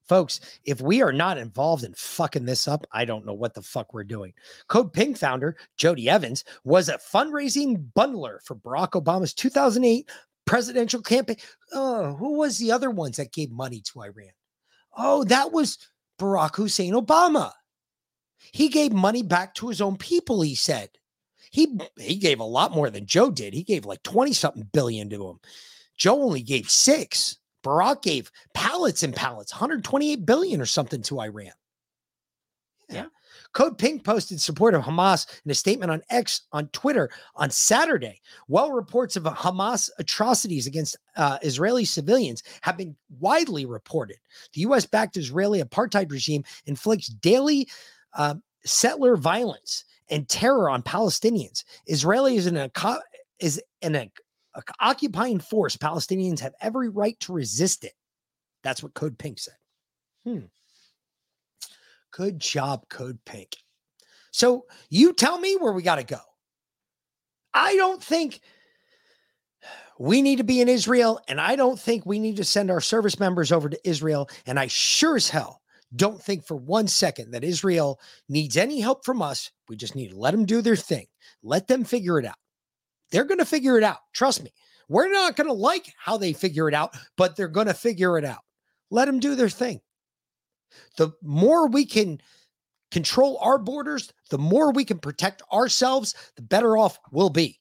Folks, 0.08 0.40
if 0.66 0.82
we 0.82 1.02
are 1.02 1.12
not 1.12 1.40
involved 1.40 1.84
in 1.84 1.94
fucking 1.96 2.46
this 2.46 2.68
up, 2.68 2.86
I 2.92 3.06
don't 3.06 3.26
know 3.26 3.34
what 3.34 3.56
the 3.56 3.64
fuck 3.64 3.92
we're 3.92 4.04
doing. 4.04 4.34
Code 4.68 4.94
Pink 4.94 5.18
founder 5.18 5.58
Jodie 5.80 6.08
Evans 6.08 6.44
was 6.64 6.90
a 6.90 7.00
fundraising 7.00 7.92
bundler 7.96 8.38
for 8.44 8.56
Barack 8.56 8.92
Obama's 8.92 9.34
2008 9.34 10.08
presidential 10.46 11.02
campaign. 11.02 11.38
Oh, 11.74 12.16
who 12.16 12.38
was 12.38 12.58
the 12.58 12.72
other 12.72 12.90
ones 12.90 13.18
that 13.18 13.34
gave 13.34 13.52
money 13.52 13.82
to 13.82 14.02
Iran? 14.02 14.32
Oh, 14.98 15.24
that 15.26 15.52
was 15.52 15.78
Barack 16.20 16.56
Hussein 16.56 16.94
Obama. 16.94 17.52
He 18.52 18.70
gave 18.70 18.94
money 18.94 19.24
back 19.24 19.54
to 19.56 19.68
his 19.68 19.82
own 19.82 19.98
people, 19.98 20.42
he 20.42 20.56
said. 20.56 20.90
He 21.52 21.80
he 21.98 22.16
gave 22.16 22.40
a 22.40 22.46
lot 22.46 22.74
more 22.74 22.90
than 22.90 23.06
Joe 23.06 23.32
did. 23.32 23.54
He 23.54 23.64
gave 23.64 23.86
like 23.86 24.04
20 24.04 24.34
something 24.34 24.68
billion 24.74 25.10
to 25.10 25.30
him. 25.30 25.40
Joe 25.98 26.22
only 26.22 26.42
gave 26.42 26.70
6. 26.70 27.38
Barack 27.64 28.02
gave 28.02 28.32
pallets 28.54 29.04
and 29.04 29.16
pallets, 29.16 29.54
128 29.54 30.26
billion 30.26 30.62
or 30.62 30.66
something 30.66 31.02
to 31.04 31.22
Iran. 31.22 31.52
Yeah. 32.90 33.06
Code 33.56 33.78
Pink 33.78 34.04
posted 34.04 34.40
support 34.40 34.76
of 34.76 34.84
Hamas 34.84 35.26
in 35.46 35.50
a 35.50 35.56
statement 35.56 35.90
on 35.90 36.02
X 36.10 36.42
on 36.52 36.68
Twitter 36.68 37.10
on 37.36 37.50
Saturday. 37.50 38.22
While 38.48 38.74
reports 38.74 39.16
of 39.16 39.24
Hamas 39.24 39.90
atrocities 39.98 40.68
against 40.68 40.98
uh, 41.16 41.40
Israeli 41.42 41.86
civilians 41.86 42.44
have 42.62 42.78
been 42.78 42.98
widely 43.18 43.66
reported, 43.66 44.18
the 44.54 44.62
U.S. 44.62 44.86
backed 44.86 45.16
Israeli 45.16 45.64
apartheid 45.64 46.12
regime 46.12 46.44
inflicts 46.66 47.08
daily 47.08 47.70
uh, 48.14 48.36
settler 48.66 49.16
violence 49.16 49.86
and 50.10 50.28
terror 50.28 50.70
on 50.70 50.84
Palestinians. 50.84 51.64
Israeli 51.88 52.36
is 52.36 52.48
an, 52.48 52.70
is 53.40 53.62
an 53.82 54.12
occupying 54.82 55.40
force. 55.40 55.78
Palestinians 55.78 56.42
have 56.42 56.54
every 56.60 56.90
right 56.90 57.18
to 57.22 57.32
resist 57.32 57.86
it. 57.86 57.94
That's 58.64 58.84
what 58.84 58.96
Code 58.96 59.18
Pink 59.18 59.40
said. 59.40 59.56
Hmm. 60.26 60.40
Good 62.16 62.40
job, 62.40 62.88
Code 62.88 63.20
Pink. 63.26 63.58
So 64.32 64.68
you 64.90 65.12
tell 65.12 65.38
me 65.38 65.58
where 65.58 65.74
we 65.74 65.84
got 65.84 65.96
to 65.96 66.04
go. 66.04 66.22
I 67.54 67.76
don't 67.76 68.02
think 68.02 68.40
we 70.00 70.22
need 70.22 70.38
to 70.38 70.46
be 70.46 70.62
in 70.62 70.70
Israel, 70.70 71.20
and 71.28 71.42
I 71.42 71.58
don't 71.58 71.78
think 71.78 72.06
we 72.06 72.20
need 72.20 72.38
to 72.38 72.46
send 72.46 72.72
our 72.72 72.80
service 72.80 73.20
members 73.20 73.52
over 73.52 73.68
to 73.68 73.90
Israel. 73.90 74.30
And 74.46 74.58
I 74.58 74.68
sure 74.68 75.18
as 75.18 75.30
hell 75.30 75.62
don't 75.94 76.22
think 76.22 76.46
for 76.46 76.56
one 76.56 76.88
second 76.88 77.32
that 77.32 77.44
Israel 77.44 78.00
needs 78.30 78.56
any 78.56 78.80
help 78.80 79.04
from 79.04 79.22
us. 79.22 79.52
We 79.68 79.76
just 79.76 79.94
need 79.94 80.12
to 80.12 80.18
let 80.18 80.32
them 80.32 80.46
do 80.46 80.62
their 80.62 80.78
thing, 80.78 81.08
let 81.44 81.68
them 81.68 81.84
figure 81.84 82.18
it 82.18 82.26
out. 82.26 82.38
They're 83.12 83.26
going 83.26 83.40
to 83.40 83.46
figure 83.46 83.78
it 83.78 83.84
out. 83.84 84.00
Trust 84.14 84.42
me. 84.42 84.54
We're 84.88 85.12
not 85.12 85.36
going 85.36 85.48
to 85.48 85.54
like 85.54 85.94
how 85.98 86.16
they 86.16 86.32
figure 86.32 86.70
it 86.70 86.76
out, 86.76 86.96
but 87.18 87.36
they're 87.36 87.50
going 87.50 87.68
to 87.68 87.74
figure 87.74 88.18
it 88.18 88.24
out. 88.24 88.40
Let 88.90 89.04
them 89.04 89.20
do 89.20 89.36
their 89.36 89.50
thing. 89.50 89.82
The 90.98 91.12
more 91.22 91.68
we 91.68 91.86
can 91.86 92.22
control 92.92 93.38
our 93.42 93.58
borders, 93.58 94.12
the 94.30 94.38
more 94.38 94.72
we 94.72 94.86
can 94.86 95.00
protect 95.00 95.42
ourselves, 95.52 96.16
the 96.36 96.42
better 96.42 96.78
off 96.78 97.00
we'll 97.12 97.30
be. 97.30 97.60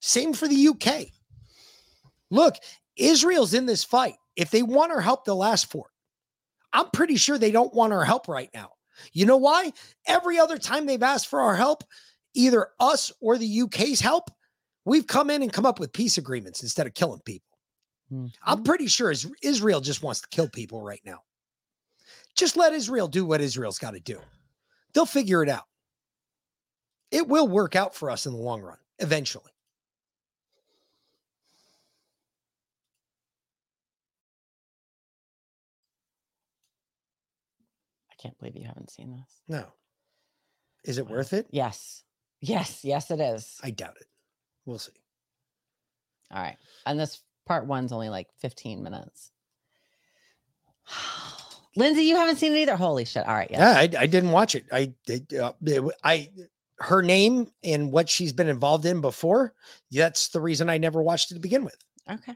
Same 0.00 0.32
for 0.32 0.48
the 0.48 0.68
UK. 0.68 1.06
Look, 2.30 2.56
Israel's 2.96 3.54
in 3.54 3.66
this 3.66 3.84
fight. 3.84 4.16
If 4.34 4.50
they 4.50 4.62
want 4.62 4.92
our 4.92 5.00
help, 5.00 5.24
they'll 5.24 5.44
ask 5.44 5.70
for 5.70 5.86
it. 5.86 5.92
I'm 6.72 6.90
pretty 6.90 7.16
sure 7.16 7.38
they 7.38 7.50
don't 7.50 7.74
want 7.74 7.92
our 7.92 8.04
help 8.04 8.28
right 8.28 8.50
now. 8.52 8.70
You 9.12 9.26
know 9.26 9.36
why? 9.36 9.72
Every 10.06 10.38
other 10.38 10.58
time 10.58 10.86
they've 10.86 11.02
asked 11.02 11.28
for 11.28 11.40
our 11.40 11.56
help, 11.56 11.84
either 12.34 12.68
us 12.80 13.12
or 13.20 13.38
the 13.38 13.62
UK's 13.62 14.00
help, 14.00 14.30
we've 14.84 15.06
come 15.06 15.30
in 15.30 15.42
and 15.42 15.52
come 15.52 15.66
up 15.66 15.78
with 15.78 15.92
peace 15.92 16.18
agreements 16.18 16.62
instead 16.62 16.86
of 16.86 16.94
killing 16.94 17.20
people. 17.24 17.46
Hmm. 18.10 18.26
I'm 18.42 18.62
pretty 18.62 18.86
sure 18.86 19.12
Israel 19.42 19.80
just 19.80 20.02
wants 20.02 20.20
to 20.20 20.28
kill 20.28 20.48
people 20.48 20.82
right 20.82 21.00
now. 21.04 21.20
Just 22.36 22.56
let 22.56 22.74
Israel 22.74 23.08
do 23.08 23.24
what 23.24 23.40
Israel's 23.40 23.78
got 23.78 23.92
to 23.92 24.00
do. 24.00 24.20
They'll 24.92 25.06
figure 25.06 25.42
it 25.42 25.48
out. 25.48 25.64
It 27.10 27.26
will 27.28 27.48
work 27.48 27.74
out 27.74 27.94
for 27.94 28.10
us 28.10 28.26
in 28.26 28.32
the 28.32 28.38
long 28.38 28.60
run, 28.60 28.76
eventually. 28.98 29.52
I 38.10 38.14
can't 38.20 38.38
believe 38.38 38.56
you 38.56 38.66
haven't 38.66 38.90
seen 38.90 39.12
this. 39.12 39.40
No. 39.48 39.64
Is 40.84 40.98
it 40.98 41.08
worth 41.08 41.32
it? 41.32 41.46
Yes. 41.50 42.02
Yes. 42.40 42.80
Yes, 42.84 43.10
it 43.10 43.20
is. 43.20 43.58
I 43.62 43.70
doubt 43.70 43.96
it. 44.00 44.06
We'll 44.66 44.78
see. 44.78 44.92
All 46.32 46.42
right. 46.42 46.56
And 46.84 46.98
this 46.98 47.22
part 47.46 47.66
one's 47.66 47.92
only 47.92 48.08
like 48.08 48.28
15 48.40 48.82
minutes. 48.82 49.30
Lindsay, 51.76 52.02
you 52.02 52.16
haven't 52.16 52.36
seen 52.36 52.54
it 52.54 52.58
either. 52.58 52.76
Holy 52.76 53.04
shit. 53.04 53.26
All 53.26 53.34
right. 53.34 53.50
Yeah, 53.50 53.72
I, 53.72 53.82
I 53.98 54.06
didn't 54.06 54.32
watch 54.32 54.54
it. 54.54 54.64
I 54.72 54.92
did. 55.04 55.34
Uh, 55.34 55.52
I 56.02 56.30
her 56.78 57.02
name 57.02 57.50
and 57.62 57.92
what 57.92 58.08
she's 58.08 58.32
been 58.32 58.48
involved 58.48 58.86
in 58.86 59.00
before. 59.00 59.54
That's 59.90 60.28
the 60.28 60.40
reason 60.40 60.68
I 60.68 60.78
never 60.78 61.02
watched 61.02 61.30
it 61.30 61.34
to 61.34 61.40
begin 61.40 61.64
with. 61.64 61.76
Okay. 62.10 62.34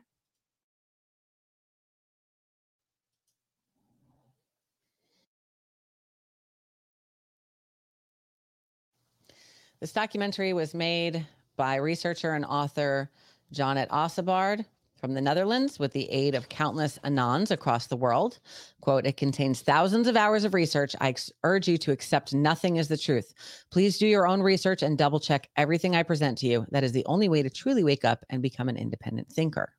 This 9.81 9.93
documentary 9.93 10.53
was 10.53 10.75
made 10.75 11.27
by 11.57 11.77
researcher 11.77 12.35
and 12.35 12.45
author 12.45 13.11
Janet 13.51 13.89
Ossebaard 13.89 14.67
from 15.01 15.15
the 15.15 15.21
Netherlands 15.21 15.79
with 15.79 15.93
the 15.93 16.11
aid 16.11 16.35
of 16.35 16.49
countless 16.49 16.99
Anons 17.05 17.51
across 17.51 17.87
the 17.87 17.97
world. 17.97 18.39
Quote, 18.81 19.07
it 19.07 19.17
contains 19.17 19.61
thousands 19.61 20.07
of 20.07 20.17
hours 20.17 20.45
of 20.45 20.55
research. 20.55 20.95
I 21.01 21.15
urge 21.43 21.67
you 21.67 21.79
to 21.79 21.93
accept 21.93 22.35
nothing 22.35 22.79
as 22.79 22.89
the 22.89 22.97
truth. 22.97 23.33
Please 23.71 23.99
do 23.99 24.07
your 24.07 24.27
own 24.27 24.43
research 24.43 24.83
and 24.83 24.99
double 24.99 25.21
check 25.21 25.49
everything 25.57 25.97
I 25.97 26.03
present 26.03 26.39
to 26.39 26.47
you. 26.47 26.67
That 26.71 26.85
is 26.85 26.93
the 26.93 27.07
only 27.07 27.29
way 27.29 27.43
to 27.43 27.51
truly 27.51 27.83
wake 27.83 28.05
up 28.05 28.25
and 28.31 28.43
become 28.43 28.69
an 28.69 28.77
independent 28.77 29.29
thinker. 29.33 29.73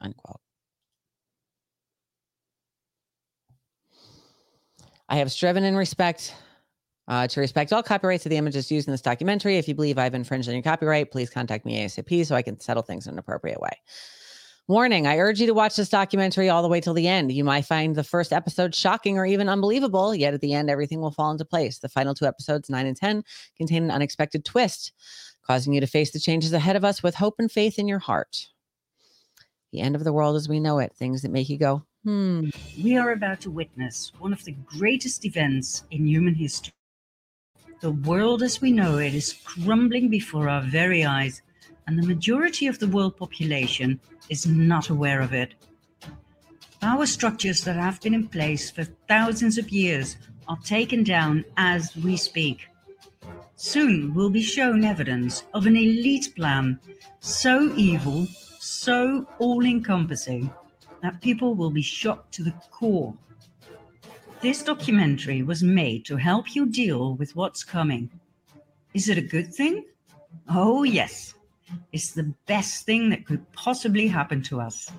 Unquote. 0.00 0.40
I 5.08 5.16
have 5.16 5.30
striven 5.30 5.64
in 5.64 5.76
respect 5.76 6.34
uh, 7.06 7.26
to 7.28 7.40
respect 7.40 7.72
all 7.72 7.82
copyrights 7.82 8.24
of 8.24 8.30
the 8.30 8.36
images 8.36 8.70
used 8.70 8.88
in 8.88 8.92
this 8.92 9.02
documentary. 9.02 9.58
If 9.58 9.68
you 9.68 9.74
believe 9.74 9.98
I've 9.98 10.14
infringed 10.14 10.48
on 10.48 10.54
your 10.54 10.62
copyright, 10.62 11.10
please 11.10 11.28
contact 11.28 11.66
me 11.66 11.84
ASAP 11.84 12.24
so 12.26 12.34
I 12.34 12.42
can 12.42 12.58
settle 12.60 12.82
things 12.82 13.06
in 13.06 13.12
an 13.12 13.18
appropriate 13.18 13.60
way. 13.60 13.72
Warning 14.66 15.06
I 15.06 15.18
urge 15.18 15.42
you 15.42 15.46
to 15.46 15.52
watch 15.52 15.76
this 15.76 15.90
documentary 15.90 16.48
all 16.48 16.62
the 16.62 16.68
way 16.68 16.80
till 16.80 16.94
the 16.94 17.06
end. 17.06 17.30
You 17.30 17.44
might 17.44 17.66
find 17.66 17.94
the 17.94 18.02
first 18.02 18.32
episode 18.32 18.74
shocking 18.74 19.18
or 19.18 19.26
even 19.26 19.46
unbelievable, 19.46 20.14
yet 20.14 20.32
at 20.32 20.40
the 20.40 20.54
end, 20.54 20.70
everything 20.70 21.02
will 21.02 21.10
fall 21.10 21.30
into 21.30 21.44
place. 21.44 21.80
The 21.80 21.90
final 21.90 22.14
two 22.14 22.24
episodes, 22.24 22.70
9 22.70 22.86
and 22.86 22.96
10, 22.96 23.24
contain 23.58 23.84
an 23.84 23.90
unexpected 23.90 24.42
twist, 24.42 24.92
causing 25.46 25.74
you 25.74 25.82
to 25.82 25.86
face 25.86 26.12
the 26.12 26.18
changes 26.18 26.54
ahead 26.54 26.76
of 26.76 26.84
us 26.84 27.02
with 27.02 27.14
hope 27.14 27.34
and 27.38 27.52
faith 27.52 27.78
in 27.78 27.86
your 27.86 27.98
heart. 27.98 28.46
The 29.70 29.80
end 29.80 29.96
of 29.96 30.04
the 30.04 30.14
world 30.14 30.34
as 30.34 30.48
we 30.48 30.60
know 30.60 30.78
it, 30.78 30.94
things 30.94 31.20
that 31.20 31.30
make 31.30 31.50
you 31.50 31.58
go, 31.58 31.82
hmm. 32.02 32.48
We 32.82 32.96
are 32.96 33.12
about 33.12 33.42
to 33.42 33.50
witness 33.50 34.12
one 34.18 34.32
of 34.32 34.42
the 34.44 34.52
greatest 34.64 35.26
events 35.26 35.84
in 35.90 36.06
human 36.06 36.34
history. 36.34 36.72
The 37.82 37.90
world 37.90 38.42
as 38.42 38.62
we 38.62 38.72
know 38.72 38.96
it 38.96 39.14
is 39.14 39.34
crumbling 39.44 40.08
before 40.08 40.48
our 40.48 40.62
very 40.62 41.04
eyes, 41.04 41.42
and 41.86 41.98
the 41.98 42.06
majority 42.06 42.66
of 42.66 42.78
the 42.78 42.88
world 42.88 43.16
population 43.16 44.00
is 44.28 44.46
not 44.46 44.88
aware 44.88 45.20
of 45.20 45.32
it. 45.32 45.54
Power 46.80 47.06
structures 47.06 47.64
that 47.64 47.76
have 47.76 48.00
been 48.00 48.14
in 48.14 48.28
place 48.28 48.70
for 48.70 48.84
thousands 49.08 49.58
of 49.58 49.70
years 49.70 50.16
are 50.48 50.58
taken 50.64 51.02
down 51.02 51.44
as 51.56 51.96
we 51.96 52.16
speak. 52.16 52.68
Soon 53.56 54.12
we'll 54.14 54.30
be 54.30 54.42
shown 54.42 54.84
evidence 54.84 55.44
of 55.54 55.66
an 55.66 55.76
elite 55.76 56.34
plan 56.36 56.78
so 57.20 57.72
evil, 57.76 58.26
so 58.58 59.26
all 59.38 59.64
encompassing, 59.64 60.52
that 61.02 61.22
people 61.22 61.54
will 61.54 61.70
be 61.70 61.82
shocked 61.82 62.34
to 62.34 62.42
the 62.42 62.54
core. 62.70 63.14
This 64.42 64.62
documentary 64.62 65.42
was 65.42 65.62
made 65.62 66.04
to 66.04 66.16
help 66.16 66.54
you 66.54 66.66
deal 66.66 67.14
with 67.14 67.34
what's 67.34 67.64
coming. 67.64 68.10
Is 68.92 69.08
it 69.08 69.16
a 69.16 69.22
good 69.22 69.54
thing? 69.54 69.86
Oh, 70.50 70.82
yes. 70.82 71.34
It's 71.92 72.12
the 72.12 72.34
best 72.46 72.84
thing 72.86 73.10
that 73.10 73.26
could 73.26 73.50
possibly 73.52 74.06
happen 74.06 74.42
to 74.42 74.60
us. 74.60 74.90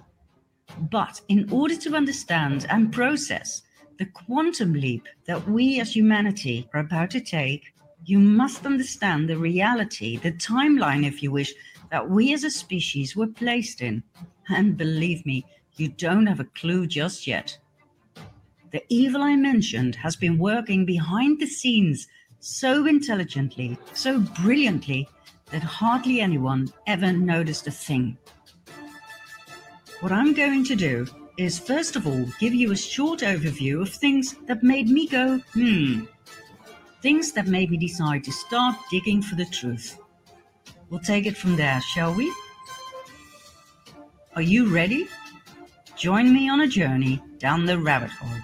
But 0.90 1.22
in 1.28 1.50
order 1.52 1.76
to 1.76 1.96
understand 1.96 2.66
and 2.70 2.92
process 2.92 3.62
the 3.98 4.06
quantum 4.06 4.74
leap 4.74 5.08
that 5.26 5.48
we 5.48 5.80
as 5.80 5.96
humanity 5.96 6.68
are 6.74 6.82
about 6.82 7.12
to 7.12 7.22
take, 7.22 7.74
you 8.04 8.20
must 8.20 8.66
understand 8.66 9.30
the 9.30 9.38
reality, 9.38 10.18
the 10.18 10.32
timeline, 10.34 11.06
if 11.06 11.24
you 11.24 11.32
wish, 11.32 11.54
that 11.92 12.10
we 12.10 12.34
as 12.34 12.44
a 12.44 12.50
species 12.50 13.16
were 13.16 13.28
placed 13.28 13.82
in. 13.82 14.04
And 14.50 14.78
believe 14.78 15.26
me, 15.26 15.46
you 15.78 15.90
don't 15.90 16.28
have 16.28 16.40
a 16.40 16.46
clue 16.46 16.88
just 16.88 17.26
yet. 17.26 17.58
The 18.72 18.84
evil 18.90 19.22
I 19.22 19.36
mentioned 19.36 19.96
has 19.96 20.16
been 20.16 20.38
working 20.38 20.86
behind 20.86 21.40
the 21.40 21.48
scenes 21.48 22.08
so 22.40 22.86
intelligently, 22.86 23.78
so 23.94 24.20
brilliantly, 24.20 25.08
that 25.52 25.64
hardly 25.64 26.22
anyone 26.22 26.72
ever 26.88 27.12
noticed 27.12 27.68
a 27.68 27.72
thing. 27.72 28.18
What 30.00 30.12
I'm 30.12 30.34
going 30.34 30.64
to 30.66 30.76
do 30.76 31.08
is, 31.38 31.60
first 31.60 31.96
of 31.96 32.08
all, 32.08 32.26
give 32.40 32.54
you 32.54 32.72
a 32.72 32.78
short 32.78 33.20
overview 33.20 33.82
of 33.82 33.90
things 33.90 34.36
that 34.48 34.64
made 34.64 34.90
me 34.90 35.08
go, 35.08 35.40
hmm. 35.54 36.06
Things 37.02 37.32
that 37.34 37.48
made 37.48 37.70
me 37.70 37.78
decide 37.78 38.24
to 38.24 38.32
start 38.32 38.76
digging 38.90 39.22
for 39.22 39.36
the 39.36 39.46
truth. 39.46 40.00
We'll 40.90 41.00
take 41.00 41.26
it 41.26 41.38
from 41.38 41.56
there, 41.56 41.82
shall 41.82 42.14
we? 42.14 42.34
Are 44.36 44.42
you 44.42 44.74
ready? 44.74 45.08
Join 45.96 46.34
me 46.34 46.50
on 46.50 46.62
a 46.62 46.68
journey 46.68 47.22
down 47.38 47.66
the 47.66 47.78
rabbit 47.78 48.12
hole. 48.12 48.42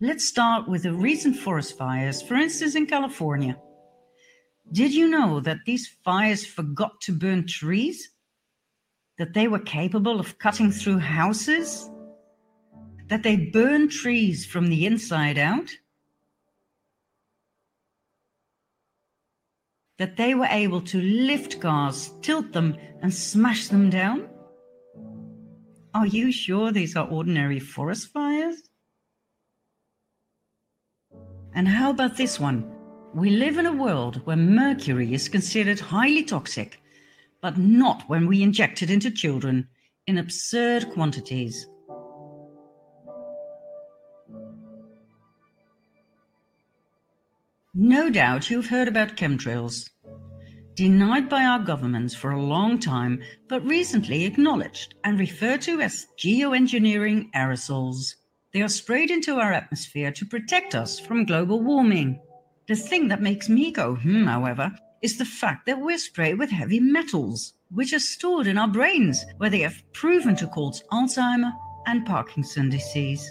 Let's 0.00 0.28
start 0.28 0.68
with 0.68 0.84
the 0.84 0.92
recent 0.92 1.36
forest 1.36 1.76
fires, 1.76 2.22
for 2.22 2.36
instance, 2.36 2.76
in 2.76 2.86
California. 2.86 3.60
Did 4.70 4.94
you 4.94 5.08
know 5.08 5.40
that 5.40 5.64
these 5.66 5.88
fires 6.04 6.46
forgot 6.46 7.00
to 7.00 7.12
burn 7.12 7.48
trees? 7.48 8.12
That 9.18 9.34
they 9.34 9.48
were 9.48 9.58
capable 9.58 10.20
of 10.20 10.38
cutting 10.38 10.70
through 10.70 10.98
houses? 10.98 11.90
That 13.08 13.24
they 13.24 13.50
burn 13.52 13.88
trees 13.88 14.46
from 14.46 14.68
the 14.68 14.86
inside 14.86 15.36
out? 15.36 15.68
That 19.98 20.16
they 20.16 20.36
were 20.36 20.46
able 20.48 20.82
to 20.82 21.00
lift 21.00 21.60
cars, 21.60 22.12
tilt 22.22 22.52
them, 22.52 22.76
and 23.02 23.12
smash 23.12 23.66
them 23.66 23.90
down? 23.90 24.28
Are 25.92 26.06
you 26.06 26.30
sure 26.30 26.70
these 26.70 26.94
are 26.94 27.08
ordinary 27.08 27.58
forest 27.58 28.12
fires? 28.12 28.67
And 31.58 31.66
how 31.66 31.90
about 31.90 32.16
this 32.16 32.38
one? 32.38 32.70
We 33.12 33.30
live 33.30 33.58
in 33.58 33.66
a 33.66 33.72
world 33.72 34.24
where 34.24 34.36
mercury 34.36 35.12
is 35.12 35.28
considered 35.28 35.80
highly 35.80 36.22
toxic, 36.22 36.80
but 37.42 37.58
not 37.58 38.04
when 38.08 38.28
we 38.28 38.44
inject 38.44 38.80
it 38.80 38.90
into 38.90 39.10
children 39.10 39.66
in 40.06 40.18
absurd 40.18 40.88
quantities. 40.90 41.66
No 47.74 48.08
doubt 48.08 48.50
you've 48.50 48.68
heard 48.68 48.86
about 48.86 49.16
chemtrails. 49.16 49.90
Denied 50.76 51.28
by 51.28 51.42
our 51.42 51.58
governments 51.58 52.14
for 52.14 52.30
a 52.30 52.40
long 52.40 52.78
time, 52.78 53.20
but 53.48 53.66
recently 53.66 54.26
acknowledged 54.26 54.94
and 55.02 55.18
referred 55.18 55.62
to 55.62 55.80
as 55.80 56.06
geoengineering 56.20 57.32
aerosols. 57.32 58.14
They 58.52 58.62
are 58.62 58.68
sprayed 58.68 59.10
into 59.10 59.36
our 59.36 59.52
atmosphere 59.52 60.10
to 60.12 60.24
protect 60.24 60.74
us 60.74 60.98
from 60.98 61.26
global 61.26 61.60
warming. 61.60 62.20
The 62.66 62.76
thing 62.76 63.08
that 63.08 63.20
makes 63.20 63.48
me 63.48 63.70
go 63.70 63.96
hmm, 63.96 64.24
however, 64.24 64.72
is 65.02 65.18
the 65.18 65.24
fact 65.24 65.66
that 65.66 65.80
we're 65.80 65.98
sprayed 65.98 66.38
with 66.38 66.50
heavy 66.50 66.80
metals, 66.80 67.54
which 67.70 67.92
are 67.92 68.00
stored 68.00 68.46
in 68.46 68.58
our 68.58 68.68
brains, 68.68 69.24
where 69.36 69.50
they 69.50 69.60
have 69.60 69.82
proven 69.92 70.34
to 70.36 70.46
cause 70.46 70.82
Alzheimer 70.90 71.52
and 71.86 72.06
Parkinson 72.06 72.70
disease. 72.70 73.30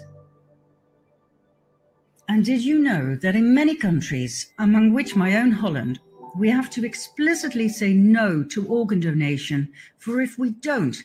And 2.28 2.44
did 2.44 2.62
you 2.62 2.78
know 2.78 3.16
that 3.16 3.34
in 3.34 3.54
many 3.54 3.74
countries, 3.74 4.52
among 4.58 4.92
which 4.92 5.16
my 5.16 5.36
own 5.36 5.50
Holland, 5.50 5.98
we 6.36 6.50
have 6.50 6.70
to 6.70 6.84
explicitly 6.84 7.68
say 7.68 7.92
no 7.92 8.44
to 8.44 8.66
organ 8.68 9.00
donation, 9.00 9.72
for 9.98 10.20
if 10.20 10.38
we 10.38 10.50
don't, 10.50 10.96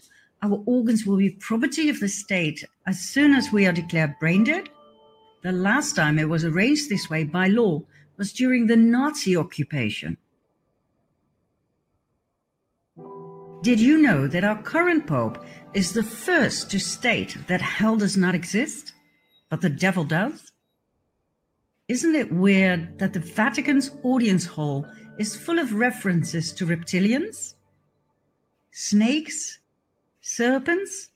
our 0.43 0.61
organs 0.65 1.05
will 1.05 1.17
be 1.17 1.29
property 1.29 1.89
of 1.89 1.99
the 2.01 2.09
state 2.09 2.65
as 2.85 2.99
soon 2.99 3.33
as 3.33 3.51
we 3.51 3.65
are 3.65 3.71
declared 3.71 4.19
brain 4.19 4.43
dead? 4.43 4.69
The 5.41 5.53
last 5.53 5.95
time 5.95 6.19
it 6.19 6.27
was 6.27 6.43
arranged 6.43 6.89
this 6.89 7.09
way 7.09 7.23
by 7.23 7.47
law 7.47 7.81
was 8.17 8.33
during 8.33 8.67
the 8.67 8.75
Nazi 8.75 9.37
occupation. 9.37 10.17
Did 13.61 13.79
you 13.79 13.97
know 13.97 14.27
that 14.27 14.43
our 14.43 14.61
current 14.61 15.07
Pope 15.07 15.43
is 15.73 15.93
the 15.93 16.03
first 16.03 16.69
to 16.71 16.79
state 16.79 17.37
that 17.47 17.61
hell 17.61 17.95
does 17.95 18.17
not 18.17 18.35
exist, 18.35 18.91
but 19.49 19.61
the 19.61 19.69
devil 19.69 20.03
does? 20.03 20.51
Isn't 21.87 22.15
it 22.15 22.33
weird 22.33 22.99
that 22.99 23.13
the 23.13 23.21
Vatican's 23.21 23.91
audience 24.03 24.45
hall 24.45 24.85
is 25.17 25.35
full 25.35 25.59
of 25.59 25.73
references 25.73 26.51
to 26.53 26.65
reptilians, 26.65 27.55
snakes, 28.71 29.59
serpents? 30.23 31.09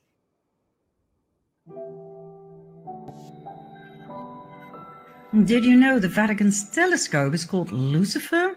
Did 5.44 5.64
you 5.64 5.76
know 5.76 5.98
the 5.98 6.08
Vatican's 6.08 6.70
telescope 6.70 7.34
is 7.34 7.44
called 7.44 7.72
Lucifer? 7.72 8.56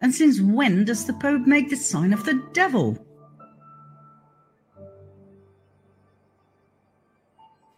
And 0.00 0.14
since 0.14 0.40
when 0.40 0.84
does 0.84 1.06
the 1.06 1.12
Pope 1.14 1.46
make 1.46 1.70
the 1.70 1.76
sign 1.76 2.12
of 2.12 2.24
the 2.24 2.42
devil? 2.52 2.98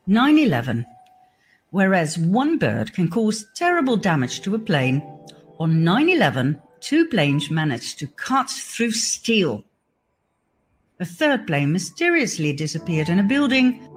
9 0.06 0.38
11. 0.38 0.84
Whereas 1.70 2.18
one 2.18 2.58
bird 2.58 2.92
can 2.92 3.08
cause 3.08 3.46
terrible 3.54 3.96
damage 3.96 4.42
to 4.42 4.54
a 4.54 4.58
plane, 4.58 5.02
on 5.58 5.82
9 5.82 6.10
11, 6.10 6.60
two 6.80 7.06
planes 7.08 7.50
managed 7.50 7.98
to 8.00 8.06
cut 8.06 8.50
through 8.50 8.90
steel. 8.90 9.64
A 11.00 11.04
third 11.04 11.46
plane 11.46 11.72
mysteriously 11.72 12.52
disappeared 12.52 13.08
in 13.08 13.18
a 13.18 13.24
building, 13.24 13.88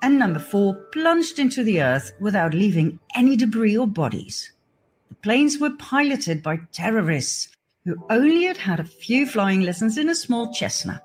and 0.00 0.16
number 0.16 0.38
four 0.38 0.74
plunged 0.92 1.40
into 1.40 1.64
the 1.64 1.82
earth 1.82 2.12
without 2.20 2.54
leaving 2.54 3.00
any 3.16 3.36
debris 3.36 3.76
or 3.76 3.86
bodies. 3.88 4.52
The 5.08 5.16
planes 5.16 5.58
were 5.58 5.70
piloted 5.70 6.40
by 6.40 6.60
terrorists 6.70 7.48
who 7.84 7.96
only 8.10 8.44
had 8.44 8.58
had 8.58 8.78
a 8.78 8.84
few 8.84 9.26
flying 9.26 9.62
lessons 9.62 9.98
in 9.98 10.08
a 10.08 10.14
small 10.14 10.54
Cessna. 10.54 11.02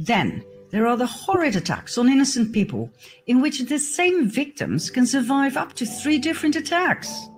Then 0.00 0.44
there 0.70 0.86
are 0.86 0.96
the 0.96 1.06
horrid 1.06 1.56
attacks 1.56 1.96
on 1.96 2.08
innocent 2.08 2.52
people, 2.52 2.90
in 3.26 3.40
which 3.40 3.60
the 3.60 3.78
same 3.78 4.28
victims 4.28 4.90
can 4.90 5.06
survive 5.06 5.56
up 5.56 5.72
to 5.74 5.86
three 5.86 6.18
different 6.18 6.56
attacks. 6.56 7.28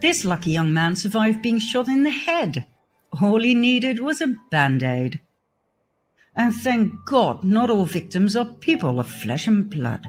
This 0.00 0.24
lucky 0.24 0.50
young 0.50 0.74
man 0.74 0.96
survived 0.96 1.40
being 1.40 1.58
shot 1.58 1.88
in 1.88 2.02
the 2.02 2.10
head. 2.10 2.66
All 3.22 3.40
he 3.40 3.54
needed 3.54 4.00
was 4.00 4.20
a 4.20 4.34
band 4.50 4.82
aid. 4.82 5.20
And 6.36 6.54
thank 6.54 6.92
God, 7.06 7.44
not 7.44 7.70
all 7.70 7.86
victims 7.86 8.36
are 8.36 8.44
people 8.44 8.98
of 8.98 9.08
flesh 9.08 9.46
and 9.46 9.70
blood. 9.70 10.06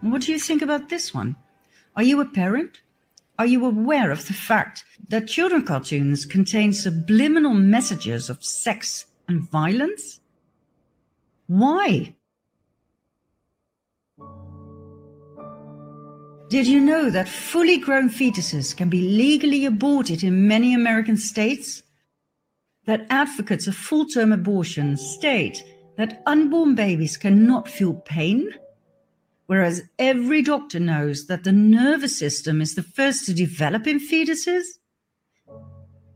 What 0.00 0.22
do 0.22 0.32
you 0.32 0.38
think 0.38 0.62
about 0.62 0.88
this 0.88 1.12
one? 1.12 1.36
Are 1.94 2.02
you 2.02 2.20
a 2.20 2.24
parent? 2.24 2.80
Are 3.38 3.46
you 3.46 3.66
aware 3.66 4.10
of 4.10 4.26
the 4.26 4.32
fact 4.32 4.84
that 5.08 5.28
children 5.28 5.64
cartoons 5.64 6.24
contain 6.24 6.72
subliminal 6.72 7.54
messages 7.54 8.30
of 8.30 8.44
sex 8.44 9.06
and 9.28 9.48
violence? 9.50 10.20
Why? 11.46 12.14
Did 16.48 16.66
you 16.66 16.80
know 16.80 17.10
that 17.10 17.28
fully 17.28 17.78
grown 17.78 18.08
fetuses 18.08 18.76
can 18.76 18.88
be 18.88 19.02
legally 19.02 19.66
aborted 19.66 20.24
in 20.24 20.48
many 20.48 20.74
American 20.74 21.16
states? 21.16 21.82
That 22.86 23.06
advocates 23.10 23.66
of 23.66 23.76
full 23.76 24.06
term 24.06 24.32
abortion 24.32 24.96
state 24.96 25.62
that 25.96 26.22
unborn 26.26 26.74
babies 26.74 27.16
cannot 27.16 27.68
feel 27.68 27.94
pain? 27.94 28.50
Whereas 29.50 29.82
every 29.98 30.42
doctor 30.42 30.78
knows 30.78 31.26
that 31.26 31.42
the 31.42 31.50
nervous 31.50 32.16
system 32.16 32.60
is 32.60 32.76
the 32.76 32.84
first 32.84 33.26
to 33.26 33.34
develop 33.34 33.88
in 33.88 33.98
fetuses? 33.98 34.78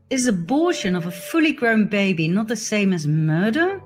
Is 0.09 0.25
abortion 0.25 0.95
of 0.95 1.05
a 1.05 1.11
fully 1.11 1.51
grown 1.51 1.87
baby 1.87 2.29
not 2.29 2.47
the 2.47 2.55
same 2.55 2.93
as 2.93 3.05
murder? 3.05 3.81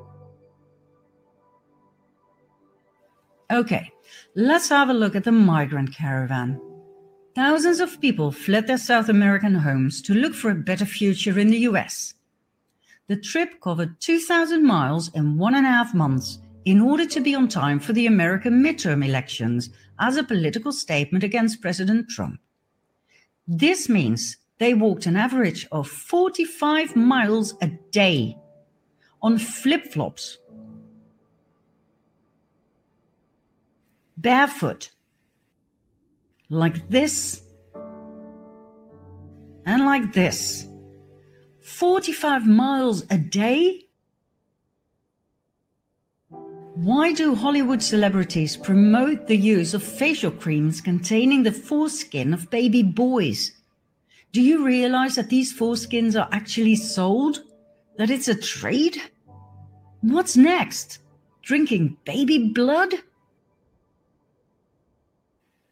Okay, 3.51 3.91
let's 4.35 4.69
have 4.69 4.89
a 4.89 4.93
look 4.93 5.15
at 5.15 5.23
the 5.23 5.31
migrant 5.31 5.95
caravan. 5.95 6.61
Thousands 7.33 7.79
of 7.79 7.99
people 7.99 8.31
fled 8.31 8.67
their 8.67 8.77
South 8.77 9.09
American 9.09 9.55
homes 9.55 9.99
to 10.03 10.13
look 10.13 10.35
for 10.35 10.51
a 10.51 10.63
better 10.69 10.85
future 10.85 11.39
in 11.39 11.47
the 11.47 11.65
US. 11.69 12.13
The 13.07 13.17
trip 13.17 13.59
covered 13.61 13.99
2,000 13.99 14.63
miles 14.63 15.09
in 15.15 15.39
one 15.39 15.55
and 15.55 15.65
a 15.65 15.69
half 15.69 15.95
months 15.95 16.37
in 16.65 16.81
order 16.81 17.05
to 17.05 17.19
be 17.19 17.35
on 17.35 17.47
time 17.47 17.79
for 17.79 17.93
the 17.93 18.05
American 18.05 18.63
midterm 18.63 19.05
elections 19.05 19.69
as 19.99 20.17
a 20.17 20.23
political 20.23 20.71
statement 20.71 21.23
against 21.23 21.61
President 21.61 22.09
Trump. 22.09 22.39
This 23.47 23.89
means 23.89 24.37
they 24.59 24.73
walked 24.73 25.05
an 25.05 25.15
average 25.15 25.67
of 25.71 25.87
45 25.87 26.95
miles 26.95 27.55
a 27.61 27.67
day 27.91 28.37
on 29.21 29.37
flip 29.37 29.91
flops, 29.91 30.37
barefoot, 34.17 34.91
like 36.49 36.89
this, 36.89 37.41
and 39.65 39.85
like 39.85 40.13
this. 40.13 40.67
45 41.61 42.47
miles 42.47 43.05
a 43.09 43.17
day? 43.17 43.88
Why 46.83 47.11
do 47.11 47.35
Hollywood 47.35 47.83
celebrities 47.83 48.55
promote 48.55 49.27
the 49.27 49.35
use 49.35 49.73
of 49.73 49.83
facial 49.83 50.31
creams 50.31 50.79
containing 50.79 51.43
the 51.43 51.51
foreskin 51.51 52.33
of 52.33 52.49
baby 52.49 52.83
boys? 52.83 53.51
Do 54.31 54.41
you 54.41 54.65
realize 54.65 55.15
that 55.15 55.27
these 55.27 55.53
foreskins 55.53 56.17
are 56.17 56.29
actually 56.31 56.77
sold? 56.77 57.43
That 57.97 58.09
it's 58.09 58.29
a 58.29 58.33
trade? 58.33 58.95
What's 59.99 60.37
next? 60.37 60.99
Drinking 61.41 61.97
baby 62.05 62.47
blood? 62.47 62.93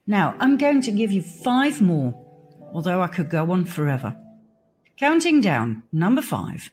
Now, 0.07 0.35
I'm 0.41 0.57
going 0.57 0.81
to 0.81 0.91
give 0.91 1.13
you 1.13 1.21
five 1.21 1.81
more, 1.81 2.13
although 2.73 3.01
I 3.01 3.07
could 3.07 3.29
go 3.29 3.49
on 3.51 3.63
forever. 3.63 4.13
Counting 4.97 5.39
down, 5.39 5.83
number 5.93 6.21
five. 6.21 6.69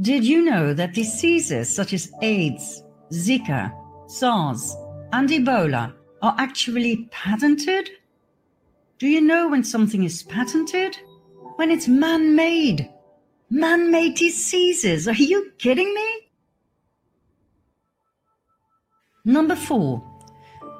Did 0.00 0.24
you 0.24 0.44
know 0.44 0.72
that 0.72 0.94
diseases 0.94 1.74
such 1.74 1.92
as 1.92 2.12
AIDS, 2.22 2.84
Zika, 3.12 3.72
SARS, 4.08 4.76
and 5.12 5.28
Ebola 5.28 5.94
are 6.22 6.34
actually 6.38 7.08
patented? 7.10 7.90
Do 8.98 9.06
you 9.06 9.20
know 9.20 9.48
when 9.48 9.64
something 9.64 10.04
is 10.04 10.22
patented? 10.22 10.98
When 11.56 11.70
it's 11.70 11.88
man 11.88 12.34
made. 12.34 12.90
Man 13.50 13.90
made 13.90 14.16
diseases. 14.16 15.08
Are 15.08 15.14
you 15.14 15.52
kidding 15.58 15.92
me? 15.94 16.30
Number 19.24 19.56
four, 19.56 20.02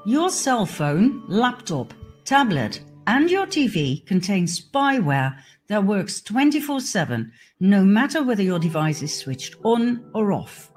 your 0.06 0.30
cell 0.30 0.66
phone, 0.66 1.22
laptop, 1.28 1.92
tablet, 2.24 2.80
and 3.06 3.30
your 3.30 3.46
TV 3.46 4.04
contain 4.06 4.46
spyware 4.46 5.38
that 5.68 5.84
works 5.84 6.20
24 6.22 6.80
7, 6.80 7.32
no 7.60 7.84
matter 7.84 8.22
whether 8.22 8.42
your 8.42 8.58
device 8.58 9.02
is 9.02 9.14
switched 9.14 9.56
on 9.64 10.10
or 10.14 10.32
off. 10.32 10.70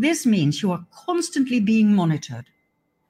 This 0.00 0.24
means 0.24 0.62
you 0.62 0.72
are 0.72 0.86
constantly 1.04 1.60
being 1.60 1.94
monitored. 1.94 2.46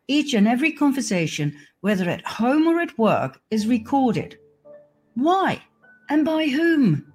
Each 0.09 0.35
and 0.35 0.49
every 0.49 0.73
conversation, 0.73 1.57
whether 1.83 2.11
at 2.11 2.27
home 2.27 2.67
or 2.67 2.81
at 2.81 2.99
work, 2.99 3.41
is 3.53 3.69
recorded. 3.69 4.37
Why? 5.15 5.63
And 6.09 6.25
by 6.25 6.49
whom? 6.49 7.13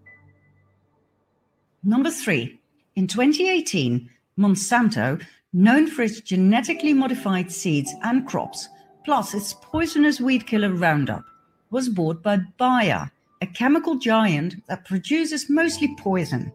Number 1.83 2.09
three, 2.09 2.57
in 2.95 3.07
2018, 3.07 4.09
Monsanto, 4.39 5.21
known 5.51 5.87
for 5.87 6.03
its 6.03 6.21
genetically 6.21 6.93
modified 6.93 7.51
seeds 7.51 7.93
and 8.01 8.25
crops, 8.25 8.69
plus 9.03 9.33
its 9.33 9.55
poisonous 9.55 10.21
weed 10.21 10.47
killer 10.47 10.71
Roundup, 10.71 11.25
was 11.69 11.89
bought 11.89 12.23
by 12.23 12.37
Bayer, 12.57 13.11
a 13.41 13.47
chemical 13.47 13.95
giant 13.95 14.55
that 14.67 14.85
produces 14.85 15.49
mostly 15.49 15.93
poison. 15.99 16.53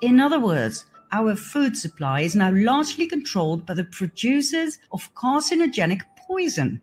In 0.00 0.18
other 0.18 0.40
words, 0.40 0.86
our 1.14 1.36
food 1.36 1.76
supply 1.76 2.22
is 2.22 2.34
now 2.34 2.50
largely 2.50 3.06
controlled 3.06 3.64
by 3.64 3.72
the 3.72 3.84
producers 3.84 4.78
of 4.90 5.14
carcinogenic 5.14 6.00
poison. 6.26 6.82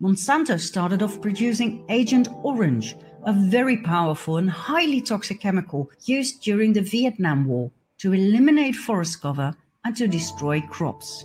Monsanto 0.00 0.58
started 0.58 1.02
off 1.02 1.20
producing 1.20 1.84
Agent 1.90 2.28
Orange, 2.42 2.96
a 3.26 3.34
very 3.34 3.76
powerful 3.76 4.38
and 4.38 4.48
highly 4.48 5.02
toxic 5.02 5.40
chemical 5.40 5.90
used 6.06 6.42
during 6.42 6.72
the 6.72 6.80
Vietnam 6.80 7.44
War 7.44 7.70
to 7.98 8.14
eliminate 8.14 8.74
forest 8.76 9.20
cover 9.20 9.54
and 9.84 9.94
to 9.94 10.08
destroy 10.08 10.62
crops. 10.62 11.22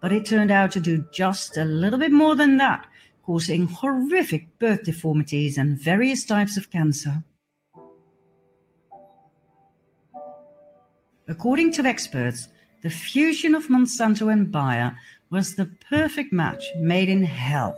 But 0.00 0.12
it 0.12 0.26
turned 0.26 0.52
out 0.52 0.70
to 0.72 0.80
do 0.80 1.04
just 1.12 1.56
a 1.56 1.64
little 1.64 1.98
bit 1.98 2.12
more 2.12 2.36
than 2.36 2.56
that, 2.58 2.86
causing 3.24 3.66
horrific 3.66 4.46
birth 4.60 4.84
deformities 4.84 5.58
and 5.58 5.76
various 5.76 6.24
types 6.24 6.56
of 6.56 6.70
cancer. 6.70 7.24
According 11.28 11.72
to 11.72 11.84
experts, 11.84 12.48
the 12.82 12.90
fusion 12.90 13.54
of 13.54 13.68
Monsanto 13.68 14.32
and 14.32 14.50
Bayer 14.50 14.96
was 15.30 15.54
the 15.54 15.70
perfect 15.90 16.32
match 16.32 16.64
made 16.78 17.08
in 17.08 17.22
hell. 17.22 17.76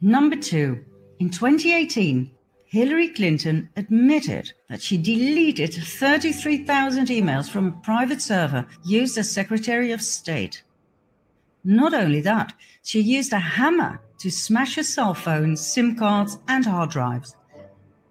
Number 0.00 0.36
two, 0.36 0.84
In 1.18 1.28
2018, 1.28 2.30
Hillary 2.64 3.08
Clinton 3.08 3.68
admitted 3.76 4.52
that 4.70 4.80
she 4.80 4.96
deleted 4.96 5.74
33,000 5.74 7.08
emails 7.08 7.50
from 7.50 7.66
a 7.66 7.82
private 7.82 8.22
server 8.22 8.64
used 8.86 9.18
as 9.18 9.30
Secretary 9.30 9.92
of 9.92 10.00
State. 10.00 10.62
Not 11.62 11.92
only 11.92 12.22
that, 12.22 12.54
she 12.82 13.00
used 13.00 13.34
a 13.34 13.38
hammer 13.38 14.00
to 14.20 14.30
smash 14.30 14.76
her 14.76 14.82
cell 14.82 15.12
phones, 15.12 15.60
SIM 15.60 15.96
cards, 15.96 16.38
and 16.48 16.64
hard 16.64 16.90
drives. 16.90 17.36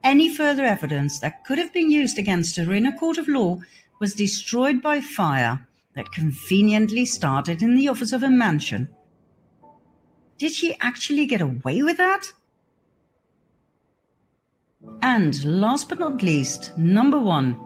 Any 0.03 0.33
further 0.33 0.63
evidence 0.63 1.19
that 1.19 1.43
could 1.45 1.57
have 1.57 1.73
been 1.73 1.91
used 1.91 2.17
against 2.17 2.55
her 2.57 2.73
in 2.73 2.85
a 2.85 2.97
court 2.97 3.17
of 3.17 3.27
law 3.27 3.59
was 3.99 4.13
destroyed 4.13 4.81
by 4.81 5.01
fire 5.01 5.67
that 5.95 6.11
conveniently 6.11 7.05
started 7.05 7.61
in 7.61 7.75
the 7.75 7.89
office 7.89 8.13
of 8.13 8.23
a 8.23 8.29
mansion. 8.29 8.87
Did 10.37 10.53
she 10.53 10.77
actually 10.79 11.25
get 11.25 11.41
away 11.41 11.83
with 11.83 11.97
that? 11.97 12.31
And 15.01 15.43
last 15.43 15.89
but 15.89 15.99
not 15.99 16.23
least, 16.23 16.77
number 16.77 17.19
one, 17.19 17.59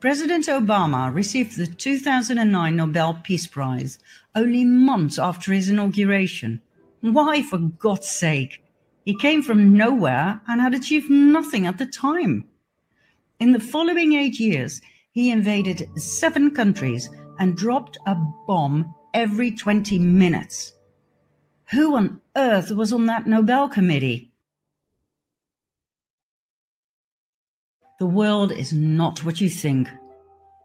President 0.00 0.46
Obama 0.46 1.12
received 1.12 1.56
the 1.56 1.66
2009 1.66 2.76
Nobel 2.76 3.20
Peace 3.22 3.46
Prize 3.46 3.98
only 4.34 4.64
months 4.64 5.18
after 5.18 5.52
his 5.52 5.68
inauguration. 5.68 6.62
Why, 7.00 7.42
for 7.42 7.58
God's 7.58 8.08
sake? 8.08 8.62
He 9.06 9.14
came 9.14 9.40
from 9.40 9.72
nowhere 9.76 10.40
and 10.48 10.60
had 10.60 10.74
achieved 10.74 11.08
nothing 11.08 11.64
at 11.64 11.78
the 11.78 11.86
time. 11.86 12.44
In 13.38 13.52
the 13.52 13.60
following 13.60 14.14
eight 14.14 14.40
years, 14.40 14.80
he 15.12 15.30
invaded 15.30 15.88
seven 15.96 16.50
countries 16.50 17.08
and 17.38 17.56
dropped 17.56 17.96
a 18.08 18.16
bomb 18.48 18.92
every 19.14 19.52
20 19.52 20.00
minutes. 20.00 20.72
Who 21.70 21.94
on 21.94 22.20
earth 22.36 22.72
was 22.72 22.92
on 22.92 23.06
that 23.06 23.28
Nobel 23.28 23.68
committee? 23.68 24.32
The 28.00 28.06
world 28.06 28.50
is 28.50 28.72
not 28.72 29.24
what 29.24 29.40
you 29.40 29.48
think. 29.48 29.88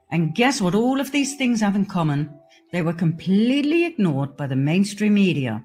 And 0.09 0.33
guess 0.33 0.59
what 0.59 0.73
all 0.73 0.99
of 0.99 1.11
these 1.11 1.35
things 1.35 1.61
have 1.61 1.75
in 1.75 1.85
common? 1.85 2.33
They 2.71 2.81
were 2.81 2.93
completely 2.93 3.85
ignored 3.85 4.35
by 4.35 4.47
the 4.47 4.55
mainstream 4.55 5.13
media. 5.13 5.63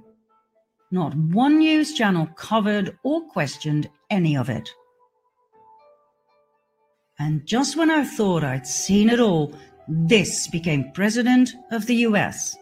Not 0.90 1.14
one 1.16 1.58
news 1.58 1.94
channel 1.94 2.28
covered 2.36 2.96
or 3.02 3.22
questioned 3.28 3.88
any 4.10 4.36
of 4.36 4.48
it. 4.48 4.68
And 7.18 7.46
just 7.46 7.76
when 7.76 7.90
I 7.90 8.04
thought 8.04 8.44
I'd 8.44 8.66
seen 8.66 9.08
it 9.08 9.20
all, 9.20 9.52
this 9.88 10.48
became 10.48 10.92
President 10.92 11.50
of 11.72 11.86
the 11.86 11.96
US. 12.08 12.56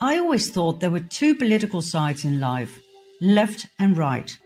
I 0.00 0.18
always 0.18 0.50
thought 0.50 0.80
there 0.80 0.90
were 0.90 1.00
two 1.00 1.34
political 1.34 1.80
sides 1.80 2.24
in 2.24 2.40
life 2.40 2.78
left 3.20 3.66
and 3.78 3.96
right. 3.96 4.36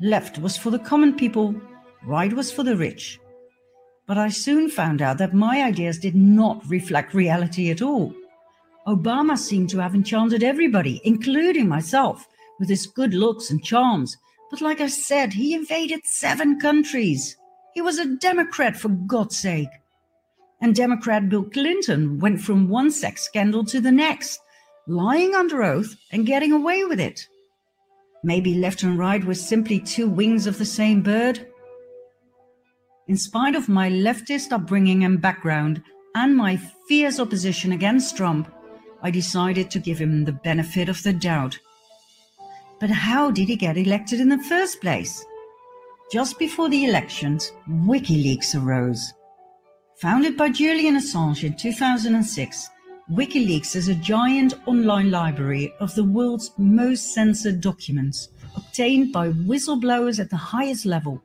Left 0.00 0.38
was 0.38 0.56
for 0.56 0.70
the 0.70 0.78
common 0.78 1.14
people, 1.14 1.54
right 2.04 2.32
was 2.32 2.52
for 2.52 2.62
the 2.62 2.76
rich. 2.76 3.18
But 4.06 4.18
I 4.18 4.28
soon 4.28 4.70
found 4.70 5.02
out 5.02 5.18
that 5.18 5.34
my 5.34 5.62
ideas 5.62 5.98
did 5.98 6.14
not 6.14 6.62
reflect 6.68 7.14
reality 7.14 7.70
at 7.70 7.82
all. 7.82 8.14
Obama 8.86 9.36
seemed 9.36 9.68
to 9.70 9.78
have 9.78 9.94
enchanted 9.94 10.42
everybody, 10.42 11.00
including 11.04 11.68
myself, 11.68 12.26
with 12.58 12.68
his 12.68 12.86
good 12.86 13.14
looks 13.14 13.50
and 13.50 13.64
charms. 13.64 14.16
But 14.50 14.60
like 14.60 14.80
I 14.80 14.86
said, 14.86 15.32
he 15.32 15.54
invaded 15.54 16.06
seven 16.06 16.60
countries. 16.60 17.36
He 17.74 17.82
was 17.82 17.98
a 17.98 18.16
Democrat, 18.16 18.76
for 18.76 18.88
God's 18.88 19.36
sake. 19.36 19.68
And 20.62 20.74
Democrat 20.74 21.28
Bill 21.28 21.42
Clinton 21.42 22.18
went 22.20 22.40
from 22.40 22.68
one 22.68 22.90
sex 22.90 23.22
scandal 23.22 23.64
to 23.66 23.80
the 23.80 23.92
next, 23.92 24.40
lying 24.86 25.34
under 25.34 25.62
oath 25.62 25.96
and 26.12 26.24
getting 26.24 26.52
away 26.52 26.84
with 26.84 27.00
it. 27.00 27.26
Maybe 28.22 28.54
left 28.54 28.82
and 28.82 28.98
right 28.98 29.22
were 29.22 29.34
simply 29.34 29.80
two 29.80 30.08
wings 30.08 30.46
of 30.46 30.58
the 30.58 30.64
same 30.64 31.02
bird? 31.02 31.46
In 33.08 33.16
spite 33.16 33.54
of 33.54 33.68
my 33.68 33.90
leftist 33.90 34.52
upbringing 34.52 35.04
and 35.04 35.20
background, 35.20 35.82
and 36.14 36.34
my 36.34 36.56
fierce 36.88 37.20
opposition 37.20 37.72
against 37.72 38.16
Trump, 38.16 38.50
I 39.06 39.10
decided 39.12 39.70
to 39.70 39.78
give 39.78 40.00
him 40.00 40.24
the 40.24 40.32
benefit 40.32 40.88
of 40.88 41.00
the 41.04 41.12
doubt. 41.12 41.60
But 42.80 42.90
how 42.90 43.30
did 43.30 43.48
he 43.48 43.54
get 43.54 43.76
elected 43.76 44.18
in 44.18 44.28
the 44.28 44.42
first 44.48 44.80
place? 44.80 45.24
Just 46.10 46.40
before 46.40 46.68
the 46.68 46.86
elections, 46.86 47.52
WikiLeaks 47.68 48.60
arose. 48.60 49.14
Founded 50.00 50.36
by 50.36 50.48
Julian 50.48 50.96
Assange 50.96 51.44
in 51.44 51.54
2006, 51.56 52.68
WikiLeaks 53.12 53.76
is 53.76 53.86
a 53.86 53.94
giant 53.94 54.54
online 54.66 55.12
library 55.12 55.72
of 55.78 55.94
the 55.94 56.02
world's 56.02 56.50
most 56.58 57.14
censored 57.14 57.60
documents, 57.60 58.30
obtained 58.56 59.12
by 59.12 59.28
whistleblowers 59.28 60.18
at 60.18 60.30
the 60.30 60.36
highest 60.36 60.84
level. 60.84 61.22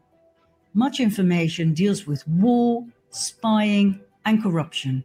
Much 0.76 1.00
information 1.00 1.74
deals 1.74 2.06
with 2.06 2.28
war, 2.28 2.86
spying, 3.10 4.00
and 4.24 4.44
corruption. 4.44 5.04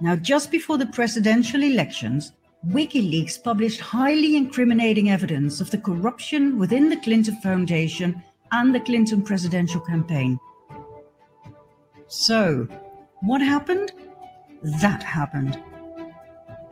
Now, 0.00 0.14
just 0.16 0.50
before 0.50 0.78
the 0.78 0.86
presidential 0.86 1.62
elections, 1.62 2.32
WikiLeaks 2.68 3.42
published 3.42 3.80
highly 3.80 4.36
incriminating 4.36 5.10
evidence 5.10 5.60
of 5.60 5.70
the 5.70 5.78
corruption 5.78 6.58
within 6.58 6.88
the 6.88 6.96
Clinton 6.96 7.36
Foundation 7.40 8.22
and 8.52 8.74
the 8.74 8.80
Clinton 8.80 9.22
presidential 9.22 9.80
campaign. 9.80 10.38
So, 12.06 12.66
what 13.20 13.40
happened? 13.40 13.92
That 14.80 15.02
happened. 15.02 15.62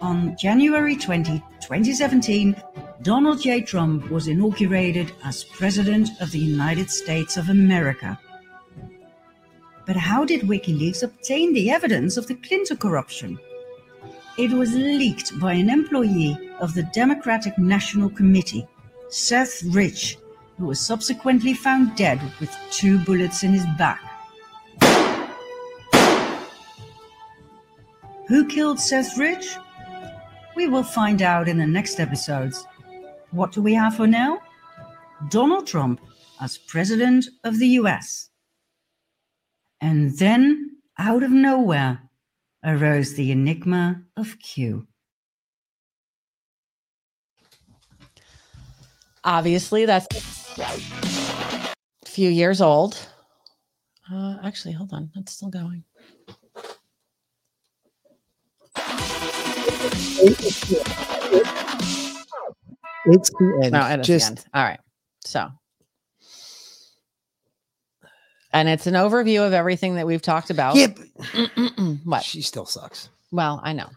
On 0.00 0.36
January 0.36 0.96
20, 0.96 1.38
2017, 1.60 2.56
Donald 3.02 3.40
J. 3.40 3.60
Trump 3.60 4.10
was 4.10 4.28
inaugurated 4.28 5.12
as 5.24 5.44
President 5.44 6.10
of 6.20 6.30
the 6.30 6.38
United 6.38 6.90
States 6.90 7.36
of 7.36 7.48
America. 7.48 8.18
But 9.86 9.96
how 9.96 10.24
did 10.24 10.42
WikiLeaks 10.42 11.04
obtain 11.04 11.52
the 11.52 11.70
evidence 11.70 12.16
of 12.16 12.26
the 12.26 12.34
Clinton 12.34 12.76
corruption? 12.76 13.38
It 14.36 14.50
was 14.50 14.74
leaked 14.74 15.38
by 15.38 15.52
an 15.52 15.70
employee 15.70 16.36
of 16.58 16.74
the 16.74 16.82
Democratic 16.92 17.56
National 17.56 18.10
Committee, 18.10 18.66
Seth 19.08 19.62
Rich, 19.70 20.18
who 20.58 20.66
was 20.66 20.80
subsequently 20.80 21.54
found 21.54 21.96
dead 21.96 22.20
with 22.40 22.54
two 22.70 22.98
bullets 23.04 23.44
in 23.44 23.52
his 23.52 23.64
back. 23.78 24.00
Who 28.26 28.44
killed 28.48 28.80
Seth 28.80 29.16
Rich? 29.16 29.56
We 30.56 30.66
will 30.66 30.82
find 30.82 31.22
out 31.22 31.48
in 31.48 31.58
the 31.58 31.66
next 31.66 32.00
episodes. 32.00 32.66
What 33.30 33.52
do 33.52 33.62
we 33.62 33.74
have 33.74 33.94
for 33.94 34.08
now? 34.08 34.40
Donald 35.28 35.66
Trump 35.66 36.00
as 36.40 36.58
President 36.58 37.26
of 37.44 37.58
the 37.58 37.68
US. 37.80 38.30
And 39.80 40.16
then, 40.18 40.78
out 40.98 41.22
of 41.22 41.30
nowhere, 41.30 42.00
arose 42.64 43.14
the 43.14 43.30
enigma 43.30 44.02
of 44.16 44.38
Q. 44.38 44.86
Obviously, 49.24 49.86
that's 49.86 50.06
a 50.58 51.74
few 52.06 52.30
years 52.30 52.60
old. 52.60 53.08
Uh, 54.10 54.36
actually, 54.42 54.72
hold 54.72 54.92
on. 54.92 55.10
that's 55.14 55.32
still 55.32 55.48
going. 55.48 55.82
It's 63.08 63.30
the 63.30 63.60
end. 63.62 63.72
No, 63.72 63.86
it 63.86 64.00
is 64.00 64.06
Just 64.06 64.26
the 64.26 64.40
end. 64.40 64.44
All 64.54 64.64
right. 64.64 64.80
So, 65.24 65.48
and 68.56 68.68
it's 68.68 68.86
an 68.86 68.94
overview 68.94 69.46
of 69.46 69.52
everything 69.52 69.96
that 69.96 70.06
we've 70.06 70.22
talked 70.22 70.48
about. 70.50 70.76
Yeah, 70.76 70.88
what? 72.04 72.24
She 72.24 72.40
still 72.40 72.64
sucks. 72.64 73.10
Well, 73.30 73.60
I 73.62 73.72
know. 73.74 73.88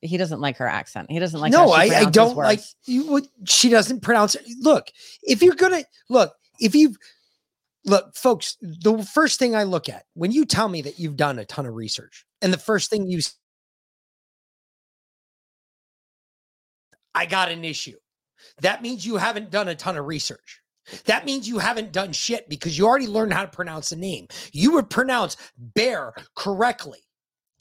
He 0.00 0.16
doesn't 0.16 0.40
like 0.40 0.58
her 0.58 0.68
accent. 0.68 1.10
He 1.10 1.18
doesn't 1.18 1.40
like. 1.40 1.50
no, 1.50 1.72
I, 1.72 1.84
I 1.84 2.04
don't 2.04 2.36
like 2.36 2.60
you. 2.84 3.10
What 3.10 3.26
she 3.44 3.70
doesn't 3.70 4.00
pronounce 4.00 4.34
it. 4.34 4.44
Look, 4.60 4.88
if 5.22 5.42
you're 5.42 5.54
gonna 5.54 5.84
look, 6.08 6.34
if 6.60 6.74
you 6.74 6.94
look, 7.84 8.14
folks, 8.14 8.56
the 8.60 9.02
first 9.02 9.38
thing 9.38 9.56
I 9.56 9.64
look 9.64 9.88
at 9.88 10.04
when 10.14 10.30
you 10.30 10.44
tell 10.44 10.68
me 10.68 10.82
that 10.82 10.98
you've 10.98 11.16
done 11.16 11.38
a 11.38 11.44
ton 11.44 11.66
of 11.66 11.74
research, 11.74 12.24
and 12.40 12.52
the 12.52 12.58
first 12.58 12.90
thing 12.90 13.08
you, 13.08 13.20
I 17.14 17.26
got 17.26 17.50
an 17.50 17.64
issue. 17.64 17.96
That 18.60 18.82
means 18.82 19.04
you 19.04 19.16
haven't 19.16 19.50
done 19.50 19.68
a 19.68 19.74
ton 19.74 19.96
of 19.96 20.06
research. 20.06 20.60
That 21.06 21.24
means 21.24 21.48
you 21.48 21.58
haven't 21.58 21.92
done 21.92 22.12
shit 22.12 22.48
because 22.48 22.76
you 22.76 22.86
already 22.86 23.06
learned 23.06 23.32
how 23.32 23.42
to 23.42 23.48
pronounce 23.50 23.90
the 23.90 23.96
name. 23.96 24.26
You 24.52 24.72
would 24.72 24.90
pronounce 24.90 25.36
bear 25.58 26.12
correctly. 26.36 27.00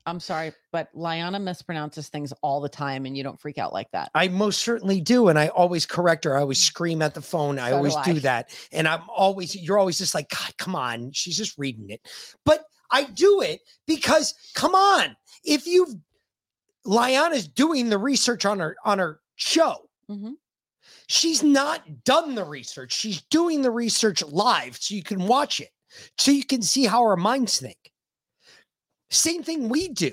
I'm 0.06 0.20
sorry, 0.20 0.52
but 0.74 0.90
Liana 0.94 1.40
mispronounces 1.40 2.10
things 2.10 2.34
all 2.41 2.60
the 2.60 2.68
time, 2.68 3.06
and 3.06 3.16
you 3.16 3.24
don't 3.24 3.40
freak 3.40 3.58
out 3.58 3.72
like 3.72 3.90
that. 3.91 4.12
I 4.14 4.28
most 4.28 4.60
certainly 4.62 5.00
do. 5.00 5.30
And 5.30 5.40
I 5.40 5.48
always 5.48 5.86
correct 5.86 6.26
her. 6.26 6.36
I 6.36 6.41
always 6.41 6.62
scream 6.62 7.02
at 7.02 7.14
the 7.14 7.22
phone. 7.22 7.58
I 7.58 7.70
So 7.70 7.76
do 7.76 7.78
always 7.78 7.95
do 8.04 8.16
I. 8.18 8.20
that. 8.20 8.50
And 8.74 8.86
I'm 8.86 9.04
always, 9.08 9.56
you're 9.56 9.80
always 9.80 9.98
just 9.98 10.14
like, 10.14 10.28
God, 10.30 10.58
come 10.58 10.76
on. 10.76 11.14
She's 11.14 11.38
just 11.38 11.58
reading 11.58 11.90
it. 11.90 12.02
But 12.44 12.66
I 12.91 13.06
do 13.06 13.40
it 13.40 13.62
because, 13.88 14.34
come 14.56 14.76
on, 14.76 15.16
if 15.45 15.66
you've, 15.66 15.95
Liana's 16.86 17.48
doing 17.48 17.90
the 17.90 17.98
research 17.98 18.45
on 18.45 18.60
her, 18.60 18.76
on 18.84 19.00
her 19.00 19.22
show. 19.36 19.90
Mhm. 20.12 20.34
She's 21.07 21.43
not 21.43 22.03
done 22.03 22.35
the 22.35 22.45
research. 22.45 22.93
She's 22.93 23.21
doing 23.23 23.61
the 23.61 23.71
research 23.71 24.23
live 24.23 24.77
so 24.77 24.95
you 24.95 25.03
can 25.03 25.27
watch 25.27 25.59
it, 25.59 25.69
so 26.17 26.31
you 26.31 26.45
can 26.45 26.61
see 26.61 26.85
how 26.85 27.01
our 27.03 27.17
minds 27.17 27.59
think. 27.59 27.77
Same 29.09 29.43
thing 29.43 29.69
we 29.69 29.89
do. 29.89 30.11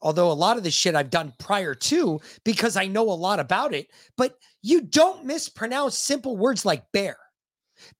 Although 0.00 0.30
a 0.30 0.34
lot 0.34 0.56
of 0.56 0.62
the 0.62 0.70
shit 0.70 0.94
I've 0.94 1.10
done 1.10 1.32
prior 1.38 1.74
to 1.74 2.20
because 2.44 2.76
I 2.76 2.86
know 2.86 3.10
a 3.10 3.12
lot 3.12 3.40
about 3.40 3.74
it, 3.74 3.88
but 4.16 4.38
you 4.62 4.82
don't 4.82 5.24
mispronounce 5.24 5.98
simple 5.98 6.36
words 6.36 6.64
like 6.64 6.84
bear. 6.92 7.16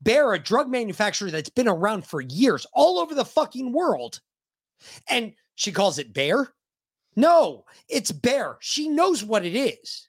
Bear, 0.03 0.33
a 0.33 0.39
drug 0.39 0.69
manufacturer 0.69 1.31
that's 1.31 1.51
been 1.51 1.69
around 1.69 2.07
for 2.07 2.21
years 2.21 2.67
all 2.73 2.99
over 2.99 3.15
the 3.15 3.25
fucking 3.25 3.73
world. 3.73 4.21
And 5.09 5.33
she 5.55 5.73
calls 5.73 5.99
it 5.99 6.13
bear? 6.13 6.53
No, 7.17 7.65
it's 7.89 8.13
bear. 8.13 8.59
She 8.61 8.89
knows 8.89 9.25
what 9.25 9.45
it 9.45 9.57
is. 9.57 10.09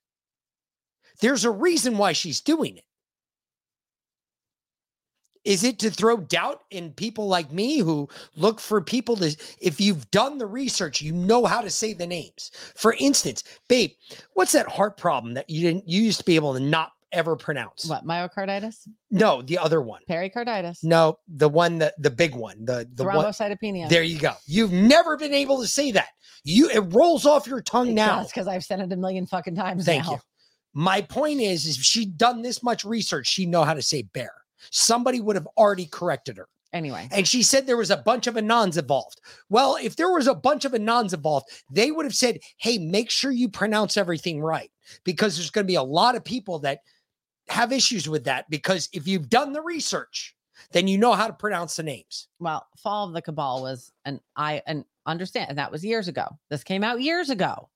There's 1.20 1.46
a 1.46 1.52
reason 1.52 1.98
why 1.98 2.14
she's 2.14 2.42
doing 2.42 2.78
it. 2.78 2.84
Is 5.44 5.64
it 5.64 5.80
to 5.80 5.90
throw 5.90 6.18
doubt 6.18 6.64
in 6.72 6.92
people 6.92 7.28
like 7.28 7.54
me 7.54 7.80
who 7.80 8.10
look 8.36 8.60
for 8.60 8.82
people 8.82 9.16
to, 9.18 9.34
if 9.62 9.80
you've 9.80 10.12
done 10.12 10.38
the 10.38 10.46
research, 10.46 11.02
you 11.02 11.14
know 11.14 11.46
how 11.46 11.62
to 11.62 11.70
say 11.70 11.94
the 11.94 12.06
names? 12.06 12.52
For 12.76 12.96
instance, 13.00 13.46
babe, 13.70 13.92
what's 14.34 14.52
that 14.52 14.68
heart 14.68 14.98
problem 14.98 15.36
that 15.36 15.50
you 15.50 15.62
didn't, 15.62 15.88
you 15.88 16.02
used 16.02 16.20
to 16.20 16.26
be 16.26 16.36
able 16.36 16.54
to 16.54 16.60
not 16.60 16.92
ever 17.14 17.38
pronounce? 17.38 17.86
What, 17.86 18.06
myocarditis? 18.06 18.90
No, 19.10 19.42
the 19.42 19.58
other 19.58 19.82
one. 19.82 20.02
Pericarditis. 20.08 20.84
No, 20.84 21.18
the 21.30 21.48
one 21.48 21.78
that 21.78 21.94
the 21.98 22.12
big 22.12 22.36
one, 22.36 22.66
the 22.66 22.86
the 22.94 23.06
one. 23.06 23.16
Thrombocytopenia. 23.16 23.88
There 23.88 24.04
you 24.04 24.20
go. 24.20 24.34
You've 24.46 24.74
never 24.74 25.16
been 25.16 25.34
able 25.34 25.62
to 25.62 25.68
say 25.68 25.92
that. 25.92 26.10
You 26.44 26.70
it 26.70 26.94
rolls 26.94 27.26
off 27.26 27.48
your 27.48 27.62
tongue 27.62 27.94
now. 27.94 28.24
because 28.24 28.48
I've 28.48 28.66
said 28.66 28.82
it 28.82 28.92
a 28.92 28.98
million 28.98 29.26
fucking 29.26 29.56
times 29.56 29.86
Thank 29.86 30.06
now. 30.06 30.12
you. 30.12 30.20
My 30.74 31.02
point 31.02 31.42
is, 31.42 31.66
is 31.66 31.78
if 31.78 31.84
she'd 31.84 32.18
done 32.18 32.42
this 32.42 32.62
much 32.62 32.84
research, 32.84 33.28
she'd 33.28 33.50
know 33.50 33.64
how 33.64 33.74
to 33.74 33.82
say 33.82 34.04
bear. 34.04 34.32
Somebody 34.72 35.20
would 35.20 35.36
have 35.36 35.48
already 35.58 35.86
corrected 35.86 36.38
her. 36.38 36.48
Anyway, 36.74 37.08
And 37.12 37.28
she 37.28 37.44
said 37.44 37.66
there 37.66 37.78
was 37.78 37.92
a 37.92 37.98
bunch 37.98 38.28
of 38.28 38.36
Anons 38.36 38.78
involved. 38.78 39.22
Well, 39.50 39.78
if 39.82 39.96
there 39.96 40.12
was 40.12 40.28
a 40.28 40.36
bunch 40.36 40.66
of 40.66 40.74
Anons 40.74 41.14
involved, 41.14 41.48
they 41.72 41.92
would 41.92 42.06
have 42.06 42.14
said, 42.14 42.40
hey, 42.58 42.78
make 42.78 43.10
sure 43.10 43.32
you 43.32 43.48
pronounce 43.48 43.96
everything 43.96 44.42
right. 44.42 44.70
Because 45.04 45.38
there's 45.38 45.50
going 45.50 45.66
to 45.66 45.72
be 45.72 45.76
a 45.76 45.84
lot 45.84 46.16
of 46.16 46.26
people 46.26 46.60
that 46.60 46.80
have 47.48 47.72
issues 47.72 48.10
with 48.10 48.26
that. 48.26 48.50
Because 48.50 48.90
if 48.92 49.08
you've 49.08 49.30
done 49.30 49.54
the 49.54 49.62
research, 49.62 50.36
then 50.72 50.88
you 50.88 50.98
know 50.98 51.14
how 51.14 51.28
to 51.28 51.34
pronounce 51.34 51.78
the 51.78 51.84
names. 51.84 52.28
well, 52.40 52.68
Fall 52.78 53.08
of 53.08 53.14
the 53.14 53.22
Cabal 53.22 53.62
was 53.62 53.92
an 54.06 54.20
I 54.36 54.62
and 54.68 54.84
understand, 55.06 55.50
and 55.50 55.58
that 55.58 55.72
was 55.72 55.86
years 55.86 56.08
ago. 56.08 56.28
This 56.50 56.64
came 56.64 56.84
out 56.84 57.02
years 57.02 57.30
ago. 57.30 57.70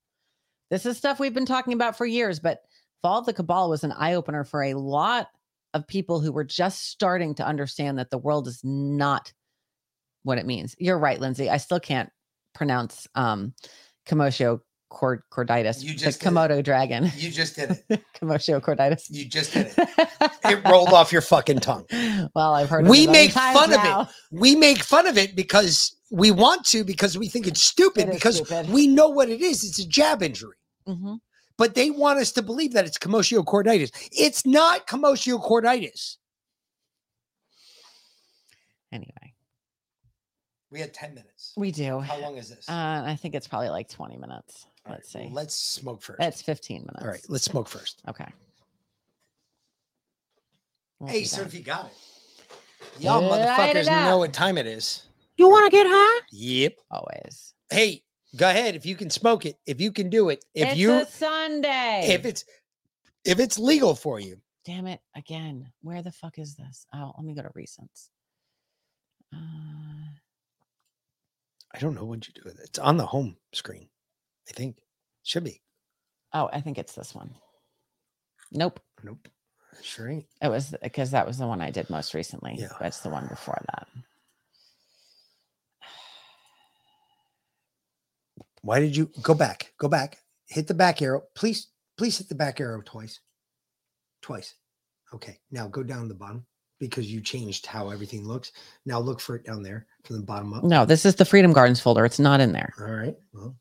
This 0.70 0.86
is 0.86 0.98
stuff 0.98 1.20
we've 1.20 1.34
been 1.34 1.46
talking 1.46 1.74
about 1.74 1.98
for 1.98 2.06
years, 2.06 2.40
but 2.40 2.64
Fall 3.02 3.20
of 3.20 3.26
the 3.26 3.34
Cabal 3.34 3.70
was 3.70 3.84
an 3.84 3.92
eye 3.92 4.14
opener 4.14 4.44
for 4.44 4.64
a 4.64 4.74
lot 4.76 5.28
of 5.74 5.88
people 5.88 6.20
who 6.20 6.32
were 6.32 6.44
just 6.44 6.88
starting 6.90 7.34
to 7.36 7.46
understand 7.46 7.98
that 7.98 8.10
the 8.12 8.18
world 8.18 8.48
is 8.48 8.60
not 8.64 9.32
what 10.24 10.38
it 10.38 10.46
means. 10.46 10.76
You're 10.78 11.00
right, 11.00 11.20
Lindsay. 11.20 11.50
I 11.50 11.58
still 11.58 11.80
can't 11.80 12.10
pronounce 12.54 13.08
um 13.16 13.54
Komodo 14.06 14.60
cord 14.90 15.22
corditis. 15.32 15.82
You 15.82 15.94
the 15.94 15.98
just 16.00 16.22
it. 16.22 16.26
Komodo 16.28 16.62
dragon. 16.64 17.10
You 17.16 17.32
just 17.32 17.56
did 17.56 17.80
it. 17.90 18.04
Komodo 18.22 18.60
corditis. 18.62 19.06
You 19.10 19.26
just 19.26 19.54
did 19.54 19.74
it. 19.78 19.90
It 20.44 20.68
rolled 20.68 20.90
off 20.90 21.12
your 21.14 21.22
fucking 21.22 21.60
tongue. 21.60 21.86
Well, 22.36 22.54
I've 22.56 22.70
heard 22.70 22.86
we 22.88 23.04
it 23.06 23.12
make 23.12 23.32
fun 23.32 23.70
now. 23.70 24.02
of 24.02 24.08
it. 24.10 24.14
We 24.32 24.56
make 24.56 24.80
fun 24.80 25.08
of 25.08 25.18
it 25.18 25.36
because 25.36 25.96
we 26.12 26.32
want 26.32 26.66
to, 26.66 26.84
because 26.84 27.18
we 27.18 27.30
think 27.30 27.48
it's 27.48 27.64
stupid, 27.64 28.10
It 28.10 28.14
because 28.16 28.38
stupid. 28.46 28.70
we 28.70 28.88
know 28.88 29.08
what 29.08 29.30
it 29.30 29.40
is. 29.42 29.64
It's 29.64 29.80
a 29.80 29.88
jab 29.88 30.22
injury. 30.24 30.58
Mhm. 30.88 31.20
But 31.62 31.76
they 31.76 31.92
want 31.92 32.18
us 32.18 32.32
to 32.32 32.42
believe 32.42 32.74
that 32.74 32.88
it's 32.88 32.98
chorditis. 33.44 33.92
It's 34.12 34.48
not 34.48 34.88
chorditis. 35.38 36.18
Anyway, 38.92 39.36
We 40.72 40.80
had 40.80 40.92
10 40.92 41.14
minutes. 41.14 41.54
we 41.56 41.72
do. 41.72 42.00
How 42.00 42.20
long 42.20 42.38
is 42.38 42.50
this? 42.50 42.68
Uh, 42.68 43.04
I 43.06 43.16
think 43.16 43.36
it's 43.36 43.48
probably 43.48 43.70
like 43.70 43.88
20 43.90 44.18
minutes. 44.18 44.66
All 44.88 44.94
Let's 44.94 45.14
right, 45.14 45.22
see. 45.22 45.28
well, 45.28 45.36
let's 45.36 45.54
smoke 45.56 46.02
first. 46.02 46.20
It's 46.20 46.42
15 46.42 46.78
minutes. 46.78 46.96
All 47.00 47.08
right, 47.08 47.24
let's 47.30 47.44
smoke 47.46 47.68
first. 47.70 48.02
Okay. 48.10 48.26
We'll 51.00 51.12
Hey, 51.12 51.20
do 51.20 51.26
so 51.28 51.42
if 51.44 51.54
you 51.54 51.62
got 51.62 51.86
it. 51.86 53.04
Y'all 53.04 53.22
Light 53.22 53.76
it 53.76 53.86
motherfuckers 53.86 53.86
know 54.10 54.18
what 54.18 54.34
time 54.34 54.58
it 54.58 54.66
is. 54.66 55.04
You 55.38 55.48
want 55.48 55.72
to 55.72 55.78
get 55.78 55.86
high? 55.88 56.22
Yep. 56.32 56.74
Always. 56.90 57.54
Hey, 57.70 58.02
go 58.36 58.50
ahead. 58.50 58.76
If 58.76 58.86
you 58.86 58.96
can 58.96 59.10
smoke 59.10 59.46
it, 59.46 59.58
if 59.66 59.82
you 59.82 59.92
can 59.92 60.10
do 60.10 60.30
it, 60.30 60.44
if 60.54 60.70
it's 60.70 60.78
you 60.78 60.94
a 60.94 61.06
Sunday. 61.06 62.08
if 62.10 62.26
it's 62.26 62.46
if 63.26 63.40
it's 63.40 63.60
legal 63.60 63.96
for 63.96 64.20
you, 64.20 64.42
Damn 64.64 64.88
it 64.88 65.00
again. 65.16 65.72
Where 65.82 66.04
the 66.04 66.12
fuck 66.12 66.38
is 66.38 66.56
this? 66.56 66.86
Oh, 66.94 67.14
let 67.18 67.26
me 67.26 67.34
go 67.34 67.42
to 67.42 67.50
recents. 67.50 68.10
Uh, 69.34 69.38
I 71.74 71.80
don't 71.80 71.96
know 71.96 72.06
what 72.06 72.28
you 72.28 72.34
do 72.34 72.42
with 72.46 72.60
it. 72.60 72.66
It's 72.66 72.80
on 72.80 72.98
the 72.98 73.06
home 73.06 73.38
screen. 73.54 73.88
I 74.48 74.54
think 74.54 74.78
should 75.24 75.44
be. 75.44 75.62
oh, 76.34 76.50
I 76.52 76.62
think 76.62 76.78
it's 76.78 76.94
this 76.94 77.16
one. 77.16 77.34
Nope. 78.52 78.80
Nope. 79.04 79.28
Sure 79.82 80.10
ain't. 80.10 80.26
It 80.42 80.50
was 80.50 80.76
because 80.84 81.12
that 81.12 81.26
was 81.26 81.38
the 81.38 81.48
one 81.48 81.62
I 81.62 81.72
did 81.72 81.90
most 81.90 82.14
recently. 82.14 82.56
Yeah. 82.58 82.68
It's 82.82 83.00
the 83.00 83.10
one 83.10 83.28
before 83.28 83.60
that. 83.74 83.88
Why 88.62 88.80
did 88.80 88.96
you 88.96 89.10
go 89.22 89.34
back? 89.34 89.74
Go 89.80 89.88
back. 89.88 90.18
Hit 90.48 90.68
the 90.68 90.74
back 90.74 91.02
arrow. 91.02 91.24
Please, 91.36 91.68
please 91.98 92.18
hit 92.18 92.30
the 92.30 92.36
back 92.36 92.60
arrow 92.60 92.82
twice. 92.86 93.20
Twice. 94.22 94.56
Okay. 95.14 95.40
Now 95.52 95.68
go 95.68 95.84
down 95.84 96.08
the 96.08 96.14
bottom 96.14 96.46
because 96.80 97.12
you 97.12 97.22
changed 97.22 97.66
how 97.66 97.90
everything 97.90 98.26
looks. 98.28 98.52
Now 98.86 99.00
look 99.00 99.20
for 99.20 99.36
it 99.36 99.46
down 99.46 99.64
there 99.64 99.88
from 100.04 100.18
the 100.18 100.24
bottom 100.24 100.54
up. 100.54 100.64
No, 100.64 100.86
this 100.86 101.06
is 101.06 101.16
the 101.16 101.26
Freedom 101.26 101.54
Gardens 101.54 101.80
folder. 101.80 102.06
It's 102.06 102.20
not 102.20 102.40
in 102.42 102.52
there. 102.52 102.74
All 102.80 102.92
right. 102.94 103.16
Well, 103.34 103.56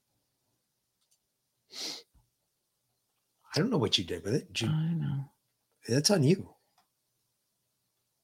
I 3.55 3.59
don't 3.59 3.71
know 3.71 3.79
what 3.79 3.99
you 3.99 4.05
did 4.05 4.25
with 4.25 4.35
it. 4.35 4.53
Did 4.53 4.63
you- 4.63 4.69
I 4.69 4.93
know. 4.95 5.25
That's 5.89 6.11
on 6.11 6.23
you. 6.23 6.55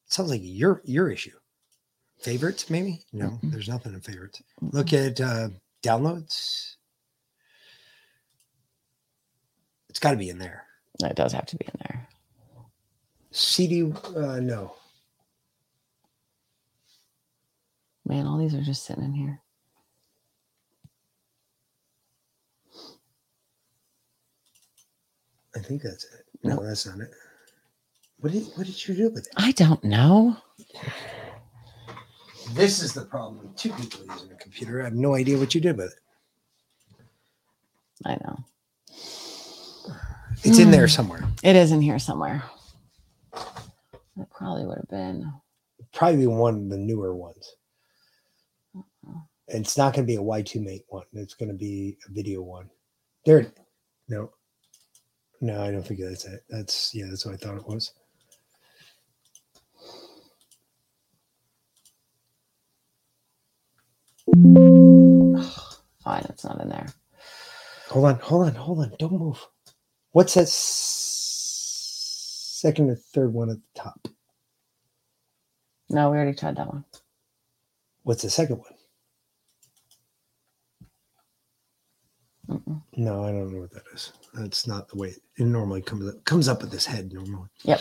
sounds 0.09 0.31
like 0.31 0.41
your 0.43 0.83
your 0.85 1.11
issue. 1.11 1.37
Favorites, 2.21 2.71
maybe? 2.71 3.03
No, 3.13 3.39
there's 3.43 3.69
nothing 3.69 3.93
in 3.95 4.01
favorites. 4.01 4.41
Look 4.61 4.93
at 4.93 5.21
uh 5.21 5.49
downloads. 5.83 6.77
It's 9.89 9.99
got 9.99 10.11
to 10.11 10.17
be 10.17 10.29
in 10.29 10.39
there. 10.39 10.65
It 11.03 11.17
does 11.17 11.33
have 11.33 11.47
to 11.47 11.57
be 11.57 11.67
in 11.67 11.81
there. 11.89 12.09
CD, 13.31 13.93
uh, 14.15 14.41
no. 14.41 14.75
Man, 18.07 18.27
all 18.27 18.39
these 18.39 18.55
are 18.55 18.63
just 18.63 18.85
sitting 18.85 19.05
in 19.05 19.13
here. 19.13 19.41
I 25.57 25.61
think 25.61 25.83
that's 25.83 26.05
it. 26.05 26.27
No, 26.45 26.63
that's 26.65 26.87
not 26.87 27.01
it. 27.01 27.11
What 28.19 28.33
did 28.33 28.45
what 28.55 28.67
did 28.67 28.87
you 28.87 28.95
do 28.95 29.11
with 29.11 29.27
it? 29.27 29.33
I 29.37 29.53
don't 29.53 29.83
know. 29.83 30.37
This 32.53 32.83
is 32.83 32.93
the 32.93 33.03
problem 33.05 33.39
with 33.39 33.57
two 33.57 33.73
people 33.73 34.01
using 34.09 34.31
a 34.33 34.37
computer. 34.37 34.81
I 34.81 34.85
have 34.85 34.95
no 34.95 35.15
idea 35.15 35.39
what 35.39 35.55
you 35.55 35.61
did 35.61 35.77
with 35.77 35.93
it. 35.93 35.99
I 38.05 38.15
know. 38.23 38.39
It's 40.45 40.59
in 40.59 40.71
there 40.71 40.87
Hmm. 40.87 40.91
somewhere. 40.91 41.29
It 41.43 41.57
is 41.57 41.73
in 41.73 41.81
here 41.83 41.99
somewhere. 41.99 42.43
It 43.35 44.31
probably 44.31 44.65
would 44.65 44.79
have 44.79 44.89
been. 44.89 45.33
Probably 45.93 46.27
one 46.27 46.55
of 46.57 46.69
the 46.71 46.77
newer 46.79 47.15
ones. 47.15 47.55
And 49.49 49.65
it's 49.65 49.77
not 49.79 49.95
going 49.95 50.07
to 50.07 50.11
be 50.13 50.17
a 50.17 50.23
Y2 50.23 50.63
mate 50.63 50.85
one. 50.89 51.05
It's 51.13 51.35
going 51.35 51.49
to 51.51 51.55
be 51.55 51.97
a 52.09 52.13
video 52.13 52.43
one. 52.43 52.69
There. 53.25 53.53
No. 54.09 54.33
No, 55.41 55.63
I 55.63 55.71
don't 55.71 55.83
think 55.87 56.01
that's 56.01 56.25
it. 56.25 56.45
That's 56.49 56.95
yeah, 56.95 57.07
that's 57.09 57.25
what 57.27 57.35
I 57.35 57.37
thought 57.37 57.57
it 57.59 57.67
was. 57.67 57.93
Fine, 66.05 66.27
it's 66.29 66.45
not 66.45 66.61
in 66.61 66.69
there. 66.69 66.87
Hold 67.89 68.05
on, 68.07 68.19
hold 68.21 68.47
on, 68.49 68.55
hold 68.55 68.79
on. 68.81 68.93
Don't 68.99 69.13
move. 69.13 69.47
What's 70.13 70.35
that 70.35 70.43
s- 70.43 70.53
second 72.61 72.91
or 72.91 72.97
third 72.97 73.33
one 73.33 73.51
at 73.51 73.57
the 73.57 73.81
top? 73.81 74.09
No, 75.91 76.11
we 76.11 76.17
already 76.19 76.37
tried 76.37 76.57
that 76.57 76.69
one. 76.69 76.85
What's 78.05 78.23
the 78.23 78.31
second 78.31 78.59
one? 78.59 78.73
No, 82.97 83.25
I 83.25 83.31
don't 83.33 83.53
know 83.53 83.61
what 83.63 83.73
that 83.73 83.83
is. 83.95 84.13
That's 84.35 84.67
not 84.67 84.89
the 84.89 84.97
way 84.99 85.09
it 85.37 85.45
normally 85.45 85.83
comes 85.83 86.09
up. 86.09 86.25
Comes 86.25 86.49
up 86.49 86.63
with 86.63 86.71
this 86.73 86.87
head 86.87 87.13
normally. 87.13 87.49
Yep. 87.65 87.81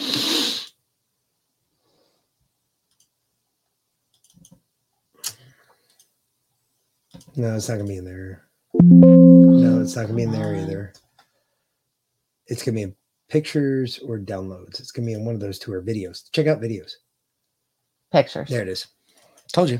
No, 7.38 7.56
it's 7.56 7.68
not 7.70 7.76
gonna 7.78 7.88
be 7.88 7.98
in 7.98 8.06
there. 8.06 8.44
No, 8.74 9.82
it's 9.82 9.96
not 9.96 10.04
gonna 10.04 10.16
be 10.16 10.24
in 10.24 10.32
there 10.32 10.56
either. 10.56 10.94
It's 12.48 12.64
gonna 12.64 12.76
be 12.76 12.82
in 12.84 12.96
Pictures 13.28 13.98
or 14.08 14.20
downloads. 14.20 14.80
It's 14.80 14.92
gonna 14.92 15.08
be 15.08 15.14
in 15.14 15.26
one 15.26 15.34
of 15.34 15.42
those 15.42 15.58
two 15.58 15.74
or 15.74 15.82
videos. 15.82 16.30
Check 16.32 16.46
out 16.48 16.62
videos. 16.62 16.92
Pictures. 18.12 18.50
There 18.50 18.62
it 18.62 18.68
is. 18.68 18.86
Told 19.52 19.70
you. 19.70 19.80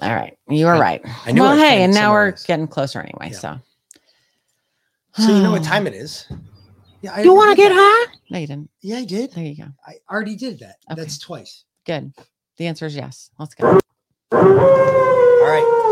All 0.00 0.14
right. 0.14 0.36
You 0.48 0.64
were 0.66 0.74
I- 0.76 0.80
right. 0.80 1.02
I 1.26 1.32
knew 1.32 1.42
well, 1.42 1.56
hey, 1.58 1.82
and 1.82 1.92
now 1.92 2.12
we're 2.12 2.30
else. 2.30 2.44
getting 2.44 2.66
closer 2.66 3.00
anyway. 3.00 3.32
So 3.32 3.58
So 5.12 5.28
you 5.28 5.42
know 5.42 5.50
what 5.52 5.62
time 5.74 5.86
it 5.86 5.92
is. 5.94 6.26
Yeah, 7.02 7.12
I 7.14 7.20
you 7.22 7.34
want 7.34 7.50
to 7.50 7.56
get 7.56 7.68
that. 7.68 8.06
high? 8.08 8.14
No, 8.30 8.38
you 8.38 8.46
didn't. 8.46 8.70
Yeah, 8.80 8.96
I 8.98 9.04
did. 9.04 9.32
There 9.32 9.44
you 9.44 9.56
go. 9.56 9.68
I 9.86 9.96
already 10.10 10.36
did 10.36 10.58
that. 10.60 10.76
Okay. 10.90 11.00
That's 11.00 11.18
twice. 11.18 11.64
Good. 11.86 12.12
The 12.56 12.66
answer 12.66 12.86
is 12.86 12.96
yes. 12.96 13.30
Let's 13.38 13.54
go. 13.54 13.68
All 13.68 13.78
right. 14.32 15.86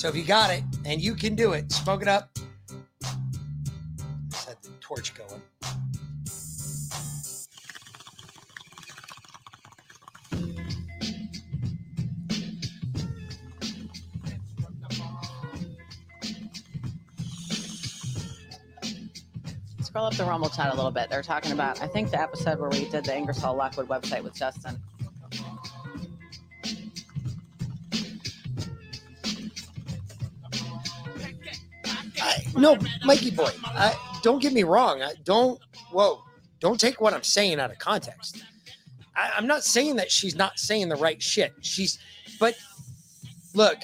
So 0.00 0.08
if 0.08 0.16
you 0.16 0.24
got 0.24 0.48
it 0.48 0.64
and 0.86 1.02
you 1.02 1.14
can 1.14 1.34
do 1.34 1.52
it, 1.52 1.70
smoke 1.70 2.00
it 2.00 2.08
up. 2.08 2.30
Set 4.30 4.62
the 4.62 4.70
torch 4.80 5.12
going. 5.12 5.42
Scroll 19.82 20.06
up 20.06 20.14
the 20.14 20.24
Rumble 20.24 20.48
chat 20.48 20.72
a 20.72 20.74
little 20.74 20.90
bit. 20.90 21.10
They're 21.10 21.22
talking 21.22 21.52
about, 21.52 21.82
I 21.82 21.86
think, 21.86 22.10
the 22.10 22.18
episode 22.18 22.58
where 22.58 22.70
we 22.70 22.88
did 22.88 23.04
the 23.04 23.14
Ingersoll 23.14 23.54
Lockwood 23.54 23.88
website 23.88 24.24
with 24.24 24.32
Justin. 24.34 24.80
No, 32.60 32.76
Mikey 33.04 33.30
boy, 33.30 33.50
I, 33.64 33.94
don't 34.22 34.40
get 34.40 34.52
me 34.52 34.62
wrong. 34.62 35.02
I, 35.02 35.12
don't, 35.24 35.60
whoa, 35.90 36.22
don't 36.60 36.78
take 36.78 37.00
what 37.00 37.14
I'm 37.14 37.22
saying 37.22 37.58
out 37.58 37.70
of 37.70 37.78
context. 37.78 38.44
I, 39.16 39.32
I'm 39.36 39.46
not 39.46 39.64
saying 39.64 39.96
that 39.96 40.10
she's 40.10 40.36
not 40.36 40.58
saying 40.58 40.88
the 40.88 40.96
right 40.96 41.22
shit. 41.22 41.52
She's, 41.62 41.98
but 42.38 42.54
look, 43.54 43.78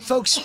folks, 0.00 0.40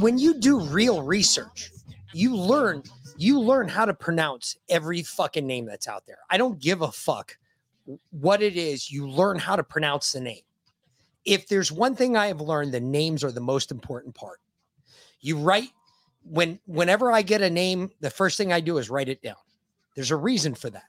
when 0.00 0.18
you 0.18 0.34
do 0.34 0.60
real 0.60 1.02
research, 1.02 1.70
you 2.12 2.34
learn 2.34 2.82
you 3.18 3.40
learn 3.40 3.68
how 3.68 3.84
to 3.84 3.94
pronounce 3.94 4.56
every 4.68 5.02
fucking 5.02 5.46
name 5.46 5.64
that's 5.64 5.88
out 5.88 6.04
there. 6.06 6.18
I 6.28 6.36
don't 6.36 6.60
give 6.60 6.82
a 6.82 6.92
fuck 6.92 7.38
what 8.10 8.42
it 8.42 8.56
is. 8.56 8.90
You 8.90 9.08
learn 9.08 9.38
how 9.38 9.56
to 9.56 9.64
pronounce 9.64 10.12
the 10.12 10.20
name. 10.20 10.42
If 11.26 11.48
there's 11.48 11.72
one 11.72 11.96
thing 11.96 12.16
I 12.16 12.28
have 12.28 12.40
learned, 12.40 12.72
the 12.72 12.80
names 12.80 13.24
are 13.24 13.32
the 13.32 13.40
most 13.40 13.70
important 13.70 14.14
part. 14.14 14.40
You 15.20 15.36
write 15.36 15.70
when 16.24 16.58
whenever 16.66 17.12
I 17.12 17.22
get 17.22 17.42
a 17.42 17.50
name, 17.50 17.90
the 18.00 18.10
first 18.10 18.38
thing 18.38 18.52
I 18.52 18.60
do 18.60 18.78
is 18.78 18.88
write 18.88 19.08
it 19.08 19.22
down. 19.22 19.36
There's 19.94 20.10
a 20.10 20.16
reason 20.16 20.54
for 20.54 20.70
that. 20.70 20.84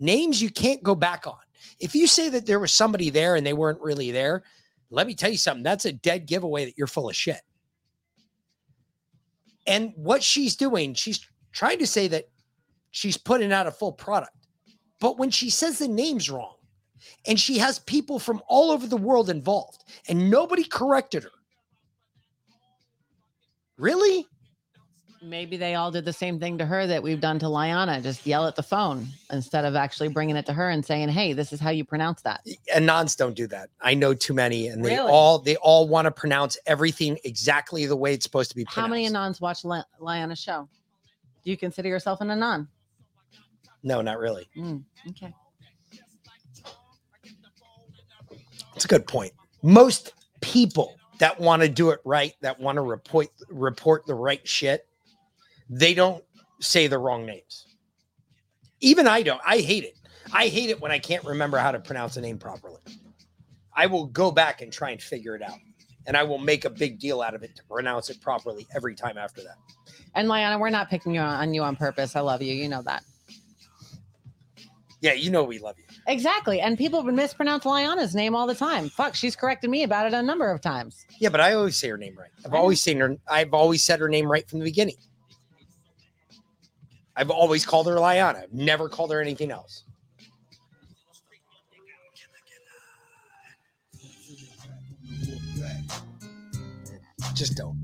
Names 0.00 0.42
you 0.42 0.50
can't 0.50 0.82
go 0.82 0.94
back 0.94 1.26
on. 1.26 1.38
If 1.78 1.94
you 1.94 2.06
say 2.06 2.28
that 2.30 2.46
there 2.46 2.58
was 2.58 2.72
somebody 2.72 3.10
there 3.10 3.36
and 3.36 3.46
they 3.46 3.52
weren't 3.52 3.80
really 3.80 4.10
there, 4.10 4.42
let 4.90 5.06
me 5.06 5.14
tell 5.14 5.30
you 5.30 5.38
something. 5.38 5.62
That's 5.62 5.84
a 5.84 5.92
dead 5.92 6.26
giveaway 6.26 6.64
that 6.64 6.76
you're 6.76 6.86
full 6.86 7.08
of 7.08 7.16
shit. 7.16 7.40
And 9.66 9.92
what 9.96 10.22
she's 10.22 10.56
doing, 10.56 10.94
she's 10.94 11.26
trying 11.52 11.78
to 11.78 11.86
say 11.86 12.08
that 12.08 12.28
she's 12.90 13.16
putting 13.16 13.52
out 13.52 13.66
a 13.66 13.72
full 13.72 13.92
product. 13.92 14.36
But 15.00 15.18
when 15.18 15.30
she 15.30 15.50
says 15.50 15.78
the 15.78 15.88
name's 15.88 16.30
wrong, 16.30 16.54
and 17.26 17.38
she 17.38 17.58
has 17.58 17.78
people 17.80 18.18
from 18.18 18.42
all 18.48 18.70
over 18.70 18.86
the 18.86 18.96
world 18.96 19.30
involved, 19.30 19.84
and 20.08 20.30
nobody 20.30 20.64
corrected 20.64 21.24
her. 21.24 21.30
Really? 23.76 24.26
Maybe 25.22 25.56
they 25.56 25.74
all 25.74 25.90
did 25.90 26.04
the 26.04 26.12
same 26.12 26.38
thing 26.38 26.58
to 26.58 26.66
her 26.66 26.86
that 26.86 27.02
we've 27.02 27.20
done 27.20 27.38
to 27.38 27.48
Liana. 27.48 28.00
Just 28.02 28.26
yell 28.26 28.46
at 28.46 28.56
the 28.56 28.62
phone 28.62 29.06
instead 29.32 29.64
of 29.64 29.74
actually 29.74 30.08
bringing 30.08 30.36
it 30.36 30.44
to 30.46 30.52
her 30.52 30.68
and 30.68 30.84
saying, 30.84 31.08
"Hey, 31.08 31.32
this 31.32 31.50
is 31.50 31.60
how 31.60 31.70
you 31.70 31.82
pronounce 31.82 32.20
that." 32.22 32.42
And 32.74 32.86
Anons 32.86 33.16
don't 33.16 33.34
do 33.34 33.46
that. 33.46 33.70
I 33.80 33.94
know 33.94 34.12
too 34.12 34.34
many, 34.34 34.68
and 34.68 34.84
they 34.84 34.90
Really? 34.96 35.10
all 35.10 35.38
they 35.38 35.56
all 35.56 35.88
want 35.88 36.04
to 36.04 36.10
pronounce 36.10 36.58
everything 36.66 37.18
exactly 37.24 37.86
the 37.86 37.96
way 37.96 38.12
it's 38.12 38.24
supposed 38.24 38.50
to 38.50 38.56
be 38.56 38.66
How 38.68 38.86
many 38.86 39.08
Anons 39.08 39.40
watch 39.40 39.64
Li- 39.64 39.82
Liana's 39.98 40.38
show? 40.38 40.68
Do 41.42 41.50
you 41.50 41.56
consider 41.56 41.88
yourself 41.88 42.20
an 42.20 42.30
Anon? 42.30 42.68
No, 43.82 44.02
not 44.02 44.18
really. 44.18 44.48
Mm, 44.56 44.84
okay. 45.10 45.34
It's 48.74 48.84
a 48.84 48.88
good 48.88 49.06
point. 49.06 49.32
Most 49.62 50.12
people 50.40 50.96
that 51.18 51.38
want 51.40 51.62
to 51.62 51.68
do 51.68 51.90
it 51.90 52.00
right, 52.04 52.34
that 52.40 52.58
want 52.58 52.76
to 52.76 52.82
report 52.82 53.28
report 53.48 54.06
the 54.06 54.14
right 54.14 54.46
shit, 54.46 54.86
they 55.70 55.94
don't 55.94 56.24
say 56.60 56.86
the 56.86 56.98
wrong 56.98 57.24
names. 57.24 57.66
Even 58.80 59.06
I 59.06 59.22
don't. 59.22 59.40
I 59.46 59.58
hate 59.58 59.84
it. 59.84 59.94
I 60.32 60.48
hate 60.48 60.70
it 60.70 60.80
when 60.80 60.90
I 60.90 60.98
can't 60.98 61.24
remember 61.24 61.58
how 61.58 61.72
to 61.72 61.78
pronounce 61.78 62.16
a 62.16 62.20
name 62.20 62.38
properly. 62.38 62.80
I 63.74 63.86
will 63.86 64.06
go 64.06 64.30
back 64.30 64.60
and 64.62 64.72
try 64.72 64.90
and 64.90 65.02
figure 65.02 65.34
it 65.34 65.42
out. 65.42 65.58
And 66.06 66.16
I 66.16 66.22
will 66.22 66.38
make 66.38 66.64
a 66.64 66.70
big 66.70 66.98
deal 66.98 67.22
out 67.22 67.34
of 67.34 67.42
it 67.42 67.56
to 67.56 67.64
pronounce 67.64 68.10
it 68.10 68.20
properly 68.20 68.66
every 68.76 68.94
time 68.94 69.16
after 69.16 69.42
that. 69.42 69.56
And 70.14 70.28
Liana, 70.28 70.58
we're 70.58 70.70
not 70.70 70.90
picking 70.90 71.14
you 71.14 71.20
on, 71.20 71.34
on 71.34 71.54
you 71.54 71.62
on 71.62 71.76
purpose. 71.76 72.14
I 72.14 72.20
love 72.20 72.42
you. 72.42 72.52
You 72.52 72.68
know 72.68 72.82
that. 72.82 73.02
Yeah, 75.04 75.12
you 75.12 75.30
know 75.30 75.44
we 75.44 75.58
love 75.58 75.76
you. 75.76 75.84
Exactly. 76.06 76.62
And 76.62 76.78
people 76.78 77.02
mispronounce 77.02 77.66
Liana's 77.66 78.14
name 78.14 78.34
all 78.34 78.46
the 78.46 78.54
time. 78.54 78.88
Fuck, 78.88 79.14
she's 79.14 79.36
corrected 79.36 79.68
me 79.68 79.82
about 79.82 80.06
it 80.06 80.14
a 80.14 80.22
number 80.22 80.50
of 80.50 80.62
times. 80.62 81.04
Yeah, 81.20 81.28
but 81.28 81.42
I 81.42 81.52
always 81.52 81.76
say 81.76 81.90
her 81.90 81.98
name 81.98 82.16
right. 82.18 82.30
I've 82.42 82.54
always 82.54 82.80
seen 82.80 83.00
her. 83.00 83.18
I've 83.28 83.52
always 83.52 83.82
said 83.82 84.00
her 84.00 84.08
name 84.08 84.32
right 84.32 84.48
from 84.48 84.60
the 84.60 84.64
beginning. 84.64 84.96
I've 87.14 87.28
always 87.28 87.66
called 87.66 87.86
her 87.86 88.00
Liana. 88.00 88.44
I've 88.44 88.54
never 88.54 88.88
called 88.88 89.12
her 89.12 89.20
anything 89.20 89.50
else. 89.50 89.84
Just 97.34 97.58
don't. 97.58 97.76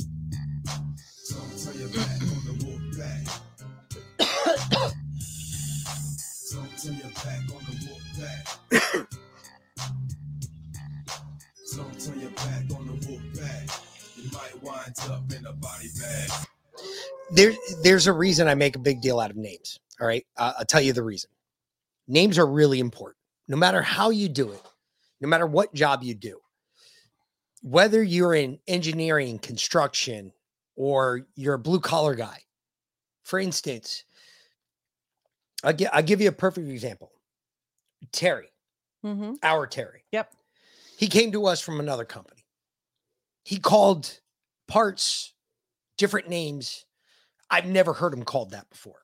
There, 17.33 17.53
there's 17.83 18.07
a 18.07 18.13
reason 18.13 18.49
I 18.49 18.55
make 18.55 18.77
a 18.77 18.81
big 18.81 19.01
deal 19.03 19.21
out 19.21 19.31
of 19.31 19.37
names. 19.37 19.79
All 20.01 20.07
right, 20.07 20.27
uh, 20.37 20.55
I'll 20.59 20.65
tell 20.65 20.81
you 20.81 20.93
the 20.93 21.03
reason. 21.03 21.31
Names 22.09 22.39
are 22.39 22.47
really 22.47 22.81
important. 22.81 23.19
No 23.47 23.57
matter 23.57 23.83
how 23.83 24.11
you 24.11 24.29
do 24.29 24.51
it, 24.53 24.63
no 25.21 25.29
matter 25.29 25.47
what 25.47 25.75
job 25.75 26.03
you 26.03 26.15
do, 26.15 26.41
whether 27.63 28.03
you're 28.03 28.35
in 28.35 28.59
engineering, 28.67 29.39
construction, 29.39 30.33
or 30.77 31.27
you're 31.35 31.55
a 31.55 31.59
blue 31.59 31.81
collar 31.81 32.15
guy. 32.15 32.39
For 33.23 33.39
instance, 33.39 34.05
I'll, 35.65 35.73
gi- 35.73 35.87
I'll 35.89 36.03
give 36.03 36.21
you 36.21 36.29
a 36.29 36.33
perfect 36.33 36.69
example. 36.69 37.13
Terry, 38.13 38.49
Mm-hmm. 39.05 39.35
our 39.43 39.67
Terry. 39.67 40.05
Yep. 40.13 40.33
He 40.99 41.07
came 41.09 41.33
to 41.33 41.47
us 41.47 41.61
from 41.61 41.81
another 41.81 42.05
company. 42.05 42.45
He 43.45 43.59
called 43.59 44.21
parts 44.69 45.33
different 45.97 46.29
names. 46.29 46.85
I've 47.51 47.67
never 47.67 47.93
heard 47.95 48.13
him 48.13 48.23
called 48.25 48.51
that 48.51 48.69
before. 48.71 49.03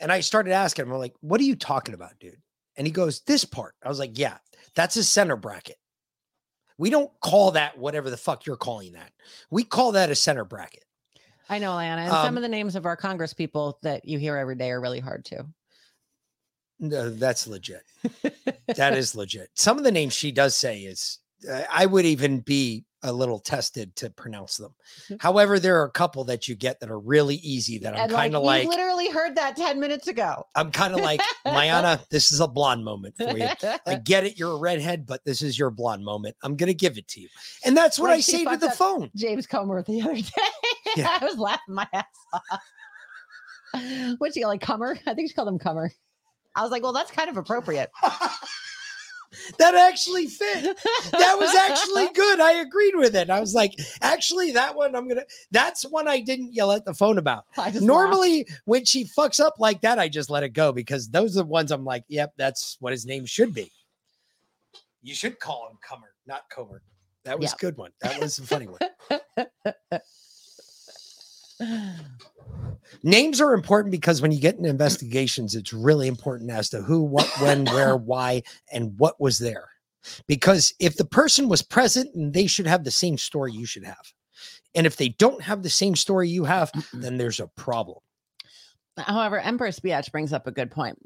And 0.00 0.10
I 0.10 0.20
started 0.20 0.52
asking 0.52 0.86
him, 0.86 0.92
I'm 0.92 0.98
like, 0.98 1.14
what 1.20 1.40
are 1.40 1.44
you 1.44 1.54
talking 1.56 1.94
about, 1.94 2.18
dude? 2.18 2.40
And 2.76 2.86
he 2.86 2.92
goes, 2.92 3.20
this 3.20 3.44
part. 3.44 3.74
I 3.84 3.88
was 3.88 3.98
like, 4.00 4.18
yeah, 4.18 4.38
that's 4.74 4.96
a 4.96 5.04
center 5.04 5.36
bracket. 5.36 5.76
We 6.78 6.90
don't 6.90 7.10
call 7.20 7.52
that 7.52 7.78
whatever 7.78 8.10
the 8.10 8.16
fuck 8.16 8.46
you're 8.46 8.56
calling 8.56 8.92
that. 8.94 9.12
We 9.50 9.62
call 9.62 9.92
that 9.92 10.10
a 10.10 10.14
center 10.16 10.44
bracket. 10.44 10.84
I 11.48 11.58
know, 11.58 11.74
Liana. 11.74 12.02
And 12.02 12.10
some 12.10 12.28
Um, 12.28 12.36
of 12.36 12.42
the 12.42 12.48
names 12.48 12.76
of 12.76 12.86
our 12.86 12.96
Congress 12.96 13.34
people 13.34 13.78
that 13.82 14.04
you 14.04 14.18
hear 14.18 14.36
every 14.36 14.56
day 14.56 14.70
are 14.70 14.80
really 14.80 15.00
hard 15.00 15.24
too. 15.24 15.46
No, 16.78 17.10
that's 17.10 17.46
legit. 17.46 17.82
that 18.76 18.96
is 18.96 19.14
legit. 19.14 19.50
Some 19.54 19.78
of 19.78 19.84
the 19.84 19.92
names 19.92 20.14
she 20.14 20.32
does 20.32 20.56
say 20.56 20.80
is, 20.80 21.18
uh, 21.48 21.62
I 21.70 21.86
would 21.86 22.04
even 22.04 22.40
be 22.40 22.84
a 23.04 23.12
little 23.12 23.38
tested 23.40 23.94
to 23.96 24.10
pronounce 24.10 24.56
them. 24.56 24.72
However, 25.18 25.58
there 25.58 25.80
are 25.80 25.84
a 25.84 25.90
couple 25.90 26.22
that 26.24 26.46
you 26.46 26.54
get 26.54 26.78
that 26.80 26.90
are 26.90 27.00
really 27.00 27.34
easy 27.36 27.78
that 27.78 27.98
I'm 27.98 28.08
kind 28.08 28.36
of 28.36 28.44
like, 28.44 28.66
like, 28.66 28.76
literally 28.76 29.10
heard 29.10 29.34
that 29.36 29.56
10 29.56 29.80
minutes 29.80 30.06
ago. 30.06 30.46
I'm 30.54 30.70
kind 30.70 30.94
of 30.94 31.00
like, 31.00 31.20
Mayana, 31.44 32.00
this 32.10 32.30
is 32.30 32.38
a 32.38 32.46
blonde 32.46 32.84
moment 32.84 33.16
for 33.16 33.36
you. 33.36 33.48
I 33.86 33.94
get 34.04 34.24
it, 34.24 34.38
you're 34.38 34.52
a 34.52 34.58
redhead, 34.58 35.04
but 35.04 35.24
this 35.24 35.42
is 35.42 35.58
your 35.58 35.70
blonde 35.70 36.04
moment. 36.04 36.36
I'm 36.44 36.54
gonna 36.56 36.74
give 36.74 36.96
it 36.96 37.08
to 37.08 37.20
you. 37.20 37.28
And 37.64 37.76
that's 37.76 37.98
what 37.98 38.08
Like 38.10 38.18
I 38.18 38.20
say 38.20 38.44
to 38.44 38.56
the 38.56 38.70
phone. 38.70 39.10
James 39.16 39.48
Comer 39.48 39.82
the 39.82 40.00
other 40.02 40.14
day. 40.14 40.22
Yeah. 40.96 41.18
I 41.20 41.24
was 41.24 41.38
laughing 41.38 41.74
my 41.74 41.86
ass 41.92 42.04
off. 42.32 42.60
What's 44.18 44.34
she 44.34 44.44
like, 44.44 44.60
Comer? 44.60 44.98
I 45.06 45.14
think 45.14 45.28
she 45.28 45.34
called 45.34 45.48
him 45.48 45.58
Comer. 45.58 45.90
I 46.54 46.62
was 46.62 46.70
like, 46.70 46.82
well, 46.82 46.92
that's 46.92 47.10
kind 47.10 47.30
of 47.30 47.38
appropriate. 47.38 47.90
that 49.58 49.74
actually 49.74 50.26
fit. 50.26 50.76
That 51.12 51.36
was 51.38 51.54
actually 51.54 52.08
good. 52.12 52.40
I 52.40 52.60
agreed 52.60 52.94
with 52.94 53.16
it. 53.16 53.30
I 53.30 53.40
was 53.40 53.54
like, 53.54 53.74
actually, 54.02 54.52
that 54.52 54.76
one 54.76 54.94
I'm 54.94 55.08
gonna. 55.08 55.24
That's 55.50 55.84
one 55.84 56.06
I 56.08 56.20
didn't 56.20 56.52
yell 56.52 56.72
at 56.72 56.84
the 56.84 56.94
phone 56.94 57.16
about. 57.18 57.44
Normally, 57.80 58.46
when 58.66 58.84
she 58.84 59.04
fucks 59.04 59.40
up 59.40 59.54
like 59.58 59.80
that, 59.80 59.98
I 59.98 60.08
just 60.08 60.28
let 60.28 60.42
it 60.42 60.50
go 60.50 60.72
because 60.72 61.08
those 61.08 61.36
are 61.36 61.42
the 61.42 61.46
ones 61.46 61.70
I'm 61.70 61.84
like, 61.84 62.04
yep, 62.08 62.34
that's 62.36 62.76
what 62.80 62.92
his 62.92 63.06
name 63.06 63.24
should 63.24 63.54
be. 63.54 63.70
You 65.02 65.14
should 65.14 65.40
call 65.40 65.68
him 65.70 65.78
Comer, 65.86 66.12
not 66.26 66.42
Comer. 66.50 66.82
That 67.24 67.38
was 67.38 67.52
a 67.52 67.56
good 67.56 67.76
one. 67.76 67.92
That 68.02 68.20
was 68.20 68.38
a 68.38 68.42
funny 68.42 68.66
one. 68.66 68.80
Names 73.02 73.40
are 73.40 73.54
important 73.54 73.90
because 73.90 74.22
when 74.22 74.32
you 74.32 74.40
get 74.40 74.56
in 74.56 74.64
investigations, 74.64 75.54
it's 75.54 75.72
really 75.72 76.08
important 76.08 76.50
as 76.50 76.68
to 76.70 76.82
who, 76.82 77.02
what, 77.02 77.26
when, 77.40 77.64
where, 77.66 77.96
why, 77.96 78.42
and 78.72 78.98
what 78.98 79.20
was 79.20 79.38
there. 79.38 79.68
Because 80.26 80.74
if 80.78 80.96
the 80.96 81.04
person 81.04 81.48
was 81.48 81.62
present, 81.62 82.10
then 82.14 82.32
they 82.32 82.46
should 82.46 82.66
have 82.66 82.84
the 82.84 82.90
same 82.90 83.16
story 83.16 83.52
you 83.52 83.66
should 83.66 83.84
have. 83.84 84.12
And 84.74 84.86
if 84.86 84.96
they 84.96 85.10
don't 85.10 85.42
have 85.42 85.62
the 85.62 85.70
same 85.70 85.96
story 85.96 86.28
you 86.28 86.44
have, 86.44 86.72
then 86.92 87.18
there's 87.18 87.40
a 87.40 87.46
problem. 87.46 87.98
However, 88.96 89.38
Empress 89.38 89.80
Biatch 89.80 90.10
brings 90.12 90.32
up 90.32 90.46
a 90.46 90.50
good 90.50 90.70
point. 90.70 90.98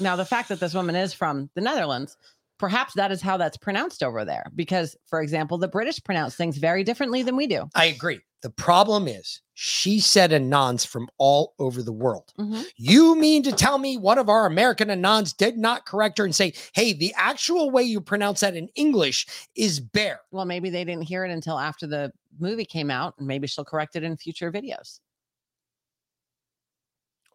Now, 0.00 0.16
the 0.16 0.24
fact 0.24 0.48
that 0.48 0.60
this 0.60 0.74
woman 0.74 0.96
is 0.96 1.12
from 1.12 1.50
the 1.54 1.60
Netherlands, 1.60 2.16
perhaps 2.60 2.92
that 2.94 3.10
is 3.10 3.22
how 3.22 3.38
that's 3.38 3.56
pronounced 3.56 4.02
over 4.02 4.22
there. 4.22 4.44
Because, 4.54 4.94
for 5.06 5.22
example, 5.22 5.56
the 5.56 5.66
British 5.66 6.00
pronounce 6.04 6.36
things 6.36 6.58
very 6.58 6.84
differently 6.84 7.22
than 7.22 7.34
we 7.34 7.46
do. 7.46 7.68
I 7.74 7.86
agree. 7.86 8.20
The 8.42 8.50
problem 8.50 9.08
is 9.08 9.40
she 9.54 9.98
said 9.98 10.30
Anons 10.30 10.86
from 10.86 11.08
all 11.18 11.54
over 11.58 11.82
the 11.82 11.92
world. 11.92 12.32
Mhm. 12.38 12.64
You 12.76 13.14
mean 13.14 13.42
to 13.44 13.52
tell 13.52 13.78
me 13.78 13.96
one 13.96 14.18
of 14.18 14.28
our 14.28 14.46
American 14.46 14.88
Anons 14.88 15.34
did 15.36 15.56
not 15.58 15.86
correct 15.86 16.18
her 16.18 16.24
and 16.24 16.34
say, 16.34 16.52
hey, 16.74 16.92
the 16.92 17.14
actual 17.16 17.70
way 17.70 17.82
you 17.82 18.00
pronounce 18.00 18.40
that 18.40 18.56
in 18.56 18.68
English 18.74 19.26
is 19.54 19.80
bear? 19.80 20.20
Well, 20.30 20.44
maybe 20.44 20.68
they 20.70 20.84
didn't 20.84 21.02
hear 21.04 21.24
it 21.24 21.30
until 21.30 21.58
after 21.58 21.86
the 21.86 22.12
movie 22.38 22.64
came 22.66 22.90
out, 22.90 23.14
and 23.18 23.26
maybe 23.26 23.46
she'll 23.46 23.64
correct 23.64 23.96
it 23.96 24.02
in 24.02 24.16
future 24.16 24.52
videos. 24.52 25.00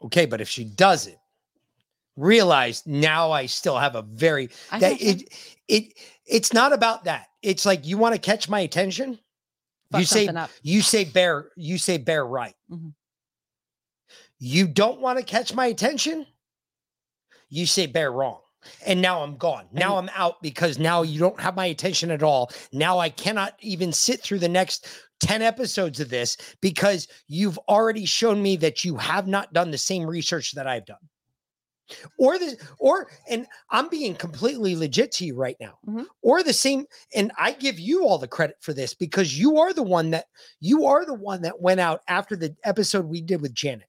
Okay, 0.04 0.26
but 0.26 0.42
if 0.42 0.50
she 0.50 0.66
doesn't, 0.66 1.18
realize 2.18 2.84
now 2.86 3.32
I 3.32 3.46
still 3.46 3.78
have 3.78 3.96
a 3.96 4.02
very 4.02 4.50
I 4.72 4.80
that 4.80 5.02
it 5.02 5.34
it 5.68 5.94
it's 6.26 6.54
not 6.54 6.74
about 6.74 7.04
that. 7.06 7.28
It's 7.42 7.66
like 7.66 7.86
you 7.86 7.98
want 7.98 8.16
to 8.16 8.22
catch 8.22 8.50
my 8.50 8.62
attention. 8.62 9.20
Fuck 9.92 10.00
you 10.00 10.06
say 10.06 10.28
up. 10.28 10.50
you 10.64 10.82
say 10.82 11.06
bear 11.06 11.52
you 11.56 11.78
say 11.78 11.98
bear 11.98 12.26
right. 12.26 12.56
Mhm. 12.72 12.94
You 14.40 14.68
don't 14.68 15.00
want 15.00 15.18
to 15.20 15.24
catch 15.24 15.54
my 15.54 15.68
attention. 15.68 16.26
You 17.50 17.66
say 17.66 17.86
bear 17.86 18.12
wrong. 18.12 18.42
And 18.86 19.02
now 19.02 19.22
I'm 19.22 19.38
gone. 19.38 19.68
Now 19.72 19.98
I'm 19.98 20.10
out 20.16 20.42
because 20.42 20.80
now 20.80 21.04
you 21.04 21.20
don't 21.20 21.40
have 21.40 21.56
my 21.56 21.68
attention 21.68 22.10
at 22.10 22.24
all. 22.24 22.52
Now 22.74 22.98
I 22.98 23.10
cannot 23.10 23.54
even 23.62 23.94
sit 23.94 24.22
through 24.22 24.40
the 24.40 24.50
next 24.50 24.88
10 25.20 25.44
episodes 25.44 26.00
of 26.00 26.10
this 26.10 26.36
because 26.62 27.08
you've 27.28 27.60
already 27.70 28.06
shown 28.06 28.42
me 28.42 28.58
that 28.58 28.84
you 28.84 28.96
have 28.98 29.28
not 29.28 29.54
done 29.54 29.70
the 29.70 29.78
same 29.78 30.06
research 30.06 30.54
that 30.54 30.68
I've 30.68 30.86
done. 30.86 30.98
Or 32.18 32.40
the 32.40 32.58
or 32.80 33.08
and 33.30 33.46
I'm 33.70 33.90
being 33.90 34.16
completely 34.16 34.76
legit 34.76 35.12
to 35.14 35.26
you 35.26 35.36
right 35.36 35.58
now. 35.60 35.78
Mm-hmm. 35.88 36.04
Or 36.22 36.44
the 36.44 36.54
same 36.54 36.86
and 37.14 37.32
I 37.38 37.52
give 37.52 37.80
you 37.80 38.06
all 38.06 38.18
the 38.18 38.28
credit 38.28 38.58
for 38.62 38.74
this 38.74 38.94
because 38.94 39.38
you 39.38 39.58
are 39.58 39.74
the 39.74 39.84
one 39.84 40.12
that 40.12 40.26
you 40.60 40.86
are 40.86 41.06
the 41.06 41.14
one 41.14 41.44
that 41.44 41.62
went 41.62 41.80
out 41.80 42.02
after 42.08 42.36
the 42.36 42.56
episode 42.64 43.06
we 43.06 43.22
did 43.22 43.42
with 43.42 43.54
Janet. 43.54 43.88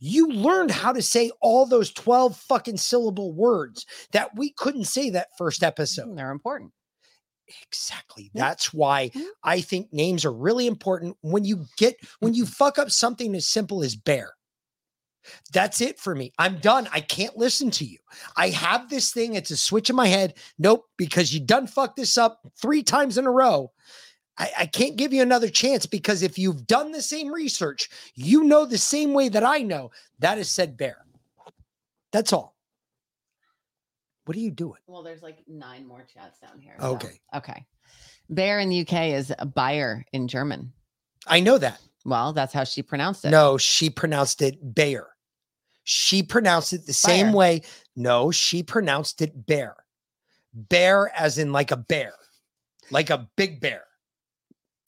You 0.00 0.28
learned 0.28 0.70
how 0.70 0.92
to 0.92 1.02
say 1.02 1.30
all 1.40 1.66
those 1.66 1.92
12 1.92 2.36
fucking 2.36 2.78
syllable 2.78 3.32
words 3.32 3.86
that 4.12 4.30
we 4.36 4.50
couldn't 4.52 4.84
say 4.84 5.10
that 5.10 5.28
first 5.36 5.62
episode. 5.62 6.16
They're 6.16 6.30
important. 6.30 6.72
Exactly. 7.68 8.30
That's 8.34 8.74
why 8.74 9.10
I 9.44 9.60
think 9.60 9.92
names 9.92 10.24
are 10.24 10.32
really 10.32 10.66
important 10.66 11.16
when 11.20 11.44
you 11.44 11.66
get 11.76 11.96
when 12.20 12.34
you 12.34 12.46
fuck 12.46 12.78
up 12.78 12.90
something 12.90 13.34
as 13.34 13.46
simple 13.46 13.82
as 13.82 13.94
bear. 13.94 14.32
That's 15.52 15.80
it 15.80 15.98
for 15.98 16.14
me. 16.14 16.32
I'm 16.38 16.58
done. 16.58 16.88
I 16.92 17.00
can't 17.00 17.36
listen 17.36 17.70
to 17.72 17.84
you. 17.84 17.98
I 18.36 18.48
have 18.50 18.88
this 18.88 19.12
thing. 19.12 19.34
It's 19.34 19.50
a 19.50 19.56
switch 19.56 19.90
in 19.90 19.96
my 19.96 20.06
head. 20.06 20.34
Nope, 20.58 20.84
because 20.96 21.32
you 21.32 21.40
done 21.40 21.66
fucked 21.66 21.96
this 21.96 22.16
up 22.18 22.40
three 22.60 22.82
times 22.82 23.18
in 23.18 23.26
a 23.26 23.30
row. 23.30 23.72
I, 24.38 24.50
I 24.60 24.66
can't 24.66 24.96
give 24.96 25.12
you 25.12 25.22
another 25.22 25.48
chance 25.48 25.86
because 25.86 26.22
if 26.22 26.38
you've 26.38 26.66
done 26.66 26.92
the 26.92 27.00
same 27.02 27.32
research, 27.32 27.88
you 28.14 28.44
know 28.44 28.66
the 28.66 28.76
same 28.78 29.14
way 29.14 29.28
that 29.30 29.44
I 29.44 29.58
know. 29.58 29.90
That 30.18 30.38
is 30.38 30.50
said 30.50 30.76
bear. 30.76 31.04
That's 32.12 32.32
all. 32.32 32.54
What 34.24 34.36
are 34.36 34.40
you 34.40 34.50
doing? 34.50 34.80
Well, 34.86 35.02
there's 35.02 35.22
like 35.22 35.38
nine 35.46 35.86
more 35.86 36.04
chats 36.12 36.38
down 36.40 36.60
here. 36.60 36.74
so- 36.80 36.94
Okay. 36.94 37.20
Okay. 37.34 37.64
Bear 38.28 38.58
in 38.58 38.68
the 38.68 38.80
UK 38.80 39.12
is 39.14 39.32
a 39.38 39.46
buyer 39.46 40.04
in 40.12 40.26
German. 40.26 40.72
I 41.28 41.40
know 41.40 41.58
that. 41.58 41.80
Well, 42.04 42.32
that's 42.32 42.52
how 42.52 42.64
she 42.64 42.82
pronounced 42.82 43.24
it. 43.24 43.30
No, 43.30 43.56
she 43.56 43.88
pronounced 43.88 44.42
it 44.42 44.58
bear. 44.74 45.08
She 45.88 46.24
pronounced 46.24 46.72
it 46.72 46.84
the 46.84 46.92
same 46.92 47.26
Bear. 47.26 47.36
way. 47.36 47.62
No, 47.94 48.32
she 48.32 48.64
pronounced 48.64 49.22
it 49.22 49.46
bear. 49.46 49.76
Bear 50.52 51.12
as 51.16 51.38
in 51.38 51.52
like 51.52 51.70
a 51.70 51.76
bear, 51.76 52.12
like 52.90 53.08
a 53.08 53.28
big 53.36 53.60
bear. 53.60 53.84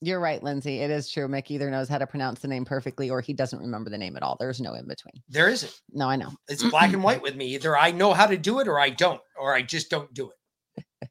You're 0.00 0.18
right, 0.18 0.42
Lindsay. 0.42 0.80
It 0.80 0.90
is 0.90 1.08
true. 1.08 1.28
Mick 1.28 1.52
either 1.52 1.70
knows 1.70 1.88
how 1.88 1.98
to 1.98 2.06
pronounce 2.06 2.40
the 2.40 2.48
name 2.48 2.64
perfectly 2.64 3.10
or 3.10 3.20
he 3.20 3.32
doesn't 3.32 3.60
remember 3.60 3.90
the 3.90 3.98
name 3.98 4.16
at 4.16 4.24
all. 4.24 4.36
There's 4.40 4.60
no 4.60 4.74
in 4.74 4.88
between. 4.88 5.22
There 5.28 5.48
isn't. 5.48 5.80
No, 5.92 6.08
I 6.08 6.16
know. 6.16 6.32
It's 6.48 6.64
black 6.64 6.92
and 6.92 7.02
white 7.02 7.22
with 7.22 7.36
me. 7.36 7.46
Either 7.54 7.76
I 7.76 7.92
know 7.92 8.12
how 8.12 8.26
to 8.26 8.36
do 8.36 8.58
it 8.58 8.66
or 8.66 8.80
I 8.80 8.90
don't, 8.90 9.20
or 9.40 9.54
I 9.54 9.62
just 9.62 9.90
don't 9.90 10.12
do 10.12 10.30
it. 10.30 11.08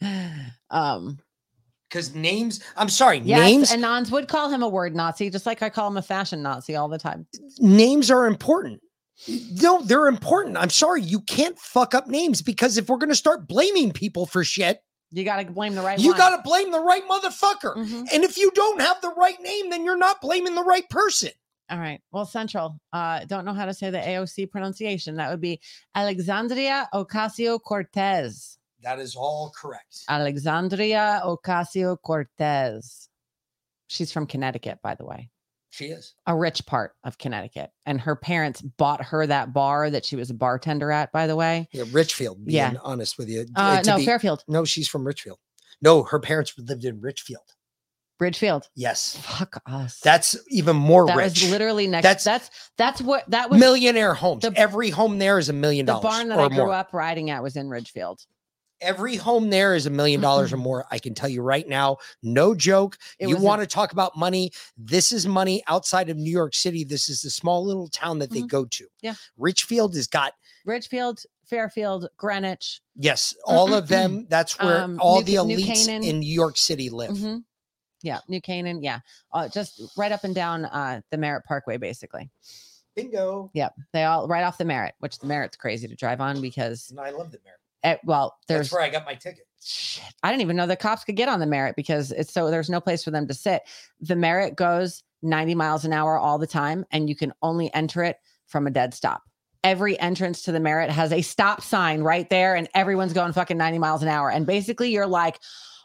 Um, 0.70 1.18
Because 1.88 2.14
names, 2.14 2.60
I'm 2.76 2.88
sorry, 2.88 3.18
yes, 3.18 3.38
names 3.38 3.70
and 3.70 3.82
Nons 3.82 4.10
would 4.10 4.26
call 4.26 4.48
him 4.48 4.62
a 4.62 4.68
word 4.68 4.96
Nazi, 4.96 5.28
just 5.28 5.44
like 5.46 5.62
I 5.62 5.70
call 5.70 5.86
him 5.86 5.96
a 5.96 6.02
fashion 6.02 6.42
Nazi 6.42 6.74
all 6.74 6.88
the 6.88 6.98
time. 6.98 7.26
names 7.58 8.10
are 8.10 8.26
important. 8.26 8.80
No, 9.28 9.82
they're 9.82 10.08
important. 10.08 10.56
I'm 10.56 10.70
sorry, 10.70 11.02
you 11.02 11.20
can't 11.20 11.58
fuck 11.58 11.94
up 11.94 12.08
names 12.08 12.42
because 12.42 12.76
if 12.76 12.88
we're 12.88 12.96
gonna 12.98 13.14
start 13.14 13.46
blaming 13.46 13.92
people 13.92 14.26
for 14.26 14.42
shit, 14.44 14.82
You 15.14 15.24
got 15.24 15.46
to 15.46 15.52
blame 15.52 15.74
the 15.74 15.82
right 15.82 15.98
you 15.98 16.16
got 16.16 16.34
to 16.36 16.42
blame 16.42 16.70
the 16.70 16.80
right 16.80 17.06
motherfucker. 17.06 17.76
Mhm. 17.76 18.08
And 18.12 18.24
if 18.24 18.38
you 18.38 18.50
don't 18.54 18.80
have 18.80 19.00
the 19.02 19.10
right 19.10 19.38
name, 19.42 19.68
then 19.68 19.84
you're 19.84 19.96
not 19.98 20.22
blaming 20.22 20.54
the 20.54 20.64
right 20.64 20.88
person. 20.88 21.30
All 21.68 21.78
right. 21.78 22.00
Well, 22.12 22.24
Central, 22.24 22.78
uh, 22.94 23.24
don't 23.26 23.44
know 23.44 23.52
how 23.52 23.66
to 23.66 23.74
say 23.74 23.90
the 23.90 23.98
AOC 23.98 24.46
pronunciation. 24.46 25.16
That 25.16 25.30
would 25.30 25.40
be 25.40 25.60
Alexandria 25.94 26.88
Ocasio 26.94 27.60
Cortez. 27.62 28.58
That 28.82 28.98
is 28.98 29.14
all 29.14 29.50
correct. 29.54 30.04
Alexandria 30.08 31.20
Ocasio 31.24 31.96
Cortez. 32.02 33.08
She's 33.88 34.10
from 34.12 34.26
Connecticut, 34.26 34.78
by 34.82 34.94
the 34.94 35.04
way, 35.04 35.30
She 35.72 35.86
is. 35.86 36.14
a 36.26 36.36
rich 36.36 36.64
part 36.66 36.92
of 37.02 37.16
Connecticut. 37.18 37.70
And 37.86 38.00
her 38.00 38.14
parents 38.14 38.60
bought 38.60 39.02
her 39.06 39.26
that 39.26 39.52
bar 39.54 39.88
that 39.90 40.04
she 40.04 40.16
was 40.16 40.28
a 40.30 40.34
bartender 40.34 40.92
at, 40.92 41.10
by 41.12 41.26
the 41.26 41.34
way. 41.34 41.68
Yeah, 41.72 41.84
Richfield. 41.90 42.44
Being 42.44 42.56
Yeah. 42.56 42.74
honest 42.82 43.16
with 43.18 43.28
you. 43.28 43.46
Uh, 43.56 43.80
to 43.82 43.90
no, 43.90 43.96
be- 43.96 44.04
Fairfield. 44.04 44.44
No, 44.46 44.64
she's 44.66 44.86
from 44.86 45.06
Richfield. 45.06 45.38
No, 45.80 46.02
her 46.02 46.20
parents 46.20 46.52
lived 46.58 46.84
in 46.84 47.00
Richfield. 47.00 47.42
Bridgefield. 48.18 48.68
Yes. 48.76 49.16
Fuck 49.20 49.60
us. 49.66 49.98
That's 50.04 50.36
even 50.48 50.76
more 50.76 51.06
that 51.06 51.16
rich. 51.16 51.42
was 51.42 51.50
literally 51.50 51.88
next. 51.88 52.04
That's 52.04 52.22
That's 52.24 52.50
that's 52.76 53.02
what 53.02 53.28
that 53.30 53.50
was. 53.50 53.58
millionaire 53.58 54.14
homes. 54.14 54.44
Every 54.54 54.90
home 54.90 55.18
there 55.18 55.38
is 55.38 55.48
a 55.48 55.52
million 55.52 55.86
the 55.86 55.94
barn 55.94 56.28
that 56.28 56.38
I 56.38 56.46
grew 56.48 56.58
more. 56.58 56.72
up 56.72 56.90
riding 56.92 57.30
at 57.30 57.42
was 57.42 57.56
in 57.56 57.68
Ridgefield. 57.68 58.20
Every 58.82 59.16
home 59.16 59.48
there 59.50 59.74
is 59.74 59.86
a 59.86 59.90
million 59.90 60.20
dollars 60.20 60.52
or 60.52 60.56
more. 60.68 60.84
I 60.90 60.98
can 60.98 61.14
tell 61.14 61.28
you 61.28 61.40
right 61.42 61.66
now, 61.66 61.98
no 62.22 62.54
joke. 62.54 62.98
It 63.18 63.28
you 63.28 63.36
want 63.36 63.60
to 63.62 63.66
talk 63.66 63.92
about 63.92 64.16
money? 64.16 64.50
This 64.76 65.12
is 65.12 65.26
money 65.26 65.62
outside 65.68 66.10
of 66.10 66.16
New 66.16 66.30
York 66.30 66.54
City. 66.54 66.84
This 66.84 67.08
is 67.08 67.22
the 67.22 67.30
small 67.30 67.64
little 67.64 67.88
town 67.88 68.18
that 68.18 68.30
they 68.30 68.40
Mhm. 68.42 68.48
go 68.48 68.64
to. 68.66 68.86
Yeah. 69.00 69.14
Richfield 69.38 69.94
has 69.94 70.06
got 70.06 70.34
Richfield, 70.64 71.20
Fairfield, 71.46 72.08
Greenwich. 72.16 72.80
yes, 72.96 73.34
all 73.46 73.72
of 73.74 73.88
them. 73.88 74.26
That's 74.28 74.58
where 74.58 74.82
Um, 74.82 74.98
all 75.00 75.18
New 75.20 75.24
the 75.24 75.36
Ca- 75.36 75.44
New 75.44 75.56
elites 75.58 75.88
in 76.04 76.20
New 76.20 76.32
York 76.32 76.56
City 76.56 76.90
live. 76.90 77.10
Mhm. 77.12 77.44
Yeah, 78.02 78.18
New 78.28 78.40
Canaan. 78.40 78.82
Yeah, 78.82 78.98
uh, 79.32 79.48
just 79.48 79.80
right 79.96 80.10
up 80.10 80.24
and 80.24 80.34
down 80.34 80.64
uh, 80.64 81.00
the 81.12 81.16
Merritt 81.18 81.44
Parkway, 81.44 81.76
basically. 81.76 82.30
Bingo. 82.96 83.50
Yep, 83.54 83.74
they 83.92 84.04
all 84.04 84.28
right 84.28 84.42
off 84.44 84.58
the 84.58 84.64
Merritt, 84.64 84.94
which 84.98 85.18
the 85.18 85.26
Merritt's 85.26 85.56
crazy 85.56 85.88
to 85.88 85.94
drive 85.94 86.20
on 86.20 86.40
because, 86.42 86.90
And 86.90 87.00
I 87.00 87.10
love 87.10 87.30
the 87.30 87.38
Merritt. 87.44 87.58
Eh, 87.84 87.96
well, 88.04 88.38
there's 88.48 88.66
That's 88.66 88.72
where 88.72 88.82
I 88.82 88.88
got 88.88 89.04
my 89.04 89.14
ticket. 89.14 89.44
I 90.22 90.30
didn't 90.30 90.42
even 90.42 90.56
know 90.56 90.66
the 90.66 90.76
cops 90.76 91.04
could 91.04 91.16
get 91.16 91.28
on 91.28 91.40
the 91.40 91.46
Merritt 91.46 91.76
because 91.76 92.10
it's 92.12 92.32
so 92.32 92.50
there's 92.50 92.70
no 92.70 92.80
place 92.80 93.04
for 93.04 93.10
them 93.10 93.28
to 93.28 93.34
sit. 93.34 93.62
The 94.00 94.16
Merritt 94.16 94.56
goes 94.56 95.02
90 95.22 95.54
miles 95.54 95.84
an 95.84 95.92
hour 95.92 96.18
all 96.18 96.38
the 96.38 96.46
time, 96.46 96.84
and 96.90 97.08
you 97.08 97.14
can 97.14 97.32
only 97.42 97.72
enter 97.74 98.02
it 98.02 98.16
from 98.46 98.66
a 98.66 98.70
dead 98.70 98.92
stop. 98.92 99.22
Every 99.64 99.98
entrance 100.00 100.42
to 100.42 100.52
the 100.52 100.58
Merritt 100.58 100.90
has 100.90 101.12
a 101.12 101.22
stop 101.22 101.62
sign 101.62 102.02
right 102.02 102.28
there, 102.28 102.56
and 102.56 102.68
everyone's 102.74 103.12
going 103.12 103.32
fucking 103.32 103.56
90 103.56 103.78
miles 103.78 104.02
an 104.02 104.08
hour. 104.08 104.30
And 104.30 104.46
basically, 104.46 104.90
you're 104.90 105.06
like, 105.06 105.38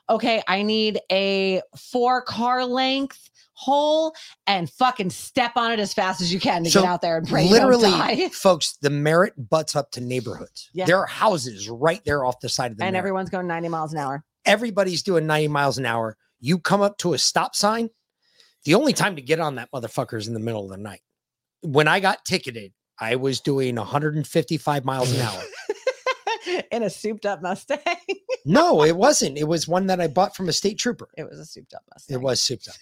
okay, 0.09 0.41
I 0.47 0.63
need 0.63 0.99
a 1.11 1.61
four 1.75 2.21
car 2.23 2.65
length 2.65 3.29
hole 3.59 4.13
and 4.45 4.69
fucking 4.69 5.09
step 5.09 5.53
on 5.55 5.71
it 5.71 5.79
as 5.79 5.91
fast 5.93 6.21
as 6.21 6.31
you 6.31 6.39
can 6.39 6.63
to 6.63 6.69
So, 6.69 6.81
get 6.81 6.87
out 6.89 7.01
there 7.01 7.17
and 7.17 7.27
pray 7.27 7.49
literally, 7.49 7.89
don't 7.89 7.99
die. 7.99 8.29
folks, 8.31 8.77
the 8.81 8.91
Merritt 8.91 9.33
butts 9.49 9.75
up 9.75 9.89
to 9.91 10.01
neighborhoods. 10.01 10.69
Yeah. 10.73 10.85
There 10.85 10.99
are 10.99 11.07
houses 11.07 11.67
right 11.67 12.01
there 12.05 12.23
off 12.23 12.39
the 12.39 12.49
side 12.49 12.71
of 12.71 12.77
the 12.77 12.83
And 12.83 12.93
Merritt. 12.93 12.99
everyone's 12.99 13.29
going 13.31 13.47
90 13.47 13.67
miles 13.69 13.93
an 13.93 13.99
hour. 13.99 14.23
Everybody's 14.45 15.01
doing 15.01 15.25
90 15.25 15.47
miles 15.47 15.77
an 15.79 15.85
hour. 15.87 16.15
You 16.39 16.59
come 16.59 16.81
up 16.81 16.99
to 16.99 17.13
a 17.13 17.17
stop 17.17 17.55
sign. 17.55 17.89
The 18.65 18.75
only 18.75 18.93
time 18.93 19.15
to 19.15 19.21
get 19.21 19.39
on 19.39 19.55
that 19.55 19.69
motherfucker 19.73 20.17
is 20.19 20.27
in 20.27 20.33
the 20.35 20.39
middle 20.39 20.63
of 20.65 20.69
the 20.69 20.77
night. 20.77 21.01
When 21.61 21.87
I 21.87 21.99
got 21.99 22.23
ticketed, 22.25 22.73
I 22.99 23.15
was 23.15 23.41
doing 23.41 23.75
155 23.75 24.85
miles 24.85 25.11
an 25.13 25.21
hour. 25.21 25.41
in 26.71 26.83
a 26.83 26.89
souped 26.89 27.25
up 27.25 27.41
Mustang. 27.41 27.79
No, 28.45 28.83
it 28.83 28.95
wasn't. 28.95 29.37
It 29.37 29.47
was 29.47 29.67
one 29.67 29.87
that 29.87 30.01
I 30.01 30.07
bought 30.07 30.35
from 30.35 30.49
a 30.49 30.53
state 30.53 30.77
trooper. 30.77 31.09
It 31.17 31.29
was 31.29 31.39
a 31.39 31.45
souped 31.45 31.73
up 31.73 31.83
Mustang. 31.93 32.15
It 32.15 32.21
was 32.21 32.41
souped 32.41 32.67
up. 32.67 32.75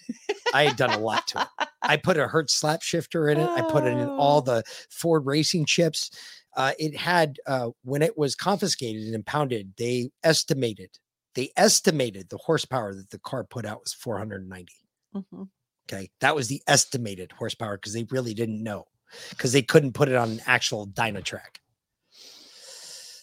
I 0.54 0.64
had 0.64 0.76
done 0.76 0.90
a 0.90 0.98
lot 0.98 1.26
to 1.28 1.42
it. 1.42 1.68
I 1.82 1.96
put 2.02 2.16
a 2.16 2.26
Hurst 2.26 2.58
slap 2.58 2.82
shifter 2.82 3.28
in 3.28 3.38
it. 3.38 3.48
I 3.48 3.62
put 3.62 3.84
it 3.84 3.96
in 3.96 4.08
all 4.08 4.40
the 4.42 4.62
Ford 4.90 5.26
racing 5.26 5.66
chips. 5.66 6.10
Uh, 6.56 6.72
it 6.78 6.96
had 6.96 7.38
uh, 7.46 7.70
when 7.84 8.02
it 8.02 8.16
was 8.16 8.34
confiscated 8.34 9.02
and 9.02 9.14
impounded, 9.14 9.74
they 9.76 10.10
estimated 10.24 10.90
they 11.36 11.52
estimated 11.56 12.28
the 12.30 12.38
horsepower 12.38 12.94
that 12.94 13.10
the 13.10 13.18
car 13.18 13.44
put 13.44 13.66
out 13.66 13.80
was 13.82 13.92
490. 13.92 14.72
Mhm. 15.14 15.48
Okay, 15.88 16.10
that 16.20 16.34
was 16.34 16.48
the 16.48 16.62
estimated 16.66 17.30
horsepower 17.30 17.76
because 17.76 17.92
they 17.92 18.04
really 18.10 18.34
didn't 18.34 18.62
know 18.62 18.86
because 19.30 19.52
they 19.52 19.62
couldn't 19.62 19.92
put 19.92 20.08
it 20.08 20.16
on 20.16 20.30
an 20.30 20.40
actual 20.46 20.88
dyno 20.88 21.22
track. 21.22 21.60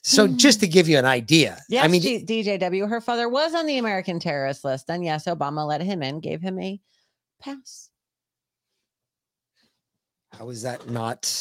So 0.03 0.27
hmm. 0.27 0.35
just 0.35 0.59
to 0.59 0.67
give 0.67 0.89
you 0.89 0.97
an 0.97 1.05
idea, 1.05 1.57
Yes, 1.69 1.85
I 1.85 1.87
mean, 1.87 2.01
DJW, 2.01 2.89
her 2.89 2.99
father 2.99 3.29
was 3.29 3.55
on 3.55 3.65
the 3.65 3.77
American 3.77 4.19
terrorist 4.19 4.63
list. 4.65 4.89
And 4.89 5.03
yes, 5.03 5.25
Obama 5.25 5.65
let 5.65 5.81
him 5.81 6.03
in, 6.03 6.19
gave 6.19 6.41
him 6.41 6.59
a 6.59 6.79
pass. 7.41 7.89
how 10.37 10.49
is 10.49 10.63
that 10.63 10.89
not 10.89 11.31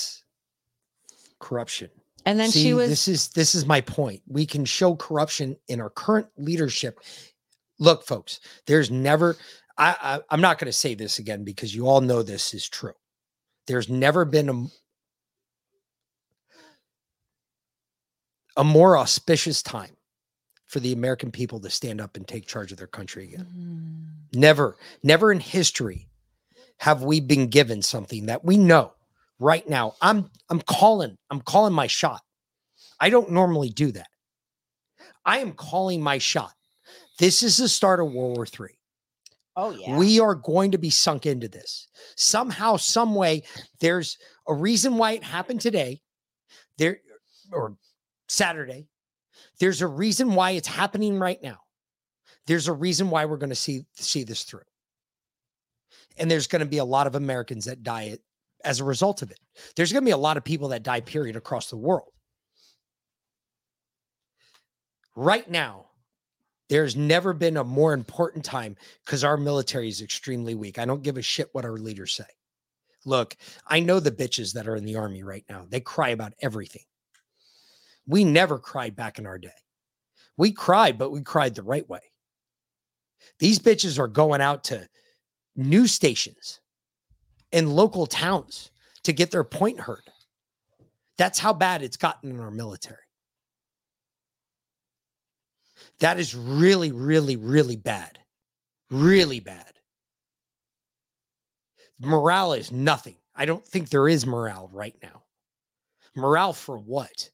corruption? 1.41 1.91
And 2.25 2.39
then 2.39 2.53
she 2.53 2.61
See, 2.61 2.75
was- 2.75 2.89
This 2.89 3.09
is 3.09 3.29
this 3.29 3.55
is 3.57 3.67
my 3.67 3.81
point. 3.81 4.23
We 4.29 4.47
can 4.47 4.65
show 4.65 4.95
corruption 4.95 5.57
in 5.67 5.81
our 5.81 5.91
current 5.91 6.29
leadership. 6.37 7.01
Look, 7.81 8.05
folks, 8.07 8.39
there's 8.67 8.93
never. 8.93 9.37
I, 9.77 9.97
I 10.01 10.21
I'm 10.31 10.41
not 10.41 10.59
going 10.59 10.67
to 10.67 10.73
say 10.73 10.95
this 10.95 11.19
again 11.19 11.43
because 11.43 11.75
you 11.75 11.89
all 11.89 12.01
know 12.01 12.23
this 12.23 12.55
is 12.55 12.69
true. 12.69 12.93
There's 13.67 13.89
never 13.89 14.25
been 14.25 14.49
a 14.49 14.67
a 18.57 18.65
more 18.65 18.99
auspicious 18.99 19.63
time 19.63 19.97
for 20.67 20.81
the 20.81 20.93
American 20.93 21.31
people 21.31 21.61
to 21.61 21.71
stand 21.71 22.01
up 22.01 22.17
and 22.17 22.27
take 22.27 22.47
charge 22.47 22.73
of 22.73 22.79
their 22.79 22.87
country 22.87 23.25
again. 23.25 23.47
Mm. 23.55 24.39
Never, 24.39 24.77
never 25.03 25.31
in 25.31 25.41
history 25.41 26.09
have 26.79 27.03
we 27.03 27.21
been 27.21 27.49
given 27.49 27.83
something 27.83 28.27
that 28.27 28.45
we 28.45 28.57
know 28.57 28.93
right 29.39 29.69
now. 29.69 29.95
I'm 30.01 30.31
I'm 30.49 30.61
calling, 30.61 31.17
I'm 31.31 31.41
calling 31.41 31.73
my 31.73 31.87
shot. 31.87 32.23
I 32.99 33.11
don't 33.11 33.31
normally 33.31 33.69
do 33.69 33.93
that. 33.93 34.09
I 35.25 35.39
am 35.39 35.53
calling 35.53 36.03
my 36.03 36.19
shot. 36.19 36.53
This 37.19 37.43
is 37.43 37.57
the 37.57 37.69
start 37.69 38.01
of 38.01 38.13
World 38.13 38.37
War 38.37 38.47
III. 38.47 38.75
Oh, 39.55 39.71
yeah. 39.71 39.97
We 39.97 40.19
are 40.19 40.35
going 40.35 40.71
to 40.71 40.79
be 40.79 40.91
sunk 40.91 41.27
into 41.27 41.47
this. 41.47 41.89
Somehow, 42.17 42.77
some 42.77 43.15
way, 43.15 43.43
there's 43.81 44.19
a 44.49 44.55
reason 44.55 44.97
why 44.97 45.13
it 45.13 45.23
happened 45.23 45.61
today. 45.61 46.01
There 46.79 47.01
or 47.53 47.77
Saturday. 48.33 48.89
There's 49.61 49.83
a 49.83 49.87
reason 49.87 50.35
why 50.35 50.53
it's 50.53 50.69
happening 50.69 51.19
right 51.19 51.43
now. 51.43 51.59
There's 52.47 52.69
a 52.69 52.73
reason 52.73 53.11
why 53.11 53.25
we're 53.25 53.37
going 53.37 53.51
to 53.51 53.57
see 53.57 53.85
see 53.95 54.25
this 54.25 54.45
through. 54.45 54.63
And 56.17 56.31
there's 56.31 56.47
going 56.47 56.61
to 56.61 56.67
be 56.67 56.79
a 56.79 56.85
lot 56.85 57.07
of 57.07 57.15
Americans 57.15 57.67
that 57.67 57.83
die 57.83 58.19
as 58.65 58.81
a 58.81 58.85
result 58.85 59.23
of 59.23 59.31
it. 59.31 59.39
There's 59.77 59.93
going 59.93 60.03
to 60.03 60.09
be 60.09 60.13
a 60.13 60.17
lot 60.17 60.37
of 60.37 60.45
people 60.45 60.69
that 60.69 60.83
die 60.83 61.01
period 61.01 61.37
across 61.37 61.71
the 61.71 61.77
world. 61.77 62.11
Right 65.15 65.49
now, 65.51 65.87
there's 66.69 66.97
never 66.97 67.35
been 67.35 67.59
a 67.59 67.65
more 67.65 67.93
important 67.93 68.45
time 68.45 68.77
because 69.05 69.25
our 69.25 69.37
military 69.37 69.89
is 69.89 70.01
extremely 70.01 70.55
weak. 70.55 70.79
I 70.79 70.85
don't 70.85 71.03
give 71.03 71.19
a 71.19 71.23
shit 71.23 71.49
what 71.53 71.65
our 71.65 71.77
leaders 71.77 72.15
say. 72.15 72.25
Look, 73.05 73.37
I 73.67 73.81
know 73.81 74.01
the 74.01 74.11
bitches 74.11 74.55
that 74.55 74.69
are 74.69 74.77
in 74.77 74.85
the 74.85 74.97
army 74.97 75.23
right 75.23 75.45
now. 75.51 75.67
They 75.69 75.81
cry 75.81 76.11
about 76.11 76.35
everything. 76.41 76.83
We 78.07 78.25
never 78.25 78.59
cried 78.59 78.97
back 78.97 79.19
in 79.19 79.27
our 79.27 79.39
day. 79.39 79.51
We 80.37 80.53
cried, 80.53 80.99
but 80.99 81.11
we 81.11 81.23
cried 81.23 81.55
the 81.55 81.63
right 81.63 81.89
way. 81.89 82.01
These 83.39 83.59
bitches 83.59 83.99
are 83.99 84.09
going 84.09 84.41
out 84.41 84.65
to 84.65 84.89
news 85.57 85.93
stations 85.93 86.61
and 87.53 87.75
local 87.75 88.07
towns 88.07 88.71
to 89.05 89.13
get 89.13 89.31
their 89.31 89.45
point 89.45 89.81
heard. 89.81 90.03
That's 91.19 91.39
how 91.39 91.53
bad 91.53 91.83
it's 91.83 91.97
gotten 91.97 92.31
in 92.31 92.41
our 92.41 92.51
military. 92.51 92.99
That 96.01 96.19
is 96.19 96.35
really, 96.35 96.91
really, 96.93 97.37
really 97.37 97.77
bad. 97.77 98.19
Really 98.91 99.41
bad. 99.41 99.73
Morale 102.01 102.55
is 102.55 102.73
nothing. 102.73 103.17
I 103.35 103.45
don't 103.45 103.65
think 103.65 103.89
there 103.89 104.09
is 104.09 104.27
morale 104.27 104.69
right 104.73 104.97
now. 105.03 105.23
Morale 106.17 106.53
for 106.53 106.79
what? 106.79 107.31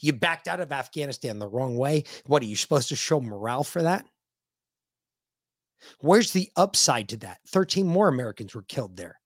You 0.00 0.12
backed 0.12 0.48
out 0.48 0.60
of 0.60 0.72
Afghanistan 0.72 1.38
the 1.38 1.48
wrong 1.48 1.76
way. 1.76 2.04
What 2.26 2.42
are 2.42 2.46
you 2.46 2.56
supposed 2.56 2.88
to 2.90 2.96
show 2.96 3.20
morale 3.20 3.64
for 3.64 3.82
that? 3.82 4.06
Where's 6.00 6.32
the 6.32 6.50
upside 6.56 7.08
to 7.10 7.16
that? 7.18 7.38
13 7.48 7.86
more 7.86 8.08
Americans 8.08 8.54
were 8.54 8.62
killed 8.62 8.96
there. 8.96 9.20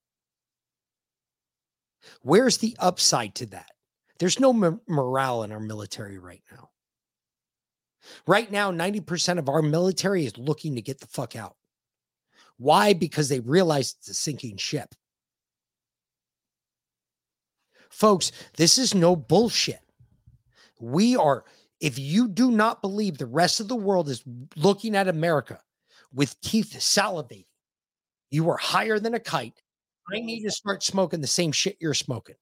Where's 2.22 2.58
the 2.58 2.76
upside 2.78 3.34
to 3.36 3.46
that? 3.46 3.70
There's 4.18 4.40
no 4.40 4.52
mo- 4.52 4.80
morale 4.88 5.42
in 5.42 5.52
our 5.52 5.60
military 5.60 6.18
right 6.18 6.42
now. 6.50 6.70
Right 8.26 8.50
now, 8.50 8.70
90% 8.72 9.38
of 9.38 9.48
our 9.48 9.62
military 9.62 10.26
is 10.26 10.36
looking 10.36 10.74
to 10.74 10.82
get 10.82 11.00
the 11.00 11.06
fuck 11.06 11.36
out. 11.36 11.56
Why? 12.56 12.92
Because 12.92 13.28
they 13.28 13.40
realize 13.40 13.94
it's 13.98 14.08
a 14.08 14.14
sinking 14.14 14.56
ship. 14.56 14.94
Folks, 17.90 18.32
this 18.56 18.78
is 18.78 18.94
no 18.94 19.14
bullshit. 19.14 19.80
We 20.82 21.16
are, 21.16 21.44
if 21.80 21.96
you 21.98 22.26
do 22.26 22.50
not 22.50 22.82
believe 22.82 23.16
the 23.16 23.26
rest 23.26 23.60
of 23.60 23.68
the 23.68 23.76
world 23.76 24.08
is 24.08 24.24
looking 24.56 24.96
at 24.96 25.06
America 25.06 25.60
with 26.12 26.40
teeth 26.40 26.74
salivating, 26.78 27.46
you 28.32 28.50
are 28.50 28.56
higher 28.56 28.98
than 28.98 29.14
a 29.14 29.20
kite. 29.20 29.62
I 30.12 30.18
need 30.18 30.42
to 30.42 30.50
start 30.50 30.82
smoking 30.82 31.20
the 31.20 31.28
same 31.28 31.52
shit 31.52 31.76
you're 31.80 31.94
smoking. 31.94 32.34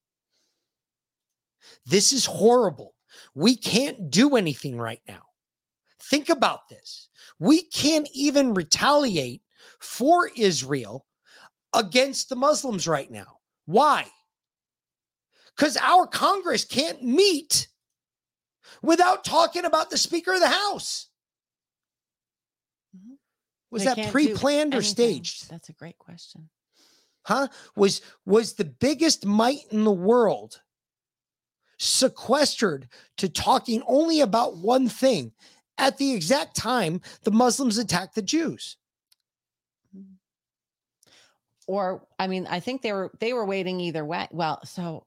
This 1.85 2.13
is 2.13 2.25
horrible. 2.25 2.95
We 3.35 3.57
can't 3.57 4.11
do 4.11 4.37
anything 4.37 4.79
right 4.79 5.03
now. 5.07 5.23
Think 6.03 6.31
about 6.31 6.69
this. 6.71 7.11
We 7.39 7.65
can't 7.65 8.09
even 8.15 8.55
retaliate 8.55 9.43
for 9.81 10.31
Israel 10.35 11.05
against 11.75 12.31
the 12.31 12.37
Muslims 12.37 12.89
right 12.89 13.11
now. 13.11 13.39
Why? 13.67 14.07
Because 15.55 15.77
our 15.77 16.07
Congress 16.07 16.65
can't 16.65 17.03
meet 17.03 17.69
without 18.83 19.25
talking 19.25 19.65
about 19.65 19.91
the 19.91 19.99
Speaker 19.99 20.35
of 20.35 20.41
the 20.41 20.49
House. 20.49 21.09
Mm-hmm. 22.97 23.15
Was 23.71 23.85
They 23.85 23.95
that 23.95 24.11
pre-planned 24.11 24.75
or 24.75 24.83
staged? 24.83 25.51
That's 25.51 25.69
a 25.69 25.73
great 25.73 25.99
question. 25.99 26.49
Huh? 27.27 27.49
Was 27.77 28.01
was 28.25 28.55
the 28.55 28.65
biggest 28.65 29.27
might 29.27 29.61
in 29.71 29.85
the 29.85 29.93
world 29.93 30.61
sequestered 31.79 32.89
to 33.19 33.29
talking 33.29 33.83
only 33.87 34.21
about 34.21 34.57
one 34.57 34.89
thing 34.89 35.33
at 35.79 35.99
the 35.99 36.13
exact 36.13 36.57
time 36.57 37.01
the 37.23 37.31
Muslims 37.31 37.79
attacked 37.79 38.15
the 38.15 38.23
Jews? 38.23 38.77
Mm-hmm. 39.97 40.15
Or 41.67 42.07
I 42.19 42.27
mean, 42.27 42.47
I 42.47 42.61
think 42.61 42.81
they 42.83 42.93
were 42.93 43.13
they 43.21 43.35
were 43.35 43.45
waiting 43.45 43.81
either 43.81 44.05
way. 44.05 44.27
Well, 44.31 44.65
so 44.65 45.05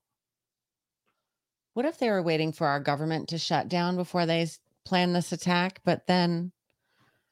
what 1.74 1.86
if 1.86 1.98
they 1.98 2.10
were 2.10 2.22
waiting 2.24 2.52
for 2.52 2.68
our 2.68 2.80
government 2.80 3.30
to 3.30 3.38
shut 3.38 3.68
down 3.68 3.96
before 3.96 4.26
they 4.26 4.48
planned 4.86 5.16
this 5.16 5.32
attack? 5.32 5.82
But 5.84 6.08
then 6.08 6.52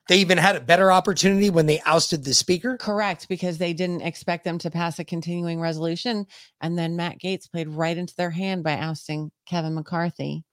They 0.08 0.18
even 0.18 0.38
had 0.38 0.56
a 0.56 0.62
better 0.62 0.92
opportunity 0.92 1.50
when 1.50 1.68
they 1.68 1.80
ousted 1.86 2.24
the 2.24 2.34
speaker. 2.34 2.76
correct 2.78 3.28
because 3.30 3.58
they 3.60 3.72
didn't 3.74 4.02
expect 4.02 4.44
them 4.44 4.58
to 4.60 4.72
pass 4.72 5.00
a 5.00 5.04
continuing 5.06 5.60
resolution, 5.62 6.26
and 6.60 6.78
then 6.78 6.96
Matt 6.96 7.20
Gaetz 7.20 7.50
played 7.52 7.70
right 7.70 7.98
into 7.98 8.16
their 8.16 8.32
hand 8.32 8.64
by 8.64 8.78
ousting 8.78 9.32
Kevin 9.48 9.76
McCarthy, 9.76 10.44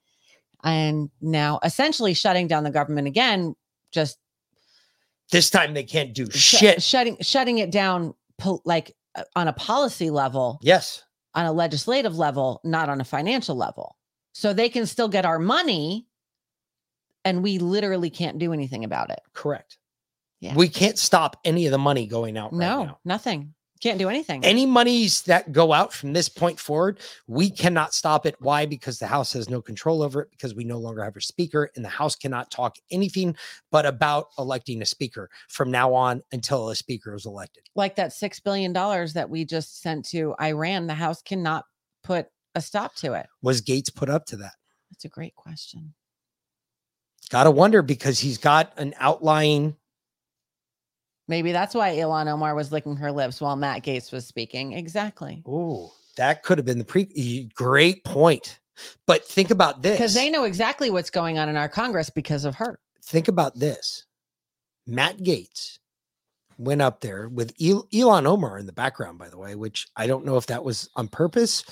and 0.62 1.10
now 1.20 1.58
essentially 1.64 2.14
shutting 2.14 2.46
down 2.46 2.64
the 2.64 2.70
government 2.70 3.06
again. 3.08 3.54
Just 3.90 4.18
This 5.32 5.48
time 5.50 5.72
they 5.74 5.84
can't 5.84 6.12
do 6.14 6.30
sh- 6.30 6.56
shit. 6.58 6.82
shutting 6.82 7.16
shutting 7.22 7.58
it 7.58 7.70
down 7.70 8.14
po- 8.36 8.60
like 8.66 8.94
uh, 9.14 9.24
on 9.34 9.48
a 9.48 9.52
policy 9.54 10.10
level 10.10 10.58
Yes. 10.62 11.02
On 11.34 11.46
a 11.46 11.52
legislative 11.52 12.16
level 12.16 12.60
not 12.64 12.88
on 12.88 13.00
a 13.00 13.04
financial 13.04 13.56
level 13.56 13.96
so 14.32 14.52
they 14.52 14.68
can 14.68 14.86
still 14.86 15.08
get 15.08 15.24
our 15.26 15.38
money 15.38 16.06
And 17.24 17.42
we 17.42 17.58
literally 17.58 18.10
can't 18.10 18.38
do 18.38 18.52
anything 18.52 18.84
about 18.84 19.10
it. 19.10 19.20
Correct. 19.34 19.76
Yeah. 20.40 20.54
We 20.54 20.68
can't 20.68 20.98
stop 20.98 21.36
any 21.44 21.66
of 21.66 21.72
the 21.72 21.78
money 21.78 22.06
going 22.06 22.38
out 22.38 22.52
right 22.52 22.60
no, 22.60 22.84
now. 22.84 22.98
nothing. 23.04 23.54
Can't 23.80 23.98
do 23.98 24.08
anything. 24.08 24.44
Any 24.44 24.66
monies 24.66 25.22
that 25.22 25.52
go 25.52 25.72
out 25.72 25.92
from 25.92 26.12
this 26.12 26.28
point 26.28 26.58
forward, 26.58 26.98
we 27.26 27.48
cannot 27.48 27.94
stop 27.94 28.26
it. 28.26 28.34
Why? 28.40 28.66
Because 28.66 28.98
the 28.98 29.06
House 29.06 29.32
has 29.34 29.48
no 29.48 29.62
control 29.62 30.02
over 30.02 30.22
it, 30.22 30.30
because 30.30 30.54
we 30.54 30.64
no 30.64 30.78
longer 30.78 31.04
have 31.04 31.16
a 31.16 31.20
speaker, 31.20 31.70
and 31.76 31.84
the 31.84 31.88
House 31.88 32.16
cannot 32.16 32.50
talk 32.50 32.76
anything 32.90 33.36
but 33.70 33.86
about 33.86 34.28
electing 34.38 34.82
a 34.82 34.86
speaker 34.86 35.30
from 35.48 35.70
now 35.70 35.94
on 35.94 36.22
until 36.32 36.70
a 36.70 36.76
speaker 36.76 37.14
is 37.14 37.26
elected. 37.26 37.62
like 37.76 37.96
that 37.96 38.10
$6 38.10 38.42
billion 38.42 38.72
that 38.72 39.28
we 39.28 39.44
just 39.44 39.80
sent 39.80 40.04
to 40.06 40.34
Iran, 40.40 40.86
the 40.86 40.94
House 40.94 41.22
cannot 41.22 41.64
put 42.02 42.26
a 42.54 42.60
stop 42.60 42.94
to 42.96 43.12
it. 43.12 43.26
Was 43.42 43.62
Gaetz 43.62 43.94
put 43.94 44.08
up 44.08 44.26
to 44.26 44.36
that? 44.38 44.54
That's 44.90 45.04
a 45.04 45.08
great 45.08 45.34
question. 45.36 45.94
Gotta 47.30 47.50
wonder 47.50 47.82
because 47.82 48.18
he's 48.18 48.38
got 48.38 48.72
an 48.78 48.94
outlying. 48.98 49.76
Maybe 51.28 51.52
that's 51.52 51.74
why 51.74 51.94
Ilhan 51.94 52.26
Omar 52.26 52.54
was 52.54 52.72
licking 52.72 52.96
her 52.96 53.12
lips 53.12 53.40
while 53.40 53.54
Matt 53.54 53.82
Gaetz 53.84 54.10
was 54.12 54.26
speaking. 54.26 54.72
Exactly. 54.72 55.42
Oh, 55.46 55.92
that 56.16 56.42
could 56.42 56.58
have 56.58 56.64
been 56.64 56.78
the 56.78 56.84
pre. 56.84 57.50
Great 57.54 58.02
point. 58.04 58.58
But 59.06 59.24
think 59.24 59.50
about 59.50 59.82
this. 59.82 59.98
Because 59.98 60.14
they 60.14 60.30
know 60.30 60.44
exactly 60.44 60.90
what's 60.90 61.10
going 61.10 61.38
on 61.38 61.48
in 61.48 61.56
our 61.56 61.68
Congress 61.68 62.10
because 62.10 62.44
of 62.44 62.54
her. 62.56 62.78
think 63.02 63.28
about 63.28 63.58
this. 63.58 64.04
Matt 64.86 65.18
Gaetz 65.18 65.78
went 66.56 66.80
up 66.82 67.00
there 67.00 67.28
with 67.28 67.54
El- 67.60 67.86
Ilhan 67.92 68.26
Omar 68.26 68.58
in 68.58 68.66
the 68.66 68.72
background, 68.72 69.18
by 69.18 69.28
the 69.28 69.38
way, 69.38 69.54
which 69.54 69.86
I 69.96 70.06
don't 70.06 70.24
know 70.24 70.36
if 70.36 70.46
that 70.46 70.64
was 70.64 70.88
on 70.96 71.08
purpose 71.08 71.62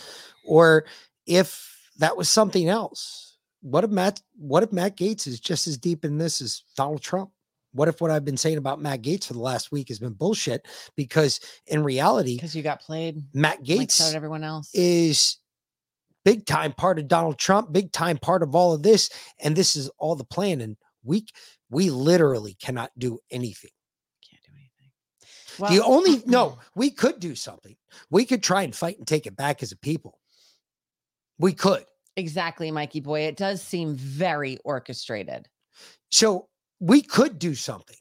or 0.44 0.84
if 1.26 1.90
that 1.98 2.16
was 2.16 2.28
something 2.28 2.68
else. 2.68 3.36
What 3.62 3.84
if 3.84 3.90
Matt 3.90 4.20
what 4.36 4.62
if 4.62 4.72
Matt 4.72 4.96
Gaetz 4.96 5.26
is 5.26 5.40
just 5.40 5.66
as 5.66 5.78
deep 5.78 6.04
in 6.04 6.18
this 6.18 6.40
as 6.40 6.62
Donald 6.76 7.00
Trump? 7.02 7.30
What 7.76 7.88
if 7.88 8.00
what 8.00 8.10
I've 8.10 8.24
been 8.24 8.36
saying 8.38 8.56
about 8.56 8.80
Matt 8.80 9.02
Gaetz 9.02 9.26
for 9.26 9.34
the 9.34 9.38
last 9.40 9.70
week 9.70 9.88
has 9.88 9.98
been 9.98 10.14
bullshit? 10.14 10.66
Because 10.96 11.40
in 11.66 11.84
reality, 11.84 12.36
Because 12.36 12.56
you 12.56 12.62
got 12.62 12.80
played. 12.80 13.22
Matt 13.34 13.62
Gaetz 13.62 13.98
did 14.04 14.16
everyone 14.16 14.42
else. 14.44 14.70
is 14.72 15.36
big 16.24 16.46
time 16.46 16.72
part 16.72 16.98
of 16.98 17.06
Donald 17.06 17.38
Trump, 17.38 17.72
big 17.72 17.92
time 17.92 18.16
part 18.18 18.42
of 18.42 18.54
all 18.54 18.72
of 18.72 18.82
this, 18.82 19.10
and 19.40 19.54
this 19.54 19.76
is 19.76 19.88
all 19.98 20.16
the 20.16 20.24
plan. 20.24 20.60
And 20.60 20.76
we 21.04 21.26
we 21.70 21.90
literally 21.90 22.54
cannot 22.54 22.90
do 22.98 23.18
anything. 23.30 23.70
the 25.58 25.62
Well- 25.62 25.70
the 25.72 25.84
only 25.84 26.22
no, 26.26 26.58
we 26.74 26.90
could 26.90 27.20
do 27.20 27.34
something. 27.34 27.76
We 28.10 28.24
could 28.24 28.42
try 28.42 28.62
and 28.62 28.74
fight 28.74 28.98
and 28.98 29.06
take 29.06 29.26
it 29.26 29.36
back 29.36 29.62
as 29.62 29.72
a 29.72 29.76
people. 29.76 30.18
We 31.38 31.52
could. 31.52 31.84
Exactly, 32.16 32.70
Mikey 32.70 33.00
boy. 33.00 33.20
It 33.26 33.36
does 33.36 33.60
seem 33.60 33.94
very 33.94 34.56
orchestrated. 34.64 35.48
So 36.10 36.48
we 36.80 37.02
could 37.02 37.38
do 37.38 37.54
something. 37.54 37.96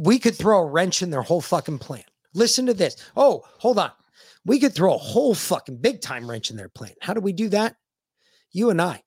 We 0.00 0.18
could 0.18 0.36
throw 0.36 0.58
a 0.60 0.66
wrench 0.66 1.02
in 1.02 1.10
their 1.10 1.22
whole 1.22 1.40
fucking 1.40 1.78
plan. 1.78 2.04
Listen 2.34 2.66
to 2.66 2.74
this. 2.74 2.96
Oh, 3.16 3.44
hold 3.58 3.78
on. 3.78 3.90
We 4.44 4.58
could 4.58 4.74
throw 4.74 4.94
a 4.94 4.98
whole 4.98 5.34
fucking 5.34 5.78
big 5.78 6.00
time 6.00 6.28
wrench 6.28 6.50
in 6.50 6.56
their 6.56 6.68
plan. 6.68 6.92
How 7.00 7.14
do 7.14 7.20
we 7.20 7.32
do 7.32 7.48
that? 7.50 7.76
You 8.52 8.70
and 8.70 8.80
I 8.80 9.02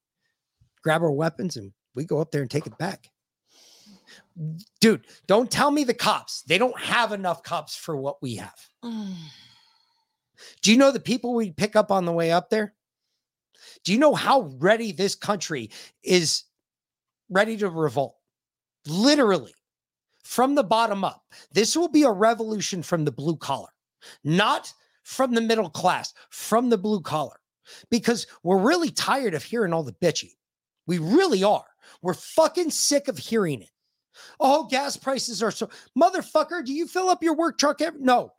grab 0.83 1.01
our 1.01 1.11
weapons 1.11 1.57
and 1.57 1.71
we 1.95 2.05
go 2.05 2.19
up 2.19 2.31
there 2.31 2.41
and 2.41 2.49
take 2.49 2.67
it 2.67 2.77
back. 2.77 3.07
Dude, 4.79 5.05
don't 5.27 5.51
tell 5.51 5.71
me 5.71 5.83
the 5.83 5.93
cops. 5.93 6.41
They 6.43 6.57
don't 6.57 6.79
have 6.79 7.11
enough 7.11 7.43
cops 7.43 7.75
for 7.75 7.95
what 7.97 8.21
we 8.21 8.35
have. 8.35 8.55
Do 10.61 10.71
you 10.71 10.77
know 10.77 10.91
the 10.91 10.99
people 10.99 11.35
we 11.35 11.51
pick 11.51 11.75
up 11.75 11.91
on 11.91 12.05
the 12.05 12.11
way 12.11 12.31
up 12.31 12.49
there? 12.49 12.73
Do 13.83 13.93
you 13.93 13.99
know 13.99 14.15
how 14.15 14.51
ready 14.57 14.91
this 14.91 15.13
country 15.15 15.69
is 16.03 16.43
ready 17.31 17.57
to 17.57 17.69
revolt? 17.69 18.15
Literally, 18.85 19.53
from 20.23 20.55
the 20.55 20.63
bottom 20.63 21.03
up. 21.03 21.23
This 21.51 21.75
will 21.75 21.87
be 21.87 22.03
a 22.03 22.11
revolution 22.11 22.83
from 22.83 23.05
the 23.05 23.11
blue 23.11 23.35
collar, 23.35 23.69
not 24.23 24.71
from 25.03 25.33
the 25.33 25.41
middle 25.41 25.69
class, 25.69 26.13
from 26.29 26.69
the 26.69 26.77
blue 26.77 27.01
collar, 27.01 27.39
because 27.89 28.27
we're 28.43 28.59
really 28.59 28.91
tired 28.91 29.33
of 29.33 29.43
hearing 29.43 29.73
all 29.73 29.83
the 29.83 29.93
bitchy. 29.93 30.31
We 30.87 30.99
really 30.99 31.43
are. 31.43 31.65
We're 32.01 32.13
fucking 32.13 32.71
sick 32.71 33.07
of 33.07 33.17
hearing 33.17 33.61
it. 33.61 33.69
Oh, 34.39 34.65
gas 34.65 34.97
prices 34.97 35.41
are 35.41 35.51
so 35.51 35.69
motherfucker. 35.97 36.63
Do 36.65 36.73
you 36.73 36.87
fill 36.87 37.09
up 37.09 37.23
your 37.23 37.35
work 37.35 37.57
truck? 37.57 37.81
Every- 37.81 38.01
no, 38.01 38.33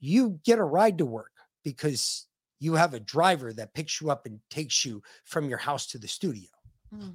you 0.00 0.40
get 0.44 0.58
a 0.58 0.64
ride 0.64 0.98
to 0.98 1.06
work 1.06 1.32
because 1.64 2.26
you 2.58 2.74
have 2.74 2.94
a 2.94 3.00
driver 3.00 3.52
that 3.52 3.74
picks 3.74 4.00
you 4.00 4.10
up 4.10 4.26
and 4.26 4.40
takes 4.50 4.84
you 4.84 5.02
from 5.24 5.48
your 5.48 5.58
house 5.58 5.86
to 5.88 5.98
the 5.98 6.08
studio. 6.08 6.48
Hmm. 6.94 7.10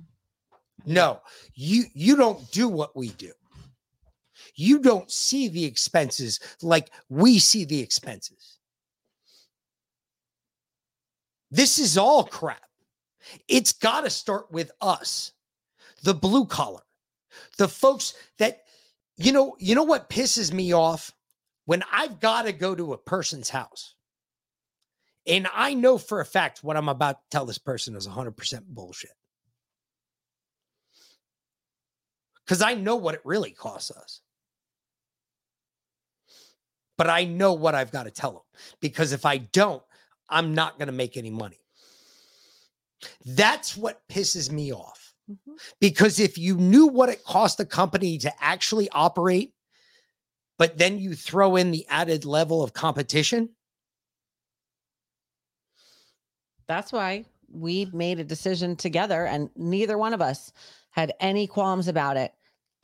No, 0.85 1.21
you 1.53 1.85
you 1.93 2.15
don't 2.15 2.49
do 2.51 2.67
what 2.67 2.95
we 2.95 3.09
do. 3.09 3.31
You 4.55 4.79
don't 4.79 5.11
see 5.11 5.47
the 5.47 5.65
expenses 5.65 6.39
like 6.61 6.91
we 7.09 7.39
see 7.39 7.65
the 7.65 7.79
expenses. 7.79 8.57
This 11.51 11.79
is 11.79 11.97
all 11.97 12.23
crap. 12.23 12.61
It's 13.47 13.73
got 13.73 14.01
to 14.01 14.09
start 14.09 14.51
with 14.51 14.71
us, 14.81 15.31
the 16.03 16.13
blue 16.13 16.45
collar, 16.45 16.81
the 17.57 17.67
folks 17.67 18.13
that 18.39 18.61
you 19.17 19.31
know. 19.31 19.55
You 19.59 19.75
know 19.75 19.83
what 19.83 20.09
pisses 20.09 20.51
me 20.51 20.73
off 20.73 21.11
when 21.65 21.83
I've 21.91 22.19
got 22.19 22.43
to 22.43 22.53
go 22.53 22.73
to 22.73 22.93
a 22.93 22.97
person's 22.97 23.49
house, 23.49 23.95
and 25.27 25.47
I 25.53 25.73
know 25.73 25.97
for 25.97 26.19
a 26.21 26.25
fact 26.25 26.63
what 26.63 26.77
I'm 26.77 26.89
about 26.89 27.17
to 27.17 27.21
tell 27.29 27.45
this 27.45 27.59
person 27.59 27.95
is 27.95 28.07
100% 28.07 28.63
bullshit. 28.67 29.11
Because 32.51 32.61
I 32.61 32.73
know 32.73 32.97
what 32.97 33.15
it 33.15 33.21
really 33.23 33.51
costs 33.51 33.91
us. 33.91 34.19
But 36.97 37.09
I 37.09 37.23
know 37.23 37.53
what 37.53 37.75
I've 37.75 37.93
got 37.93 38.03
to 38.03 38.11
tell 38.11 38.33
them 38.33 38.41
because 38.81 39.13
if 39.13 39.25
I 39.25 39.37
don't, 39.37 39.81
I'm 40.27 40.53
not 40.53 40.77
going 40.77 40.87
to 40.87 40.93
make 40.93 41.15
any 41.15 41.29
money. 41.29 41.61
That's 43.25 43.77
what 43.77 44.01
pisses 44.09 44.51
me 44.51 44.73
off. 44.73 45.13
Mm-hmm. 45.31 45.53
Because 45.79 46.19
if 46.19 46.37
you 46.37 46.57
knew 46.57 46.87
what 46.87 47.07
it 47.07 47.23
cost 47.23 47.57
the 47.57 47.65
company 47.65 48.17
to 48.17 48.33
actually 48.43 48.89
operate, 48.89 49.53
but 50.57 50.77
then 50.77 50.99
you 50.99 51.15
throw 51.15 51.55
in 51.55 51.71
the 51.71 51.87
added 51.87 52.25
level 52.25 52.61
of 52.61 52.73
competition, 52.73 53.47
That's 56.67 56.91
why 56.91 57.23
we 57.49 57.89
made 57.93 58.19
a 58.19 58.25
decision 58.25 58.75
together, 58.75 59.25
and 59.25 59.49
neither 59.55 59.97
one 59.97 60.13
of 60.13 60.21
us 60.21 60.51
had 60.89 61.13
any 61.21 61.47
qualms 61.47 61.87
about 61.87 62.17
it 62.17 62.33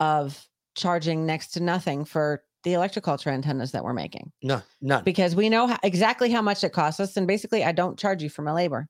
of 0.00 0.46
charging 0.74 1.26
next 1.26 1.48
to 1.48 1.60
nothing 1.60 2.04
for 2.04 2.42
the 2.64 2.72
electroculture 2.72 3.28
antennas 3.32 3.72
that 3.72 3.84
we're 3.84 3.92
making 3.92 4.32
no, 4.42 4.62
none. 4.80 5.04
because 5.04 5.34
we 5.34 5.48
know 5.48 5.68
ho- 5.68 5.76
exactly 5.82 6.30
how 6.30 6.42
much 6.42 6.64
it 6.64 6.72
costs 6.72 7.00
us. 7.00 7.16
And 7.16 7.26
basically, 7.26 7.64
I 7.64 7.72
don't 7.72 7.98
charge 7.98 8.22
you 8.22 8.28
for 8.28 8.42
my 8.42 8.52
labor. 8.52 8.88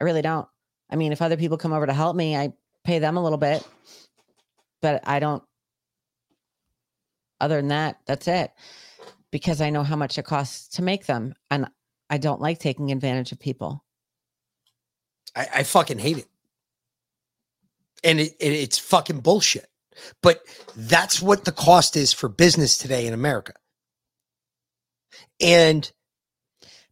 I 0.00 0.04
really 0.04 0.22
don't. 0.22 0.46
I 0.90 0.96
mean, 0.96 1.12
if 1.12 1.22
other 1.22 1.36
people 1.36 1.58
come 1.58 1.72
over 1.72 1.86
to 1.86 1.92
help 1.92 2.16
me, 2.16 2.36
I 2.36 2.52
pay 2.84 2.98
them 2.98 3.16
a 3.16 3.22
little 3.22 3.38
bit, 3.38 3.66
but 4.82 5.06
I 5.06 5.20
don't. 5.20 5.42
Other 7.40 7.56
than 7.56 7.68
that, 7.68 7.98
that's 8.06 8.26
it 8.26 8.50
because 9.30 9.60
I 9.60 9.70
know 9.70 9.82
how 9.82 9.96
much 9.96 10.18
it 10.18 10.24
costs 10.24 10.76
to 10.76 10.82
make 10.82 11.06
them. 11.06 11.34
And 11.50 11.66
I 12.10 12.18
don't 12.18 12.40
like 12.40 12.58
taking 12.58 12.90
advantage 12.90 13.32
of 13.32 13.38
people. 13.38 13.84
I, 15.36 15.48
I 15.56 15.62
fucking 15.62 15.98
hate 15.98 16.18
it. 16.18 16.26
And 18.04 18.20
it, 18.20 18.34
it- 18.40 18.52
it's 18.52 18.78
fucking 18.78 19.20
bullshit. 19.20 19.68
But 20.22 20.40
that's 20.76 21.20
what 21.20 21.44
the 21.44 21.52
cost 21.52 21.96
is 21.96 22.12
for 22.12 22.28
business 22.28 22.78
today 22.78 23.06
in 23.06 23.14
America. 23.14 23.54
And 25.40 25.90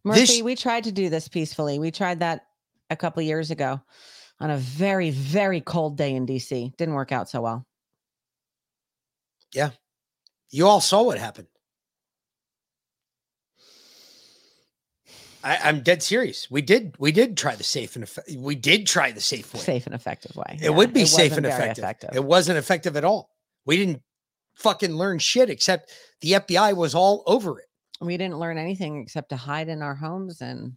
Murphy, 0.03 0.19
This- 0.19 0.41
we 0.41 0.55
tried 0.55 0.85
to 0.85 0.91
do 0.91 1.09
this 1.09 1.27
peacefully. 1.27 1.79
We 1.79 1.91
tried 1.91 2.19
that 2.19 2.45
a 2.89 2.95
couple 2.95 3.21
years 3.23 3.51
ago 3.51 3.81
on 4.39 4.49
a 4.49 4.57
very, 4.57 5.09
very 5.09 5.61
cold 5.61 5.97
day 5.97 6.13
in 6.15 6.25
DC. 6.25 6.75
Didn't 6.77 6.93
work 6.95 7.11
out 7.11 7.29
so 7.29 7.41
well. 7.41 7.65
yeah, 9.53 9.71
you 10.49 10.67
all 10.67 10.81
saw 10.81 11.03
what 11.03 11.17
happened. 11.17 11.47
I, 15.47 15.59
I'm 15.63 15.79
dead 15.79 16.03
serious. 16.03 16.51
We 16.51 16.61
did 16.61 16.95
we 16.99 17.13
did 17.13 17.37
try 17.37 17.55
the 17.55 17.63
safe 17.63 17.95
and 17.95 18.05
we 18.37 18.53
did 18.55 18.85
try 18.85 19.11
the 19.11 19.21
safe 19.21 19.53
way. 19.53 19.61
Safe 19.61 19.85
and 19.85 19.95
effective 19.95 20.35
way. 20.35 20.57
It 20.59 20.63
Yeah, 20.65 20.69
would 20.71 20.91
be 20.93 21.03
it 21.03 21.07
safe 21.07 21.31
and 21.31 21.45
very 21.45 21.69
effective. 21.69 22.09
It 22.13 22.23
wasn't 22.23 22.57
effective 22.57 22.97
at 22.97 23.05
all. 23.05 23.29
We 23.65 23.77
didn't 23.77 24.01
fucking 24.55 24.93
learn 24.93 25.19
shit 25.19 25.49
except 25.49 25.93
the 26.19 26.33
FBI 26.33 26.75
was 26.75 26.93
all 26.93 27.23
over 27.25 27.59
it. 27.59 27.67
We 28.01 28.17
didn't 28.17 28.39
learn 28.39 28.57
anything 28.57 29.01
except 29.01 29.29
to 29.29 29.37
hide 29.37 29.69
in 29.69 29.81
our 29.81 29.95
homes 29.95 30.41
and 30.41 30.73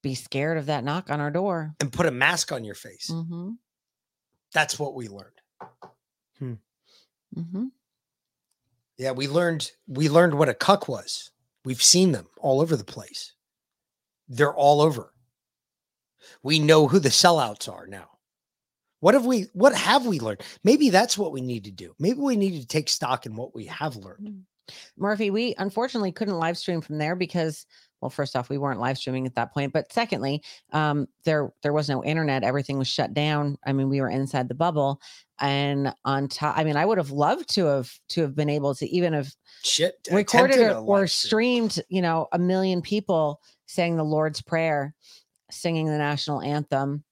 be 0.00 0.14
scared 0.14 0.58
of 0.58 0.66
that 0.66 0.84
knock 0.84 1.10
on 1.10 1.20
our 1.20 1.32
door. 1.32 1.74
and 1.80 1.92
put 1.92 2.06
a 2.06 2.12
mask 2.12 2.52
on 2.52 2.62
your 2.62 2.76
face. 2.76 3.10
Mm-hmm. 3.10 3.50
That's 4.52 4.78
what 4.78 4.94
we 4.94 5.08
learned. 5.08 5.40
Hmm. 6.38 6.52
Mm-hmm. 7.36 7.64
Yeah, 8.96 9.10
we 9.10 9.26
learned 9.26 9.72
we 9.88 10.08
learned 10.08 10.34
what 10.34 10.48
a 10.48 10.54
cuck 10.54 10.86
was. 10.86 11.32
We've 11.64 11.82
seen 11.82 12.12
them 12.12 12.28
all 12.38 12.60
over 12.60 12.76
the 12.76 12.84
place. 12.84 13.32
They're 14.28 14.54
all 14.54 14.80
over. 14.80 15.12
We 16.42 16.58
know 16.58 16.88
who 16.88 16.98
the 16.98 17.08
sellouts 17.08 17.72
are 17.72 17.86
now. 17.86 18.10
What 19.00 19.14
have 19.14 19.26
we 19.26 19.46
what 19.52 19.74
have 19.74 20.06
we 20.06 20.20
learned? 20.20 20.42
Maybe 20.64 20.90
that's 20.90 21.18
what 21.18 21.32
we 21.32 21.40
need 21.40 21.64
to 21.64 21.70
do. 21.70 21.94
Maybe 21.98 22.18
we 22.18 22.36
need 22.36 22.60
to 22.60 22.66
take 22.66 22.88
stock 22.88 23.26
in 23.26 23.36
what 23.36 23.54
we 23.54 23.66
have 23.66 23.96
learned. 23.96 24.44
Murphy, 24.96 25.30
we 25.30 25.54
unfortunately 25.58 26.12
couldn't 26.12 26.38
live 26.38 26.58
stream 26.58 26.80
from 26.80 26.98
there 26.98 27.14
because, 27.14 27.66
well, 28.00 28.10
first 28.10 28.34
off, 28.34 28.48
we 28.48 28.58
weren't 28.58 28.80
live 28.80 28.98
streaming 28.98 29.26
at 29.26 29.34
that 29.36 29.52
point. 29.52 29.72
But 29.72 29.92
secondly, 29.92 30.42
um, 30.72 31.06
there 31.24 31.52
there 31.62 31.72
was 31.72 31.88
no 31.88 32.02
internet. 32.04 32.42
Everything 32.42 32.78
was 32.78 32.88
shut 32.88 33.14
down. 33.14 33.58
I 33.64 33.72
mean, 33.72 33.88
we 33.88 34.00
were 34.00 34.10
inside 34.10 34.48
the 34.48 34.54
bubble, 34.54 35.00
and 35.40 35.94
on 36.04 36.28
top, 36.28 36.58
I 36.58 36.64
mean, 36.64 36.76
I 36.76 36.84
would 36.84 36.98
have 36.98 37.10
loved 37.10 37.54
to 37.54 37.66
have 37.66 37.92
to 38.08 38.22
have 38.22 38.34
been 38.34 38.50
able 38.50 38.74
to 38.74 38.88
even 38.88 39.12
have 39.12 39.32
Shit. 39.62 39.94
recorded 40.10 40.58
a 40.60 40.78
or 40.78 41.06
streamed, 41.06 41.80
you 41.88 42.02
know, 42.02 42.26
a 42.32 42.38
million 42.38 42.82
people 42.82 43.40
saying 43.66 43.96
the 43.96 44.04
Lord's 44.04 44.40
Prayer, 44.42 44.94
singing 45.50 45.86
the 45.86 45.98
national 45.98 46.40
anthem, 46.40 47.04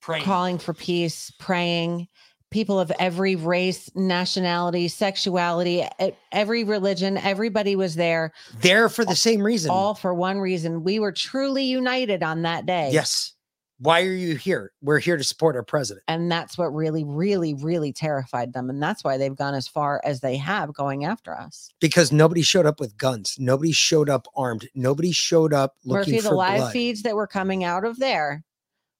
Praying. 0.00 0.24
calling 0.24 0.58
for 0.58 0.74
peace, 0.74 1.32
praying. 1.38 2.08
People 2.50 2.80
of 2.80 2.90
every 2.98 3.36
race, 3.36 3.88
nationality, 3.94 4.88
sexuality, 4.88 5.84
every 6.32 6.64
religion, 6.64 7.16
everybody 7.16 7.76
was 7.76 7.94
there. 7.94 8.32
there 8.58 8.88
for 8.88 9.04
the 9.04 9.14
same 9.14 9.40
reason. 9.40 9.70
All 9.70 9.94
for 9.94 10.12
one 10.12 10.38
reason. 10.38 10.82
We 10.82 10.98
were 10.98 11.12
truly 11.12 11.62
united 11.62 12.24
on 12.24 12.42
that 12.42 12.66
day. 12.66 12.90
Yes. 12.92 13.34
Why 13.82 14.02
are 14.02 14.12
you 14.12 14.36
here? 14.36 14.72
We're 14.82 14.98
here 14.98 15.16
to 15.16 15.24
support 15.24 15.56
our 15.56 15.62
president. 15.62 16.04
And 16.06 16.30
that's 16.30 16.58
what 16.58 16.66
really, 16.66 17.02
really, 17.02 17.54
really 17.54 17.94
terrified 17.94 18.52
them. 18.52 18.68
And 18.68 18.82
that's 18.82 19.02
why 19.02 19.16
they've 19.16 19.34
gone 19.34 19.54
as 19.54 19.66
far 19.66 20.02
as 20.04 20.20
they 20.20 20.36
have 20.36 20.74
going 20.74 21.06
after 21.06 21.34
us. 21.34 21.70
Because 21.80 22.12
nobody 22.12 22.42
showed 22.42 22.66
up 22.66 22.78
with 22.78 22.98
guns. 22.98 23.36
Nobody 23.38 23.72
showed 23.72 24.10
up 24.10 24.28
armed. 24.36 24.68
Nobody 24.74 25.12
showed 25.12 25.54
up 25.54 25.76
looking 25.84 26.12
Murphy, 26.12 26.20
for 26.20 26.28
the 26.28 26.34
live 26.34 26.58
blood. 26.58 26.72
feeds 26.72 27.02
that 27.02 27.16
were 27.16 27.26
coming 27.26 27.64
out 27.64 27.86
of 27.86 27.98
there 27.98 28.44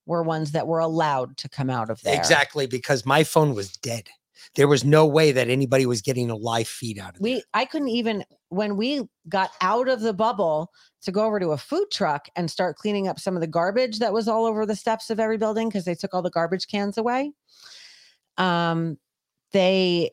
were 0.07 0.23
ones 0.23 0.53
that 0.53 0.67
were 0.67 0.81
allowed 0.81 1.37
to 1.37 1.49
come 1.51 1.69
out 1.69 1.91
of 1.91 2.01
there. 2.01 2.17
Exactly, 2.17 2.67
because 2.67 3.05
my 3.05 3.23
phone 3.23 3.55
was 3.55 3.77
dead. 3.77 4.09
There 4.55 4.67
was 4.67 4.83
no 4.83 5.07
way 5.07 5.31
that 5.33 5.49
anybody 5.49 5.85
was 5.85 6.01
getting 6.01 6.31
a 6.31 6.37
live 6.37 6.67
feed 6.67 6.99
out 6.99 7.11
of 7.11 7.17
it. 7.17 7.23
We 7.23 7.43
I 7.53 7.67
couldn't 7.67 7.89
even 7.89 8.25
when 8.51 8.77
we 8.77 9.09
got 9.29 9.51
out 9.61 9.89
of 9.89 10.01
the 10.01 10.13
bubble 10.13 10.71
to 11.03 11.13
go 11.13 11.25
over 11.25 11.41
to 11.41 11.51
a 11.51 11.57
food 11.57 11.87
truck 11.91 12.29
and 12.37 12.51
start 12.51 12.77
cleaning 12.77 13.09
up 13.09 13.19
some 13.19 13.37
of 13.37 13.41
the 13.41 13.47
garbage 13.47 14.01
that 14.01 14.13
was 14.13 14.29
all 14.29 14.45
over 14.45 14.67
the 14.67 14.77
steps 14.77 15.09
of 15.09 15.19
every 15.19 15.39
building 15.39 15.69
because 15.69 15.85
they 15.85 15.95
took 15.95 16.13
all 16.13 16.21
the 16.21 16.31
garbage 16.31 16.67
cans 16.69 16.99
away. 16.99 17.33
Um 18.37 18.99
they 19.53 20.11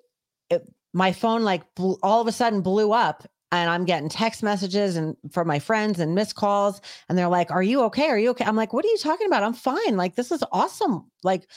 it, 0.50 0.64
my 0.94 1.12
phone 1.12 1.44
like 1.44 1.64
blew, 1.76 1.98
all 2.02 2.22
of 2.22 2.28
a 2.28 2.32
sudden 2.32 2.62
blew 2.62 2.94
up 2.94 3.28
and 3.52 3.70
I'm 3.70 3.86
getting 3.86 4.10
text 4.10 4.44
messages 4.44 4.96
and 4.96 5.16
from 5.32 5.48
my 5.48 5.60
friends 5.60 6.00
and 6.00 6.16
missed 6.16 6.36
calls 6.36 6.80
and 7.10 7.18
they're 7.18 7.28
like, 7.28 7.50
"Are 7.50 7.64
you 7.64 7.82
okay? 7.84 8.08
Are 8.10 8.20
you 8.20 8.30
okay?" 8.32 8.46
I'm 8.46 8.56
like, 8.56 8.74
"What 8.74 8.86
are 8.86 8.90
you 8.90 8.98
talking 8.98 9.28
about? 9.28 9.44
I'm 9.44 9.54
fine. 9.54 9.98
Like 9.98 10.16
this 10.16 10.32
is 10.32 10.44
awesome. 10.52 11.10
Like 11.24 11.48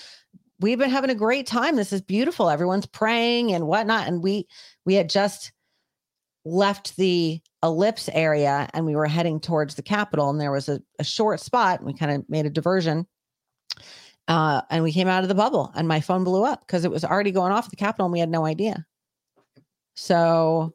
we've 0.60 0.78
been 0.78 0.90
having 0.90 1.10
a 1.10 1.14
great 1.14 1.46
time. 1.46 1.76
This 1.76 1.92
is 1.92 2.00
beautiful. 2.00 2.48
Everyone's 2.48 2.86
praying 2.86 3.52
and 3.52 3.66
whatnot." 3.66 4.08
And 4.08 4.22
we 4.22 4.46
we 4.86 4.94
had 4.94 5.10
just 5.10 5.52
left 6.44 6.96
the 6.96 7.40
ellipse 7.62 8.08
area 8.12 8.68
and 8.72 8.86
we 8.86 8.96
were 8.96 9.06
heading 9.06 9.40
towards 9.40 9.74
the 9.74 9.82
Capitol 9.82 10.30
and 10.30 10.40
there 10.40 10.52
was 10.52 10.68
a, 10.68 10.80
a 10.98 11.04
short 11.04 11.40
spot. 11.40 11.80
And 11.80 11.86
we 11.86 11.94
kind 11.94 12.12
of 12.12 12.28
made 12.28 12.46
a 12.46 12.50
diversion. 12.50 13.06
Uh, 14.28 14.62
and 14.70 14.84
we 14.84 14.92
came 14.92 15.08
out 15.08 15.22
of 15.22 15.28
the 15.28 15.34
bubble 15.34 15.72
and 15.74 15.88
my 15.88 16.00
phone 16.00 16.24
blew 16.24 16.44
up 16.44 16.64
because 16.66 16.84
it 16.84 16.90
was 16.90 17.04
already 17.04 17.32
going 17.32 17.52
off 17.52 17.64
at 17.64 17.70
the 17.70 17.76
Capitol 17.76 18.06
and 18.06 18.12
we 18.12 18.20
had 18.20 18.30
no 18.30 18.46
idea. 18.46 18.86
So 19.94 20.74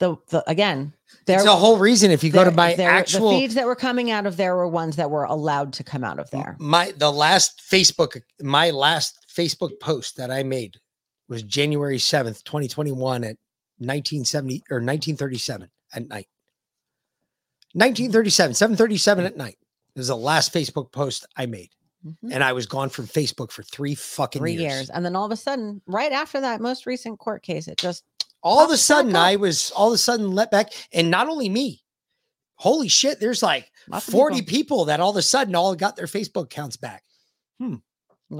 the, 0.00 0.16
the 0.30 0.48
again, 0.50 0.94
there's 1.26 1.44
the 1.44 1.54
whole 1.54 1.78
reason 1.78 2.10
if 2.10 2.24
you 2.24 2.30
go 2.30 2.44
to 2.44 2.50
my 2.50 2.74
there- 2.74 2.90
actual 2.90 3.30
the 3.30 3.40
feeds 3.40 3.54
that 3.54 3.66
were 3.66 3.76
coming 3.76 4.10
out 4.10 4.26
of 4.26 4.36
there 4.36 4.56
were 4.56 4.66
ones 4.66 4.96
that 4.96 5.10
were 5.10 5.24
allowed 5.24 5.72
to 5.74 5.84
come 5.84 6.02
out 6.02 6.18
of 6.18 6.30
there. 6.30 6.56
my 6.58 6.92
the 6.96 7.12
last 7.12 7.62
Facebook 7.70 8.20
my 8.40 8.70
last 8.70 9.18
Facebook 9.34 9.78
post 9.80 10.16
that 10.16 10.30
I 10.30 10.42
made 10.42 10.78
was 11.28 11.42
January 11.42 11.98
7th, 11.98 12.42
2021 12.44 13.24
at 13.24 13.36
1970 13.78 14.64
or 14.70 14.76
1937 14.78 15.68
at 15.94 16.08
night. 16.08 16.28
1937, 17.72 18.54
737 18.54 19.24
at 19.24 19.36
night. 19.36 19.56
This 19.94 20.02
is 20.02 20.08
the 20.08 20.16
last 20.16 20.52
Facebook 20.52 20.92
post 20.92 21.26
I 21.36 21.46
made. 21.46 21.70
Mm-hmm. 22.06 22.32
And 22.32 22.44
I 22.44 22.52
was 22.52 22.66
gone 22.66 22.88
from 22.90 23.06
Facebook 23.06 23.50
for 23.50 23.62
three 23.62 23.94
fucking 23.94 24.40
Three 24.40 24.52
years. 24.52 24.72
years. 24.72 24.90
And 24.90 25.04
then 25.04 25.16
all 25.16 25.24
of 25.24 25.32
a 25.32 25.36
sudden, 25.36 25.80
right 25.86 26.12
after 26.12 26.40
that 26.40 26.60
most 26.60 26.86
recent 26.86 27.18
court 27.18 27.42
case, 27.42 27.66
it 27.66 27.78
just 27.78 28.04
All 28.42 28.60
of 28.64 28.70
a 28.70 28.76
sudden. 28.76 29.16
I 29.16 29.36
was 29.36 29.70
all 29.72 29.88
of 29.88 29.94
a 29.94 29.98
sudden 29.98 30.32
let 30.32 30.50
back. 30.50 30.72
And 30.92 31.10
not 31.10 31.28
only 31.28 31.48
me, 31.48 31.82
holy 32.56 32.88
shit, 32.88 33.18
there's 33.20 33.42
like 33.42 33.70
Lots 33.88 34.08
40 34.10 34.42
people. 34.42 34.50
people. 34.50 34.84
that 34.86 35.00
all 35.00 35.10
of 35.10 35.16
a 35.16 35.22
sudden 35.22 35.54
all 35.54 35.74
got 35.74 35.96
their 35.96 36.06
Facebook 36.06 36.44
accounts 36.44 36.76
back. 36.76 37.02
Hmm. 37.58 37.76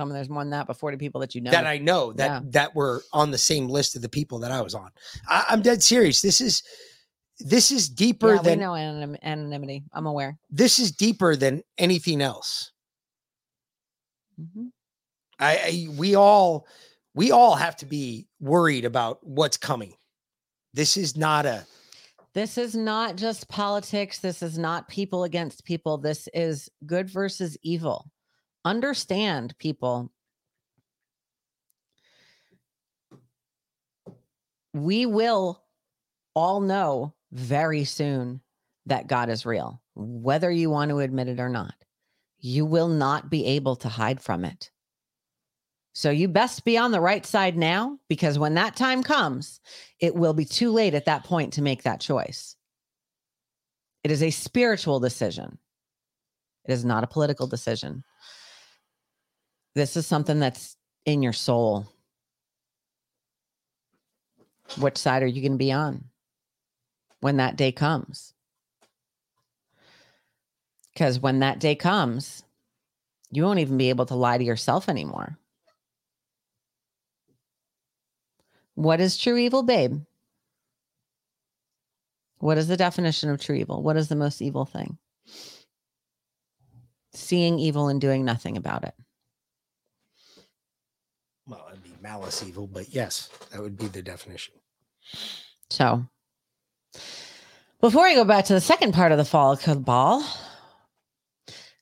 I 0.00 0.04
mean, 0.04 0.14
there's 0.14 0.28
more 0.28 0.42
than 0.42 0.50
that, 0.50 0.66
but 0.66 0.76
40 0.76 0.96
people 0.96 1.20
that 1.20 1.34
you 1.34 1.40
know. 1.40 1.50
that 1.50 1.66
I 1.66 1.78
know 1.78 2.12
that 2.14 2.26
Yeah. 2.26 2.40
that 2.50 2.74
were 2.74 3.02
on 3.12 3.30
the 3.30 3.38
same 3.38 3.68
list 3.68 3.96
of 3.96 4.02
the 4.02 4.08
people 4.08 4.38
that 4.40 4.50
I 4.52 4.60
was 4.60 4.74
on. 4.74 4.90
I, 5.28 5.44
I'm 5.48 5.62
dead 5.62 5.82
serious. 5.82 6.20
This 6.20 6.40
is 6.40 6.62
this 7.40 7.70
is 7.70 7.88
deeper 7.88 8.34
yeah, 8.34 8.40
we 8.42 8.48
than 8.50 8.60
know 8.60 8.72
anonym- 8.72 9.22
anonymity. 9.22 9.82
I'm 9.92 10.06
aware. 10.06 10.38
this 10.50 10.78
is 10.78 10.92
deeper 10.92 11.34
than 11.36 11.62
anything 11.78 12.20
else. 12.22 12.70
Mm-hmm. 14.40 14.66
I, 15.38 15.56
I 15.56 15.86
we 15.96 16.14
all 16.14 16.66
we 17.14 17.30
all 17.32 17.54
have 17.56 17.76
to 17.76 17.86
be 17.86 18.28
worried 18.40 18.84
about 18.84 19.18
what's 19.26 19.56
coming. 19.56 19.94
This 20.72 20.96
is 20.96 21.16
not 21.16 21.46
a 21.46 21.64
This 22.34 22.58
is 22.58 22.74
not 22.74 23.16
just 23.16 23.48
politics. 23.48 24.18
This 24.18 24.42
is 24.42 24.58
not 24.58 24.88
people 24.88 25.24
against 25.24 25.64
people. 25.64 25.98
This 25.98 26.28
is 26.34 26.68
good 26.86 27.08
versus 27.08 27.56
evil. 27.62 28.10
Understand, 28.64 29.56
people. 29.58 30.10
We 34.72 35.06
will 35.06 35.62
all 36.34 36.60
know 36.60 37.14
very 37.32 37.84
soon 37.84 38.40
that 38.86 39.06
God 39.06 39.28
is 39.28 39.46
real, 39.46 39.80
whether 39.94 40.50
you 40.50 40.70
want 40.70 40.90
to 40.90 41.00
admit 41.00 41.28
it 41.28 41.40
or 41.40 41.48
not. 41.48 41.74
You 42.38 42.66
will 42.66 42.88
not 42.88 43.30
be 43.30 43.46
able 43.46 43.76
to 43.76 43.88
hide 43.88 44.20
from 44.20 44.44
it. 44.44 44.70
So 45.94 46.10
you 46.10 46.26
best 46.26 46.64
be 46.64 46.76
on 46.76 46.90
the 46.90 47.00
right 47.00 47.24
side 47.24 47.56
now 47.56 47.98
because 48.08 48.38
when 48.38 48.54
that 48.54 48.74
time 48.74 49.02
comes, 49.02 49.60
it 50.00 50.14
will 50.14 50.34
be 50.34 50.44
too 50.44 50.72
late 50.72 50.94
at 50.94 51.04
that 51.04 51.24
point 51.24 51.52
to 51.54 51.62
make 51.62 51.84
that 51.84 52.00
choice. 52.00 52.56
It 54.02 54.10
is 54.10 54.22
a 54.22 54.30
spiritual 54.30 54.98
decision. 54.98 55.56
It 56.64 56.72
is 56.72 56.84
not 56.84 57.04
a 57.04 57.08
political 57.08 57.46
decision. 57.46 58.02
This 59.74 59.96
is 59.96 60.06
something 60.06 60.38
that's 60.38 60.76
in 61.04 61.22
your 61.22 61.32
soul. 61.32 61.86
Which 64.78 64.96
side 64.96 65.22
are 65.22 65.26
you 65.26 65.42
going 65.42 65.52
to 65.52 65.58
be 65.58 65.72
on 65.72 66.04
when 67.20 67.36
that 67.38 67.56
day 67.56 67.72
comes? 67.72 68.32
Because 70.92 71.18
when 71.18 71.40
that 71.40 71.58
day 71.58 71.74
comes, 71.74 72.44
you 73.30 73.42
won't 73.42 73.58
even 73.58 73.76
be 73.76 73.88
able 73.88 74.06
to 74.06 74.14
lie 74.14 74.38
to 74.38 74.44
yourself 74.44 74.88
anymore. 74.88 75.36
What 78.74 79.00
is 79.00 79.16
true 79.16 79.36
evil, 79.36 79.64
babe? 79.64 80.02
What 82.38 82.58
is 82.58 82.68
the 82.68 82.76
definition 82.76 83.30
of 83.30 83.40
true 83.40 83.56
evil? 83.56 83.82
What 83.82 83.96
is 83.96 84.08
the 84.08 84.16
most 84.16 84.40
evil 84.40 84.64
thing? 84.64 84.98
Seeing 87.12 87.58
evil 87.58 87.88
and 87.88 88.00
doing 88.00 88.24
nothing 88.24 88.56
about 88.56 88.84
it. 88.84 88.94
well, 91.46 91.66
it'd 91.70 91.82
be 91.84 91.93
malice 92.04 92.42
evil, 92.46 92.66
but 92.66 92.90
yes, 92.90 93.30
that 93.50 93.60
would 93.62 93.78
be 93.78 93.86
the 93.86 94.02
definition. 94.02 94.54
So, 95.70 96.04
before 97.80 98.04
I 98.06 98.14
go 98.14 98.24
back 98.24 98.44
to 98.44 98.52
the 98.52 98.60
second 98.60 98.92
part 98.92 99.10
of 99.10 99.16
the 99.18 99.24
fall 99.24 99.52
of 99.52 99.60
cabal, 99.60 100.22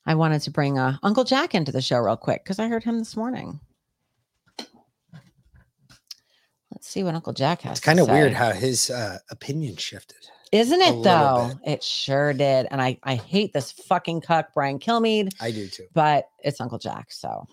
I 0.05 0.15
wanted 0.15 0.41
to 0.43 0.51
bring 0.51 0.79
uh, 0.79 0.97
Uncle 1.03 1.25
Jack 1.25 1.53
into 1.53 1.73
the 1.73 1.81
show 1.81 1.99
real 1.99 2.15
quick 2.15 2.43
because 2.43 2.57
I 2.57 2.67
heard 2.69 2.85
him 2.85 2.99
this 2.99 3.17
morning. 3.17 3.59
Let's 6.71 6.87
see 6.87 7.03
what 7.03 7.15
Uncle 7.15 7.33
Jack 7.33 7.61
has. 7.61 7.77
It's 7.77 7.85
kind 7.85 7.99
of 7.99 8.09
weird 8.09 8.31
how 8.33 8.51
his 8.51 8.89
uh, 8.89 9.19
opinion 9.29 9.75
shifted. 9.75 10.17
Isn't 10.53 10.81
it 10.81 11.03
though? 11.03 11.51
It 11.65 11.83
sure 11.83 12.31
did. 12.31 12.67
And 12.69 12.81
I, 12.81 12.97
I 13.03 13.15
hate 13.15 13.53
this 13.53 13.71
fucking 13.71 14.21
cuck, 14.21 14.53
Brian 14.53 14.79
Kilmeade, 14.79 15.33
I 15.41 15.51
do 15.51 15.67
too. 15.67 15.85
but 15.93 16.29
it's 16.43 16.61
Uncle 16.61 16.77
Jack. 16.77 17.07
So 17.11 17.45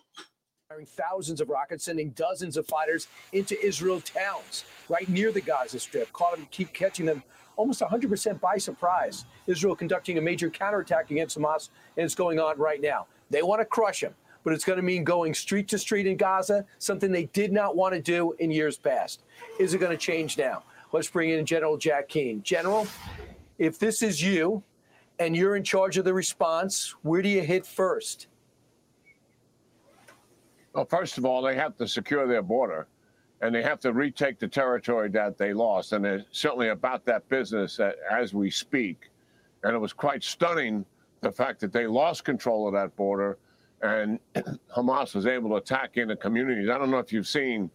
firing 0.70 0.86
thousands 0.86 1.40
of 1.40 1.48
rockets, 1.48 1.82
sending 1.82 2.10
dozens 2.10 2.56
of 2.56 2.64
fighters 2.64 3.08
into 3.32 3.60
Israel 3.60 4.00
towns 4.00 4.64
right 4.88 5.08
near 5.08 5.32
the 5.32 5.40
Gaza 5.40 5.80
Strip. 5.80 6.12
Caught 6.12 6.36
them, 6.36 6.46
keep 6.52 6.72
catching 6.72 7.04
them 7.04 7.24
almost 7.56 7.80
100% 7.80 8.40
by 8.40 8.56
surprise. 8.56 9.24
Israel 9.48 9.74
conducting 9.74 10.16
a 10.16 10.20
major 10.20 10.48
counterattack 10.48 11.10
against 11.10 11.36
Hamas, 11.36 11.70
and 11.96 12.04
it's 12.04 12.14
going 12.14 12.38
on 12.38 12.56
right 12.56 12.80
now. 12.80 13.08
They 13.30 13.42
want 13.42 13.60
to 13.60 13.64
crush 13.64 14.00
them, 14.00 14.14
but 14.44 14.52
it's 14.52 14.64
going 14.64 14.76
to 14.76 14.82
mean 14.84 15.02
going 15.02 15.34
street 15.34 15.66
to 15.68 15.78
street 15.78 16.06
in 16.06 16.16
Gaza, 16.16 16.64
something 16.78 17.10
they 17.10 17.24
did 17.26 17.52
not 17.52 17.74
want 17.74 17.94
to 17.94 18.00
do 18.00 18.36
in 18.38 18.52
years 18.52 18.76
past. 18.76 19.24
Is 19.58 19.74
it 19.74 19.78
going 19.78 19.90
to 19.90 19.98
change 19.98 20.38
now? 20.38 20.62
Let's 20.92 21.10
bring 21.10 21.30
in 21.30 21.44
General 21.44 21.78
Jack 21.78 22.06
Keane. 22.06 22.44
General, 22.44 22.86
if 23.58 23.80
this 23.80 24.02
is 24.02 24.22
you 24.22 24.62
and 25.18 25.34
you're 25.34 25.56
in 25.56 25.64
charge 25.64 25.98
of 25.98 26.04
the 26.04 26.14
response, 26.14 26.94
where 27.02 27.22
do 27.22 27.28
you 27.28 27.42
hit 27.42 27.66
first? 27.66 28.28
Well, 30.72 30.84
first 30.84 31.18
of 31.18 31.24
all, 31.24 31.42
they 31.42 31.56
have 31.56 31.76
to 31.78 31.88
secure 31.88 32.26
their 32.26 32.42
border 32.42 32.86
and 33.40 33.54
they 33.54 33.62
have 33.62 33.80
to 33.80 33.92
retake 33.92 34.38
the 34.38 34.48
territory 34.48 35.08
that 35.10 35.38
they 35.38 35.52
lost. 35.52 35.92
And 35.92 36.04
they're 36.04 36.24
certainly 36.30 36.68
about 36.68 37.04
that 37.06 37.28
business 37.28 37.80
as 38.10 38.34
we 38.34 38.50
speak. 38.50 39.10
And 39.62 39.74
it 39.74 39.78
was 39.78 39.92
quite 39.92 40.22
stunning 40.22 40.84
the 41.22 41.32
fact 41.32 41.60
that 41.60 41.72
they 41.72 41.86
lost 41.86 42.24
control 42.24 42.66
of 42.66 42.74
that 42.74 42.94
border 42.96 43.38
and 43.82 44.18
Hamas 44.76 45.14
was 45.14 45.26
able 45.26 45.50
to 45.50 45.56
attack 45.56 45.96
into 45.96 46.16
communities. 46.16 46.68
I 46.68 46.78
don't 46.78 46.90
know 46.90 46.98
if 46.98 47.12
you've 47.12 47.26
seen 47.26 47.70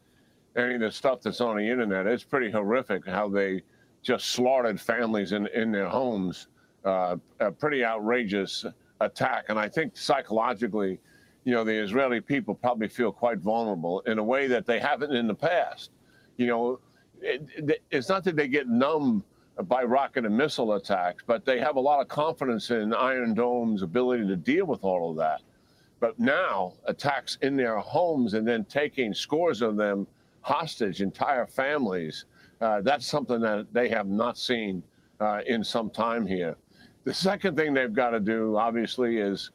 any 0.56 0.76
of 0.76 0.82
the 0.82 0.92
stuff 0.92 1.22
that's 1.22 1.42
on 1.42 1.58
the 1.58 1.68
internet. 1.68 2.08
It's 2.08 2.24
pretty 2.24 2.52
horrific 2.52 3.06
how 3.06 3.28
they 3.28 3.62
just 4.02 4.28
slaughtered 4.28 4.80
families 4.80 5.32
in, 5.32 5.48
in 5.48 5.72
their 5.72 5.90
homes. 5.90 6.48
Uh, 6.84 7.18
a 7.40 7.52
pretty 7.52 7.84
outrageous 7.84 8.66
attack. 9.02 9.46
And 9.50 9.58
I 9.58 9.68
think 9.68 9.98
psychologically, 9.98 11.00
you 11.46 11.54
know, 11.54 11.64
the 11.64 11.74
Israeli 11.74 12.20
people 12.20 12.56
probably 12.56 12.88
feel 12.90 13.12
quite 13.12 13.38
vulnerable 13.40 14.02
in 14.02 14.18
a 14.20 14.24
way 14.24 14.48
that 14.48 14.66
they 14.66 14.80
haven't 14.80 15.14
in 15.14 15.28
the 15.28 15.36
past. 15.36 15.92
You 16.38 16.48
know, 16.48 16.80
it, 17.22 17.48
it- 17.56 17.84
it's 17.92 18.10
not 18.10 18.24
that 18.26 18.36
they 18.36 18.48
get 18.50 18.68
numb 18.68 19.24
by 19.68 19.84
rocket 19.84 20.26
and 20.26 20.36
missile 20.36 20.74
attacks, 20.74 21.24
but 21.26 21.46
they 21.46 21.60
have 21.60 21.78
a 21.78 21.80
lot 21.80 22.02
of 22.02 22.10
confidence 22.10 22.72
in 22.72 22.94
Iron 22.94 23.34
Dome's 23.34 23.84
ability 23.84 24.28
to 24.28 24.36
deal 24.36 24.66
with 24.66 24.84
all 24.84 25.12
of 25.12 25.18
that. 25.18 25.42
But 26.02 26.20
now, 26.20 26.74
attacks 26.86 27.38
in 27.42 27.56
their 27.56 27.78
homes 27.78 28.34
and 28.34 28.46
then 28.46 28.66
taking 28.66 29.14
scores 29.14 29.62
of 29.62 29.78
them 29.78 30.08
hostage, 30.42 31.02
entire 31.02 31.46
families, 31.48 32.26
uh, 32.60 32.82
that's 32.82 33.08
something 33.08 33.40
that 33.42 33.68
they 33.72 33.88
have 33.90 34.08
not 34.08 34.38
seen 34.38 34.84
uh, 35.22 35.40
in 35.48 35.64
some 35.64 35.90
time 35.90 36.28
here. 36.28 36.56
The 37.06 37.14
second 37.14 37.56
thing 37.56 37.74
they've 37.74 37.94
got 37.94 38.10
to 38.10 38.20
do, 38.20 38.58
obviously, 38.58 39.18
is 39.20 39.52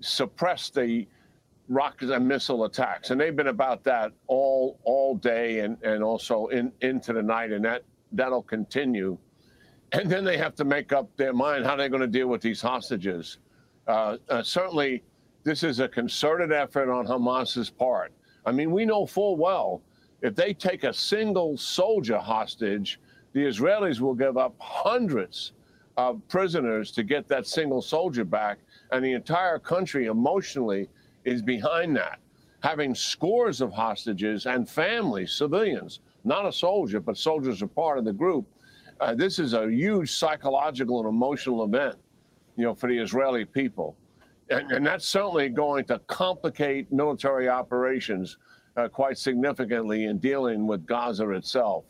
suppress 0.00 0.70
the 0.70 1.06
rocket 1.68 2.10
and 2.10 2.26
missile 2.26 2.64
attacks, 2.64 3.10
and 3.10 3.20
they've 3.20 3.36
been 3.36 3.48
about 3.48 3.84
that 3.84 4.12
all 4.26 4.78
all 4.84 5.16
day 5.16 5.60
and 5.60 5.82
and 5.82 6.02
also 6.02 6.46
in 6.48 6.72
into 6.80 7.12
the 7.12 7.22
night, 7.22 7.52
and 7.52 7.64
that 7.64 7.84
that'll 8.12 8.42
continue. 8.42 9.16
And 9.92 10.10
then 10.10 10.24
they 10.24 10.38
have 10.38 10.54
to 10.56 10.64
make 10.64 10.92
up 10.92 11.14
their 11.16 11.34
mind 11.34 11.66
how 11.66 11.76
they're 11.76 11.90
going 11.90 12.00
to 12.00 12.06
deal 12.06 12.26
with 12.26 12.40
these 12.40 12.62
hostages. 12.62 13.38
Uh, 13.86 14.16
uh, 14.30 14.42
certainly, 14.42 15.02
this 15.44 15.62
is 15.62 15.80
a 15.80 15.88
concerted 15.88 16.50
effort 16.50 16.90
on 16.90 17.06
Hamas's 17.06 17.68
part. 17.68 18.12
I 18.46 18.52
mean, 18.52 18.70
we 18.70 18.86
know 18.86 19.04
full 19.04 19.36
well 19.36 19.82
if 20.22 20.36
they 20.36 20.54
take 20.54 20.84
a 20.84 20.94
single 20.94 21.56
soldier 21.56 22.18
hostage, 22.18 23.00
the 23.32 23.40
Israelis 23.40 24.00
will 24.00 24.14
give 24.14 24.38
up 24.38 24.54
hundreds 24.60 25.52
of 25.96 26.26
prisoners 26.28 26.90
to 26.92 27.02
get 27.02 27.28
that 27.28 27.46
single 27.46 27.82
soldier 27.82 28.24
back, 28.24 28.58
and 28.92 29.04
the 29.04 29.12
entire 29.12 29.58
country 29.58 30.06
emotionally 30.06 30.88
is 31.24 31.42
behind 31.42 31.96
that. 31.96 32.18
Having 32.62 32.94
scores 32.94 33.60
of 33.60 33.72
hostages 33.72 34.46
and 34.46 34.68
families, 34.68 35.32
civilians, 35.32 36.00
not 36.24 36.46
a 36.46 36.52
soldier, 36.52 37.00
but 37.00 37.16
soldiers 37.16 37.62
are 37.62 37.66
part 37.66 37.98
of 37.98 38.04
the 38.04 38.12
group. 38.12 38.46
Uh, 39.00 39.14
this 39.14 39.38
is 39.38 39.52
a 39.52 39.68
huge 39.68 40.12
psychological 40.12 41.00
and 41.00 41.08
emotional 41.08 41.64
event, 41.64 41.96
you 42.56 42.64
know, 42.64 42.74
for 42.74 42.88
the 42.88 42.96
Israeli 42.96 43.44
people, 43.44 43.96
and, 44.50 44.70
and 44.70 44.86
that's 44.86 45.08
certainly 45.08 45.48
going 45.48 45.84
to 45.86 45.98
complicate 46.06 46.92
military 46.92 47.48
operations 47.48 48.36
uh, 48.76 48.88
quite 48.88 49.18
significantly 49.18 50.04
in 50.04 50.18
dealing 50.18 50.66
with 50.66 50.86
Gaza 50.86 51.28
itself. 51.30 51.84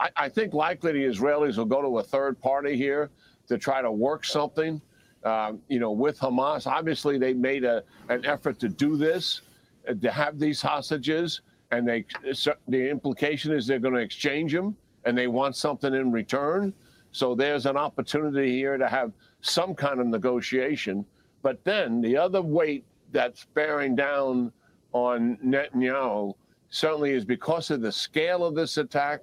I, 0.00 0.10
I 0.16 0.28
think 0.28 0.52
likely 0.54 0.92
the 0.92 1.04
Israelis 1.04 1.56
will 1.56 1.66
go 1.66 1.80
to 1.82 1.98
a 1.98 2.02
third 2.02 2.40
party 2.40 2.76
here 2.76 3.10
to 3.48 3.58
try 3.58 3.80
to 3.80 3.92
work 3.92 4.24
something, 4.24 4.80
um, 5.24 5.60
you 5.68 5.78
know, 5.78 5.90
with 5.90 6.18
Hamas. 6.18 6.66
Obviously, 6.66 7.18
they 7.18 7.32
made 7.32 7.64
a, 7.64 7.82
an 8.08 8.24
effort 8.24 8.58
to 8.60 8.68
do 8.68 8.96
this, 8.96 9.42
uh, 9.88 9.94
to 9.94 10.10
have 10.10 10.38
these 10.38 10.62
hostages, 10.62 11.40
and 11.70 11.86
they 11.86 12.04
so 12.32 12.54
the 12.68 12.90
implication 12.90 13.52
is 13.52 13.66
they're 13.66 13.78
going 13.78 13.94
to 13.94 14.00
exchange 14.00 14.52
them, 14.52 14.76
and 15.04 15.16
they 15.16 15.26
want 15.26 15.56
something 15.56 15.94
in 15.94 16.12
return. 16.12 16.72
So 17.12 17.34
there's 17.34 17.66
an 17.66 17.76
opportunity 17.76 18.52
here 18.52 18.76
to 18.76 18.88
have 18.88 19.12
some 19.40 19.74
kind 19.74 20.00
of 20.00 20.06
negotiation. 20.06 21.04
But 21.42 21.64
then 21.64 22.00
the 22.00 22.16
other 22.16 22.42
weight 22.42 22.84
that's 23.12 23.46
bearing 23.54 23.96
down 23.96 24.52
on 24.92 25.38
Netanyahu 25.44 26.34
certainly 26.68 27.12
is 27.12 27.24
because 27.24 27.70
of 27.70 27.80
the 27.80 27.92
scale 27.92 28.44
of 28.44 28.54
this 28.54 28.76
attack, 28.76 29.20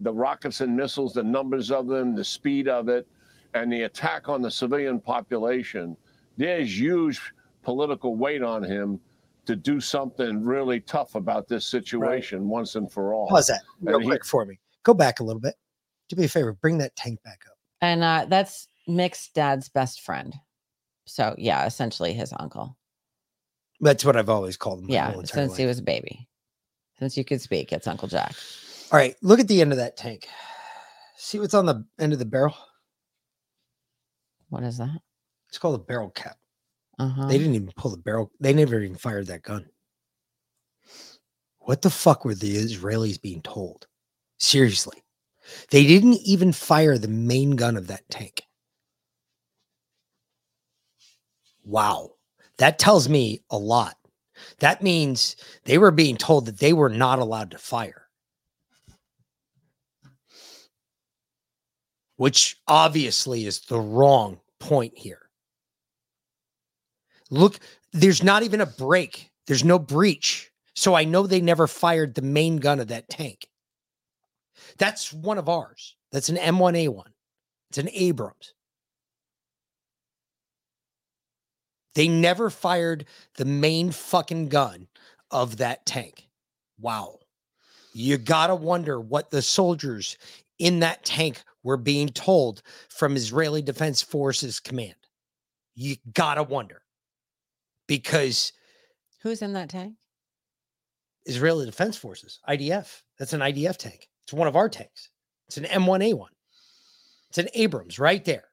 the 0.00 0.12
rockets 0.12 0.60
and 0.60 0.76
missiles, 0.76 1.14
the 1.14 1.22
numbers 1.22 1.70
of 1.70 1.86
them, 1.86 2.14
the 2.14 2.24
speed 2.24 2.68
of 2.68 2.88
it, 2.88 3.06
and 3.62 3.72
the 3.72 3.82
attack 3.82 4.28
on 4.28 4.42
the 4.42 4.50
civilian 4.50 5.00
population. 5.00 5.96
There's 6.36 6.78
huge 6.78 7.20
political 7.62 8.16
weight 8.16 8.42
on 8.42 8.62
him 8.62 9.00
to 9.46 9.56
do 9.56 9.80
something 9.80 10.44
really 10.44 10.80
tough 10.80 11.14
about 11.14 11.48
this 11.48 11.66
situation 11.66 12.48
once 12.48 12.74
and 12.74 12.90
for 12.90 13.14
all. 13.14 13.28
Pause 13.28 13.46
that 13.48 13.62
real 13.80 13.96
And 13.96 14.12
he- 14.12 14.18
for 14.24 14.44
me. 14.44 14.58
Go 14.82 14.94
back 14.94 15.20
a 15.20 15.24
little 15.24 15.40
bit. 15.40 15.54
Do 16.08 16.16
me 16.16 16.24
a 16.24 16.28
favor. 16.28 16.52
Bring 16.52 16.78
that 16.78 16.94
tank 16.94 17.22
back 17.24 17.40
up. 17.48 17.56
And 17.80 18.02
uh, 18.04 18.26
that's 18.28 18.68
Mick's 18.86 19.28
dad's 19.28 19.68
best 19.68 20.00
friend. 20.02 20.34
So 21.06 21.34
yeah, 21.38 21.66
essentially 21.66 22.12
his 22.12 22.32
uncle. 22.38 22.76
That's 23.80 24.04
what 24.04 24.16
I've 24.16 24.28
always 24.28 24.56
called 24.56 24.80
him. 24.80 24.90
Yeah, 24.90 25.10
whole 25.10 25.20
entire 25.20 25.34
since 25.46 25.56
he 25.56 25.66
was 25.66 25.78
a 25.80 25.82
baby. 25.82 26.28
Since 26.98 27.16
you 27.16 27.24
could 27.24 27.40
speak, 27.40 27.72
it's 27.72 27.86
Uncle 27.86 28.08
Jack. 28.08 28.34
All 28.90 28.98
right, 28.98 29.14
look 29.20 29.38
at 29.38 29.48
the 29.48 29.60
end 29.60 29.72
of 29.72 29.78
that 29.78 29.96
tank. 29.96 30.26
See 31.16 31.38
what's 31.38 31.54
on 31.54 31.66
the 31.66 31.84
end 31.98 32.12
of 32.12 32.18
the 32.18 32.24
barrel? 32.24 32.54
What 34.56 34.64
is 34.64 34.78
that? 34.78 35.02
It's 35.50 35.58
called 35.58 35.78
a 35.78 35.84
barrel 35.84 36.08
cap. 36.08 36.38
Uh-huh. 36.98 37.26
They 37.26 37.36
didn't 37.36 37.56
even 37.56 37.72
pull 37.76 37.90
the 37.90 37.98
barrel. 37.98 38.30
They 38.40 38.54
never 38.54 38.80
even 38.80 38.96
fired 38.96 39.26
that 39.26 39.42
gun. 39.42 39.66
What 41.58 41.82
the 41.82 41.90
fuck 41.90 42.24
were 42.24 42.34
the 42.34 42.56
Israelis 42.56 43.20
being 43.20 43.42
told? 43.42 43.86
Seriously. 44.38 45.02
They 45.70 45.86
didn't 45.86 46.20
even 46.24 46.52
fire 46.52 46.96
the 46.96 47.06
main 47.06 47.50
gun 47.50 47.76
of 47.76 47.88
that 47.88 48.08
tank. 48.08 48.44
Wow. 51.62 52.12
That 52.56 52.78
tells 52.78 53.10
me 53.10 53.42
a 53.50 53.58
lot. 53.58 53.96
That 54.60 54.82
means 54.82 55.36
they 55.64 55.76
were 55.76 55.90
being 55.90 56.16
told 56.16 56.46
that 56.46 56.60
they 56.60 56.72
were 56.72 56.88
not 56.88 57.18
allowed 57.18 57.50
to 57.50 57.58
fire. 57.58 58.08
Which 62.16 62.56
obviously 62.66 63.44
is 63.44 63.60
the 63.60 63.78
wrong 63.78 64.40
point 64.58 64.96
here. 64.96 65.28
Look, 67.30 67.58
there's 67.92 68.22
not 68.22 68.42
even 68.42 68.60
a 68.60 68.66
break. 68.66 69.30
There's 69.46 69.64
no 69.64 69.78
breach. 69.78 70.50
So 70.74 70.94
I 70.94 71.04
know 71.04 71.26
they 71.26 71.40
never 71.40 71.66
fired 71.66 72.14
the 72.14 72.22
main 72.22 72.56
gun 72.58 72.80
of 72.80 72.88
that 72.88 73.08
tank. 73.08 73.48
That's 74.78 75.12
one 75.12 75.38
of 75.38 75.48
ours. 75.48 75.96
That's 76.12 76.28
an 76.28 76.36
M1A1. 76.36 77.06
It's 77.70 77.78
an 77.78 77.88
Abrams. 77.92 78.54
They 81.94 82.08
never 82.08 82.50
fired 82.50 83.06
the 83.36 83.46
main 83.46 83.90
fucking 83.90 84.48
gun 84.48 84.86
of 85.30 85.56
that 85.56 85.86
tank. 85.86 86.28
Wow. 86.78 87.18
You 87.94 88.18
got 88.18 88.48
to 88.48 88.54
wonder 88.54 89.00
what 89.00 89.30
the 89.30 89.40
soldiers 89.40 90.18
in 90.58 90.80
that 90.80 91.04
tank 91.04 91.42
were 91.66 91.76
being 91.76 92.08
told 92.08 92.62
from 92.88 93.16
Israeli 93.16 93.60
Defense 93.60 94.00
Forces 94.00 94.60
command. 94.60 94.94
You 95.74 95.96
got 96.14 96.36
to 96.36 96.44
wonder 96.44 96.80
because 97.88 98.52
Who's 99.22 99.42
in 99.42 99.52
that 99.54 99.68
tank? 99.68 99.94
Israeli 101.24 101.66
Defense 101.66 101.96
Forces, 101.96 102.38
IDF. 102.48 103.02
That's 103.18 103.32
an 103.32 103.40
IDF 103.40 103.76
tank. 103.78 104.08
It's 104.22 104.32
one 104.32 104.46
of 104.46 104.54
our 104.54 104.68
tanks. 104.68 105.10
It's 105.48 105.56
an 105.56 105.64
M1A1. 105.64 106.28
It's 107.30 107.38
an 107.38 107.48
Abrams 107.54 107.98
right 107.98 108.24
there. 108.24 108.44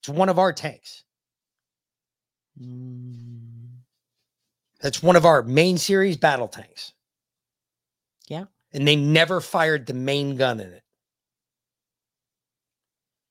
It's 0.00 0.10
one 0.10 0.28
of 0.28 0.38
our 0.38 0.52
tanks. 0.52 1.04
Mm. 2.60 3.78
That's 4.82 5.02
one 5.02 5.16
of 5.16 5.24
our 5.24 5.42
main 5.42 5.78
series 5.78 6.18
battle 6.18 6.48
tanks. 6.48 6.92
Yeah. 8.28 8.44
And 8.74 8.86
they 8.86 8.96
never 8.96 9.40
fired 9.40 9.86
the 9.86 9.94
main 9.94 10.36
gun 10.36 10.60
in 10.60 10.70
it. 10.70 10.82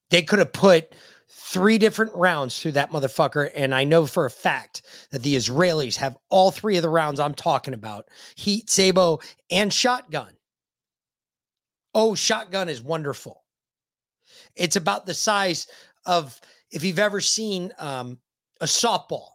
They 0.09 0.21
could 0.21 0.39
have 0.39 0.53
put 0.53 0.93
three 1.29 1.77
different 1.77 2.13
rounds 2.15 2.59
through 2.59 2.73
that 2.73 2.91
motherfucker. 2.91 3.49
And 3.55 3.73
I 3.73 3.83
know 3.83 4.05
for 4.05 4.25
a 4.25 4.31
fact 4.31 4.83
that 5.11 5.23
the 5.23 5.35
Israelis 5.35 5.95
have 5.97 6.17
all 6.29 6.51
three 6.51 6.77
of 6.77 6.81
the 6.81 6.89
rounds 6.89 7.19
I'm 7.19 7.33
talking 7.33 7.73
about 7.73 8.09
heat, 8.35 8.69
sabot, 8.69 9.21
and 9.51 9.71
shotgun. 9.71 10.33
Oh, 11.93 12.15
shotgun 12.15 12.67
is 12.67 12.81
wonderful. 12.81 13.43
It's 14.55 14.75
about 14.75 15.05
the 15.05 15.13
size 15.13 15.67
of, 16.05 16.39
if 16.71 16.83
you've 16.83 16.99
ever 16.99 17.21
seen 17.21 17.71
um, 17.77 18.19
a 18.59 18.65
softball, 18.65 19.29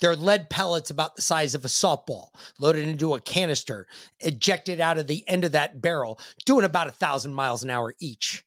they're 0.00 0.16
lead 0.16 0.50
pellets 0.50 0.90
about 0.90 1.16
the 1.16 1.22
size 1.22 1.54
of 1.54 1.64
a 1.64 1.68
softball 1.68 2.28
loaded 2.58 2.86
into 2.86 3.14
a 3.14 3.20
canister, 3.20 3.86
ejected 4.20 4.80
out 4.80 4.98
of 4.98 5.06
the 5.06 5.26
end 5.28 5.44
of 5.44 5.52
that 5.52 5.80
barrel, 5.80 6.18
doing 6.44 6.64
about 6.64 6.88
a 6.88 6.92
thousand 6.92 7.32
miles 7.32 7.62
an 7.62 7.70
hour 7.70 7.94
each. 8.00 8.43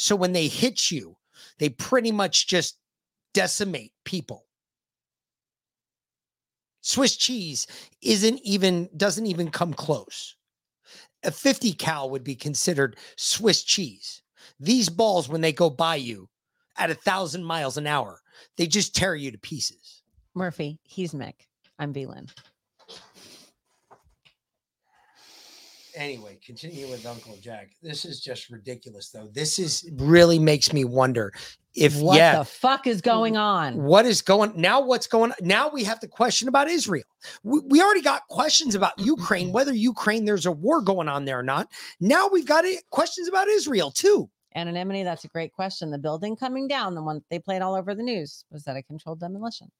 So 0.00 0.16
when 0.16 0.32
they 0.32 0.48
hit 0.48 0.90
you, 0.90 1.14
they 1.58 1.68
pretty 1.68 2.10
much 2.10 2.46
just 2.46 2.78
decimate 3.34 3.92
people. 4.06 4.46
Swiss 6.80 7.16
cheese 7.16 7.66
isn't 8.00 8.40
even 8.42 8.88
doesn't 8.96 9.26
even 9.26 9.50
come 9.50 9.74
close. 9.74 10.36
A 11.22 11.30
50 11.30 11.74
cal 11.74 12.08
would 12.08 12.24
be 12.24 12.34
considered 12.34 12.96
Swiss 13.16 13.62
cheese. 13.62 14.22
These 14.58 14.88
balls, 14.88 15.28
when 15.28 15.42
they 15.42 15.52
go 15.52 15.68
by 15.68 15.96
you 15.96 16.30
at 16.78 16.90
a 16.90 16.94
thousand 16.94 17.44
miles 17.44 17.76
an 17.76 17.86
hour, 17.86 18.22
they 18.56 18.66
just 18.66 18.96
tear 18.96 19.14
you 19.14 19.30
to 19.30 19.38
pieces. 19.38 20.02
Murphy, 20.34 20.78
he's 20.82 21.12
Mick. 21.12 21.34
I'm 21.78 21.92
Velin. 21.92 22.30
Anyway, 26.00 26.38
continue 26.42 26.88
with 26.88 27.04
Uncle 27.04 27.36
Jack. 27.42 27.72
This 27.82 28.06
is 28.06 28.20
just 28.22 28.48
ridiculous, 28.48 29.10
though. 29.10 29.28
This 29.34 29.58
is 29.58 29.86
really 29.96 30.38
makes 30.38 30.72
me 30.72 30.82
wonder 30.82 31.30
if 31.74 32.00
What 32.00 32.16
yeah, 32.16 32.38
the 32.38 32.44
fuck 32.46 32.86
is 32.86 33.02
going 33.02 33.36
on? 33.36 33.74
what 33.82 34.06
is 34.06 34.22
going 34.22 34.54
now? 34.56 34.80
What's 34.80 35.06
going 35.06 35.34
now? 35.42 35.68
We 35.68 35.84
have 35.84 36.00
the 36.00 36.08
question 36.08 36.48
about 36.48 36.70
Israel. 36.70 37.04
We, 37.42 37.60
we 37.66 37.82
already 37.82 38.00
got 38.00 38.26
questions 38.28 38.74
about 38.74 38.98
Ukraine, 38.98 39.52
whether 39.52 39.74
Ukraine 39.74 40.24
there's 40.24 40.46
a 40.46 40.52
war 40.52 40.80
going 40.80 41.06
on 41.06 41.26
there 41.26 41.38
or 41.38 41.42
not. 41.42 41.68
Now 42.00 42.28
we've 42.32 42.46
got 42.48 42.64
it, 42.64 42.82
questions 42.88 43.28
about 43.28 43.48
Israel 43.48 43.90
too. 43.90 44.30
Anonymity, 44.54 45.02
that's 45.02 45.24
a 45.24 45.28
great 45.28 45.52
question. 45.52 45.90
The 45.90 45.98
building 45.98 46.34
coming 46.34 46.66
down, 46.66 46.94
the 46.94 47.02
one 47.02 47.16
that 47.16 47.24
they 47.28 47.38
played 47.38 47.60
all 47.60 47.74
over 47.74 47.94
the 47.94 48.02
news, 48.02 48.46
was 48.50 48.64
that 48.64 48.74
a 48.74 48.82
controlled 48.82 49.20
demolition 49.20 49.70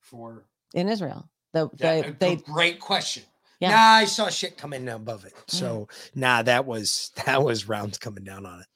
For 0.00 0.46
in 0.72 0.88
Israel? 0.88 1.28
The, 1.52 1.68
Yeah, 1.76 2.00
the- 2.00 2.08
a 2.08 2.12
they 2.12 2.36
great 2.36 2.80
question. 2.80 3.24
Yeah. 3.64 3.76
Nah, 3.76 3.92
I 3.94 4.04
saw 4.04 4.28
shit 4.28 4.58
coming 4.58 4.88
above 4.88 5.24
it. 5.24 5.34
So 5.46 5.88
nah, 6.14 6.42
that 6.42 6.66
was 6.66 7.12
that 7.26 7.42
was 7.42 7.68
rounds 7.68 7.98
coming 7.98 8.24
down 8.24 8.46
on 8.46 8.60
it. 8.60 8.66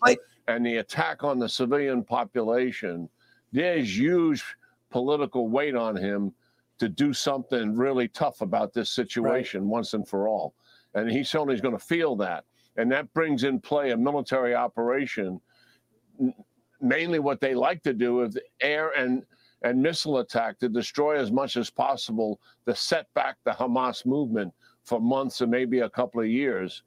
that 0.00 0.18
and 0.48 0.66
the 0.66 0.78
attack 0.78 1.22
on 1.22 1.38
the 1.38 1.48
civilian 1.48 2.02
population, 2.02 3.08
there's 3.52 3.96
huge 3.96 4.44
political 4.90 5.48
weight 5.48 5.76
on 5.76 5.96
him 5.96 6.32
to 6.78 6.88
do 6.88 7.12
something 7.12 7.76
really 7.76 8.08
tough 8.08 8.40
about 8.40 8.72
this 8.72 8.90
situation 8.90 9.68
once 9.68 9.94
and 9.94 10.06
for 10.08 10.26
all. 10.26 10.54
And 10.94 11.10
he 11.10 11.22
certainly 11.22 11.54
is 11.54 11.60
going 11.60 11.78
to 11.78 11.84
feel 11.84 12.16
that. 12.16 12.44
And 12.76 12.90
that 12.90 13.12
brings 13.14 13.44
in 13.44 13.60
play 13.60 13.90
a 13.90 13.96
military 13.96 14.54
operation. 14.54 15.40
Mainly 16.80 17.18
what 17.18 17.40
they 17.40 17.54
like 17.54 17.82
to 17.84 17.92
do 17.92 18.22
is 18.22 18.36
air 18.60 18.90
and 18.90 19.22
and 19.64 19.82
missile 19.82 20.18
attack 20.18 20.58
to 20.58 20.68
destroy 20.68 21.18
as 21.18 21.30
much 21.30 21.56
as 21.56 21.70
possible 21.70 22.40
to 22.66 22.74
set 22.74 23.12
back 23.14 23.36
the 23.44 23.52
Hamas 23.52 24.04
movement 24.04 24.52
for 24.84 25.00
months 25.00 25.40
and 25.40 25.50
maybe 25.50 25.80
a 25.80 25.90
couple 25.90 26.20
of 26.20 26.28
years 26.28 26.82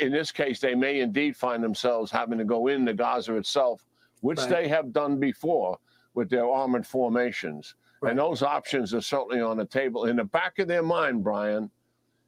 in 0.00 0.10
this 0.12 0.32
case, 0.32 0.60
they 0.60 0.74
may 0.74 1.00
indeed 1.00 1.36
find 1.36 1.62
themselves 1.62 2.10
having 2.10 2.38
to 2.38 2.44
go 2.44 2.68
into 2.68 2.94
Gaza 2.94 3.36
itself, 3.36 3.84
which 4.20 4.38
Right. 4.38 4.48
they 4.48 4.68
have 4.68 4.90
done 4.92 5.18
before 5.18 5.78
with 6.14 6.30
their 6.30 6.48
armored 6.48 6.86
formations. 6.86 7.74
And 8.02 8.18
those 8.18 8.42
options 8.42 8.92
are 8.94 9.00
certainly 9.00 9.40
on 9.40 9.56
the 9.56 9.64
table. 9.64 10.04
In 10.04 10.16
the 10.16 10.24
back 10.24 10.58
of 10.58 10.68
their 10.68 10.82
mind, 10.82 11.24
Brian, 11.24 11.70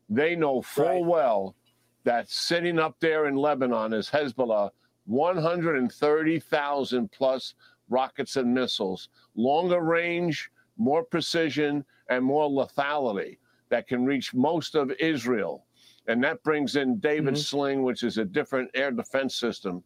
they 0.09 0.35
know 0.35 0.63
full 0.63 1.05
well 1.05 1.55
that 2.05 2.31
sitting 2.31 2.79
up 2.79 2.99
there 3.01 3.27
in 3.27 3.37
Lebanon 3.37 3.93
is 3.93 4.09
Hezbollah, 4.09 4.71
130,000 5.07 7.13
plus 7.13 7.55
rockets 7.89 8.37
and 8.37 8.53
missiles, 8.53 9.09
longer 9.35 9.81
range, 9.81 10.51
more 10.77 11.03
precision, 11.03 11.85
and 12.09 12.25
more 12.25 12.49
lethality 12.49 13.39
that 13.69 13.87
can 13.87 14.05
reach 14.05 14.35
most 14.35 14.75
of 14.75 14.91
Israel. 14.99 15.65
And 16.07 16.25
that 16.25 16.43
brings 16.43 16.77
in 16.77 16.99
David 16.99 17.35
mm-hmm. 17.35 17.43
Sling, 17.43 17.83
which 17.83 18.03
is 18.03 18.19
a 18.19 18.25
different 18.25 18.71
air 18.75 18.91
defense 18.91 19.35
system. 19.35 19.83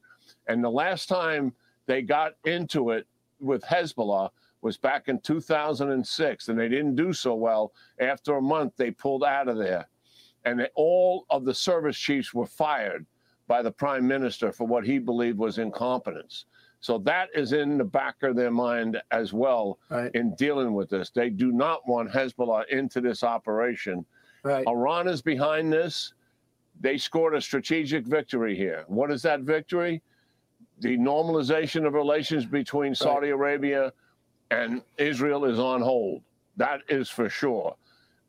And 0.47 0.62
the 0.62 0.70
last 0.70 1.08
time 1.08 1.52
they 1.86 2.02
got 2.02 2.34
into 2.44 2.90
it 2.90 3.06
with 3.40 3.62
Hezbollah 3.62 4.31
was 4.60 4.76
back 4.76 5.08
in 5.08 5.20
2006, 5.20 6.48
and 6.48 6.58
they 6.58 6.68
didn't 6.68 6.94
do 6.94 7.12
so 7.12 7.34
well. 7.34 7.72
After 7.98 8.36
a 8.36 8.42
month, 8.42 8.74
they 8.76 8.92
pulled 8.92 9.24
out 9.24 9.48
of 9.48 9.58
there. 9.58 9.89
And 10.44 10.60
they- 10.60 10.70
all 10.74 11.26
of 11.31 11.44
the 11.44 11.55
service 11.55 11.98
chiefs 11.98 12.32
were 12.32 12.47
fired 12.47 13.06
by 13.48 13.62
the 13.62 13.72
prime 13.72 14.06
minister 14.06 14.52
for 14.52 14.66
what 14.66 14.84
he 14.84 14.98
believed 14.98 15.39
was 15.39 15.58
incompetence. 15.58 16.47
So 16.83 16.99
that 16.99 17.28
is 17.33 17.52
in 17.52 17.78
the 17.78 17.85
back 17.85 18.25
of 18.25 18.35
their 18.35 18.51
mind 18.51 19.01
as 19.12 19.33
well 19.33 19.78
in 20.15 20.35
dealing 20.35 20.75
with 20.75 20.91
this. 20.91 21.11
They 21.11 21.31
do 21.31 21.52
not 21.52 21.86
want 21.89 22.11
Hezbollah 22.11 22.69
into 22.70 23.01
this 23.01 23.23
operation. 23.23 24.05
Right. 24.43 24.67
Iran 24.67 25.07
is 25.07 25.23
behind 25.23 25.73
this. 25.73 26.12
They 26.81 26.99
scored 26.99 27.36
a 27.36 27.41
strategic 27.41 28.05
victory 28.05 28.57
here. 28.57 28.85
What 28.89 29.12
is 29.12 29.23
that 29.23 29.43
victory? 29.43 30.02
The 30.81 30.99
normalization 30.99 31.86
of 31.86 31.94
relations 31.94 32.47
between 32.47 32.97
Saudi 32.97 33.28
Arabia 33.28 33.93
and 34.51 34.83
Israel 34.99 35.44
is 35.44 35.61
on 35.61 35.83
hold. 35.83 36.23
That 36.57 36.81
is 36.89 37.09
for 37.09 37.28
sure. 37.28 37.77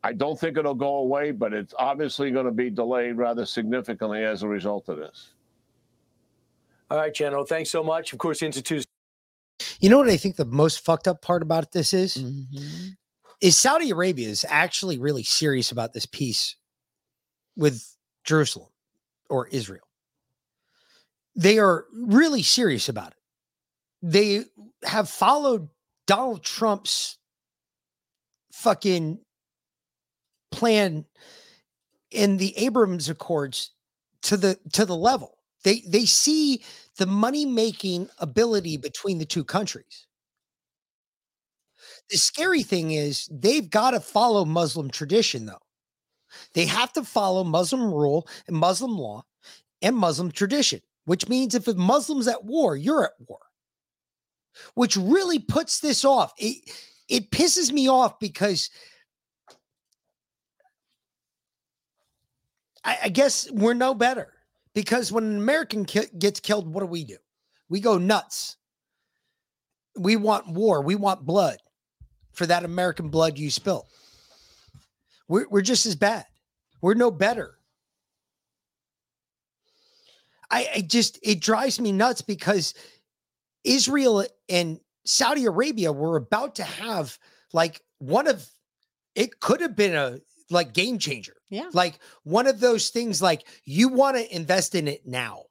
I 0.04 0.12
don't 0.12 0.38
think 0.38 0.58
it'll 0.58 0.76
go 0.76 0.98
away, 0.98 1.32
but 1.32 1.52
it's 1.52 1.74
obviously 1.76 2.30
going 2.30 2.46
to 2.46 2.52
be 2.52 2.70
delayed 2.70 3.16
rather 3.16 3.44
significantly 3.44 4.22
as 4.22 4.44
a 4.44 4.48
result 4.48 4.88
of 4.88 4.98
this. 4.98 5.32
All 6.90 6.98
right, 6.98 7.14
General. 7.14 7.44
Thanks 7.44 7.70
so 7.70 7.82
much. 7.82 8.12
Of 8.12 8.18
course, 8.18 8.42
Institute. 8.42 8.84
You 9.80 9.88
know 9.88 9.98
what 9.98 10.08
I 10.08 10.16
think 10.16 10.36
the 10.36 10.44
most 10.44 10.84
fucked 10.84 11.08
up 11.08 11.22
part 11.22 11.42
about 11.42 11.72
this 11.72 11.92
is? 11.92 12.16
Mm-hmm. 12.16 12.88
Is 13.40 13.58
Saudi 13.58 13.90
Arabia 13.90 14.28
is 14.28 14.44
actually 14.48 14.98
really 14.98 15.22
serious 15.22 15.70
about 15.72 15.92
this 15.92 16.06
peace 16.06 16.56
with 17.56 17.96
Jerusalem 18.24 18.68
or 19.28 19.48
Israel. 19.48 19.86
They 21.36 21.58
are 21.58 21.86
really 21.92 22.42
serious 22.42 22.88
about 22.88 23.08
it. 23.08 23.18
They 24.02 24.44
have 24.84 25.08
followed 25.08 25.68
Donald 26.06 26.42
Trump's 26.42 27.18
fucking 28.52 29.18
plan 30.52 31.04
in 32.10 32.36
the 32.36 32.56
Abraham 32.56 32.98
Accords 33.08 33.72
to 34.22 34.36
the 34.36 34.58
to 34.72 34.84
the 34.84 34.96
level. 34.96 35.33
They 35.64 35.80
they 35.86 36.04
see 36.04 36.62
the 36.98 37.06
money 37.06 37.44
making 37.46 38.08
ability 38.18 38.76
between 38.76 39.18
the 39.18 39.24
two 39.24 39.44
countries. 39.44 40.06
The 42.10 42.18
scary 42.18 42.62
thing 42.62 42.92
is 42.92 43.28
they've 43.32 43.68
got 43.68 43.92
to 43.92 44.00
follow 44.00 44.44
Muslim 44.44 44.90
tradition 44.90 45.46
though. 45.46 45.58
They 46.52 46.66
have 46.66 46.92
to 46.92 47.02
follow 47.02 47.44
Muslim 47.44 47.92
rule 47.92 48.28
and 48.46 48.56
Muslim 48.56 48.96
law 48.98 49.24
and 49.82 49.96
Muslim 49.96 50.30
tradition, 50.30 50.80
which 51.06 51.28
means 51.28 51.54
if 51.54 51.66
a 51.66 51.74
Muslim's 51.74 52.28
at 52.28 52.44
war, 52.44 52.76
you're 52.76 53.04
at 53.04 53.12
war. 53.26 53.38
Which 54.74 54.96
really 54.96 55.38
puts 55.38 55.80
this 55.80 56.04
off. 56.04 56.32
It 56.36 56.70
it 57.08 57.30
pisses 57.30 57.72
me 57.72 57.88
off 57.88 58.18
because 58.18 58.70
I, 62.84 62.98
I 63.04 63.08
guess 63.08 63.50
we're 63.50 63.74
no 63.74 63.94
better 63.94 64.33
because 64.74 65.12
when 65.12 65.24
an 65.24 65.36
American 65.36 65.84
ki- 65.84 66.08
gets 66.18 66.40
killed, 66.40 66.72
what 66.72 66.80
do 66.80 66.86
we 66.86 67.04
do? 67.04 67.16
We 67.68 67.80
go 67.80 67.98
nuts. 67.98 68.56
We 69.96 70.16
want 70.16 70.48
war. 70.48 70.82
We 70.82 70.96
want 70.96 71.24
blood 71.24 71.58
for 72.32 72.46
that 72.46 72.64
American 72.64 73.08
blood 73.08 73.38
you 73.38 73.50
spilt. 73.50 73.86
We're, 75.28 75.46
we're 75.48 75.62
just 75.62 75.86
as 75.86 75.94
bad. 75.94 76.26
We're 76.80 76.94
no 76.94 77.10
better. 77.10 77.54
I, 80.50 80.68
I 80.76 80.80
just, 80.82 81.18
it 81.22 81.40
drives 81.40 81.80
me 81.80 81.92
nuts 81.92 82.20
because 82.20 82.74
Israel 83.62 84.26
and 84.48 84.78
Saudi 85.04 85.46
Arabia 85.46 85.92
were 85.92 86.16
about 86.16 86.56
to 86.56 86.64
have 86.64 87.18
like 87.52 87.80
one 87.98 88.26
of, 88.26 88.46
it 89.14 89.40
could 89.40 89.60
have 89.60 89.76
been 89.76 89.94
a 89.94 90.18
like 90.50 90.72
game 90.72 90.98
changer. 90.98 91.36
Yeah. 91.50 91.70
Like 91.72 91.98
one 92.22 92.46
of 92.46 92.60
those 92.60 92.90
things 92.90 93.22
like 93.22 93.46
you 93.64 93.88
want 93.88 94.16
to 94.16 94.34
invest 94.34 94.74
in 94.74 94.88
it 94.88 95.06
now 95.06 95.44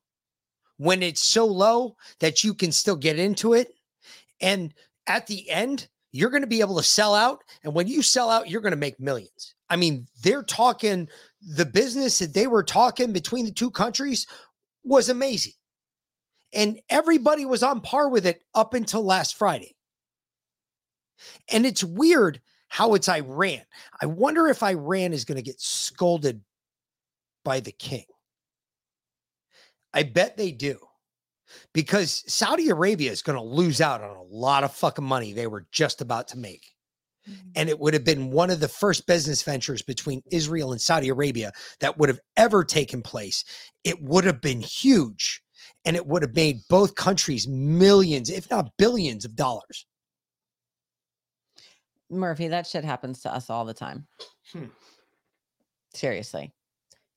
when 0.78 1.04
it's 1.04 1.22
so 1.22 1.46
low 1.46 1.96
that 2.20 2.44
you 2.44 2.54
can 2.54 2.72
still 2.72 2.96
get 2.96 3.20
into 3.20 3.54
it. 3.54 3.74
And 4.42 4.74
at 5.08 5.28
the 5.28 5.50
end, 5.50 5.88
you're 6.12 6.30
going 6.30 6.44
to 6.44 6.48
be 6.48 6.62
able 6.62 6.78
to 6.78 6.84
sell 6.84 7.16
out. 7.16 7.44
And 7.64 7.74
when 7.74 7.88
you 7.88 8.02
sell 8.02 8.30
out, 8.30 8.50
you're 8.50 8.62
going 8.62 8.72
to 8.72 8.78
make 8.78 9.00
millions. 9.00 9.56
I 9.70 9.76
mean, 9.76 10.08
they're 10.22 10.44
talking 10.44 11.10
the 11.42 11.66
business 11.66 12.20
that 12.20 12.34
they 12.34 12.48
were 12.48 12.64
talking 12.64 13.12
between 13.12 13.46
the 13.46 13.52
two 13.52 13.72
countries 13.72 14.28
was 14.84 15.10
amazing. 15.10 15.54
And 16.54 16.80
everybody 16.90 17.46
was 17.46 17.64
on 17.64 17.82
par 17.82 18.10
with 18.10 18.28
it 18.28 18.44
up 18.54 18.76
until 18.76 19.04
last 19.04 19.36
Friday. 19.36 19.76
And 21.52 21.66
it's 21.66 21.84
weird 21.84 22.42
how 22.74 22.96
it's 22.96 23.08
Iran. 23.08 23.62
I 24.02 24.08
wonder 24.08 24.48
if 24.48 24.64
Iran 24.64 25.14
is 25.14 25.26
going 25.26 25.36
to 25.36 25.44
get 25.44 25.62
scolded 25.62 26.42
by 27.46 27.60
the 27.60 27.72
king. 27.72 28.06
I 29.94 30.02
bet 30.02 30.38
they 30.38 30.52
do. 30.52 30.80
Because 31.72 32.24
Saudi 32.26 32.70
Arabia 32.70 33.12
is 33.12 33.22
going 33.22 33.38
to 33.38 33.44
lose 33.44 33.80
out 33.80 34.02
on 34.02 34.18
a 34.18 34.24
lot 34.24 34.64
of 34.64 34.74
fucking 34.74 35.06
money 35.06 35.34
they 35.34 35.46
were 35.46 35.68
just 35.72 36.02
about 36.02 36.30
to 36.30 36.38
make. 36.40 36.66
Mm. 37.30 37.36
And 37.56 37.70
it 37.70 37.80
would 37.80 37.94
have 37.94 38.06
been 38.06 38.32
one 38.32 38.50
of 38.50 38.60
the 38.60 38.68
first 38.68 39.06
business 39.06 39.44
ventures 39.44 39.84
between 39.84 40.24
Israel 40.32 40.72
and 40.72 40.82
Saudi 40.82 41.10
Arabia 41.10 41.52
that 41.80 42.00
would 42.00 42.10
have 42.10 42.22
ever 42.38 42.64
taken 42.64 43.04
place. 43.04 43.46
It 43.84 44.02
would 44.02 44.24
have 44.24 44.42
been 44.42 44.62
huge 44.62 45.44
and 45.86 45.96
it 45.96 46.08
would 46.08 46.24
have 46.24 46.36
made 46.36 46.62
both 46.72 46.96
countries 46.96 47.48
millions, 47.48 48.32
if 48.32 48.50
not 48.50 48.72
billions 48.80 49.26
of 49.26 49.36
dollars. 49.36 49.86
Murphy, 52.10 52.50
that 52.50 52.68
shit 52.68 52.84
happens 52.84 53.22
to 53.22 53.34
us 53.34 53.50
all 53.50 53.66
the 53.66 53.74
time. 53.74 54.08
Hmm. 54.52 54.66
Seriously. 55.94 56.54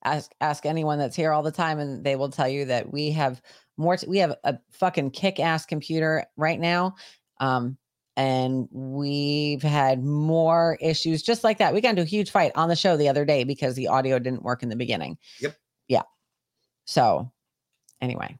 Ask 0.05 0.31
ask 0.41 0.67
anyone 0.67 0.99
that's 0.99 1.17
here 1.17 1.33
all 1.33 1.43
the 1.43 1.51
time 1.51 1.79
and 1.79 2.05
they 2.05 2.15
will 2.17 2.29
tell 2.31 2.49
you 2.49 2.67
that 2.67 2.93
we 2.93 3.11
have 3.13 3.41
more 3.77 3.97
t- 3.97 4.07
we 4.07 4.19
have 4.19 4.35
a 4.45 4.59
fucking 4.73 5.11
kick-ass 5.11 5.67
computer 5.67 6.25
right 6.37 6.61
now. 6.61 6.95
Um 7.41 7.77
and 8.19 8.69
we've 8.71 9.63
had 9.63 10.03
more 10.03 10.79
issues 10.81 11.23
just 11.23 11.45
like 11.45 11.59
that. 11.59 11.75
We 11.75 11.81
got 11.83 11.91
into 11.91 12.03
a 12.03 12.07
huge 12.07 12.31
fight 12.31 12.53
on 12.55 12.69
the 12.69 12.77
show 12.77 12.97
the 12.97 13.09
other 13.09 13.25
day 13.25 13.45
because 13.45 13.75
the 13.75 13.89
audio 13.89 14.19
didn't 14.19 14.43
work 14.43 14.63
in 14.63 14.69
the 14.71 14.77
beginning. 14.77 15.19
Yep. 15.41 15.57
Yeah. 15.89 16.03
So 16.87 17.33
anyway, 18.01 18.39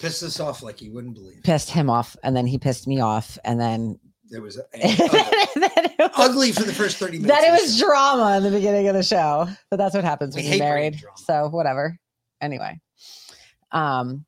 Pissed 0.00 0.22
us 0.22 0.40
off 0.40 0.62
like 0.62 0.80
you 0.82 0.92
wouldn't 0.92 1.14
believe. 1.14 1.42
pissed 1.42 1.70
him 1.70 1.88
off 1.90 2.16
and 2.22 2.36
then 2.36 2.46
he 2.46 2.58
pissed 2.58 2.86
me 2.86 3.00
off 3.00 3.38
and 3.44 3.58
then 3.60 3.98
There 4.34 4.42
was 4.42 4.58
a, 4.58 4.64
ugly, 4.74 6.10
ugly 6.16 6.52
for 6.52 6.64
the 6.64 6.72
first 6.72 6.96
30 6.96 7.20
minutes. 7.20 7.28
that 7.40 7.46
it 7.48 7.62
was 7.62 7.78
show. 7.78 7.86
drama 7.86 8.36
in 8.36 8.42
the 8.42 8.50
beginning 8.50 8.88
of 8.88 8.94
the 8.94 9.02
show. 9.04 9.48
But 9.70 9.76
that's 9.76 9.94
what 9.94 10.02
happens 10.02 10.34
We 10.34 10.42
when 10.42 10.50
you're 10.50 10.58
married. 10.58 11.00
So 11.14 11.48
whatever. 11.50 11.96
Anyway. 12.40 12.80
Um 13.70 14.24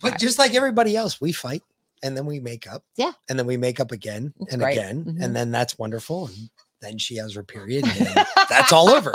But 0.00 0.18
just 0.18 0.40
like 0.40 0.54
everybody 0.56 0.96
else, 0.96 1.20
we 1.20 1.30
fight 1.30 1.62
and 2.02 2.16
then 2.16 2.26
we 2.26 2.40
make 2.40 2.66
up. 2.68 2.82
Yeah. 2.96 3.12
And 3.28 3.38
then 3.38 3.46
we 3.46 3.56
make 3.56 3.78
up 3.78 3.92
again 3.92 4.34
It's 4.40 4.52
and 4.54 4.60
great. 4.60 4.76
again. 4.76 5.04
Mhm. 5.04 5.22
And 5.24 5.36
then 5.36 5.52
that's 5.52 5.78
wonderful. 5.78 6.26
And 6.26 6.50
then 6.80 6.98
she 6.98 7.14
has 7.18 7.34
her 7.34 7.44
period. 7.44 7.84
And 7.86 8.08
that's 8.50 8.72
all 8.72 8.88
over. 8.90 9.12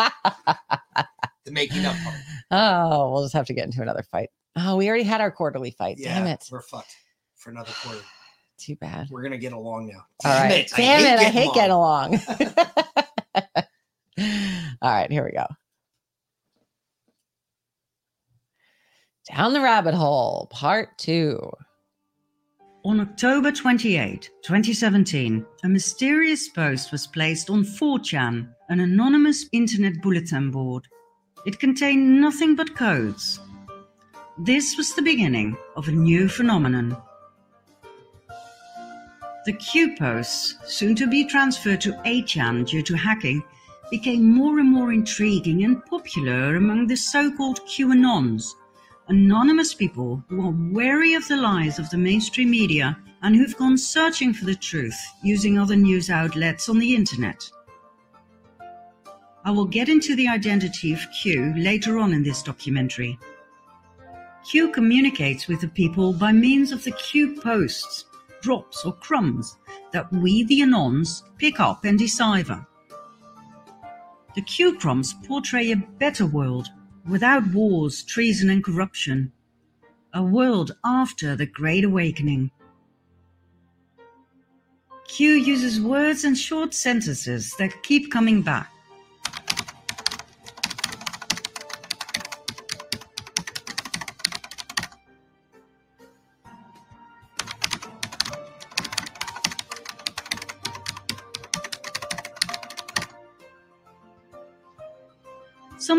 The 1.45 1.51
making 1.51 1.85
up 1.85 1.97
part. 1.97 2.15
Oh, 2.49 3.11
we'll 3.11 3.23
just 3.23 3.33
have 3.33 3.47
to 3.47 3.53
get 3.53 3.65
into 3.65 3.81
another 3.81 4.03
fight. 4.03 4.29
Oh, 4.55 4.77
we 4.77 4.87
already 4.87 5.03
had 5.03 5.19
our 5.19 5.31
quarterly 5.31 5.71
fight. 5.71 5.97
Damn 6.01 6.27
it. 6.27 6.45
We're 6.49 6.61
fucked 6.61 6.95
for 7.35 7.49
another 7.49 7.73
quarter. 7.83 7.99
Too 8.57 8.75
bad. 8.75 9.07
We're 9.09 9.23
gonna 9.23 9.37
get 9.37 9.53
along 9.53 9.87
now. 9.87 10.05
All 10.25 10.31
Damn 10.31 10.49
right. 10.49 10.59
it. 10.59 10.71
Damn 10.75 11.19
it. 11.19 11.19
I 11.19 11.29
hate 11.29 11.53
getting 11.53 11.71
along. 11.71 12.15
along. 12.15 12.53
All 14.81 14.91
right, 14.91 15.11
here 15.11 15.25
we 15.25 15.31
go. 15.31 15.47
Down 19.31 19.53
the 19.53 19.61
rabbit 19.61 19.93
hole, 19.93 20.47
part 20.51 20.97
two. 20.97 21.39
On 22.85 22.99
October 22.99 23.49
28, 23.51 24.29
2017, 24.43 25.45
a 25.63 25.69
mysterious 25.69 26.49
post 26.49 26.91
was 26.91 27.07
placed 27.07 27.49
on 27.49 27.63
4chan, 27.63 28.49
an 28.67 28.79
anonymous 28.81 29.45
internet 29.53 30.01
bulletin 30.01 30.51
board. 30.51 30.85
It 31.45 31.59
contained 31.59 32.19
nothing 32.19 32.55
but 32.55 32.75
codes. 32.75 33.39
This 34.37 34.75
was 34.75 34.93
the 34.93 35.01
beginning 35.01 35.55
of 35.77 35.87
a 35.87 35.91
new 35.91 36.27
phenomenon. 36.27 36.97
The 39.45 39.53
Q 39.53 39.95
posts, 39.97 40.55
soon 40.65 40.95
to 40.95 41.05
be 41.05 41.25
transferred 41.25 41.81
to 41.81 41.91
8chan 42.05 42.65
due 42.65 42.81
to 42.83 42.95
hacking, 42.95 43.43
became 43.91 44.31
more 44.31 44.59
and 44.59 44.71
more 44.71 44.93
intriguing 44.93 45.65
and 45.65 45.83
popular 45.85 46.55
among 46.55 46.87
the 46.87 46.95
so 46.95 47.29
called 47.35 47.59
QAnons, 47.67 48.53
anonymous 49.09 49.73
people 49.73 50.23
who 50.29 50.47
are 50.47 50.55
wary 50.71 51.13
of 51.13 51.27
the 51.27 51.35
lies 51.35 51.77
of 51.77 51.89
the 51.89 51.97
mainstream 51.97 52.51
media 52.51 52.97
and 53.21 53.35
who've 53.35 53.57
gone 53.57 53.77
searching 53.77 54.33
for 54.33 54.45
the 54.45 54.55
truth 54.55 54.97
using 55.23 55.59
other 55.59 55.75
news 55.75 56.09
outlets 56.09 56.69
on 56.69 56.79
the 56.79 56.95
internet. 56.95 57.49
I 59.43 59.51
will 59.51 59.65
get 59.65 59.89
into 59.89 60.15
the 60.15 60.29
identity 60.29 60.93
of 60.93 61.05
Q 61.21 61.53
later 61.57 61.99
on 61.99 62.13
in 62.13 62.23
this 62.23 62.41
documentary. 62.43 63.19
Q 64.49 64.71
communicates 64.71 65.49
with 65.49 65.59
the 65.59 65.67
people 65.67 66.13
by 66.13 66.31
means 66.31 66.71
of 66.71 66.83
the 66.85 66.91
Q 66.91 67.41
posts, 67.41 68.05
drops, 68.43 68.85
or 68.85 68.93
crumbs 68.93 69.57
that 69.93 70.11
we, 70.11 70.43
the 70.43 70.59
Anons, 70.59 71.23
pick 71.39 71.59
up 71.59 71.85
and 71.85 71.97
decipher. 71.97 72.67
The 74.35 74.41
Q 74.41 74.77
crumbs 74.77 75.13
portray 75.25 75.71
a 75.71 75.77
better 75.77 76.25
world 76.25 76.67
without 77.07 77.47
wars, 77.47 78.03
treason, 78.03 78.49
and 78.49 78.63
corruption. 78.63 79.31
A 80.13 80.21
world 80.21 80.75
after 80.83 81.35
the 81.35 81.45
Great 81.45 81.85
Awakening. 81.85 82.51
Q 85.07 85.31
uses 85.31 85.79
words 85.79 86.23
and 86.23 86.37
short 86.37 86.73
sentences 86.73 87.55
that 87.59 87.83
keep 87.83 88.11
coming 88.11 88.41
back. 88.41 88.72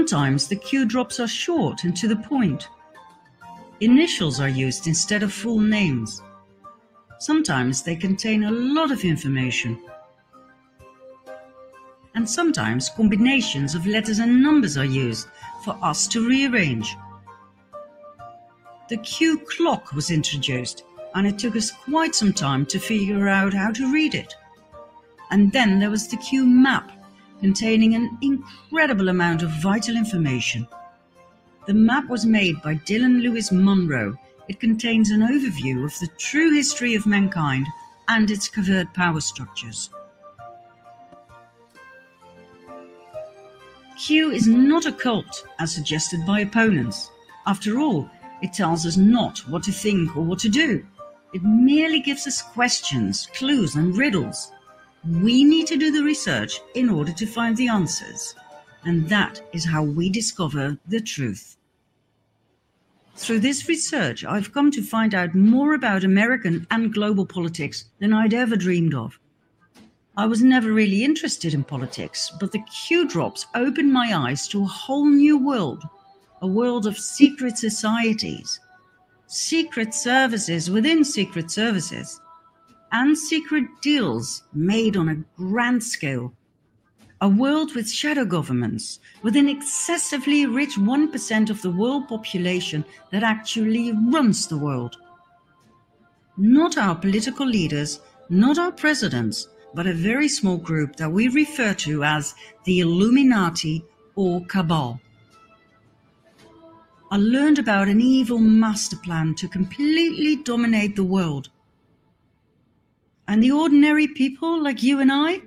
Sometimes 0.06 0.48
the 0.48 0.56
Q 0.56 0.84
drops 0.84 1.18
are 1.18 1.26
short 1.26 1.84
and 1.84 1.96
to 1.96 2.06
the 2.06 2.16
point. 2.16 2.68
Initials 3.80 4.38
are 4.38 4.50
used 4.50 4.86
instead 4.86 5.22
of 5.22 5.32
full 5.32 5.58
names. 5.58 6.20
Sometimes 7.20 7.82
they 7.82 7.96
contain 7.96 8.44
a 8.44 8.50
lot 8.50 8.90
of 8.90 9.02
information. 9.02 9.82
And 12.14 12.28
sometimes 12.28 12.90
combinations 12.90 13.74
of 13.74 13.86
letters 13.86 14.18
and 14.18 14.42
numbers 14.42 14.76
are 14.76 14.84
used 14.84 15.28
for 15.64 15.74
us 15.82 16.06
to 16.08 16.28
rearrange. 16.28 16.94
The 18.90 18.98
Q 18.98 19.38
clock 19.38 19.94
was 19.94 20.10
introduced, 20.10 20.84
and 21.14 21.26
it 21.26 21.38
took 21.38 21.56
us 21.56 21.70
quite 21.70 22.14
some 22.14 22.34
time 22.34 22.66
to 22.66 22.78
figure 22.78 23.26
out 23.26 23.54
how 23.54 23.72
to 23.72 23.90
read 23.90 24.14
it. 24.14 24.34
And 25.30 25.50
then 25.50 25.78
there 25.78 25.88
was 25.88 26.08
the 26.08 26.18
Q 26.18 26.44
map, 26.44 26.92
containing 27.40 27.94
an 27.94 28.18
incredible 28.22 29.08
amount 29.08 29.42
of 29.42 29.50
vital 29.62 29.96
information. 29.96 30.66
The 31.66 31.74
map 31.74 32.08
was 32.08 32.26
made 32.26 32.60
by 32.62 32.74
Dylan 32.74 33.22
Louis 33.22 33.50
Monroe. 33.50 34.16
It 34.48 34.60
contains 34.60 35.10
an 35.10 35.20
overview 35.20 35.84
of 35.84 35.98
the 35.98 36.08
true 36.18 36.52
history 36.54 36.94
of 36.94 37.06
mankind 37.06 37.66
and 38.08 38.30
its 38.30 38.48
covert 38.48 38.92
power 38.92 39.20
structures. 39.20 39.90
Q 43.96 44.30
is 44.32 44.46
not 44.46 44.86
a 44.86 44.92
cult, 44.92 45.46
as 45.58 45.72
suggested 45.72 46.26
by 46.26 46.40
opponents. 46.40 47.10
After 47.46 47.78
all, 47.78 48.10
it 48.42 48.52
tells 48.52 48.84
us 48.84 48.96
not 48.96 49.38
what 49.48 49.62
to 49.62 49.72
think 49.72 50.16
or 50.16 50.22
what 50.22 50.40
to 50.40 50.48
do. 50.48 50.84
It 51.32 51.42
merely 51.42 52.00
gives 52.00 52.26
us 52.26 52.42
questions, 52.42 53.28
clues, 53.34 53.76
and 53.76 53.96
riddles. 53.96 54.52
We 55.06 55.44
need 55.44 55.66
to 55.66 55.76
do 55.76 55.92
the 55.92 56.02
research 56.02 56.60
in 56.74 56.88
order 56.88 57.12
to 57.12 57.26
find 57.26 57.56
the 57.56 57.68
answers. 57.68 58.34
And 58.84 59.08
that 59.08 59.42
is 59.52 59.64
how 59.64 59.82
we 59.82 60.08
discover 60.08 60.78
the 60.88 61.00
truth. 61.00 61.56
Through 63.16 63.40
this 63.40 63.68
research, 63.68 64.24
I've 64.24 64.52
come 64.52 64.70
to 64.70 64.82
find 64.82 65.14
out 65.14 65.34
more 65.34 65.74
about 65.74 66.04
American 66.04 66.66
and 66.70 66.92
global 66.92 67.26
politics 67.26 67.84
than 67.98 68.12
I'd 68.12 68.34
ever 68.34 68.56
dreamed 68.56 68.94
of. 68.94 69.18
I 70.16 70.26
was 70.26 70.42
never 70.42 70.72
really 70.72 71.04
interested 71.04 71.54
in 71.54 71.64
politics, 71.64 72.32
but 72.40 72.52
the 72.52 72.62
Q 72.86 73.06
drops 73.06 73.46
opened 73.54 73.92
my 73.92 74.16
eyes 74.16 74.48
to 74.48 74.62
a 74.62 74.66
whole 74.66 75.06
new 75.06 75.38
world 75.38 75.82
a 76.42 76.46
world 76.46 76.86
of 76.86 76.98
secret 76.98 77.56
societies, 77.56 78.60
secret 79.26 79.94
services 79.94 80.70
within 80.70 81.02
secret 81.02 81.50
services, 81.50 82.20
and 82.94 83.18
secret 83.18 83.64
deals 83.82 84.44
made 84.52 84.96
on 84.96 85.08
a 85.08 85.16
grand 85.36 85.82
scale. 85.82 86.32
A 87.20 87.28
world 87.28 87.74
with 87.74 87.90
shadow 87.90 88.24
governments, 88.24 89.00
with 89.20 89.36
an 89.36 89.48
excessively 89.48 90.46
rich 90.46 90.76
1% 90.76 91.50
of 91.50 91.60
the 91.60 91.72
world 91.72 92.06
population 92.06 92.84
that 93.10 93.24
actually 93.24 93.92
runs 94.12 94.46
the 94.46 94.56
world. 94.56 94.96
Not 96.36 96.78
our 96.78 96.94
political 96.94 97.46
leaders, 97.46 97.98
not 98.28 98.58
our 98.58 98.70
presidents, 98.70 99.48
but 99.74 99.88
a 99.88 99.92
very 99.92 100.28
small 100.28 100.56
group 100.56 100.94
that 100.94 101.10
we 101.10 101.26
refer 101.26 101.74
to 101.74 102.04
as 102.04 102.36
the 102.62 102.78
Illuminati 102.78 103.84
or 104.14 104.44
Cabal. 104.46 105.00
I 107.10 107.16
learned 107.16 107.58
about 107.58 107.88
an 107.88 108.00
evil 108.00 108.38
master 108.38 108.96
plan 108.96 109.34
to 109.36 109.48
completely 109.48 110.36
dominate 110.36 110.94
the 110.94 111.02
world. 111.02 111.48
And 113.26 113.42
the 113.42 113.52
ordinary 113.52 114.06
people 114.06 114.62
like 114.62 114.82
you 114.82 115.00
and 115.00 115.10
I, 115.10 115.40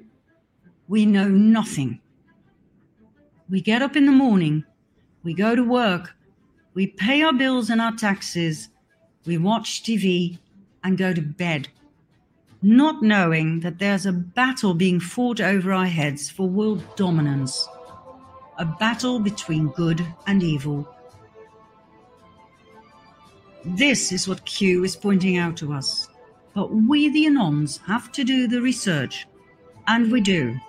we 0.88 1.06
know 1.06 1.28
nothing. 1.28 2.00
We 3.50 3.62
get 3.62 3.82
up 3.82 3.96
in 3.96 4.06
the 4.06 4.12
morning, 4.12 4.66
we 5.24 5.34
go 5.34 5.56
to 5.56 5.64
work, 5.64 6.16
we 6.74 6.88
pay 6.88 7.22
our 7.22 7.34
bills 7.34 7.70
and 7.70 7.80
our 7.80 7.94
taxes, 7.94 8.70
we 9.26 9.38
watch 9.38 9.84
TV, 9.84 10.38
and 10.84 10.98
go 10.98 11.14
to 11.14 11.22
bed, 11.22 11.68
not 12.62 13.02
knowing 13.02 13.60
that 13.62 13.80
there's 13.80 14.06
a 14.06 14.12
battle 14.12 14.74
being 14.74 15.00
fought 15.00 15.40
over 15.40 15.72
our 15.72 15.86
heads 15.86 16.30
for 16.30 16.48
world 16.48 16.84
dominance, 16.96 17.68
a 18.58 18.66
battle 18.66 19.20
between 19.20 19.70
good 19.70 20.06
and 20.26 20.44
evil. 20.44 20.88
This 23.66 24.12
is 24.12 24.28
what 24.28 24.46
Q 24.46 24.84
is 24.84 24.96
pointing 24.96 25.38
out 25.38 25.58
to 25.58 25.74
us. 25.74 26.07
But 26.58 26.74
we, 26.74 27.10
the 27.10 27.26
Anons, 27.26 27.80
have 27.86 28.12
to 28.14 28.24
do 28.24 28.48
the 28.48 28.64
research. 28.64 29.28
And 29.86 30.12
we 30.12 30.22
do. 30.22 30.60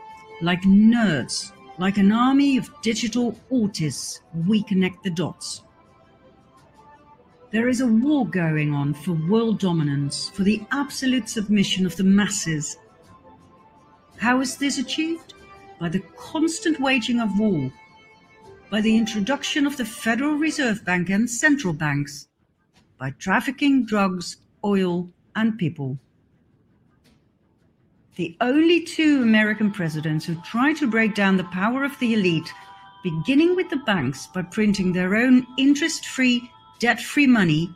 Like 0.42 0.60
nerds, 0.64 1.52
like 1.78 1.96
an 1.96 2.12
army 2.12 2.58
of 2.58 2.70
digital 2.82 3.34
autists, 3.50 4.20
we 4.46 4.62
connect 4.64 5.02
the 5.02 5.08
dots. 5.08 5.62
There 7.52 7.70
is 7.70 7.80
a 7.80 7.86
war 7.86 8.28
going 8.28 8.74
on 8.74 8.92
for 8.92 9.12
world 9.12 9.60
dominance, 9.60 10.28
for 10.28 10.42
the 10.42 10.60
absolute 10.72 11.26
submission 11.26 11.86
of 11.86 11.96
the 11.96 12.04
masses. 12.04 12.76
How 14.18 14.42
is 14.42 14.58
this 14.58 14.76
achieved? 14.76 15.32
By 15.80 15.88
the 15.88 16.02
constant 16.18 16.78
waging 16.80 17.18
of 17.18 17.38
war, 17.38 17.72
by 18.68 18.82
the 18.82 18.94
introduction 18.94 19.66
of 19.66 19.78
the 19.78 19.86
Federal 19.86 20.34
Reserve 20.34 20.84
Bank 20.84 21.08
and 21.08 21.30
central 21.30 21.72
banks, 21.72 22.28
by 22.98 23.12
trafficking 23.12 23.86
drugs, 23.86 24.36
oil, 24.62 25.08
and 25.38 25.56
people. 25.56 25.98
The 28.16 28.36
only 28.40 28.80
two 28.80 29.22
American 29.22 29.70
presidents 29.70 30.24
who 30.24 30.34
tried 30.42 30.76
to 30.78 30.90
break 30.90 31.14
down 31.14 31.36
the 31.36 31.44
power 31.44 31.84
of 31.84 31.96
the 32.00 32.14
elite, 32.14 32.52
beginning 33.04 33.54
with 33.54 33.70
the 33.70 33.76
banks 33.76 34.26
by 34.26 34.42
printing 34.42 34.92
their 34.92 35.14
own 35.14 35.46
interest 35.56 36.06
free, 36.06 36.50
debt 36.80 37.00
free 37.00 37.28
money, 37.28 37.70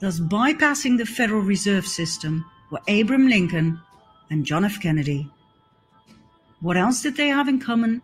thus 0.00 0.20
bypassing 0.20 0.98
the 0.98 1.06
Federal 1.06 1.40
Reserve 1.40 1.86
System, 1.86 2.44
were 2.70 2.80
Abraham 2.88 3.28
Lincoln 3.28 3.80
and 4.28 4.44
John 4.44 4.66
F. 4.66 4.80
Kennedy. 4.82 5.30
What 6.60 6.76
else 6.76 7.00
did 7.02 7.16
they 7.16 7.28
have 7.28 7.48
in 7.48 7.58
common? 7.58 8.02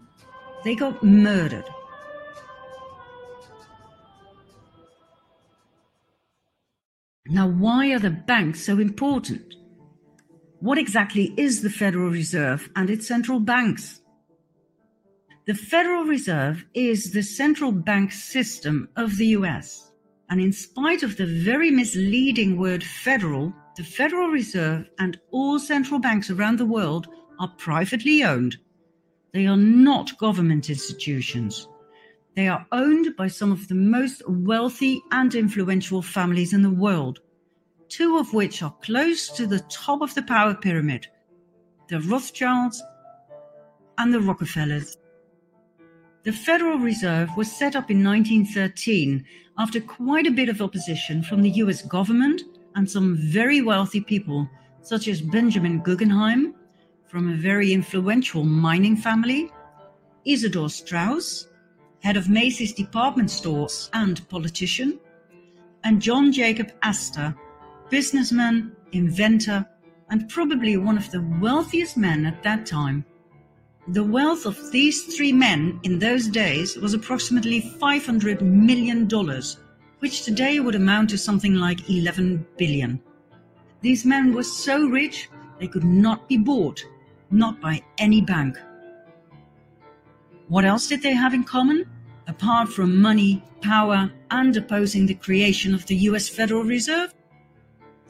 They 0.64 0.74
got 0.74 1.02
murdered. 1.02 1.68
Now, 7.32 7.48
why 7.48 7.94
are 7.94 7.98
the 7.98 8.10
banks 8.10 8.62
so 8.62 8.78
important? 8.78 9.54
What 10.60 10.76
exactly 10.76 11.32
is 11.38 11.62
the 11.62 11.70
Federal 11.70 12.10
Reserve 12.10 12.68
and 12.76 12.90
its 12.90 13.08
central 13.08 13.40
banks? 13.40 14.02
The 15.46 15.54
Federal 15.54 16.04
Reserve 16.04 16.66
is 16.74 17.10
the 17.10 17.22
central 17.22 17.72
bank 17.72 18.12
system 18.12 18.86
of 18.96 19.16
the 19.16 19.28
US. 19.28 19.92
And 20.28 20.42
in 20.42 20.52
spite 20.52 21.02
of 21.02 21.16
the 21.16 21.24
very 21.24 21.70
misleading 21.70 22.58
word 22.58 22.84
federal, 22.84 23.54
the 23.78 23.82
Federal 23.82 24.28
Reserve 24.28 24.90
and 24.98 25.18
all 25.30 25.58
central 25.58 26.00
banks 26.00 26.28
around 26.28 26.58
the 26.58 26.66
world 26.66 27.08
are 27.40 27.54
privately 27.56 28.24
owned. 28.24 28.58
They 29.32 29.46
are 29.46 29.56
not 29.56 30.18
government 30.18 30.68
institutions. 30.68 31.66
They 32.34 32.48
are 32.48 32.66
owned 32.72 33.14
by 33.16 33.28
some 33.28 33.52
of 33.52 33.68
the 33.68 33.74
most 33.74 34.22
wealthy 34.26 35.02
and 35.10 35.34
influential 35.34 36.00
families 36.00 36.54
in 36.54 36.62
the 36.62 36.70
world, 36.70 37.20
two 37.88 38.16
of 38.16 38.32
which 38.32 38.62
are 38.62 38.74
close 38.82 39.28
to 39.30 39.46
the 39.46 39.60
top 39.68 40.00
of 40.00 40.14
the 40.14 40.22
power 40.22 40.54
pyramid 40.54 41.06
the 41.88 42.00
Rothschilds 42.00 42.82
and 43.98 44.14
the 44.14 44.20
Rockefellers. 44.20 44.96
The 46.22 46.32
Federal 46.32 46.78
Reserve 46.78 47.28
was 47.36 47.50
set 47.50 47.76
up 47.76 47.90
in 47.90 48.02
1913 48.02 49.22
after 49.58 49.80
quite 49.80 50.26
a 50.26 50.30
bit 50.30 50.48
of 50.48 50.62
opposition 50.62 51.22
from 51.22 51.42
the 51.42 51.50
US 51.50 51.82
government 51.82 52.42
and 52.76 52.90
some 52.90 53.16
very 53.16 53.60
wealthy 53.60 54.00
people, 54.00 54.48
such 54.80 55.06
as 55.06 55.20
Benjamin 55.20 55.80
Guggenheim, 55.80 56.54
from 57.08 57.28
a 57.28 57.36
very 57.36 57.74
influential 57.74 58.44
mining 58.44 58.96
family, 58.96 59.50
Isidor 60.26 60.70
Straus, 60.70 61.48
head 62.02 62.16
of 62.16 62.28
Macy's 62.28 62.72
department 62.72 63.30
stores 63.30 63.88
and 63.92 64.28
politician, 64.28 64.98
and 65.84 66.02
John 66.02 66.32
Jacob 66.32 66.72
Astor, 66.82 67.34
businessman, 67.90 68.76
inventor, 68.92 69.66
and 70.10 70.28
probably 70.28 70.76
one 70.76 70.98
of 70.98 71.10
the 71.10 71.22
wealthiest 71.40 71.96
men 71.96 72.26
at 72.26 72.42
that 72.42 72.66
time. 72.66 73.04
The 73.88 74.04
wealth 74.04 74.46
of 74.46 74.70
these 74.70 75.16
three 75.16 75.32
men 75.32 75.80
in 75.82 75.98
those 75.98 76.28
days 76.28 76.76
was 76.76 76.94
approximately 76.94 77.62
$500 77.80 78.40
million, 78.42 79.08
which 79.98 80.24
today 80.24 80.60
would 80.60 80.74
amount 80.74 81.10
to 81.10 81.18
something 81.18 81.54
like 81.54 81.88
11 81.88 82.46
billion. 82.56 83.00
These 83.80 84.04
men 84.04 84.32
were 84.34 84.44
so 84.44 84.86
rich 84.86 85.28
they 85.58 85.66
could 85.66 85.84
not 85.84 86.28
be 86.28 86.36
bought, 86.36 86.84
not 87.30 87.60
by 87.60 87.82
any 87.98 88.20
bank. 88.20 88.58
What 90.52 90.66
else 90.66 90.86
did 90.86 91.00
they 91.00 91.14
have 91.14 91.32
in 91.32 91.44
common? 91.44 91.86
Apart 92.26 92.68
from 92.68 93.00
money, 93.00 93.42
power, 93.62 94.12
and 94.30 94.54
opposing 94.54 95.06
the 95.06 95.14
creation 95.14 95.72
of 95.72 95.86
the 95.86 95.94
US 96.10 96.28
Federal 96.28 96.62
Reserve? 96.62 97.14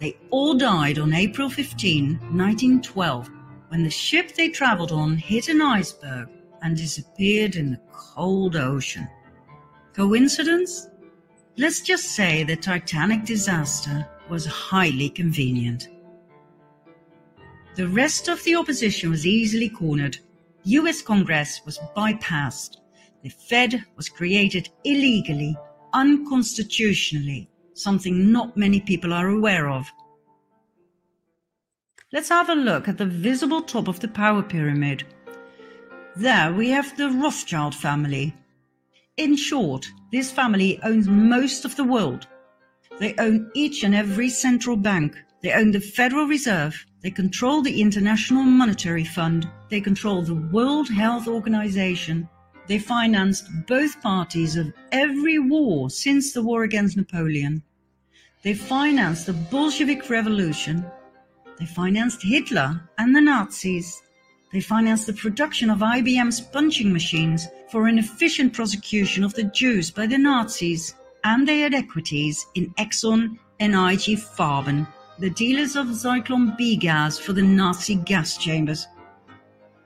They 0.01 0.17
all 0.31 0.55
died 0.55 0.99
on 0.99 1.15
April 1.15 1.49
15, 1.49 2.15
1912, 2.15 3.31
when 3.69 3.85
the 3.85 3.91
ship 3.91 4.35
they 4.35 4.49
traveled 4.49 4.91
on 4.91 5.17
hit 5.17 5.49
an 5.49 5.63
iceberg 5.63 6.31
and 6.63 6.77
disappeared 6.77 7.55
in 7.55 7.71
the 7.71 7.81
cold 7.93 8.57
ocean. 8.57 9.07
Coincidence? 9.93 10.89
Let's 11.57 11.81
just 11.81 12.07
say 12.07 12.43
the 12.43 12.57
Titanic 12.57 13.25
disaster 13.25 14.05
was 14.29 14.47
highly 14.47 15.11
convenient. 15.11 15.91
The 17.77 17.87
rest 17.87 18.27
of 18.27 18.43
the 18.43 18.57
opposition 18.57 19.11
was 19.11 19.29
easily 19.29 19.69
cornered. 19.69 20.19
US 20.65 21.03
Congress 21.03 21.61
was 21.67 21.81
bypassed. 21.97 22.77
The 23.23 23.31
Fed 23.31 23.85
was 23.97 24.09
created 24.09 24.69
illegally, 24.85 25.57
unconstitutionally, 25.93 27.51
something 27.75 28.31
not 28.31 28.57
many 28.57 28.81
people 28.81 29.13
are 29.13 29.29
aware 29.29 29.69
of. 29.69 29.87
Let's 32.13 32.29
have 32.29 32.49
a 32.49 32.55
look 32.55 32.89
at 32.89 32.99
the 32.99 33.07
visible 33.07 33.63
top 33.63 33.89
of 33.89 33.99
the 34.01 34.09
power 34.09 34.43
pyramid. 34.43 35.05
There 36.15 36.53
we 36.53 36.69
have 36.69 36.97
the 36.97 37.11
Rothschild 37.11 37.75
family. 37.75 38.35
In 39.17 39.35
short, 39.35 39.87
this 40.13 40.31
family 40.31 40.79
owns 40.83 41.09
most 41.09 41.65
of 41.65 41.75
the 41.75 41.85
world. 41.85 42.27
They 43.01 43.15
own 43.19 43.51
each 43.55 43.83
and 43.83 43.95
every 43.95 44.29
central 44.29 44.77
bank. 44.77 45.17
They 45.43 45.53
own 45.53 45.71
the 45.71 45.81
Federal 45.81 46.27
Reserve. 46.27 46.85
They 47.03 47.11
control 47.11 47.63
the 47.63 47.81
International 47.81 48.45
Monetary 48.45 49.05
Fund. 49.05 49.49
They 49.69 49.81
control 49.81 50.23
the 50.23 50.37
World 50.53 50.89
Health 50.89 51.27
Organization. 51.27 52.29
They 52.69 52.79
financed 52.79 53.49
both 53.67 54.01
parties 54.01 54.57
of 54.57 54.73
every 54.93 55.41
war 55.41 55.91
since 55.91 56.33
the 56.33 56.43
war 56.43 56.63
against 56.63 56.97
Napoleon. 56.97 57.63
They 58.45 58.55
financed 58.55 59.27
the 59.27 59.33
Bolshevik 59.33 60.09
Revolution. 60.09 60.87
They 61.59 61.67
financed 61.67 62.23
Hitler 62.23 62.89
and 62.99 63.15
the 63.15 63.21
Nazis. 63.21 64.01
They 64.53 64.61
financed 64.61 65.07
the 65.09 65.13
production 65.13 65.71
of 65.71 65.79
IBM's 65.79 66.41
punching 66.41 66.93
machines 66.93 67.49
for 67.71 67.89
an 67.89 67.99
efficient 67.99 68.53
prosecution 68.53 69.25
of 69.25 69.35
the 69.35 69.45
Jews 69.45 69.91
by 69.91 70.07
the 70.07 70.19
Nazis. 70.19 70.95
And 71.25 71.49
they 71.49 71.61
had 71.61 71.75
equities 71.75 72.47
in 72.55 72.73
Exxon 72.75 73.39
and 73.59 73.75
IG 73.75 74.19
Farben, 74.19 74.87
the 75.19 75.31
dealers 75.31 75.77
of 75.77 75.87
Zyklon 75.87 76.57
B 76.57 76.77
gas 76.77 77.19
for 77.19 77.33
the 77.33 77.43
Nazi 77.43 77.97
gas 77.97 78.39
chambers. 78.39 78.87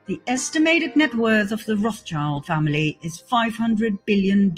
The 0.07 0.21
estimated 0.29 0.95
net 0.95 1.15
worth 1.15 1.51
of 1.51 1.65
the 1.67 1.77
Rothschild 1.77 2.47
family 2.47 2.99
is 3.03 3.23
$500 3.31 3.99
billion. 4.07 4.55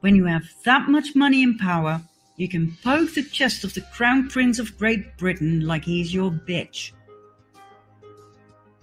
When 0.00 0.16
you 0.16 0.24
have 0.24 0.44
that 0.64 0.88
much 0.88 1.14
money 1.14 1.42
and 1.42 1.58
power, 1.58 2.00
you 2.36 2.48
can 2.48 2.76
poke 2.82 3.12
the 3.12 3.22
chest 3.22 3.64
of 3.64 3.74
the 3.74 3.82
Crown 3.92 4.28
Prince 4.28 4.58
of 4.58 4.78
Great 4.78 5.18
Britain 5.18 5.66
like 5.66 5.84
he's 5.84 6.14
your 6.14 6.30
bitch. 6.30 6.92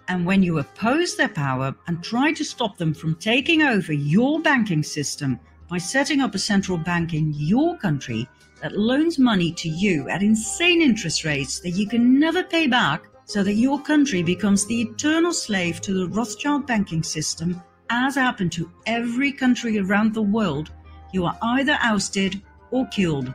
And 0.07 0.27
when 0.27 0.43
you 0.43 0.59
oppose 0.59 1.15
their 1.15 1.29
power 1.29 1.73
and 1.87 2.03
try 2.03 2.31
to 2.33 2.45
stop 2.45 2.77
them 2.77 2.93
from 2.93 3.15
taking 3.15 3.63
over 3.63 3.93
your 3.93 4.39
banking 4.41 4.83
system 4.83 5.39
by 5.67 5.79
setting 5.79 6.21
up 6.21 6.35
a 6.35 6.39
central 6.39 6.77
bank 6.77 7.15
in 7.15 7.33
your 7.33 7.77
country 7.77 8.29
that 8.61 8.77
loans 8.77 9.19
money 9.19 9.51
to 9.53 9.69
you 9.69 10.09
at 10.09 10.23
insane 10.23 10.81
interest 10.81 11.23
rates 11.25 11.59
that 11.59 11.71
you 11.71 11.87
can 11.87 12.19
never 12.19 12.43
pay 12.43 12.67
back, 12.67 13.05
so 13.25 13.43
that 13.43 13.53
your 13.53 13.81
country 13.81 14.21
becomes 14.21 14.65
the 14.65 14.81
eternal 14.81 15.33
slave 15.33 15.81
to 15.81 15.93
the 15.93 16.07
Rothschild 16.07 16.67
banking 16.67 17.03
system, 17.03 17.61
as 17.89 18.15
happened 18.15 18.51
to 18.53 18.71
every 18.85 19.31
country 19.31 19.79
around 19.79 20.13
the 20.13 20.21
world, 20.21 20.71
you 21.13 21.25
are 21.25 21.37
either 21.41 21.77
ousted 21.81 22.41
or 22.71 22.87
killed. 22.87 23.33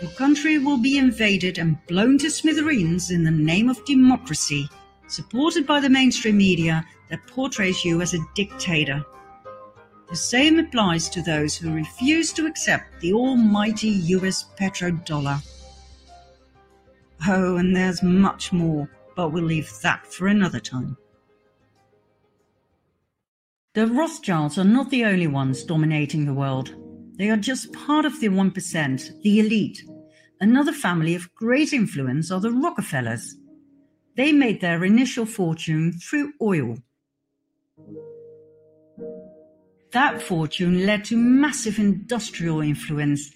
Your 0.00 0.10
country 0.12 0.58
will 0.58 0.78
be 0.78 0.98
invaded 0.98 1.58
and 1.58 1.78
blown 1.86 2.18
to 2.18 2.30
smithereens 2.30 3.10
in 3.10 3.24
the 3.24 3.30
name 3.30 3.68
of 3.68 3.84
democracy, 3.84 4.68
supported 5.08 5.66
by 5.66 5.80
the 5.80 5.88
mainstream 5.88 6.36
media 6.36 6.84
that 7.10 7.26
portrays 7.26 7.84
you 7.84 8.02
as 8.02 8.14
a 8.14 8.26
dictator. 8.34 9.04
The 10.08 10.16
same 10.16 10.58
applies 10.60 11.08
to 11.10 11.22
those 11.22 11.56
who 11.56 11.74
refuse 11.74 12.32
to 12.34 12.46
accept 12.46 13.00
the 13.00 13.12
almighty 13.12 13.88
US 13.88 14.44
petrodollar. 14.58 15.42
Oh, 17.26 17.56
and 17.56 17.74
there's 17.74 18.02
much 18.02 18.52
more, 18.52 18.88
but 19.16 19.30
we'll 19.30 19.44
leave 19.44 19.70
that 19.82 20.06
for 20.06 20.28
another 20.28 20.60
time. 20.60 20.96
The 23.74 23.88
Rothschilds 23.88 24.58
are 24.58 24.64
not 24.64 24.90
the 24.90 25.04
only 25.04 25.26
ones 25.26 25.64
dominating 25.64 26.24
the 26.24 26.34
world. 26.34 26.74
They 27.18 27.28
are 27.30 27.36
just 27.36 27.72
part 27.72 28.04
of 28.04 28.20
the 28.20 28.28
1%, 28.28 29.22
the 29.22 29.40
elite. 29.40 29.84
Another 30.40 30.72
family 30.72 31.14
of 31.14 31.34
great 31.34 31.72
influence 31.72 32.30
are 32.30 32.40
the 32.40 32.52
Rockefellers. 32.52 33.36
They 34.16 34.32
made 34.32 34.60
their 34.60 34.84
initial 34.84 35.26
fortune 35.26 35.92
through 35.92 36.32
oil. 36.40 36.78
That 39.96 40.20
fortune 40.20 40.84
led 40.84 41.06
to 41.06 41.16
massive 41.16 41.78
industrial 41.78 42.60
influence, 42.60 43.30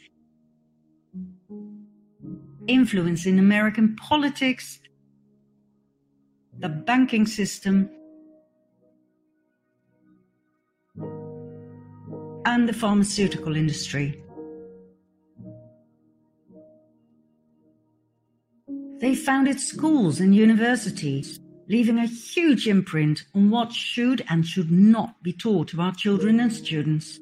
influence 2.67 3.25
in 3.25 3.39
American 3.39 3.97
politics, 3.97 4.79
the 6.59 6.69
banking 6.69 7.25
system, 7.25 7.89
and 12.45 12.69
the 12.69 12.75
pharmaceutical 12.75 13.57
industry. 13.57 14.23
They 18.99 19.15
founded 19.15 19.59
schools 19.59 20.21
and 20.21 20.35
universities, 20.35 21.41
leaving 21.71 21.99
a 21.99 22.07
huge 22.07 22.67
imprint 22.67 23.23
on 23.33 23.49
what 23.49 23.73
should 23.73 24.25
and 24.29 24.45
should 24.45 24.73
not 24.73 25.23
be 25.23 25.33
taught 25.33 25.69
to 25.69 25.81
our 25.81 25.95
children 25.95 26.41
and 26.41 26.53
students. 26.53 27.21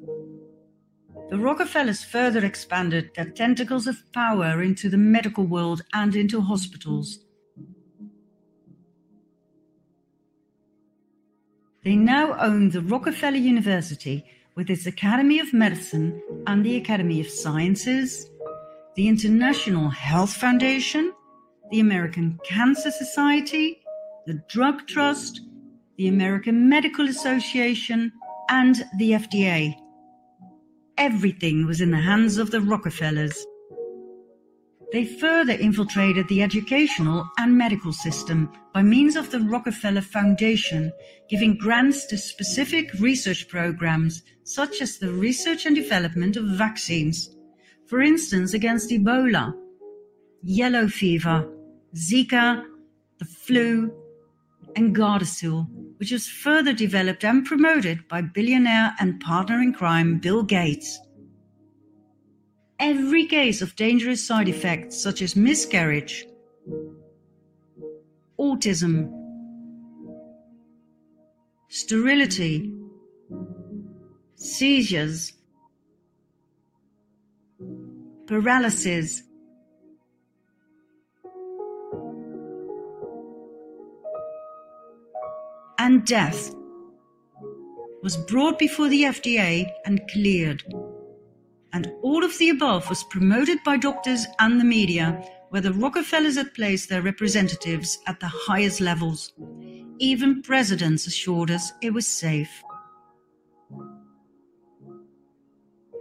The 1.29 1.37
Rockefellers 1.37 2.03
further 2.03 2.43
expanded 2.43 3.11
their 3.15 3.29
tentacles 3.29 3.85
of 3.85 4.11
power 4.11 4.63
into 4.63 4.89
the 4.89 4.97
medical 4.97 5.43
world 5.43 5.83
and 5.93 6.15
into 6.15 6.41
hospitals. 6.41 7.19
They 11.83 11.95
now 11.95 12.35
own 12.39 12.71
the 12.71 12.81
Rockefeller 12.81 13.37
University 13.37 14.25
with 14.55 14.71
its 14.71 14.87
Academy 14.87 15.39
of 15.39 15.53
Medicine 15.53 16.23
and 16.47 16.65
the 16.65 16.75
Academy 16.75 17.21
of 17.21 17.29
Sciences, 17.29 18.27
the 18.95 19.07
International 19.07 19.89
Health 19.89 20.33
Foundation, 20.33 21.13
the 21.69 21.81
American 21.81 22.39
Cancer 22.43 22.89
Society, 22.89 23.79
the 24.25 24.41
Drug 24.47 24.87
Trust, 24.87 25.41
the 25.97 26.07
American 26.07 26.69
Medical 26.69 27.07
Association, 27.07 28.11
and 28.49 28.83
the 28.97 29.11
FDA. 29.11 29.75
Everything 30.97 31.65
was 31.65 31.81
in 31.81 31.91
the 31.91 31.97
hands 31.97 32.37
of 32.37 32.51
the 32.51 32.61
Rockefellers. 32.61 33.45
They 34.91 35.05
further 35.05 35.53
infiltrated 35.53 36.27
the 36.27 36.41
educational 36.41 37.29
and 37.37 37.55
medical 37.55 37.93
system 37.93 38.51
by 38.73 38.81
means 38.81 39.15
of 39.15 39.29
the 39.29 39.39
Rockefeller 39.39 40.01
Foundation, 40.01 40.91
giving 41.29 41.57
grants 41.57 42.07
to 42.07 42.17
specific 42.17 42.91
research 42.99 43.47
programs 43.47 44.23
such 44.43 44.81
as 44.81 44.97
the 44.97 45.11
research 45.11 45.67
and 45.67 45.75
development 45.75 46.37
of 46.37 46.45
vaccines, 46.45 47.35
for 47.87 48.01
instance, 48.01 48.55
against 48.55 48.89
Ebola, 48.89 49.53
yellow 50.41 50.87
fever, 50.87 51.47
Zika, 51.95 52.65
the 53.19 53.25
flu, 53.25 53.93
and 54.75 54.95
Gardasil, 54.95 55.67
which 55.97 56.11
was 56.11 56.27
further 56.27 56.73
developed 56.73 57.23
and 57.23 57.45
promoted 57.45 58.07
by 58.07 58.21
billionaire 58.21 58.95
and 58.99 59.19
partner 59.19 59.61
in 59.61 59.73
crime 59.73 60.19
Bill 60.19 60.43
Gates. 60.43 60.99
Every 62.79 63.25
case 63.25 63.61
of 63.61 63.75
dangerous 63.75 64.25
side 64.25 64.47
effects 64.47 65.01
such 65.01 65.21
as 65.21 65.35
miscarriage, 65.35 66.25
autism, 68.39 69.11
sterility, 71.67 72.73
seizures, 74.35 75.33
paralysis, 78.27 79.23
and 85.79 86.05
death 86.05 86.53
was 88.03 88.17
brought 88.17 88.59
before 88.59 88.89
the 88.89 89.03
FDA 89.03 89.69
and 89.85 90.01
cleared. 90.11 90.61
And 91.71 91.91
all 92.01 92.23
of 92.23 92.37
the 92.37 92.49
above 92.49 92.89
was 92.89 93.03
promoted 93.05 93.59
by 93.63 93.77
doctors 93.77 94.25
and 94.39 94.59
the 94.59 94.65
media, 94.65 95.23
where 95.49 95.61
the 95.61 95.73
Rockefellers 95.73 96.35
had 96.35 96.53
placed 96.53 96.89
their 96.89 97.01
representatives 97.01 97.97
at 98.07 98.19
the 98.19 98.27
highest 98.27 98.81
levels. 98.81 99.33
Even 99.99 100.41
presidents 100.41 101.07
assured 101.07 101.49
us 101.49 101.71
it 101.81 101.93
was 101.93 102.05
safe. 102.07 102.61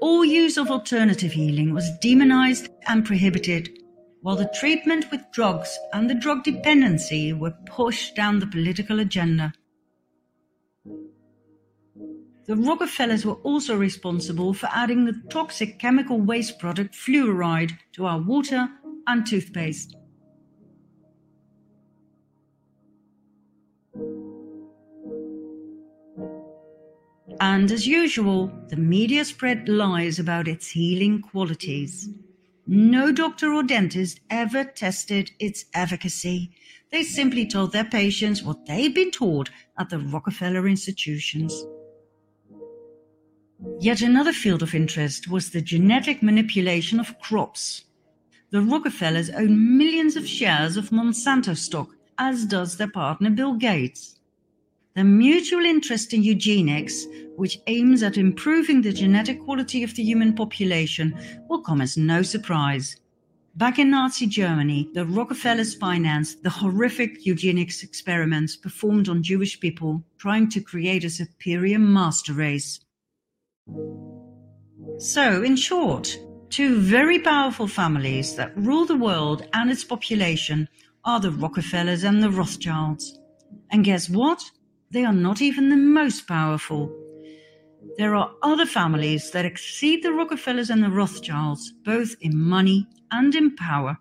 All 0.01 0.25
use 0.25 0.57
of 0.57 0.71
alternative 0.71 1.33
healing 1.33 1.73
was 1.73 1.99
demonized 2.01 2.69
and 2.89 3.05
prohibited, 3.05 3.79
while 4.23 4.37
the 4.37 4.51
treatment 4.59 5.11
with 5.11 5.31
drugs 5.33 5.77
and 5.93 6.11
the 6.11 6.15
drug 6.15 6.43
dependency 6.43 7.33
were 7.33 7.55
pushed 7.67 8.17
down 8.17 8.39
the 8.41 8.47
political 8.47 9.01
agenda. 9.01 9.53
The 12.49 12.57
Rockefellers 12.57 13.27
were 13.27 13.35
also 13.45 13.77
responsible 13.77 14.55
for 14.55 14.71
adding 14.73 15.05
the 15.05 15.21
toxic 15.29 15.79
chemical 15.79 16.19
waste 16.19 16.59
product 16.59 16.95
fluoride 16.95 17.73
to 17.93 18.07
our 18.07 18.23
water 18.23 18.71
and 19.07 19.27
toothpaste. 19.27 19.95
And 27.39 27.71
as 27.71 27.87
usual, 27.87 28.51
the 28.69 28.77
media 28.77 29.27
spread 29.27 29.69
lies 29.69 30.19
about 30.19 30.49
its 30.49 30.71
healing 30.71 31.21
qualities. 31.21 32.09
No 32.67 33.13
doctor 33.13 33.53
or 33.53 33.63
dentist 33.63 34.21
ever 34.31 34.65
tested 34.65 35.33
its 35.39 35.67
efficacy. 35.75 36.51
They 36.91 37.03
simply 37.03 37.47
told 37.47 37.73
their 37.73 37.85
patients 37.85 38.43
what 38.43 38.65
they'd 38.65 38.95
been 38.95 39.11
taught 39.11 39.51
at 39.79 39.91
the 39.91 39.99
Rockefeller 39.99 40.67
institutions. 40.67 41.53
Yet 43.81 44.03
another 44.03 44.33
field 44.33 44.63
of 44.63 44.75
interest 44.75 45.29
was 45.29 45.51
the 45.51 45.61
genetic 45.61 46.23
manipulation 46.23 47.01
of 47.01 47.19
crops. 47.19 47.85
The 48.51 48.63
Rockefellers 48.63 49.31
own 49.31 49.77
millions 49.77 50.17
of 50.17 50.29
shares 50.29 50.77
of 50.77 50.91
Monsanto 50.91 51.57
stock, 51.57 51.91
as 52.19 52.47
does 52.47 52.77
their 52.77 52.91
partner 52.91 53.31
Bill 53.31 53.55
Gates. 53.55 54.21
Their 54.95 55.05
mutual 55.05 55.65
interest 55.65 56.15
in 56.15 56.23
eugenics, 56.23 57.07
which 57.37 57.61
aims 57.67 58.03
at 58.03 58.17
improving 58.17 58.83
the 58.83 58.93
genetic 58.93 59.45
quality 59.45 59.83
of 59.83 59.95
the 59.95 60.03
human 60.03 60.35
population, 60.35 61.17
will 61.49 61.61
come 61.61 61.81
as 61.81 61.97
no 61.97 62.23
surprise. 62.23 62.97
Back 63.57 63.81
in 63.81 63.91
Nazi 63.91 64.27
Germany, 64.27 64.89
the 64.95 65.05
Rockefellers 65.05 65.75
financed 65.75 66.45
the 66.45 66.51
horrific 66.51 67.27
eugenics 67.27 67.83
experiments 67.83 68.57
performed 68.57 69.09
on 69.09 69.23
Jewish 69.23 69.59
people, 69.59 70.05
trying 70.17 70.49
to 70.51 70.61
create 70.61 71.03
a 71.03 71.11
superior 71.11 71.81
master 71.81 72.33
race. 72.33 72.81
So, 74.99 75.43
in 75.43 75.57
short, 75.57 76.19
two 76.51 76.81
very 76.81 77.21
powerful 77.21 77.69
families 77.69 78.35
that 78.37 78.57
rule 78.57 78.85
the 78.85 78.97
world 78.97 79.47
and 79.53 79.71
its 79.71 79.85
population 79.85 80.69
are 81.05 81.21
the 81.21 81.31
Rockefellers 81.31 82.05
and 82.05 82.23
the 82.23 82.31
Rothschilds. 82.31 83.19
And 83.71 83.85
guess 83.85 84.09
what? 84.09 84.43
They 84.91 85.05
are 85.05 85.13
not 85.13 85.41
even 85.43 85.69
the 85.69 85.77
most 85.77 86.27
powerful. 86.27 86.93
There 87.97 88.15
are 88.15 88.33
other 88.43 88.67
families 88.67 89.31
that 89.31 89.45
exceed 89.45 90.03
the 90.03 90.13
Rockefellers 90.13 90.71
and 90.71 90.83
the 90.83 90.91
Rothschilds, 90.91 91.73
both 91.85 92.17
in 92.21 92.39
money 92.39 92.87
and 93.11 93.35
in 93.35 93.55
power. 93.57 93.99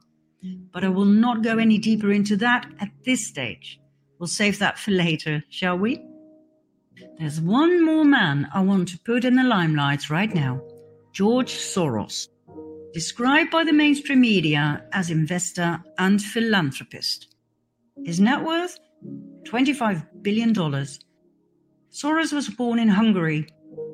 But 0.71 0.83
I 0.83 0.89
will 0.89 1.05
not 1.05 1.43
go 1.43 1.57
any 1.57 1.77
deeper 1.77 2.11
into 2.11 2.37
that 2.37 2.65
at 2.79 2.89
this 3.03 3.25
stage. 3.25 3.79
We'll 4.19 4.27
save 4.27 4.59
that 4.59 4.79
for 4.79 4.91
later, 4.91 5.43
shall 5.49 5.77
we? 5.77 6.06
There's 7.17 7.41
one 7.41 7.83
more 7.83 8.05
man 8.05 8.47
I 8.53 8.61
want 8.61 8.87
to 8.89 8.99
put 8.99 9.25
in 9.25 9.35
the 9.35 9.43
limelight 9.43 10.09
right 10.09 10.33
now 10.33 10.61
George 11.13 11.53
Soros, 11.53 12.27
described 12.93 13.51
by 13.51 13.63
the 13.63 13.73
mainstream 13.73 14.21
media 14.21 14.85
as 14.93 15.09
investor 15.09 15.83
and 15.97 16.21
philanthropist. 16.21 17.35
His 18.05 18.19
net 18.19 18.43
worth 18.43 18.77
$25 19.43 20.05
billion. 20.21 20.53
Soros 20.53 22.33
was 22.33 22.49
born 22.49 22.79
in 22.79 22.87
Hungary. 22.87 23.47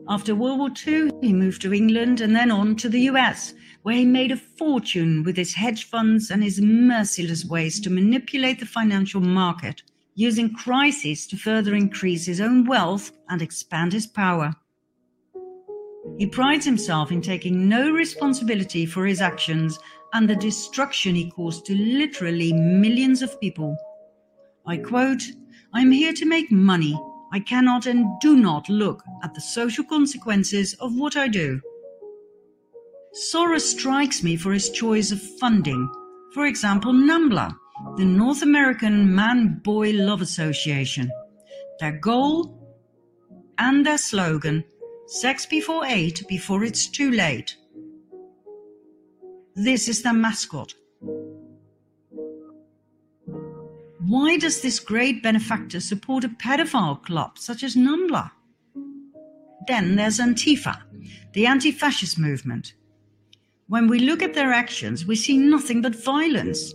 After 0.09 0.35
World 0.35 0.59
War 0.59 0.71
II, 0.85 1.11
he 1.21 1.31
moved 1.31 1.61
to 1.61 1.73
England 1.73 2.19
and 2.19 2.35
then 2.35 2.51
on 2.51 2.75
to 2.77 2.89
the 2.89 3.01
US, 3.11 3.53
where 3.83 3.95
he 3.95 4.05
made 4.05 4.31
a 4.31 4.37
fortune 4.37 5.23
with 5.23 5.37
his 5.37 5.53
hedge 5.53 5.85
funds 5.85 6.29
and 6.29 6.43
his 6.43 6.59
merciless 6.59 7.45
ways 7.45 7.79
to 7.81 7.89
manipulate 7.89 8.59
the 8.59 8.65
financial 8.65 9.21
market 9.21 9.81
using 10.15 10.53
crises 10.53 11.27
to 11.27 11.37
further 11.37 11.75
increase 11.75 12.25
his 12.25 12.41
own 12.41 12.65
wealth 12.65 13.11
and 13.29 13.41
expand 13.41 13.93
his 13.93 14.07
power. 14.07 14.53
He 16.17 16.27
prides 16.27 16.65
himself 16.65 17.11
in 17.11 17.21
taking 17.21 17.67
no 17.67 17.91
responsibility 17.91 18.85
for 18.85 19.05
his 19.05 19.21
actions 19.21 19.79
and 20.13 20.29
the 20.29 20.35
destruction 20.35 21.15
he 21.15 21.31
caused 21.31 21.65
to 21.65 21.75
literally 21.75 22.53
millions 22.53 23.21
of 23.21 23.39
people. 23.39 23.75
I 24.67 24.77
quote, 24.77 25.23
I 25.73 25.81
am 25.81 25.91
here 25.91 26.13
to 26.13 26.25
make 26.25 26.51
money. 26.51 26.99
I 27.31 27.39
cannot 27.39 27.87
and 27.87 28.05
do 28.21 28.35
not 28.35 28.69
look 28.69 29.01
at 29.23 29.33
the 29.33 29.41
social 29.41 29.83
consequences 29.83 30.75
of 30.75 30.95
what 30.95 31.17
I 31.17 31.27
do. 31.27 31.59
Soros 33.31 33.61
strikes 33.61 34.23
me 34.23 34.35
for 34.35 34.53
his 34.53 34.69
choice 34.69 35.11
of 35.11 35.21
funding. 35.39 35.89
For 36.33 36.45
example, 36.45 36.93
NAMBLA, 36.93 37.55
the 37.97 38.05
North 38.05 38.41
American 38.41 39.13
Man 39.13 39.59
Boy 39.63 39.91
Love 39.91 40.21
Association. 40.21 41.11
Their 41.79 41.93
goal 41.93 42.59
and 43.57 43.85
their 43.85 43.97
slogan 43.97 44.63
sex 45.07 45.45
before 45.45 45.85
eight, 45.85 46.23
before 46.27 46.63
it's 46.63 46.87
too 46.87 47.11
late. 47.11 47.55
This 49.55 49.87
is 49.87 50.01
their 50.01 50.13
mascot. 50.13 50.73
Why 53.99 54.37
does 54.37 54.61
this 54.61 54.79
great 54.79 55.23
benefactor 55.23 55.79
support 55.79 56.23
a 56.23 56.29
pedophile 56.29 57.01
club 57.03 57.37
such 57.37 57.63
as 57.63 57.75
NUMBLA? 57.75 58.31
Then 59.67 59.95
there's 59.95 60.19
Antifa, 60.19 60.81
the 61.33 61.45
anti 61.45 61.71
fascist 61.71 62.19
movement. 62.19 62.73
When 63.67 63.87
we 63.87 63.99
look 63.99 64.21
at 64.21 64.33
their 64.33 64.51
actions, 64.51 65.05
we 65.05 65.15
see 65.15 65.37
nothing 65.37 65.81
but 65.81 65.95
violence. 65.95 66.73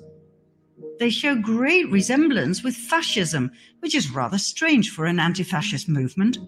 They 0.99 1.10
show 1.10 1.36
great 1.36 1.89
resemblance 1.91 2.65
with 2.65 2.75
fascism, 2.75 3.52
which 3.81 3.94
is 3.94 4.10
rather 4.10 4.39
strange 4.39 4.91
for 4.91 5.07
an 5.07 5.20
anti 5.20 5.44
fascist 5.44 5.89
movement. 5.89 6.39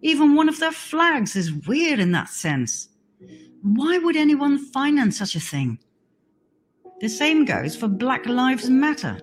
Even 0.00 0.36
one 0.36 0.48
of 0.48 0.60
their 0.60 0.72
flags 0.72 1.34
is 1.34 1.66
weird 1.66 1.98
in 1.98 2.12
that 2.12 2.28
sense. 2.28 2.88
Why 3.62 3.98
would 3.98 4.16
anyone 4.16 4.58
finance 4.58 5.18
such 5.18 5.34
a 5.34 5.40
thing? 5.40 5.80
The 7.00 7.08
same 7.08 7.44
goes 7.44 7.74
for 7.74 7.88
Black 7.88 8.26
Lives 8.26 8.70
Matter. 8.70 9.18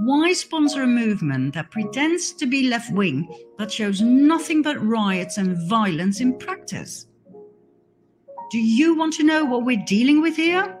Why 0.00 0.32
sponsor 0.32 0.82
a 0.82 0.86
movement 0.86 1.54
that 1.54 1.70
pretends 1.70 2.32
to 2.34 2.46
be 2.46 2.68
left 2.68 2.92
wing 2.92 3.28
but 3.56 3.72
shows 3.72 4.00
nothing 4.00 4.62
but 4.62 4.84
riots 4.84 5.38
and 5.38 5.56
violence 5.68 6.20
in 6.20 6.38
practice? 6.38 7.06
Do 8.50 8.58
you 8.58 8.96
want 8.96 9.14
to 9.14 9.24
know 9.24 9.44
what 9.44 9.64
we're 9.64 9.84
dealing 9.86 10.20
with 10.22 10.36
here? 10.36 10.78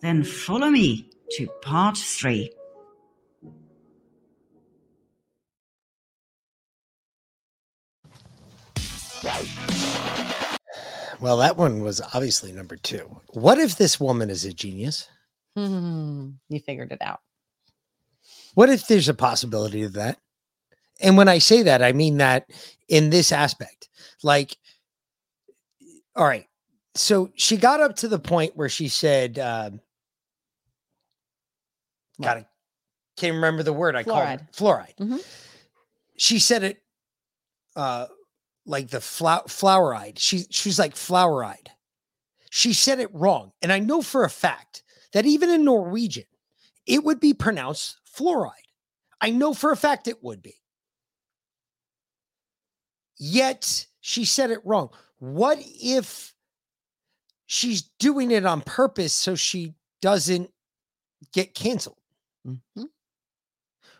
Then 0.00 0.22
follow 0.24 0.68
me 0.68 1.11
to 1.36 1.46
part 1.62 1.96
three. 1.96 2.52
Well, 11.20 11.36
that 11.36 11.56
one 11.56 11.82
was 11.82 12.00
obviously 12.00 12.50
number 12.50 12.76
two. 12.76 13.20
What 13.28 13.58
if 13.58 13.76
this 13.76 14.00
woman 14.00 14.28
is 14.28 14.44
a 14.44 14.52
genius? 14.52 15.08
Hmm, 15.56 16.30
you 16.48 16.58
figured 16.60 16.90
it 16.90 17.00
out. 17.00 17.20
What 18.54 18.70
if 18.70 18.86
there's 18.86 19.08
a 19.08 19.14
possibility 19.14 19.84
of 19.84 19.92
that? 19.92 20.18
And 21.00 21.16
when 21.16 21.28
I 21.28 21.38
say 21.38 21.62
that, 21.62 21.82
I 21.82 21.92
mean 21.92 22.18
that 22.18 22.50
in 22.88 23.10
this 23.10 23.30
aspect. 23.30 23.88
Like, 24.22 24.56
all 26.16 26.26
right. 26.26 26.46
So 26.94 27.30
she 27.36 27.56
got 27.56 27.80
up 27.80 27.96
to 27.96 28.08
the 28.08 28.18
point 28.18 28.56
where 28.56 28.68
she 28.68 28.88
said, 28.88 29.38
um, 29.38 29.80
gotta 32.22 32.46
can't 33.16 33.34
remember 33.34 33.62
the 33.62 33.72
word 33.72 33.94
I 33.94 34.02
called 34.04 34.18
it. 34.40 34.52
Fluoride. 34.52 34.96
Mhm. 34.96 35.24
She 36.16 36.38
said 36.38 36.62
it 36.62 36.82
uh 37.76 38.06
like 38.64 38.88
the 38.88 39.00
flower 39.00 39.42
flower-eyed. 39.48 40.18
She 40.18 40.44
she's 40.50 40.78
like 40.78 40.96
flower-eyed. 40.96 41.70
She 42.50 42.72
said 42.72 43.00
it 43.00 43.12
wrong. 43.14 43.52
And 43.62 43.72
I 43.72 43.78
know 43.78 44.02
for 44.02 44.24
a 44.24 44.30
fact 44.30 44.82
that 45.12 45.26
even 45.26 45.50
in 45.50 45.64
Norwegian, 45.64 46.24
it 46.86 47.02
would 47.04 47.20
be 47.20 47.34
pronounced 47.34 47.96
fluoride. 48.16 48.50
I 49.20 49.30
know 49.30 49.54
for 49.54 49.72
a 49.72 49.76
fact 49.76 50.08
it 50.08 50.22
would 50.22 50.42
be. 50.42 50.54
Yet 53.18 53.86
she 54.00 54.24
said 54.24 54.50
it 54.50 54.60
wrong. 54.64 54.90
What 55.18 55.58
if 55.60 56.34
she's 57.46 57.82
doing 57.98 58.30
it 58.32 58.44
on 58.44 58.60
purpose 58.62 59.12
so 59.12 59.34
she 59.34 59.74
doesn't 60.00 60.50
get 61.32 61.54
canceled? 61.54 61.96
Mhm. 62.46 62.86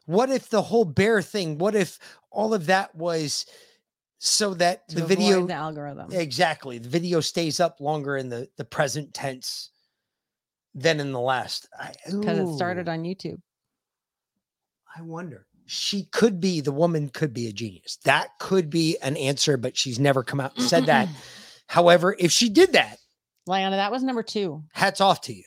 What 0.07 0.31
if 0.31 0.49
the 0.49 0.62
whole 0.62 0.85
bear 0.85 1.23
thing, 1.23 1.59
what 1.59 1.75
if 1.75 1.99
all 2.31 2.55
of 2.55 2.67
that 2.67 2.95
was 2.95 3.47
so 4.19 4.55
that 4.55 4.89
To 4.89 4.97
the 4.97 5.07
video 5.07 5.47
the 5.47 5.55
algorithm. 5.55 6.12
exactly 6.12 6.79
the 6.79 6.89
video 6.89 7.21
stays 7.21 7.59
up 7.61 7.81
longer 7.81 8.17
in 8.17 8.29
the 8.29 8.49
the 8.57 8.65
present 8.65 9.15
tense 9.15 9.71
than 10.75 11.01
in 11.01 11.12
the 11.12 11.21
last 11.21 11.67
I- 11.79 11.93
Because 12.07 12.39
it 12.39 12.55
started 12.57 12.89
on 12.89 13.03
YouTube. 13.03 13.41
I 14.97 15.03
wonder 15.03 15.47
she 15.67 16.05
could 16.07 16.41
be 16.41 16.61
the 16.61 16.73
woman 16.73 17.09
could 17.09 17.33
be 17.33 17.47
a 17.49 17.53
genius 17.53 17.97
that 18.05 18.29
could 18.39 18.69
be 18.71 18.97
an 19.03 19.17
answer 19.17 19.57
but 19.57 19.77
she's 19.77 19.99
never 19.99 20.23
come 20.23 20.41
out 20.41 20.57
and 20.57 20.69
said 20.69 20.87
that 20.87 21.09
however 21.69 22.15
if 22.19 22.31
she 22.33 22.49
did 22.49 22.73
that 22.73 22.99
Liana, 23.47 23.77
that 23.77 23.91
was 23.91 24.03
number 24.03 24.23
two. 24.23 24.62
hats 24.73 25.01
off 25.01 25.21
to 25.23 25.35
you 25.35 25.45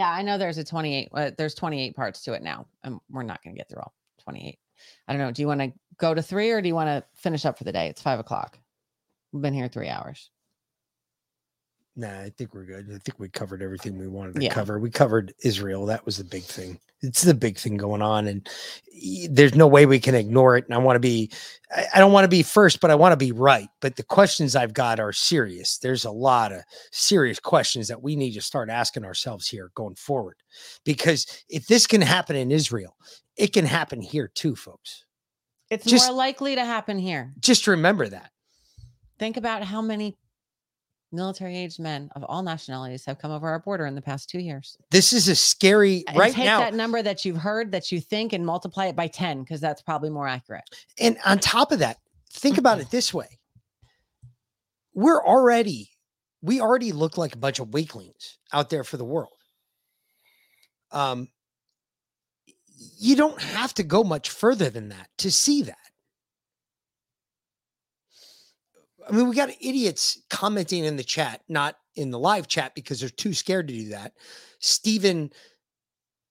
Yeah, 0.00 0.10
I 0.10 0.22
know 0.22 0.38
there's 0.38 0.56
a 0.56 0.64
28. 0.64 1.10
Uh, 1.12 1.30
there's 1.36 1.54
28 1.54 1.94
parts 1.94 2.22
to 2.22 2.32
it 2.32 2.42
now, 2.42 2.66
and 2.82 2.98
we're 3.10 3.22
not 3.22 3.44
going 3.44 3.54
to 3.54 3.58
get 3.58 3.68
through 3.68 3.82
all 3.82 3.92
28. 4.24 4.58
I 5.06 5.12
don't 5.12 5.20
know. 5.20 5.30
Do 5.30 5.42
you 5.42 5.46
want 5.46 5.60
to 5.60 5.74
go 5.98 6.14
to 6.14 6.22
three 6.22 6.52
or 6.52 6.62
do 6.62 6.68
you 6.68 6.74
want 6.74 6.88
to 6.88 7.04
finish 7.20 7.44
up 7.44 7.58
for 7.58 7.64
the 7.64 7.72
day? 7.72 7.88
It's 7.88 8.00
five 8.00 8.18
o'clock. 8.18 8.58
We've 9.30 9.42
been 9.42 9.52
here 9.52 9.68
three 9.68 9.90
hours. 9.90 10.30
Nah, 12.00 12.18
I 12.20 12.30
think 12.30 12.54
we're 12.54 12.64
good. 12.64 12.86
I 12.88 12.96
think 12.98 13.18
we 13.18 13.28
covered 13.28 13.62
everything 13.62 13.98
we 13.98 14.08
wanted 14.08 14.36
to 14.36 14.42
Yeah. 14.42 14.54
cover. 14.54 14.78
We 14.78 14.88
covered 14.90 15.34
Israel. 15.44 15.84
That 15.84 16.06
was 16.06 16.16
the 16.16 16.24
big 16.24 16.44
thing. 16.44 16.80
It's 17.02 17.20
the 17.20 17.34
big 17.34 17.58
thing 17.58 17.76
going 17.76 18.00
on, 18.00 18.26
and 18.26 18.48
there's 19.28 19.54
no 19.54 19.66
way 19.66 19.84
we 19.84 20.00
can 20.00 20.14
ignore 20.14 20.56
it. 20.56 20.64
And 20.64 20.72
I 20.72 20.78
want 20.78 20.96
to 20.96 21.00
be, 21.00 21.30
I 21.94 21.98
don't 21.98 22.12
want 22.12 22.24
to 22.24 22.28
be 22.28 22.42
first, 22.42 22.80
but 22.80 22.90
I 22.90 22.94
want 22.94 23.12
to 23.12 23.18
be 23.18 23.32
right. 23.32 23.68
But 23.82 23.96
the 23.96 24.02
questions 24.02 24.56
I've 24.56 24.72
got 24.72 24.98
are 24.98 25.12
serious. 25.12 25.76
There's 25.76 26.06
a 26.06 26.10
lot 26.10 26.52
of 26.52 26.62
serious 26.90 27.38
questions 27.38 27.86
that 27.88 28.02
we 28.02 28.16
need 28.16 28.32
to 28.32 28.40
start 28.40 28.70
asking 28.70 29.04
ourselves 29.04 29.46
here 29.46 29.70
going 29.74 29.94
forward. 29.96 30.36
Because 30.86 31.26
if 31.50 31.66
this 31.66 31.86
can 31.86 32.00
happen 32.00 32.34
in 32.34 32.50
Israel, 32.50 32.96
it 33.36 33.52
can 33.52 33.66
happen 33.66 34.00
here 34.00 34.28
too, 34.28 34.56
folks. 34.56 35.04
It's 35.68 35.84
Just- 35.84 36.06
more 36.08 36.16
likely 36.16 36.54
to 36.54 36.64
happen 36.64 36.98
here. 36.98 37.34
Just 37.40 37.66
remember 37.66 38.08
that. 38.08 38.30
Think 39.18 39.36
about 39.36 39.64
how 39.64 39.82
many 39.82 40.16
military 41.12 41.56
aged 41.56 41.80
men 41.80 42.10
of 42.14 42.24
all 42.24 42.42
nationalities 42.42 43.04
have 43.04 43.18
come 43.18 43.30
over 43.30 43.48
our 43.48 43.58
border 43.58 43.86
in 43.86 43.94
the 43.94 44.02
past 44.02 44.28
two 44.28 44.38
years. 44.40 44.76
This 44.90 45.12
is 45.12 45.28
a 45.28 45.34
scary 45.34 46.04
And 46.08 46.16
right 46.16 46.32
take 46.32 46.44
now. 46.44 46.60
that 46.60 46.74
number 46.74 47.02
that 47.02 47.24
you've 47.24 47.36
heard 47.36 47.72
that 47.72 47.90
you 47.90 48.00
think 48.00 48.32
and 48.32 48.44
multiply 48.44 48.86
it 48.86 48.96
by 48.96 49.08
10 49.08 49.42
because 49.42 49.60
that's 49.60 49.82
probably 49.82 50.10
more 50.10 50.28
accurate. 50.28 50.64
And 50.98 51.18
on 51.24 51.38
top 51.38 51.72
of 51.72 51.80
that, 51.80 51.98
think 52.32 52.58
about 52.58 52.80
it 52.80 52.90
this 52.90 53.12
way. 53.12 53.26
We're 54.94 55.24
already, 55.24 55.90
we 56.42 56.60
already 56.60 56.92
look 56.92 57.18
like 57.18 57.34
a 57.34 57.38
bunch 57.38 57.58
of 57.58 57.72
weaklings 57.72 58.38
out 58.52 58.70
there 58.70 58.84
for 58.84 58.96
the 58.96 59.04
world. 59.04 59.32
Um, 60.92 61.28
you 62.98 63.14
don't 63.16 63.40
have 63.40 63.74
to 63.74 63.82
go 63.82 64.02
much 64.02 64.30
further 64.30 64.70
than 64.70 64.88
that 64.88 65.08
to 65.18 65.30
see 65.30 65.62
that. 65.62 65.76
I 69.10 69.16
mean, 69.16 69.28
we 69.28 69.34
got 69.34 69.50
idiots 69.50 70.20
commenting 70.30 70.84
in 70.84 70.96
the 70.96 71.04
chat, 71.04 71.42
not 71.48 71.76
in 71.96 72.10
the 72.10 72.18
live 72.18 72.46
chat 72.46 72.74
because 72.74 73.00
they're 73.00 73.08
too 73.08 73.34
scared 73.34 73.68
to 73.68 73.74
do 73.74 73.88
that. 73.90 74.12
Stephen 74.60 75.30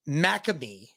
McAmee, 0.07 0.89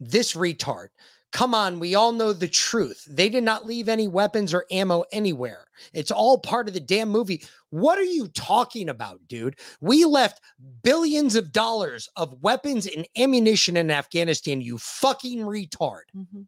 this 0.00 0.34
retard. 0.34 0.88
Come 1.32 1.54
on, 1.54 1.80
we 1.80 1.94
all 1.94 2.12
know 2.12 2.34
the 2.34 2.48
truth. 2.48 3.06
They 3.08 3.30
did 3.30 3.42
not 3.42 3.64
leave 3.64 3.88
any 3.88 4.06
weapons 4.06 4.52
or 4.52 4.66
ammo 4.70 5.04
anywhere. 5.12 5.64
It's 5.94 6.10
all 6.10 6.38
part 6.38 6.68
of 6.68 6.74
the 6.74 6.80
damn 6.80 7.08
movie. 7.08 7.42
What 7.70 7.98
are 7.98 8.04
you 8.04 8.28
talking 8.28 8.90
about, 8.90 9.20
dude? 9.28 9.58
We 9.80 10.04
left 10.04 10.42
billions 10.82 11.34
of 11.34 11.50
dollars 11.50 12.10
of 12.16 12.42
weapons 12.42 12.86
and 12.86 13.06
ammunition 13.16 13.78
in 13.78 13.90
Afghanistan, 13.90 14.60
you 14.60 14.76
fucking 14.76 15.38
retard. 15.38 16.02
Mm-hmm. 16.14 16.42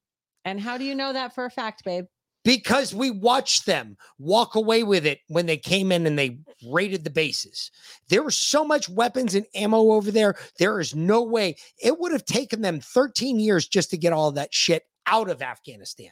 And 0.45 0.61
how 0.61 0.77
do 0.77 0.85
you 0.85 0.95
know 0.95 1.15
that 1.15 1.35
for 1.35 1.47
a 1.47 1.51
fact, 1.51 1.83
babe? 1.85 2.05
Because 2.45 2.95
we 2.95 3.11
watched 3.11 3.65
them 3.65 3.97
walk 4.19 4.55
away 4.55 4.83
with 4.83 5.07
it 5.07 5.21
when 5.29 5.47
they 5.47 5.57
came 5.57 5.91
in 5.91 6.07
and 6.07 6.19
they 6.19 6.39
raided 6.67 7.03
the 7.03 7.11
bases. 7.11 7.71
There 8.11 8.23
was 8.23 8.37
so 8.37 8.65
much 8.65 8.89
weapons 8.89 9.35
and 9.35 9.47
ammo 9.55 9.93
over 9.93 10.11
there. 10.11 10.37
There 10.59 10.79
is 10.79 10.95
no 10.95 11.23
way 11.23 11.57
it 11.83 11.99
would 11.99 12.13
have 12.13 12.27
taken 12.27 12.61
them 12.61 12.81
13 12.81 13.41
years 13.41 13.67
just 13.67 13.91
to 13.91 13.97
get 13.97 14.13
all 14.13 14.31
that 14.33 14.53
shit 14.53 14.83
out 15.07 15.31
of 15.31 15.43
Afghanistan. 15.43 16.11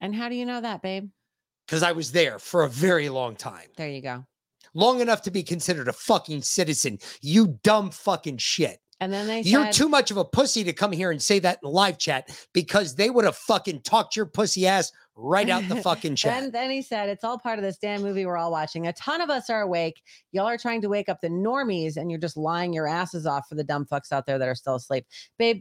And 0.00 0.14
how 0.14 0.28
do 0.28 0.34
you 0.34 0.44
know 0.44 0.60
that, 0.60 0.82
babe? 0.82 1.08
Because 1.66 1.82
I 1.82 1.92
was 1.92 2.12
there 2.12 2.38
for 2.38 2.64
a 2.64 2.68
very 2.68 3.08
long 3.08 3.36
time. 3.36 3.68
There 3.76 3.88
you 3.88 4.02
go. 4.02 4.26
Long 4.74 5.00
enough 5.00 5.22
to 5.22 5.30
be 5.30 5.42
considered 5.42 5.88
a 5.88 5.92
fucking 5.92 6.42
citizen. 6.42 6.98
You 7.22 7.58
dumb 7.62 7.90
fucking 7.90 8.38
shit. 8.38 8.80
And 9.00 9.12
then 9.12 9.26
they 9.26 9.42
said, 9.42 9.50
You're 9.50 9.64
said, 9.64 9.72
too 9.72 9.88
much 9.88 10.10
of 10.10 10.16
a 10.16 10.24
pussy 10.24 10.64
to 10.64 10.72
come 10.72 10.92
here 10.92 11.10
and 11.10 11.20
say 11.20 11.38
that 11.40 11.58
in 11.62 11.68
the 11.68 11.70
live 11.70 11.98
chat 11.98 12.30
because 12.52 12.94
they 12.94 13.10
would 13.10 13.24
have 13.24 13.36
fucking 13.36 13.80
talked 13.80 14.16
your 14.16 14.26
pussy 14.26 14.66
ass 14.66 14.92
right 15.16 15.48
out 15.48 15.68
the 15.68 15.76
fucking 15.82 16.16
chat. 16.16 16.42
and 16.42 16.52
then 16.52 16.70
he 16.70 16.82
said, 16.82 17.08
it's 17.08 17.24
all 17.24 17.38
part 17.38 17.58
of 17.58 17.64
this 17.64 17.76
damn 17.78 18.02
movie 18.02 18.26
we're 18.26 18.36
all 18.36 18.50
watching. 18.50 18.86
A 18.86 18.92
ton 18.92 19.20
of 19.20 19.30
us 19.30 19.50
are 19.50 19.62
awake. 19.62 20.02
Y'all 20.32 20.48
are 20.48 20.58
trying 20.58 20.80
to 20.82 20.88
wake 20.88 21.08
up 21.08 21.20
the 21.20 21.28
normies, 21.28 21.96
and 21.96 22.10
you're 22.10 22.20
just 22.20 22.36
lying 22.36 22.72
your 22.72 22.86
asses 22.86 23.26
off 23.26 23.48
for 23.48 23.54
the 23.54 23.64
dumb 23.64 23.84
fucks 23.84 24.12
out 24.12 24.26
there 24.26 24.38
that 24.38 24.48
are 24.48 24.54
still 24.54 24.76
asleep. 24.76 25.06
Babe, 25.38 25.60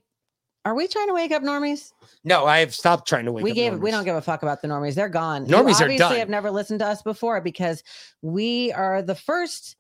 are 0.66 0.76
we 0.76 0.88
trying 0.88 1.08
to 1.08 1.14
wake 1.14 1.32
up 1.32 1.44
normies? 1.44 1.92
No, 2.24 2.46
I 2.46 2.60
have 2.60 2.74
stopped 2.74 3.08
trying 3.08 3.26
to 3.26 3.32
wake 3.32 3.44
we 3.44 3.52
up. 3.52 3.56
gave 3.56 3.80
we 3.80 3.92
don't 3.92 4.06
give 4.06 4.16
a 4.16 4.22
fuck 4.22 4.44
about 4.44 4.62
the 4.62 4.68
normies. 4.68 4.96
They're 4.96 5.10
gone. 5.10 5.46
You 5.46 5.56
Normies 5.56 5.82
are 5.82 5.84
obviously 5.84 5.98
done. 5.98 6.16
have 6.16 6.30
never 6.30 6.52
listened 6.52 6.80
to 6.80 6.88
us 6.88 7.02
before 7.02 7.42
because 7.42 7.84
we 8.22 8.72
are 8.72 9.02
the 9.02 9.16
first 9.16 9.76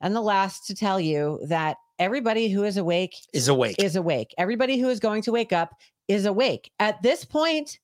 and 0.00 0.16
the 0.16 0.22
last 0.22 0.66
to 0.68 0.74
tell 0.74 0.98
you 0.98 1.40
that 1.48 1.76
everybody 1.98 2.48
who 2.48 2.64
is 2.64 2.76
awake 2.76 3.14
Is 3.32 3.48
awake. 3.48 3.76
is 3.82 3.96
awake. 3.96 4.34
Everybody 4.38 4.78
who 4.78 4.88
is 4.88 5.00
going 5.00 5.22
to 5.22 5.32
wake 5.32 5.52
up 5.52 5.74
is 6.08 6.26
awake. 6.26 6.70
At 6.78 7.02
this 7.02 7.24
point, 7.24 7.78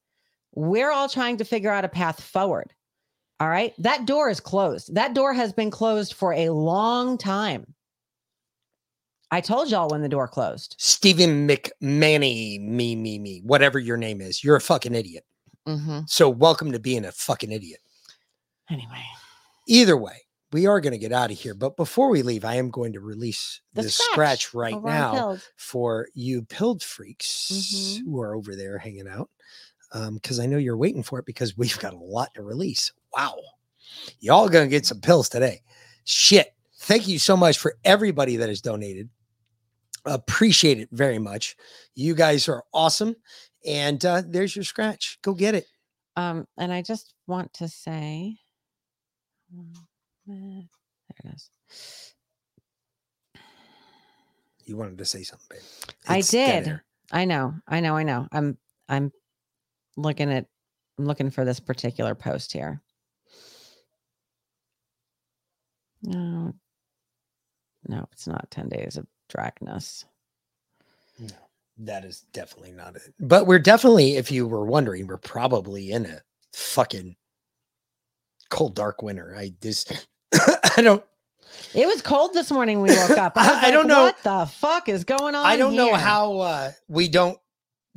we're 0.55 0.91
all 0.91 1.09
trying 1.09 1.37
to 1.39 1.45
figure 1.45 1.71
out 1.71 1.85
a 1.85 1.89
path 1.89 2.21
forward. 2.23 2.73
All 3.39 3.49
right. 3.49 3.73
That 3.79 4.07
door 4.07 4.29
is 4.29 4.41
closed. 4.41 4.95
That 4.95 5.15
door 5.15 5.33
has 5.33 5.53
been 5.53 5.71
closed 5.71 6.13
for 6.15 6.33
a 6.35 6.51
long 6.51 7.17
time. 7.17 7.73
I 9.31 9.41
told 9.41 9.71
y'all 9.71 9.89
when 9.89 10.03
the 10.03 10.09
door 10.09 10.27
closed. 10.29 10.75
Stephen 10.79 11.47
McManny, 11.49 12.61
me, 12.61 12.97
me, 12.97 13.19
me, 13.19 13.41
whatever 13.45 13.79
your 13.79 13.97
name 13.97 14.21
is, 14.21 14.43
you're 14.43 14.57
a 14.57 14.61
fucking 14.61 14.95
idiot. 14.95 15.25
Mm-hmm. 15.69 16.01
So 16.07 16.29
welcome 16.29 16.73
to 16.73 16.81
being 16.81 17.05
a 17.05 17.13
fucking 17.13 17.53
idiot. 17.53 17.81
Anyway, 18.69 19.03
Either 19.69 19.97
way, 19.97 20.17
we 20.53 20.67
are 20.67 20.81
going 20.81 20.93
to 20.93 20.99
get 20.99 21.13
out 21.13 21.31
of 21.31 21.39
here. 21.39 21.55
But 21.55 21.77
before 21.77 22.11
we 22.11 22.23
leave, 22.23 22.45
I 22.45 22.57
am 22.57 22.71
going 22.71 22.93
to 22.95 23.01
release 23.01 23.61
The 23.75 23.83
the, 23.83 23.91
scratch 23.91 24.45
scratch, 24.47 24.55
right 24.55 24.83
now 24.83 25.13
Pilled. 25.13 25.49
for 25.57 26.09
you 26.15 26.43
pilled 26.43 26.83
freaks 26.83 27.51
Mhm. 27.53 28.05
who 28.05 28.21
are 28.21 28.35
over 28.35 28.57
there 28.57 28.79
hanging 28.79 29.09
out. 29.09 29.31
Because 30.15 30.39
I 30.39 30.47
know 30.47 30.57
you're 30.59 30.77
waiting 30.77 31.03
for 31.03 31.19
it 31.19 31.27
because 31.27 31.57
we've 31.59 31.79
got 31.79 31.95
a 31.95 31.99
lot 31.99 32.31
to 32.35 32.43
release. 32.43 32.93
Wow. 33.17 33.37
Y'all 34.21 34.49
going 34.49 34.65
to 34.67 34.71
get 34.71 34.87
some 34.87 35.01
pills 35.01 35.29
today. 35.29 35.63
Shit. 36.05 36.55
Thank 36.83 37.07
you 37.09 37.19
so 37.19 37.37
much 37.37 37.59
for 37.59 37.77
everybody 37.85 38.37
that 38.37 38.49
has 38.49 38.61
donated. 38.61 39.09
Appreciate 40.07 40.79
it 40.81 40.89
very 40.93 41.19
much. 41.19 41.57
You 41.95 42.15
guys 42.15 42.49
are 42.49 42.65
awesome. 42.73 43.15
And 43.67 44.03
uh, 44.05 44.23
there's 44.27 44.57
your 44.57 44.65
scratch. 44.65 45.19
Go 45.23 45.35
get 45.35 45.55
it. 45.55 45.67
Um, 46.17 46.47
and 46.57 46.73
I 46.73 46.81
just 46.83 47.13
want 47.27 47.53
to 47.55 47.69
say, 47.69 48.39
there 50.31 51.31
it 51.31 51.35
is. 51.35 51.51
You 54.65 54.77
wanted 54.77 54.99
to 54.99 55.05
say 55.05 55.23
something, 55.23 55.49
babe. 55.51 55.61
I 56.09 56.21
did. 56.21 56.69
air. 56.69 56.85
I 57.11 57.25
know. 57.25 57.55
I 57.67 57.81
know. 57.81 57.97
I 57.97 58.03
know. 58.03 58.29
I'm. 58.31 58.57
I'm 58.89 59.13
looking 59.97 60.33
at. 60.33 60.47
I'm 60.99 61.07
looking 61.07 61.31
for 61.31 61.45
this 61.45 61.61
particular 61.61 62.15
post 62.15 62.53
here. 62.53 62.81
No. 66.03 66.53
No, 67.89 68.07
it's 68.13 68.27
not 68.27 68.51
ten 68.51 68.69
days 68.69 68.97
of 68.97 69.07
darkness. 69.29 70.05
That 71.79 72.05
is 72.05 72.27
definitely 72.33 72.73
not 72.73 72.97
it. 72.97 73.15
But 73.19 73.47
we're 73.47 73.59
definitely, 73.59 74.17
if 74.17 74.31
you 74.31 74.47
were 74.47 74.67
wondering, 74.67 75.07
we're 75.07 75.17
probably 75.17 75.93
in 75.93 76.05
a 76.05 76.21
fucking 76.53 77.17
cold, 78.51 78.75
dark 78.75 79.03
winter. 79.03 79.35
I 79.35 79.55
just, 79.63 80.07
I 80.77 80.83
don't, 80.83 81.05
It 81.75 81.87
was 81.87 82.03
cold 82.03 82.35
this 82.35 82.51
morning. 82.51 82.81
We 82.81 82.91
woke 82.91 83.11
up. 83.11 83.33
I, 83.37 83.61
I- 83.65 83.69
I 83.69 83.71
don't 83.71 83.87
know- 83.87 84.03
what 84.05 84.23
the 84.23 84.47
fuck 84.47 84.89
is 84.89 85.05
going 85.05 85.35
on. 85.35 85.45
I 85.47 85.57
don't 85.57 85.75
know 85.77 85.95
how 85.95 86.39
uh, 86.41 86.73
we 86.89 87.09
don't 87.09 87.39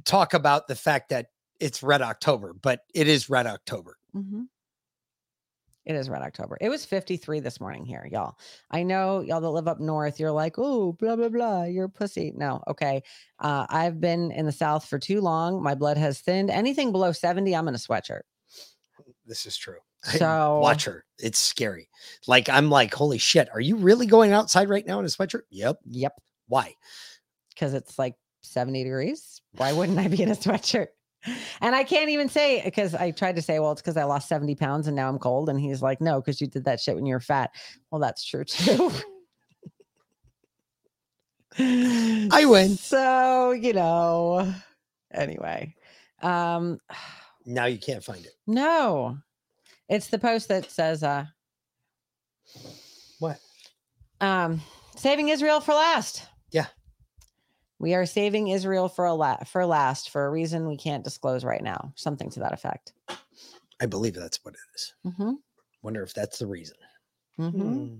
talk 0.05 0.33
about 0.33 0.67
the 0.67 0.75
fact 0.75 1.09
that 1.09 1.27
it's 1.59 1.81
Red 1.83 2.01
October, 2.01 2.53
but 2.53 2.81
it 2.93 3.07
is 3.07 3.29
Red 3.29 3.47
October. 3.47 3.97
Mhm. 4.15 4.47
It 5.85 5.95
is 5.95 6.09
Red 6.09 6.21
October. 6.21 6.57
It 6.61 6.69
was 6.69 6.85
53 6.85 7.41
this 7.41 7.59
morning 7.59 7.85
here, 7.85 8.07
y'all. 8.09 8.37
I 8.71 8.83
know 8.83 9.19
y'all 9.19 9.41
that 9.41 9.49
live 9.49 9.67
up 9.67 9.81
north, 9.81 10.17
you're 10.17 10.31
like, 10.31 10.55
oh, 10.57 10.93
blah, 10.93 11.17
blah, 11.17 11.27
blah. 11.27 11.63
You're 11.65 11.85
a 11.85 11.89
pussy. 11.89 12.31
No, 12.33 12.63
okay. 12.69 13.03
Uh, 13.37 13.65
I've 13.69 13.99
been 13.99 14.31
in 14.31 14.45
the 14.45 14.53
South 14.53 14.85
for 14.85 14.97
too 14.97 15.19
long. 15.19 15.61
My 15.61 15.75
blood 15.75 15.97
has 15.97 16.21
thinned. 16.21 16.49
Anything 16.49 16.93
below 16.93 17.11
70, 17.11 17.53
I'm 17.53 17.67
in 17.67 17.75
a 17.75 17.77
sweatshirt. 17.77 18.21
This 19.25 19.45
is 19.45 19.57
true. 19.57 19.79
So- 20.03 20.59
watch 20.59 20.85
her. 20.85 21.05
It's 21.19 21.39
scary. 21.39 21.89
Like, 22.27 22.49
I'm 22.49 22.69
like, 22.69 22.93
holy 22.93 23.17
shit. 23.17 23.47
Are 23.53 23.61
you 23.61 23.77
really 23.77 24.05
going 24.05 24.33
outside 24.33 24.67
right 24.69 24.85
now 24.85 24.99
in 24.99 25.05
a 25.05 25.09
sweatshirt? 25.09 25.43
Yep. 25.51 25.79
Yep. 25.89 26.13
Why? 26.47 26.75
Because 27.49 27.73
it's 27.73 27.97
like 27.97 28.15
70 28.41 28.83
degrees. 28.83 29.41
Why 29.55 29.71
wouldn't 29.71 29.97
I 29.99 30.07
be 30.09 30.21
in 30.21 30.29
a 30.29 30.35
sweatshirt? 30.35 30.87
And 31.61 31.73
I 31.73 31.85
can't 31.85 32.09
even 32.09 32.27
say 32.27 32.61
because 32.65 32.93
I 32.93 33.11
tried 33.11 33.37
to 33.37 33.41
say, 33.41 33.59
well, 33.59 33.71
it's 33.71 33.81
because 33.81 33.95
I 33.95 34.03
lost 34.03 34.27
70 34.27 34.55
pounds 34.55 34.87
and 34.87 34.95
now 34.95 35.07
I'm 35.07 35.17
cold. 35.19 35.47
And 35.47 35.57
he's 35.57 35.81
like, 35.81 36.01
no, 36.01 36.19
because 36.19 36.41
you 36.41 36.47
did 36.47 36.65
that 36.65 36.81
shit 36.81 36.95
when 36.95 37.05
you 37.05 37.13
were 37.13 37.21
fat. 37.21 37.51
Well, 37.91 38.01
that's 38.01 38.25
true 38.25 38.43
too. 38.43 38.91
I 41.59 42.45
win. 42.45 42.75
So, 42.77 43.51
you 43.51 43.73
know, 43.73 44.53
anyway. 45.13 45.75
Um 46.21 46.79
Now 47.45 47.65
you 47.65 47.77
can't 47.77 48.03
find 48.03 48.25
it. 48.25 48.33
no. 48.47 49.17
It's 49.89 50.07
the 50.07 50.19
post 50.19 50.47
that 50.47 50.71
says 50.71 51.03
uh 51.03 51.25
What? 53.19 53.39
um 54.21 54.61
saving 54.95 55.29
Israel 55.29 55.59
for 55.59 55.73
last. 55.73 56.27
Yeah. 56.51 56.67
We 57.79 57.95
are 57.95 58.05
saving 58.05 58.47
Israel 58.47 58.87
for 58.87 59.05
a 59.05 59.13
la- 59.13 59.43
for 59.43 59.65
last 59.65 60.09
for 60.09 60.25
a 60.25 60.29
reason 60.31 60.67
we 60.67 60.77
can't 60.77 61.03
disclose 61.03 61.43
right 61.43 61.63
now. 61.63 61.91
Something 61.95 62.29
to 62.31 62.39
that 62.39 62.53
effect. 62.53 62.93
I 63.81 63.85
believe 63.85 64.13
that's 64.15 64.39
what 64.43 64.53
it 64.53 64.59
is. 64.75 64.93
Mm-hmm. 65.07 65.31
Wonder 65.81 66.03
if 66.03 66.13
that's 66.13 66.39
the 66.39 66.47
reason. 66.47 66.77
Mm-hmm. 67.39 67.95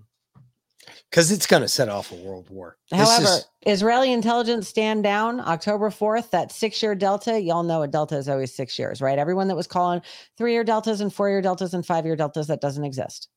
Because 1.10 1.32
it's 1.32 1.46
going 1.48 1.62
to 1.62 1.68
set 1.68 1.90
off 1.90 2.12
a 2.12 2.16
world 2.16 2.50
war. 2.50 2.78
However, 2.92 3.24
is- 3.26 3.46
Israeli 3.66 4.12
intelligence 4.12 4.68
stand 4.68 5.04
down 5.04 5.40
October 5.40 5.90
4th, 5.90 6.30
that 6.32 6.52
six 6.52 6.82
year 6.84 6.96
delta. 6.96 7.40
Y'all 7.40 7.64
know 7.64 7.82
a 7.84 7.88
delta 7.88 8.18
is 8.18 8.28
always 8.28 8.54
six 8.54 8.78
years, 8.78 9.02
right? 9.02 9.18
Everyone 9.20 9.48
that 9.48 9.56
was 9.56 9.68
calling 9.68 10.02
three 10.38 10.54
year 10.54 10.64
deltas 10.64 11.02
and 11.02 11.14
four 11.14 11.30
year 11.30 11.42
deltas 11.42 11.74
and 11.74 11.86
five 11.86 12.06
year 12.06 12.16
deltas, 12.16 12.48
that 12.48 12.62
doesn't 12.62 12.84
exist. 12.84 13.30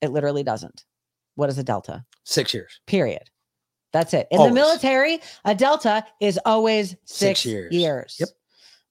It 0.00 0.10
literally 0.12 0.42
doesn't. 0.42 0.84
What 1.34 1.48
is 1.48 1.58
a 1.58 1.64
delta? 1.64 2.04
six 2.24 2.52
years. 2.54 2.80
Period. 2.86 3.28
That's 3.92 4.14
it. 4.14 4.26
In 4.30 4.38
Always. 4.38 4.50
the 4.50 4.54
military, 4.54 5.18
a 5.44 5.54
delta 5.54 6.04
is 6.20 6.38
always 6.46 6.90
six, 7.04 7.40
Six 7.40 7.46
years. 7.46 7.72
years. 7.74 8.16
Yep. 8.20 8.28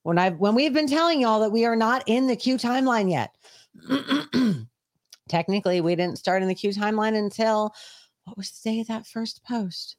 When 0.04 0.18
I 0.20 0.32
when 0.32 0.54
we've 0.56 0.74
been 0.74 0.88
telling 0.88 1.22
y'all 1.22 1.40
that 1.42 1.52
we 1.52 1.66
are 1.66 1.76
not 1.76 2.04
in 2.08 2.28
the 2.28 2.36
Q 2.36 2.56
timeline 2.58 3.10
yet. 3.10 3.34
Technically, 5.30 5.80
we 5.82 5.96
didn't 5.96 6.18
start 6.18 6.42
in 6.42 6.48
the 6.50 6.56
Q 6.56 6.72
timeline 6.72 7.18
until 7.18 7.74
what 8.26 8.38
was 8.38 8.52
the 8.52 8.70
day 8.70 8.80
of 8.80 8.88
that 8.88 9.08
first 9.08 9.44
post? 9.44 9.96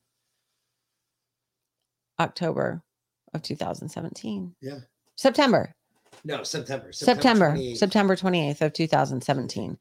October 2.21 2.83
of 3.35 3.43
2017. 3.43 4.55
Yeah. 4.61 4.79
September. 5.17 5.75
No, 6.25 6.43
September. 6.45 6.93
September. 6.93 7.53
28th. 7.53 7.77
September 7.79 8.17
28th 8.17 8.61
of 8.61 8.73
2017. 8.73 9.79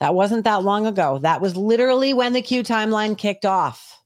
That 0.00 0.14
wasn't 0.14 0.44
that 0.44 0.62
long 0.62 0.86
ago. 0.86 1.18
That 1.18 1.40
was 1.40 1.56
literally 1.56 2.12
when 2.12 2.32
the 2.34 2.42
Q 2.42 2.62
timeline 2.62 3.16
kicked 3.16 3.46
off. 3.46 3.98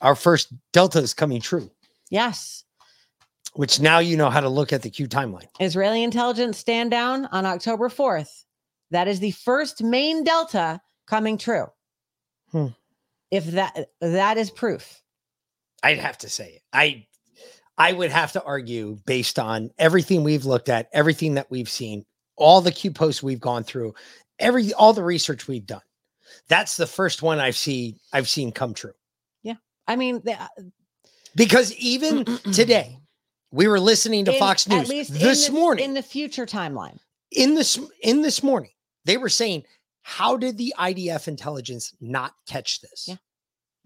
Our 0.00 0.14
first 0.14 0.52
Delta 0.72 0.98
is 1.00 1.14
coming 1.14 1.40
true, 1.40 1.70
Yes. 2.10 2.64
which 3.54 3.80
now 3.80 3.98
you 3.98 4.16
know 4.16 4.30
how 4.30 4.40
to 4.40 4.48
look 4.48 4.72
at 4.72 4.82
the 4.82 4.90
Q 4.90 5.06
timeline. 5.06 5.48
Israeli 5.60 6.02
intelligence 6.02 6.58
stand 6.58 6.90
down 6.90 7.26
on 7.26 7.44
October 7.46 7.88
4th. 7.88 8.44
That 8.90 9.08
is 9.08 9.20
the 9.20 9.30
first 9.32 9.82
main 9.82 10.24
delta 10.24 10.80
coming 11.06 11.36
true. 11.38 11.66
Hmm. 12.54 12.68
If 13.30 13.46
that 13.46 13.88
that 14.00 14.38
is 14.38 14.50
proof. 14.50 15.02
I'd 15.82 15.98
have 15.98 16.18
to 16.18 16.28
say 16.28 16.52
it. 16.54 16.62
I 16.72 17.06
I 17.76 17.92
would 17.92 18.12
have 18.12 18.32
to 18.32 18.42
argue 18.44 18.96
based 19.06 19.38
on 19.40 19.70
everything 19.76 20.22
we've 20.22 20.44
looked 20.44 20.68
at, 20.68 20.88
everything 20.92 21.34
that 21.34 21.50
we've 21.50 21.68
seen, 21.68 22.04
all 22.36 22.60
the 22.60 22.70
Q 22.70 22.92
posts 22.92 23.22
we've 23.24 23.40
gone 23.40 23.64
through, 23.64 23.94
every 24.38 24.72
all 24.74 24.92
the 24.92 25.02
research 25.02 25.48
we've 25.48 25.66
done. 25.66 25.82
That's 26.48 26.76
the 26.76 26.86
first 26.86 27.22
one 27.22 27.40
I've 27.40 27.56
seen 27.56 27.98
I've 28.12 28.28
seen 28.28 28.52
come 28.52 28.72
true. 28.72 28.92
Yeah. 29.42 29.54
I 29.88 29.96
mean, 29.96 30.22
the, 30.24 30.40
uh, 30.40 30.46
Because 31.34 31.72
even 31.74 32.24
today, 32.52 32.98
we 33.50 33.66
were 33.66 33.80
listening 33.80 34.24
to 34.26 34.32
in- 34.32 34.38
Fox 34.38 34.66
at 34.68 34.78
News 34.78 34.88
least 34.88 35.10
in 35.10 35.18
this 35.18 35.50
morning. 35.50 35.84
in 35.86 35.94
the 35.94 36.02
future 36.02 36.46
timeline. 36.46 36.98
in 37.32 37.54
this 37.56 37.80
in 38.00 38.22
this 38.22 38.42
morning, 38.44 38.70
they 39.06 39.16
were 39.16 39.28
saying, 39.28 39.64
"How 40.04 40.36
did 40.36 40.56
the 40.58 40.74
IDF 40.78 41.28
intelligence 41.28 41.94
not 42.00 42.34
catch 42.46 42.80
this? 42.80 43.08
Yeah. 43.08 43.16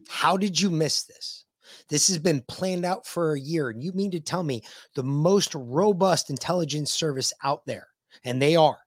How 0.09 0.37
did 0.37 0.61
you 0.61 0.69
miss 0.69 1.05
this? 1.05 1.45
This 1.89 2.09
has 2.09 2.19
been 2.19 2.43
planned 2.43 2.85
out 2.85 3.07
for 3.07 3.33
a 3.33 3.41
year, 3.41 3.71
and 3.71 3.83
you 3.83 3.93
mean 3.93 4.11
to 4.11 4.21
tell 4.21 4.43
me 4.43 4.63
the 4.95 5.03
most 5.03 5.55
robust 5.55 6.29
intelligence 6.29 6.93
service 6.93 7.33
out 7.43 7.65
there, 7.67 7.89
and 8.25 8.43
they 8.43 8.57
are." 8.57 8.79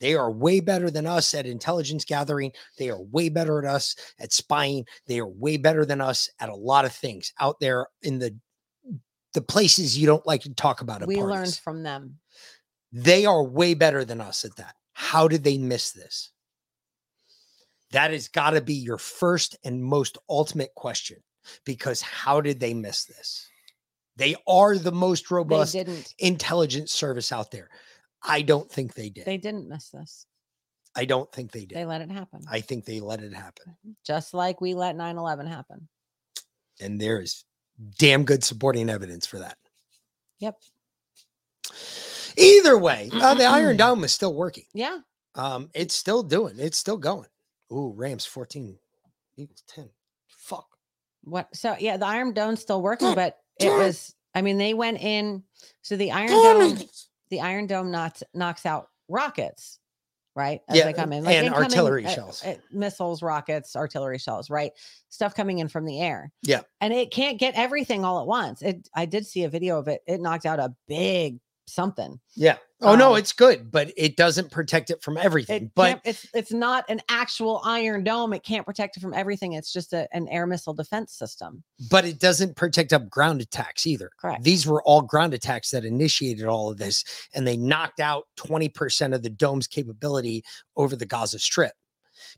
They 0.00 0.16
are 0.16 0.32
way 0.32 0.58
better 0.58 0.90
than 0.90 1.06
us 1.06 1.32
at 1.32 1.46
intelligence 1.46 2.04
gathering. 2.04 2.50
They 2.76 2.90
are 2.90 3.00
way 3.00 3.28
better 3.28 3.60
at 3.60 3.72
us 3.72 3.94
at 4.18 4.32
spying. 4.32 4.84
They 5.06 5.20
are 5.20 5.28
way 5.28 5.56
better 5.56 5.84
than 5.84 6.00
us 6.00 6.28
at 6.40 6.48
a 6.48 6.56
lot 6.56 6.84
of 6.84 6.92
things 6.92 7.32
out 7.38 7.60
there 7.60 7.86
in 8.02 8.18
the 8.18 8.36
the 9.32 9.40
places 9.40 9.96
you 9.96 10.06
don't 10.06 10.26
like 10.26 10.42
to 10.42 10.52
talk 10.54 10.80
about. 10.80 11.06
We 11.06 11.14
parties. 11.14 11.30
learned 11.30 11.54
from 11.54 11.82
them. 11.84 12.18
They 12.90 13.24
are 13.24 13.44
way 13.44 13.74
better 13.74 14.04
than 14.04 14.20
us 14.20 14.44
at 14.44 14.56
that. 14.56 14.74
How 14.92 15.28
did 15.28 15.44
they 15.44 15.56
miss 15.56 15.92
this? 15.92 16.31
That 17.92 18.10
has 18.10 18.28
got 18.28 18.50
to 18.50 18.60
be 18.60 18.74
your 18.74 18.98
first 18.98 19.56
and 19.64 19.82
most 19.82 20.18
ultimate 20.28 20.74
question 20.74 21.18
because 21.64 22.00
how 22.00 22.40
did 22.40 22.58
they 22.58 22.74
miss 22.74 23.04
this? 23.04 23.48
They 24.16 24.34
are 24.46 24.76
the 24.76 24.92
most 24.92 25.30
robust 25.30 25.72
didn't. 25.72 26.14
intelligence 26.18 26.92
service 26.92 27.32
out 27.32 27.50
there. 27.50 27.68
I 28.22 28.42
don't 28.42 28.70
think 28.70 28.94
they 28.94 29.08
did. 29.08 29.24
They 29.24 29.36
didn't 29.36 29.68
miss 29.68 29.90
this. 29.90 30.26
I 30.94 31.04
don't 31.06 31.30
think 31.32 31.52
they 31.52 31.64
did. 31.64 31.76
They 31.76 31.84
let 31.84 32.02
it 32.02 32.10
happen. 32.10 32.42
I 32.50 32.60
think 32.60 32.84
they 32.84 33.00
let 33.00 33.22
it 33.22 33.32
happen. 33.32 33.76
Just 34.04 34.34
like 34.34 34.60
we 34.60 34.74
let 34.74 34.96
9 34.96 35.16
11 35.16 35.46
happen. 35.46 35.88
And 36.80 37.00
there 37.00 37.20
is 37.20 37.44
damn 37.98 38.24
good 38.24 38.44
supporting 38.44 38.90
evidence 38.90 39.26
for 39.26 39.38
that. 39.38 39.56
Yep. 40.40 40.56
Either 42.36 42.78
way, 42.78 43.10
uh, 43.12 43.34
the 43.34 43.44
Iron 43.44 43.76
Dome 43.78 44.04
is 44.04 44.12
still 44.12 44.34
working. 44.34 44.64
Yeah. 44.74 44.98
Um, 45.34 45.70
it's 45.74 45.94
still 45.94 46.22
doing, 46.22 46.56
it's 46.58 46.78
still 46.78 46.98
going. 46.98 47.28
Ooh, 47.72 47.92
Rams 47.96 48.26
14, 48.26 48.78
Eagles 49.36 49.62
10. 49.68 49.88
Fuck. 50.28 50.66
What? 51.24 51.54
So 51.54 51.74
yeah, 51.78 51.96
the 51.96 52.06
Iron 52.06 52.32
Dome's 52.34 52.60
still 52.60 52.82
working, 52.82 53.14
but 53.14 53.38
it 53.60 53.70
was. 53.70 54.14
I 54.34 54.42
mean, 54.42 54.58
they 54.58 54.74
went 54.74 55.00
in. 55.00 55.42
So 55.82 55.96
the 55.96 56.10
Iron 56.12 56.28
Dome, 56.28 56.78
the 57.30 57.40
Iron 57.40 57.66
Dome 57.66 57.90
knocks 57.90 58.22
knocks 58.34 58.66
out 58.66 58.88
rockets, 59.08 59.78
right? 60.34 60.60
As 60.68 60.76
Yeah, 60.76 60.84
they 60.86 60.92
come 60.94 61.12
in, 61.12 61.24
and 61.26 61.46
incoming, 61.46 61.64
artillery 61.64 62.06
uh, 62.06 62.10
shells. 62.10 62.44
uh, 62.44 62.56
missiles, 62.72 63.22
rockets, 63.22 63.76
artillery 63.76 64.18
shells, 64.18 64.50
right? 64.50 64.72
Stuff 65.10 65.34
coming 65.34 65.58
in 65.60 65.68
from 65.68 65.84
the 65.84 66.00
air, 66.00 66.32
Yeah. 66.42 66.62
and 66.80 66.92
it 66.92 67.10
can't 67.12 67.38
get 67.38 67.54
everything 67.54 68.04
all 68.04 68.20
at 68.20 68.26
once. 68.26 68.60
It. 68.62 68.88
I 68.94 69.04
did 69.06 69.26
see 69.26 69.44
a 69.44 69.48
video 69.48 69.78
of 69.78 69.86
it. 69.88 70.02
It 70.06 70.20
knocked 70.20 70.46
out 70.46 70.58
a 70.58 70.74
big 70.88 71.38
something. 71.66 72.18
Yeah. 72.34 72.56
Oh 72.80 72.96
no, 72.96 73.12
Um, 73.12 73.18
it's 73.18 73.32
good, 73.32 73.70
but 73.70 73.92
it 73.96 74.16
doesn't 74.16 74.50
protect 74.50 74.90
it 74.90 75.02
from 75.02 75.16
everything. 75.16 75.64
It 75.66 75.72
but 75.74 76.00
it's 76.04 76.26
it's 76.34 76.52
not 76.52 76.84
an 76.88 77.00
actual 77.08 77.60
Iron 77.64 78.02
Dome. 78.02 78.32
It 78.32 78.42
can't 78.42 78.66
protect 78.66 78.96
it 78.96 79.00
from 79.00 79.14
everything. 79.14 79.52
It's 79.52 79.72
just 79.72 79.92
a, 79.92 80.08
an 80.12 80.26
air 80.28 80.46
missile 80.46 80.74
defense 80.74 81.12
system. 81.12 81.62
but 81.90 82.04
it 82.04 82.18
doesn't 82.18 82.56
protect 82.56 82.92
up 82.92 83.08
ground 83.08 83.40
attacks 83.40 83.86
either. 83.86 84.10
Correct. 84.18 84.42
These 84.42 84.66
were 84.66 84.82
all 84.82 85.02
ground 85.02 85.32
attacks 85.32 85.70
that 85.70 85.84
initiated 85.84 86.46
all 86.46 86.70
of 86.70 86.78
this, 86.78 87.04
and 87.34 87.46
they 87.46 87.56
knocked 87.56 88.00
out 88.00 88.24
20% 88.38 89.14
of 89.14 89.22
the 89.22 89.30
dome's 89.30 89.68
capability 89.68 90.42
over 90.76 90.96
the 90.96 91.06
Gaza 91.06 91.38
Strip 91.38 91.72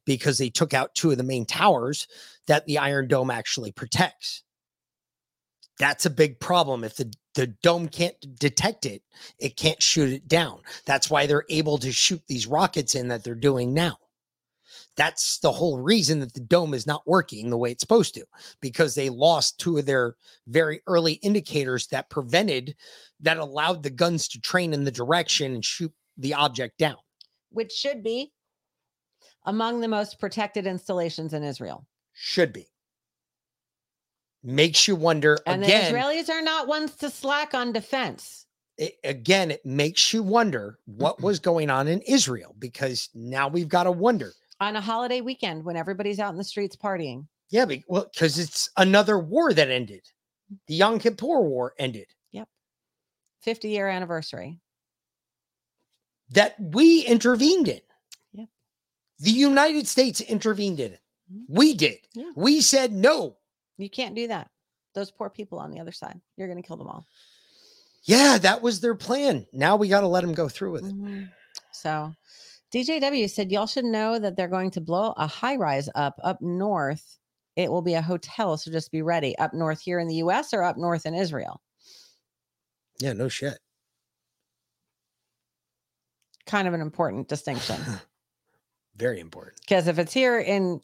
because 0.04 0.36
they 0.38 0.50
took 0.50 0.74
out 0.74 0.94
two 0.94 1.10
of 1.10 1.16
the 1.16 1.22
main 1.24 1.46
towers 1.46 2.06
that 2.46 2.66
the 2.66 2.76
Iron 2.78 3.08
Dome 3.08 3.30
actually 3.30 3.72
protects. 3.72 4.42
That's 5.78 6.06
a 6.06 6.10
big 6.10 6.38
problem. 6.38 6.84
If 6.84 6.96
the, 6.96 7.12
the 7.34 7.48
dome 7.48 7.88
can't 7.88 8.14
detect 8.38 8.86
it, 8.86 9.02
it 9.38 9.56
can't 9.56 9.82
shoot 9.82 10.12
it 10.12 10.28
down. 10.28 10.60
That's 10.86 11.10
why 11.10 11.26
they're 11.26 11.46
able 11.48 11.78
to 11.78 11.92
shoot 11.92 12.22
these 12.26 12.46
rockets 12.46 12.94
in 12.94 13.08
that 13.08 13.24
they're 13.24 13.34
doing 13.34 13.74
now. 13.74 13.98
That's 14.96 15.38
the 15.38 15.50
whole 15.50 15.78
reason 15.78 16.20
that 16.20 16.34
the 16.34 16.40
dome 16.40 16.72
is 16.72 16.86
not 16.86 17.06
working 17.06 17.50
the 17.50 17.58
way 17.58 17.72
it's 17.72 17.80
supposed 17.80 18.14
to, 18.14 18.24
because 18.60 18.94
they 18.94 19.08
lost 19.08 19.58
two 19.58 19.78
of 19.78 19.86
their 19.86 20.14
very 20.46 20.82
early 20.86 21.14
indicators 21.14 21.88
that 21.88 22.10
prevented, 22.10 22.76
that 23.20 23.38
allowed 23.38 23.82
the 23.82 23.90
guns 23.90 24.28
to 24.28 24.40
train 24.40 24.72
in 24.72 24.84
the 24.84 24.92
direction 24.92 25.54
and 25.54 25.64
shoot 25.64 25.92
the 26.16 26.34
object 26.34 26.78
down. 26.78 26.96
which 27.54 27.72
should 27.72 28.02
be 28.02 28.32
among 29.46 29.80
the 29.80 29.88
most 29.88 30.18
protected 30.18 30.66
installations 30.66 31.32
in 31.32 31.42
Israel. 31.42 31.86
Should 32.12 32.52
be. 32.52 32.68
Makes 34.46 34.86
you 34.86 34.94
wonder 34.94 35.38
And 35.46 35.64
again. 35.64 35.90
the 35.92 35.98
Israelis 35.98 36.28
are 36.28 36.42
not 36.42 36.68
ones 36.68 36.94
to 36.96 37.08
slack 37.10 37.54
on 37.54 37.72
defense. 37.72 38.46
it- 38.76 38.98
again, 39.04 39.50
it 39.52 39.64
makes 39.64 40.12
you 40.12 40.22
wonder 40.22 40.78
what 40.84 41.20
was 41.22 41.38
going 41.38 41.70
on 41.70 41.86
in 41.88 42.00
Israel 42.02 42.54
because 42.58 43.08
now 43.14 43.46
we've 43.48 43.68
got 43.68 43.84
to 43.84 43.92
wonder. 43.92 44.32
On 44.60 44.74
a 44.76 44.80
holiday 44.80 45.20
weekend 45.20 45.64
when 45.64 45.76
everybody's 45.76 46.18
out 46.18 46.32
in 46.32 46.38
the 46.38 46.44
streets 46.44 46.76
partying. 46.76 47.26
Yeah, 47.50 47.64
be- 47.66 47.84
well, 47.88 48.08
because 48.12 48.38
it's 48.38 48.68
another 48.76 49.18
war 49.18 49.52
that 49.54 49.70
ended. 49.70 50.02
The 50.66 50.74
Yom 50.74 50.98
Kippur 50.98 51.40
War 51.40 51.74
ended. 51.78 52.06
Yep. 52.32 52.48
50 53.42 53.68
year 53.68 53.88
anniversary. 53.88 54.60
that 56.30 56.56
we 56.58 57.02
intervened 57.02 57.68
in. 57.68 57.80
Yep. 58.32 58.48
The 59.20 59.30
United 59.30 59.86
States 59.86 60.20
intervened 60.20 60.80
in 60.80 60.92
it. 60.94 61.00
Mm-hmm. 61.32 61.54
We 61.56 61.74
did. 61.74 61.98
Yeah. 62.14 62.30
We 62.34 62.60
said 62.60 62.92
no. 62.92 63.36
You 63.78 63.90
can't 63.90 64.14
do 64.14 64.28
that. 64.28 64.48
Those 64.94 65.10
poor 65.10 65.28
people 65.30 65.58
on 65.58 65.70
the 65.70 65.80
other 65.80 65.92
side. 65.92 66.20
You're 66.36 66.48
going 66.48 66.62
to 66.62 66.66
kill 66.66 66.76
them 66.76 66.88
all. 66.88 67.06
Yeah, 68.04 68.38
that 68.38 68.62
was 68.62 68.80
their 68.80 68.94
plan. 68.94 69.46
Now 69.52 69.76
we 69.76 69.88
got 69.88 70.02
to 70.02 70.06
let 70.06 70.20
them 70.20 70.34
go 70.34 70.48
through 70.48 70.72
with 70.72 70.84
it. 70.84 70.94
Mhm. 70.94 71.30
So 71.72 72.12
DJW 72.70 73.28
said 73.30 73.50
y'all 73.50 73.66
should 73.66 73.84
know 73.84 74.18
that 74.18 74.36
they're 74.36 74.48
going 74.48 74.70
to 74.72 74.80
blow 74.80 75.14
a 75.16 75.26
high 75.26 75.56
rise 75.56 75.88
up 75.94 76.14
up 76.22 76.40
north. 76.40 77.18
It 77.56 77.70
will 77.70 77.82
be 77.82 77.94
a 77.94 78.02
hotel, 78.02 78.56
so 78.56 78.70
just 78.70 78.92
be 78.92 79.02
ready. 79.02 79.36
Up 79.38 79.54
north 79.54 79.80
here 79.80 79.98
in 80.00 80.08
the 80.08 80.16
US 80.16 80.52
or 80.52 80.62
up 80.62 80.76
north 80.76 81.06
in 81.06 81.14
Israel. 81.14 81.60
Yeah, 83.00 83.12
no 83.12 83.28
shit. 83.28 83.58
Kind 86.46 86.68
of 86.68 86.74
an 86.74 86.80
important 86.80 87.28
distinction. 87.28 87.76
Very 88.96 89.18
important. 89.18 89.60
Because 89.60 89.88
if 89.88 89.98
it's 89.98 90.12
here 90.12 90.38
in 90.38 90.80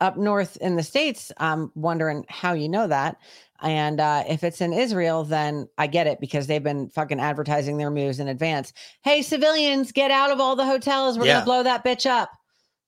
up 0.00 0.16
north 0.16 0.56
in 0.58 0.76
the 0.76 0.82
States, 0.82 1.32
I'm 1.38 1.72
wondering 1.74 2.24
how 2.28 2.52
you 2.52 2.68
know 2.68 2.86
that. 2.86 3.16
And 3.60 4.00
uh, 4.00 4.22
if 4.28 4.44
it's 4.44 4.60
in 4.60 4.72
Israel, 4.72 5.24
then 5.24 5.68
I 5.78 5.88
get 5.88 6.06
it 6.06 6.20
because 6.20 6.46
they've 6.46 6.62
been 6.62 6.88
fucking 6.90 7.18
advertising 7.18 7.76
their 7.76 7.90
moves 7.90 8.20
in 8.20 8.28
advance. 8.28 8.72
Hey, 9.02 9.22
civilians, 9.22 9.90
get 9.90 10.12
out 10.12 10.30
of 10.30 10.38
all 10.38 10.54
the 10.54 10.64
hotels. 10.64 11.18
We're 11.18 11.26
Yeah. 11.26 11.32
going 11.32 11.40
to 11.42 11.44
blow 11.44 11.62
that 11.64 11.84
bitch 11.84 12.08
up. 12.08 12.30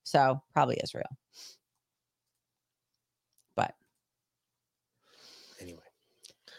So 0.04 0.40
probably 0.52 0.78
Israel. 0.82 1.10
But 3.56 3.74
Anyway. 5.60 5.80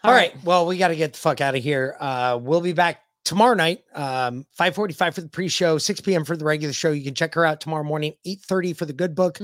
All 0.03 0.11
right. 0.11 0.33
Well, 0.43 0.65
we 0.65 0.77
got 0.77 0.89
to 0.89 0.95
get 0.95 1.13
the 1.13 1.19
fuck 1.19 1.39
out 1.39 1.55
of 1.55 1.63
here. 1.63 1.95
Uh, 1.99 2.37
we'll 2.41 2.61
be 2.61 2.73
back 2.73 3.01
tomorrow 3.23 3.53
night, 3.55 3.83
um, 3.93 4.45
545 4.53 5.15
for 5.15 5.21
the 5.21 5.29
pre-show, 5.29 5.77
6 5.77 6.01
p.m. 6.01 6.25
for 6.25 6.35
the 6.35 6.45
regular 6.45 6.73
show. 6.73 6.91
You 6.91 7.03
can 7.03 7.13
check 7.15 7.33
her 7.35 7.45
out 7.45 7.61
tomorrow 7.61 7.83
morning, 7.83 8.13
8:30 8.25 8.75
for 8.75 8.85
the 8.85 8.93
good 8.93 9.15
book. 9.15 9.39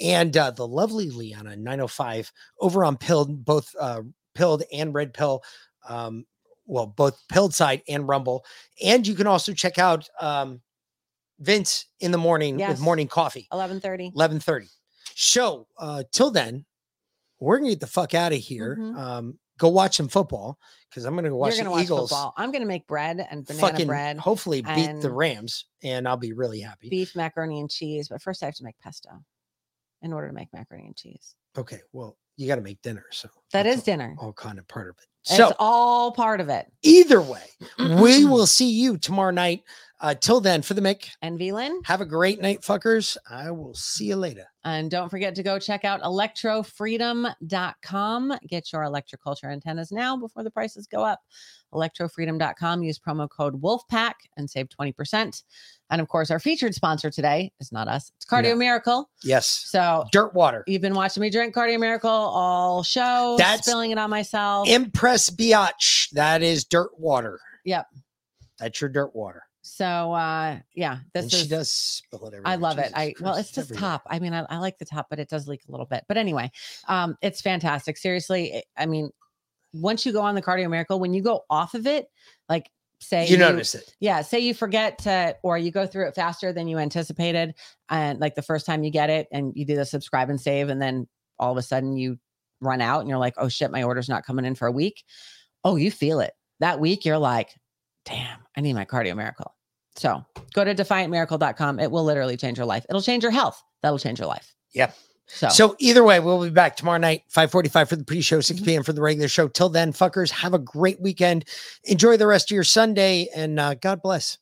And 0.00 0.36
uh, 0.36 0.50
the 0.52 0.66
lovely 0.66 1.10
Liana, 1.10 1.56
905, 1.56 2.32
over 2.60 2.84
on 2.84 2.96
Pilled, 2.96 3.44
both 3.44 3.74
uh, 3.78 4.02
Pilled 4.34 4.62
and 4.72 4.94
Red 4.94 5.12
Pill. 5.14 5.42
Um, 5.88 6.26
well, 6.66 6.86
both 6.86 7.20
Pilled 7.28 7.54
side 7.54 7.82
and 7.88 8.08
Rumble. 8.08 8.44
And 8.84 9.06
you 9.06 9.14
can 9.14 9.26
also 9.26 9.52
check 9.52 9.78
out 9.78 10.08
um, 10.20 10.60
Vince 11.38 11.86
in 12.00 12.10
the 12.12 12.18
morning 12.18 12.58
Yes. 12.58 12.70
with 12.70 12.80
morning 12.80 13.08
coffee. 13.08 13.46
1130. 13.50 14.12
11:30. 14.16 14.68
So 15.14 15.66
uh 15.78 16.02
till 16.12 16.30
then, 16.30 16.64
we're 17.40 17.58
gonna 17.58 17.70
get 17.70 17.80
the 17.80 17.86
fuck 17.86 18.14
out 18.14 18.32
of 18.32 18.38
here. 18.38 18.76
Mhm. 18.78 18.96
Um, 18.98 19.38
go 19.58 19.68
watch 19.68 19.96
some 19.96 20.08
football 20.08 20.58
because 20.88 21.04
I'm 21.04 21.14
gonna 21.14 21.30
go 21.30 21.36
watch 21.36 21.56
you're 21.56 21.64
the 21.64 21.70
going 21.70 21.72
to 21.72 21.78
watch 21.78 21.84
Eagles 21.84 22.10
football. 22.10 22.34
I'm 22.36 22.50
going 22.52 22.62
to 22.62 22.68
make 22.68 22.86
bread 22.86 23.26
and 23.30 23.44
banana 23.46 23.60
fucking 23.68 23.86
bread. 23.86 24.18
hopefully 24.18 24.62
beat 24.62 25.00
the 25.00 25.10
Rams, 25.10 25.66
and 25.82 26.06
I'll 26.06 26.16
be 26.16 26.32
really 26.32 26.60
happy. 26.60 26.88
Beef, 26.88 27.14
macaroni, 27.16 27.60
and 27.60 27.70
cheese. 27.70 28.08
But 28.08 28.22
first, 28.22 28.42
I 28.42 28.46
have 28.46 28.54
to 28.56 28.64
make 28.64 28.78
pesto 28.80 29.10
in 30.02 30.12
order 30.12 30.28
to 30.28 30.34
make 30.34 30.48
macaroni 30.52 30.86
and 30.86 30.96
cheese. 30.96 31.34
Okay, 31.56 31.80
well, 31.92 32.16
you 32.36 32.46
gotta 32.46 32.60
make 32.60 32.80
dinner, 32.82 33.04
so 33.10 33.28
That 33.52 33.66
is 33.66 33.82
dinner. 33.82 34.14
all 34.18 34.32
kind 34.32 34.58
of 34.58 34.68
part 34.68 34.88
of 34.90 34.96
it. 34.98 35.08
It's 35.28 35.52
all 35.58 36.12
part 36.12 36.40
of 36.40 36.48
it. 36.48 36.70
either 36.82 37.20
way, 37.20 37.42
we 37.78 38.24
will 38.24 38.46
see 38.46 38.70
you 38.70 38.96
tomorrow 38.98 39.32
night. 39.32 39.62
Uh 39.98 40.14
till 40.14 40.42
then, 40.42 40.60
for 40.60 40.74
the 40.74 40.82
Mick 40.82 41.08
and 41.22 41.40
VLAN, 41.40 41.78
have 41.86 42.02
a 42.02 42.04
great 42.04 42.38
night, 42.42 42.60
fuckers. 42.60 43.16
I 43.30 43.50
will 43.50 43.72
see 43.74 44.04
you 44.04 44.16
later. 44.16 44.44
And 44.62 44.90
don't 44.90 45.08
forget 45.08 45.34
to 45.36 45.42
go 45.42 45.58
check 45.58 45.86
out 45.86 46.02
electrofreedom.com. 46.02 48.38
Get 48.48 48.72
your 48.72 48.82
electroculture 48.82 49.50
antennas 49.50 49.92
now 49.92 50.16
before 50.16 50.42
the 50.42 50.50
prices 50.50 50.86
go 50.86 51.02
up. 51.04 51.20
Electrofreedom.com. 51.72 52.82
Use 52.82 52.98
promo 52.98 53.28
code 53.28 53.60
WOLFPACK 53.62 54.14
and 54.36 54.48
save 54.50 54.68
20%. 54.68 55.42
And 55.90 56.00
of 56.00 56.08
course, 56.08 56.32
our 56.32 56.40
featured 56.40 56.74
sponsor 56.74 57.10
today 57.10 57.52
is 57.60 57.70
not 57.70 57.86
us, 57.86 58.10
it's 58.16 58.26
Cardio 58.26 58.50
No. 58.50 58.56
Miracle. 58.56 59.08
Yes. 59.22 59.46
So, 59.66 60.04
Dirt 60.10 60.34
water. 60.34 60.64
you've 60.66 60.82
been 60.82 60.94
watching 60.94 61.20
me 61.20 61.30
drink 61.30 61.54
Cardio 61.54 61.78
Miracle 61.78 62.10
all 62.10 62.82
show, 62.82 63.36
That's 63.38 63.64
spilling 63.64 63.92
it 63.92 63.98
on 63.98 64.10
myself. 64.10 64.66
Impress 65.16 65.30
Biatch. 65.30 66.10
That 66.12 66.42
is 66.42 66.64
dirt 66.64 66.90
water. 66.98 67.40
Yep. 67.64 67.86
That's 68.58 68.80
your 68.80 68.90
dirt 68.90 69.14
water. 69.14 69.42
So, 69.62 70.12
uh, 70.12 70.58
yeah, 70.74 70.98
this 71.12 71.24
and 71.24 71.32
is. 71.32 71.40
she 71.40 71.48
does 71.48 71.72
spill 71.72 72.26
it 72.26 72.34
everywhere. 72.34 72.52
I 72.52 72.56
love 72.56 72.78
it. 72.78 72.82
Jesus 72.84 72.94
I 72.96 73.14
well, 73.20 73.34
it's 73.34 73.50
just 73.50 73.70
everywhere. 73.72 73.90
top. 73.90 74.02
I 74.08 74.18
mean, 74.20 74.32
I, 74.32 74.46
I 74.48 74.58
like 74.58 74.78
the 74.78 74.84
top, 74.84 75.06
but 75.10 75.18
it 75.18 75.28
does 75.28 75.48
leak 75.48 75.62
a 75.68 75.70
little 75.72 75.86
bit. 75.86 76.04
But 76.06 76.18
anyway, 76.18 76.50
um, 76.86 77.16
it's 77.20 77.40
fantastic. 77.40 77.96
Seriously, 77.96 78.62
I 78.76 78.86
mean, 78.86 79.10
once 79.72 80.06
you 80.06 80.12
go 80.12 80.20
on 80.20 80.34
the 80.36 80.42
Cardio 80.42 80.70
Miracle, 80.70 81.00
when 81.00 81.14
you 81.14 81.22
go 81.22 81.44
off 81.50 81.74
of 81.74 81.86
it, 81.86 82.06
like 82.48 82.70
say 83.00 83.26
You 83.26 83.38
notice 83.38 83.74
it. 83.74 83.92
yeah. 83.98 84.22
Say 84.22 84.38
you 84.40 84.54
forget 84.54 84.98
to, 85.00 85.36
or 85.42 85.58
you 85.58 85.70
go 85.72 85.86
through 85.86 86.08
it 86.08 86.14
faster 86.14 86.52
than 86.52 86.68
you 86.68 86.78
anticipated, 86.78 87.54
and 87.88 88.20
like 88.20 88.36
the 88.36 88.42
first 88.42 88.66
time 88.66 88.84
you 88.84 88.90
get 88.90 89.10
it, 89.10 89.26
and 89.32 89.52
you 89.56 89.64
do 89.64 89.74
the 89.76 89.84
subscribe 89.84 90.30
and 90.30 90.40
save, 90.40 90.68
and 90.68 90.80
then 90.80 91.08
all 91.38 91.50
of 91.50 91.58
a 91.58 91.62
sudden 91.62 91.96
you 91.96 92.18
run 92.60 92.80
out, 92.80 93.00
and 93.00 93.08
you're 93.08 93.18
like, 93.18 93.34
oh 93.38 93.48
shit, 93.48 93.70
my 93.70 93.82
order's 93.82 94.08
not 94.08 94.24
coming 94.26 94.44
in 94.44 94.54
for 94.54 94.66
a 94.66 94.72
week. 94.72 95.04
Oh, 95.64 95.76
you 95.76 95.90
feel 95.90 96.20
it 96.20 96.32
that 96.60 96.80
week. 96.80 97.04
You're 97.04 97.18
like, 97.18 97.50
damn, 98.04 98.38
I 98.56 98.60
need 98.60 98.74
my 98.74 98.84
Cardio 98.84 99.16
Miracle. 99.16 99.54
So 99.96 100.24
go 100.54 100.64
to 100.64 100.74
defiantmiracle.com. 100.74 101.80
It 101.80 101.90
will 101.90 102.04
literally 102.04 102.36
change 102.36 102.58
your 102.58 102.66
life. 102.66 102.84
It'll 102.88 103.02
change 103.02 103.22
your 103.22 103.32
health. 103.32 103.62
That'll 103.82 103.98
change 103.98 104.18
your 104.18 104.28
life. 104.28 104.54
Yep. 104.74 104.94
So, 105.28 105.48
So 105.48 105.74
either 105.80 106.04
way, 106.04 106.20
we'll 106.20 106.42
be 106.44 106.50
back 106.50 106.76
tomorrow 106.76 106.98
night, 106.98 107.22
545 107.30 107.88
for 107.88 107.96
the 107.96 108.04
pre-show, 108.04 108.40
6 108.40 108.58
Mm-hmm. 108.60 108.64
p.m. 108.66 108.82
for 108.84 108.92
the 108.92 109.00
regular 109.02 109.26
show. 109.26 109.48
Till 109.48 109.68
then, 109.68 109.92
fuckers, 109.92 110.30
have 110.30 110.54
a 110.54 110.58
great 110.58 111.00
weekend. 111.00 111.46
Enjoy 111.84 112.16
the 112.16 112.26
rest 112.28 112.50
of 112.50 112.54
your 112.54 112.62
Sunday 112.62 113.26
and 113.34 113.58
uh, 113.58 113.74
God 113.74 114.02
bless. 114.02 114.38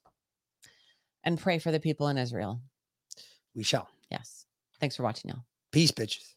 and 1.22 1.38
pray 1.38 1.58
for 1.58 1.70
the 1.72 1.80
people 1.80 2.08
in 2.08 2.18
Israel. 2.18 2.60
We 3.54 3.62
shall. 3.62 3.88
Yes. 4.10 4.44
Thanks 4.80 4.96
for 4.96 5.04
watching, 5.04 5.30
y'all. 5.30 5.44
Peace, 5.72 5.90
bitches. 5.92 6.33